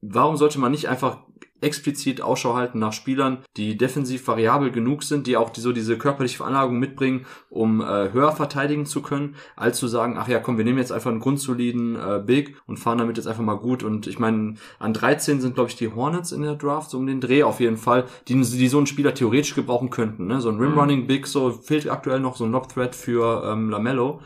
warum 0.00 0.36
sollte 0.36 0.60
man 0.60 0.70
nicht 0.70 0.88
einfach 0.88 1.18
explizit 1.60 2.20
Ausschau 2.20 2.54
halten 2.54 2.78
nach 2.78 2.92
Spielern, 2.92 3.38
die 3.56 3.76
defensiv 3.76 4.26
variabel 4.26 4.70
genug 4.70 5.02
sind, 5.02 5.26
die 5.26 5.36
auch 5.36 5.50
die, 5.50 5.60
so 5.60 5.72
diese 5.72 5.98
körperliche 5.98 6.38
Veranlagung 6.38 6.78
mitbringen, 6.78 7.26
um 7.48 7.80
äh, 7.80 8.12
höher 8.12 8.32
verteidigen 8.32 8.86
zu 8.86 9.02
können, 9.02 9.36
als 9.56 9.78
zu 9.78 9.88
sagen, 9.88 10.16
ach 10.18 10.28
ja, 10.28 10.38
komm, 10.38 10.58
wir 10.58 10.64
nehmen 10.64 10.78
jetzt 10.78 10.92
einfach 10.92 11.10
einen 11.10 11.20
grundsoliden 11.20 11.96
äh, 11.96 12.22
Big 12.24 12.56
und 12.66 12.78
fahren 12.78 12.98
damit 12.98 13.16
jetzt 13.16 13.26
einfach 13.26 13.42
mal 13.42 13.54
gut. 13.54 13.82
Und 13.82 14.06
ich 14.06 14.18
meine, 14.18 14.54
an 14.78 14.92
13 14.92 15.40
sind, 15.40 15.54
glaube 15.54 15.70
ich, 15.70 15.76
die 15.76 15.92
Hornets 15.92 16.32
in 16.32 16.42
der 16.42 16.54
Draft, 16.54 16.90
so 16.90 16.98
um 16.98 17.06
den 17.06 17.20
Dreh 17.20 17.42
auf 17.42 17.60
jeden 17.60 17.76
Fall, 17.78 18.04
die, 18.28 18.34
die 18.34 18.68
so 18.68 18.78
einen 18.78 18.86
Spieler 18.86 19.14
theoretisch 19.14 19.54
gebrauchen 19.54 19.90
könnten. 19.90 20.26
Ne? 20.26 20.40
So 20.40 20.50
ein 20.50 20.58
Rim-Running 20.58 21.06
Big, 21.06 21.26
so 21.26 21.50
fehlt 21.50 21.88
aktuell 21.88 22.20
noch 22.20 22.36
so 22.36 22.44
ein 22.44 22.52
Lob-Threat 22.52 22.94
für 22.94 23.44
ähm, 23.46 23.70
Lamello. 23.70 24.20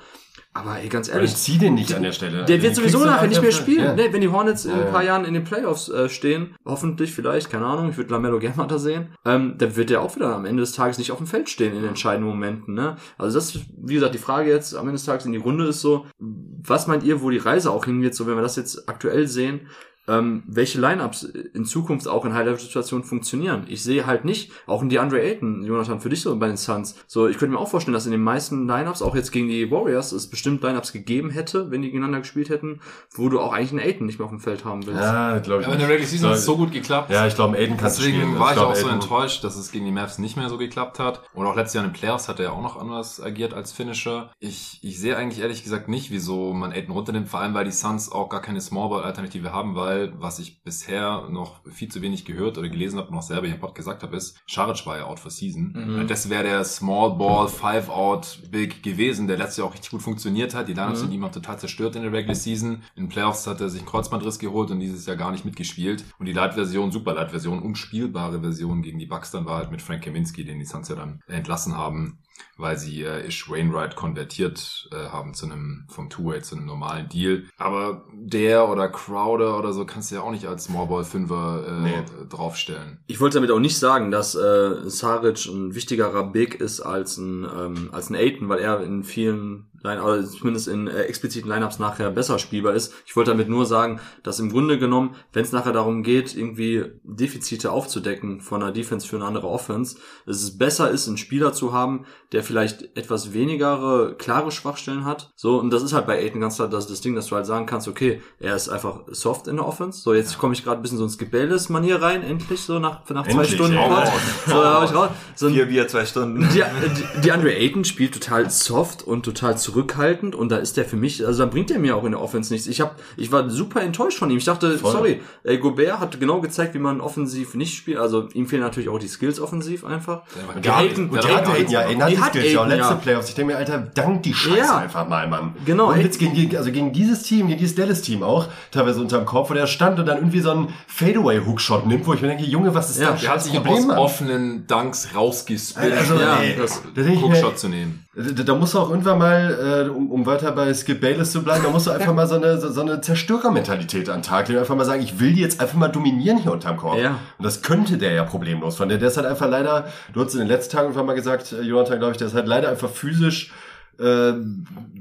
Aber 0.52 0.80
ey, 0.80 0.88
ganz 0.88 1.06
Ich 1.06 1.14
ehrlich, 1.14 1.36
zieh 1.36 1.58
den 1.58 1.74
nicht 1.74 1.94
an 1.94 2.02
der 2.02 2.10
Stelle. 2.10 2.38
der 2.38 2.40
Also, 2.42 2.52
wird 2.52 2.64
den 2.64 2.74
sowieso 2.74 3.04
nachher 3.04 3.28
nicht 3.28 3.40
mehr 3.40 3.52
spielen. 3.52 3.84
Ja. 3.84 3.94
Ne, 3.94 4.12
wenn 4.12 4.20
die 4.20 4.28
Hornets 4.28 4.64
in 4.64 4.72
ein 4.72 4.90
paar 4.90 5.04
Jahren 5.04 5.24
in 5.24 5.32
den 5.34 5.44
Playoffs 5.44 5.88
äh, 5.88 6.08
stehen, 6.08 6.56
hoffentlich, 6.64 7.12
vielleicht, 7.12 7.50
keine 7.50 7.66
Ahnung, 7.66 7.90
ich 7.90 7.96
würde 7.96 8.10
Lamello 8.10 8.40
gerne 8.40 8.56
mal 8.56 8.66
da 8.66 8.78
sehen, 8.78 9.14
ähm, 9.24 9.54
dann 9.58 9.76
wird 9.76 9.90
der 9.90 10.00
auch 10.02 10.16
wieder 10.16 10.34
am 10.34 10.44
Ende 10.44 10.62
des 10.62 10.72
Tages 10.72 10.98
nicht 10.98 11.12
auf 11.12 11.18
dem 11.18 11.28
Feld 11.28 11.48
stehen 11.48 11.76
in 11.76 11.84
entscheidenden 11.84 12.28
Momenten. 12.28 12.74
Ne? 12.74 12.96
Also 13.16 13.38
das 13.38 13.54
ist, 13.54 13.66
wie 13.76 13.94
gesagt, 13.94 14.14
die 14.14 14.18
Frage 14.18 14.50
jetzt 14.50 14.74
am 14.74 14.82
Ende 14.82 14.94
des 14.94 15.04
Tages 15.04 15.24
in 15.24 15.32
die 15.32 15.38
Runde 15.38 15.66
ist 15.66 15.82
so, 15.82 16.06
was 16.18 16.88
meint 16.88 17.04
ihr, 17.04 17.22
wo 17.22 17.30
die 17.30 17.38
Reise 17.38 17.70
auch 17.70 17.84
hingeht, 17.84 18.16
so 18.16 18.26
wenn 18.26 18.34
wir 18.34 18.42
das 18.42 18.56
jetzt 18.56 18.88
aktuell 18.88 19.28
sehen, 19.28 19.68
ähm, 20.10 20.42
welche 20.46 20.80
Lineups 20.80 21.22
in 21.22 21.64
Zukunft 21.64 22.08
auch 22.08 22.24
in 22.24 22.34
High-Level-Situationen 22.34 23.04
funktionieren. 23.04 23.64
Ich 23.68 23.82
sehe 23.82 24.06
halt 24.06 24.24
nicht, 24.24 24.50
auch 24.66 24.82
in 24.82 24.88
die 24.88 24.98
Andre 24.98 25.20
Ayton, 25.22 25.62
Jonathan, 25.64 26.00
für 26.00 26.08
dich 26.08 26.20
so 26.22 26.36
bei 26.36 26.48
den 26.48 26.56
Suns. 26.56 26.96
So, 27.06 27.28
ich 27.28 27.38
könnte 27.38 27.54
mir 27.54 27.60
auch 27.60 27.68
vorstellen, 27.68 27.94
dass 27.94 28.06
in 28.06 28.12
den 28.12 28.22
meisten 28.22 28.66
Lineups, 28.66 29.02
auch 29.02 29.14
jetzt 29.14 29.30
gegen 29.30 29.48
die 29.48 29.70
Warriors, 29.70 30.12
es 30.12 30.28
bestimmt 30.28 30.62
Lineups 30.62 30.92
gegeben 30.92 31.30
hätte, 31.30 31.70
wenn 31.70 31.82
die 31.82 31.88
gegeneinander 31.88 32.20
gespielt 32.20 32.50
hätten, 32.50 32.80
wo 33.12 33.28
du 33.28 33.40
auch 33.40 33.52
eigentlich 33.52 33.70
einen 33.70 33.80
Ayton 33.80 34.06
nicht 34.06 34.18
mehr 34.18 34.24
auf 34.26 34.32
dem 34.32 34.40
Feld 34.40 34.64
haben 34.64 34.84
willst. 34.86 35.00
Ja, 35.00 35.38
glaube 35.38 35.60
ich. 35.62 35.66
Aber 35.66 35.74
in 35.74 35.80
der 35.80 35.88
Regular. 35.88 36.08
Season 36.08 36.28
hat 36.30 36.36
es 36.36 36.44
so 36.44 36.56
gut 36.56 36.72
geklappt. 36.72 37.10
Ja, 37.10 37.26
ich 37.26 37.34
glaube, 37.36 37.56
Aiden 37.56 37.76
kann 37.76 37.86
Deswegen 37.88 38.18
spielen. 38.18 38.38
war 38.38 38.48
ich 38.50 38.56
glaub, 38.56 38.70
auch 38.70 38.74
so 38.74 38.86
Aiden- 38.86 39.00
enttäuscht, 39.00 39.44
dass 39.44 39.56
es 39.56 39.70
gegen 39.70 39.84
die 39.84 39.92
Mavs 39.92 40.18
nicht 40.18 40.36
mehr 40.36 40.48
so 40.48 40.58
geklappt 40.58 40.98
hat. 40.98 41.22
Und 41.34 41.46
auch 41.46 41.54
letztes 41.54 41.74
Jahr 41.74 41.84
in 41.84 41.90
den 41.90 41.96
Playoffs 41.96 42.28
hat 42.28 42.38
er 42.40 42.46
ja 42.46 42.50
auch 42.52 42.62
noch 42.62 42.76
anders 42.80 43.22
agiert 43.22 43.54
als 43.54 43.70
Finisher. 43.72 44.30
Ich, 44.40 44.80
ich 44.82 44.98
sehe 44.98 45.16
eigentlich 45.16 45.40
ehrlich 45.40 45.62
gesagt 45.62 45.88
nicht, 45.88 46.10
wieso 46.10 46.52
man 46.52 46.72
Aiden 46.72 46.92
runternimmt, 46.92 47.28
vor 47.28 47.40
allem 47.40 47.54
weil 47.54 47.64
die 47.64 47.70
Suns 47.70 48.10
auch 48.10 48.28
gar 48.28 48.40
keine 48.42 48.60
Smallball-Alternative 48.60 49.52
haben, 49.52 49.74
weil, 49.76 49.99
was 50.18 50.38
ich 50.38 50.62
bisher 50.62 51.28
noch 51.30 51.60
viel 51.70 51.88
zu 51.90 52.02
wenig 52.02 52.24
gehört 52.24 52.58
oder 52.58 52.68
gelesen 52.68 52.98
habe 52.98 53.08
und 53.08 53.16
auch 53.18 53.22
selber 53.22 53.46
hier 53.46 53.54
im 53.56 53.60
Pod 53.60 53.74
gesagt 53.74 54.02
habe, 54.02 54.16
ist, 54.16 54.38
Scharic 54.46 54.84
war 54.86 54.98
ja 54.98 55.04
out 55.04 55.20
for 55.20 55.30
season. 55.30 55.72
Mhm. 55.74 56.06
Das 56.08 56.28
wäre 56.30 56.42
der 56.44 56.64
Small-Ball, 56.64 57.48
Five-Out-Big 57.48 58.82
gewesen, 58.82 59.26
der 59.26 59.36
letztes 59.36 59.58
Jahr 59.58 59.66
auch 59.68 59.72
richtig 59.74 59.90
gut 59.90 60.02
funktioniert 60.02 60.54
hat. 60.54 60.68
Die 60.68 60.72
Lineups 60.74 60.98
Mhm. 61.00 61.04
sind 61.04 61.12
ihm 61.12 61.24
auch 61.24 61.32
total 61.32 61.58
zerstört 61.58 61.96
in 61.96 62.02
der 62.02 62.12
Regular 62.12 62.34
Season. 62.34 62.82
In 62.96 63.04
den 63.04 63.08
Playoffs 63.08 63.46
hat 63.46 63.60
er 63.60 63.68
sich 63.68 63.80
einen 63.80 63.88
Kreuzbandriss 63.88 64.38
geholt 64.38 64.70
und 64.70 64.80
dieses 64.80 65.06
Jahr 65.06 65.16
gar 65.16 65.30
nicht 65.30 65.44
mitgespielt. 65.44 66.04
Und 66.18 66.26
die 66.26 66.32
Light-Version, 66.32 66.92
super 66.92 67.14
Light-Version, 67.14 67.60
unspielbare 67.62 68.40
Version 68.40 68.82
gegen 68.82 68.98
die 68.98 69.06
Bucks 69.06 69.30
dann 69.30 69.46
war 69.46 69.58
halt 69.58 69.70
mit 69.70 69.82
Frank 69.82 70.02
Kaminski, 70.04 70.44
den 70.44 70.58
die 70.58 70.64
Suns 70.64 70.88
ja 70.88 70.96
dann 70.96 71.20
entlassen 71.26 71.76
haben, 71.76 72.18
weil 72.56 72.76
sie 72.76 73.02
äh, 73.02 73.26
Ish 73.26 73.48
Wainwright 73.50 73.96
konvertiert 73.96 74.88
äh, 74.92 75.08
haben 75.08 75.34
zu 75.34 75.46
einem, 75.46 75.86
vom 75.88 76.10
Two-Way 76.10 76.42
zu 76.42 76.56
einem 76.56 76.66
normalen 76.66 77.08
Deal. 77.08 77.44
Aber 77.56 78.04
der 78.12 78.68
oder 78.68 78.88
Crowder 78.88 79.58
oder 79.58 79.72
so 79.72 79.84
kannst 79.86 80.10
du 80.10 80.16
ja 80.16 80.20
auch 80.22 80.30
nicht 80.30 80.46
als 80.46 80.64
Smallball-Fünfer 80.64 81.64
äh, 81.66 81.80
Nee. 81.80 82.04
draufstellen. 82.28 82.98
Ich 83.06 83.20
wollte 83.20 83.34
damit 83.38 83.50
auch 83.50 83.58
nicht 83.58 83.78
sagen, 83.78 84.10
dass 84.10 84.34
äh, 84.34 84.88
Saric 84.90 85.46
ein 85.46 85.74
wichtigerer 85.74 86.24
Big 86.24 86.54
ist 86.60 86.80
als 86.80 87.16
ein, 87.16 87.44
ähm, 87.44 87.88
als 87.92 88.10
ein 88.10 88.16
Aiton, 88.16 88.48
weil 88.48 88.58
er 88.60 88.82
in 88.82 89.04
vielen 89.04 89.69
Line 89.82 90.02
oder 90.02 90.24
zumindest 90.24 90.68
in 90.68 90.88
äh, 90.88 91.02
expliziten 91.02 91.50
Lineups 91.50 91.78
nachher 91.78 92.10
besser 92.10 92.38
spielbar 92.38 92.74
ist. 92.74 92.92
Ich 93.06 93.16
wollte 93.16 93.30
damit 93.30 93.48
nur 93.48 93.66
sagen, 93.66 94.00
dass 94.22 94.38
im 94.38 94.50
Grunde 94.50 94.78
genommen, 94.78 95.14
wenn 95.32 95.44
es 95.44 95.52
nachher 95.52 95.72
darum 95.72 96.02
geht, 96.02 96.36
irgendwie 96.36 96.84
Defizite 97.02 97.72
aufzudecken 97.72 98.40
von 98.40 98.62
einer 98.62 98.72
Defense 98.72 99.06
für 99.06 99.16
eine 99.16 99.24
andere 99.24 99.48
Offense, 99.48 99.96
dass 100.26 100.42
es 100.42 100.58
besser 100.58 100.90
ist, 100.90 101.08
einen 101.08 101.16
Spieler 101.16 101.52
zu 101.52 101.72
haben, 101.72 102.04
der 102.32 102.42
vielleicht 102.42 102.96
etwas 102.96 103.32
weniger 103.32 104.14
klare 104.14 104.50
Schwachstellen 104.50 105.04
hat. 105.04 105.32
So, 105.36 105.58
und 105.58 105.70
das 105.70 105.82
ist 105.82 105.92
halt 105.92 106.06
bei 106.06 106.18
Aiton 106.18 106.40
ganz 106.40 106.56
klar 106.56 106.68
das, 106.68 106.86
das 106.86 107.00
Ding, 107.00 107.14
dass 107.14 107.26
du 107.26 107.36
halt 107.36 107.46
sagen 107.46 107.66
kannst, 107.66 107.88
okay, 107.88 108.20
er 108.38 108.56
ist 108.56 108.68
einfach 108.68 109.00
soft 109.08 109.48
in 109.48 109.56
der 109.56 109.66
Offense. 109.66 110.00
So, 110.00 110.14
jetzt 110.14 110.38
komme 110.38 110.54
ich 110.54 110.64
gerade 110.64 110.80
ein 110.80 110.82
bisschen 110.82 110.98
so 110.98 111.04
ins 111.04 111.18
Gebäldes-Manier 111.18 112.02
rein, 112.02 112.22
endlich, 112.22 112.60
so 112.60 112.78
nach, 112.78 113.08
nach 113.08 113.26
zwei 113.26 113.42
Endlich, 113.42 113.54
Stunden 113.54 113.76
ey. 113.76 113.88
Pod. 113.88 114.08
So, 114.46 114.62
da 114.62 114.84
ich 114.84 114.94
raus. 114.94 115.10
So 115.34 115.48
Vier 115.48 115.66
Bier, 115.66 115.88
zwei 115.88 116.04
Stunden. 116.04 116.48
die, 116.52 116.62
die, 116.62 117.20
die 117.22 117.32
Andre 117.32 117.54
Ayton 117.54 117.84
spielt 117.84 118.14
total 118.14 118.50
soft 118.50 119.02
und 119.02 119.24
total 119.24 119.58
zurückhaltend 119.70 120.34
und 120.34 120.50
da 120.50 120.56
ist 120.56 120.76
der 120.76 120.84
für 120.84 120.96
mich, 120.96 121.24
also 121.26 121.44
da 121.44 121.50
bringt 121.50 121.70
er 121.70 121.78
mir 121.78 121.96
auch 121.96 122.04
in 122.04 122.12
der 122.12 122.20
Offense 122.20 122.52
nichts. 122.52 122.66
Ich 122.68 122.80
hab, 122.80 122.96
ich 123.16 123.30
war 123.32 123.48
super 123.50 123.80
enttäuscht 123.82 124.18
von 124.18 124.30
ihm. 124.30 124.36
Ich 124.38 124.44
dachte, 124.44 124.78
Voll. 124.78 124.92
sorry, 124.92 125.20
äh, 125.44 125.58
Gobert 125.58 126.00
hat 126.00 126.18
genau 126.20 126.40
gezeigt, 126.40 126.74
wie 126.74 126.78
man 126.78 127.00
offensiv 127.00 127.54
nicht 127.54 127.76
spielt. 127.76 127.98
Also 127.98 128.28
ihm 128.34 128.46
fehlen 128.46 128.62
natürlich 128.62 128.88
auch 128.88 128.98
die 128.98 129.08
Skills 129.08 129.40
offensiv 129.40 129.84
einfach. 129.84 130.22
Der 130.62 130.76
Ayton- 130.76 131.10
der 131.10 131.22
war 131.22 131.30
Ayton- 131.30 131.44
gar 131.44 131.54
Aiden, 131.54 131.70
ja, 131.70 131.80
Aiden 131.80 132.02
hat 132.02 132.10
Die 132.10 132.18
hat 132.18 132.30
Skills, 132.30 132.52
ja, 132.52 132.64
letzte 132.66 132.84
ja. 132.94 132.94
Playoffs. 132.96 133.28
Ich 133.28 133.34
denke 133.34 133.52
mir, 133.52 133.58
Alter, 133.58 133.78
dank 133.78 134.22
die 134.22 134.34
Scheiße 134.34 134.58
Ja. 134.58 134.78
einfach 134.78 135.08
mal, 135.08 135.28
Mann. 135.28 135.54
Genau, 135.64 135.90
Und 135.92 136.00
jetzt 136.00 136.18
gegen, 136.18 136.56
also 136.56 136.70
gegen 136.72 136.92
dieses 136.92 137.22
Team, 137.22 137.46
gegen 137.48 137.58
dieses 137.58 137.74
Dallas-Team 137.76 138.22
auch, 138.22 138.48
teilweise 138.70 139.00
unterm 139.00 139.24
Kopf, 139.24 139.50
wo 139.50 139.54
der 139.54 139.66
stand 139.66 139.98
und 139.98 140.06
dann 140.06 140.18
irgendwie 140.18 140.40
so 140.40 140.50
einen 140.50 140.68
Fadeaway-Hookshot 140.86 141.86
nimmt, 141.86 142.06
wo 142.06 142.14
ich 142.14 142.20
mir 142.22 142.28
denke, 142.28 142.44
Junge, 142.44 142.74
was 142.74 142.90
ist 142.90 143.00
Ja, 143.00 143.12
das 143.12 143.20
Der 143.22 143.30
hat 143.30 143.42
sich 143.42 143.58
aus 143.58 143.88
offenen 143.88 144.66
Dunks 144.66 145.08
rausgespillt, 145.14 145.92
Also, 145.96 146.14
Ja, 146.14 146.38
ey, 146.38 146.56
das- 146.56 146.82
da 146.94 147.02
denke 147.02 147.12
ich 147.12 147.20
mir, 147.20 147.28
Hookshot 147.28 147.58
zu 147.58 147.68
nehmen. 147.68 148.04
Da, 148.20 148.42
da 148.42 148.54
musst 148.54 148.74
du 148.74 148.78
auch 148.78 148.90
irgendwann 148.90 149.18
mal, 149.18 149.86
äh, 149.86 149.88
um, 149.88 150.10
um 150.10 150.26
weiter 150.26 150.52
bei 150.52 150.72
Skip 150.74 151.00
Bayless 151.00 151.32
zu 151.32 151.42
bleiben, 151.42 151.62
da 151.64 151.70
musst 151.70 151.86
du 151.86 151.90
einfach 151.90 152.14
mal 152.14 152.26
so 152.26 152.36
eine, 152.36 152.60
so, 152.60 152.70
so 152.70 152.80
eine 152.80 153.00
Zerstörermentalität 153.00 154.08
an 154.08 154.18
den 154.18 154.22
Tag 154.22 154.48
legen. 154.48 154.60
Einfach 154.60 154.76
mal 154.76 154.84
sagen, 154.84 155.02
ich 155.02 155.20
will 155.20 155.32
die 155.32 155.40
jetzt 155.40 155.60
einfach 155.60 155.76
mal 155.76 155.88
dominieren 155.88 156.38
hier 156.38 156.52
unterm 156.52 156.76
Korb. 156.76 156.98
Ja. 156.98 157.18
Und 157.38 157.44
das 157.44 157.62
könnte 157.62 157.98
der 157.98 158.12
ja 158.12 158.24
problemlos 158.24 158.76
von 158.76 158.88
der. 158.88 158.98
Der 158.98 159.08
ist 159.08 159.16
halt 159.16 159.26
einfach 159.26 159.48
leider, 159.48 159.86
du 160.12 160.24
hast 160.24 160.34
in 160.34 160.40
den 160.40 160.48
letzten 160.48 160.76
Tagen 160.76 160.88
einfach 160.88 161.04
mal 161.04 161.14
gesagt, 161.14 161.52
äh, 161.52 161.62
Jonathan, 161.62 161.98
glaube 161.98 162.12
ich, 162.12 162.18
der 162.18 162.26
ist 162.26 162.34
halt 162.34 162.46
leider 162.46 162.68
einfach 162.68 162.90
physisch 162.90 163.52
äh, 164.00 164.32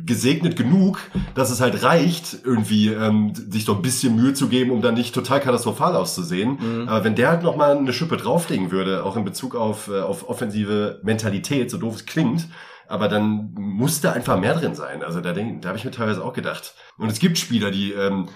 gesegnet 0.05 0.55
genug, 0.57 0.99
dass 1.35 1.51
es 1.51 1.61
halt 1.61 1.83
reicht, 1.83 2.39
irgendwie 2.43 2.89
ähm, 2.89 3.33
sich 3.33 3.63
so 3.63 3.75
ein 3.75 3.81
bisschen 3.81 4.15
Mühe 4.15 4.33
zu 4.33 4.49
geben, 4.49 4.71
um 4.71 4.81
dann 4.81 4.95
nicht 4.95 5.15
total 5.15 5.39
katastrophal 5.39 5.95
auszusehen. 5.95 6.87
Aber 6.87 7.03
wenn 7.03 7.15
der 7.15 7.29
halt 7.29 7.43
noch 7.43 7.55
mal 7.55 7.77
eine 7.77 7.93
Schippe 7.93 8.17
drauflegen 8.17 8.71
würde, 8.71 9.05
auch 9.05 9.15
in 9.15 9.23
Bezug 9.23 9.55
auf, 9.55 9.87
äh, 9.87 10.01
auf 10.01 10.27
offensive 10.27 10.99
Mentalität, 11.03 11.71
so 11.71 11.77
doof 11.77 11.95
es 11.95 12.05
klingt, 12.05 12.47
aber 12.89 13.07
dann 13.07 13.51
musste 13.55 14.11
einfach 14.11 14.39
mehr 14.39 14.55
drin 14.55 14.75
sein. 14.75 15.03
Also 15.03 15.21
da, 15.21 15.31
denk, 15.31 15.61
da 15.61 15.69
habe 15.69 15.77
ich 15.77 15.85
mir 15.85 15.91
teilweise 15.91 16.23
auch 16.23 16.33
gedacht. 16.33 16.73
Und 16.97 17.09
es 17.09 17.19
gibt 17.19 17.37
Spieler, 17.37 17.71
die 17.71 17.93
ähm, 17.93 18.27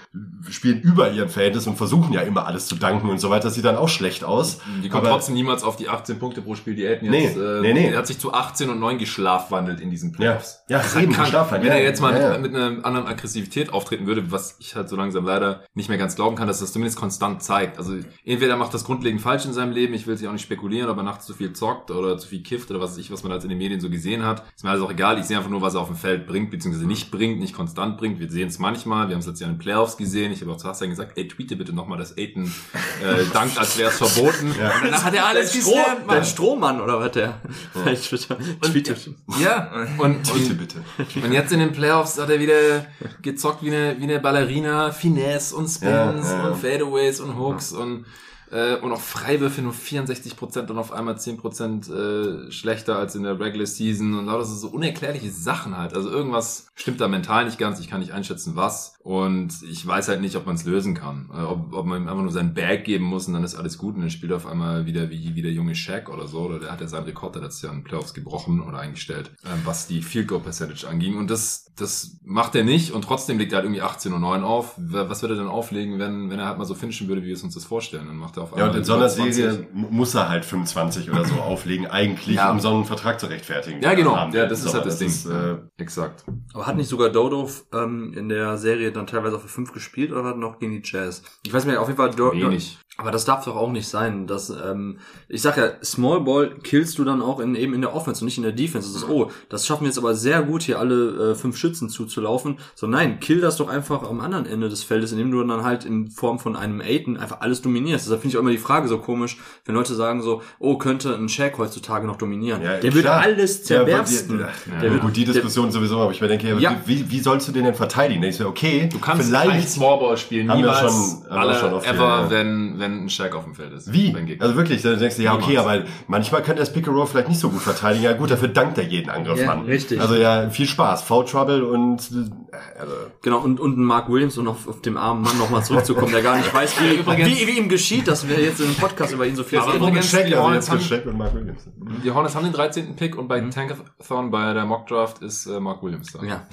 spielen 0.49 0.79
über 0.79 1.11
ihren 1.11 1.27
Verhältnis 1.27 1.67
und 1.67 1.75
versuchen 1.75 2.13
ja 2.13 2.21
immer 2.21 2.45
alles 2.45 2.67
zu 2.67 2.75
danken 2.75 3.09
und 3.09 3.19
so 3.19 3.29
weiter. 3.29 3.45
Das 3.45 3.55
sieht 3.55 3.65
dann 3.65 3.75
auch 3.75 3.89
schlecht 3.89 4.23
aus. 4.23 4.59
Die 4.83 4.89
kommt 4.89 5.03
Aber- 5.05 5.15
trotzdem 5.15 5.33
niemals 5.35 5.63
auf 5.63 5.75
die 5.75 5.89
18 5.89 6.19
Punkte 6.19 6.41
pro 6.41 6.55
Spiel, 6.55 6.75
die 6.75 6.83
Nee, 7.09 7.25
jetzt, 7.25 7.35
äh, 7.35 7.59
nee, 7.61 7.73
nee. 7.73 7.89
er 7.89 7.97
hat 7.97 8.07
sich 8.07 8.19
zu 8.19 8.31
18 8.33 8.69
und 8.69 8.79
9 8.79 8.97
geschlafwandelt 8.99 9.81
in 9.81 9.89
diesen 9.89 10.11
Ja, 10.11 10.15
Playoffs. 10.17 10.63
ja, 10.69 10.81
halt 10.93 11.03
eben, 11.03 11.11
krank. 11.13 11.27
Schlafwandel, 11.29 11.69
Wenn 11.69 11.75
ja, 11.77 11.81
er 11.83 11.87
jetzt 11.89 12.01
mal 12.01 12.13
ja, 12.13 12.33
ja. 12.33 12.37
mit, 12.37 12.51
mit 12.53 12.61
einer 12.61 12.85
anderen 12.85 13.07
Aggressivität 13.07 13.73
auftreten 13.73 14.05
würde, 14.05 14.31
was 14.31 14.55
ich 14.59 14.75
halt 14.75 14.87
so 14.87 14.95
langsam 14.95 15.25
leider 15.25 15.63
nicht 15.73 15.89
mehr 15.89 15.97
ganz 15.97 16.15
glauben 16.15 16.35
kann, 16.35 16.47
dass 16.47 16.59
das 16.59 16.71
zumindest 16.71 16.97
konstant 16.97 17.41
zeigt. 17.43 17.77
Also 17.77 17.95
entweder 18.23 18.55
macht 18.55 18.73
das 18.73 18.83
grundlegend 18.85 19.19
falsch 19.21 19.45
in 19.45 19.53
seinem 19.53 19.71
Leben, 19.73 19.93
ich 19.93 20.07
will 20.07 20.15
sich 20.17 20.27
auch 20.27 20.31
nicht 20.33 20.43
spekulieren, 20.43 20.89
ob 20.89 20.97
er 20.97 21.03
nachts 21.03 21.25
zu 21.25 21.33
viel 21.33 21.53
zockt 21.53 21.91
oder 21.91 22.17
zu 22.17 22.27
viel 22.27 22.43
kifft 22.43 22.69
oder 22.71 22.79
was 22.79 22.91
weiß 22.91 22.97
ich, 22.99 23.11
was 23.11 23.23
man 23.23 23.31
halt 23.31 23.43
in 23.43 23.49
den 23.49 23.57
Medien 23.57 23.79
so 23.81 23.89
gesehen 23.89 24.25
hat. 24.25 24.42
Ist 24.55 24.63
mir 24.63 24.71
alles 24.71 24.81
auch 24.81 24.91
egal. 24.91 25.19
Ich 25.19 25.25
sehe 25.25 25.37
einfach 25.37 25.49
nur, 25.49 25.61
was 25.61 25.73
er 25.75 25.81
auf 25.81 25.87
dem 25.87 25.95
Feld 25.95 26.27
bringt, 26.27 26.51
beziehungsweise 26.51 26.87
nicht 26.87 27.11
bringt, 27.11 27.39
nicht 27.39 27.55
konstant 27.55 27.97
bringt. 27.97 28.19
Wir 28.19 28.29
sehen 28.29 28.47
es 28.47 28.59
manchmal. 28.59 29.07
Wir 29.07 29.15
haben 29.15 29.19
es 29.21 29.27
letztes 29.27 29.41
Jahr 29.41 29.49
in 29.49 29.57
den 29.57 29.61
Playoffs 29.61 29.97
gesehen. 29.97 30.31
Ich 30.31 30.41
habe 30.41 30.51
auch 30.51 30.57
zu 30.57 30.67
Hassan 30.67 30.89
gesagt, 30.89 31.17
ey, 31.17 31.27
tweete 31.27 31.55
bitte 31.55 31.73
nochmal, 31.73 31.97
dass 31.97 32.17
Aiden 32.17 32.53
äh, 33.01 33.23
dankt, 33.33 33.57
als 33.57 33.77
wäre 33.77 33.89
es 33.89 33.97
verboten. 33.97 34.47
Und 34.51 34.57
danach 34.59 35.03
hat 35.03 35.13
er 35.13 35.25
alles 35.25 35.53
Stroh, 35.53 35.71
geslammt, 35.71 36.07
Mann. 36.07 36.25
Strohmann 36.25 36.81
oder 36.81 36.99
was 36.99 37.11
der? 37.11 37.41
Bei 37.85 37.95
Twitter 37.95 38.37
tweetet. 38.61 39.09
Ja, 39.41 39.71
und, 39.97 40.31
und, 40.31 40.57
bitte. 40.57 40.83
und 41.23 41.31
jetzt 41.31 41.51
in 41.51 41.59
den 41.59 41.71
Playoffs 41.71 42.19
hat 42.19 42.29
er 42.29 42.39
wieder 42.39 42.85
gezockt 43.21 43.63
wie 43.63 43.73
eine, 43.73 43.95
wie 43.99 44.03
eine 44.03 44.19
Ballerina, 44.19 44.91
Finesse 44.91 45.55
und 45.55 45.67
Spins 45.67 45.83
Ja, 45.83 46.13
ja, 46.13 46.37
ja. 46.37 46.47
und 46.47 46.57
Fadeaways 46.57 47.19
und 47.19 47.37
Hooks 47.37 47.71
und 47.73 48.05
äh, 48.53 48.75
und 48.75 48.91
auch 48.91 49.01
Freiwürfe 49.01 49.63
nur 49.63 49.73
64% 49.73 50.69
und 50.69 50.77
auf 50.77 50.91
einmal 50.91 51.15
10% 51.15 51.91
äh, 51.91 52.51
schlechter 52.51 52.97
als 52.97 53.15
in 53.15 53.23
der 53.23 53.39
Regular 53.39 53.65
Season. 53.65 54.13
Und 54.13 54.27
lauter 54.27 54.45
so, 54.45 54.67
unerklärliche 54.67 55.31
Sachen 55.31 55.75
halt. 55.75 55.95
Also 55.95 56.09
irgendwas 56.09 56.67
stimmt 56.75 57.01
da 57.01 57.07
mental 57.07 57.45
nicht 57.45 57.57
ganz, 57.57 57.79
ich 57.79 57.89
kann 57.89 57.99
nicht 57.99 58.11
einschätzen 58.11 58.55
was. 58.55 58.95
Und 58.99 59.63
ich 59.63 59.85
weiß 59.85 60.07
halt 60.07 60.21
nicht, 60.21 60.35
ob 60.35 60.45
man 60.45 60.55
es 60.55 60.65
lösen 60.65 60.93
kann. 60.93 61.29
Äh, 61.33 61.41
ob, 61.41 61.73
ob 61.73 61.85
man 61.85 62.03
ihm 62.03 62.07
einfach 62.07 62.21
nur 62.21 62.31
seinen 62.31 62.53
Bag 62.53 62.83
geben 62.83 63.05
muss 63.05 63.27
und 63.27 63.33
dann 63.33 63.43
ist 63.43 63.55
alles 63.55 63.79
gut 63.79 63.95
und 63.95 64.01
dann 64.01 64.11
spielt 64.11 64.31
er 64.31 64.37
auf 64.37 64.45
einmal 64.45 64.85
wieder 64.85 65.09
wie, 65.09 65.33
wie 65.33 65.41
der 65.41 65.51
junge 65.51 65.73
Shaq 65.73 66.09
oder 66.09 66.27
so. 66.27 66.41
Oder 66.41 66.59
der 66.59 66.71
hat 66.71 66.81
ja 66.81 66.87
seinen 66.87 67.05
Rekord 67.05 67.35
letztes 67.35 67.63
Jahr 67.63 67.73
in 67.73 67.79
den 67.79 67.83
Playoffs 67.83 68.13
gebrochen 68.13 68.61
oder 68.61 68.77
eingestellt, 68.77 69.31
ähm, 69.45 69.61
was 69.65 69.87
die 69.87 70.03
Field 70.03 70.27
Goal 70.27 70.41
Percentage 70.41 70.87
anging. 70.87 71.17
Und 71.17 71.31
das, 71.31 71.72
das 71.75 72.17
macht 72.23 72.53
er 72.55 72.63
nicht 72.63 72.91
und 72.91 73.03
trotzdem 73.03 73.39
legt 73.39 73.51
er 73.51 73.57
halt 73.57 73.65
irgendwie 73.65 73.81
18 73.81 74.13
und 74.13 74.21
9 74.21 74.43
auf. 74.43 74.75
Was 74.77 75.21
würde 75.23 75.33
er 75.35 75.37
denn 75.39 75.47
auflegen, 75.47 75.97
wenn, 75.97 76.29
wenn 76.29 76.37
er 76.39 76.45
halt 76.45 76.57
mal 76.59 76.65
so 76.65 76.75
finishen 76.75 77.07
würde, 77.07 77.23
wie 77.23 77.27
wir 77.27 77.33
es 77.33 77.41
uns 77.43 77.55
das 77.55 77.65
vorstellen? 77.65 78.05
Dann 78.07 78.17
macht 78.17 78.37
er 78.37 78.43
auf 78.43 78.57
Ja, 78.57 78.69
und 78.69 78.75
in 78.75 78.83
so 78.83 78.93
einer 78.93 79.09
20. 79.09 79.33
Serie 79.35 79.67
mu- 79.73 79.87
muss 79.89 80.13
er 80.13 80.29
halt 80.29 80.45
25 80.45 81.09
oder 81.09 81.25
so 81.25 81.33
auflegen, 81.41 81.87
eigentlich, 81.87 82.35
Ja. 82.35 82.51
um 82.51 82.59
so 82.59 82.69
einen 82.69 82.85
Vertrag 82.85 83.19
zu 83.19 83.25
rechtfertigen. 83.25 83.81
Ja, 83.81 83.93
genau. 83.95 84.15
Ja, 84.31 84.45
das 84.45 84.59
ist 84.59 84.65
So, 84.71 84.73
halt 84.73 84.85
das, 84.85 84.99
Ding. 84.99 85.07
ist, 85.07 85.25
äh, 85.25 85.55
Exakt. 85.77 86.23
Aber 86.53 86.67
hat 86.67 86.75
nicht 86.77 86.87
sogar 86.89 87.09
Dodo 87.09 87.49
ähm, 87.73 88.13
in 88.15 88.29
der 88.29 88.57
Serie 88.57 88.91
dann 88.91 89.07
teilweise 89.07 89.35
auch 89.37 89.41
für 89.41 89.47
5 89.47 89.73
gespielt 89.73 90.11
oder 90.11 90.23
war 90.23 90.35
noch 90.35 90.59
gegen 90.59 90.73
die 90.73 90.81
Jazz? 90.83 91.23
Ich 91.45 91.51
weiß 91.53 91.65
nicht, 91.65 91.77
auf 91.77 91.87
jeden 91.87 91.97
Fall 91.97 92.11
Do 92.11 92.31
Wenig. 92.33 92.77
Aber 92.95 93.09
das 93.09 93.25
darf 93.25 93.43
doch 93.45 93.55
auch 93.55 93.71
nicht 93.71 93.87
sein, 93.87 94.27
dass 94.27 94.51
ähm, 94.51 94.99
ich 95.27 95.41
sag 95.41 95.57
ja, 95.57 95.71
Small 95.83 96.21
Ball 96.21 96.51
killst 96.61 96.99
du 96.99 97.03
dann 97.03 97.23
auch 97.23 97.39
in, 97.39 97.55
eben 97.55 97.73
in 97.73 97.81
der 97.81 97.95
Offense 97.95 98.21
und 98.21 98.25
nicht 98.25 98.37
in 98.37 98.43
der 98.43 98.51
Defense. 98.51 98.87
Das 98.93 99.01
ist, 99.01 99.09
oh, 99.09 99.31
das 99.49 99.65
schaffen 99.65 99.81
wir 99.81 99.87
jetzt 99.87 99.97
aber 99.97 100.13
sehr 100.13 100.43
gut, 100.43 100.61
hier 100.61 100.77
alle 100.77 101.31
äh, 101.31 101.35
fünf 101.35 101.57
Schützen 101.57 101.89
zuzulaufen. 101.89 102.59
So 102.75 102.85
nein, 102.85 103.19
kill 103.19 103.41
das 103.41 103.57
doch 103.57 103.67
einfach 103.67 104.03
am 104.07 104.21
anderen 104.21 104.45
Ende 104.45 104.69
des 104.69 104.83
Feldes, 104.83 105.11
indem 105.11 105.31
du 105.31 105.43
dann 105.43 105.63
halt 105.63 105.85
in 105.85 106.11
Form 106.11 106.37
von 106.37 106.55
einem 106.55 106.81
Aiden 106.81 107.17
einfach 107.17 107.41
alles 107.41 107.63
dominierst. 107.63 108.05
Deshalb 108.05 108.21
finde 108.21 108.33
ich 108.33 108.37
auch 108.37 108.41
immer 108.41 108.51
die 108.51 108.59
Frage 108.59 108.87
so 108.87 108.99
komisch, 108.99 109.37
wenn 109.65 109.73
Leute 109.73 109.95
sagen 109.95 110.21
so, 110.21 110.43
oh, 110.59 110.77
könnte 110.77 111.15
ein 111.15 111.29
Shaq 111.29 111.57
heutzutage 111.57 112.05
noch 112.05 112.17
dominieren. 112.17 112.61
Ja, 112.61 112.77
der 112.77 112.93
wird 112.93 113.05
klar. 113.05 113.21
alles 113.21 113.57
Ja, 113.61 113.65
zerbersten. 113.77 114.39
ja, 114.39 114.49
Der 114.81 114.91
wird- 114.91 115.01
gut, 115.01 115.15
die 115.15 115.25
Diskussion 115.25 115.71
sowieso, 115.71 115.97
aber 115.99 116.11
ich 116.11 116.21
mir 116.21 116.27
denke, 116.27 116.47
ja, 116.47 116.59
Ja. 116.59 116.75
Wie, 116.85 117.09
wie 117.09 117.19
sollst 117.21 117.47
du 117.47 117.51
den 117.53 117.63
denn 117.63 117.73
verteidigen? 117.73 118.21
Ich 118.21 118.35
so, 118.37 118.47
okay, 118.47 118.87
Du 118.91 118.99
kannst 118.99 119.25
vielleicht. 119.25 119.67
Smallball 119.67 120.15
spielen, 120.15 120.47
Haben 120.51 120.59
wir 120.61 120.71
niemals, 120.71 120.93
schon- 120.93 121.25
alle, 121.31 121.55
schon 121.59 121.73
oft 121.73 121.87
ever, 121.87 121.95
hier, 121.95 122.23
ja. 122.25 122.29
wenn, 122.29 122.79
wenn 122.83 123.05
ein 123.05 123.09
Shaq 123.09 123.33
auf 123.35 123.45
dem 123.45 123.55
Feld 123.55 123.73
ist. 123.73 123.91
Wie? 123.91 124.15
Also 124.39 124.55
wirklich, 124.55 124.81
da 124.83 124.93
denkst 124.93 125.15
du, 125.15 125.23
ja, 125.23 125.33
okay, 125.33 125.57
aber 125.57 125.83
manchmal 126.07 126.43
könnte 126.43 126.59
das 126.59 126.71
Pick 126.71 126.87
and 126.87 126.95
Roll 126.95 127.07
vielleicht 127.07 127.29
nicht 127.29 127.39
so 127.39 127.49
gut 127.49 127.61
verteidigen. 127.61 128.03
Ja 128.03 128.13
gut, 128.13 128.29
dafür 128.29 128.49
dankt 128.49 128.77
er 128.77 128.83
jeden 128.83 129.09
Angriff 129.09 129.39
Ja, 129.39 129.53
an. 129.53 129.61
richtig. 129.65 129.99
Also 129.99 130.15
ja, 130.15 130.49
viel 130.51 130.67
Spaß. 130.67 131.01
Foul 131.03 131.25
Trouble 131.25 131.63
und 131.65 132.01
äh, 132.11 132.79
also, 132.79 132.93
Genau, 133.23 133.39
und, 133.39 133.59
und 133.59 133.77
ein 133.79 133.83
Mark 133.83 134.09
Williams, 134.09 134.37
um 134.37 134.47
auf, 134.49 134.67
auf 134.67 134.81
dem 134.81 134.97
armen 134.97 135.23
Mann 135.23 135.37
nochmal 135.39 135.63
zurückzukommen, 135.63 136.11
der 136.11 136.21
gar 136.21 136.37
nicht 136.37 136.53
weiß, 136.53 136.75
wie, 136.81 136.99
wie, 137.25 137.47
wie 137.47 137.57
ihm 137.57 137.69
geschieht, 137.69 138.07
dass 138.07 138.27
wir 138.27 138.39
jetzt 138.39 138.59
in 138.59 138.67
einem 138.67 138.75
Podcast 138.75 139.13
über 139.13 139.25
ihn 139.25 139.35
so 139.35 139.43
viel 139.43 139.59
Aber 139.59 139.73
reden. 139.73 139.83
übrigens, 139.87 140.09
Shaq, 140.09 140.25
die 140.27 140.33
also 140.35 140.43
Hornets 140.45 140.67
jetzt 140.67 140.91
haben- 140.91 141.09
und 141.09 141.17
Mark 141.17 141.33
Williams. 141.33 141.67
Die 142.03 142.11
Hornets 142.11 142.35
haben 142.35 142.43
den 142.43 142.53
13. 142.53 142.95
Pick 142.95 143.17
und 143.17 143.27
bei 143.27 143.41
Mhm. 143.41 143.51
Tankathon, 143.51 144.29
bei 144.29 144.53
der 144.53 144.65
Mock 144.65 144.87
Draft, 144.87 145.21
ist 145.21 145.45
äh, 145.47 145.59
Mark 145.59 145.81
Williams 145.81 146.11
da. 146.11 146.23
Ja. 146.23 146.43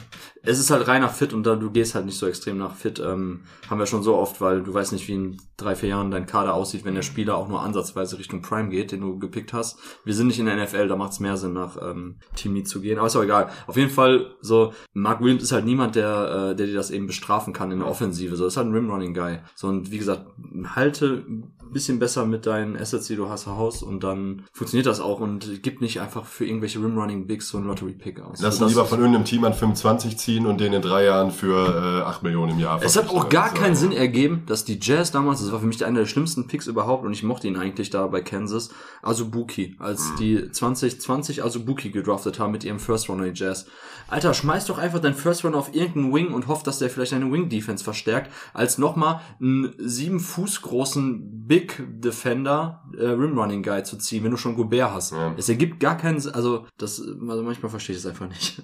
Es 0.43 0.59
ist 0.59 0.71
halt 0.71 0.89
reiner 0.89 1.09
Fit 1.09 1.33
und 1.33 1.45
da 1.45 1.55
du 1.57 1.71
gehst 1.71 1.95
halt 1.95 2.07
nicht 2.07 2.19
so 2.19 2.27
extrem 2.27 2.59
nach 2.59 2.75
Fit, 2.75 2.99
ähm, 2.99 3.41
haben 3.69 3.79
wir 3.79 3.87
schon 3.87 4.03
so 4.03 4.17
oft, 4.17 4.41
weil 4.41 4.63
du 4.63 4.73
weißt 4.73 4.93
nicht, 4.93 5.07
wie 5.09 5.15
in 5.15 5.37
drei, 5.57 5.75
vier 5.75 5.91
Jahren 5.91 6.11
dein 6.11 6.27
Kader 6.27 6.55
aussieht, 6.55 6.85
wenn 6.85 6.95
der 6.95 7.03
Spieler 7.03 7.37
auch 7.37 7.49
nur 7.49 7.61
ansatzweise 7.61 8.19
Richtung 8.19 8.41
Prime 8.41 8.71
geht, 8.71 8.93
den 8.93 9.03
du 9.03 9.19
gepickt 9.19 9.53
hast. 9.53 9.79
Wir 10.05 10.15
sind 10.15 10.29
nicht 10.29 10.39
in 10.39 10.47
der 10.47 10.57
NFL, 10.57 10.89
da 10.89 10.97
macht 10.97 11.13
es 11.13 11.21
mehr 11.21 11.37
Sinn, 11.37 11.53
nach 11.53 11.77
ähm, 11.81 12.17
Team 12.37 12.55
Need 12.55 12.69
zu 12.69 12.81
gehen. 12.81 12.99
Aber 12.99 13.07
ist 13.07 13.17
auch 13.17 13.23
egal. 13.23 13.51
Auf 13.67 13.77
jeden 13.77 13.91
Fall, 13.91 14.35
so, 14.41 14.73
Mark 14.95 15.21
Williams 15.21 15.43
ist 15.43 15.53
halt 15.53 15.65
niemand, 15.65 15.95
der, 15.95 16.51
äh, 16.53 16.57
der 16.57 16.67
dir 16.67 16.75
das 16.75 16.91
eben 16.91 17.07
bestrafen 17.07 17.53
kann 17.53 17.71
in 17.71 17.81
der 17.81 17.89
Offensive. 17.89 18.37
So, 18.37 18.47
ist 18.47 18.57
halt 18.57 18.69
ein 18.69 18.75
Rim-Running-Guy. 18.75 19.41
So, 19.55 19.69
und 19.69 19.91
wie 19.91 19.99
gesagt, 19.99 20.27
halte 20.75 21.25
bisschen 21.73 21.99
besser 21.99 22.27
mit 22.27 22.47
deinen 22.47 22.77
Assets, 22.77 23.07
die 23.07 23.17
du 23.17 23.29
hast, 23.29 23.47
Haus 23.47 23.83
und 23.83 24.05
dann 24.05 24.45
funktioniert 24.53 24.87
das 24.87 25.01
auch 25.01 25.21
und 25.21 25.63
gib 25.63 25.81
nicht 25.81 26.01
einfach 26.01 26.25
für 26.25 26.47
irgendwelche 26.47 26.79
Rim-Running-Bigs 26.79 27.49
so 27.49 27.59
einen 27.59 27.67
Lottery-Pick 27.67 28.21
aus. 28.21 28.41
Lass 28.41 28.61
ihn 28.61 28.69
lieber 28.69 28.85
von 28.85 28.99
irgendeinem 28.99 29.25
Team 29.25 29.45
an 29.45 29.55
25 29.55 30.17
ziehen 30.17 30.47
und 30.47 30.61
den 30.61 30.73
in 30.73 30.83
drei 30.83 31.05
Jahren 31.05 31.31
für 31.31 32.03
äh, 32.05 32.09
8 32.09 32.23
Millionen 32.23 32.53
im 32.53 32.59
Jahr 32.59 32.81
Es 32.83 32.97
hat 32.97 33.09
auch 33.09 33.29
gar 33.29 33.51
Also, 33.51 33.57
keinen 33.57 33.77
Sinn 33.77 33.93
ergeben, 33.93 34.43
dass 34.47 34.65
die 34.65 34.79
Jazz 34.81 35.11
damals, 35.11 35.41
das 35.41 35.53
war 35.53 35.61
für 35.61 35.67
mich 35.67 35.85
einer 35.85 36.01
der 36.01 36.07
schlimmsten 36.07 36.47
Picks 36.47 36.67
überhaupt 36.67 37.05
und 37.05 37.13
ich 37.13 37.23
mochte 37.23 37.49
ihn 37.49 37.57
eigentlich 37.57 37.91
da 37.91 38.07
bei 38.07 38.21
Kansas, 38.21 38.71
Azubuki, 39.03 39.77
als 39.79 40.15
die 40.19 40.51
2020 40.51 41.45
Azubuki 41.45 41.91
gedraftet 41.91 42.39
haben 42.39 42.53
mit 42.53 42.65
ihrem 42.65 42.79
First 42.79 43.09
Runner 43.09 43.31
die 43.31 43.39
Jazz. 43.39 43.67
Alter, 44.09 44.35
schmeiß 44.35 44.67
doch 44.67 44.79
einfach 44.79 44.99
deinen 45.01 45.15
First 45.15 45.45
Runner 45.45 45.57
auf 45.57 45.75
irgendeinen 45.75 46.13
Wing 46.13 46.35
und 46.35 46.49
hoff, 46.49 46.63
dass 46.63 46.79
der 46.79 46.91
vielleicht 46.91 47.13
deine 47.13 47.31
Wing 47.31 47.49
Defense 47.49 47.85
verstärkt, 47.85 48.31
als 48.53 48.79
nochmal 48.79 49.21
einen 49.41 49.75
sieben 49.79 50.21
Fuß 50.21 50.63
großen 50.63 51.47
Big 51.47 51.60
Defender 51.89 52.83
äh, 52.99 53.07
Rim 53.07 53.39
Running 53.39 53.63
Guy 53.63 53.83
zu 53.83 53.97
ziehen, 53.99 54.25
wenn 54.25 54.31
du 54.31 54.37
schon 54.37 54.57
Gobert 54.57 54.93
hast. 54.93 55.13
Ja. 55.13 55.35
Es 55.37 55.49
ergibt 55.49 55.81
gar 55.81 55.97
keinen 55.97 56.17
also 56.33 56.67
das, 56.79 57.01
also 57.01 57.43
manchmal 57.43 57.71
verstehe 57.71 57.95
ich 57.97 58.01
es 58.03 58.07
einfach 58.07 58.29
nicht. 58.29 58.63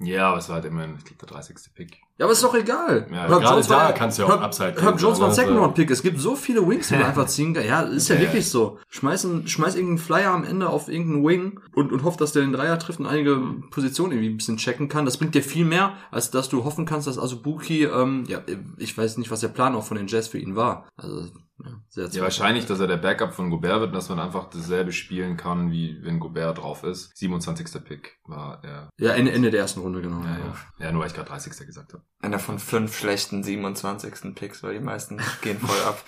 Ja, 0.00 0.28
aber 0.28 0.38
es 0.38 0.48
war 0.48 0.56
halt 0.56 0.64
immerhin, 0.66 0.94
ich 0.98 1.04
glaube, 1.04 1.18
der 1.26 1.28
30. 1.28 1.56
Pick. 1.74 1.98
Ja, 2.18 2.24
aber 2.24 2.32
ist 2.32 2.42
doch 2.42 2.54
egal. 2.54 3.06
Ja, 3.10 3.16
Herb 3.18 3.28
gerade 3.28 3.44
Jones 3.46 3.66
da 3.68 3.76
war- 3.76 3.92
kannst 3.92 4.18
du 4.18 4.22
ja 4.22 4.28
auch 4.28 4.32
Herb- 4.32 4.42
Upside 4.42 4.74
Herb 4.82 5.00
Jones 5.00 5.18
war 5.20 5.26
ein 5.26 5.30
also- 5.30 5.40
Second 5.40 5.58
Round 5.58 5.74
Pick. 5.76 5.90
Es 5.90 6.02
gibt 6.02 6.18
so 6.20 6.34
viele 6.34 6.66
Wings, 6.68 6.88
die 6.88 6.94
man 6.94 7.04
einfach 7.06 7.26
ziehen 7.26 7.54
kann. 7.54 7.64
Ja, 7.64 7.82
ist 7.82 8.08
ja, 8.08 8.16
Ja. 8.16 8.22
wirklich 8.22 8.48
so. 8.50 8.78
Schmeiß, 8.88 9.24
einen, 9.26 9.46
schmeiß 9.46 9.74
irgendeinen 9.76 9.98
Flyer 9.98 10.32
am 10.32 10.42
Ende 10.44 10.68
auf 10.68 10.88
irgendeinen 10.88 11.24
Wing 11.24 11.60
und, 11.74 11.92
und 11.92 12.02
hofft, 12.02 12.20
dass 12.20 12.32
der 12.32 12.42
den 12.42 12.52
Dreier 12.52 12.78
trifft 12.78 12.98
und 12.98 13.06
einige 13.06 13.36
Positionen 13.70 14.12
irgendwie 14.12 14.30
ein 14.30 14.36
bisschen 14.36 14.56
checken 14.56 14.88
kann. 14.88 15.04
Das 15.04 15.16
bringt 15.16 15.34
dir 15.36 15.42
viel 15.44 15.64
mehr, 15.64 15.92
als 16.10 16.30
dass 16.32 16.48
du 16.48 16.64
hoffen 16.64 16.86
kannst, 16.86 17.06
dass 17.06 17.18
Azubuki, 17.20 17.84
ähm, 17.84 18.24
ja, 18.26 18.40
ich 18.78 18.98
weiß 18.98 19.16
nicht, 19.18 19.30
was 19.30 19.40
der 19.40 19.48
Plan 19.48 19.76
auch 19.76 19.84
von 19.84 19.96
den 19.96 20.08
Jazz 20.08 20.26
für 20.26 20.38
ihn 20.38 20.56
war. 20.56 20.86
Also, 20.96 21.26
ja, 21.64 21.70
sehr 21.88 22.08
Ja, 22.08 22.22
wahrscheinlich, 22.22 22.66
dass 22.66 22.80
er 22.80 22.86
der 22.86 22.96
Backup 22.96 23.32
von 23.32 23.50
Gobert 23.50 23.80
wird 23.80 23.88
und 23.90 23.94
dass 23.94 24.08
man 24.08 24.20
einfach 24.20 24.48
dasselbe 24.50 24.92
spielen 24.92 25.36
kann, 25.36 25.70
wie 25.70 25.98
wenn 26.02 26.20
Gobert 26.20 26.58
drauf 26.58 26.84
ist. 26.84 27.16
27. 27.16 27.84
Pick 27.84 28.18
war 28.26 28.62
er. 28.62 28.90
Ja, 28.98 29.12
Ende, 29.12 29.32
Ende 29.32 29.50
der 29.50 29.60
ersten 29.60 29.80
Runde, 29.80 30.00
genau. 30.00 30.22
Ja, 30.24 30.38
ja. 30.38 30.54
ja 30.86 30.92
nur 30.92 31.00
weil 31.02 31.08
ich 31.08 31.14
gerade 31.14 31.28
30. 31.28 31.66
gesagt 31.66 31.92
habe. 31.92 32.02
Einer 32.20 32.38
von 32.38 32.58
fünf 32.58 32.96
schlechten 32.96 33.42
27. 33.42 34.34
Picks, 34.34 34.62
weil 34.62 34.74
die 34.74 34.80
meisten 34.84 35.20
gehen 35.42 35.58
voll 35.58 35.80
ab. 35.86 36.02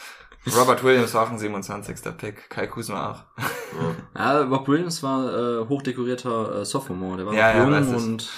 Robert 0.57 0.83
Williams 0.83 1.13
war 1.13 1.25
auch 1.27 1.31
ein 1.31 1.39
27. 1.39 2.17
Pick. 2.17 2.49
Kai 2.49 2.67
Kuzma 2.67 3.11
auch. 3.11 3.25
Ja, 4.17 4.43
Bob 4.45 4.67
Williams 4.69 5.03
war 5.03 5.61
äh, 5.63 5.69
hochdekorierter 5.69 6.61
äh, 6.61 6.65
Sophomore, 6.65 7.19
der 7.19 7.27
war 7.27 7.35
Ja, 7.35 7.65
noch 7.65 7.71
ja, 7.71 7.81
jung 7.81 7.95
und 7.95 8.31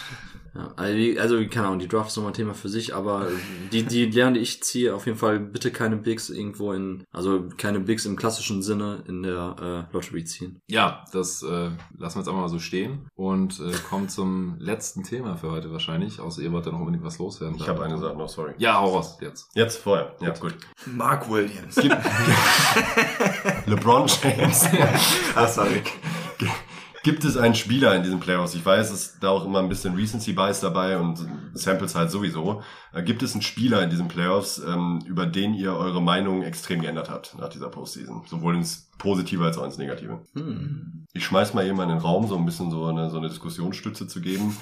ja, 0.55 0.73
also, 0.77 1.21
also 1.21 1.49
keine 1.49 1.67
Ahnung, 1.67 1.79
die 1.79 1.89
Draft 1.89 2.11
ist 2.11 2.17
nochmal 2.17 2.33
ein 2.33 2.37
Thema 2.37 2.55
für 2.55 2.69
sich, 2.69 2.95
aber 2.95 3.29
die, 3.73 3.85
die 3.85 4.07
Lehren, 4.07 4.35
die 4.35 4.41
ich 4.41 4.63
ziehe, 4.63 4.95
auf 4.95 5.07
jeden 5.07 5.17
Fall 5.19 5.41
bitte 5.41 5.71
keine 5.71 5.97
Bigs 5.97 6.29
irgendwo 6.29 6.73
in, 6.73 7.05
also 7.11 7.49
keine 7.57 7.81
Bigs 7.81 8.05
im 8.05 8.17
klassischen 8.17 8.63
Sinne 8.63 9.03
in 9.07 9.23
der 9.23 9.89
äh, 9.91 9.95
Lottery 9.95 10.25
ziehen. 10.25 10.61
Ja, 10.69 11.05
das 11.13 11.43
äh, 11.43 11.47
lassen 11.47 12.17
wir 12.17 12.21
jetzt 12.21 12.29
einfach 12.29 12.35
mal 12.35 12.49
so 12.49 12.59
stehen 12.59 13.09
und 13.15 13.61
äh, 13.61 13.73
kommen 13.89 14.09
zum 14.09 14.57
letzten 14.59 15.05
Thema 15.05 15.37
für 15.37 15.51
heute 15.51 15.73
wahrscheinlich. 15.73 16.21
Außer 16.21 16.43
ihr 16.43 16.53
wollt 16.53 16.67
da 16.67 16.71
noch 16.71 16.81
unbedingt 16.81 17.05
was 17.05 17.19
loswerden. 17.19 17.57
Ich 17.57 17.69
habe 17.69 17.83
eine 17.83 17.99
Sache 17.99 18.17
noch, 18.17 18.29
sorry. 18.29 18.53
Ja, 18.59 18.79
hau 18.79 18.95
raus 18.95 19.19
jetzt. 19.21 19.49
Jetzt 19.55 19.79
vorher. 19.79 20.15
Ja, 20.21 20.31
gut. 20.31 20.55
Mark 20.87 21.31
Williams. 21.31 21.77
LeBron 23.67 24.07
James. 24.07 24.69
ah, 25.35 25.47
sorry. 25.47 25.83
Gibt 27.03 27.25
es 27.25 27.37
einen 27.37 27.57
Spieler 27.57 27.97
in 27.97 28.05
diesen 28.05 28.21
Playoffs? 28.21 28.55
Ich 28.55 28.65
weiß, 28.65 28.93
es 28.93 29.19
da 29.19 29.31
auch 29.31 29.45
immer 29.45 29.59
ein 29.59 29.69
bisschen 29.69 29.97
Recency 29.97 30.33
Bias 30.33 30.61
dabei 30.61 30.99
und 30.99 31.27
Samples 31.53 31.97
halt 31.97 32.13
sowieso. 32.13 32.63
Äh, 32.93 33.03
Gibt 33.03 33.25
es 33.25 33.33
einen 33.33 33.43
Spieler 33.43 33.83
in 33.83 33.91
diesen 33.91 34.07
Playoffs, 34.07 34.63
ähm, 34.65 35.01
über 35.05 35.27
den 35.27 35.55
ihr 35.55 35.75
eure 35.75 36.01
Meinung 36.01 36.43
extrem 36.43 36.81
geändert 36.81 37.11
habt 37.11 37.37
nach 37.39 37.49
dieser 37.49 37.71
Postseason? 37.71 38.23
Sowohl 38.27 38.55
ins 38.55 38.89
Positive 38.99 39.45
als 39.45 39.59
auch 39.59 39.65
ins 39.65 39.79
Negative. 39.79 40.21
Hm. 40.35 41.07
Ich 41.15 41.27
schmeiß 41.27 41.53
mal 41.53 41.67
eben 41.67 41.77
mal 41.77 41.83
in 41.83 41.91
den 41.91 41.99
Raum, 41.99 42.27
so 42.27 42.37
ein 42.37 42.47
bisschen 42.47 42.71
so 42.71 42.87
eine, 42.87 43.11
so 43.11 43.19
eine 43.19 43.29
Diskussionsstütze 43.29 44.07
zu 44.09 44.21
geben. 44.23 44.57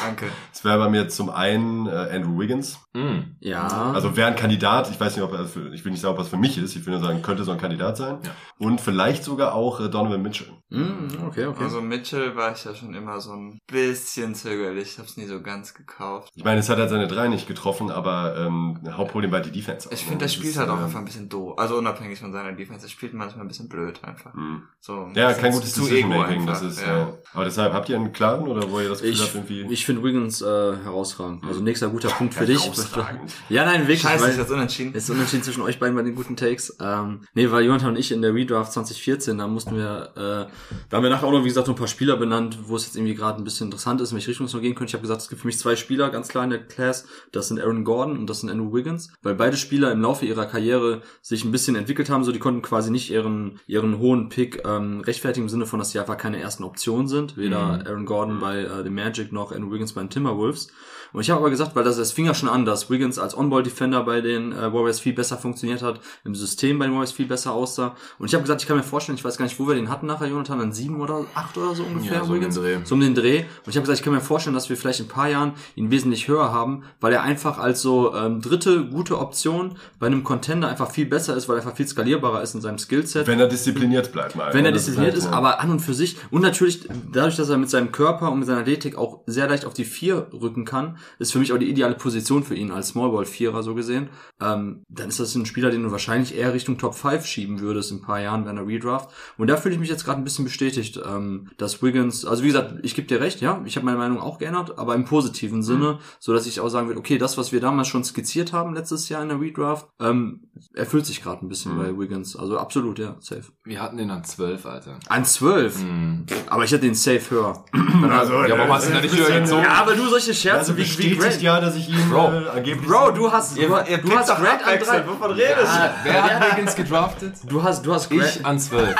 Danke. 0.00 0.26
Es 0.52 0.64
wäre 0.64 0.78
bei 0.78 0.88
mir 0.88 1.08
zum 1.08 1.30
einen 1.30 1.86
äh, 1.86 1.90
Andrew 1.90 2.38
Wiggins. 2.38 2.78
Mm. 2.92 3.36
Ja. 3.40 3.92
Also 3.92 4.16
wäre 4.16 4.28
ein 4.28 4.36
Kandidat, 4.36 4.88
ich 4.90 5.00
weiß 5.00 5.16
nicht, 5.16 5.24
ob 5.24 5.32
er 5.32 5.46
für, 5.46 5.72
ich 5.74 5.84
will 5.84 5.90
nicht 5.92 6.00
sagen, 6.00 6.12
ob 6.12 6.18
das 6.18 6.28
für 6.28 6.36
mich 6.36 6.58
ist, 6.58 6.76
ich 6.76 6.86
will 6.86 6.92
nur 6.92 7.02
sagen, 7.02 7.22
könnte 7.22 7.42
so 7.44 7.50
ein 7.50 7.58
Kandidat 7.58 7.96
sein. 7.96 8.18
Ja. 8.22 8.30
Und 8.58 8.80
vielleicht 8.80 9.24
sogar 9.24 9.54
auch 9.54 9.80
äh, 9.80 9.88
Donovan 9.88 10.22
Mitchell. 10.22 10.48
Hm, 10.70 11.08
okay, 11.26 11.46
okay. 11.46 11.64
Also 11.64 11.80
Mitchell 11.80 12.36
war 12.36 12.52
ich 12.52 12.64
ja 12.64 12.74
schon 12.74 12.94
immer 12.94 13.20
so 13.20 13.32
ein 13.32 13.58
bisschen 13.66 14.34
zögerlich. 14.34 14.92
Ich 14.92 14.98
hab's 14.98 15.16
nie 15.16 15.26
so 15.26 15.42
ganz 15.42 15.74
gekauft. 15.74 16.30
Ich 16.34 16.44
meine, 16.44 16.60
es 16.60 16.68
hat 16.68 16.78
halt 16.78 16.90
seine 16.90 17.08
drei 17.08 17.26
nicht 17.28 17.48
getroffen, 17.48 17.90
aber 17.90 18.36
ähm, 18.36 18.78
Hauptproblem 18.90 19.32
war 19.32 19.40
die 19.40 19.52
Defense. 19.52 19.88
Ich 19.90 20.00
auch, 20.00 20.04
finde, 20.04 20.14
ne? 20.14 20.18
der 20.20 20.28
spielt 20.28 20.50
ist, 20.50 20.58
halt 20.58 20.70
auch 20.70 20.78
äh, 20.78 20.84
einfach 20.84 20.98
ein 20.98 21.04
bisschen 21.04 21.28
doof. 21.28 21.58
Also 21.58 21.76
unabhängig 21.76 22.20
von 22.20 22.32
seiner 22.32 22.52
Defense. 22.52 22.86
Er 22.86 22.90
spielt 22.90 23.14
manchmal 23.14 23.44
ein 23.44 23.48
bisschen 23.48 23.68
blöd 23.68 23.75
einfach. 24.02 24.34
mh. 24.34 24.62
So, 24.80 25.10
Ja, 25.14 25.32
kein 25.32 25.52
gutes 25.52 25.74
zu 25.74 25.80
Decision 25.80 26.12
ego 26.12 26.20
Making, 26.20 26.46
das 26.46 26.62
einfach, 26.62 26.70
ist, 26.78 26.86
ja. 26.86 27.12
Aber 27.32 27.44
deshalb, 27.44 27.72
habt 27.72 27.88
ihr 27.88 27.96
einen 27.96 28.12
klaren 28.12 28.46
oder 28.46 28.70
wo 28.70 28.78
ihr 28.80 28.88
das 28.88 29.00
Gefühl 29.00 29.14
ich 29.14 29.20
habt, 29.22 29.34
irgendwie 29.34 29.66
ich 29.72 29.84
finde 29.84 30.02
Wiggins 30.04 30.40
äh, 30.42 30.44
herausragend. 30.44 31.44
Also 31.44 31.60
nächster 31.60 31.88
guter 31.88 32.08
Punkt 32.08 32.34
für 32.34 32.46
dich. 32.46 32.70
Ja, 33.48 33.64
nein, 33.64 33.82
wirklich. 33.82 34.02
Scheiße, 34.02 34.22
weil- 34.24 34.30
ist 34.30 34.38
jetzt 34.38 34.50
unentschieden. 34.50 34.92
Es 34.94 35.04
ist 35.04 35.10
unentschieden 35.10 35.42
zwischen 35.42 35.62
euch 35.62 35.78
beiden 35.78 35.96
bei 35.96 36.02
den 36.02 36.14
guten 36.14 36.36
Takes. 36.36 36.76
Ähm, 36.80 37.22
nee, 37.34 37.50
weil 37.50 37.64
Jonathan 37.64 37.90
und 37.90 37.96
ich 37.98 38.12
in 38.12 38.22
der 38.22 38.32
Redraft 38.34 38.72
2014, 38.72 39.38
da 39.38 39.46
mussten 39.48 39.76
wir, 39.76 40.10
äh, 40.16 40.52
da 40.88 40.96
haben 40.96 41.02
wir 41.02 41.10
nachher 41.10 41.26
auch 41.26 41.32
noch, 41.32 41.42
wie 41.44 41.48
gesagt, 41.48 41.66
noch 41.66 41.74
ein 41.74 41.78
paar 41.78 41.88
Spieler 41.88 42.16
benannt, 42.16 42.58
wo 42.66 42.76
es 42.76 42.86
jetzt 42.86 42.96
irgendwie 42.96 43.14
gerade 43.14 43.40
ein 43.40 43.44
bisschen 43.44 43.66
interessant 43.68 44.00
ist, 44.00 44.10
in 44.10 44.16
welche 44.16 44.28
Richtung 44.28 44.46
es 44.46 44.52
noch 44.54 44.60
gehen 44.60 44.74
könnte. 44.74 44.90
Ich 44.90 44.94
habe 44.94 45.02
gesagt, 45.02 45.22
es 45.22 45.28
gibt 45.28 45.40
für 45.40 45.46
mich 45.48 45.58
zwei 45.58 45.76
Spieler 45.76 46.10
ganz 46.10 46.28
klar 46.28 46.44
in 46.44 46.50
der 46.50 46.64
Class. 46.66 47.06
Das 47.32 47.48
sind 47.48 47.60
Aaron 47.60 47.84
Gordon 47.84 48.18
und 48.18 48.28
das 48.30 48.40
sind 48.40 48.50
Andrew 48.50 48.72
Wiggins, 48.72 49.12
weil 49.22 49.34
beide 49.34 49.56
Spieler 49.56 49.90
im 49.92 50.00
Laufe 50.00 50.24
ihrer 50.26 50.46
Karriere 50.46 51.02
sich 51.22 51.44
ein 51.44 51.52
bisschen 51.52 51.76
entwickelt 51.76 52.08
haben. 52.10 52.24
So, 52.24 52.32
die 52.32 52.38
konnten 52.38 52.62
quasi 52.62 52.90
nicht 52.90 53.10
ihren, 53.10 53.58
ihren 53.66 53.98
hohen 53.98 54.28
Pick 54.28 54.62
ähm, 54.64 55.00
rechtfertigen 55.00 55.46
im 55.46 55.48
Sinne 55.48 55.66
von, 55.66 55.78
dass 55.78 55.90
sie 55.90 55.98
einfach 55.98 56.16
keine 56.16 56.40
ersten 56.40 56.64
Optionen 56.64 57.08
sind. 57.08 57.36
Weder 57.36 57.84
Aaron 57.86 58.06
Gordon 58.06 58.38
bei 58.38 58.60
äh, 58.60 58.84
den 58.84 58.94
Magic 58.94 59.32
noch 59.32 59.52
Andrew 59.52 59.72
Wiggins 59.72 59.92
bei 59.92 60.02
den 60.02 60.10
Timberwolves. 60.10 60.68
Und 61.12 61.20
ich 61.22 61.30
habe 61.30 61.40
aber 61.40 61.50
gesagt, 61.50 61.74
weil 61.76 61.84
das, 61.84 61.96
das 61.96 62.12
fing 62.12 62.26
ja 62.26 62.34
schon 62.34 62.48
an, 62.48 62.64
dass 62.64 62.90
Wiggins 62.90 63.18
als 63.18 63.36
On-Ball-Defender 63.36 64.02
bei 64.04 64.20
den 64.20 64.52
äh, 64.52 64.72
Warriors 64.72 65.00
viel 65.00 65.12
besser 65.12 65.36
funktioniert 65.38 65.82
hat, 65.82 66.00
im 66.24 66.34
System 66.34 66.78
bei 66.78 66.86
den 66.86 66.92
Warriors 66.94 67.12
viel 67.12 67.26
besser 67.26 67.52
aussah. 67.52 67.94
Und 68.18 68.26
ich 68.26 68.34
habe 68.34 68.42
gesagt, 68.42 68.62
ich 68.62 68.68
kann 68.68 68.76
mir 68.76 68.82
vorstellen, 68.82 69.16
ich 69.18 69.24
weiß 69.24 69.36
gar 69.38 69.44
nicht, 69.44 69.58
wo 69.58 69.66
wir 69.66 69.74
den 69.74 69.88
hatten 69.90 70.06
nachher, 70.06 70.28
Jonathan, 70.28 70.60
an 70.60 70.72
sieben 70.72 71.00
oder 71.00 71.24
acht 71.34 71.56
oder 71.56 71.74
so 71.74 71.84
ungefähr, 71.84 72.18
Ja, 72.18 72.24
so 72.24 72.32
um 72.32 72.34
den 72.34 72.40
Wiggins. 72.40 72.54
Dreh. 72.56 72.78
So 72.84 72.94
um 72.94 73.00
den 73.00 73.14
Dreh. 73.14 73.38
Und 73.40 73.46
ich 73.68 73.76
habe 73.76 73.82
gesagt, 73.82 73.98
ich 73.98 74.04
kann 74.04 74.12
mir 74.14 74.20
vorstellen, 74.20 74.54
dass 74.54 74.68
wir 74.68 74.76
vielleicht 74.76 75.00
in 75.00 75.06
ein 75.06 75.10
paar 75.10 75.28
Jahren 75.28 75.52
ihn 75.74 75.90
wesentlich 75.90 76.28
höher 76.28 76.52
haben, 76.52 76.84
weil 77.00 77.12
er 77.12 77.22
einfach 77.22 77.58
als 77.58 77.82
so 77.82 78.14
ähm, 78.14 78.40
dritte 78.40 78.84
gute 78.86 79.18
Option 79.18 79.76
bei 79.98 80.06
einem 80.06 80.24
Contender 80.24 80.68
einfach 80.68 80.90
viel 80.90 81.06
besser 81.06 81.36
ist, 81.36 81.48
weil 81.48 81.56
er 81.56 81.62
einfach 81.62 81.76
viel 81.76 81.86
skalierbarer 81.86 82.42
ist 82.42 82.54
in 82.54 82.60
seinem 82.60 82.78
Skillset 82.78 83.26
Wenn 83.26 83.40
er 83.40 83.48
diszipliniert 83.48 84.12
bleibt 84.12 84.36
mal. 84.36 84.52
wenn 84.54 84.64
er 84.64 84.72
diszipliniert 84.72 85.14
halt, 85.14 85.22
ist, 85.24 85.32
aber 85.32 85.60
an 85.60 85.70
und 85.70 85.80
für 85.80 85.94
sich 85.94 86.16
und 86.30 86.42
natürlich 86.42 86.88
dadurch, 87.12 87.36
dass 87.36 87.48
er 87.48 87.58
mit 87.58 87.70
seinem 87.70 87.92
Körper 87.92 88.30
und 88.30 88.38
mit 88.40 88.46
seiner 88.48 88.60
Athletik 88.60 88.96
auch 88.96 89.20
sehr 89.26 89.48
leicht 89.48 89.64
auf 89.64 89.74
die 89.74 89.84
Vier 89.84 90.26
rücken 90.32 90.64
kann, 90.64 90.95
ist 91.18 91.32
für 91.32 91.38
mich 91.38 91.52
auch 91.52 91.58
die 91.58 91.68
ideale 91.68 91.94
Position 91.94 92.42
für 92.42 92.54
ihn 92.54 92.70
als 92.70 92.88
Smallball-Vierer 92.88 93.62
so 93.62 93.74
gesehen. 93.74 94.08
Ähm, 94.40 94.84
dann 94.88 95.08
ist 95.08 95.20
das 95.20 95.34
ein 95.34 95.46
Spieler, 95.46 95.70
den 95.70 95.82
du 95.82 95.90
wahrscheinlich 95.90 96.36
eher 96.36 96.52
Richtung 96.54 96.78
Top 96.78 96.94
5 96.94 97.24
schieben 97.24 97.60
würdest 97.60 97.90
in 97.90 97.98
ein 97.98 98.02
paar 98.02 98.20
Jahren 98.20 98.44
bei 98.44 98.50
einer 98.50 98.66
Redraft. 98.66 99.10
Und 99.38 99.48
da 99.48 99.56
fühle 99.56 99.74
ich 99.74 99.80
mich 99.80 99.88
jetzt 99.88 100.04
gerade 100.04 100.20
ein 100.20 100.24
bisschen 100.24 100.44
bestätigt, 100.44 101.00
ähm, 101.06 101.48
dass 101.58 101.82
Wiggins, 101.82 102.24
also 102.24 102.42
wie 102.42 102.48
gesagt, 102.48 102.76
ich 102.82 102.94
gebe 102.94 103.06
dir 103.06 103.20
recht, 103.20 103.40
ja, 103.40 103.62
ich 103.64 103.76
habe 103.76 103.86
meine 103.86 103.98
Meinung 103.98 104.20
auch 104.20 104.38
geändert, 104.38 104.78
aber 104.78 104.94
im 104.94 105.04
positiven 105.04 105.62
Sinne, 105.62 105.98
so 106.18 106.32
dass 106.32 106.46
ich 106.46 106.60
auch 106.60 106.68
sagen 106.68 106.88
will, 106.88 106.96
okay, 106.96 107.18
das, 107.18 107.38
was 107.38 107.52
wir 107.52 107.60
damals 107.60 107.88
schon 107.88 108.04
skizziert 108.04 108.52
haben 108.52 108.74
letztes 108.74 109.08
Jahr 109.08 109.22
in 109.22 109.28
der 109.28 109.40
Redraft, 109.40 109.88
ähm, 110.00 110.48
erfüllt 110.74 111.06
sich 111.06 111.22
gerade 111.22 111.44
ein 111.44 111.48
bisschen 111.48 111.76
bei 111.76 111.96
Wiggins. 111.98 112.36
Also 112.36 112.58
absolut, 112.58 112.98
ja, 112.98 113.16
safe. 113.20 113.44
Wir 113.64 113.80
hatten 113.80 113.96
den 113.96 114.10
an 114.10 114.24
12, 114.24 114.66
Alter. 114.66 114.98
An 115.08 115.24
12. 115.24 115.82
Mm. 115.82 116.26
Aber 116.48 116.64
ich 116.64 116.72
hatte 116.72 116.82
den 116.82 116.94
Safe 116.94 117.22
höher. 117.30 117.64
Also, 118.06 118.34
Ja, 118.44 118.56
warum 118.56 118.72
hast 118.72 118.86
du 118.86 118.90
ihn 118.90 118.96
da 118.96 119.00
nicht 119.00 119.16
höher 119.16 119.40
gezogen? 119.40 119.62
Ja, 119.62 119.74
aber 119.74 119.94
du 119.94 120.06
solche 120.08 120.32
Scherze 120.32 120.58
Also 120.58 120.76
wie 120.76 120.84
bestätigt 120.86 121.42
ja, 121.42 121.60
dass 121.60 121.74
ich 121.76 121.88
ihn 121.88 122.08
Bro. 122.10 122.32
äh, 122.32 122.48
angeblich... 122.56 122.86
Bro, 122.86 123.10
du 123.12 123.30
hast, 123.32 123.56
Ihr- 123.56 123.68
du, 123.68 123.74
ihr 123.90 123.98
du 123.98 124.16
hast 124.16 124.28
doch 124.30 124.38
Grant 124.38 124.66
an 124.66 124.78
drei. 124.78 125.06
Wovon 125.06 125.30
redest 125.32 125.58
Ja, 125.62 125.94
Wer 126.04 126.22
hat 126.24 126.52
Wiggins 126.56 126.74
gedraftet? 126.74 127.34
du 127.44 127.62
hast, 127.62 127.84
du 127.84 127.92
hast 127.94 128.08
Grant. 128.10 128.36
Ich 128.36 128.46
an 128.46 128.58
12. 128.58 128.94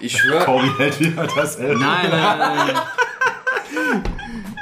Ich 0.00 0.16
schwöre. 0.18 0.44
Kobe 0.44 0.78
hält 0.78 1.00
wieder 1.00 1.26
das. 1.26 1.58
Nein, 1.58 1.76
nein, 1.78 2.10
nein, 2.10 2.38
nein. 2.38 4.02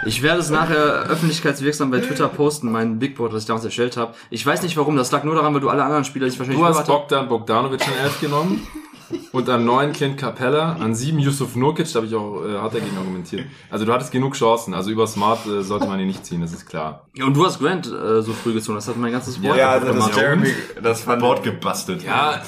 Ich 0.06 0.22
werde 0.22 0.40
es 0.40 0.50
nachher 0.50 0.76
öffentlichkeitswirksam 1.08 1.90
bei 1.90 1.98
Twitter 2.00 2.28
posten, 2.28 2.70
mein 2.70 2.98
Big 2.98 3.16
Board, 3.16 3.32
was 3.32 3.42
ich 3.42 3.46
damals 3.46 3.64
erstellt 3.64 3.96
habe. 3.96 4.14
Ich 4.30 4.44
weiß 4.44 4.62
nicht 4.62 4.76
warum, 4.76 4.96
das 4.96 5.10
lag 5.10 5.24
nur 5.24 5.34
daran, 5.34 5.54
weil 5.54 5.60
du 5.62 5.70
alle 5.70 5.82
anderen 5.82 6.04
Spieler 6.04 6.28
sich 6.28 6.38
wahrscheinlich 6.38 6.60
Du 6.62 6.66
hast. 6.66 6.86
Bogdan 6.86 7.26
Bogdanovic 7.28 7.80
an 7.86 7.92
11 8.02 8.20
genommen. 8.20 8.66
Und 9.32 9.48
an 9.48 9.64
9 9.64 9.92
Clint 9.92 10.18
Capella, 10.18 10.74
an 10.74 10.94
7 10.94 11.18
Yusuf 11.18 11.56
Nurkic, 11.56 11.92
da 11.92 11.96
habe 11.96 12.06
ich 12.06 12.14
auch 12.14 12.44
äh, 12.44 12.58
hart 12.58 12.74
dagegen 12.74 12.96
argumentiert. 12.96 13.46
Also 13.70 13.84
du 13.84 13.92
hattest 13.92 14.12
genug 14.12 14.34
Chancen, 14.34 14.74
also 14.74 14.90
über 14.90 15.06
Smart 15.06 15.46
äh, 15.46 15.62
sollte 15.62 15.86
man 15.86 16.00
ihn 16.00 16.06
nicht 16.06 16.24
ziehen, 16.24 16.40
das 16.40 16.52
ist 16.52 16.66
klar. 16.66 17.08
Ja, 17.14 17.24
Und 17.26 17.36
du 17.36 17.44
hast 17.44 17.58
Grant 17.58 17.86
äh, 17.86 18.22
so 18.22 18.32
früh 18.32 18.52
gezogen, 18.54 18.76
das 18.76 18.88
hat 18.88 18.96
mein 18.96 19.12
ganzes 19.12 19.38
Board 19.38 19.56
Ja, 19.58 19.70
also 19.70 19.92
das. 19.92 20.16
Jeremy, 20.16 20.48
das 20.82 21.02
fand 21.02 21.20
Board 21.20 21.42
gebastelt. 21.42 22.02
Ja, 22.02 22.42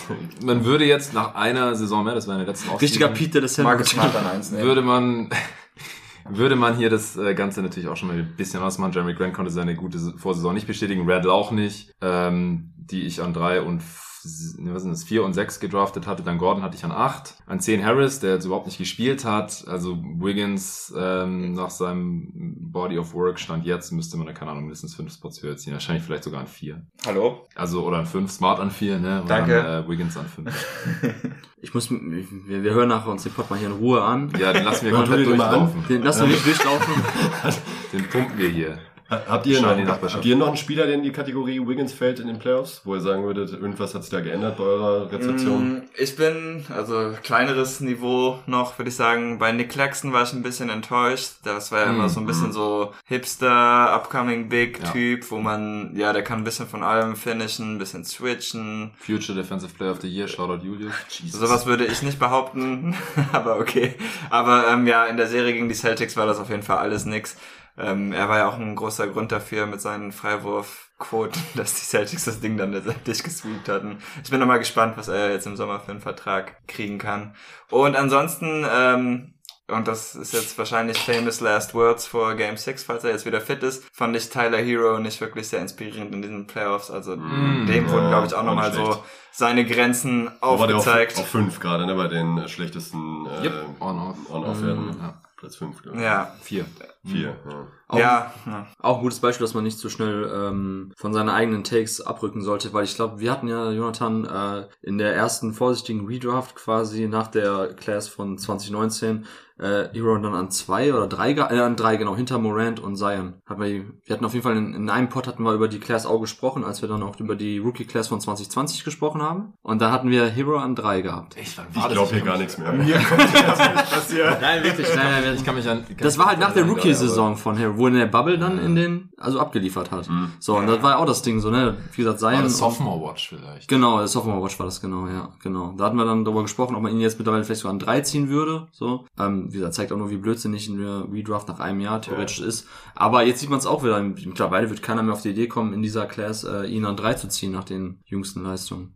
man 0.45 0.65
würde 0.65 0.85
jetzt 0.85 1.15
nach 1.15 1.35
einer 1.35 1.75
Saison 1.75 2.05
mehr, 2.05 2.15
das 2.15 2.27
war 2.27 2.35
in 2.35 2.41
der 2.41 2.49
letzten 2.49 2.71
Richtiger 2.77 3.09
Peter 3.09 3.41
des 3.41 3.59
Marcus 3.59 3.91
Smart 3.91 4.15
an 4.17 4.27
eins 4.27 4.51
nehmen. 4.51 4.65
würde 4.65 4.83
man 4.83 5.31
würde 6.29 6.57
man 6.57 6.77
hier 6.77 6.91
das 6.91 7.17
äh, 7.17 7.35
Ganze 7.35 7.63
natürlich 7.63 7.89
auch 7.89 7.97
schon 7.97 8.09
mal 8.09 8.17
ein 8.19 8.35
bisschen 8.37 8.63
ausmachen. 8.63 8.93
Jeremy 8.93 9.15
Grant 9.15 9.35
konnte 9.35 9.51
seine 9.51 9.75
gute 9.75 9.99
Vorsaison 10.17 10.55
nicht 10.55 10.67
bestätigen, 10.67 11.09
Red 11.09 11.27
auch 11.27 11.51
nicht, 11.51 11.93
ähm, 12.01 12.73
die 12.77 13.03
ich 13.03 13.23
an 13.23 13.33
drei 13.33 13.61
und 13.63 13.77
ne, 13.79 13.85
was 14.27 14.83
sind 14.83 14.93
das, 14.93 15.05
vier 15.05 15.25
und 15.25 15.33
sechs 15.33 15.61
gedraftet 15.61 16.07
hatte. 16.07 16.23
Dann 16.23 16.39
Gordon 16.39 16.63
hatte 16.63 16.77
ich 16.77 16.85
an 16.85 16.93
acht. 16.93 17.35
An 17.47 17.61
zehn 17.61 17.85
Harris, 17.85 18.21
der 18.21 18.35
jetzt 18.35 18.45
überhaupt 18.45 18.67
nicht 18.67 18.79
gespielt 18.79 19.25
hat. 19.25 19.65
Also 19.69 19.97
Wiggins 19.97 20.93
ähm, 20.97 21.55
nach 21.55 21.71
seinem 21.71 22.33
Body 22.59 22.99
of 22.99 23.15
Work 23.15 23.39
stand 23.39 23.65
jetzt, 23.65 23.93
müsste 23.93 24.17
man 24.17 24.27
da, 24.27 24.33
keine 24.33 24.51
Ahnung, 24.51 24.65
mindestens 24.65 24.95
fünf 24.95 25.13
Spots 25.13 25.43
höher 25.43 25.57
ziehen. 25.57 25.73
Wahrscheinlich 25.73 26.05
vielleicht 26.05 26.25
sogar 26.25 26.41
an 26.41 26.47
vier. 26.47 26.83
Hallo? 27.07 27.47
Also, 27.55 27.85
oder 27.85 27.99
an 27.99 28.07
fünf, 28.07 28.31
Smart 28.31 28.61
an 28.61 28.71
vier, 28.71 28.99
ne? 28.99 29.23
Und 29.23 29.31
Danke. 29.31 29.55
Dann, 29.55 29.85
äh, 29.85 29.89
Wiggins 29.89 30.17
an 30.17 30.27
fünf. 30.27 30.67
Ich 31.63 31.75
muss, 31.75 31.91
wir, 31.91 32.63
wir 32.63 32.75
hören 32.75 32.91
nachher 32.91 33.11
uns 33.11 33.25
den 33.25 33.33
Pod 33.33 33.51
mal 33.51 33.59
hier 33.59 33.69
in 33.69 33.75
Ruhe 33.75 34.01
an. 34.01 34.31
Ja, 34.39 34.53
den 34.53 34.65
lassen 34.65 34.85
wir 34.85 34.93
komplett 34.93 35.27
durchlaufen. 35.27 35.85
Den 35.89 36.03
lassen 36.03 36.21
wir 36.21 36.29
nicht 36.29 36.47
durchlaufen. 36.47 36.95
Den 37.93 38.05
pumpen 38.09 38.39
wir 38.39 38.49
hier. 38.51 38.79
Habt 39.09 39.47
ihr, 39.47 39.61
noch, 39.63 39.69
habt 40.03 40.25
ihr 40.25 40.35
noch 40.37 40.49
einen 40.49 40.57
Spieler, 40.57 40.87
der 40.87 40.97
in 40.97 41.03
die 41.05 41.13
Kategorie 41.13 41.61
Wiggins 41.65 41.93
fällt 41.93 42.19
in 42.19 42.27
den 42.27 42.41
Playoffs, 42.41 42.81
wo 42.85 42.95
ihr 42.97 43.01
sagen 43.01 43.23
würdet, 43.25 43.53
irgendwas 43.53 43.95
hat 43.95 44.03
sich 44.03 44.11
da 44.11 44.21
geändert 44.21 44.57
bei 44.57 44.65
eurer 44.65 45.13
Rezeption? 45.13 45.75
Mm, 45.75 45.83
Ich 45.97 46.17
bin, 46.17 46.65
also 46.75 47.13
kleineres 47.23 47.81
Niveau 47.81 48.41
noch, 48.47 48.77
würde 48.79 48.89
ich 48.89 48.97
sagen. 48.97 49.39
Bei 49.39 49.53
Nick 49.53 49.69
Claxton 49.71 50.13
war 50.13 50.25
ich 50.25 50.33
ein 50.33 50.43
bisschen 50.43 50.71
enttäuscht. 50.71 51.35
Das 51.45 51.71
war 51.71 51.81
ja 51.81 51.91
immer 51.91 52.07
Mm, 52.07 52.09
so 52.09 52.21
ein 52.21 52.27
bisschen 52.27 52.51
so 52.53 52.93
Hipster, 53.05 53.93
Upcoming 53.95 54.49
Big 54.49 54.81
Ja. 54.83 54.91
Typ, 54.91 55.31
wo 55.31 55.39
man, 55.39 55.95
ja, 55.97 56.13
der 56.13 56.23
kann 56.23 56.39
ein 56.39 56.45
bisschen 56.45 56.67
von 56.67 56.83
allem 56.83 57.15
finishen, 57.17 57.75
ein 57.77 57.79
bisschen 57.79 58.05
switchen. 58.05 58.91
Future 58.99 59.37
Defensive 59.39 59.73
Player 59.75 59.93
of 59.93 60.01
the 60.01 60.09
Year, 60.09 60.27
Shoutout 60.29 60.65
Julius. 60.65 60.93
Sowas 61.31 61.67
würde 61.67 61.85
ich 61.87 62.03
nicht 62.03 62.19
behaupten, 62.19 62.95
aber 63.33 63.59
okay. 63.59 63.95
Aber 64.31 64.67
ähm, 64.69 64.87
ja, 64.87 65.05
in 65.07 65.17
der 65.17 65.27
Serie 65.29 65.53
gegen 65.53 65.69
die 65.69 65.75
Celtics 65.75 66.17
war 66.17 66.27
das 66.27 66.39
auf 66.39 66.51
jeden 66.51 66.63
Fall 66.63 66.79
alles 66.79 67.05
nix. 67.05 67.37
Ähm, 67.79 68.13
er 68.13 68.29
war 68.29 68.39
ja 68.39 68.49
auch 68.49 68.57
ein 68.59 68.75
großer 68.75 69.07
Grund 69.09 69.33
dafür 69.33 69.67
mit 69.67 69.81
seinen 69.81 70.13
Freiwurfquoten, 70.13 71.43
dass 71.55 71.75
die 71.75 71.85
Celtics 71.85 72.25
das 72.25 72.41
Ding 72.41 72.57
dann 72.57 72.73
letztendlich 72.73 73.23
gesweept 73.23 73.69
hatten. 73.69 73.99
Ich 74.25 74.31
bin 74.31 74.41
nochmal 74.41 74.59
gespannt, 74.59 74.97
was 74.97 75.09
er 75.09 75.31
jetzt 75.33 75.47
im 75.47 75.57
Sommer 75.57 75.81
für 75.81 75.91
einen 75.91 76.01
Vertrag 76.01 76.67
kriegen 76.69 76.99
kann. 76.99 77.35
Und 77.71 77.97
ansonsten, 77.97 78.65
ähm, 78.71 79.33
und 79.69 79.89
das 79.89 80.15
ist 80.15 80.33
jetzt 80.33 80.57
wahrscheinlich 80.59 80.97
famous 80.97 81.41
last 81.41 81.75
words 81.75 82.07
vor 82.07 82.35
Game 82.37 82.57
6, 82.57 82.85
falls 82.85 83.03
er 83.05 83.11
jetzt 83.11 83.27
wieder 83.27 83.41
fit 83.41 83.63
ist, 83.65 83.85
fand 83.93 84.15
ich 84.17 84.31
Tyler 84.31 84.59
Hero 84.59 84.99
nicht 85.01 85.21
wirklich 85.21 85.49
sehr 85.49 85.61
inspirierend 85.61 86.15
in 86.15 86.23
diesen 86.23 86.47
Playoffs. 86.47 86.89
Also 86.91 87.17
Mm. 87.17 87.67
dem 87.67 87.91
wurden, 87.91 88.05
Ja, 88.05 88.09
glaube 88.11 88.27
ich, 88.29 88.35
auch 88.35 88.45
nochmal 88.45 88.73
so 88.73 89.03
seine 89.33 89.67
Grenzen 89.67 90.31
Wo 90.41 90.59
war 90.61 90.67
der 90.69 90.77
aufgezeigt. 90.77 91.15
Auf, 91.17 91.23
auf 91.23 91.29
fünf 91.29 91.59
gerade, 91.61 91.85
ne, 91.85 91.95
bei 91.97 92.07
den 92.09 92.49
schlechtesten 92.49 93.27
äh, 93.27 93.45
Yep, 93.45 93.65
on-off. 93.81 94.17
On-Off-Werten. 94.31 94.87
Mhm. 94.87 94.97
Ja. 95.01 95.15
Platz 95.37 95.57
fünf, 95.57 95.83
glaube 95.83 95.99
ich. 95.99 96.03
Ja, 96.03 96.35
Vier. 96.41 96.65
Vier. 97.05 97.37
Ja. 97.49 97.67
Auch, 97.89 97.99
ja, 97.99 98.35
ja. 98.47 98.67
auch 98.81 98.97
ein 98.97 99.03
gutes 99.03 99.21
Beispiel, 99.21 99.45
dass 99.45 99.55
man 99.55 99.65
nicht 99.65 99.79
so 99.79 99.89
schnell 99.89 100.31
ähm, 100.35 100.93
von 100.97 101.13
seinen 101.13 101.29
eigenen 101.29 101.63
Takes 101.63 102.01
abrücken 102.01 102.43
sollte, 102.43 102.73
weil 102.73 102.85
ich 102.85 102.97
glaube, 102.97 103.21
wir 103.21 103.31
hatten 103.31 103.47
ja, 103.47 103.71
Jonathan, 103.71 104.25
äh, 104.25 104.69
in 104.83 104.99
der 104.99 105.15
ersten 105.15 105.53
vorsichtigen 105.53 106.07
Redraft 106.07 106.57
quasi 106.57 107.07
nach 107.07 107.29
der 107.29 107.75
Class 107.75 108.09
von 108.09 108.39
2019 108.39 109.27
äh, 109.59 109.89
Hero 109.93 110.17
dann 110.19 110.35
an 110.35 110.51
zwei 110.51 110.93
oder 110.93 111.07
drei, 111.07 111.33
ge- 111.33 111.45
äh, 111.51 111.61
an 111.61 111.77
drei, 111.77 111.97
genau, 111.97 112.15
hinter 112.17 112.39
Morant 112.39 112.79
und 112.81 112.97
Zion. 112.97 113.35
Hatten 113.47 113.61
wir, 113.63 113.85
wir 114.05 114.15
hatten 114.15 114.25
auf 114.25 114.33
jeden 114.35 114.43
Fall 114.43 114.57
in, 114.57 114.75
in 114.75 114.91
einem 114.91 115.09
Pod 115.09 115.27
hatten 115.27 115.43
wir 115.43 115.53
über 115.55 115.69
die 115.69 115.79
Class 115.81 116.05
auch 116.07 116.21
gesprochen, 116.21 116.65
als 116.65 116.83
wir 116.83 116.89
dann 116.89 117.03
auch 117.03 117.19
über 117.21 117.37
die 117.37 117.59
Rookie 117.59 117.85
Class 117.87 118.09
von 118.09 118.21
2020 118.21 118.85
gesprochen 118.85 119.23
haben. 119.23 119.55
Und 119.63 119.81
da 119.81 119.91
hatten 119.91 120.11
wir 120.11 120.27
Hero 120.27 120.57
an 120.59 120.75
drei 120.75 121.01
gehabt. 121.01 121.37
Ich, 121.41 121.57
wann 121.57 121.67
Ich 121.75 121.89
glaube 121.93 122.11
hier 122.13 122.21
gar 122.23 122.39
nichts 122.39 122.59
mehr. 122.59 122.73
Nein, 122.73 124.65
wirklich, 124.65 124.95
nein, 124.95 125.23
nein, 125.25 125.35
Ich 125.37 125.45
kann 125.45 125.55
mich 125.55 125.69
an. 125.69 125.85
kann 125.87 125.97
Das 125.99 126.19
war 126.19 126.27
halt 126.27 126.39
nach 126.39 126.53
der 126.53 126.65
Rookie-Saison 126.65 127.37
von 127.37 127.57
Hero, 127.57 127.77
wo 127.77 127.87
in 127.87 127.95
der 127.95 128.07
Bubble 128.07 128.39
dann 128.39 128.59
in 128.59 128.75
den 128.77 129.11
also 129.19 129.41
abgeliefert 129.41 129.91
hat. 129.91 130.09
Mhm. 130.11 130.33
So, 130.39 130.57
und 130.59 130.67
das 130.67 130.83
war 130.83 130.93
ja 130.93 130.97
auch 130.99 131.07
das 131.07 131.23
Ding, 131.23 131.41
so, 131.41 131.51
ne? 131.51 131.77
Wie 131.93 132.03
gesagt, 132.03 132.21
War 132.23 132.33
Zion. 132.33 132.43
das 132.45 132.59
Sophomore 132.59 133.01
Watch 133.11 133.29
vielleicht. 133.31 133.69
Genau, 133.69 133.99
der 133.99 134.09
Sophomore 134.09 134.43
Watch 134.45 134.59
war 134.59 134.67
das, 134.67 134.81
genau, 134.81 135.07
ja, 135.07 135.31
genau. 135.43 135.73
Da 135.77 135.85
hatten 135.87 135.97
wir 135.97 136.05
dann 136.05 136.25
darüber 136.25 136.43
gesprochen, 136.43 136.75
ob 136.77 136.83
man 136.83 136.93
ihn 136.93 137.01
jetzt 137.01 137.19
mittlerweile 137.19 137.45
vielleicht 137.45 137.63
sogar 137.63 137.73
an 137.73 137.79
drei 137.79 138.01
ziehen 138.03 138.29
würde, 138.29 138.69
so. 138.73 139.07
Ähm, 139.19 139.46
wie 139.53 139.59
gesagt, 139.59 139.75
zeigt 139.75 139.93
auch 139.93 139.97
nur, 139.97 140.11
wie 140.11 140.17
blödsinnig 140.17 140.69
ein 140.69 140.81
Redraft 141.13 141.49
nach 141.49 141.61
einem 141.61 141.81
Jahr 141.81 142.01
theoretisch 142.03 142.41
ist. 142.41 142.67
Aber 142.95 143.25
jetzt 143.25 143.41
sieht 143.41 143.51
man 143.51 143.59
es 143.59 143.67
auch 143.67 143.83
wieder. 143.85 144.01
Mittlerweile 144.01 144.71
wird 144.71 144.83
keiner 144.83 145.03
mehr 145.03 145.13
auf 145.15 145.23
die 145.23 145.31
Idee 145.31 145.49
kommen, 145.49 145.73
in 145.73 145.83
dieser 145.83 146.07
Class 146.07 146.45
äh, 146.45 146.65
ihn 146.67 146.85
an 146.85 146.97
drei 146.97 147.15
zu 147.15 147.29
ziehen 147.29 147.53
nach 147.53 147.65
den 147.65 147.99
jüngsten 148.05 148.43
Leistungen. 148.43 148.93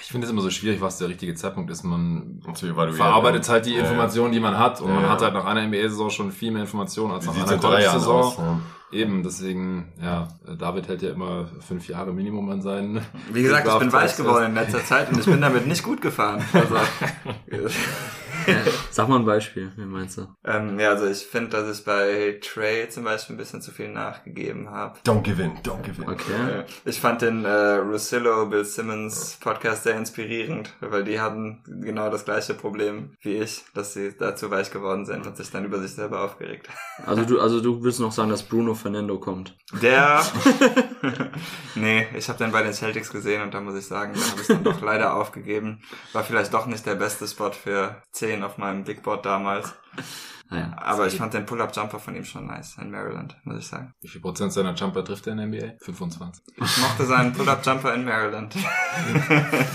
Ich 0.00 0.06
finde 0.10 0.26
es 0.26 0.32
immer 0.32 0.40
so 0.40 0.48
schwierig, 0.48 0.80
was 0.80 0.96
der 0.96 1.08
richtige 1.08 1.34
Zeitpunkt 1.34 1.70
ist. 1.70 1.82
Man 1.84 2.40
evaluieren. 2.46 2.94
verarbeitet 2.94 3.46
halt 3.48 3.66
die 3.66 3.72
Ja, 3.72 3.78
ja. 3.78 3.82
Informationen, 3.82 4.32
die 4.32 4.40
man 4.40 4.58
hat. 4.58 4.80
Und 4.80 4.88
Ja, 4.88 4.94
man 4.94 5.04
ja. 5.04 5.10
hat 5.10 5.20
halt 5.20 5.34
nach 5.34 5.44
einer 5.44 5.66
NBA-Saison 5.66 6.08
schon 6.08 6.32
viel 6.32 6.52
mehr 6.52 6.62
Informationen 6.62 7.12
als 7.12 7.26
nach 7.26 7.36
einer 7.36 7.58
College-Saison. 7.58 8.22
aus? 8.22 8.38
Ja. 8.38 8.60
Eben, 8.90 9.22
deswegen, 9.22 9.92
ja, 10.02 10.28
David 10.58 10.88
hält 10.88 11.02
ja 11.02 11.10
immer 11.10 11.50
fünf 11.60 11.86
Jahre 11.88 12.14
Minimum 12.14 12.48
an 12.48 12.62
seinen. 12.62 13.02
Wie 13.30 13.42
gesagt, 13.42 13.68
ich 13.68 13.78
bin 13.78 13.92
weich 13.92 14.16
geworden 14.16 14.46
in 14.46 14.54
letzter 14.54 14.82
Zeit 14.82 15.12
und 15.12 15.18
ich 15.18 15.26
bin 15.26 15.42
damit 15.42 15.66
nicht 15.66 15.82
gut 15.82 16.00
gefahren. 16.00 16.42
Also, 16.54 16.76
Sag 18.90 19.08
mal 19.08 19.18
ein 19.18 19.24
Beispiel, 19.24 19.72
wie 19.76 19.84
meinst 19.84 20.18
du? 20.18 20.28
ähm, 20.44 20.78
ja, 20.78 20.90
also 20.90 21.06
ich 21.06 21.26
finde, 21.26 21.50
dass 21.50 21.78
ich 21.78 21.84
bei 21.84 22.38
Trey 22.42 22.88
zum 22.88 23.04
Beispiel 23.04 23.34
ein 23.34 23.38
bisschen 23.38 23.62
zu 23.62 23.70
viel 23.70 23.88
nachgegeben 23.88 24.70
habe. 24.70 24.98
Don't 25.04 25.22
give 25.22 25.42
in, 25.42 25.52
don't 25.58 25.82
give 25.82 26.02
in. 26.02 26.08
Okay. 26.08 26.64
Ich 26.84 27.00
fand 27.00 27.22
den 27.22 27.44
äh, 27.44 27.76
Russillo 27.76 28.46
Bill 28.46 28.64
Simmons 28.64 29.38
Podcast 29.40 29.84
sehr 29.84 29.96
inspirierend, 29.96 30.74
weil 30.80 31.04
die 31.04 31.20
hatten 31.20 31.62
genau 31.66 32.10
das 32.10 32.24
gleiche 32.24 32.54
Problem 32.54 33.14
wie 33.20 33.36
ich, 33.36 33.64
dass 33.74 33.94
sie 33.94 34.14
dazu 34.16 34.50
weich 34.50 34.70
geworden 34.70 35.06
sind 35.06 35.26
und 35.26 35.36
sich 35.36 35.50
dann 35.50 35.64
über 35.64 35.78
sich 35.80 35.92
selber 35.92 36.22
aufgeregt. 36.22 36.68
Also 37.06 37.24
du, 37.24 37.40
also 37.40 37.60
du 37.60 37.82
willst 37.82 38.00
noch 38.00 38.12
sagen, 38.12 38.30
dass 38.30 38.42
Bruno 38.42 38.74
Fernando 38.74 39.18
kommt. 39.18 39.56
Der, 39.82 40.22
nee, 41.74 42.06
ich 42.16 42.28
habe 42.28 42.38
den 42.38 42.52
bei 42.52 42.62
den 42.62 42.72
Celtics 42.72 43.10
gesehen 43.10 43.42
und 43.42 43.54
da 43.54 43.60
muss 43.60 43.76
ich 43.76 43.86
sagen, 43.86 44.14
da 44.14 44.30
habe 44.30 44.40
ich 44.40 44.46
dann 44.46 44.64
doch 44.64 44.80
leider 44.80 45.14
aufgegeben. 45.14 45.80
War 46.12 46.24
vielleicht 46.24 46.52
doch 46.54 46.66
nicht 46.66 46.86
der 46.86 46.94
beste 46.94 47.26
Spot 47.26 47.50
für 47.50 48.02
10 48.12 48.37
auf 48.42 48.58
meinem 48.58 48.84
Big 48.84 49.02
Board 49.02 49.24
damals. 49.26 49.74
Naja. 50.50 50.74
Aber 50.78 51.06
ich 51.06 51.16
fand 51.16 51.34
den 51.34 51.44
Pull-Up-Jumper 51.46 51.98
von 51.98 52.16
ihm 52.16 52.24
schon 52.24 52.46
nice 52.46 52.76
in 52.80 52.90
Maryland, 52.90 53.36
muss 53.44 53.58
ich 53.58 53.66
sagen. 53.66 53.92
Wie 54.00 54.08
viel 54.08 54.20
Prozent 54.20 54.52
seiner 54.52 54.74
Jumper 54.74 55.04
trifft 55.04 55.26
er 55.26 55.34
in 55.34 55.38
der 55.38 55.46
NBA? 55.46 55.76
25. 55.80 56.42
Ich 56.56 56.78
mochte 56.78 57.04
seinen 57.04 57.32
Pull-Up-Jumper 57.32 57.94
in 57.94 58.04
Maryland. 58.04 58.54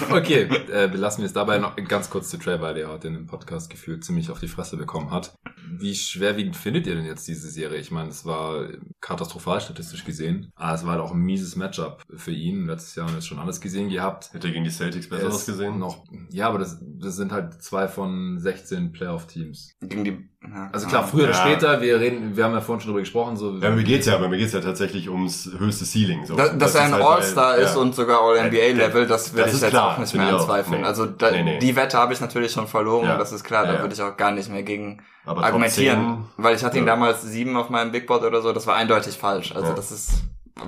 Okay, 0.10 0.44
äh, 0.44 0.88
belassen 0.88 1.22
wir 1.22 1.28
es 1.28 1.34
dabei 1.34 1.58
noch 1.58 1.76
ganz 1.88 2.10
kurz 2.10 2.30
zu 2.30 2.38
Trey, 2.38 2.60
weil 2.62 2.76
der 2.76 2.90
heute 2.90 3.08
in 3.08 3.14
dem 3.14 3.26
Podcast 3.26 3.70
gefühlt 3.70 4.04
ziemlich 4.04 4.30
auf 4.30 4.40
die 4.40 4.48
Fresse 4.48 4.78
bekommen 4.78 5.12
hat. 5.12 5.36
Wie 5.68 5.96
schwerwiegend 5.96 6.56
findet 6.56 6.88
ihr 6.88 6.96
denn 6.96 7.06
jetzt 7.06 7.28
diese 7.28 7.50
Serie? 7.50 7.80
Ich 7.80 7.92
meine, 7.92 8.10
es 8.10 8.26
war 8.26 8.68
katastrophal 9.02 9.62
statistisch 9.62 10.06
gesehen, 10.06 10.52
aber 10.56 10.76
es 10.76 10.86
war 10.86 10.94
halt 10.94 11.02
auch 11.02 11.12
ein 11.12 11.20
mieses 11.20 11.56
Matchup 11.56 12.04
für 12.16 12.32
ihn. 12.32 12.66
Letztes 12.66 12.96
Jahr 12.96 13.06
haben 13.06 13.14
wir 13.14 13.20
jetzt 13.20 13.28
schon 13.28 13.40
alles 13.40 13.62
gesehen 13.62 13.90
gehabt. 13.90 14.34
Hätte 14.34 14.48
er 14.48 14.54
gegen 14.54 14.66
die 14.66 14.72
Celtics 14.72 15.10
besser 15.10 15.24
Er 15.24 15.30
ausgesehen? 15.30 15.80
Noch, 15.80 16.04
ja, 16.30 16.48
aber 16.48 16.60
das, 16.60 16.80
das 16.82 17.16
sind 17.16 17.32
halt 17.32 17.62
zwei 17.62 17.88
von 17.88 18.40
16 18.40 18.92
Playoff-Teams. 18.92 19.76
Gegen 19.82 20.04
die, 20.04 20.30
ja, 20.44 20.70
Also 20.72 20.88
klar, 20.88 21.08
früher 21.08 21.24
oder 21.24 21.32
Ja. 21.34 21.38
später, 21.42 21.82
wir 21.82 22.00
reden, 22.00 22.36
wir 22.36 22.44
haben 22.44 22.54
ja 22.54 22.62
vorhin 22.62 22.82
schon 22.82 22.90
drüber 22.90 23.00
gesprochen, 23.02 23.38
so. 23.38 23.58
Ja, 23.58 23.70
mir 23.70 23.84
geht's 23.84 24.06
ja, 24.08 24.16
aber 24.16 24.28
mir 24.28 24.38
geht's 24.38 24.54
ja 24.54 24.60
tatsächlich 24.62 25.10
ums 25.10 25.50
höchste 25.58 25.86
Ceiling. 25.86 26.26
So. 26.26 26.36
Da, 26.36 26.50
dass 26.50 26.58
Das 26.58 26.76
er 26.76 26.82
ein 26.84 26.94
halt 26.94 27.04
All-Star 27.04 27.56
bei- 27.56 27.62
ist 27.62 27.76
ja. 27.76 27.82
und 27.82 27.96
sogar 27.96 28.22
All-NBA-Level, 28.22 29.08
das 29.08 29.32
würde 29.34 29.44
Das 29.44 29.52
ich 29.52 29.56
ist 29.56 29.62
jetzt 29.62 29.72
klar, 29.72 29.94
auch 29.94 29.98
nicht 29.98 30.14
mehr 30.14 30.28
anzweifeln. 30.28 30.82
Nee. 30.82 30.88
Also 30.88 31.06
da, 31.06 31.32
Nee, 31.32 31.44
nee. 31.44 31.60
die 31.60 31.76
Wette 31.76 31.98
habe 31.98 32.14
ich 32.14 32.20
natürlich 32.22 32.52
schon 32.52 32.68
verloren, 32.68 33.06
Ja. 33.06 33.18
das 33.18 33.32
ist 33.32 33.44
klar, 33.44 33.66
da 33.66 33.74
ja. 33.76 33.82
würde 33.82 33.94
ich 33.94 34.02
auch 34.02 34.18
gar 34.18 34.32
nicht 34.32 34.50
mehr 34.52 34.64
gegen 34.64 35.02
Aber 35.26 35.44
argumentieren. 35.44 36.26
10, 36.36 36.44
Weil 36.44 36.56
ich 36.56 36.64
hatte 36.64 36.78
ihn 36.78 36.86
damals 36.86 37.22
sieben 37.22 37.56
auf 37.58 37.70
meinem 37.70 37.92
Big 37.92 38.06
Board 38.08 38.24
oder 38.24 38.42
so, 38.42 38.52
das 38.54 38.68
war 38.68 38.76
eindeutig 38.76 39.18
falsch. 39.18 39.54
Also 39.56 39.70
Ja. 39.70 39.74
das 39.76 39.92
ist, 39.92 40.12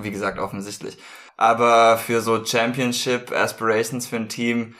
wie 0.02 0.10
gesagt, 0.10 0.38
offensichtlich. 0.38 0.96
Aber 1.36 1.98
für 1.98 2.22
so 2.22 2.42
Championship 2.44 3.30
Aspirations 3.30 4.06
für 4.06 4.16
ein 4.16 4.28
Team, 4.30 4.74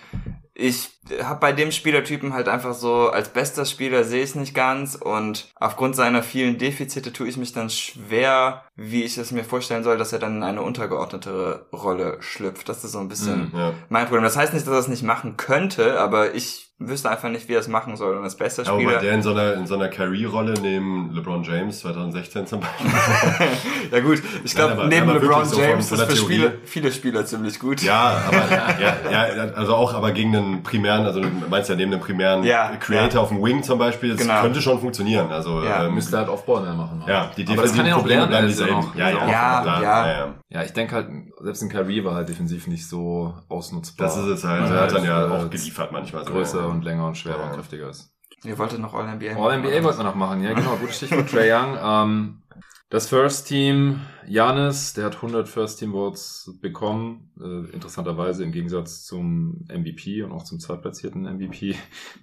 ich 0.55 0.89
habe 1.23 1.41
bei 1.41 1.53
dem 1.53 1.70
Spielertypen 1.73 2.33
halt 2.33 2.49
einfach 2.49 2.74
so, 2.74 3.09
als 3.11 3.28
bester 3.28 3.65
Spieler 3.65 4.05
sehe 4.05 4.23
ich 4.23 4.31
es 4.31 4.35
nicht 4.35 4.55
ganz 4.55 4.95
und 4.95 5.49
aufgrund 5.55 5.97
seiner 5.97 6.23
vielen 6.23 6.59
Defizite 6.59 7.12
tue 7.12 7.28
ich 7.28 7.37
mich 7.37 7.53
dann 7.53 7.70
schwer, 7.70 8.62
wie 8.77 9.03
ich 9.05 9.16
es 9.19 9.31
mir 9.33 9.45
vorstellen 9.45 9.85
soll, 9.85 9.99
dass 9.99 10.12
er 10.12 10.19
dann 10.19 10.37
in 10.37 10.43
eine 10.43 10.62
untergeordnetere 10.62 11.66
Rolle 11.73 12.19
schlüpft. 12.20 12.69
Das 12.69 12.85
ist 12.85 12.93
so 12.93 12.99
ein 12.99 13.09
bisschen 13.09 13.53
Ja. 13.55 13.73
mein 13.89 14.05
Problem. 14.07 14.23
Das 14.24 14.37
heißt 14.37 14.53
nicht, 14.55 14.66
dass 14.66 14.73
er 14.74 14.81
es 14.81 14.89
nicht 14.89 15.03
machen 15.03 15.37
könnte, 15.37 15.99
aber 16.01 16.35
ich 16.35 16.65
wüsste 16.78 17.09
einfach 17.11 17.31
nicht, 17.31 17.49
wie 17.49 17.55
er 17.55 17.61
es 17.61 17.69
machen 17.69 17.97
soll. 17.97 18.19
Und 18.19 18.24
als 18.24 18.37
bester 18.37 18.62
Aber 18.69 18.78
Spieler... 18.78 18.97
bei 18.97 19.01
der 19.03 19.12
in 19.15 19.23
so 19.23 19.31
einer, 19.31 19.55
in 19.55 19.66
so 19.66 19.77
einer 19.77 19.89
Carrie-Rolle 19.89 20.55
neben 20.61 21.11
LeBron 21.15 21.43
James 21.43 21.78
2016 21.81 22.47
zum 22.47 22.61
Beispiel. 22.61 22.91
ja 23.93 24.01
gut, 24.01 24.23
ich 24.45 24.55
glaube, 24.55 24.73
aber- 24.74 24.87
neben 24.87 25.09
aber 25.09 25.20
LeBron 25.20 25.45
so 25.47 25.59
James 25.59 25.91
ist 25.91 26.03
für. 26.03 26.16
Spiele, 26.16 26.59
viele 26.65 26.93
Spieler 26.93 27.24
ziemlich 27.24 27.59
gut. 27.59 27.81
Ja, 27.83 28.20
aber 28.27 28.37
ja, 28.81 28.97
ja, 29.11 29.45
also 29.55 29.74
auch 29.74 29.95
aber 29.95 30.12
gegen 30.12 30.37
einen 30.37 30.62
primären, 31.05 31.06
also 31.06 31.20
du 31.20 31.48
meinst 31.51 31.68
ja 31.68 31.77
neben 31.77 31.93
einem 31.93 32.01
primären 32.02 32.43
Ja, 32.44 32.73
Creator 32.78 33.14
ja. 33.14 33.20
auf 33.20 33.28
dem 33.28 33.43
Wing 33.43 33.62
zum 33.62 33.78
Beispiel, 33.78 34.10
das 34.12 34.20
Genau. 34.20 34.40
könnte 34.40 34.60
schon 34.62 34.81
funktionieren. 34.81 35.31
Also 35.31 35.62
Ja, 35.62 35.85
ähm, 35.86 35.94
müsste 35.94 36.16
halt 36.18 36.28
Off-Ball 36.28 36.62
mehr 36.62 36.74
machen. 36.74 37.02
ja, 37.06 37.31
die 37.36 37.47
Aber 37.48 37.62
das 37.62 37.74
kann 37.74 37.85
defensiven 37.85 37.86
ja 37.86 37.94
auch 37.94 37.98
Probleme 37.98 38.18
lernen, 38.20 38.31
bleiben 38.31 38.47
dieselben. 38.48 38.74
noch- 38.74 38.94
Ja, 38.94 39.09
ja, 39.10 39.16
Ja, 39.28 39.64
ja. 39.64 39.82
ja, 39.82 40.09
ja. 40.09 40.35
Ja, 40.48 40.62
ich 40.62 40.73
denke 40.73 40.94
halt, 40.94 41.09
selbst 41.43 41.62
in 41.62 41.68
Kyrie 41.68 42.05
war 42.05 42.14
halt 42.14 42.28
defensiv 42.28 42.66
nicht 42.66 42.89
so 42.89 43.35
ausnutzbar. 43.48 44.06
Das 44.06 44.16
ist 44.16 44.27
es 44.27 44.44
halt. 44.44 44.70
Er 44.70 44.81
hat 44.82 44.93
dann 44.93 45.05
ja 45.05 45.27
äh, 45.27 45.31
auch 45.31 45.51
geliefert 45.51 45.93
manchmal. 45.93 46.24
so. 46.24 46.32
Größer 46.32 46.66
und 46.68 46.82
länger 46.85 47.06
und 47.06 47.16
schwerer 47.16 47.40
Ja. 47.40 47.47
und 47.51 47.55
kräftiger 47.56 47.90
ist. 47.90 48.12
Ihr 48.44 48.56
wolltet 48.59 48.78
noch 48.81 48.94
All-NBA 48.94 49.35
All-NBA 49.36 49.82
wollten 49.82 49.98
wir 49.98 50.05
noch 50.05 50.14
machen, 50.14 50.43
ja 50.43 50.52
genau, 50.52 50.77
gutes 50.77 50.97
Stichwort, 50.98 51.28
Trae 51.31 51.51
Young. 51.52 51.77
Ähm, 51.82 52.43
das 52.89 53.09
First 53.09 53.49
Team, 53.49 54.01
Janis, 54.29 54.93
der 54.95 55.07
hat 55.07 55.17
100 55.17 55.49
First 55.49 55.81
Team 55.81 55.93
Votes 55.93 56.53
bekommen, 56.61 57.31
äh, 57.41 57.73
interessanterweise 57.73 58.45
im 58.45 58.53
Gegensatz 58.53 59.05
zum 59.05 59.67
MVP 59.69 60.23
und 60.23 60.31
auch 60.31 60.45
zum 60.45 60.61
zweitplatzierten 60.61 61.23
MVP, 61.23 61.75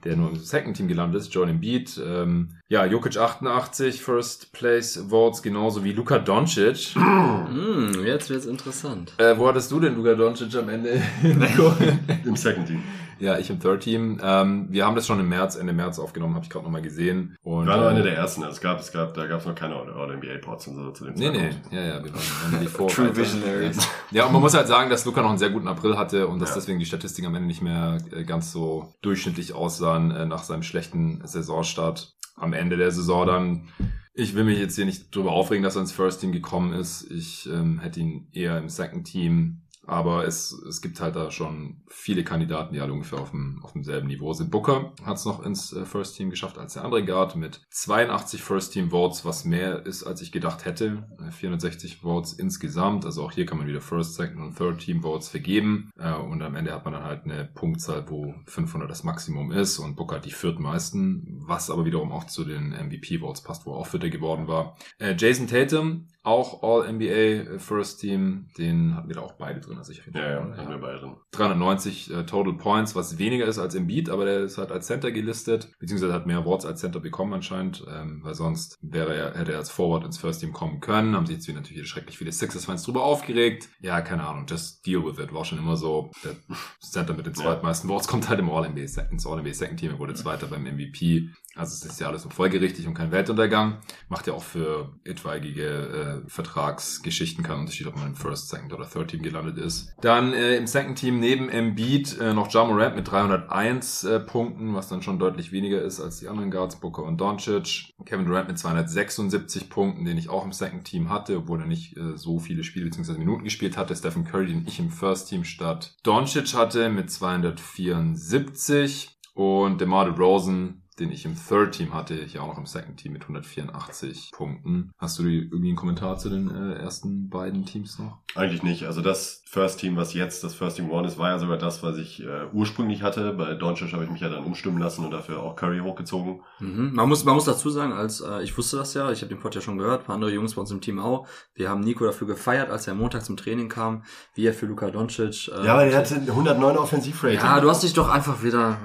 der 0.05 0.15
nur 0.15 0.29
im 0.29 0.37
Second 0.37 0.77
Team 0.77 0.87
gelandet 0.87 1.21
ist, 1.21 1.33
Joel 1.33 1.49
Embiid. 1.49 1.99
Ähm, 2.05 2.55
ja, 2.69 2.85
Jokic 2.85 3.17
88 3.17 4.01
First 4.01 4.53
Place 4.53 5.05
Votes, 5.09 5.41
genauso 5.41 5.83
wie 5.83 5.91
Luka 5.91 6.17
Doncic. 6.17 6.95
Hm, 6.95 8.01
jetzt 8.05 8.29
wird's 8.29 8.45
interessant. 8.45 9.13
Äh, 9.17 9.37
wo 9.37 9.47
hattest 9.47 9.69
du 9.69 9.81
denn 9.81 9.95
Luka 9.95 10.13
Doncic 10.13 10.55
am 10.55 10.69
Ende? 10.69 11.01
Nico? 11.23 11.73
Im 12.25 12.37
Second 12.37 12.67
Team. 12.67 12.83
Ja, 13.23 13.37
ich 13.37 13.49
im 13.49 13.59
Third 13.59 13.81
Team. 13.83 14.19
Ähm, 14.21 14.67
wir 14.69 14.85
haben 14.85 14.95
das 14.95 15.07
schon 15.07 15.19
im 15.19 15.29
März, 15.29 15.55
Ende 15.55 15.71
März 15.73 15.97
aufgenommen, 15.99 16.35
habe 16.35 16.43
ich 16.43 16.49
gerade 16.51 16.65
nochmal 16.65 16.81
gesehen. 16.81 17.35
Und, 17.41 17.67
War 17.67 17.77
nur 17.77 17.85
äh, 17.87 17.89
eine 17.89 18.03
der 18.03 18.15
ersten. 18.15 18.43
Also 18.43 18.55
es 18.55 18.61
gab, 18.61 18.79
es 18.79 18.91
gab, 18.91 19.13
da 19.13 19.25
gab 19.27 19.39
es 19.39 19.45
noch 19.45 19.55
keine 19.55 19.75
All-NBA-Pods 19.75 20.67
und 20.67 20.75
so 20.75 20.91
zu 20.91 21.05
dem 21.05 21.13
Nee, 21.15 21.29
nee, 21.29 21.37
Zeitpunkt. 21.51 21.73
ja, 21.73 21.81
ja, 21.81 22.03
wir 22.03 22.13
waren, 22.13 22.59
die 22.61 22.67
Vorreiter. 22.67 22.95
True 22.95 23.15
Visionaries. 23.15 23.87
Ja, 24.11 24.25
und 24.25 24.33
man 24.33 24.41
muss 24.41 24.53
halt 24.53 24.67
sagen, 24.67 24.89
dass 24.89 25.05
Luca 25.05 25.21
noch 25.21 25.29
einen 25.29 25.37
sehr 25.39 25.49
guten 25.51 25.67
April 25.67 25.97
hatte 25.97 26.27
und 26.27 26.39
dass 26.39 26.49
Ja. 26.49 26.55
deswegen 26.55 26.79
die 26.79 26.85
Statistiken 26.85 27.27
am 27.27 27.35
Ende 27.35 27.47
nicht 27.47 27.61
mehr 27.61 27.97
äh, 28.11 28.23
ganz 28.23 28.51
so 28.51 28.93
durchschnittlich 29.01 29.53
aussahen 29.53 30.11
äh, 30.11 30.25
nach 30.25 30.43
seinem 30.43 30.63
schlechten 30.63 31.21
Saisonstart. 31.25 32.13
Am 32.35 32.53
Ende 32.53 32.77
der 32.77 32.91
Saison 32.91 33.25
dann. 33.27 33.67
Ich 34.15 34.35
will 34.35 34.43
mich 34.43 34.59
jetzt 34.59 34.75
hier 34.75 34.85
nicht 34.85 35.15
drüber 35.15 35.31
aufregen, 35.31 35.63
dass 35.63 35.75
er 35.75 35.81
ins 35.81 35.91
First 35.91 36.21
Team 36.21 36.31
gekommen 36.33 36.73
ist. 36.73 37.09
Ich 37.11 37.49
ähm, 37.51 37.79
hätte 37.79 37.99
ihn 37.99 38.27
eher 38.31 38.57
im 38.59 38.69
Second 38.69 39.07
Team. 39.07 39.62
Aber 39.85 40.25
es, 40.25 40.51
es 40.51 40.81
gibt 40.81 41.01
halt 41.01 41.15
da 41.15 41.29
schon 41.29 41.81
viele 41.87 42.23
Kandidaten, 42.23 42.73
die 42.73 42.79
alle 42.79 42.93
ungefähr 42.93 43.19
auf, 43.19 43.31
dem, 43.31 43.59
auf 43.63 43.73
demselben 43.73 44.07
Niveau 44.07 44.33
sind. 44.33 44.49
Booker 44.49 44.93
hat 45.03 45.17
es 45.17 45.25
noch 45.25 45.43
ins 45.43 45.73
äh, 45.73 45.85
First 45.85 46.15
Team 46.15 46.29
geschafft 46.29 46.57
als 46.57 46.73
der 46.73 46.85
andere 46.85 47.03
Guard 47.03 47.35
mit 47.35 47.61
82 47.69 48.41
First 48.41 48.73
Team 48.73 48.91
Votes, 48.91 49.25
was 49.25 49.43
mehr 49.43 49.85
ist, 49.85 50.03
als 50.03 50.21
ich 50.21 50.31
gedacht 50.31 50.65
hätte. 50.65 51.07
Äh, 51.19 51.31
460 51.31 51.97
Votes 51.97 52.33
insgesamt. 52.33 53.05
Also 53.05 53.23
auch 53.23 53.31
hier 53.31 53.45
kann 53.45 53.57
man 53.57 53.67
wieder 53.67 53.81
First, 53.81 54.15
Second 54.15 54.39
und 54.39 54.57
Third 54.57 54.79
Team 54.79 55.01
Votes 55.01 55.27
vergeben. 55.27 55.89
Äh, 55.97 56.13
und 56.13 56.41
am 56.41 56.55
Ende 56.55 56.73
hat 56.73 56.85
man 56.85 56.93
dann 56.93 57.03
halt 57.03 57.25
eine 57.25 57.45
Punktzahl, 57.53 58.09
wo 58.09 58.33
500 58.45 58.89
das 58.89 59.03
Maximum 59.03 59.51
ist. 59.51 59.79
Und 59.79 59.95
Booker 59.95 60.15
hat 60.17 60.25
die 60.25 60.31
viertmeisten, 60.31 61.41
was 61.45 61.69
aber 61.69 61.85
wiederum 61.85 62.11
auch 62.11 62.25
zu 62.25 62.45
den 62.45 62.69
MVP 62.69 63.19
Votes 63.19 63.43
passt, 63.43 63.65
wo 63.65 63.73
er 63.73 63.77
auch 63.77 63.87
Vierter 63.87 64.09
geworden 64.09 64.47
war. 64.47 64.77
Äh, 64.97 65.15
Jason 65.17 65.47
Tatum, 65.47 66.07
auch 66.23 66.63
All-NBA 66.63 67.59
First 67.59 67.99
Team, 67.99 68.47
den 68.57 68.95
hatten 68.95 69.09
wir 69.09 69.15
da 69.15 69.21
auch 69.21 69.33
beide 69.33 69.59
drin. 69.59 69.77
Also 69.77 69.91
ich 69.91 70.01
Ja, 70.13 70.31
ja, 70.31 70.57
hatten 70.57 70.69
wir 70.69 70.77
beide 70.77 70.99
drin. 70.99 71.15
390 71.31 72.13
äh, 72.13 72.25
Total 72.25 72.53
Points, 72.53 72.95
was 72.95 73.17
weniger 73.17 73.45
ist 73.45 73.59
als 73.59 73.75
im 73.75 73.87
Beat, 73.87 74.09
aber 74.09 74.23
der 74.23 74.39
ist 74.39 74.57
halt 74.57 74.71
als 74.71 74.87
Center 74.87 75.11
gelistet, 75.11 75.69
beziehungsweise 75.79 76.13
hat 76.13 76.25
mehr 76.25 76.37
Awards 76.37 76.65
als 76.65 76.79
Center 76.79 77.01
bekommen 77.01 77.33
anscheinend, 77.33 77.85
ähm, 77.93 78.21
weil 78.23 78.35
sonst 78.35 78.77
wäre 78.81 79.13
er, 79.13 79.37
hätte 79.37 79.51
er 79.51 79.57
als 79.57 79.69
Forward 79.69 80.05
ins 80.05 80.17
First 80.17 80.39
Team 80.39 80.53
kommen 80.53 80.79
können. 80.79 81.15
Haben 81.15 81.25
sich 81.25 81.35
jetzt 81.35 81.47
wieder 81.47 81.59
natürlich 81.59 81.87
schrecklich 81.87 82.17
viele 82.17 82.31
Sixers-Fans 82.31 82.83
drüber 82.83 83.03
aufgeregt. 83.03 83.67
Ja, 83.81 83.99
keine 83.99 84.25
Ahnung, 84.25 84.45
just 84.47 84.85
deal 84.85 85.03
with 85.03 85.19
it. 85.19 85.33
War 85.33 85.43
schon 85.43 85.57
immer 85.57 85.75
so. 85.75 86.11
Der 86.23 86.35
Center 86.79 87.13
mit 87.13 87.25
den 87.25 87.35
zweitmeisten 87.35 87.89
Awards 87.89 88.07
kommt 88.07 88.29
halt 88.29 88.39
im 88.39 88.49
All-NBA, 88.49 89.01
ins 89.11 89.27
All-NBA 89.27 89.53
Second 89.53 89.79
Team. 89.79 89.91
Er 89.91 89.99
wurde 89.99 90.13
Zweiter 90.13 90.47
beim 90.47 90.63
MVP. 90.63 91.29
Also 91.55 91.73
es 91.73 91.85
ist 91.85 91.99
ja 91.99 92.07
alles 92.07 92.23
so 92.23 92.29
folgerichtig 92.29 92.87
und 92.87 92.95
kein 92.95 93.11
Weltuntergang. 93.11 93.77
Macht 94.09 94.25
ja 94.25 94.33
auch 94.33 94.43
für 94.43 94.91
etwaige 95.03 96.23
äh, 96.25 96.29
Vertragsgeschichten 96.29 97.43
kein 97.43 97.59
Unterschied, 97.59 97.85
ob 97.85 97.95
man 97.95 98.07
im 98.07 98.15
First, 98.15 98.49
Second 98.49 98.73
oder 98.73 98.89
Third 98.89 99.11
Team 99.11 99.21
gelandet 99.21 99.59
ist. 99.59 99.93
Dann 100.01 100.33
äh, 100.33 100.55
im 100.55 100.65
Second 100.65 100.97
Team 100.97 101.19
neben 101.19 101.49
Embiid 101.49 102.17
äh, 102.19 102.33
noch 102.33 102.51
Ja 102.51 102.65
Morant 102.65 102.95
mit 102.95 103.07
301 103.09 104.03
äh, 104.03 104.19
Punkten, 104.19 104.73
was 104.73 104.89
dann 104.89 105.03
schon 105.03 105.19
deutlich 105.19 105.51
weniger 105.51 105.79
ist 105.81 106.01
als 106.01 106.19
die 106.19 106.27
anderen 106.27 106.49
Guards, 106.49 106.77
Booker 106.77 107.03
und 107.03 107.21
Doncic. 107.21 107.93
Kevin 108.05 108.25
Durant 108.25 108.47
mit 108.47 108.57
276 108.57 109.69
Punkten, 109.69 110.05
den 110.05 110.17
ich 110.17 110.29
auch 110.29 110.45
im 110.45 110.53
Second 110.53 110.85
Team 110.85 111.09
hatte, 111.09 111.37
obwohl 111.37 111.61
er 111.61 111.67
nicht 111.67 111.95
äh, 111.97 112.17
so 112.17 112.39
viele 112.39 112.63
Spiele 112.63 112.85
bzw. 112.85 113.19
Minuten 113.19 113.43
gespielt 113.43 113.77
hatte. 113.77 113.95
Stephen 113.95 114.25
Curry, 114.25 114.47
den 114.47 114.65
ich 114.67 114.79
im 114.79 114.89
First 114.89 115.29
Team 115.29 115.43
statt 115.43 115.95
Doncic 116.01 116.55
hatte 116.55 116.89
mit 116.89 117.11
274 117.11 119.11
und 119.35 119.81
DeMar 119.81 120.05
DeRozan 120.05 120.82
den 120.95 121.11
ich 121.11 121.25
im 121.25 121.35
Third 121.35 121.75
Team 121.75 121.93
hatte, 121.93 122.25
hier 122.25 122.43
auch 122.43 122.47
noch 122.47 122.57
im 122.57 122.65
Second 122.65 122.97
Team 122.97 123.13
mit 123.13 123.23
184 123.23 124.31
Punkten. 124.33 124.91
Hast 124.97 125.19
du 125.19 125.23
irgendwie 125.23 125.69
einen 125.69 125.75
Kommentar 125.75 126.17
zu 126.17 126.29
den 126.29 126.49
äh, 126.49 126.73
ersten 126.75 127.29
beiden 127.29 127.65
Teams 127.65 127.99
noch? 127.99 128.19
Eigentlich 128.35 128.63
nicht. 128.63 128.85
Also 128.85 129.01
das 129.01 129.42
First 129.53 129.79
Team, 129.81 129.95
was 129.97 130.15
jetzt 130.15 130.43
das 130.43 130.55
First 130.55 130.77
Team 130.77 130.89
One 130.89 131.07
ist, 131.07 131.19
war 131.19 131.29
ja 131.29 131.37
sogar 131.37 131.57
das, 131.59 131.83
was 131.83 131.97
ich 131.99 132.23
äh, 132.23 132.25
ursprünglich 132.53 133.03
hatte. 133.03 133.33
Bei 133.33 133.53
Doncic 133.53 133.93
habe 133.93 134.03
ich 134.03 134.09
mich 134.09 134.19
ja 134.19 134.27
dann 134.29 134.43
umstimmen 134.43 134.79
lassen 134.79 135.05
und 135.05 135.11
dafür 135.11 135.43
auch 135.43 135.55
Curry 135.55 135.77
hochgezogen. 135.77 136.41
Mhm. 136.59 136.89
Man 136.95 137.07
muss 137.07 137.23
man 137.23 137.35
muss 137.35 137.45
dazu 137.45 137.69
sagen, 137.69 137.93
als 137.93 138.19
äh, 138.21 138.41
ich 138.41 138.57
wusste 138.57 138.77
das 138.77 138.95
ja, 138.95 139.11
ich 139.11 139.21
habe 139.21 139.29
den 139.29 139.39
Pod 139.39 139.53
ja 139.53 139.61
schon 139.61 139.77
gehört, 139.77 140.01
ein 140.01 140.05
paar 140.07 140.15
andere 140.15 140.31
Jungs 140.31 140.55
bei 140.55 140.61
uns 140.61 140.71
im 140.71 140.81
Team 140.81 140.97
auch. 140.97 141.27
Wir 141.53 141.69
haben 141.69 141.81
Nico 141.81 142.03
dafür 142.03 142.25
gefeiert, 142.25 142.71
als 142.71 142.87
er 142.87 142.95
Montag 142.95 143.23
zum 143.25 143.37
Training 143.37 143.69
kam, 143.69 144.01
wie 144.33 144.47
er 144.47 144.55
für 144.55 144.65
Luka 144.65 144.89
Doncic. 144.89 145.49
Äh, 145.49 145.65
Ja, 145.67 145.73
aber 145.73 145.85
der 145.85 145.99
hatte 145.99 146.15
109 146.15 146.75
Offensivrating. 146.75 147.37
ja, 147.39 147.59
du 147.59 147.69
hast 147.69 147.83
dich 147.83 147.93
doch 147.93 148.09
einfach 148.09 148.41
wieder, 148.41 148.79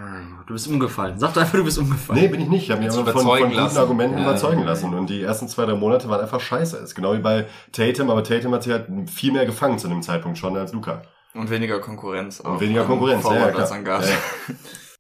du 0.47 0.53
bist 0.53 0.69
umgefallen. 0.69 1.19
Sag 1.19 1.32
doch 1.32 1.40
einfach, 1.40 1.57
du 1.57 1.65
bist 1.65 1.78
umgefallen. 1.78 2.20
Nee, 2.20 2.28
bin 2.28 2.43
ich 2.43 2.49
nicht. 2.49 2.65
Ich 2.65 2.70
habe 2.70 2.82
mich 2.82 2.93
aber 2.93 3.11
von, 3.12 3.24
guten 3.24 3.53
lassen. 3.55 3.78
Argumenten 3.78 4.19
Ja. 4.19 4.24
überzeugen 4.24 4.65
lassen. 4.65 4.93
Und 4.93 5.09
die 5.09 5.23
ersten 5.23 5.49
zwei, 5.49 5.65
drei 5.65 5.77
Monate 5.77 6.11
waren 6.11 6.20
einfach 6.20 6.40
scheiße. 6.40 6.77
Ist 6.77 6.95
genau 6.95 7.15
wie 7.15 7.20
bei 7.20 7.47
Tatum, 7.73 8.11
aber 8.11 8.23
Tatum 8.23 8.53
hat 8.53 8.65
sich 8.65 8.73
halt 8.74 8.86
viel 9.09 9.32
mehr 9.32 9.47
gefangen 9.47 9.78
zu 9.78 9.89
dem 9.89 10.03
Zeitpunkt 10.03 10.36
schon 10.36 10.57
als 10.60 10.72
Luca. 10.72 11.02
Und 11.35 11.51
weniger 11.51 11.78
Konkurrenz. 11.80 12.40
Und 12.40 12.51
auch 12.51 12.60
weniger 12.60 12.82
am 12.82 12.89
Konkurrenz, 12.89 13.22
ja, 13.22 13.30
Forward 13.30 13.55
ja, 13.55 13.60
als 13.60 13.70
klar. 13.70 14.02
Ja, 14.05 14.09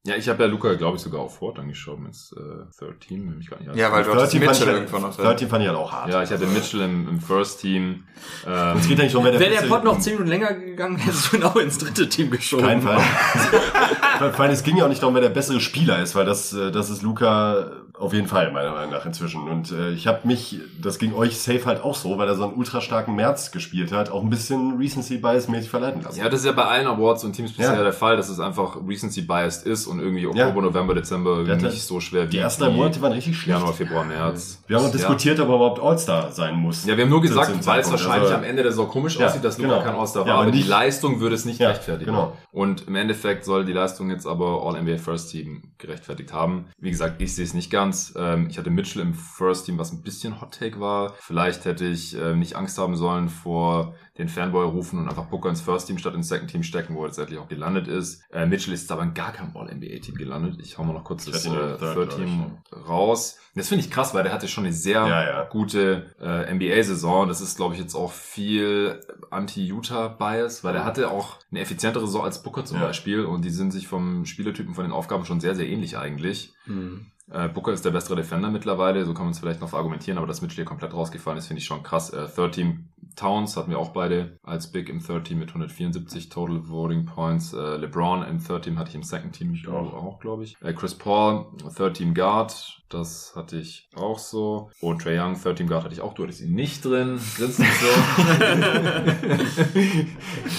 Ja, 0.08 0.14
ich 0.16 0.26
habe 0.28 0.42
ja 0.44 0.48
Luca, 0.48 0.72
glaube 0.74 0.96
ich, 0.96 1.02
sogar 1.02 1.20
auf 1.20 1.36
Ford 1.36 1.58
angeschoben 1.58 2.06
ins 2.06 2.32
äh, 2.32 2.38
Third 2.78 3.00
Team. 3.00 3.28
wenn 3.28 3.38
mich 3.38 3.50
gar 3.50 3.58
nicht 3.58 3.74
Ja, 3.76 3.92
weil 3.92 4.04
du 4.04 4.10
Third 4.10 4.16
hattest 4.20 4.32
Team 4.32 4.42
fand 4.42 4.52
Mitchell 4.58 4.68
ich, 4.68 4.80
irgendwo 4.80 4.98
noch 4.98 5.14
Third 5.14 5.26
drin. 5.28 5.36
Team 5.36 5.48
fand 5.50 5.62
ich 5.62 5.68
halt 5.68 5.78
auch 5.78 5.92
hart. 5.92 6.08
Ja, 6.08 6.22
ich 6.22 6.30
hatte 6.30 6.46
Mitchell 6.46 6.80
im, 6.80 7.08
im 7.08 7.20
First 7.20 7.60
Team. 7.60 8.04
Ähm, 8.46 8.76
Es 8.78 8.88
geht 8.88 8.96
ja 8.96 9.04
nicht 9.04 9.14
um, 9.16 9.24
wer 9.24 9.32
der 9.32 9.40
Wäre 9.40 9.60
der 9.60 9.68
Pod 9.68 9.84
noch 9.84 9.98
zehn 9.98 10.14
Minuten 10.14 10.30
länger 10.30 10.54
gegangen, 10.54 10.96
hättest 10.96 11.32
du 11.32 11.36
ihn 11.36 11.42
auch 11.42 11.56
ins 11.56 11.76
dritte 11.76 12.08
Team 12.08 12.30
geschoben. 12.30 12.64
Kein 12.64 12.80
Fall. 12.80 13.00
Vor 14.32 14.40
allem, 14.40 14.52
es 14.52 14.62
ging 14.62 14.76
ja 14.78 14.84
auch 14.84 14.88
nicht 14.88 15.02
darum, 15.02 15.14
wer 15.14 15.20
der 15.20 15.28
bessere 15.28 15.60
Spieler 15.60 16.00
ist, 16.00 16.14
weil 16.14 16.24
das, 16.24 16.54
äh, 16.54 16.70
das 16.70 16.88
ist 16.88 17.02
Luca 17.02 17.72
auf 17.98 18.12
jeden 18.12 18.28
Fall, 18.28 18.52
meiner 18.52 18.70
Meinung 18.72 18.90
nach, 18.92 19.04
inzwischen. 19.06 19.42
Und 19.48 19.72
äh, 19.72 19.90
ich 19.90 20.06
habe 20.06 20.20
mich, 20.26 20.60
das 20.80 20.98
ging 20.98 21.14
euch 21.14 21.38
safe 21.38 21.64
halt 21.66 21.82
auch 21.82 21.94
so, 21.96 22.16
weil 22.18 22.28
er 22.28 22.34
so 22.36 22.44
einen 22.44 22.54
ultra 22.54 22.80
starken 22.80 23.14
März 23.16 23.50
gespielt 23.50 23.90
hat, 23.92 24.10
auch 24.10 24.22
ein 24.22 24.30
bisschen 24.30 24.76
Recency-Bias-mäßig 24.78 25.68
verleiten 25.68 26.02
lassen. 26.02 26.18
ja, 26.18 26.28
das 26.28 26.40
ist 26.40 26.46
ja 26.46 26.52
bei 26.52 26.64
allen 26.64 26.86
Awards 26.86 27.24
und 27.24 27.32
Teams 27.32 27.52
bisher 27.52 27.74
Ja. 27.74 27.82
der 27.82 27.92
Fall, 27.92 28.16
dass 28.16 28.28
es 28.28 28.38
einfach 28.40 28.76
Recency-biased 28.86 29.66
ist 29.66 29.86
und 29.86 29.98
irgendwie 30.00 30.26
Oktober, 30.26 30.46
Ja. 30.56 30.60
November, 30.60 30.94
Dezember 30.94 31.44
Der 31.44 31.56
nicht 31.56 31.82
so 31.82 32.00
schwer 32.00 32.26
wie 32.26 32.30
Die 32.30 32.38
ersten 32.38 32.62
drei 32.64 32.70
Monate 32.70 33.00
waren 33.02 33.12
richtig 33.12 33.36
schlecht. 33.36 33.58
Januar, 33.58 33.74
Februar, 33.74 34.04
März. 34.04 34.62
Wir 34.66 34.76
haben 34.76 34.84
Ja. 34.86 34.90
diskutiert, 34.92 35.40
ob 35.40 35.48
er 35.48 35.54
überhaupt 35.56 35.80
All-Star 35.80 36.30
sein 36.32 36.54
muss. 36.54 36.84
Ja, 36.86 36.96
wir 36.96 37.04
haben 37.04 37.10
nur 37.10 37.20
gesagt, 37.22 37.50
weil 37.66 37.80
es 37.80 37.90
wahrscheinlich 37.90 38.22
Also, 38.22 38.34
am 38.34 38.44
Ende 38.44 38.62
der 38.62 38.72
Saison 38.72 38.88
komisch 38.88 39.20
aussieht, 39.20 39.44
dass 39.44 39.58
Luca 39.58 39.74
genau. 39.74 39.84
kein 39.84 39.94
All-Star 39.98 40.24
war, 40.26 40.32
aber 40.34 40.42
aber 40.42 40.50
die 40.52 40.62
Leistung 40.62 41.20
würde 41.20 41.34
es 41.34 41.44
nicht 41.44 41.60
rechtfertigen. 41.60 42.12
genau. 42.12 42.36
Und 42.52 42.86
im 42.88 42.94
Endeffekt 42.96 43.44
soll 43.44 43.64
die 43.64 43.72
Leistung 43.72 44.10
jetzt 44.10 44.26
aber 44.26 44.62
All-NBA 44.64 44.98
First 44.98 45.30
Team 45.30 45.62
gerechtfertigt 45.78 46.32
haben. 46.32 46.66
Wie 46.80 46.90
gesagt, 46.90 47.20
ich 47.20 47.34
sehe 47.34 47.44
es 47.44 47.54
nicht 47.54 47.70
ganz. 47.70 47.87
Ähm, 48.16 48.48
ich 48.50 48.58
hatte 48.58 48.70
Mitchell 48.70 49.02
im 49.02 49.14
First 49.14 49.66
Team, 49.66 49.78
was 49.78 49.92
ein 49.92 50.02
bisschen 50.02 50.40
Hot 50.40 50.58
Take 50.58 50.80
war. 50.80 51.14
Vielleicht 51.20 51.64
hätte 51.64 51.84
ich 51.86 52.16
äh, 52.16 52.34
nicht 52.34 52.54
Angst 52.56 52.78
haben 52.78 52.96
sollen 52.96 53.28
vor 53.28 53.94
den 54.18 54.28
Fanboy-Rufen 54.28 54.98
und 54.98 55.08
einfach 55.08 55.26
Booker 55.26 55.48
ins 55.48 55.60
First 55.60 55.86
Team 55.86 55.96
statt 55.98 56.14
ins 56.14 56.28
Second 56.28 56.50
Team 56.50 56.62
stecken, 56.64 56.94
wo 56.96 57.02
er 57.02 57.06
letztendlich 57.06 57.38
auch 57.38 57.48
gelandet 57.48 57.86
ist. 57.86 58.22
Äh, 58.32 58.46
Mitchell 58.46 58.74
ist 58.74 58.90
aber 58.90 59.02
in 59.04 59.14
gar 59.14 59.32
keinem 59.32 59.56
All-NBA-Team 59.56 60.16
gelandet. 60.16 60.56
Ich 60.60 60.76
hau 60.76 60.82
mal 60.84 60.92
noch 60.92 61.04
kurz 61.04 61.24
Ich 61.26 61.32
das 61.32 61.46
äh, 61.46 61.76
Third, 61.78 62.16
Team 62.16 62.58
raus. 62.88 63.38
Das 63.54 63.68
finde 63.68 63.84
ich 63.84 63.90
krass, 63.90 64.14
weil 64.14 64.22
der 64.24 64.32
hatte 64.32 64.48
schon 64.48 64.64
eine 64.64 64.72
sehr 64.72 65.06
Ja, 65.06 65.24
ja. 65.24 65.44
gute 65.44 66.14
äh, 66.20 66.52
NBA-Saison. 66.52 67.28
Das 67.28 67.40
ist, 67.40 67.56
glaube 67.56 67.74
ich, 67.74 67.80
jetzt 67.80 67.94
auch 67.94 68.12
viel 68.12 69.00
Anti-Utah-Bias, 69.30 70.64
weil 70.64 70.74
er 70.74 70.84
hatte 70.84 71.10
auch 71.10 71.36
eine 71.50 71.60
effizientere 71.60 72.06
Saison 72.06 72.24
als 72.24 72.42
Booker 72.42 72.64
zum 72.64 72.78
Ja. 72.78 72.86
Beispiel 72.86 73.24
und 73.24 73.44
die 73.44 73.50
sind 73.50 73.70
sich 73.72 73.88
vom 73.88 74.24
Spielertypen, 74.26 74.74
von 74.74 74.84
den 74.84 74.92
Aufgaben 74.92 75.24
schon 75.24 75.40
sehr, 75.40 75.54
sehr 75.54 75.68
ähnlich 75.68 75.96
eigentlich. 75.98 76.52
Mhm. 76.66 77.06
Äh, 77.30 77.48
Booker 77.48 77.72
ist 77.72 77.84
der 77.84 77.90
bessere 77.90 78.16
Defender 78.16 78.50
mittlerweile, 78.50 79.04
so 79.04 79.12
kann 79.12 79.24
man 79.24 79.32
es 79.32 79.38
vielleicht 79.38 79.60
noch 79.60 79.72
argumentieren, 79.74 80.16
aber 80.18 80.26
dass 80.26 80.40
Mitchell 80.40 80.56
hier 80.56 80.64
komplett 80.64 80.94
rausgefallen 80.94 81.38
ist, 81.38 81.48
finde 81.48 81.60
ich 81.60 81.66
schon 81.66 81.82
krass. 81.82 82.10
Äh, 82.10 82.26
Third 82.28 82.54
Team 82.54 82.88
Towns 83.16 83.56
hatten 83.56 83.70
wir 83.70 83.78
auch 83.78 83.90
beide 83.90 84.38
als 84.44 84.70
Big 84.70 84.88
im 84.88 85.04
Third 85.04 85.24
Team 85.26 85.38
mit 85.40 85.48
174 85.48 86.28
Total 86.28 86.68
Voting 86.68 87.04
Points. 87.04 87.52
Äh, 87.52 87.76
LeBron 87.76 88.22
im 88.24 88.42
Third 88.42 88.64
Team 88.64 88.78
hatte 88.78 88.90
ich 88.90 88.94
im 88.94 89.02
Second 89.02 89.34
Team 89.34 89.52
Ich 89.54 89.66
auch, 89.68 89.92
auch. 89.92 90.20
glaube 90.20 90.44
ich. 90.44 90.56
Äh, 90.62 90.72
Chris 90.72 90.94
Paul, 90.94 91.46
Third 91.76 91.96
Team 91.96 92.14
Guard, 92.14 92.80
das 92.88 93.32
hatte 93.36 93.58
ich 93.58 93.88
auch 93.94 94.18
so. 94.18 94.70
Und 94.80 95.02
Trey 95.02 95.18
Young, 95.18 95.34
Third 95.40 95.58
Team 95.58 95.66
Guard 95.66 95.84
hatte 95.84 95.94
ich 95.94 96.00
auch, 96.00 96.14
du 96.14 96.22
hattest 96.22 96.40
ihn 96.42 96.54
nicht 96.54 96.84
drin. 96.84 97.20
Grinst 97.36 97.58
nicht 97.58 97.80
so. 97.80 97.86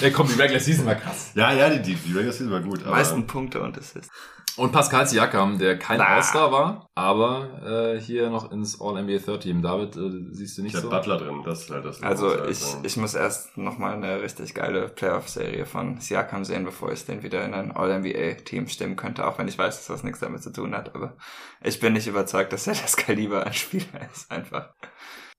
Ey, 0.01 0.11
komm, 0.11 0.27
die 0.27 0.39
Regular 0.39 0.59
Season 0.59 0.85
war 0.85 0.95
krass. 0.95 1.31
Ja, 1.35 1.53
ja, 1.53 1.69
die, 1.69 1.81
die, 1.81 1.95
die 1.95 2.11
Regular 2.11 2.33
Season 2.33 2.51
war 2.51 2.61
gut. 2.61 2.81
Aber 2.83 2.91
Meisten 2.91 3.25
Punkte 3.25 3.61
und 3.61 3.77
Assists. 3.77 4.11
Und 4.59 4.73
Pascal 4.73 5.07
Siakam, 5.07 5.57
der 5.57 5.79
kein. 5.79 6.01
All-Star 6.01 6.51
war, 6.51 6.89
aber 6.93 7.95
äh, 7.95 8.01
hier 8.01 8.29
noch 8.29 8.51
ins 8.51 8.81
All-NBA 8.81 9.19
Third 9.19 9.43
Team. 9.43 9.61
David, 9.61 9.95
äh, 9.95 10.33
siehst 10.33 10.57
du 10.57 10.61
ich 10.61 10.65
nicht 10.65 10.75
hatte 10.75 10.87
so? 10.87 10.89
Butler 10.89 11.17
drin, 11.17 11.43
das 11.45 11.61
ist 11.61 11.71
halt 11.71 11.85
das. 11.85 12.03
Also 12.03 12.33
ich, 12.45 12.61
halt, 12.61 12.85
ich 12.85 12.97
muss 12.97 13.15
erst 13.15 13.57
nochmal 13.57 13.93
eine 13.93 14.21
richtig 14.21 14.53
geile 14.53 14.89
Playoff-Serie 14.89 15.65
von 15.65 16.01
Siakam 16.01 16.43
sehen, 16.43 16.65
bevor 16.65 16.91
ich 16.91 17.05
den 17.05 17.23
wieder 17.23 17.45
in 17.45 17.53
ein 17.53 17.71
All-NBA-Team 17.71 18.67
stimmen 18.67 18.97
könnte, 18.97 19.25
auch 19.25 19.37
wenn 19.39 19.47
ich 19.47 19.57
weiß, 19.57 19.77
dass 19.77 19.87
das 19.87 20.03
nichts 20.03 20.19
damit 20.19 20.43
zu 20.43 20.51
tun 20.51 20.75
hat. 20.75 20.93
Aber 20.93 21.15
ich 21.63 21.79
bin 21.79 21.93
nicht 21.93 22.07
überzeugt, 22.07 22.51
dass 22.51 22.67
er 22.67 22.73
das 22.73 22.97
Kaliber 22.97 23.45
an 23.45 23.53
Spieler 23.53 24.09
ist, 24.13 24.29
einfach. 24.29 24.73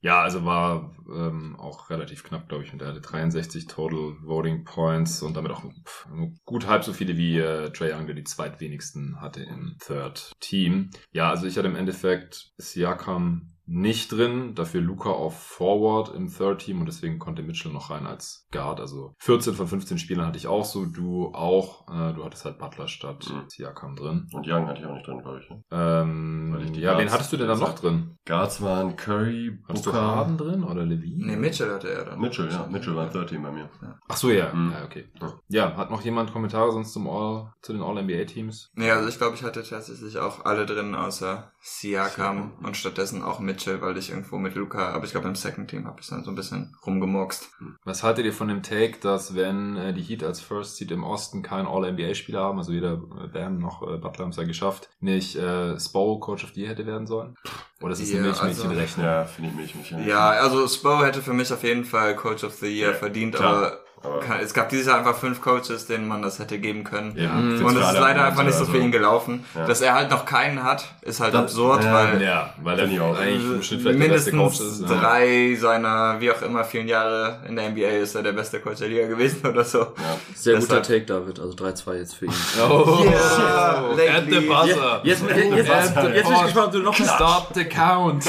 Ja, 0.02 0.22
also 0.22 0.44
war 0.44 0.94
ähm, 1.08 1.56
auch 1.58 1.90
relativ 1.90 2.24
knapp, 2.24 2.48
glaube 2.48 2.64
ich. 2.64 2.72
Und 2.72 2.80
er 2.80 2.88
hatte 2.88 3.02
63 3.02 3.66
Total 3.66 4.16
Voting 4.22 4.64
Points 4.64 5.22
und 5.22 5.36
damit 5.36 5.52
auch 5.52 5.62
pff, 5.62 6.08
gut 6.44 6.66
halb 6.66 6.84
so 6.84 6.92
viele 6.92 7.16
wie 7.18 7.38
äh, 7.38 7.70
Trey 7.70 7.92
Young, 7.92 8.06
der 8.06 8.14
die 8.14 8.24
zweitwenigsten 8.24 9.20
hatte 9.20 9.42
im 9.42 9.76
Third 9.78 10.32
Team. 10.40 10.90
Ja, 11.12 11.30
also 11.30 11.46
ich 11.46 11.56
hatte 11.58 11.68
im 11.68 11.76
Endeffekt 11.76 12.52
Siakam 12.56 13.52
nicht 13.72 14.10
drin, 14.10 14.54
dafür 14.56 14.80
Luca 14.80 15.10
auf 15.10 15.38
Forward 15.40 16.12
im 16.14 16.28
Third 16.28 16.62
Team 16.62 16.80
und 16.80 16.86
deswegen 16.86 17.20
konnte 17.20 17.42
Mitchell 17.42 17.72
noch 17.72 17.90
rein 17.90 18.04
als 18.04 18.48
Guard. 18.50 18.80
Also 18.80 19.14
14 19.18 19.54
von 19.54 19.68
15 19.68 19.98
Spielern 19.98 20.26
hatte 20.26 20.38
ich 20.38 20.48
auch 20.48 20.64
so, 20.64 20.86
du 20.86 21.32
auch. 21.32 21.86
Äh, 21.88 22.12
du 22.14 22.24
hattest 22.24 22.44
halt 22.44 22.58
Butler 22.58 22.88
statt 22.88 23.24
Mhm. 23.30 23.44
Siakam 23.48 23.94
drin. 23.94 24.28
Und 24.32 24.46
Young 24.46 24.66
hatte 24.66 24.80
ich 24.80 24.86
auch 24.86 24.94
nicht 24.94 25.06
drin, 25.06 25.20
glaube 25.22 25.40
ich. 25.40 25.48
Ne? 25.50 25.62
Ähm, 25.70 26.58
ich 26.72 26.76
ja, 26.78 26.92
wen 26.92 26.98
Guards 26.98 27.12
hattest 27.12 27.32
du 27.32 27.36
denn 27.36 27.46
da 27.48 27.54
noch 27.54 27.74
drin? 27.74 28.16
Guards 28.26 28.60
waren 28.60 28.96
Curry, 28.96 29.58
Hattest 29.68 29.86
du 29.86 29.92
Booker, 29.92 30.02
Harden 30.02 30.36
drin 30.38 30.64
oder 30.64 30.84
Levine? 30.84 31.26
Nee, 31.26 31.36
Mitchell 31.36 31.70
hatte 31.72 31.90
er 31.90 32.04
dann. 32.06 32.20
Mitchell, 32.20 32.50
ja. 32.50 32.66
Mitchell 32.66 32.96
war 32.96 33.10
Third 33.10 33.28
Team 33.28 33.42
bei 33.42 33.52
mir. 33.52 33.68
Ach 34.08 34.16
so, 34.16 34.30
ja. 34.30 34.52
Mhm. 34.52 34.72
Ja, 34.72 34.84
okay. 34.84 35.08
Ja. 35.20 35.32
Ja, 35.48 35.76
hat 35.76 35.90
noch 35.90 36.02
jemand 36.02 36.32
Kommentare 36.32 36.72
sonst 36.72 36.92
zum 36.92 37.08
All, 37.08 37.52
zu 37.62 37.72
den 37.72 37.82
All-NBA-Teams? 37.82 38.70
Nee, 38.74 38.90
also 38.90 39.08
ich 39.08 39.18
glaube, 39.18 39.36
ich 39.36 39.44
hatte 39.44 39.62
tatsächlich 39.62 40.18
auch 40.18 40.44
alle 40.44 40.66
drin, 40.66 40.94
außer 40.94 41.52
Siakam 41.62 42.52
und 42.62 42.76
stattdessen 42.76 43.22
auch 43.22 43.38
Mitchell, 43.38 43.82
weil 43.82 43.96
ich 43.98 44.10
irgendwo 44.10 44.38
mit 44.38 44.54
Luca, 44.54 44.88
aber 44.94 45.04
ich 45.04 45.10
glaube 45.10 45.28
im 45.28 45.34
Second 45.34 45.68
Team 45.68 45.86
habe 45.86 46.00
ich 46.00 46.06
dann 46.08 46.24
so 46.24 46.30
ein 46.30 46.34
bisschen 46.34 46.74
rumgemurkst. 46.86 47.50
Was 47.84 48.02
haltet 48.02 48.24
ihr 48.24 48.32
von 48.32 48.48
dem 48.48 48.62
Take, 48.62 48.98
dass 49.00 49.34
wenn 49.34 49.76
äh, 49.76 49.92
die 49.92 50.02
Heat 50.02 50.24
als 50.24 50.40
First 50.40 50.76
Seed 50.76 50.90
im 50.90 51.04
Osten 51.04 51.42
keinen 51.42 51.66
All-NBA-Spieler 51.66 52.40
haben, 52.40 52.58
also 52.58 52.72
weder 52.72 52.94
äh, 53.22 53.28
Bam 53.28 53.58
noch 53.58 53.82
äh, 53.82 53.98
Butler 53.98 54.24
haben 54.24 54.30
es 54.30 54.36
ja 54.36 54.44
geschafft, 54.44 54.88
nicht 55.00 55.36
äh, 55.36 55.78
Spo 55.78 56.18
Coach 56.18 56.44
of 56.44 56.50
the 56.54 56.62
Year 56.62 56.70
hätte 56.70 56.86
werden 56.86 57.06
sollen? 57.06 57.36
Oder 57.82 57.92
ist 57.92 58.00
es 58.00 58.10
eine 58.10 58.18
Ja, 58.18 58.26
Milchmädchenrechnung? 58.26 59.04
Ja, 59.06 59.24
finde 59.24 59.50
ich 59.62 59.74
mich. 59.74 59.92
mich 59.92 60.06
Ja, 60.06 60.30
also 60.30 60.66
Spo 60.66 61.02
hätte 61.04 61.20
für 61.22 61.32
mich 61.34 61.52
auf 61.52 61.62
jeden 61.62 61.84
Fall 61.84 62.16
Coach 62.16 62.42
of 62.44 62.54
the 62.54 62.66
Year 62.66 62.92
Ja, 62.92 62.96
verdient, 62.96 63.34
klar. 63.34 63.54
aber 63.56 63.80
Aber 64.02 64.22
es 64.42 64.54
gab 64.54 64.70
dieses 64.70 64.86
Jahr 64.86 64.96
einfach 64.98 65.14
fünf 65.14 65.42
Coaches, 65.42 65.86
denen 65.86 66.08
man 66.08 66.22
das 66.22 66.38
hätte 66.38 66.58
geben 66.58 66.84
können. 66.84 67.12
Ja. 67.16 67.28
Mhm. 67.32 67.62
Und 67.64 67.76
es 67.76 67.86
ist 67.86 67.98
leider 67.98 68.24
einfach 68.24 68.44
nicht 68.44 68.54
so 68.54 68.60
also- 68.60 68.72
für 68.72 68.78
ihn 68.78 68.90
gelaufen. 68.90 69.44
Ja. 69.54 69.66
Dass 69.66 69.82
er 69.82 69.92
halt 69.94 70.10
noch 70.10 70.24
keinen 70.24 70.62
hat, 70.62 70.86
ist 71.02 71.20
halt 71.20 71.34
Das- 71.34 71.42
absurd, 71.42 71.84
ja, 71.84 71.92
weil 71.92 72.22
Ja, 72.22 72.54
weil 72.62 72.78
er 72.78 72.86
ich 72.86 72.98
auch. 72.98 73.18
eigentlich 73.18 73.44
im 73.44 73.62
Schnitt 73.62 73.82
vielleicht 73.82 74.00
der 74.00 74.08
beste 74.08 74.32
mindestens 74.34 74.58
Coach 74.88 74.90
ist. 74.90 75.02
Drei 75.02 75.54
seiner, 75.60 76.16
wie 76.18 76.30
auch 76.30 76.40
immer, 76.40 76.64
vielen 76.64 76.88
Jahre 76.88 77.40
in 77.46 77.56
der 77.56 77.66
NBA 77.66 77.88
ist 78.00 78.14
er 78.14 78.22
der 78.22 78.32
beste 78.32 78.60
Coach 78.60 78.78
der 78.78 78.88
Liga 78.88 79.06
gewesen 79.06 79.46
oder 79.46 79.64
so. 79.64 79.80
Ja. 79.80 79.86
Sehr 80.34 80.54
Deshalb- 80.56 80.82
guter 80.82 80.82
Take, 80.94 81.04
David. 81.04 81.38
Also 81.38 81.54
3-2 81.54 81.94
jetzt 81.96 82.14
für 82.14 82.24
ihn. 82.24 82.32
Oh, 82.58 83.04
Yeah, 83.04 83.90
at 83.90 83.96
lately. 83.98 84.40
the 84.40 84.46
buzzer. 84.46 85.00
Jetzt, 85.04 85.22
jetzt, 85.22 85.36
jetzt, 85.36 85.68
jetzt, 85.68 85.68
jetzt 85.68 85.94
bin 85.94 86.14
ich 86.14 86.42
gespannt, 86.42 86.56
ob 86.66 86.72
du 86.72 86.78
noch 86.78 86.94
Stop 86.94 87.48
the 87.54 87.64
count. 87.66 88.24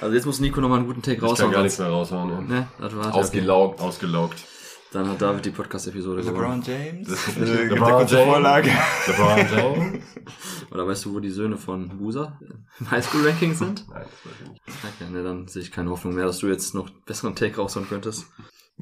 Also 0.00 0.14
jetzt 0.14 0.26
muss 0.26 0.40
Nico 0.40 0.60
nochmal 0.60 0.78
einen 0.78 0.86
guten 0.86 1.02
Take 1.02 1.14
Ich 1.16 1.20
kann 1.20 1.28
raushauen. 1.30 1.52
gar 1.52 1.62
nichts 1.62 1.78
mehr 1.78 1.88
raushauen. 1.88 2.46
Ne? 2.46 2.54
Ne, 2.54 2.68
das 2.80 2.96
war's. 2.96 3.14
Ausgelaugt. 3.14 3.80
Ausgelaugt. 3.80 4.44
Dann 4.92 5.08
hat 5.08 5.22
David 5.22 5.44
die 5.44 5.50
Podcast-Episode 5.50 6.22
gewonnen. 6.22 6.62
LeBron 6.62 6.62
James. 6.62 7.08
LeBron 7.36 7.82
eine 7.84 7.96
kurze 7.96 8.14
James. 8.16 8.28
Vorlage. 8.28 8.70
LeBron 9.06 9.38
James? 9.38 10.04
Oder 10.72 10.86
weißt 10.88 11.04
du, 11.04 11.14
wo 11.14 11.20
die 11.20 11.30
Söhne 11.30 11.56
von 11.56 11.88
Busa 11.98 12.38
im 12.80 12.90
Highschool-Ranking 12.90 13.54
sind? 13.54 13.86
Nein, 13.88 14.02
das 14.02 14.10
weiß 14.24 14.40
ich 14.42 14.48
nicht. 14.50 15.00
Ja, 15.00 15.10
ne, 15.10 15.22
dann 15.22 15.46
sehe 15.46 15.62
ich 15.62 15.70
keine 15.70 15.90
Hoffnung 15.90 16.14
mehr, 16.14 16.26
dass 16.26 16.38
du 16.38 16.48
jetzt 16.48 16.74
noch 16.74 16.90
besseren 17.06 17.36
Take 17.36 17.56
raushauen 17.56 17.88
könntest. 17.88 18.26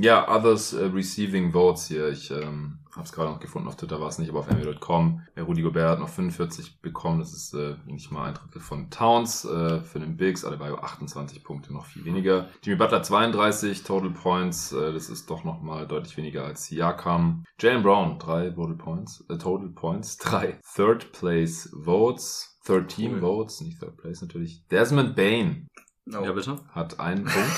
Ja, 0.00 0.28
others 0.28 0.74
uh, 0.74 0.86
receiving 0.94 1.50
votes 1.50 1.88
hier. 1.88 2.08
Ich 2.08 2.30
ähm, 2.30 2.78
habe 2.92 3.04
es 3.04 3.12
gerade 3.12 3.30
noch 3.30 3.40
gefunden, 3.40 3.66
auf 3.66 3.74
Twitter 3.76 4.00
war 4.00 4.08
es 4.08 4.18
nicht, 4.18 4.28
aber 4.30 4.40
auf 4.40 4.50
NBA.com. 4.50 5.22
Äh, 5.34 5.40
Rudy 5.40 5.62
Gobert 5.62 5.90
hat 5.90 5.98
noch 5.98 6.08
45 6.08 6.80
bekommen. 6.80 7.18
Das 7.18 7.32
ist 7.32 7.52
äh, 7.54 7.74
nicht 7.86 8.12
mal 8.12 8.28
ein 8.28 8.34
Drittel 8.34 8.60
von 8.60 8.90
Towns. 8.90 9.44
Äh, 9.44 9.80
für 9.80 9.98
den 9.98 10.16
Bigs, 10.16 10.44
Adebayo 10.44 10.76
28 10.76 11.42
Punkte, 11.42 11.72
noch 11.72 11.86
viel 11.86 12.04
weniger. 12.04 12.48
Jimmy 12.62 12.76
Butler 12.76 13.02
32 13.02 13.82
Total 13.82 14.10
Points. 14.10 14.70
Äh, 14.72 14.92
das 14.92 15.10
ist 15.10 15.28
doch 15.30 15.42
noch 15.42 15.62
mal 15.62 15.86
deutlich 15.88 16.16
weniger 16.16 16.44
als 16.44 16.66
Siakam. 16.66 17.44
Jalen 17.58 17.82
Brown, 17.82 18.20
drei 18.20 18.50
Total 18.50 18.76
Points. 18.76 19.24
Äh, 19.28 19.38
Total 19.38 19.68
Points, 19.68 20.16
drei 20.18 20.60
Third 20.76 21.10
Place 21.10 21.70
Votes. 21.72 22.56
Third 22.64 22.88
Team 22.88 23.14
Cool. 23.14 23.20
Votes, 23.20 23.60
nicht 23.62 23.80
Third 23.80 23.96
Place 23.96 24.22
natürlich. 24.22 24.64
Desmond 24.68 25.16
Bain 25.16 25.68
Oh. 26.14 26.24
Ja, 26.24 26.32
bitte? 26.32 26.58
hat 26.74 27.00
einen 27.00 27.24
Punkt. 27.24 27.50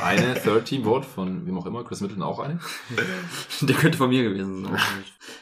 Eine 0.00 0.34
Third 0.42 0.66
Team 0.66 0.84
Vote 0.84 1.06
von 1.06 1.46
wem 1.46 1.58
auch 1.58 1.66
immer. 1.66 1.84
Chris 1.84 2.00
Middleton 2.00 2.22
auch 2.22 2.38
eine. 2.38 2.60
Der 3.60 3.74
könnte 3.76 3.98
von 3.98 4.08
mir 4.08 4.22
gewesen 4.22 4.64
sein. 4.64 4.78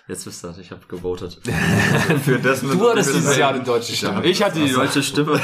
Jetzt 0.09 0.27
wisst 0.27 0.45
ihr, 0.45 0.57
ich 0.59 0.71
habe 0.71 0.81
gewotet. 0.89 1.41
Für 2.25 2.39
das 2.39 2.61
Du 2.63 2.91
hattest 2.91 3.15
dieses 3.15 3.37
Jahr 3.37 3.53
die 3.53 3.65
deutsche 3.65 3.95
Stimme. 3.95 4.25
Ich 4.25 4.43
hatte 4.43 4.59
die 4.65 4.73
deutsche 4.73 5.03
Stimme. 5.03 5.41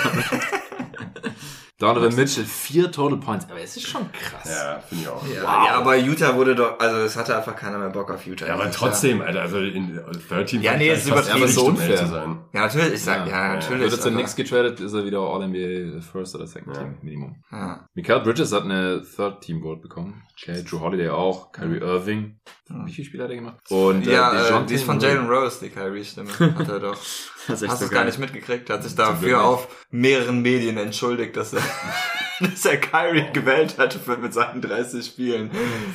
Donovan 1.82 2.14
Mitchell, 2.14 2.44
vier 2.44 2.90
Total 2.92 3.18
Points. 3.18 3.46
Aber 3.50 3.60
es 3.60 3.76
ist 3.76 3.88
schon 3.88 4.10
krass. 4.12 4.48
Ja, 4.48 4.78
finde 4.80 5.02
ich 5.02 5.08
auch. 5.08 5.26
Ja, 5.26 5.42
ja, 5.66 5.74
aber 5.74 5.96
Utah 5.96 6.36
wurde 6.36 6.54
doch, 6.54 6.78
also 6.78 6.98
es 6.98 7.16
hatte 7.16 7.36
einfach 7.36 7.56
keiner 7.56 7.78
mehr 7.78 7.90
Bock 7.90 8.10
auf 8.10 8.24
Utah. 8.26 8.46
Ja, 8.46 8.54
aber 8.54 8.70
trotzdem, 8.70 9.20
Alter, 9.20 9.42
also 9.42 9.58
in 9.58 10.00
13 10.28 10.62
Ja, 10.62 10.76
nee, 10.76 10.88
es 10.88 11.00
ist 11.04 11.08
übertrieben. 11.08 11.48
so 11.48 11.66
unfair. 11.66 11.96
zu 11.96 12.06
sein. 12.06 12.38
Ja, 12.52 12.60
natürlich, 12.60 12.92
ich 12.94 13.02
sag, 13.02 13.26
ja, 13.26 13.32
Ja, 13.48 13.54
natürlich. 13.54 13.82
Wird 13.82 13.92
er 13.94 14.00
zu 14.00 14.10
Knicks 14.10 14.36
getradet, 14.36 14.80
ist 14.80 14.92
er 14.92 15.04
wieder 15.04 15.18
All-NBA 15.20 16.00
First 16.00 16.34
oder 16.36 16.46
Second 16.46 16.76
Ja. 16.76 16.82
Team 16.82 16.98
Minimum. 17.02 17.36
Ja. 17.50 17.86
Mikael 17.94 18.20
Bridges 18.20 18.52
hat 18.52 18.62
eine 18.62 19.02
Third 19.02 19.40
Team 19.40 19.60
Vote 19.62 19.80
bekommen. 19.82 20.22
Okay, 20.40 20.62
Drew 20.64 20.80
Holiday 20.80 21.08
auch. 21.10 21.52
Kyrie 21.52 21.78
Irving. 21.78 22.38
Ja. 22.68 22.86
Wie 22.86 22.92
viele 22.92 23.06
Spiele 23.06 23.24
hat 23.24 23.30
er 23.30 23.36
gemacht? 23.36 23.56
Und 23.70 24.06
ja, 24.06 24.32
äh, 24.32 24.44
DeJounte 24.44 24.66
die 24.68 24.74
ist 24.74 24.84
von. 24.84 24.98
Jalen 25.00 25.28
Rose, 25.28 25.58
die 25.62 25.68
Kyrie-Stimme. 25.70 26.30
Hat 26.30 26.68
er 26.68 26.80
doch. 26.80 26.96
Hast 27.48 27.62
du 27.62 27.66
es 27.66 27.90
gar 27.90 28.04
nicht 28.04 28.18
mitgekriegt? 28.18 28.70
Hat 28.70 28.82
sich 28.82 28.94
dafür 28.94 29.44
auf 29.44 29.68
mehreren 29.90 30.42
Medien 30.42 30.76
entschuldigt, 30.78 31.36
dass 31.36 31.52
er, 31.52 31.62
dass 32.42 32.64
er 32.66 32.76
Kyrie 32.78 33.26
gewählt 33.32 33.78
hatte 33.78 33.98
für, 33.98 34.16
mit 34.16 34.32
seinen 34.34 34.60
30 34.60 35.04
Spielen. 35.04 35.50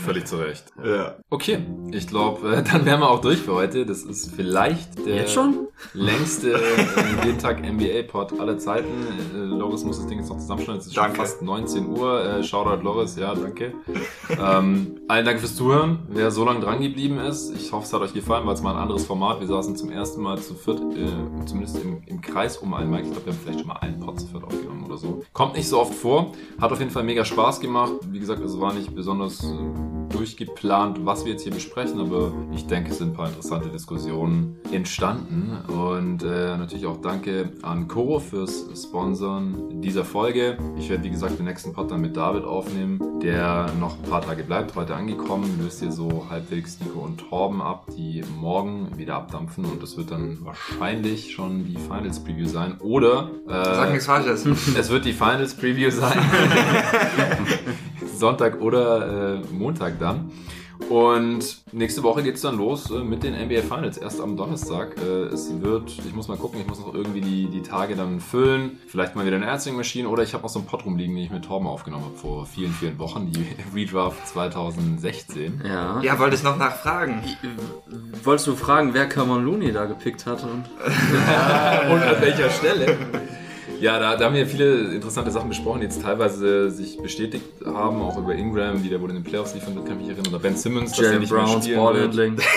Völlig 0.06 0.26
zu 0.26 0.38
Recht. 0.38 0.66
Ja. 0.84 1.16
Okay, 1.30 1.60
ich 1.92 2.08
glaube, 2.08 2.56
äh, 2.56 2.64
dann 2.64 2.86
wären 2.86 3.00
wir 3.00 3.10
auch 3.10 3.22
durch 3.22 3.40
für 3.40 3.54
heute. 3.54 3.86
Das 3.86 4.04
ist 4.04 4.32
vielleicht 4.36 5.06
der 5.06 5.18
Jetzt 5.18 5.34
schon? 5.34 5.68
längste 5.94 6.54
äh, 6.54 6.58
jeden 7.26 7.38
Tag 7.38 7.62
NBA-Pod 7.62 8.40
aller 8.40 8.58
Zeiten. 8.58 8.88
Äh, 9.36 9.38
Loris 9.38 9.84
muss 9.84 9.98
das 9.98 10.08
Ding 10.08 10.20
jetzt 10.20 10.30
noch 10.30 10.38
zusammenschneiden. 10.38 10.80
Es 10.82 10.88
ist 10.88 10.98
Danke. 10.98 11.18
schon 11.18 11.26
fast 11.26 11.42
19 11.42 11.88
Uhr. 11.88 12.24
Äh, 12.24 12.44
Shoutout 12.44 12.84
Loris, 12.84 13.16
ja, 13.16 13.34
danke. 13.36 13.74
ähm, 14.40 15.00
allen 15.08 15.26
Dank 15.26 15.40
fürs 15.40 15.56
Zuhören, 15.56 16.00
wer 16.10 16.32
so 16.32 16.44
lange 16.46 16.60
dran 16.62 16.82
geblieben 16.82 17.20
ist. 17.20 17.54
Ich 17.56 17.72
hoffe, 17.72 17.86
es 17.86 17.94
hat 17.94 18.02
euch 18.02 18.14
gefallen, 18.14 18.46
weil 18.48 18.54
es 18.54 18.62
mal 18.62 18.72
ein 18.72 18.82
anderes 18.82 19.06
Format. 19.06 19.40
Wir 19.40 19.48
saßen 19.48 19.76
zum 19.76 19.92
ersten 19.92 20.22
Mal 20.22 20.38
zu 20.40 20.56
viert, 20.56 20.80
äh, 20.80 21.46
zumindest 21.46 21.82
im, 21.84 22.02
im 22.06 22.22
Kreis 22.22 22.58
um 22.58 22.74
einen 22.74 22.90
Mic. 22.90 23.04
Ich 23.04 23.12
glaube, 23.12 23.26
wir 23.28 23.34
haben 23.34 23.40
vielleicht 23.44 23.60
schon 23.60 23.68
mal 23.68 23.78
einen 23.78 24.00
Pod 24.00 24.20
zu 24.20 24.28
viert 24.28 24.44
aufgenommen 24.44 24.86
oder 24.86 24.98
so. 24.98 25.24
Kommt 25.34 25.56
nicht 25.56 25.68
so 25.68 25.80
oft 25.80 25.94
vor. 25.94 26.32
Hat 26.60 26.72
auf 26.72 26.80
jeden 26.80 26.92
Fall 26.92 27.04
mega 27.04 27.24
Spaß 27.24 27.60
gemacht. 27.60 27.94
Wie 28.12 28.20
gesagt, 28.20 28.42
es 28.44 28.60
war 28.60 28.74
nicht 28.74 28.96
besonders 28.96 29.44
äh, 29.44 29.48
durchgeplant, 30.10 31.06
was 31.06 31.26
wir 31.26 31.34
jetzt 31.34 31.44
hier 31.44 31.52
besprechen, 31.52 32.00
aber 32.00 32.32
ich 32.54 32.66
denke, 32.68 32.92
es 32.92 32.98
sind 32.98 33.12
ein 33.12 33.14
paar 33.14 33.28
interessante 33.28 33.70
Diskussionen 33.70 34.58
entstanden. 34.72 35.58
Und 35.68 36.24
äh, 36.24 36.58
natürlich 36.58 36.86
auch 36.86 36.98
danke 37.02 37.52
an 37.62 37.88
Coro 37.88 38.20
fürs 38.20 38.66
Sponsoren 38.76 39.82
dieser 39.82 40.06
Folge. 40.06 40.58
Ich 40.78 40.90
werde, 40.90 41.04
wie 41.04 41.10
gesagt, 41.10 41.38
den 41.40 41.46
nächsten 41.46 41.74
Pod 41.74 41.92
dann 41.92 42.02
mit 42.02 42.18
David 42.18 42.44
aufnehmen, 42.44 43.20
der 43.22 43.70
noch 43.80 43.98
ein 43.98 44.10
paar 44.10 44.22
Tage 44.22 44.44
bleibt, 44.44 44.76
heute 44.76 44.96
angekommen, 44.96 45.60
löst 45.62 45.80
hier 45.80 45.92
so 45.92 46.26
halbwegs 46.30 46.80
Nico 46.80 47.00
und 47.00 47.18
Torben 47.30 47.62
ab, 47.62 47.88
die 47.96 48.24
morgen 48.40 48.98
wieder 48.98 49.16
abdampfen 49.16 49.66
und 49.66 49.82
das 49.82 49.98
wird 49.98 50.12
dann 50.12 50.38
wahrscheinlich 50.42 51.34
schon 51.34 51.66
die 51.66 51.78
Finals 51.78 52.24
Preview 52.24 52.48
sein. 52.48 52.78
Oder 52.80 53.32
Sag 53.48 53.90
äh, 53.90 53.92
nichts 53.92 54.06
Falsches. 54.06 54.46
es 54.46 54.90
wird 54.90 55.06
die 55.06 55.14
Finals 55.14 55.54
Preview 55.56 55.92
sein. 55.92 56.18
Sonntag 58.18 58.62
oder 58.62 59.36
äh, 59.36 59.54
Montag 59.54 60.00
dann. 60.00 60.32
Und 60.90 61.58
nächste 61.74 62.04
Woche 62.04 62.24
geht's 62.24 62.42
dann 62.42 62.56
los 62.56 62.90
äh, 62.92 63.00
mit 63.00 63.24
den 63.24 63.34
NBA 63.34 63.62
Finals. 63.62 63.98
Erst 63.98 64.22
am 64.22 64.38
Donnerstag. 64.38 64.96
Äh, 64.98 65.26
es 65.26 65.62
wird, 65.62 65.92
ich 66.06 66.14
muss 66.16 66.28
mal 66.28 66.38
gucken, 66.38 66.62
ich 66.62 66.68
muss 66.68 66.80
noch 66.80 66.94
irgendwie 66.94 67.20
die, 67.20 67.48
die 67.48 67.62
Tage 67.62 67.96
dann 67.96 68.22
füllen. 68.22 68.80
Vielleicht 68.88 69.16
mal 69.16 69.26
wieder 69.26 69.36
eine 69.36 69.50
Answering 69.50 69.76
Machine 69.76 70.08
oder 70.08 70.24
ich 70.24 70.34
habe 70.34 70.44
noch 70.44 70.50
so 70.50 70.60
einen 70.60 70.68
Pod 70.68 70.86
rumliegen, 70.86 71.16
den 71.16 71.26
ich 71.26 71.32
mit 71.32 71.46
Torben 71.46 71.68
aufgenommen 71.68 72.06
habe 72.06 72.16
vor 72.16 72.46
vielen, 72.46 72.72
vielen 72.72 72.98
Wochen. 73.00 73.32
Die 73.32 73.46
Redraft 73.76 74.28
2016. 74.28 75.62
Ja. 75.66 76.00
Ja, 76.02 76.20
wollte 76.20 76.36
ich 76.36 76.44
noch 76.44 76.58
nachfragen. 76.58 77.22
Wolltest 78.24 78.48
du 78.48 78.56
fragen, 78.56 78.94
wer 78.94 79.10
Cameron 79.10 79.44
Looney 79.44 79.74
da 79.74 79.86
gepickt 79.86 80.26
hat? 80.26 80.44
Und 80.44 80.66
Und 81.92 82.04
an 82.04 82.22
welcher 82.22 82.50
Stelle? 82.50 82.98
Ja, 83.80 84.00
da, 84.00 84.16
da 84.16 84.26
haben 84.26 84.36
wir 84.36 84.48
viele 84.48 84.94
interessante 84.96 85.32
Sachen 85.32 85.50
besprochen, 85.50 85.80
die 85.82 85.86
jetzt 85.86 86.02
teilweise 86.02 86.72
sich 86.72 87.02
bestätigt 87.02 87.46
haben, 87.66 88.02
auch 88.02 88.18
über 88.18 88.34
Ingram, 88.36 88.84
wie 88.84 88.90
der 88.90 89.02
wohl 89.02 89.10
in 89.10 89.16
den 89.16 89.24
Playoffs 89.24 89.54
liefern 89.54 89.76
wird, 89.76 89.86
kann 89.86 90.00
ich 90.00 90.08
mich 90.08 90.18
erinnern, 90.18 90.34
oder 90.34 90.42
Ben 90.42 90.56
Simmons, 90.56 90.92
dass 90.92 91.00
er 91.00 91.06
Jalen 91.06 91.20
nicht 91.22 91.32
mehr 91.32 91.48
wird. 91.48 91.76
Ballhandling. 91.76 92.38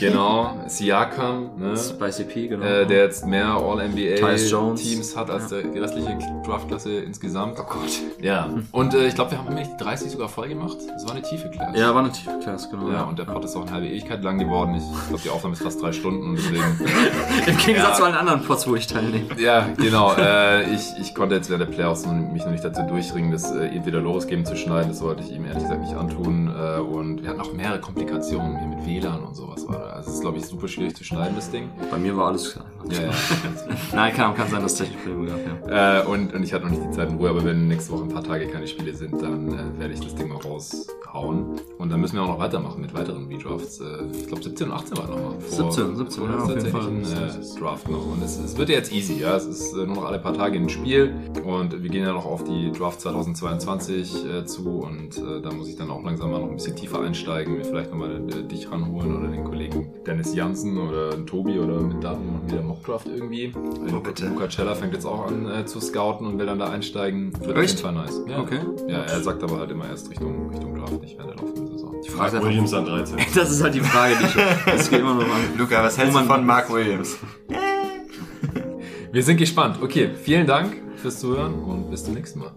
Genau, 0.00 0.54
Siakam, 0.66 1.50
ne? 1.56 1.74
Bei 1.98 2.10
CP, 2.10 2.48
genau. 2.48 2.62
Äh, 2.62 2.86
der 2.86 3.04
jetzt 3.04 3.26
mehr. 3.26 3.48
All-NBA-Teams 3.54 5.16
hat 5.16 5.30
als 5.30 5.48
der, 5.48 5.62
die 5.62 5.78
restliche 5.78 6.18
Draftklasse 6.44 6.98
insgesamt. 6.98 7.58
Oh 7.58 7.62
Gott. 7.62 7.88
Ja, 8.20 8.50
und 8.72 8.92
äh, 8.92 9.06
ich 9.06 9.14
glaube, 9.14 9.30
wir 9.30 9.38
haben 9.38 9.48
nämlich 9.48 9.68
die 9.68 9.82
30 9.82 10.10
sogar 10.10 10.28
voll 10.28 10.48
gemacht. 10.48 10.76
Das 10.92 11.04
war 11.06 11.12
eine 11.12 11.22
tiefe 11.22 11.48
Klasse. 11.48 11.78
ja, 11.78 11.94
war 11.94 12.02
eine 12.02 12.12
tiefe 12.12 12.38
Klasse, 12.42 12.68
genau. 12.70 12.90
Ja, 12.90 13.04
und 13.04 13.18
der 13.18 13.24
Pod 13.24 13.44
ist 13.44 13.56
auch 13.56 13.62
eine 13.62 13.72
halbe 13.72 13.86
Ewigkeit 13.86 14.22
lang 14.22 14.38
geworden. 14.38 14.74
Ich 14.74 15.08
glaube, 15.08 15.22
die 15.24 15.30
Aufnahme 15.30 15.54
ist 15.54 15.62
fast 15.62 15.80
drei 15.80 15.92
Stunden 15.92 16.28
und 16.28 16.36
deswegen 16.36 16.64
Im 17.46 17.56
Gegensatz 17.56 17.96
zu 17.96 18.04
allen 18.04 18.14
anderen 18.14 18.42
Pots, 18.42 18.68
wo 18.68 18.74
ich 18.74 18.86
teilnehme. 18.86 19.28
Ja, 19.38 19.68
genau. 19.78 20.12
Äh, 20.12 20.47
ich, 20.72 20.98
ich 21.00 21.14
konnte 21.14 21.34
jetzt 21.34 21.48
während 21.50 21.68
der 21.68 21.74
Playoffs 21.74 22.06
mich 22.06 22.44
noch 22.44 22.52
nicht 22.52 22.64
dazu 22.64 22.82
durchringen, 22.82 23.32
das 23.32 23.50
äh, 23.50 23.66
entweder 23.66 24.00
losgeben 24.00 24.44
zu 24.44 24.56
schneiden. 24.56 24.90
Das 24.90 25.00
wollte 25.00 25.22
ich 25.22 25.32
ihm 25.32 25.44
ehrlich 25.44 25.62
gesagt 25.62 25.80
nicht 25.80 25.94
antun. 25.94 26.48
Äh, 26.48 26.80
und 26.80 27.22
wir 27.22 27.30
hatten 27.30 27.40
auch 27.40 27.52
mehrere 27.52 27.80
Komplikationen 27.80 28.58
hier 28.58 28.68
mit 28.68 28.77
WLAN 28.88 29.22
und 29.22 29.36
sowas. 29.36 29.66
War 29.68 29.78
da. 29.78 29.84
Also 29.86 30.10
es 30.10 30.16
ist, 30.16 30.20
glaube 30.22 30.38
ich, 30.38 30.46
super 30.46 30.68
schwierig 30.68 30.96
zu 30.96 31.04
schneiden, 31.04 31.36
das 31.36 31.50
Ding. 31.50 31.68
Bei 31.90 31.98
mir 31.98 32.16
war 32.16 32.28
alles 32.28 32.52
klar. 32.52 32.66
Ja, 32.90 33.02
ja. 33.02 33.10
Nein, 33.92 34.14
kann, 34.14 34.34
kann 34.34 34.48
sein, 34.48 34.62
dass 34.62 34.72
es 34.72 34.78
technische 34.78 35.08
Probleme 35.08 35.26
gab, 35.26 35.68
ja. 35.70 36.00
äh, 36.00 36.06
und, 36.06 36.32
und 36.32 36.42
ich 36.42 36.52
hatte 36.52 36.64
noch 36.64 36.70
nicht 36.70 36.84
die 36.84 36.90
Zeit 36.90 37.10
in 37.10 37.16
Ruhe, 37.16 37.30
aber 37.30 37.44
wenn 37.44 37.68
nächste 37.68 37.92
Woche 37.92 38.04
ein 38.04 38.08
paar 38.08 38.22
Tage 38.22 38.46
keine 38.48 38.66
Spiele 38.66 38.94
sind, 38.94 39.20
dann 39.20 39.48
äh, 39.48 39.78
werde 39.78 39.94
ich 39.94 40.00
das 40.00 40.14
Ding 40.14 40.28
mal 40.28 40.38
raushauen. 40.38 41.60
Und 41.78 41.90
dann 41.90 42.00
müssen 42.00 42.16
wir 42.16 42.22
auch 42.22 42.28
noch 42.28 42.38
weitermachen 42.38 42.80
mit 42.80 42.94
weiteren 42.94 43.26
Redrafts. 43.28 43.80
Äh, 43.80 43.84
ich 44.12 44.26
glaube 44.26 44.42
17 44.42 44.68
und 44.68 44.74
18 44.74 44.98
war 44.98 45.08
nochmal. 45.08 45.40
17, 45.40 45.96
17, 45.96 46.24
ja, 46.24 46.38
auf 46.38 46.48
jeden 46.48 46.70
Fall. 46.70 46.88
Äh, 46.88 47.58
Draft 47.60 47.88
noch. 47.88 48.06
Und 48.06 48.22
es, 48.22 48.38
es 48.38 48.56
wird 48.56 48.68
ja 48.68 48.76
jetzt 48.76 48.92
easy, 48.92 49.20
ja. 49.20 49.36
Es 49.36 49.46
ist 49.46 49.72
äh, 49.74 49.86
nur 49.86 49.96
noch 49.96 50.04
alle 50.04 50.18
paar 50.18 50.34
Tage 50.34 50.58
ein 50.58 50.68
Spiel. 50.68 51.14
Und 51.44 51.82
wir 51.82 51.90
gehen 51.90 52.04
ja 52.04 52.12
noch 52.12 52.26
auf 52.26 52.44
die 52.44 52.72
Draft 52.72 53.00
2022 53.00 54.24
äh, 54.24 54.44
zu. 54.46 54.80
Und 54.80 55.20
da 55.42 55.52
muss 55.52 55.68
ich 55.68 55.76
dann 55.76 55.90
auch 55.90 56.02
langsam 56.04 56.30
mal 56.30 56.40
noch 56.40 56.48
ein 56.48 56.56
bisschen 56.56 56.76
tiefer 56.76 57.00
einsteigen. 57.00 57.56
Mir 57.56 57.64
vielleicht 57.64 57.90
nochmal 57.90 58.22
äh, 58.28 58.42
dich 58.44 58.70
ranholen 58.82 59.16
oder 59.16 59.28
den 59.28 59.44
Kollegen 59.44 59.90
Dennis 60.06 60.34
Jansen 60.34 60.78
oder 60.78 61.24
Tobi 61.26 61.58
oder 61.58 61.80
mit 61.80 62.02
Daten 62.02 62.24
noch 62.32 62.50
wieder 62.50 62.62
Mockdraft 62.62 63.06
irgendwie. 63.08 63.52
Oh, 63.94 64.00
bitte. 64.00 64.26
Luca 64.28 64.48
Cella 64.48 64.74
fängt 64.74 64.94
jetzt 64.94 65.04
auch 65.06 65.26
an 65.26 65.50
äh, 65.50 65.64
zu 65.66 65.80
scouten 65.80 66.26
und 66.26 66.38
will 66.38 66.46
dann 66.46 66.58
da 66.58 66.70
einsteigen. 66.70 67.32
Wird 67.40 67.56
auf 67.56 67.62
Echt? 67.62 67.80
jeden 67.80 67.82
Fall 67.82 67.92
nice. 68.04 68.20
Ja. 68.28 68.40
Okay. 68.40 68.60
Ja, 68.88 68.98
er 69.02 69.20
sagt 69.20 69.42
aber 69.42 69.58
halt 69.58 69.70
immer 69.70 69.88
erst 69.88 70.10
Richtung, 70.10 70.50
Richtung 70.50 70.74
Draft, 70.74 71.00
nicht 71.00 71.16
während 71.18 71.38
der 71.38 71.44
laufenden 71.44 71.66
Saison. 71.68 71.94
Die 72.04 72.10
Mark 72.10 72.30
Frage 72.30 72.36
ist 72.38 72.44
Williams 72.44 72.74
an 72.74 72.84
13. 72.84 73.18
einfach, 73.18 73.34
das 73.40 73.50
ist 73.50 73.62
halt 73.62 73.74
die 73.74 73.80
Frage, 73.80 74.14
die 74.20 74.24
ich, 74.24 74.34
das 74.66 74.90
geht 74.90 75.00
immer 75.00 75.14
noch 75.14 75.22
an. 75.22 75.40
Luca, 75.58 75.82
was 75.82 75.98
hältst 75.98 76.14
du 76.14 76.18
man- 76.18 76.26
von 76.28 76.46
Mark 76.46 76.72
Williams? 76.72 77.18
Wir 79.12 79.22
sind 79.22 79.38
gespannt. 79.38 79.78
Okay, 79.82 80.10
vielen 80.22 80.46
Dank 80.46 80.76
fürs 80.96 81.18
Zuhören 81.20 81.54
und 81.62 81.90
bis 81.90 82.04
zum 82.04 82.14
nächsten 82.14 82.40
Mal. 82.40 82.52